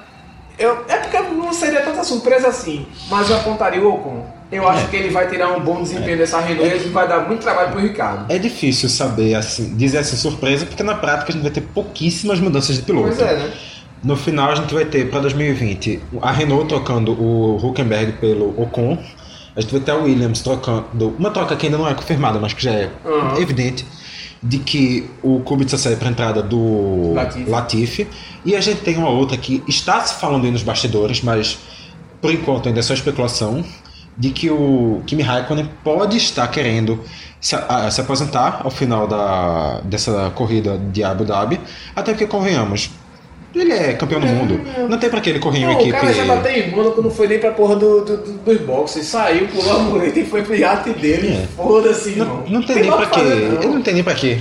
eu, 0.58 0.84
é 0.88 0.96
porque 0.98 1.16
não 1.34 1.52
seria 1.52 1.80
tanta 1.82 2.02
surpresa 2.04 2.48
assim, 2.48 2.86
mas 3.10 3.28
eu 3.30 3.36
apontaria 3.36 3.80
o 3.82 3.94
Ocon. 3.94 4.24
Eu 4.50 4.66
acho 4.66 4.88
que 4.88 4.96
ele 4.96 5.10
vai 5.10 5.28
tirar 5.28 5.52
um 5.52 5.60
bom 5.60 5.82
desempenho 5.82 6.16
dessa 6.16 6.40
Renault 6.40 6.74
e 6.76 6.88
vai 6.88 7.06
dar 7.06 7.26
muito 7.28 7.42
trabalho 7.42 7.70
pro 7.70 7.80
Ricardo. 7.80 8.32
É 8.32 8.38
difícil 8.38 8.88
saber 8.88 9.34
assim, 9.34 9.76
dizer 9.76 9.98
assim 9.98 10.16
surpresa, 10.16 10.64
porque 10.64 10.82
na 10.82 10.94
prática 10.94 11.30
a 11.30 11.32
gente 11.32 11.42
vai 11.42 11.50
ter 11.50 11.60
pouquíssimas 11.60 12.40
mudanças 12.40 12.76
de 12.76 12.82
piloto. 12.82 13.08
Pois 13.08 13.20
é, 13.20 13.34
né? 13.36 13.52
No 14.02 14.16
final 14.16 14.50
a 14.50 14.54
gente 14.54 14.72
vai 14.72 14.84
ter 14.86 15.10
para 15.10 15.20
2020 15.20 16.00
a 16.22 16.30
Renault 16.32 16.68
trocando 16.68 17.12
o 17.12 17.56
Huckenberg 17.56 18.12
pelo 18.12 18.54
Ocon. 18.60 18.96
A 19.54 19.60
gente 19.60 19.72
vai 19.72 19.80
ter 19.80 19.90
a 19.90 19.96
Williams 19.96 20.40
trocando. 20.40 21.14
Uma 21.18 21.30
troca 21.30 21.54
que 21.56 21.66
ainda 21.66 21.76
não 21.76 21.88
é 21.88 21.92
confirmada, 21.92 22.38
mas 22.38 22.52
que 22.52 22.62
já 22.62 22.70
é 22.70 22.90
Uhum. 23.04 23.36
evidente. 23.40 23.84
De 24.42 24.58
que 24.58 25.08
o 25.22 25.40
Kubica 25.40 25.76
sai 25.76 25.96
para 25.96 26.08
entrada 26.08 26.42
do 26.42 27.12
Latifi. 27.14 27.50
Latifi. 27.50 28.06
E 28.44 28.54
a 28.54 28.60
gente 28.60 28.80
tem 28.82 28.96
uma 28.96 29.08
outra 29.10 29.36
que 29.36 29.62
está 29.66 30.00
se 30.00 30.14
falando 30.20 30.44
aí 30.44 30.50
nos 30.50 30.62
bastidores, 30.62 31.22
mas 31.22 31.58
por 32.20 32.32
enquanto 32.32 32.68
ainda 32.68 32.80
é 32.80 32.82
só 32.82 32.94
especulação. 32.94 33.64
De 34.16 34.30
que 34.30 34.50
o 34.50 35.00
Kimi 35.06 35.22
Raikkonen 35.22 35.70
pode 35.84 36.16
estar 36.16 36.46
querendo 36.48 37.00
se, 37.40 37.54
a- 37.54 37.88
se 37.88 38.00
aposentar 38.00 38.62
ao 38.64 38.70
final 38.70 39.06
da, 39.06 39.80
dessa 39.84 40.30
corrida 40.34 40.76
de 40.76 41.04
Abu 41.04 41.24
Dhabi. 41.24 41.60
Até 41.94 42.12
porque, 42.12 42.26
convenhamos, 42.26 42.90
ele 43.54 43.72
é 43.72 43.92
campeão 43.94 44.20
do 44.20 44.26
mundo. 44.26 44.60
Não 44.88 44.98
tem 44.98 45.08
pra 45.10 45.20
que 45.20 45.30
ele 45.30 45.38
correr 45.38 45.60
em 45.60 45.64
uma 45.64 45.72
equipe. 45.74 45.90
o 45.90 45.92
cara 46.00 46.12
já 46.12 46.24
bateu 46.24 46.52
em 46.52 46.70
Mônaco, 46.70 47.02
não 47.02 47.10
foi 47.10 47.26
nem 47.28 47.38
pra 47.38 47.50
porra 47.52 47.76
do, 47.76 48.04
do, 48.04 48.16
do- 48.18 48.32
dos 48.44 48.60
boxes. 48.60 49.06
Saiu, 49.06 49.48
pulou 49.48 49.76
a 49.76 49.78
mureta 49.80 50.20
e 50.20 50.26
foi 50.26 50.42
pro 50.42 50.54
iate 50.54 50.90
dele. 50.90 51.28
É. 51.28 51.46
Foda-se, 51.56 52.10
irmão. 52.10 52.42
Não, 52.46 52.60
não 52.60 52.62
tem, 52.62 52.76
nem 52.76 52.90
lá 52.90 52.96
pra 52.98 53.06
que. 53.06 53.20
Ele 53.20 53.66
não 53.66 53.82
tem 53.82 53.94
nem 53.94 54.02
pra 54.04 54.14
quê 54.14 54.38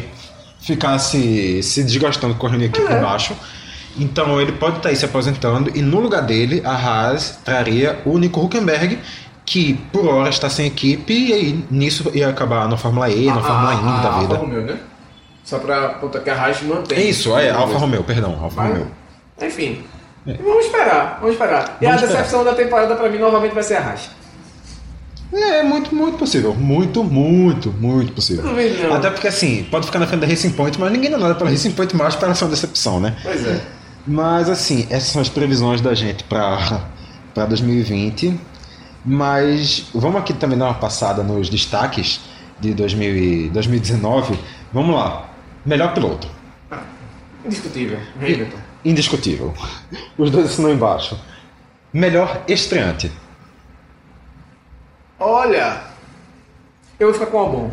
ficar 0.60 0.98
se, 1.00 1.64
se 1.64 1.84
desgastando 1.84 2.36
correndo 2.36 2.64
em 2.64 2.66
equipe 2.68 2.92
É. 2.92 2.98
embaixo. 2.98 3.34
Então 4.00 4.40
ele 4.42 4.52
pode 4.52 4.78
estar 4.78 4.90
aí 4.90 4.96
se 4.96 5.06
aposentando 5.06 5.72
e 5.74 5.82
no 5.82 6.00
lugar 6.00 6.22
dele 6.22 6.62
a 6.64 6.72
Haas 6.76 7.40
traria 7.44 7.98
o 8.06 8.18
Nico 8.20 8.40
Huckenberg, 8.42 9.00
que 9.46 9.74
por 9.92 10.06
hora 10.08 10.30
está 10.30 10.50
sem 10.50 10.68
equipe 10.68 11.14
e 11.14 11.34
aí 11.34 11.64
nisso 11.72 12.12
ia 12.14 12.28
acabar 12.30 12.68
na 12.70 12.78
Fórmula 12.78 13.10
E, 13.10 13.26
na 13.26 13.42
Fórmula 13.42 13.74
Indy 13.74 13.84
da 13.84 13.90
Alfa 14.10 14.20
vida. 14.20 14.36
Romeo, 14.36 14.62
né? 14.62 14.78
Só 15.48 15.60
pra 15.60 15.92
pontuar 15.92 16.22
que 16.22 16.30
a 16.30 16.36
Haas 16.36 16.62
mantém. 16.62 17.10
Isso, 17.10 17.38
é, 17.38 17.50
Alfa 17.50 17.78
Romeo, 17.78 18.04
perdão, 18.04 18.38
Alfa 18.38 18.64
Mas, 18.64 18.70
Romeo. 18.70 18.92
Enfim. 19.42 19.82
Vamos 20.44 20.66
esperar, 20.66 21.20
vamos 21.22 21.36
esperar. 21.36 21.78
E 21.80 21.86
Vamos 21.86 22.04
a 22.04 22.06
decepção 22.06 22.44
da 22.44 22.54
temporada 22.54 22.94
pra 22.98 23.10
mim 23.10 23.18
novamente 23.18 23.54
vai 23.54 23.64
ser 23.64 23.76
a 23.78 23.80
Haas. 23.80 24.10
É, 25.32 25.64
muito, 25.64 25.96
muito 25.96 26.18
possível. 26.18 26.54
Muito, 26.54 27.02
muito, 27.02 27.72
muito 27.72 28.12
possível. 28.12 28.44
Não 28.44 28.90
não. 28.90 28.96
Até 28.98 29.10
porque 29.10 29.30
assim, 29.30 29.66
pode 29.72 29.86
ficar 29.86 30.00
na 30.00 30.08
frente 30.08 30.20
da 30.20 30.28
Racing 30.28 30.52
Point, 30.52 30.78
mas 30.78 30.92
ninguém 30.92 31.10
dá 31.10 31.18
nada 31.18 31.34
pela 31.34 31.50
Racing 31.50 31.72
Point 31.72 31.96
mais 31.96 32.14
para 32.14 32.36
ser 32.36 32.44
uma 32.44 32.50
decepção, 32.50 33.00
né? 33.00 33.16
Pois 33.24 33.48
é. 33.48 33.62
Mas 34.06 34.50
assim, 34.50 34.86
essas 34.90 35.08
são 35.12 35.22
as 35.22 35.30
previsões 35.30 35.80
da 35.80 35.94
gente 35.94 36.26
para 36.26 37.46
2020. 37.48 38.38
Mas 39.06 39.86
vamos 39.96 40.20
aqui 40.20 40.34
também 40.34 40.58
dar 40.58 40.66
uma 40.66 40.74
passada 40.74 41.24
nos 41.24 41.48
destaques 41.48 42.20
de 42.60 42.74
2000 42.74 43.16
e 43.16 43.50
2019. 43.50 44.38
Vamos 44.74 44.94
lá. 44.94 45.37
Melhor 45.68 45.94
piloto. 45.94 46.30
Indiscutível. 47.46 48.00
Hamilton. 48.22 48.58
Indiscutível. 48.86 49.54
Os 50.18 50.32
dois 50.32 50.46
assinam 50.46 50.72
embaixo. 50.72 51.20
Melhor 51.92 52.42
estreante. 52.48 53.12
Olha, 55.20 55.82
eu 56.98 57.08
vou 57.08 57.14
ficar 57.14 57.26
com 57.26 57.38
o 57.38 57.40
Albon. 57.42 57.72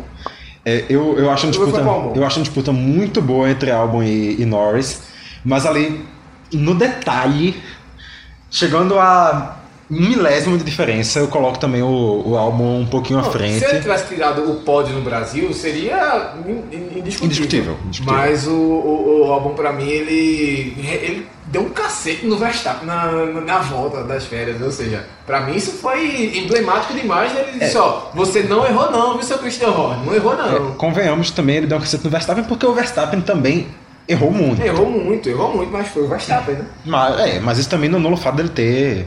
É, 0.65 0.85
eu, 0.89 1.17
eu, 1.17 1.31
acho 1.31 1.45
uma 1.45 1.55
Eu 1.55 1.65
disputa, 1.65 1.89
Albon. 1.89 2.13
eu 2.13 2.25
acho 2.25 2.37
uma 2.37 2.43
disputa 2.43 2.73
muito 2.73 3.21
boa 3.21 3.49
entre 3.49 3.71
Albon 3.71 4.03
e, 4.03 4.41
e 4.41 4.45
Norris, 4.45 5.03
mas 5.43 5.65
ali 5.65 6.05
no 6.51 6.75
detalhe, 6.75 7.55
chegando 8.51 8.99
a 8.99 9.57
um 9.89 9.99
milésimo 10.09 10.57
de 10.57 10.63
diferença, 10.63 11.19
eu 11.19 11.27
coloco 11.27 11.59
também 11.59 11.83
o, 11.83 12.23
o 12.25 12.37
Albon 12.37 12.79
um 12.81 12.85
pouquinho 12.87 13.19
à 13.19 13.23
frente. 13.23 13.59
Se 13.59 13.65
ele 13.65 13.81
tivesse 13.81 14.07
tirado 14.07 14.49
o 14.49 14.55
pódio 14.61 14.95
no 14.95 15.01
Brasil, 15.01 15.53
seria 15.53 16.33
in- 16.47 16.75
in- 16.75 16.99
indiscutível. 16.99 17.25
Indiscutível, 17.25 17.77
indiscutível. 17.85 18.13
Mas 18.19 18.47
o, 18.47 18.51
o, 18.51 19.25
o 19.27 19.31
Albon, 19.31 19.53
pra 19.53 19.71
mim, 19.71 19.87
ele, 19.87 20.75
ele 20.79 21.27
deu 21.45 21.61
um 21.61 21.69
cacete 21.69 22.25
no 22.25 22.35
Verstappen 22.37 22.87
na, 22.87 23.11
na, 23.41 23.59
volta 23.59 24.03
das 24.03 24.25
férias. 24.25 24.59
Ou 24.61 24.71
seja, 24.71 25.05
pra 25.27 25.41
mim 25.41 25.55
isso 25.55 25.71
foi 25.73 26.35
emblemático 26.35 26.93
demais. 26.93 27.31
Ele 27.37 27.57
É. 27.61 27.65
disse: 27.65 27.77
Ó, 27.77 28.07
você 28.15 28.41
não 28.41 28.65
errou, 28.65 28.91
não, 28.91 29.13
viu, 29.13 29.23
seu 29.23 29.37
Christian 29.37 29.69
Horner? 29.69 30.03
Não 30.05 30.15
errou, 30.15 30.35
não. 30.35 30.71
É, 30.71 30.75
convenhamos 30.77 31.29
também, 31.29 31.57
ele 31.57 31.67
deu 31.67 31.77
um 31.77 31.81
cacete 31.81 32.03
no 32.03 32.09
Verstappen, 32.09 32.43
porque 32.45 32.65
o 32.65 32.73
Verstappen 32.73 33.21
também 33.21 33.67
errou 34.07 34.31
muito. 34.31 34.61
Errou 34.63 34.89
muito, 34.89 35.29
errou 35.29 35.55
muito, 35.55 35.71
mas 35.71 35.87
foi 35.89 36.03
o 36.03 36.07
Verstappen, 36.07 36.55
né? 36.55 36.65
Mas, 36.83 37.19
é, 37.19 37.39
mas 37.39 37.59
isso 37.59 37.69
também 37.69 37.87
não 37.89 37.99
anula 37.99 38.15
o 38.15 38.17
fato 38.17 38.35
dele 38.37 38.49
ter. 38.49 39.05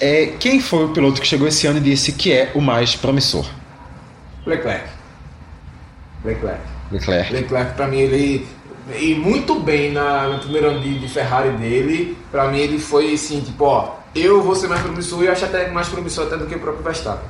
É, 0.00 0.26
quem 0.38 0.60
foi 0.60 0.84
o 0.84 0.88
piloto 0.90 1.20
que 1.20 1.26
chegou 1.26 1.48
esse 1.48 1.66
ano 1.66 1.78
e 1.78 1.80
disse 1.80 2.12
que 2.12 2.32
é 2.32 2.52
o 2.54 2.60
mais 2.60 2.94
promissor? 2.94 3.44
Leclerc. 4.46 4.88
Leclerc. 6.24 6.60
Leclerc. 6.92 7.32
Leclerc, 7.32 7.74
pra 7.74 7.86
mim, 7.88 7.98
ele. 7.98 8.46
E 9.00 9.14
muito 9.16 9.58
bem 9.58 9.90
na, 9.90 10.28
no 10.28 10.38
primeiro 10.38 10.68
ano 10.68 10.80
de, 10.80 10.98
de 10.98 11.08
Ferrari 11.08 11.50
dele. 11.50 12.16
Pra 12.30 12.48
mim, 12.48 12.58
ele 12.58 12.78
foi 12.78 13.14
assim: 13.14 13.40
tipo, 13.40 13.64
ó, 13.64 13.96
eu 14.14 14.42
vou 14.42 14.54
ser 14.54 14.68
mais 14.68 14.82
promissor 14.82 15.24
e 15.24 15.28
acho 15.28 15.44
até 15.44 15.68
mais 15.70 15.88
promissor 15.88 16.26
até 16.26 16.36
do 16.36 16.46
que 16.46 16.54
o 16.54 16.60
próprio 16.60 16.84
Verstappen. 16.84 17.28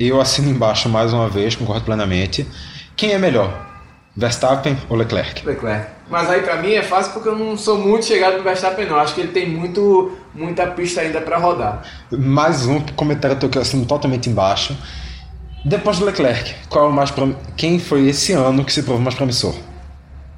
Eu 0.00 0.20
assino 0.20 0.50
embaixo 0.50 0.88
mais 0.88 1.12
uma 1.12 1.28
vez, 1.28 1.54
concordo 1.54 1.84
plenamente. 1.84 2.46
Quem 2.96 3.12
é 3.12 3.18
melhor? 3.18 3.72
Verstappen 4.16 4.76
ou 4.88 4.96
Leclerc? 4.96 5.46
Leclerc. 5.46 5.88
Mas 6.08 6.30
aí 6.30 6.40
pra 6.42 6.56
mim 6.56 6.72
é 6.72 6.82
fácil 6.82 7.12
porque 7.12 7.28
eu 7.28 7.36
não 7.36 7.56
sou 7.56 7.78
muito 7.78 8.04
chegado 8.04 8.36
no 8.36 8.42
Verstappen, 8.42 8.86
não. 8.86 8.96
Acho 8.96 9.14
que 9.14 9.20
ele 9.20 9.32
tem 9.32 9.48
muito, 9.48 10.12
muita 10.34 10.66
pista 10.66 11.00
ainda 11.00 11.20
pra 11.20 11.38
rodar. 11.38 11.82
Mais 12.10 12.66
um 12.66 12.80
comentário 12.80 13.38
teu 13.38 13.48
que 13.48 13.58
eu 13.58 13.62
assino 13.62 13.86
totalmente 13.86 14.28
embaixo. 14.28 14.76
Depois 15.64 15.98
do 15.98 16.04
Leclerc, 16.04 16.54
qual 16.68 16.90
é 16.90 16.92
mais 16.92 17.10
prom... 17.10 17.34
quem 17.56 17.78
foi 17.78 18.08
esse 18.08 18.32
ano 18.32 18.64
que 18.64 18.72
se 18.72 18.82
provou 18.82 19.02
mais 19.02 19.14
promissor? 19.14 19.54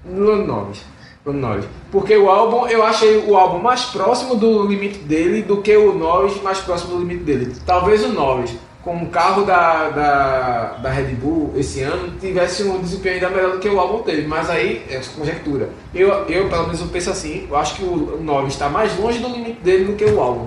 Lando 0.08 0.46
Norris. 0.46 0.82
Lando 1.24 1.38
Norris. 1.38 1.64
Porque 1.90 2.16
o 2.16 2.30
álbum, 2.30 2.68
eu 2.68 2.84
achei 2.84 3.16
o 3.26 3.36
álbum 3.36 3.58
mais 3.58 3.86
próximo 3.86 4.36
do 4.36 4.66
limite 4.66 4.98
dele 4.98 5.42
do 5.42 5.60
que 5.62 5.76
o 5.76 5.92
Norris 5.94 6.40
mais 6.42 6.58
próximo 6.58 6.94
do 6.94 7.00
limite 7.00 7.24
dele. 7.24 7.52
Talvez 7.66 8.04
o 8.04 8.10
Norris, 8.10 8.54
com 8.86 9.02
o 9.02 9.06
carro 9.08 9.44
da, 9.44 9.88
da, 9.90 10.64
da 10.80 10.90
Red 10.90 11.16
Bull 11.16 11.52
esse 11.56 11.82
ano, 11.82 12.12
tivesse 12.20 12.62
um 12.62 12.80
desempenho 12.80 13.16
ainda 13.16 13.30
melhor 13.30 13.50
do 13.50 13.58
que 13.58 13.68
o 13.68 13.80
álbum 13.80 14.04
teve. 14.04 14.28
Mas 14.28 14.48
aí 14.48 14.86
é 14.88 15.00
conjectura. 15.16 15.70
Eu, 15.92 16.08
eu 16.28 16.48
pelo 16.48 16.62
menos, 16.66 16.80
eu 16.80 16.86
penso 16.86 17.10
assim. 17.10 17.48
Eu 17.50 17.56
acho 17.56 17.74
que 17.74 17.82
o 17.82 18.20
Norris 18.22 18.52
está 18.52 18.68
mais 18.68 18.96
longe 18.96 19.18
do 19.18 19.26
limite 19.26 19.60
dele 19.60 19.86
do 19.86 19.94
que 19.94 20.04
o 20.04 20.20
álbum 20.20 20.46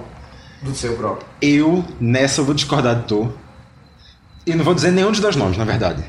do 0.62 0.74
seu 0.74 0.96
próprio. 0.96 1.28
Eu, 1.42 1.84
nessa, 2.00 2.40
eu 2.40 2.46
vou 2.46 2.54
discordar 2.56 2.96
de 2.96 3.04
tu. 3.08 3.30
E 4.48 4.56
não 4.56 4.64
vou 4.64 4.74
dizer 4.74 4.92
nenhum 4.92 5.12
dos 5.12 5.20
dois 5.20 5.36
nomes, 5.36 5.58
na 5.58 5.66
verdade. 5.66 6.02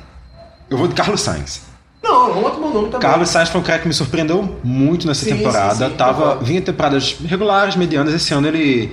Eu 0.70 0.78
vou 0.78 0.86
de 0.86 0.94
Carlos 0.94 1.20
Sainz. 1.22 1.62
Não, 2.00 2.30
um 2.30 2.44
ótimo 2.44 2.70
nome 2.70 2.90
também. 2.90 3.00
Carlos 3.00 3.28
Sainz 3.28 3.48
foi 3.48 3.60
um 3.60 3.64
cara 3.64 3.80
que 3.80 3.88
me 3.88 3.92
surpreendeu 3.92 4.56
muito 4.62 5.04
nessa 5.04 5.24
Sim, 5.24 5.36
temporada. 5.36 5.74
sim, 5.74 5.90
sim, 5.90 5.96
Tava, 5.96 6.36
vinha 6.36 6.62
temporadas 6.62 7.16
regulares, 7.26 7.74
medianas. 7.74 8.14
Esse 8.14 8.32
ano 8.32 8.46
ele. 8.46 8.92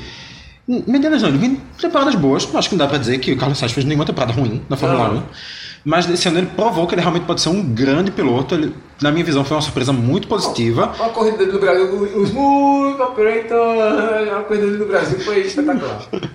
Medianas 0.68 1.22
não, 1.22 1.30
ele 1.30 1.38
vinha 1.38 1.57
temporadas 1.80 2.15
boas. 2.15 2.48
Acho 2.53 2.69
que 2.69 2.76
não 2.76 2.80
dá 2.85 2.88
pra 2.88 2.98
dizer 2.98 3.19
que 3.19 3.31
o 3.31 3.38
Carlos 3.38 3.57
Sainz 3.57 3.72
fez 3.72 3.85
nenhuma 3.85 4.06
temporada 4.06 4.34
ruim 4.34 4.61
na 4.69 4.76
Fórmula 4.76 5.07
Não. 5.07 5.18
1. 5.19 5.23
Mas 5.85 6.10
esse 6.10 6.27
ano 6.27 6.39
ele 6.39 6.48
provou 6.48 6.85
que 6.85 6.95
ele 6.95 7.02
realmente 7.02 7.26
pode 7.26 7.39
ser 7.39 7.48
um 7.48 7.64
grande 7.64 8.11
piloto. 8.11 8.56
Ele, 8.56 8.76
na 9.02 9.10
minha 9.10 9.23
visão, 9.23 9.45
foi 9.45 9.56
uma 9.56 9.61
surpresa 9.61 9.94
muito 9.94 10.27
positiva. 10.27 10.94
A 10.99 11.10
corrida 11.10 11.38
dele 11.38 11.53
no 11.53 11.60
Brasil, 11.60 11.85
o, 11.85 12.19
o 12.19 12.23
Smooth 12.23 13.02
Operator, 13.02 14.38
a 14.38 14.44
corrida 14.44 14.65
dele 14.65 14.77
no 14.80 14.85
Brasil 14.88 15.19
foi 15.22 15.39
espetacular. 15.39 16.02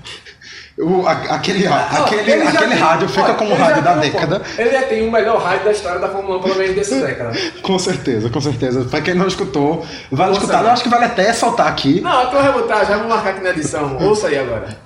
O, 0.82 1.06
a- 1.06 1.12
aquele 1.36 1.66
Ah, 1.66 1.88
aquele, 2.04 2.32
aquele 2.42 2.68
tem- 2.68 2.78
rádio 2.78 3.08
fica 3.08 3.22
olha, 3.24 3.34
como 3.34 3.54
rádio 3.54 3.82
da 3.82 3.90
tem 3.92 3.98
um 4.10 4.12
década. 4.12 4.42
Ele 4.58 4.70
já 4.70 4.82
tem 4.82 5.08
o 5.08 5.12
melhor 5.12 5.40
rádio 5.40 5.64
da 5.64 5.70
história 5.72 5.98
da 6.00 6.08
Fórmula 6.08 6.38
1, 6.38 6.42
pelo 6.42 6.54
menos 6.56 6.74
dessa 6.74 6.96
década. 7.06 7.32
Com 7.62 7.78
certeza, 7.78 8.28
com 8.30 8.40
certeza. 8.40 8.84
Pra 8.84 9.00
quem 9.00 9.14
não 9.14 9.26
escutou, 9.28 9.86
vale 10.10 10.30
Ouça 10.30 10.40
escutar. 10.42 10.58
aí. 10.60 10.66
Eu 10.66 10.70
acho 10.72 10.82
que 10.82 10.88
vale 10.88 11.04
até 11.04 11.32
saltar 11.32 11.68
aqui. 11.68 12.00
Não, 12.00 12.22
eu 12.22 12.30
tô 12.30 12.40
rebutar, 12.40 12.84
já 12.86 12.98
vou 12.98 13.08
marcar 13.08 13.30
aqui 13.30 13.42
na 13.42 13.50
edição. 13.50 13.96
Ouça 14.02 14.28
aí 14.28 14.38
agora. 14.38 14.76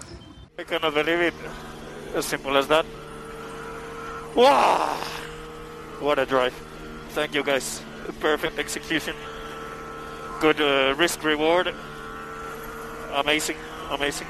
I 0.58 0.64
cannot 0.64 0.92
believe 0.94 1.22
it. 1.26 1.36
As 2.16 2.24
simple 2.24 2.56
as 2.56 2.66
that. 2.66 2.86
Wow! 4.34 4.96
What 6.00 6.20
a 6.20 6.24
drive. 6.26 6.52
Thank 7.14 7.34
you 7.36 7.42
guys. 7.42 7.80
Perfect 8.20 8.58
execution. 8.60 9.14
Good 10.40 10.60
uh, 10.62 10.94
risk 10.98 11.22
reward. 11.24 11.74
Amazing, 13.14 13.56
amazing. 13.90 14.26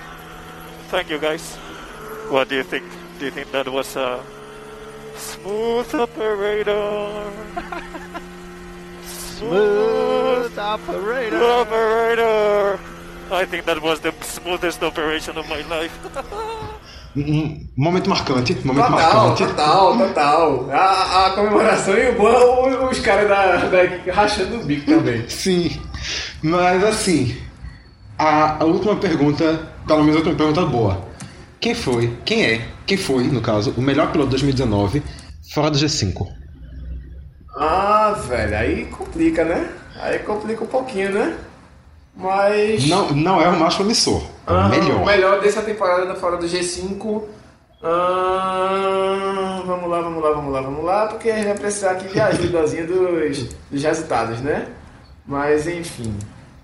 Thank 0.90 1.10
you 1.10 1.18
guys. 1.18 1.56
What 2.30 2.48
do 2.48 2.56
you 2.56 2.62
think? 2.62 2.84
Do 3.18 3.24
you 3.26 3.30
think 3.30 3.50
that 3.52 3.68
was 3.68 3.96
a 3.96 4.20
smooth 5.16 5.94
operator? 5.94 7.30
smooth 9.04 10.58
operator. 10.58 11.42
operator. 11.42 12.78
I 13.30 13.44
think 13.44 13.64
that 13.66 13.82
was 13.82 14.00
the 14.00 14.12
smoothest 14.20 14.82
operation 14.82 15.36
of 15.36 15.48
my 15.48 15.62
life. 15.68 15.92
Um 17.16 17.66
momento 17.76 18.10
marcante, 18.10 18.54
momento 18.62 18.88
Total, 18.90 19.28
marcante. 19.28 19.38
total, 19.46 19.96
total. 19.98 20.70
A, 20.70 21.26
a 21.26 21.30
comemoração 21.30 21.94
e 21.96 22.10
o 22.10 22.14
bom, 22.14 22.88
os 22.90 22.98
caras 23.00 23.26
da, 23.28 23.56
da 23.56 24.12
rachando 24.12 24.60
o 24.60 24.64
bico 24.64 24.84
também. 24.84 25.26
Sim, 25.28 25.80
mas 26.42 26.84
assim, 26.84 27.40
a, 28.18 28.62
a 28.62 28.64
última 28.66 28.96
pergunta, 28.96 29.66
pelo 29.86 30.00
menos 30.00 30.16
a 30.16 30.18
última 30.18 30.34
pergunta 30.36 30.66
boa. 30.66 31.04
Quem 31.60 31.74
foi, 31.74 32.16
quem 32.24 32.44
é, 32.44 32.68
quem 32.86 32.96
foi, 32.96 33.24
no 33.24 33.40
caso, 33.40 33.72
o 33.76 33.82
melhor 33.82 34.10
piloto 34.12 34.30
de 34.30 34.42
2019 34.42 35.02
fora 35.54 35.70
do 35.70 35.78
G5? 35.78 36.26
Ah, 37.56 38.14
velho, 38.28 38.56
aí 38.56 38.84
complica, 38.86 39.44
né? 39.44 39.70
Aí 40.00 40.18
complica 40.20 40.62
um 40.62 40.66
pouquinho, 40.66 41.12
né? 41.12 41.36
Mas. 42.14 42.86
Não, 42.86 43.10
não 43.12 43.40
é 43.40 43.48
o 43.48 43.58
mais 43.58 43.74
promissor, 43.74 44.22
é 44.46 44.52
o 44.52 44.56
Ah, 44.56 44.68
melhor. 44.68 45.02
O 45.02 45.06
melhor 45.06 45.40
dessa 45.40 45.62
temporada 45.62 46.06
da 46.06 46.14
fora 46.14 46.36
do 46.36 46.46
G5. 46.46 47.24
Ah, 47.82 49.62
vamos 49.66 49.88
lá, 49.90 50.00
vamos 50.00 50.22
lá, 50.22 50.30
vamos 50.32 50.52
lá, 50.52 50.60
vamos 50.60 50.84
lá, 50.84 51.06
porque 51.06 51.30
a 51.30 51.36
gente 51.36 51.46
vai 51.46 51.54
precisar 51.56 51.92
aqui 51.92 52.08
de 52.08 52.20
ajudazinha 52.20 52.84
dos, 52.88 53.48
dos 53.70 53.82
resultados, 53.82 54.40
né? 54.40 54.68
Mas 55.26 55.66
enfim, 55.66 56.14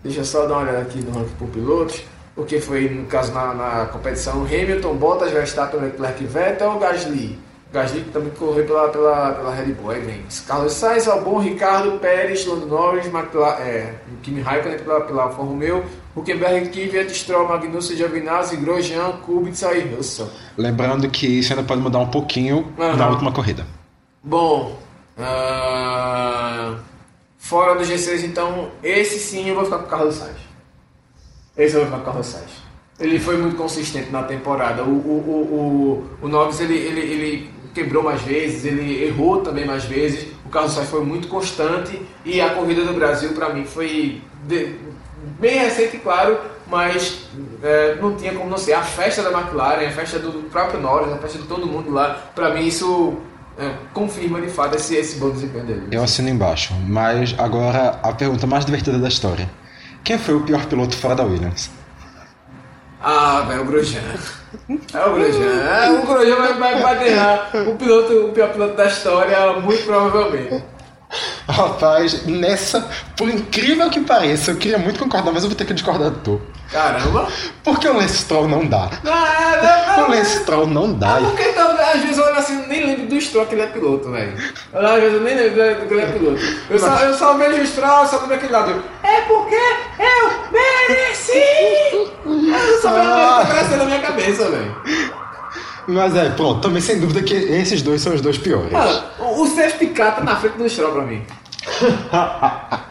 deixa 0.03 0.21
eu 0.21 0.25
só 0.25 0.47
dar 0.47 0.55
uma 0.55 0.63
olhada 0.63 0.81
aqui 0.81 1.01
no 1.01 1.13
ranking 1.13 1.35
por 1.39 1.49
pilotos, 1.49 2.03
porque 2.35 2.61
foi 2.61 2.89
no 2.89 3.07
caso 3.07 3.33
na, 3.33 3.55
na 3.55 3.87
competição 3.87 4.45
Hamilton, 4.45 4.95
Bottas, 4.95 5.31
Verstappen, 5.31 5.81
Leclerc, 5.81 6.25
Vettel, 6.25 6.79
Gasly. 6.79 7.39
Gasly 7.73 8.03
que 8.03 8.11
também 8.11 8.31
correu 8.31 8.67
pela, 8.67 8.89
pela, 8.89 9.33
pela 9.33 9.55
Red 9.55 9.73
Bull, 9.73 9.91
aí 9.91 10.01
vem 10.01 10.23
Carlos 10.47 10.75
Sainz, 10.75 11.09
Albon, 11.09 11.39
Ricardo, 11.39 11.99
Pérez, 11.99 12.45
Lando 12.47 12.67
Norris, 12.67 13.07
McLaren, 13.07 13.63
é, 13.63 13.95
Kimi 14.23 14.43
Raikkonen 14.43 14.79
pela, 14.79 15.01
pela 15.01 15.23
Alfa 15.25 15.43
Romeo, 15.43 15.83
Huckenberg, 16.15 16.69
Kvyat, 16.69 17.11
Stroll, 17.11 17.49
Magnussen, 17.49 17.97
Giovinazzi, 17.97 18.57
Grosjean, 18.57 19.13
Kubica 19.25 19.75
e 19.75 19.95
Russell. 19.95 20.29
Lembrando 20.59 21.09
que 21.09 21.27
isso 21.27 21.53
ainda 21.55 21.65
pode 21.65 21.81
mudar 21.81 22.01
um 22.01 22.09
pouquinho 22.09 22.71
Aham. 22.79 22.97
na 22.97 23.09
última 23.09 23.33
corrida. 23.33 23.67
Bom, 24.23 24.79
ah, 25.19 26.77
fora 27.39 27.75
do 27.75 27.85
G6, 27.85 28.25
então, 28.25 28.71
esse 28.83 29.19
sim 29.19 29.49
eu 29.49 29.55
vou 29.55 29.65
ficar 29.65 29.79
com 29.79 29.87
o 29.87 29.89
Carlos 29.89 30.17
Sainz. 30.17 30.52
Esse 31.57 31.77
com 31.79 31.97
o 31.97 32.01
Carlos 32.01 32.27
Sainz. 32.27 32.51
Ele 32.99 33.19
foi 33.19 33.37
muito 33.37 33.57
consistente 33.57 34.11
na 34.11 34.23
temporada. 34.23 34.83
O, 34.83 34.87
o, 34.87 36.05
o, 36.21 36.25
o, 36.25 36.27
o 36.27 36.29
ele, 36.63 36.75
ele, 36.75 37.01
ele 37.01 37.51
quebrou 37.75 38.03
mais 38.03 38.23
vezes, 38.23 38.65
ele 38.65 39.05
errou 39.05 39.41
também 39.41 39.65
mais 39.67 39.85
vezes. 39.85 40.29
O 40.47 40.49
Carlos 40.49 40.73
Sainz 40.73 40.89
foi 40.89 41.05
muito 41.05 41.29
constante 41.29 42.01
e 42.25 42.41
a 42.41 42.51
corrida 42.51 42.85
do 42.85 42.93
Brasil 42.93 43.33
para 43.33 43.49
mim 43.51 43.65
foi 43.65 44.23
de- 44.47 44.77
bem 45.39 45.59
recente, 45.59 45.99
claro, 45.99 46.39
mas 46.67 47.27
é, 47.63 47.97
não 48.01 48.15
tinha 48.17 48.33
como 48.35 48.49
não 48.51 48.59
ser. 48.59 48.73
A 48.75 48.83
festa 48.83 49.23
da 49.23 49.31
McLaren, 49.31 49.87
a 49.87 49.91
festa 49.91 50.19
do 50.19 50.33
próprio 50.51 50.81
Norris, 50.81 51.13
a 51.13 51.19
festa 51.19 51.39
de 51.39 51.45
todo 51.45 51.67
mundo 51.67 51.91
lá, 51.91 52.31
para 52.35 52.55
mim 52.55 52.67
isso 52.67 53.15
é, 53.59 53.71
confirma 53.93 54.41
de 54.41 54.49
fato 54.49 54.77
esse, 54.77 54.95
esse 54.95 55.19
bom 55.19 55.31
desempenho 55.31 55.65
dele. 55.65 55.83
Eu 55.91 56.03
assino 56.03 56.29
embaixo. 56.29 56.75
Mas 56.87 57.35
agora 57.39 57.99
a 58.03 58.13
pergunta 58.13 58.47
mais 58.47 58.65
divertida 58.65 58.99
da 58.99 59.09
história. 59.09 59.49
Quem 60.05 60.19
foi 60.19 60.35
o 60.35 60.41
pior 60.41 60.67
piloto 60.67 60.97
fora 60.97 61.15
da 61.15 61.25
Williams? 61.25 61.71
Ah, 63.01 63.45
velho, 63.49 63.63
o 63.63 63.65
Grosjean. 63.65 64.01
É 64.95 65.05
o 65.05 65.15
Grosjean. 65.15 65.61
É, 65.61 65.91
o 65.91 66.07
Grosjean 66.07 66.37
vai, 66.37 66.81
vai, 66.81 67.67
o, 67.67 67.77
piloto, 67.77 68.27
o 68.27 68.33
pior 68.33 68.53
piloto 68.53 68.77
da 68.77 68.87
história, 68.87 69.53
muito 69.61 69.85
provavelmente. 69.85 70.63
Rapaz, 71.49 72.25
nessa, 72.27 72.89
por 73.17 73.29
incrível 73.29 73.91
que 73.91 74.01
pareça, 74.01 74.53
eu 74.53 74.57
queria 74.57 74.79
muito 74.79 75.01
concordar, 75.01 75.33
mas 75.33 75.43
eu 75.43 75.49
vou 75.49 75.59
ter 75.59 75.65
que 75.65 75.75
discordar 75.75 76.11
do 76.11 76.19
tu. 76.21 76.43
Caramba. 76.73 77.29
Porque 77.63 77.87
o 77.87 78.09
Stroll 78.09 78.49
não 78.49 78.65
dá. 78.67 78.89
Não, 79.05 79.13
não, 79.13 79.95
O 79.95 80.09
não, 80.09 80.11
Lance 80.17 80.39
Stroll 80.41 80.67
não 80.67 80.93
dá. 80.95 81.17
Porque 81.21 81.43
então, 81.43 81.71
às 81.71 82.01
vezes 82.01 82.17
eu 82.17 82.25
olho 82.25 82.37
assim, 82.37 82.67
nem 82.67 82.87
lembro 82.87 83.07
do 83.07 83.21
Stroll 83.21 83.47
que 83.47 83.55
ele 83.55 83.63
é 83.63 83.67
piloto, 83.67 84.11
velho. 84.11 84.33
Eu, 84.73 84.87
Às 84.87 85.01
vezes 85.01 85.15
eu 85.15 85.21
nem 85.21 85.35
lembro 85.35 85.81
do 85.81 85.87
que 85.87 85.95
ele 85.95 86.03
é 86.03 86.07
piloto. 86.07 86.41
Eu 86.71 86.79
só, 86.79 86.87
eu 87.01 87.15
só 87.15 87.35
vejo 87.37 87.63
o 87.63 87.67
Stroll, 87.67 88.07
só 88.07 88.19
lembro 88.21 88.35
aquele 88.37 88.53
lado. 88.53 88.83
É 89.03 89.21
porque 89.23 89.55
eu 89.55 90.31
mereci! 90.51 92.11
Eu 92.25 92.81
só 92.81 92.91
vejo 92.91 93.11
ele 93.11 93.43
aparecendo 93.43 93.79
na 93.79 93.85
minha 93.85 94.01
cabeça, 94.01 94.51
velho. 94.51 94.77
Mas 95.87 96.17
é, 96.17 96.31
pronto, 96.31 96.61
também 96.61 96.81
sem 96.81 96.99
dúvida 97.01 97.23
que 97.23 97.35
esses 97.35 97.83
dois 97.83 98.01
são 98.01 98.15
os 98.15 98.21
dois 98.21 98.39
piores. 98.39 98.73
O 99.19 99.43
o 99.43 99.47
safety 99.47 99.89
car 99.89 100.15
tá 100.17 100.23
na 100.23 100.37
frente 100.37 100.57
do 100.57 100.69
Stroll 100.69 100.93
pra 100.93 101.03
mim. 101.03 101.23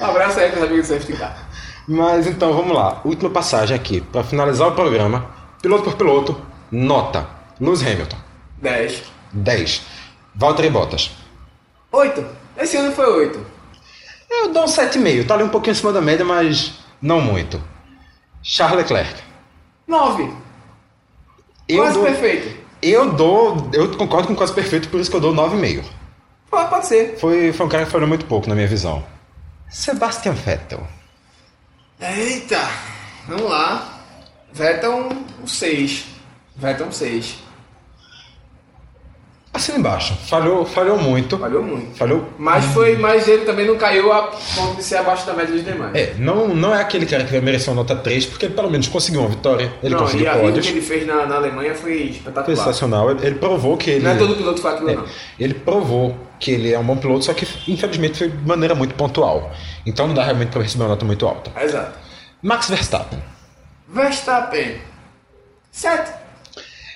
Um 0.00 0.06
abraço 0.06 0.40
aí 0.40 0.50
pros 0.50 0.64
amigos 0.64 0.88
do 0.88 0.94
safety 0.94 1.12
car. 1.12 1.36
Mas 1.92 2.24
então 2.28 2.52
vamos 2.52 2.72
lá, 2.72 3.00
última 3.04 3.28
passagem 3.30 3.74
aqui, 3.74 4.00
para 4.00 4.22
finalizar 4.22 4.68
o 4.68 4.72
programa, 4.76 5.26
piloto 5.60 5.82
por 5.82 5.96
piloto, 5.96 6.40
nota. 6.70 7.26
Lewis 7.60 7.82
Hamilton, 7.82 8.16
10. 8.62 9.02
10. 9.32 9.82
Valtteri 10.32 10.70
Bottas. 10.70 11.10
8. 11.90 12.24
Esse 12.58 12.76
ano 12.76 12.92
foi 12.92 13.06
8. 13.06 13.44
Eu 14.30 14.52
dou 14.52 14.62
um 14.62 14.66
7,5, 14.66 15.26
tá 15.26 15.34
ali 15.34 15.42
um 15.42 15.48
pouquinho 15.48 15.72
acima 15.72 15.92
da 15.92 16.00
média, 16.00 16.24
mas 16.24 16.78
não 17.02 17.20
muito. 17.20 17.60
Charles 18.40 18.82
Leclerc. 18.82 19.20
9. 19.88 20.32
Eu 21.68 21.78
Quase 21.78 21.94
dou, 21.94 22.04
perfeito. 22.04 22.56
Eu 22.80 23.10
dou, 23.10 23.68
eu 23.72 23.96
concordo 23.96 24.28
com 24.28 24.36
quase 24.36 24.52
perfeito, 24.52 24.88
por 24.88 25.00
isso 25.00 25.10
que 25.10 25.16
eu 25.16 25.20
dou 25.20 25.34
9,5. 25.34 25.82
Pode, 26.48 26.70
pode 26.70 26.86
ser. 26.86 27.18
Foi, 27.18 27.52
foi 27.52 27.66
um 27.66 27.68
cara 27.68 27.84
que 27.84 27.90
falou 27.90 28.06
muito 28.06 28.26
pouco 28.26 28.48
na 28.48 28.54
minha 28.54 28.68
visão. 28.68 29.04
Sebastian 29.68 30.34
Vettel. 30.34 30.86
Eita. 32.00 32.66
Vamos 33.28 33.50
lá. 33.50 34.00
Vettel 34.54 35.10
um 35.42 35.46
6. 35.46 36.06
Vettel 36.56 36.86
um 36.86 36.92
6. 36.92 37.36
Assina 39.52 39.78
embaixo. 39.78 40.14
Falhou, 40.28 40.64
falhou 40.64 40.96
muito. 40.96 41.36
Falhou 41.36 41.60
muito. 41.62 41.96
Falhou. 41.96 42.24
Mas 42.38 42.64
foi, 42.66 42.96
mas 42.96 43.26
ele 43.26 43.44
também 43.44 43.66
não 43.66 43.76
caiu 43.76 44.12
a 44.12 44.22
ponto 44.28 44.76
de 44.76 44.82
ser 44.84 44.98
abaixo 44.98 45.26
da 45.26 45.32
média 45.32 45.52
dos 45.52 45.64
demais. 45.64 45.92
É, 45.92 46.14
não, 46.18 46.48
não 46.54 46.72
é 46.72 46.80
aquele 46.80 47.04
cara 47.04 47.24
que 47.24 47.32
vai 47.32 47.40
merecer 47.40 47.68
uma 47.72 47.82
nota 47.82 47.96
3, 47.96 48.26
porque 48.26 48.46
ele 48.46 48.54
pelo 48.54 48.70
menos 48.70 48.86
conseguiu 48.86 49.20
uma 49.22 49.28
vitória. 49.28 49.72
Ele 49.82 49.92
não, 49.92 50.00
e 50.00 50.04
conseguiu 50.04 50.30
a 50.30 50.34
vida 50.34 50.44
pódios. 50.44 50.66
que 50.66 50.72
ele 50.72 50.80
fez 50.80 51.04
na, 51.04 51.26
na 51.26 51.34
Alemanha 51.34 51.74
foi 51.74 51.94
espetacular. 52.02 52.44
Foi 52.44 52.54
sensacional. 52.56 53.10
Ele, 53.10 53.26
ele 53.26 53.34
provou 53.36 53.76
que 53.76 53.90
ele. 53.90 54.04
Não 54.04 54.12
é 54.12 54.16
todo 54.16 54.36
piloto 54.36 54.60
faz 54.60 54.76
aquilo, 54.76 54.90
É, 54.90 54.94
não. 54.94 55.04
ele 55.38 55.54
provou 55.54 56.16
que 56.38 56.52
ele 56.52 56.72
é 56.72 56.78
um 56.78 56.84
bom 56.84 56.96
piloto, 56.96 57.24
só 57.24 57.34
que 57.34 57.44
infelizmente 57.66 58.18
foi 58.18 58.28
de 58.28 58.46
maneira 58.46 58.76
muito 58.76 58.94
pontual. 58.94 59.50
Então 59.84 60.06
não 60.06 60.14
dá 60.14 60.22
realmente 60.22 60.50
para 60.50 60.62
receber 60.62 60.84
uma 60.84 60.90
nota 60.90 61.04
muito 61.04 61.26
alta. 61.26 61.50
Exato. 61.60 61.98
Max 62.40 62.68
Verstappen. 62.70 63.18
Verstappen. 63.88 64.76
7. 65.72 66.19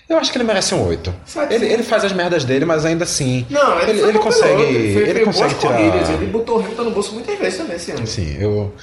Eu 0.09 0.19
acho 0.19 0.31
que 0.31 0.37
ele 0.37 0.45
merece 0.45 0.75
um 0.75 0.87
8. 0.87 1.15
Sete, 1.25 1.55
Ele, 1.55 1.67
ele 1.67 1.83
faz 1.83 2.05
as 2.05 2.13
merdas 2.13 2.45
dele, 2.45 2.65
mas 2.65 2.85
ainda 2.85 3.05
assim. 3.05 3.47
Não, 3.49 3.81
ele, 3.81 3.93
ele, 3.93 4.03
ele 4.11 4.19
consegue. 4.19 4.63
ele, 4.63 5.11
ele 5.11 5.25
consegue 5.25 5.55
tirar. 5.55 5.77
corridas, 5.77 6.11
ele 6.11 6.27
botou 6.27 6.57
o 6.57 6.61
Hamilton 6.61 6.85
no 6.85 6.91
bolso 6.91 7.15
muitas 7.15 7.39
vezes 7.39 7.59
também 7.59 7.77
esse 7.77 7.91
ano. 7.91 8.07
Sim, 8.07 8.37
eu, 8.39 8.75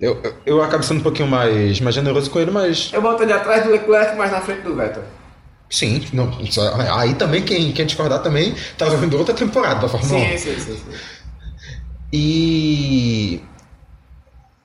eu, 0.00 0.20
eu, 0.22 0.34
eu 0.46 0.62
acabo 0.62 0.84
sendo 0.84 1.00
um 1.00 1.02
pouquinho 1.02 1.26
mais, 1.26 1.80
mais 1.80 1.94
generoso 1.94 2.30
com 2.30 2.38
ele, 2.38 2.52
mas. 2.52 2.90
Eu 2.92 3.02
boto 3.02 3.22
ele 3.24 3.32
atrás 3.32 3.64
do 3.64 3.70
Leclerc, 3.70 4.16
mas 4.16 4.30
na 4.30 4.40
frente 4.40 4.62
do 4.62 4.76
Vettel. 4.76 5.02
Sim, 5.68 6.02
não, 6.14 6.30
aí 6.96 7.14
também 7.14 7.42
quem, 7.42 7.72
quem 7.72 7.84
discordar 7.84 8.22
também 8.22 8.54
tá 8.78 8.86
vendo 8.88 9.18
outra 9.18 9.34
temporada 9.34 9.80
da 9.80 9.88
Fórmula 9.88 10.20
1. 10.20 10.28
Sim, 10.30 10.38
sim, 10.38 10.60
sim, 10.60 10.76
sim. 10.76 10.82
E. 12.12 13.40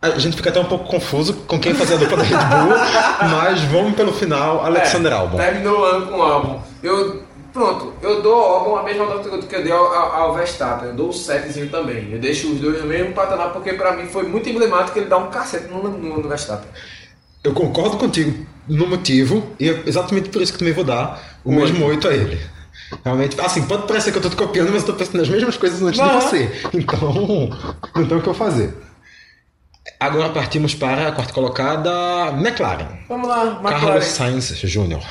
A 0.03 0.19
gente 0.19 0.35
fica 0.35 0.49
até 0.49 0.59
um 0.59 0.65
pouco 0.65 0.83
confuso 0.85 1.33
com 1.47 1.57
quem 1.57 1.73
fazer 1.73 1.93
a 1.93 1.97
dupla 1.97 2.17
da 2.17 2.23
Red 2.23 2.35
Bull, 2.35 2.75
mas 3.31 3.61
vamos 3.61 3.95
pelo 3.95 4.11
final, 4.11 4.65
Alexander 4.65 5.13
É, 5.13 5.15
Albon. 5.15 5.37
Terminou 5.37 5.79
o 5.79 5.83
ano 5.85 6.07
com 6.07 6.17
o 6.17 6.21
Albon. 6.21 6.61
Eu, 6.83 7.23
pronto, 7.53 7.93
eu 8.01 8.21
dou 8.21 8.35
ao 8.35 8.55
Albon 8.55 8.75
a 8.75 8.83
mesma 8.83 9.05
nota 9.05 9.29
que 9.29 9.55
eu 9.55 9.63
dei 9.63 9.71
ao, 9.71 9.85
ao, 9.85 10.33
Verstappen. 10.35 10.89
Eu 10.89 10.95
dou 10.95 11.07
um 11.07 11.13
7 11.13 11.67
também. 11.67 12.11
Eu 12.11 12.19
deixo 12.19 12.51
os 12.51 12.59
dois 12.59 12.81
no 12.81 12.87
mesmo 12.87 13.13
patamar 13.13 13.53
porque 13.53 13.71
pra 13.75 13.93
mim 13.93 14.05
foi 14.05 14.23
muito 14.23 14.49
emblemático 14.49 14.99
ele 14.99 15.07
dar 15.07 15.19
um 15.19 15.29
cacete 15.29 15.67
no, 15.69 15.81
no, 15.81 16.21
no 16.21 16.27
Verstappen. 16.27 16.67
Eu 17.41 17.53
concordo 17.53 17.95
contigo 17.95 18.45
no 18.67 18.85
motivo, 18.87 19.41
e 19.57 19.69
é 19.69 19.83
exatamente 19.85 20.27
por 20.27 20.41
isso 20.41 20.51
que 20.51 20.59
também 20.59 20.73
vou 20.73 20.83
dar 20.83 21.37
o 21.45 21.51
Um 21.51 21.55
mesmo 21.55 21.85
8 21.85 22.09
a 22.09 22.13
ele. 22.13 22.39
Realmente, 23.05 23.39
assim, 23.39 23.63
pode 23.63 23.87
parecer 23.87 24.11
que 24.11 24.17
eu 24.17 24.21
tô 24.21 24.29
te 24.29 24.35
copiando, 24.35 24.69
mas 24.71 24.81
eu 24.81 24.87
tô 24.87 24.93
pensando 24.93 25.17
nas 25.17 25.29
mesmas 25.29 25.55
coisas 25.55 25.81
antes 25.81 25.97
Não. 25.97 26.07
de 26.07 26.25
você. 26.25 26.51
Então, 26.73 27.13
não 27.95 28.05
tem 28.05 28.17
o 28.17 28.21
que 28.21 28.27
eu 28.27 28.33
fazer. 28.33 28.73
Agora 29.99 30.29
partimos 30.29 30.73
para 30.73 31.09
a 31.09 31.11
quarta 31.11 31.33
colocada, 31.33 31.91
McLaren. 32.37 32.87
Vamos 33.07 33.27
lá, 33.27 33.43
McLaren. 33.45 33.79
Carlos 33.79 34.05
Sainz 34.05 34.49
Jr. 34.59 35.01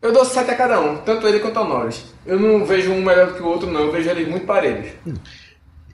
Eu 0.00 0.12
dou 0.12 0.24
7 0.24 0.50
a 0.50 0.54
cada 0.56 0.80
um, 0.80 0.96
tanto 0.98 1.28
ele 1.28 1.38
quanto 1.38 1.60
o 1.60 1.64
Norris. 1.64 2.02
Eu 2.26 2.38
não 2.38 2.64
vejo 2.64 2.90
um 2.90 3.02
melhor 3.02 3.28
do 3.28 3.34
que 3.34 3.42
o 3.42 3.46
outro, 3.46 3.70
não. 3.70 3.82
Eu 3.82 3.92
vejo 3.92 4.08
eles 4.10 4.28
muito 4.28 4.46
parelhos. 4.46 4.88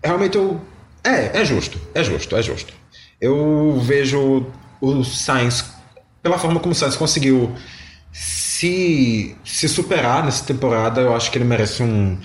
Realmente 0.03 0.37
eu. 0.37 0.61
É, 1.05 1.41
é 1.41 1.45
justo, 1.45 1.81
é 1.95 2.03
justo, 2.03 2.37
é 2.37 2.43
justo. 2.43 2.73
Eu 3.21 3.79
vejo 3.83 4.47
o 4.81 5.05
Sainz, 5.05 5.73
pela 6.23 6.39
forma 6.39 6.61
como 6.61 6.73
o 6.73 6.75
Sainz 6.75 6.97
conseguiu 6.97 7.55
se, 8.13 9.37
se 9.45 9.69
superar 9.69 10.25
nessa 10.25 10.45
temporada, 10.45 11.01
eu 11.01 11.15
acho 11.15 11.31
que 11.31 11.39
ele 11.39 11.45
merece 11.45 11.83
um, 11.83 12.19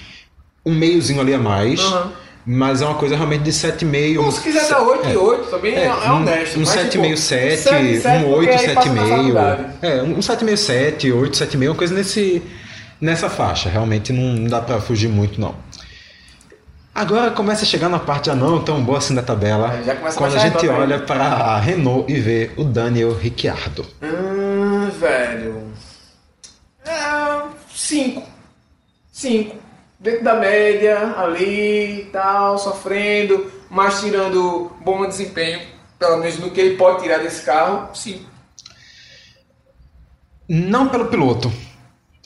um 0.66 0.74
meiozinho 0.74 1.22
ali 1.22 1.34
a 1.34 1.40
mais. 1.40 1.80
Aham. 1.80 2.23
Mas 2.46 2.82
é 2.82 2.86
uma 2.86 2.96
coisa 2.96 3.16
realmente 3.16 3.44
de 3.44 3.52
7,5. 3.52 4.20
Ou 4.24 4.32
se 4.32 4.42
quiser 4.42 4.68
dar 4.68 4.82
8 4.82 5.10
e 5.10 5.18
8 5.18 5.50
também 5.50 5.76
é, 5.76 5.86
é 5.86 5.94
um, 5.94 6.16
honesto. 6.18 6.58
um 6.58 6.60
mas, 6.60 6.70
7,5, 6.76 6.90
tipo, 6.90 7.18
7, 7.18 7.58
sete, 7.58 8.02
sete, 8.02 8.26
um 8.26 8.34
porque 8.34 8.50
8, 8.50 8.60
aí 8.60 8.76
passa 8.76 8.94
na 8.94 9.02
7,5. 9.04 9.10
faculdade. 9.10 9.66
É, 9.82 10.02
um 10.04 10.20
7,5, 10.20 10.58
7, 10.58 11.12
8, 11.12 11.38
7,5, 11.38 11.68
uma 11.70 11.76
coisa 11.76 11.94
nesse, 11.94 12.44
nessa 13.00 13.30
faixa. 13.30 13.70
Realmente 13.70 14.12
não 14.12 14.46
dá 14.46 14.62
pra 14.62 14.82
fugir 14.82 15.08
muito, 15.08 15.40
não. 15.40 15.56
Agora 16.94 17.32
começa 17.32 17.64
a 17.64 17.66
chegar 17.66 17.90
na 17.90 17.98
parte 17.98 18.28
já 18.28 18.36
não 18.36 18.62
tão 18.62 18.84
boa 18.84 19.00
assim 19.00 19.16
da 19.16 19.24
tabela. 19.24 19.74
É, 19.80 19.84
já 19.84 19.96
começa 19.96 20.16
a 20.16 20.22
quando 20.22 20.34
a 20.36 20.36
a 20.36 20.40
gente 20.40 20.70
aí. 20.70 20.70
olha 20.70 21.00
para 21.00 21.24
a 21.24 21.60
Renault 21.60 22.12
e 22.12 22.20
vê 22.20 22.52
o 22.56 22.64
Daniel 22.64 23.16
Ricciardo. 23.18 23.84
Hum, 24.02 24.90
velho. 25.00 25.64
É. 26.86 26.94
5. 27.74 28.22
5 29.12 29.63
dentro 30.04 30.24
da 30.24 30.36
média, 30.36 31.16
ali 31.18 32.02
e 32.02 32.10
tal, 32.12 32.58
sofrendo, 32.58 33.50
mas 33.70 34.02
tirando 34.02 34.70
bom 34.84 35.08
desempenho, 35.08 35.62
pelo 35.98 36.18
menos 36.18 36.38
no 36.38 36.52
que 36.52 36.60
ele 36.60 36.76
pode 36.76 37.02
tirar 37.02 37.20
desse 37.20 37.44
carro, 37.44 37.90
sim. 37.96 38.26
Não 40.48 40.90
pelo 40.90 41.06
piloto. 41.06 41.52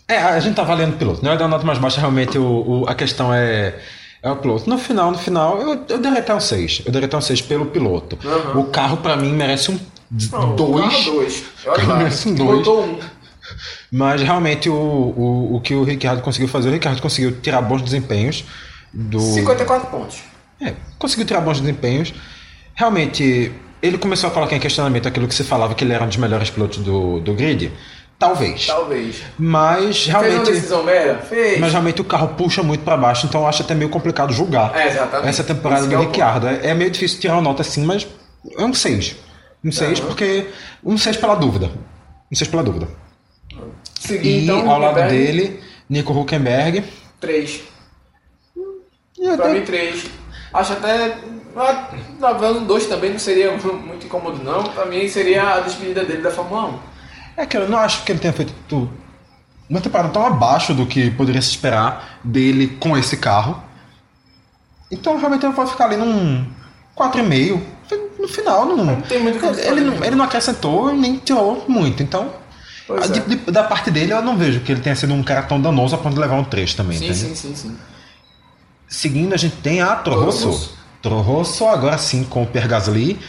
É, 0.07 0.17
a 0.17 0.39
gente 0.39 0.55
tá 0.55 0.63
valendo 0.63 0.95
o 0.95 0.97
piloto, 0.97 1.23
né? 1.23 1.33
é 1.33 1.37
dei 1.37 1.47
nota 1.47 1.65
mais 1.65 1.77
baixa, 1.77 1.99
realmente 1.99 2.37
o, 2.37 2.81
o, 2.81 2.89
a 2.89 2.95
questão 2.95 3.31
é, 3.31 3.79
é 4.23 4.31
o 4.31 4.37
piloto. 4.37 4.67
No 4.67 4.79
final, 4.79 5.11
no 5.11 5.17
final, 5.19 5.61
eu, 5.61 5.85
eu 5.87 5.99
daria 5.99 6.19
até 6.19 6.33
um 6.33 6.39
6. 6.39 6.83
Eu 6.85 6.91
daria 6.91 7.05
até 7.05 7.17
um 7.17 7.21
6 7.21 7.41
pelo 7.41 7.67
piloto. 7.67 8.17
Uhum. 8.23 8.61
O 8.61 8.65
carro, 8.65 8.97
para 8.97 9.15
mim, 9.15 9.33
merece 9.33 9.69
um 9.69 9.79
2. 10.09 11.43
Merece 11.85 12.29
um 12.29 12.35
2. 12.35 12.67
Mas 13.91 14.21
realmente 14.21 14.69
o, 14.69 14.73
o, 14.75 15.55
o 15.55 15.61
que 15.61 15.73
o 15.73 15.83
Ricardo 15.83 16.21
conseguiu 16.21 16.47
fazer, 16.49 16.69
o 16.69 16.73
Ricardo 16.73 17.01
conseguiu 17.01 17.39
tirar 17.41 17.61
bons 17.61 17.81
desempenhos 17.81 18.43
do. 18.93 19.19
54 19.19 19.87
pontos. 19.89 20.19
É, 20.61 20.73
conseguiu 20.97 21.25
tirar 21.25 21.41
bons 21.41 21.59
desempenhos. 21.61 22.13
Realmente, 22.75 23.51
ele 23.81 23.97
começou 23.97 24.29
a 24.29 24.31
colocar 24.33 24.55
em 24.55 24.59
questionamento 24.59 25.07
aquilo 25.07 25.27
que 25.27 25.33
se 25.35 25.43
falava 25.43 25.73
que 25.73 25.83
ele 25.83 25.93
era 25.93 26.03
um 26.03 26.07
dos 26.07 26.17
melhores 26.17 26.49
pilotos 26.49 26.79
do, 26.79 27.19
do 27.19 27.33
grid. 27.33 27.71
Talvez. 28.19 28.65
Talvez. 28.65 29.21
Mas 29.37 30.03
Fez 30.03 30.07
uma 30.15 30.21
realmente. 30.23 30.51
decisão 30.51 30.83
merda? 30.83 31.19
Fez. 31.19 31.59
Mas 31.59 31.71
realmente 31.71 32.01
o 32.01 32.03
carro 32.03 32.29
puxa 32.29 32.63
muito 32.63 32.83
pra 32.83 32.97
baixo, 32.97 33.27
então 33.27 33.41
eu 33.41 33.47
acho 33.47 33.61
até 33.61 33.75
meio 33.75 33.89
complicado 33.91 34.33
julgar 34.33 34.75
É, 34.75 34.87
exatamente. 34.87 35.29
essa 35.29 35.43
temporada 35.43 35.81
Esse 35.81 35.89
do 35.89 35.95
é 35.95 35.99
Ricciardo. 35.99 36.47
É, 36.47 36.67
é 36.69 36.73
meio 36.73 36.89
difícil 36.89 37.19
tirar 37.19 37.35
uma 37.35 37.43
nota 37.43 37.61
assim, 37.61 37.85
mas 37.85 38.07
é 38.57 38.65
um 38.65 38.73
6. 38.73 39.15
Um 39.63 39.71
6 39.71 39.99
Aham. 39.99 40.07
porque. 40.07 40.47
Um 40.83 40.97
6 40.97 41.17
pela 41.17 41.35
dúvida. 41.35 41.67
Não 41.67 42.35
sei 42.35 42.47
pela 42.47 42.63
dúvida. 42.63 42.87
Seguir, 43.99 44.29
E 44.39 44.43
então, 44.43 44.69
ao 44.69 44.79
lado 44.79 44.95
dele, 45.09 45.59
Nico 45.89 46.13
Huckenberg. 46.13 46.83
Três. 47.19 47.61
E 49.19 49.23
Pra 49.23 49.33
até- 49.45 49.53
mim, 49.53 49.61
três. 49.65 50.05
Acho 50.53 50.73
até. 50.73 51.17
ah, 51.55 51.89
Talvez 52.19 52.57
um 52.57 52.65
dois 52.65 52.85
também 52.85 53.11
não 53.11 53.19
seria 53.19 53.51
muito 53.57 54.05
incômodo, 54.05 54.43
não. 54.43 54.63
Pra 54.63 54.85
mim, 54.85 55.07
seria 55.07 55.55
a 55.55 55.59
despedida 55.61 56.03
dele 56.05 56.21
da 56.21 56.31
Fórmula 56.31 56.67
1. 56.67 56.79
É 57.37 57.45
que 57.45 57.57
eu 57.57 57.67
não 57.69 57.77
acho 57.79 58.03
que 58.03 58.11
ele 58.11 58.19
tenha 58.19 58.33
feito 58.33 58.53
uma 59.69 59.81
temporada 59.81 60.09
tão 60.09 60.25
abaixo 60.25 60.73
do 60.73 60.85
que 60.85 61.11
poderia 61.11 61.41
se 61.41 61.49
esperar 61.49 62.19
dele 62.23 62.77
com 62.79 62.97
esse 62.97 63.17
carro. 63.17 63.61
Então 64.91 65.17
realmente 65.17 65.45
ele 65.45 65.53
vai 65.53 65.67
ficar 65.67 65.85
ali 65.85 65.97
num 65.97 66.45
4,5. 66.95 67.61
No 68.19 68.27
final, 68.27 68.65
não, 68.65 68.77
Não 68.83 69.01
tem 69.01 69.19
muito 69.21 69.43
ele, 69.45 69.61
ele 69.61 69.81
não, 69.81 70.03
ele 70.03 70.15
não 70.15 70.25
acrescentou 70.25 70.91
nem 70.93 71.17
tirou 71.17 71.63
muito. 71.67 72.01
Então, 72.01 72.31
Pois 72.87 73.03
a- 73.03 73.07
de- 73.13 73.19
é. 73.19 73.23
de- 73.23 73.51
da 73.51 73.63
parte 73.63 73.91
dele, 73.91 74.13
eu 74.13 74.21
não 74.21 74.37
vejo 74.37 74.61
que 74.61 74.71
ele 74.71 74.81
tenha 74.81 74.95
sido 74.95 75.13
um 75.13 75.21
cara 75.21 75.43
tão 75.43 75.59
danoso 75.61 75.93
a 75.95 75.97
ponto 75.97 76.13
de 76.15 76.19
levar 76.21 76.35
um 76.35 76.43
3 76.43 76.73
também. 76.73 76.97
Sim, 76.97 77.05
entende? 77.05 77.19
sim, 77.19 77.35
sim, 77.35 77.55
sim. 77.55 77.77
Seguindo, 78.87 79.33
a 79.33 79.37
gente 79.37 79.57
tem 79.57 79.81
a 79.81 79.95
Toro 79.95 80.15
Toro 80.17 80.25
Rosso. 80.27 80.47
Rosso. 80.47 80.77
Toro 81.01 81.19
Rosso, 81.21 81.65
agora 81.67 81.97
sim 81.97 82.23
com 82.23 82.43
o 82.43 82.47
Pierre 82.47 82.67
Gasly. 82.69 83.19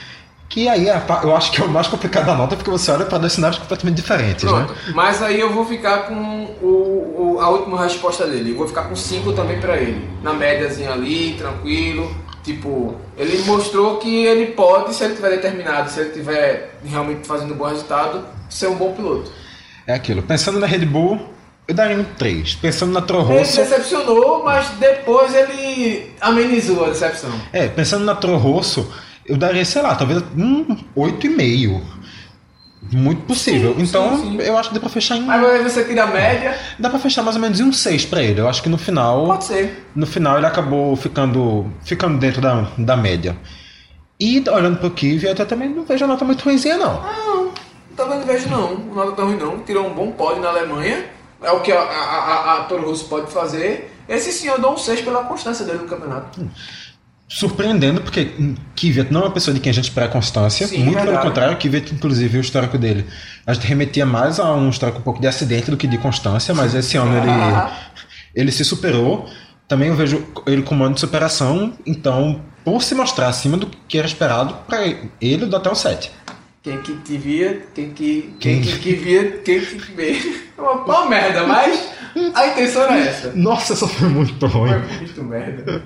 Que 0.48 0.66
aí 0.66 0.88
é 0.88 1.02
eu 1.24 1.36
acho 1.36 1.52
que 1.52 1.60
é 1.60 1.64
o 1.64 1.68
mais 1.68 1.88
complicado 1.88 2.24
da 2.24 2.34
nota, 2.34 2.56
porque 2.56 2.70
você 2.70 2.90
olha 2.90 3.04
para 3.04 3.18
dois 3.18 3.34
cenários 3.34 3.58
completamente 3.58 3.96
diferentes, 3.96 4.44
né? 4.44 4.50
Pronto. 4.50 4.74
Mas 4.94 5.20
aí 5.22 5.38
eu 5.38 5.52
vou 5.52 5.66
ficar 5.66 6.06
com 6.06 6.14
o, 6.62 7.34
o- 7.36 7.40
a 7.40 7.50
última 7.50 7.82
resposta 7.82 8.26
dele. 8.26 8.52
Eu 8.52 8.56
vou 8.56 8.66
ficar 8.66 8.84
com 8.84 8.96
5 8.96 9.32
também 9.34 9.60
pra 9.60 9.76
ele. 9.76 10.08
Na 10.22 10.32
médiazinha 10.32 10.92
ali, 10.92 11.34
tranquilo. 11.36 12.16
Tipo, 12.42 12.96
ele 13.18 13.42
mostrou 13.42 13.98
que 13.98 14.24
ele 14.24 14.46
pode, 14.52 14.94
se 14.94 15.04
ele 15.04 15.14
tiver 15.16 15.30
determinado, 15.30 15.90
se 15.90 16.00
ele 16.00 16.10
tiver 16.12 16.78
realmente 16.82 17.26
fazendo 17.26 17.52
um 17.52 17.56
bom 17.58 17.66
resultado, 17.66 18.24
ser 18.48 18.68
um 18.68 18.76
bom 18.76 18.92
piloto. 18.94 19.30
É 19.88 19.94
aquilo. 19.94 20.22
Pensando 20.22 20.58
na 20.60 20.66
Red 20.66 20.84
Bull, 20.84 21.18
eu 21.66 21.74
daria 21.74 21.96
um 21.96 22.04
3. 22.04 22.56
Pensando 22.56 22.92
na 22.92 23.00
Toro 23.00 23.20
Ele 23.32 23.38
Rosso. 23.38 23.56
decepcionou, 23.56 24.44
mas 24.44 24.68
depois 24.78 25.34
ele 25.34 26.12
amenizou 26.20 26.84
a 26.84 26.90
decepção. 26.90 27.30
É, 27.52 27.66
pensando 27.68 28.04
na 28.04 28.14
Toro 28.14 28.36
Rosso, 28.36 28.92
eu 29.24 29.38
daria, 29.38 29.64
sei 29.64 29.80
lá, 29.80 29.94
talvez 29.94 30.22
um 30.36 30.76
8,5. 30.94 31.80
Muito 32.92 33.22
possível. 33.22 33.74
Sim, 33.74 33.82
então, 33.82 34.16
sim, 34.18 34.30
sim. 34.30 34.36
eu 34.40 34.56
acho 34.56 34.68
que 34.68 34.74
dá 34.74 34.80
pra 34.80 34.88
fechar 34.88 35.16
em. 35.16 35.28
Aí 35.28 35.62
você 35.62 35.84
tira 35.84 36.04
a 36.04 36.06
média, 36.06 36.56
Dá 36.78 36.88
pra 36.90 36.98
fechar 36.98 37.22
mais 37.22 37.34
ou 37.36 37.42
menos 37.42 37.58
em 37.58 37.64
um 37.64 37.72
6 37.72 38.04
pra 38.06 38.22
ele. 38.22 38.40
Eu 38.40 38.48
acho 38.48 38.62
que 38.62 38.68
no 38.68 38.78
final. 38.78 39.26
pode 39.26 39.44
ser. 39.44 39.86
No 39.96 40.06
final 40.06 40.36
ele 40.36 40.46
acabou 40.46 40.94
ficando, 40.96 41.66
ficando 41.82 42.18
dentro 42.18 42.40
da, 42.40 42.68
da 42.78 42.96
média. 42.96 43.36
E 44.20 44.42
olhando 44.50 44.78
pro 44.78 44.90
Kvyat, 44.90 45.38
eu 45.38 45.46
também 45.46 45.68
não 45.68 45.84
vejo 45.84 46.04
a 46.04 46.08
nota 46.08 46.24
muito 46.24 46.42
ruimzinha, 46.42 46.76
não. 46.76 47.02
Não, 47.02 47.37
também 47.98 48.18
não 48.18 48.26
vejo 48.26 48.48
não. 48.48 48.74
Não 48.74 48.94
nada 48.94 49.12
tão 49.12 49.26
ruim 49.26 49.36
não. 49.36 49.58
Tirou 49.58 49.86
um 49.86 49.92
bom 49.92 50.12
pódio 50.12 50.40
na 50.40 50.48
Alemanha. 50.48 51.04
É 51.42 51.50
o 51.50 51.60
que 51.60 51.70
a, 51.70 51.80
a, 51.80 51.82
a, 51.82 52.60
a 52.60 52.64
Toro 52.64 52.86
Rosso 52.86 53.04
pode 53.06 53.30
fazer. 53.30 53.92
Esse 54.08 54.32
sim 54.32 54.48
eu 54.48 54.58
dou 54.58 54.72
um 54.72 54.78
6 54.78 55.02
pela 55.02 55.24
constância 55.24 55.64
dele 55.64 55.78
no 55.78 55.88
campeonato. 55.88 56.48
Surpreendendo, 57.28 58.00
porque 58.00 58.32
Kvyat 58.74 59.12
não 59.12 59.20
é 59.20 59.24
uma 59.24 59.30
pessoa 59.30 59.52
de 59.52 59.60
quem 59.60 59.68
a 59.68 59.74
gente 59.74 59.84
espera 59.84 60.08
constância. 60.08 60.66
Sim, 60.66 60.78
muito 60.78 60.94
pelo 60.94 61.04
verdade. 61.06 61.26
contrário, 61.26 61.58
Kvyat, 61.58 61.94
inclusive, 61.94 62.38
o 62.38 62.40
histórico 62.40 62.78
dele. 62.78 63.04
A 63.46 63.52
gente 63.52 63.66
remetia 63.66 64.06
mais 64.06 64.40
a 64.40 64.54
um 64.54 64.70
histórico 64.70 65.00
um 65.00 65.02
pouco 65.02 65.20
de 65.20 65.26
acidente 65.26 65.70
do 65.70 65.76
que 65.76 65.86
de 65.86 65.98
constância, 65.98 66.54
mas 66.54 66.74
esse 66.74 66.96
ano 66.96 67.14
ele, 67.18 67.70
ele 68.34 68.50
se 68.50 68.64
superou. 68.64 69.28
Também 69.68 69.88
eu 69.88 69.94
vejo 69.94 70.26
ele 70.46 70.62
como 70.62 70.82
ano 70.82 70.94
de 70.94 71.00
superação, 71.00 71.74
então, 71.84 72.40
por 72.64 72.82
se 72.82 72.94
mostrar 72.94 73.28
acima 73.28 73.58
do 73.58 73.66
que 73.66 73.98
era 73.98 74.06
esperado, 74.06 74.54
para 74.66 74.86
ele 74.86 75.10
eu 75.20 75.46
dou 75.46 75.58
até 75.58 75.70
um 75.70 75.74
7. 75.74 76.10
Quem 76.62 76.80
que 76.82 76.92
te 76.96 77.16
via, 77.16 77.62
quem 77.74 77.90
que. 77.90 78.34
Quem- 78.40 78.60
Quem, 78.62 78.78
que, 78.78 78.92
via, 78.94 79.30
quem 79.44 79.60
que 79.60 79.76
te 79.78 79.92
vê. 79.92 80.42
É 80.56 80.60
uma, 80.60 80.72
uma 80.72 81.06
merda, 81.06 81.44
mas 81.46 81.88
a 82.34 82.46
intenção 82.48 82.82
era 82.82 82.98
essa. 82.98 83.32
Nossa, 83.34 83.72
essa 83.74 83.86
foi 83.86 84.08
muito 84.08 84.44
ruim. 84.46 84.70
Foi 84.70 84.96
muito 84.98 85.24
merda. 85.24 85.82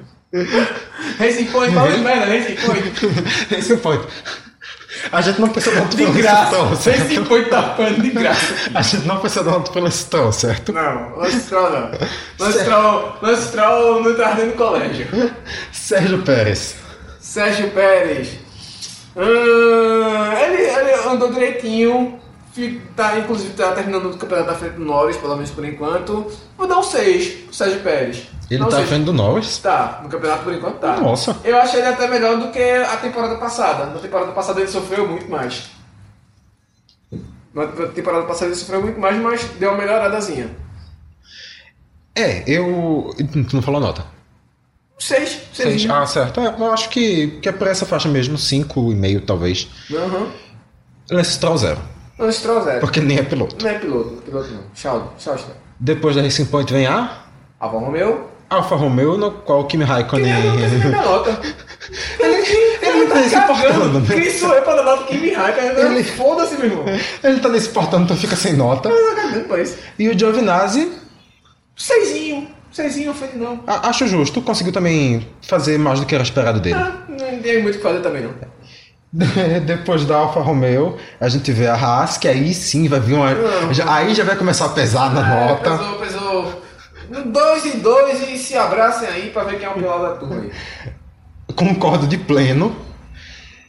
Racing 1.19 1.44
Point, 1.47 1.74
fala 1.74 1.93
de 1.93 1.99
merda, 2.01 2.24
Racing 2.27 2.55
Point. 2.57 3.55
Esse 3.55 3.77
foi. 3.77 4.01
A 5.11 5.20
gente 5.20 5.40
não 5.40 5.49
precisa 5.49 5.74
dar 5.78 5.89
De 5.89 6.07
graça. 6.07 6.62
Racing 6.90 7.24
Point 7.24 7.51
tá 7.51 7.74
falando 7.74 8.01
de 8.03 8.11
graça. 8.11 8.55
A 8.74 8.82
gente 8.82 9.07
não 9.07 9.19
precisa 9.19 9.44
dar 9.44 9.61
pelo 9.61 9.90
Stroll, 9.90 10.32
certo? 10.32 10.73
Não, 10.73 11.16
Lance 11.16 11.40
Stroll 11.40 11.70
não. 11.70 11.90
Lance 12.39 12.61
Stroll, 12.61 13.16
Lance 13.20 13.49
Stroll 13.49 14.03
não 14.05 14.15
tá 14.16 14.32
dentro 14.32 14.53
do 14.53 14.57
colégio. 14.57 15.07
Sérgio 15.70 16.23
Pérez. 16.23 16.77
Sérgio 17.20 17.70
Pérez. 17.70 18.28
Hum, 19.16 20.32
ele, 20.40 20.62
ele 20.62 21.09
andou 21.09 21.32
direitinho. 21.32 22.20
Tá, 22.94 23.18
inclusive 23.18 23.55
tá 23.55 23.72
terminando 23.72 24.10
o 24.10 24.18
campeonato 24.18 24.51
da 24.51 24.55
frente 24.55 24.74
do 24.74 24.84
Norris, 24.84 25.16
pelo 25.16 25.34
menos 25.34 25.51
por 25.51 25.64
enquanto. 25.64 26.30
Vou 26.59 26.66
dar 26.66 26.78
um 26.78 26.82
6 26.82 27.28
pro 27.44 27.55
Sérgio 27.55 27.80
Pérez. 27.80 28.28
Ele 28.51 28.62
um 28.62 28.68
tá 28.68 28.78
à 28.78 28.84
frente 28.84 29.05
do 29.05 29.12
Norris. 29.12 29.56
Tá, 29.59 30.01
no 30.02 30.10
campeonato 30.10 30.44
por 30.44 30.52
enquanto 30.52 30.78
tá. 30.78 31.01
Nossa. 31.01 31.34
Eu 31.44 31.56
achei 31.56 31.80
ele 31.80 31.89
até 31.89 32.06
melhor 32.09 32.39
do 32.39 32.51
que 32.51 32.60
a 32.60 32.97
temporada 32.98 33.36
passada. 33.36 33.86
Na 33.86 33.98
temporada 33.98 34.32
passada 34.32 34.60
ele 34.60 34.68
sofreu 34.68 35.09
muito 35.09 35.30
mais. 35.30 35.70
Na 37.55 37.66
temporada 37.66 38.26
passada 38.26 38.47
ele 38.47 38.56
sofreu 38.56 38.82
muito 38.82 39.01
mais, 39.01 39.16
mas 39.16 39.44
deu 39.59 39.70
uma 39.70 39.78
melhoradazinha. 39.78 40.51
É, 42.14 42.44
eu. 42.47 43.14
Tu 43.16 43.56
não 43.56 43.62
falou 43.62 43.80
nota. 43.80 44.05
6, 44.98 45.39
Seis. 45.52 45.81
6. 45.82 45.90
Ah, 45.90 46.06
certo. 46.06 46.40
É, 46.40 46.47
eu 46.59 46.73
acho 46.73 46.89
que, 46.89 47.39
que 47.43 47.48
é 47.48 47.52
por 47.52 47.66
essa 47.66 47.85
faixa 47.85 48.09
mesmo, 48.09 48.36
5,5 48.36 49.23
talvez. 49.27 49.69
Aham. 49.93 50.28
Lance 51.10 51.32
Stroll 51.32 51.59
zero. 51.59 51.78
Lance 52.19 52.39
Stroll 52.39 52.62
zero. 52.62 52.81
Porque 52.81 53.01
nem 53.01 53.19
é 53.19 53.23
piloto. 53.23 53.56
Não 53.62 53.70
é 53.70 53.74
piloto, 53.78 54.23
piloto 54.23 54.48
não. 54.52 54.62
Tchau, 54.74 55.12
tchau. 55.19 55.36
Depois 55.81 56.14
da 56.14 56.23
Racing 56.23 56.44
Point 56.47 56.73
vem 56.73 56.86
a 56.86 57.19
Alfa 57.59 57.78
Romeo. 57.78 58.28
Alfa 58.48 58.77
Romeo, 58.77 59.16
no 59.16 59.32
qual 59.32 59.60
o 59.62 59.64
Kimi 59.66 59.82
Raikkonen. 59.82 60.31
É 60.31 60.43
não 60.43 60.56
tem 60.56 60.69
minha 60.90 61.02
nota? 61.02 61.40
ele, 62.20 62.36
ele 62.82 63.06
tá 63.06 63.23
se 63.28 63.35
importando, 63.35 64.01
né? 64.01 64.06
Quem 64.14 64.31
sou 64.31 64.52
eu 64.55 64.62
pra 64.62 64.77
dar 64.77 64.82
nota 64.85 65.05
Kimi 65.05 65.32
Raikkonen? 65.32 65.70
Ele- 65.97 66.05
Foda-se, 66.05 66.55
meu 66.56 66.66
irmão. 66.66 66.85
Ele 67.24 67.40
tá 67.40 67.48
nem 67.48 67.60
se 67.60 67.69
importando, 67.69 68.05
então 68.05 68.16
fica 68.16 68.36
sem 68.36 68.52
nota. 68.52 68.89
Eu 68.90 69.16
cagando 69.16 69.48
pra 69.48 69.60
isso. 69.60 69.77
E 69.98 70.09
o 70.09 70.16
Giovinazzi, 70.19 70.93
Seisinho. 71.77 72.48
Seisinho 72.73 73.09
não 73.09 73.15
fez 73.15 73.35
não. 73.35 73.61
a- 73.66 73.89
acho 73.89 74.07
justo, 74.07 74.40
conseguiu 74.40 74.73
também 74.73 75.28
fazer 75.47 75.78
mais 75.78 76.01
do 76.01 76.07
que 76.07 76.15
era 76.15 76.24
esperado 76.24 76.59
dele. 76.61 76.77
Ah, 76.78 76.93
não 77.09 77.39
tem 77.43 77.62
muito 77.62 77.74
o 77.74 77.78
que 77.78 77.82
fazer 77.85 78.01
também 78.01 78.23
não. 78.23 78.32
Depois 79.66 80.07
da 80.07 80.16
Alfa 80.16 80.40
Romeo, 80.40 80.97
a 81.20 81.28
gente 81.28 81.53
vê 81.53 81.66
a 81.66 81.74
Haas, 81.74 82.16
que 82.16 82.27
aí 82.27 82.55
sim 82.55 82.89
vai 82.89 82.99
vir 82.99 83.15
uma. 83.15 83.28
já- 83.73 83.94
aí 83.94 84.15
já 84.15 84.24
vai 84.24 84.36
começar 84.36 84.66
a 84.66 84.70
pesar 84.70 85.12
na 85.12 85.20
É, 85.20 85.49
nota. 85.49 85.70
pesou, 85.78 85.94
pesou. 85.99 86.62
Dois 87.27 87.65
e 87.66 87.77
dois 87.77 88.27
e 88.27 88.39
se 88.39 88.57
abracem 88.57 89.07
aí 89.07 89.28
pra 89.31 89.44
ver 89.44 89.59
quem 89.59 89.67
é 89.67 89.70
o 89.70 89.75
pior 89.75 90.01
da 90.01 90.17
turma. 90.17 90.47
Concordo 91.55 92.07
de 92.07 92.17
pleno. 92.17 92.75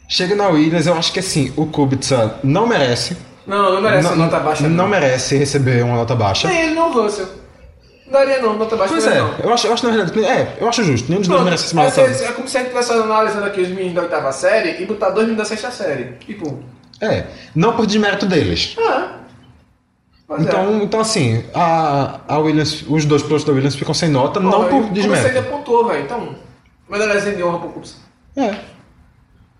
Chega 0.08 0.34
na 0.34 0.48
Williams, 0.48 0.86
eu 0.86 0.94
acho 0.94 1.12
que 1.12 1.18
assim, 1.18 1.52
o 1.56 1.66
Kubica 1.66 2.36
não 2.42 2.66
merece. 2.66 3.16
Não, 3.46 3.74
não 3.74 3.82
merece 3.82 4.14
nota 4.14 4.38
baixa. 4.40 4.66
Não 4.68 4.88
merece 4.88 5.36
receber 5.36 5.84
uma 5.84 5.96
nota 5.96 6.14
baixa. 6.14 6.48
Nem 6.48 6.60
ele, 6.62 6.74
não 6.74 6.90
Russell. 6.92 7.28
Não 8.06 8.12
daria 8.12 8.40
não, 8.42 8.56
nota 8.58 8.76
baixa 8.76 8.92
Pois 8.92 9.06
é, 9.06 9.18
não. 9.18 9.34
eu 9.38 9.52
acho, 9.54 9.66
eu 9.66 9.72
acho 9.72 9.86
na 9.86 9.92
realidade. 9.92 10.24
É, 10.24 10.56
eu 10.60 10.68
acho 10.68 10.84
justo. 10.84 11.08
Nenhum 11.08 11.20
dos 11.20 11.28
dois 11.28 11.42
merece 11.42 11.64
essa 11.64 11.74
nota. 11.74 12.00
é, 12.02 12.24
é 12.28 12.32
como 12.32 12.46
se 12.48 12.56
a 12.56 12.60
gente 12.60 12.68
estivesse 12.76 12.92
analisando 12.92 13.46
aqui 13.46 13.60
os 13.62 13.68
meninos 13.68 13.94
da 13.94 14.02
oitava 14.02 14.30
série 14.32 14.82
e 14.82 14.86
botar 14.86 15.10
dois 15.10 15.26
meninos 15.26 15.38
da 15.38 15.44
sexta 15.56 15.70
série. 15.70 16.16
Tipo, 16.20 16.62
É, 17.00 17.24
não 17.54 17.74
por 17.74 17.86
desmérito 17.86 18.26
deles. 18.26 18.76
ah. 18.78 19.20
É. 20.30 20.40
Então, 20.40 20.82
então 20.82 21.00
assim, 21.00 21.44
a, 21.54 22.20
a 22.26 22.38
Williams, 22.38 22.82
os 22.88 23.04
dois 23.04 23.22
pilotos 23.22 23.44
da 23.44 23.52
Williams 23.52 23.74
ficam 23.74 23.92
sem 23.92 24.08
nota, 24.08 24.40
não 24.40 24.50
Porra, 24.50 24.68
por 24.68 24.76
e 24.76 24.80
Você 24.80 25.00
ainda 25.02 25.18
desmérito. 25.18 25.42
pontuou, 25.50 25.86
velho. 25.86 26.02
Então, 26.02 26.34
medalhazinha 26.88 27.34
de 27.36 27.42
honra 27.42 27.58
pro 27.58 27.68
Cups. 27.68 27.96
É. 28.36 28.54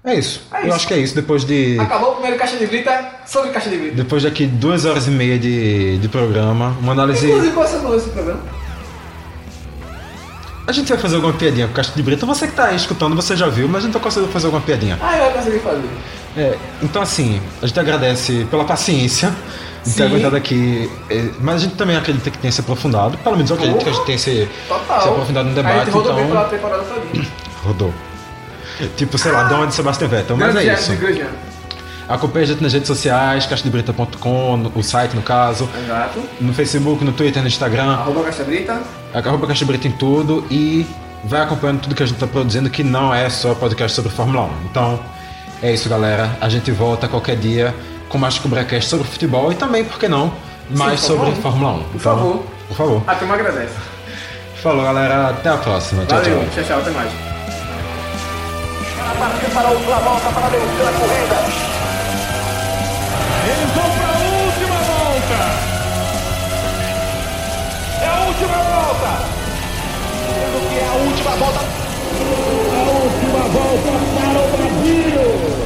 É 0.05 0.15
isso. 0.15 0.43
É 0.53 0.63
eu 0.63 0.67
isso. 0.67 0.75
acho 0.77 0.87
que 0.89 0.95
é 0.95 0.99
isso. 0.99 1.15
Depois 1.15 1.45
de. 1.45 1.79
Acabou 1.81 2.11
o 2.11 2.13
primeiro 2.15 2.37
caixa 2.39 2.57
de 2.59 2.67
grita 2.67 3.11
sobre 3.27 3.51
caixa 3.51 3.71
de 3.71 3.77
grita. 3.79 3.97
Depois 3.97 4.23
daqui 4.23 4.47
duas 4.47 4.85
horas 4.85 5.07
e 5.07 5.11
meia 5.11 5.39
de, 5.39 5.97
de 5.99 6.09
programa, 6.09 6.77
uma 6.81 6.93
análise. 6.93 7.27
Inclusive, 7.27 7.53
qual 7.55 7.67
o 7.67 7.83
nome 7.83 7.97
desse 7.97 8.11
programa? 8.11 8.41
A 10.67 10.73
gente 10.73 10.89
vai 10.89 10.99
fazer 10.99 11.17
alguma 11.17 11.33
piadinha 11.35 11.67
com 11.69 11.75
Caixa 11.75 11.93
de 11.95 12.03
Brita. 12.03 12.25
Você 12.25 12.47
que 12.47 12.55
tá 12.55 12.67
aí 12.67 12.77
escutando, 12.77 13.15
você 13.15 13.37
já 13.37 13.49
viu, 13.49 13.69
mas 13.69 13.83
a 13.83 13.87
gente 13.87 13.93
tá 13.95 14.01
conseguindo 14.01 14.33
fazer 14.33 14.47
alguma 14.47 14.63
piadinha. 14.63 14.99
Ah, 15.03 15.17
eu 15.19 15.31
consegui 15.31 15.59
fazer. 15.59 15.83
É, 16.37 16.57
então 16.83 17.03
assim, 17.03 17.41
a 17.63 17.67
gente 17.67 17.79
agradece 17.79 18.47
pela 18.51 18.65
paciência 18.65 19.31
de 19.85 19.91
Sim. 19.91 19.97
ter 19.97 20.03
aguentado 20.05 20.37
aqui. 20.37 20.91
é, 21.11 21.29
Mas 21.41 21.57
a 21.57 21.59
gente 21.59 21.75
também 21.77 21.97
acredita 21.97 22.31
que 22.31 22.39
tenha 22.39 22.51
se 22.51 22.61
aprofundado. 22.63 23.19
Pelo 23.19 23.37
menos 23.37 23.51
eu 23.51 23.57
acredito 23.57 23.83
que 23.83 23.89
a 23.91 23.93
gente 23.93 24.07
tenha 24.07 24.19
se, 24.19 24.49
se 24.67 24.73
aprofundado 25.09 25.51
no 25.51 25.53
A 25.53 25.55
debate. 25.55 25.85
gente 25.85 25.91
rodou 25.91 26.15
bem 26.15 26.25
então, 26.25 26.37
pela 26.37 26.49
temporada 26.49 26.83
todinha. 26.85 27.27
rodou. 27.63 27.95
Tipo, 28.97 29.17
sei 29.19 29.33
lá, 29.33 29.45
uma 29.49 29.67
de 29.67 29.75
Sebastian 29.75 30.09
Vettel. 30.09 30.37
Mas 30.37 30.53
Grande 30.53 30.69
é 30.69 30.75
isso. 30.75 30.93
grande. 30.97 31.25
Acompanhe 32.09 32.45
a 32.45 32.49
gente 32.49 32.63
nas 32.63 32.73
redes 32.73 32.87
sociais, 32.87 33.47
caixadebrita.com, 33.47 34.71
o 34.75 34.83
site 34.83 35.15
no 35.15 35.23
caso, 35.23 35.69
Exato. 35.85 36.21
no 36.41 36.53
Facebook, 36.53 37.03
no 37.03 37.13
Twitter, 37.13 37.41
no 37.41 37.49
Instagram. 37.49 37.93
Arroba 37.93 38.25
Caixa 38.25 38.45
Brita. 38.45 38.83
Arroba 39.15 39.47
Caixa 39.47 39.65
Brita 39.65 39.89
em 39.89 39.93
tudo 39.93 40.45
e 40.51 40.87
vai 41.25 41.41
acompanhando 41.41 41.81
tudo 41.81 41.95
que 41.95 42.03
a 42.03 42.07
gente 42.07 42.17
está 42.17 42.27
produzindo, 42.27 42.69
que 42.69 42.83
não 42.83 43.15
é 43.15 43.31
só 43.31 43.55
podcast 43.55 43.95
sobre 43.97 44.11
Fórmula 44.13 44.43
1. 44.43 44.51
Então, 44.71 45.01
é 45.63 45.73
isso, 45.73 45.89
galera. 45.89 46.37
A 46.43 46.49
gente 46.51 46.71
volta 46.71 47.09
qualquer 47.09 47.37
dia 47.37 47.75
com 48.11 48.19
mais 48.19 48.39
Cubracast 48.39 48.91
sobre 48.91 49.07
futebol 49.09 49.51
e 49.51 49.55
também, 49.55 49.83
por 49.85 49.99
que 49.99 50.07
não, 50.07 50.31
mais 50.71 51.01
Sim, 51.01 51.07
sobre 51.07 51.33
Fórmula 51.37 51.39
1. 51.39 51.43
Fórmula 51.43 51.73
1. 51.73 51.83
Por 51.85 52.01
favor. 52.01 52.45
Por 52.69 52.77
favor. 52.77 53.03
A 53.07 53.15
turma 53.15 53.35
agradece. 53.35 53.75
Falou, 54.63 54.85
galera. 54.85 55.29
Até 55.31 55.49
a 55.49 55.57
próxima. 55.57 56.05
Tchau, 56.05 56.19
Valeu, 56.19 56.39
tchau. 56.41 56.49
tchau, 56.55 56.65
tchau, 56.65 56.79
até 56.81 56.91
mais. 56.91 57.34
Partiu 59.05 59.49
para 59.51 59.69
a 59.69 59.71
última 59.71 59.97
volta 60.01 60.31
para 60.33 60.49
vencer 60.49 60.89
a 60.89 60.93
corrida. 60.93 61.37
Eles 63.45 63.71
vão 63.75 63.91
para 63.91 64.09
a 64.09 64.21
última 64.45 64.79
volta. 64.91 65.39
É 68.01 68.07
a 68.07 68.27
última 68.27 68.57
volta. 68.57 69.11
Sendo 70.27 70.59
que 70.71 70.79
é 70.79 70.87
a 70.87 70.95
última 70.95 71.31
volta. 71.37 71.61
A 72.71 72.83
última 73.05 73.43
volta 73.49 73.93
para 74.15 74.41
o 74.41 74.49
Brasil. 74.57 75.64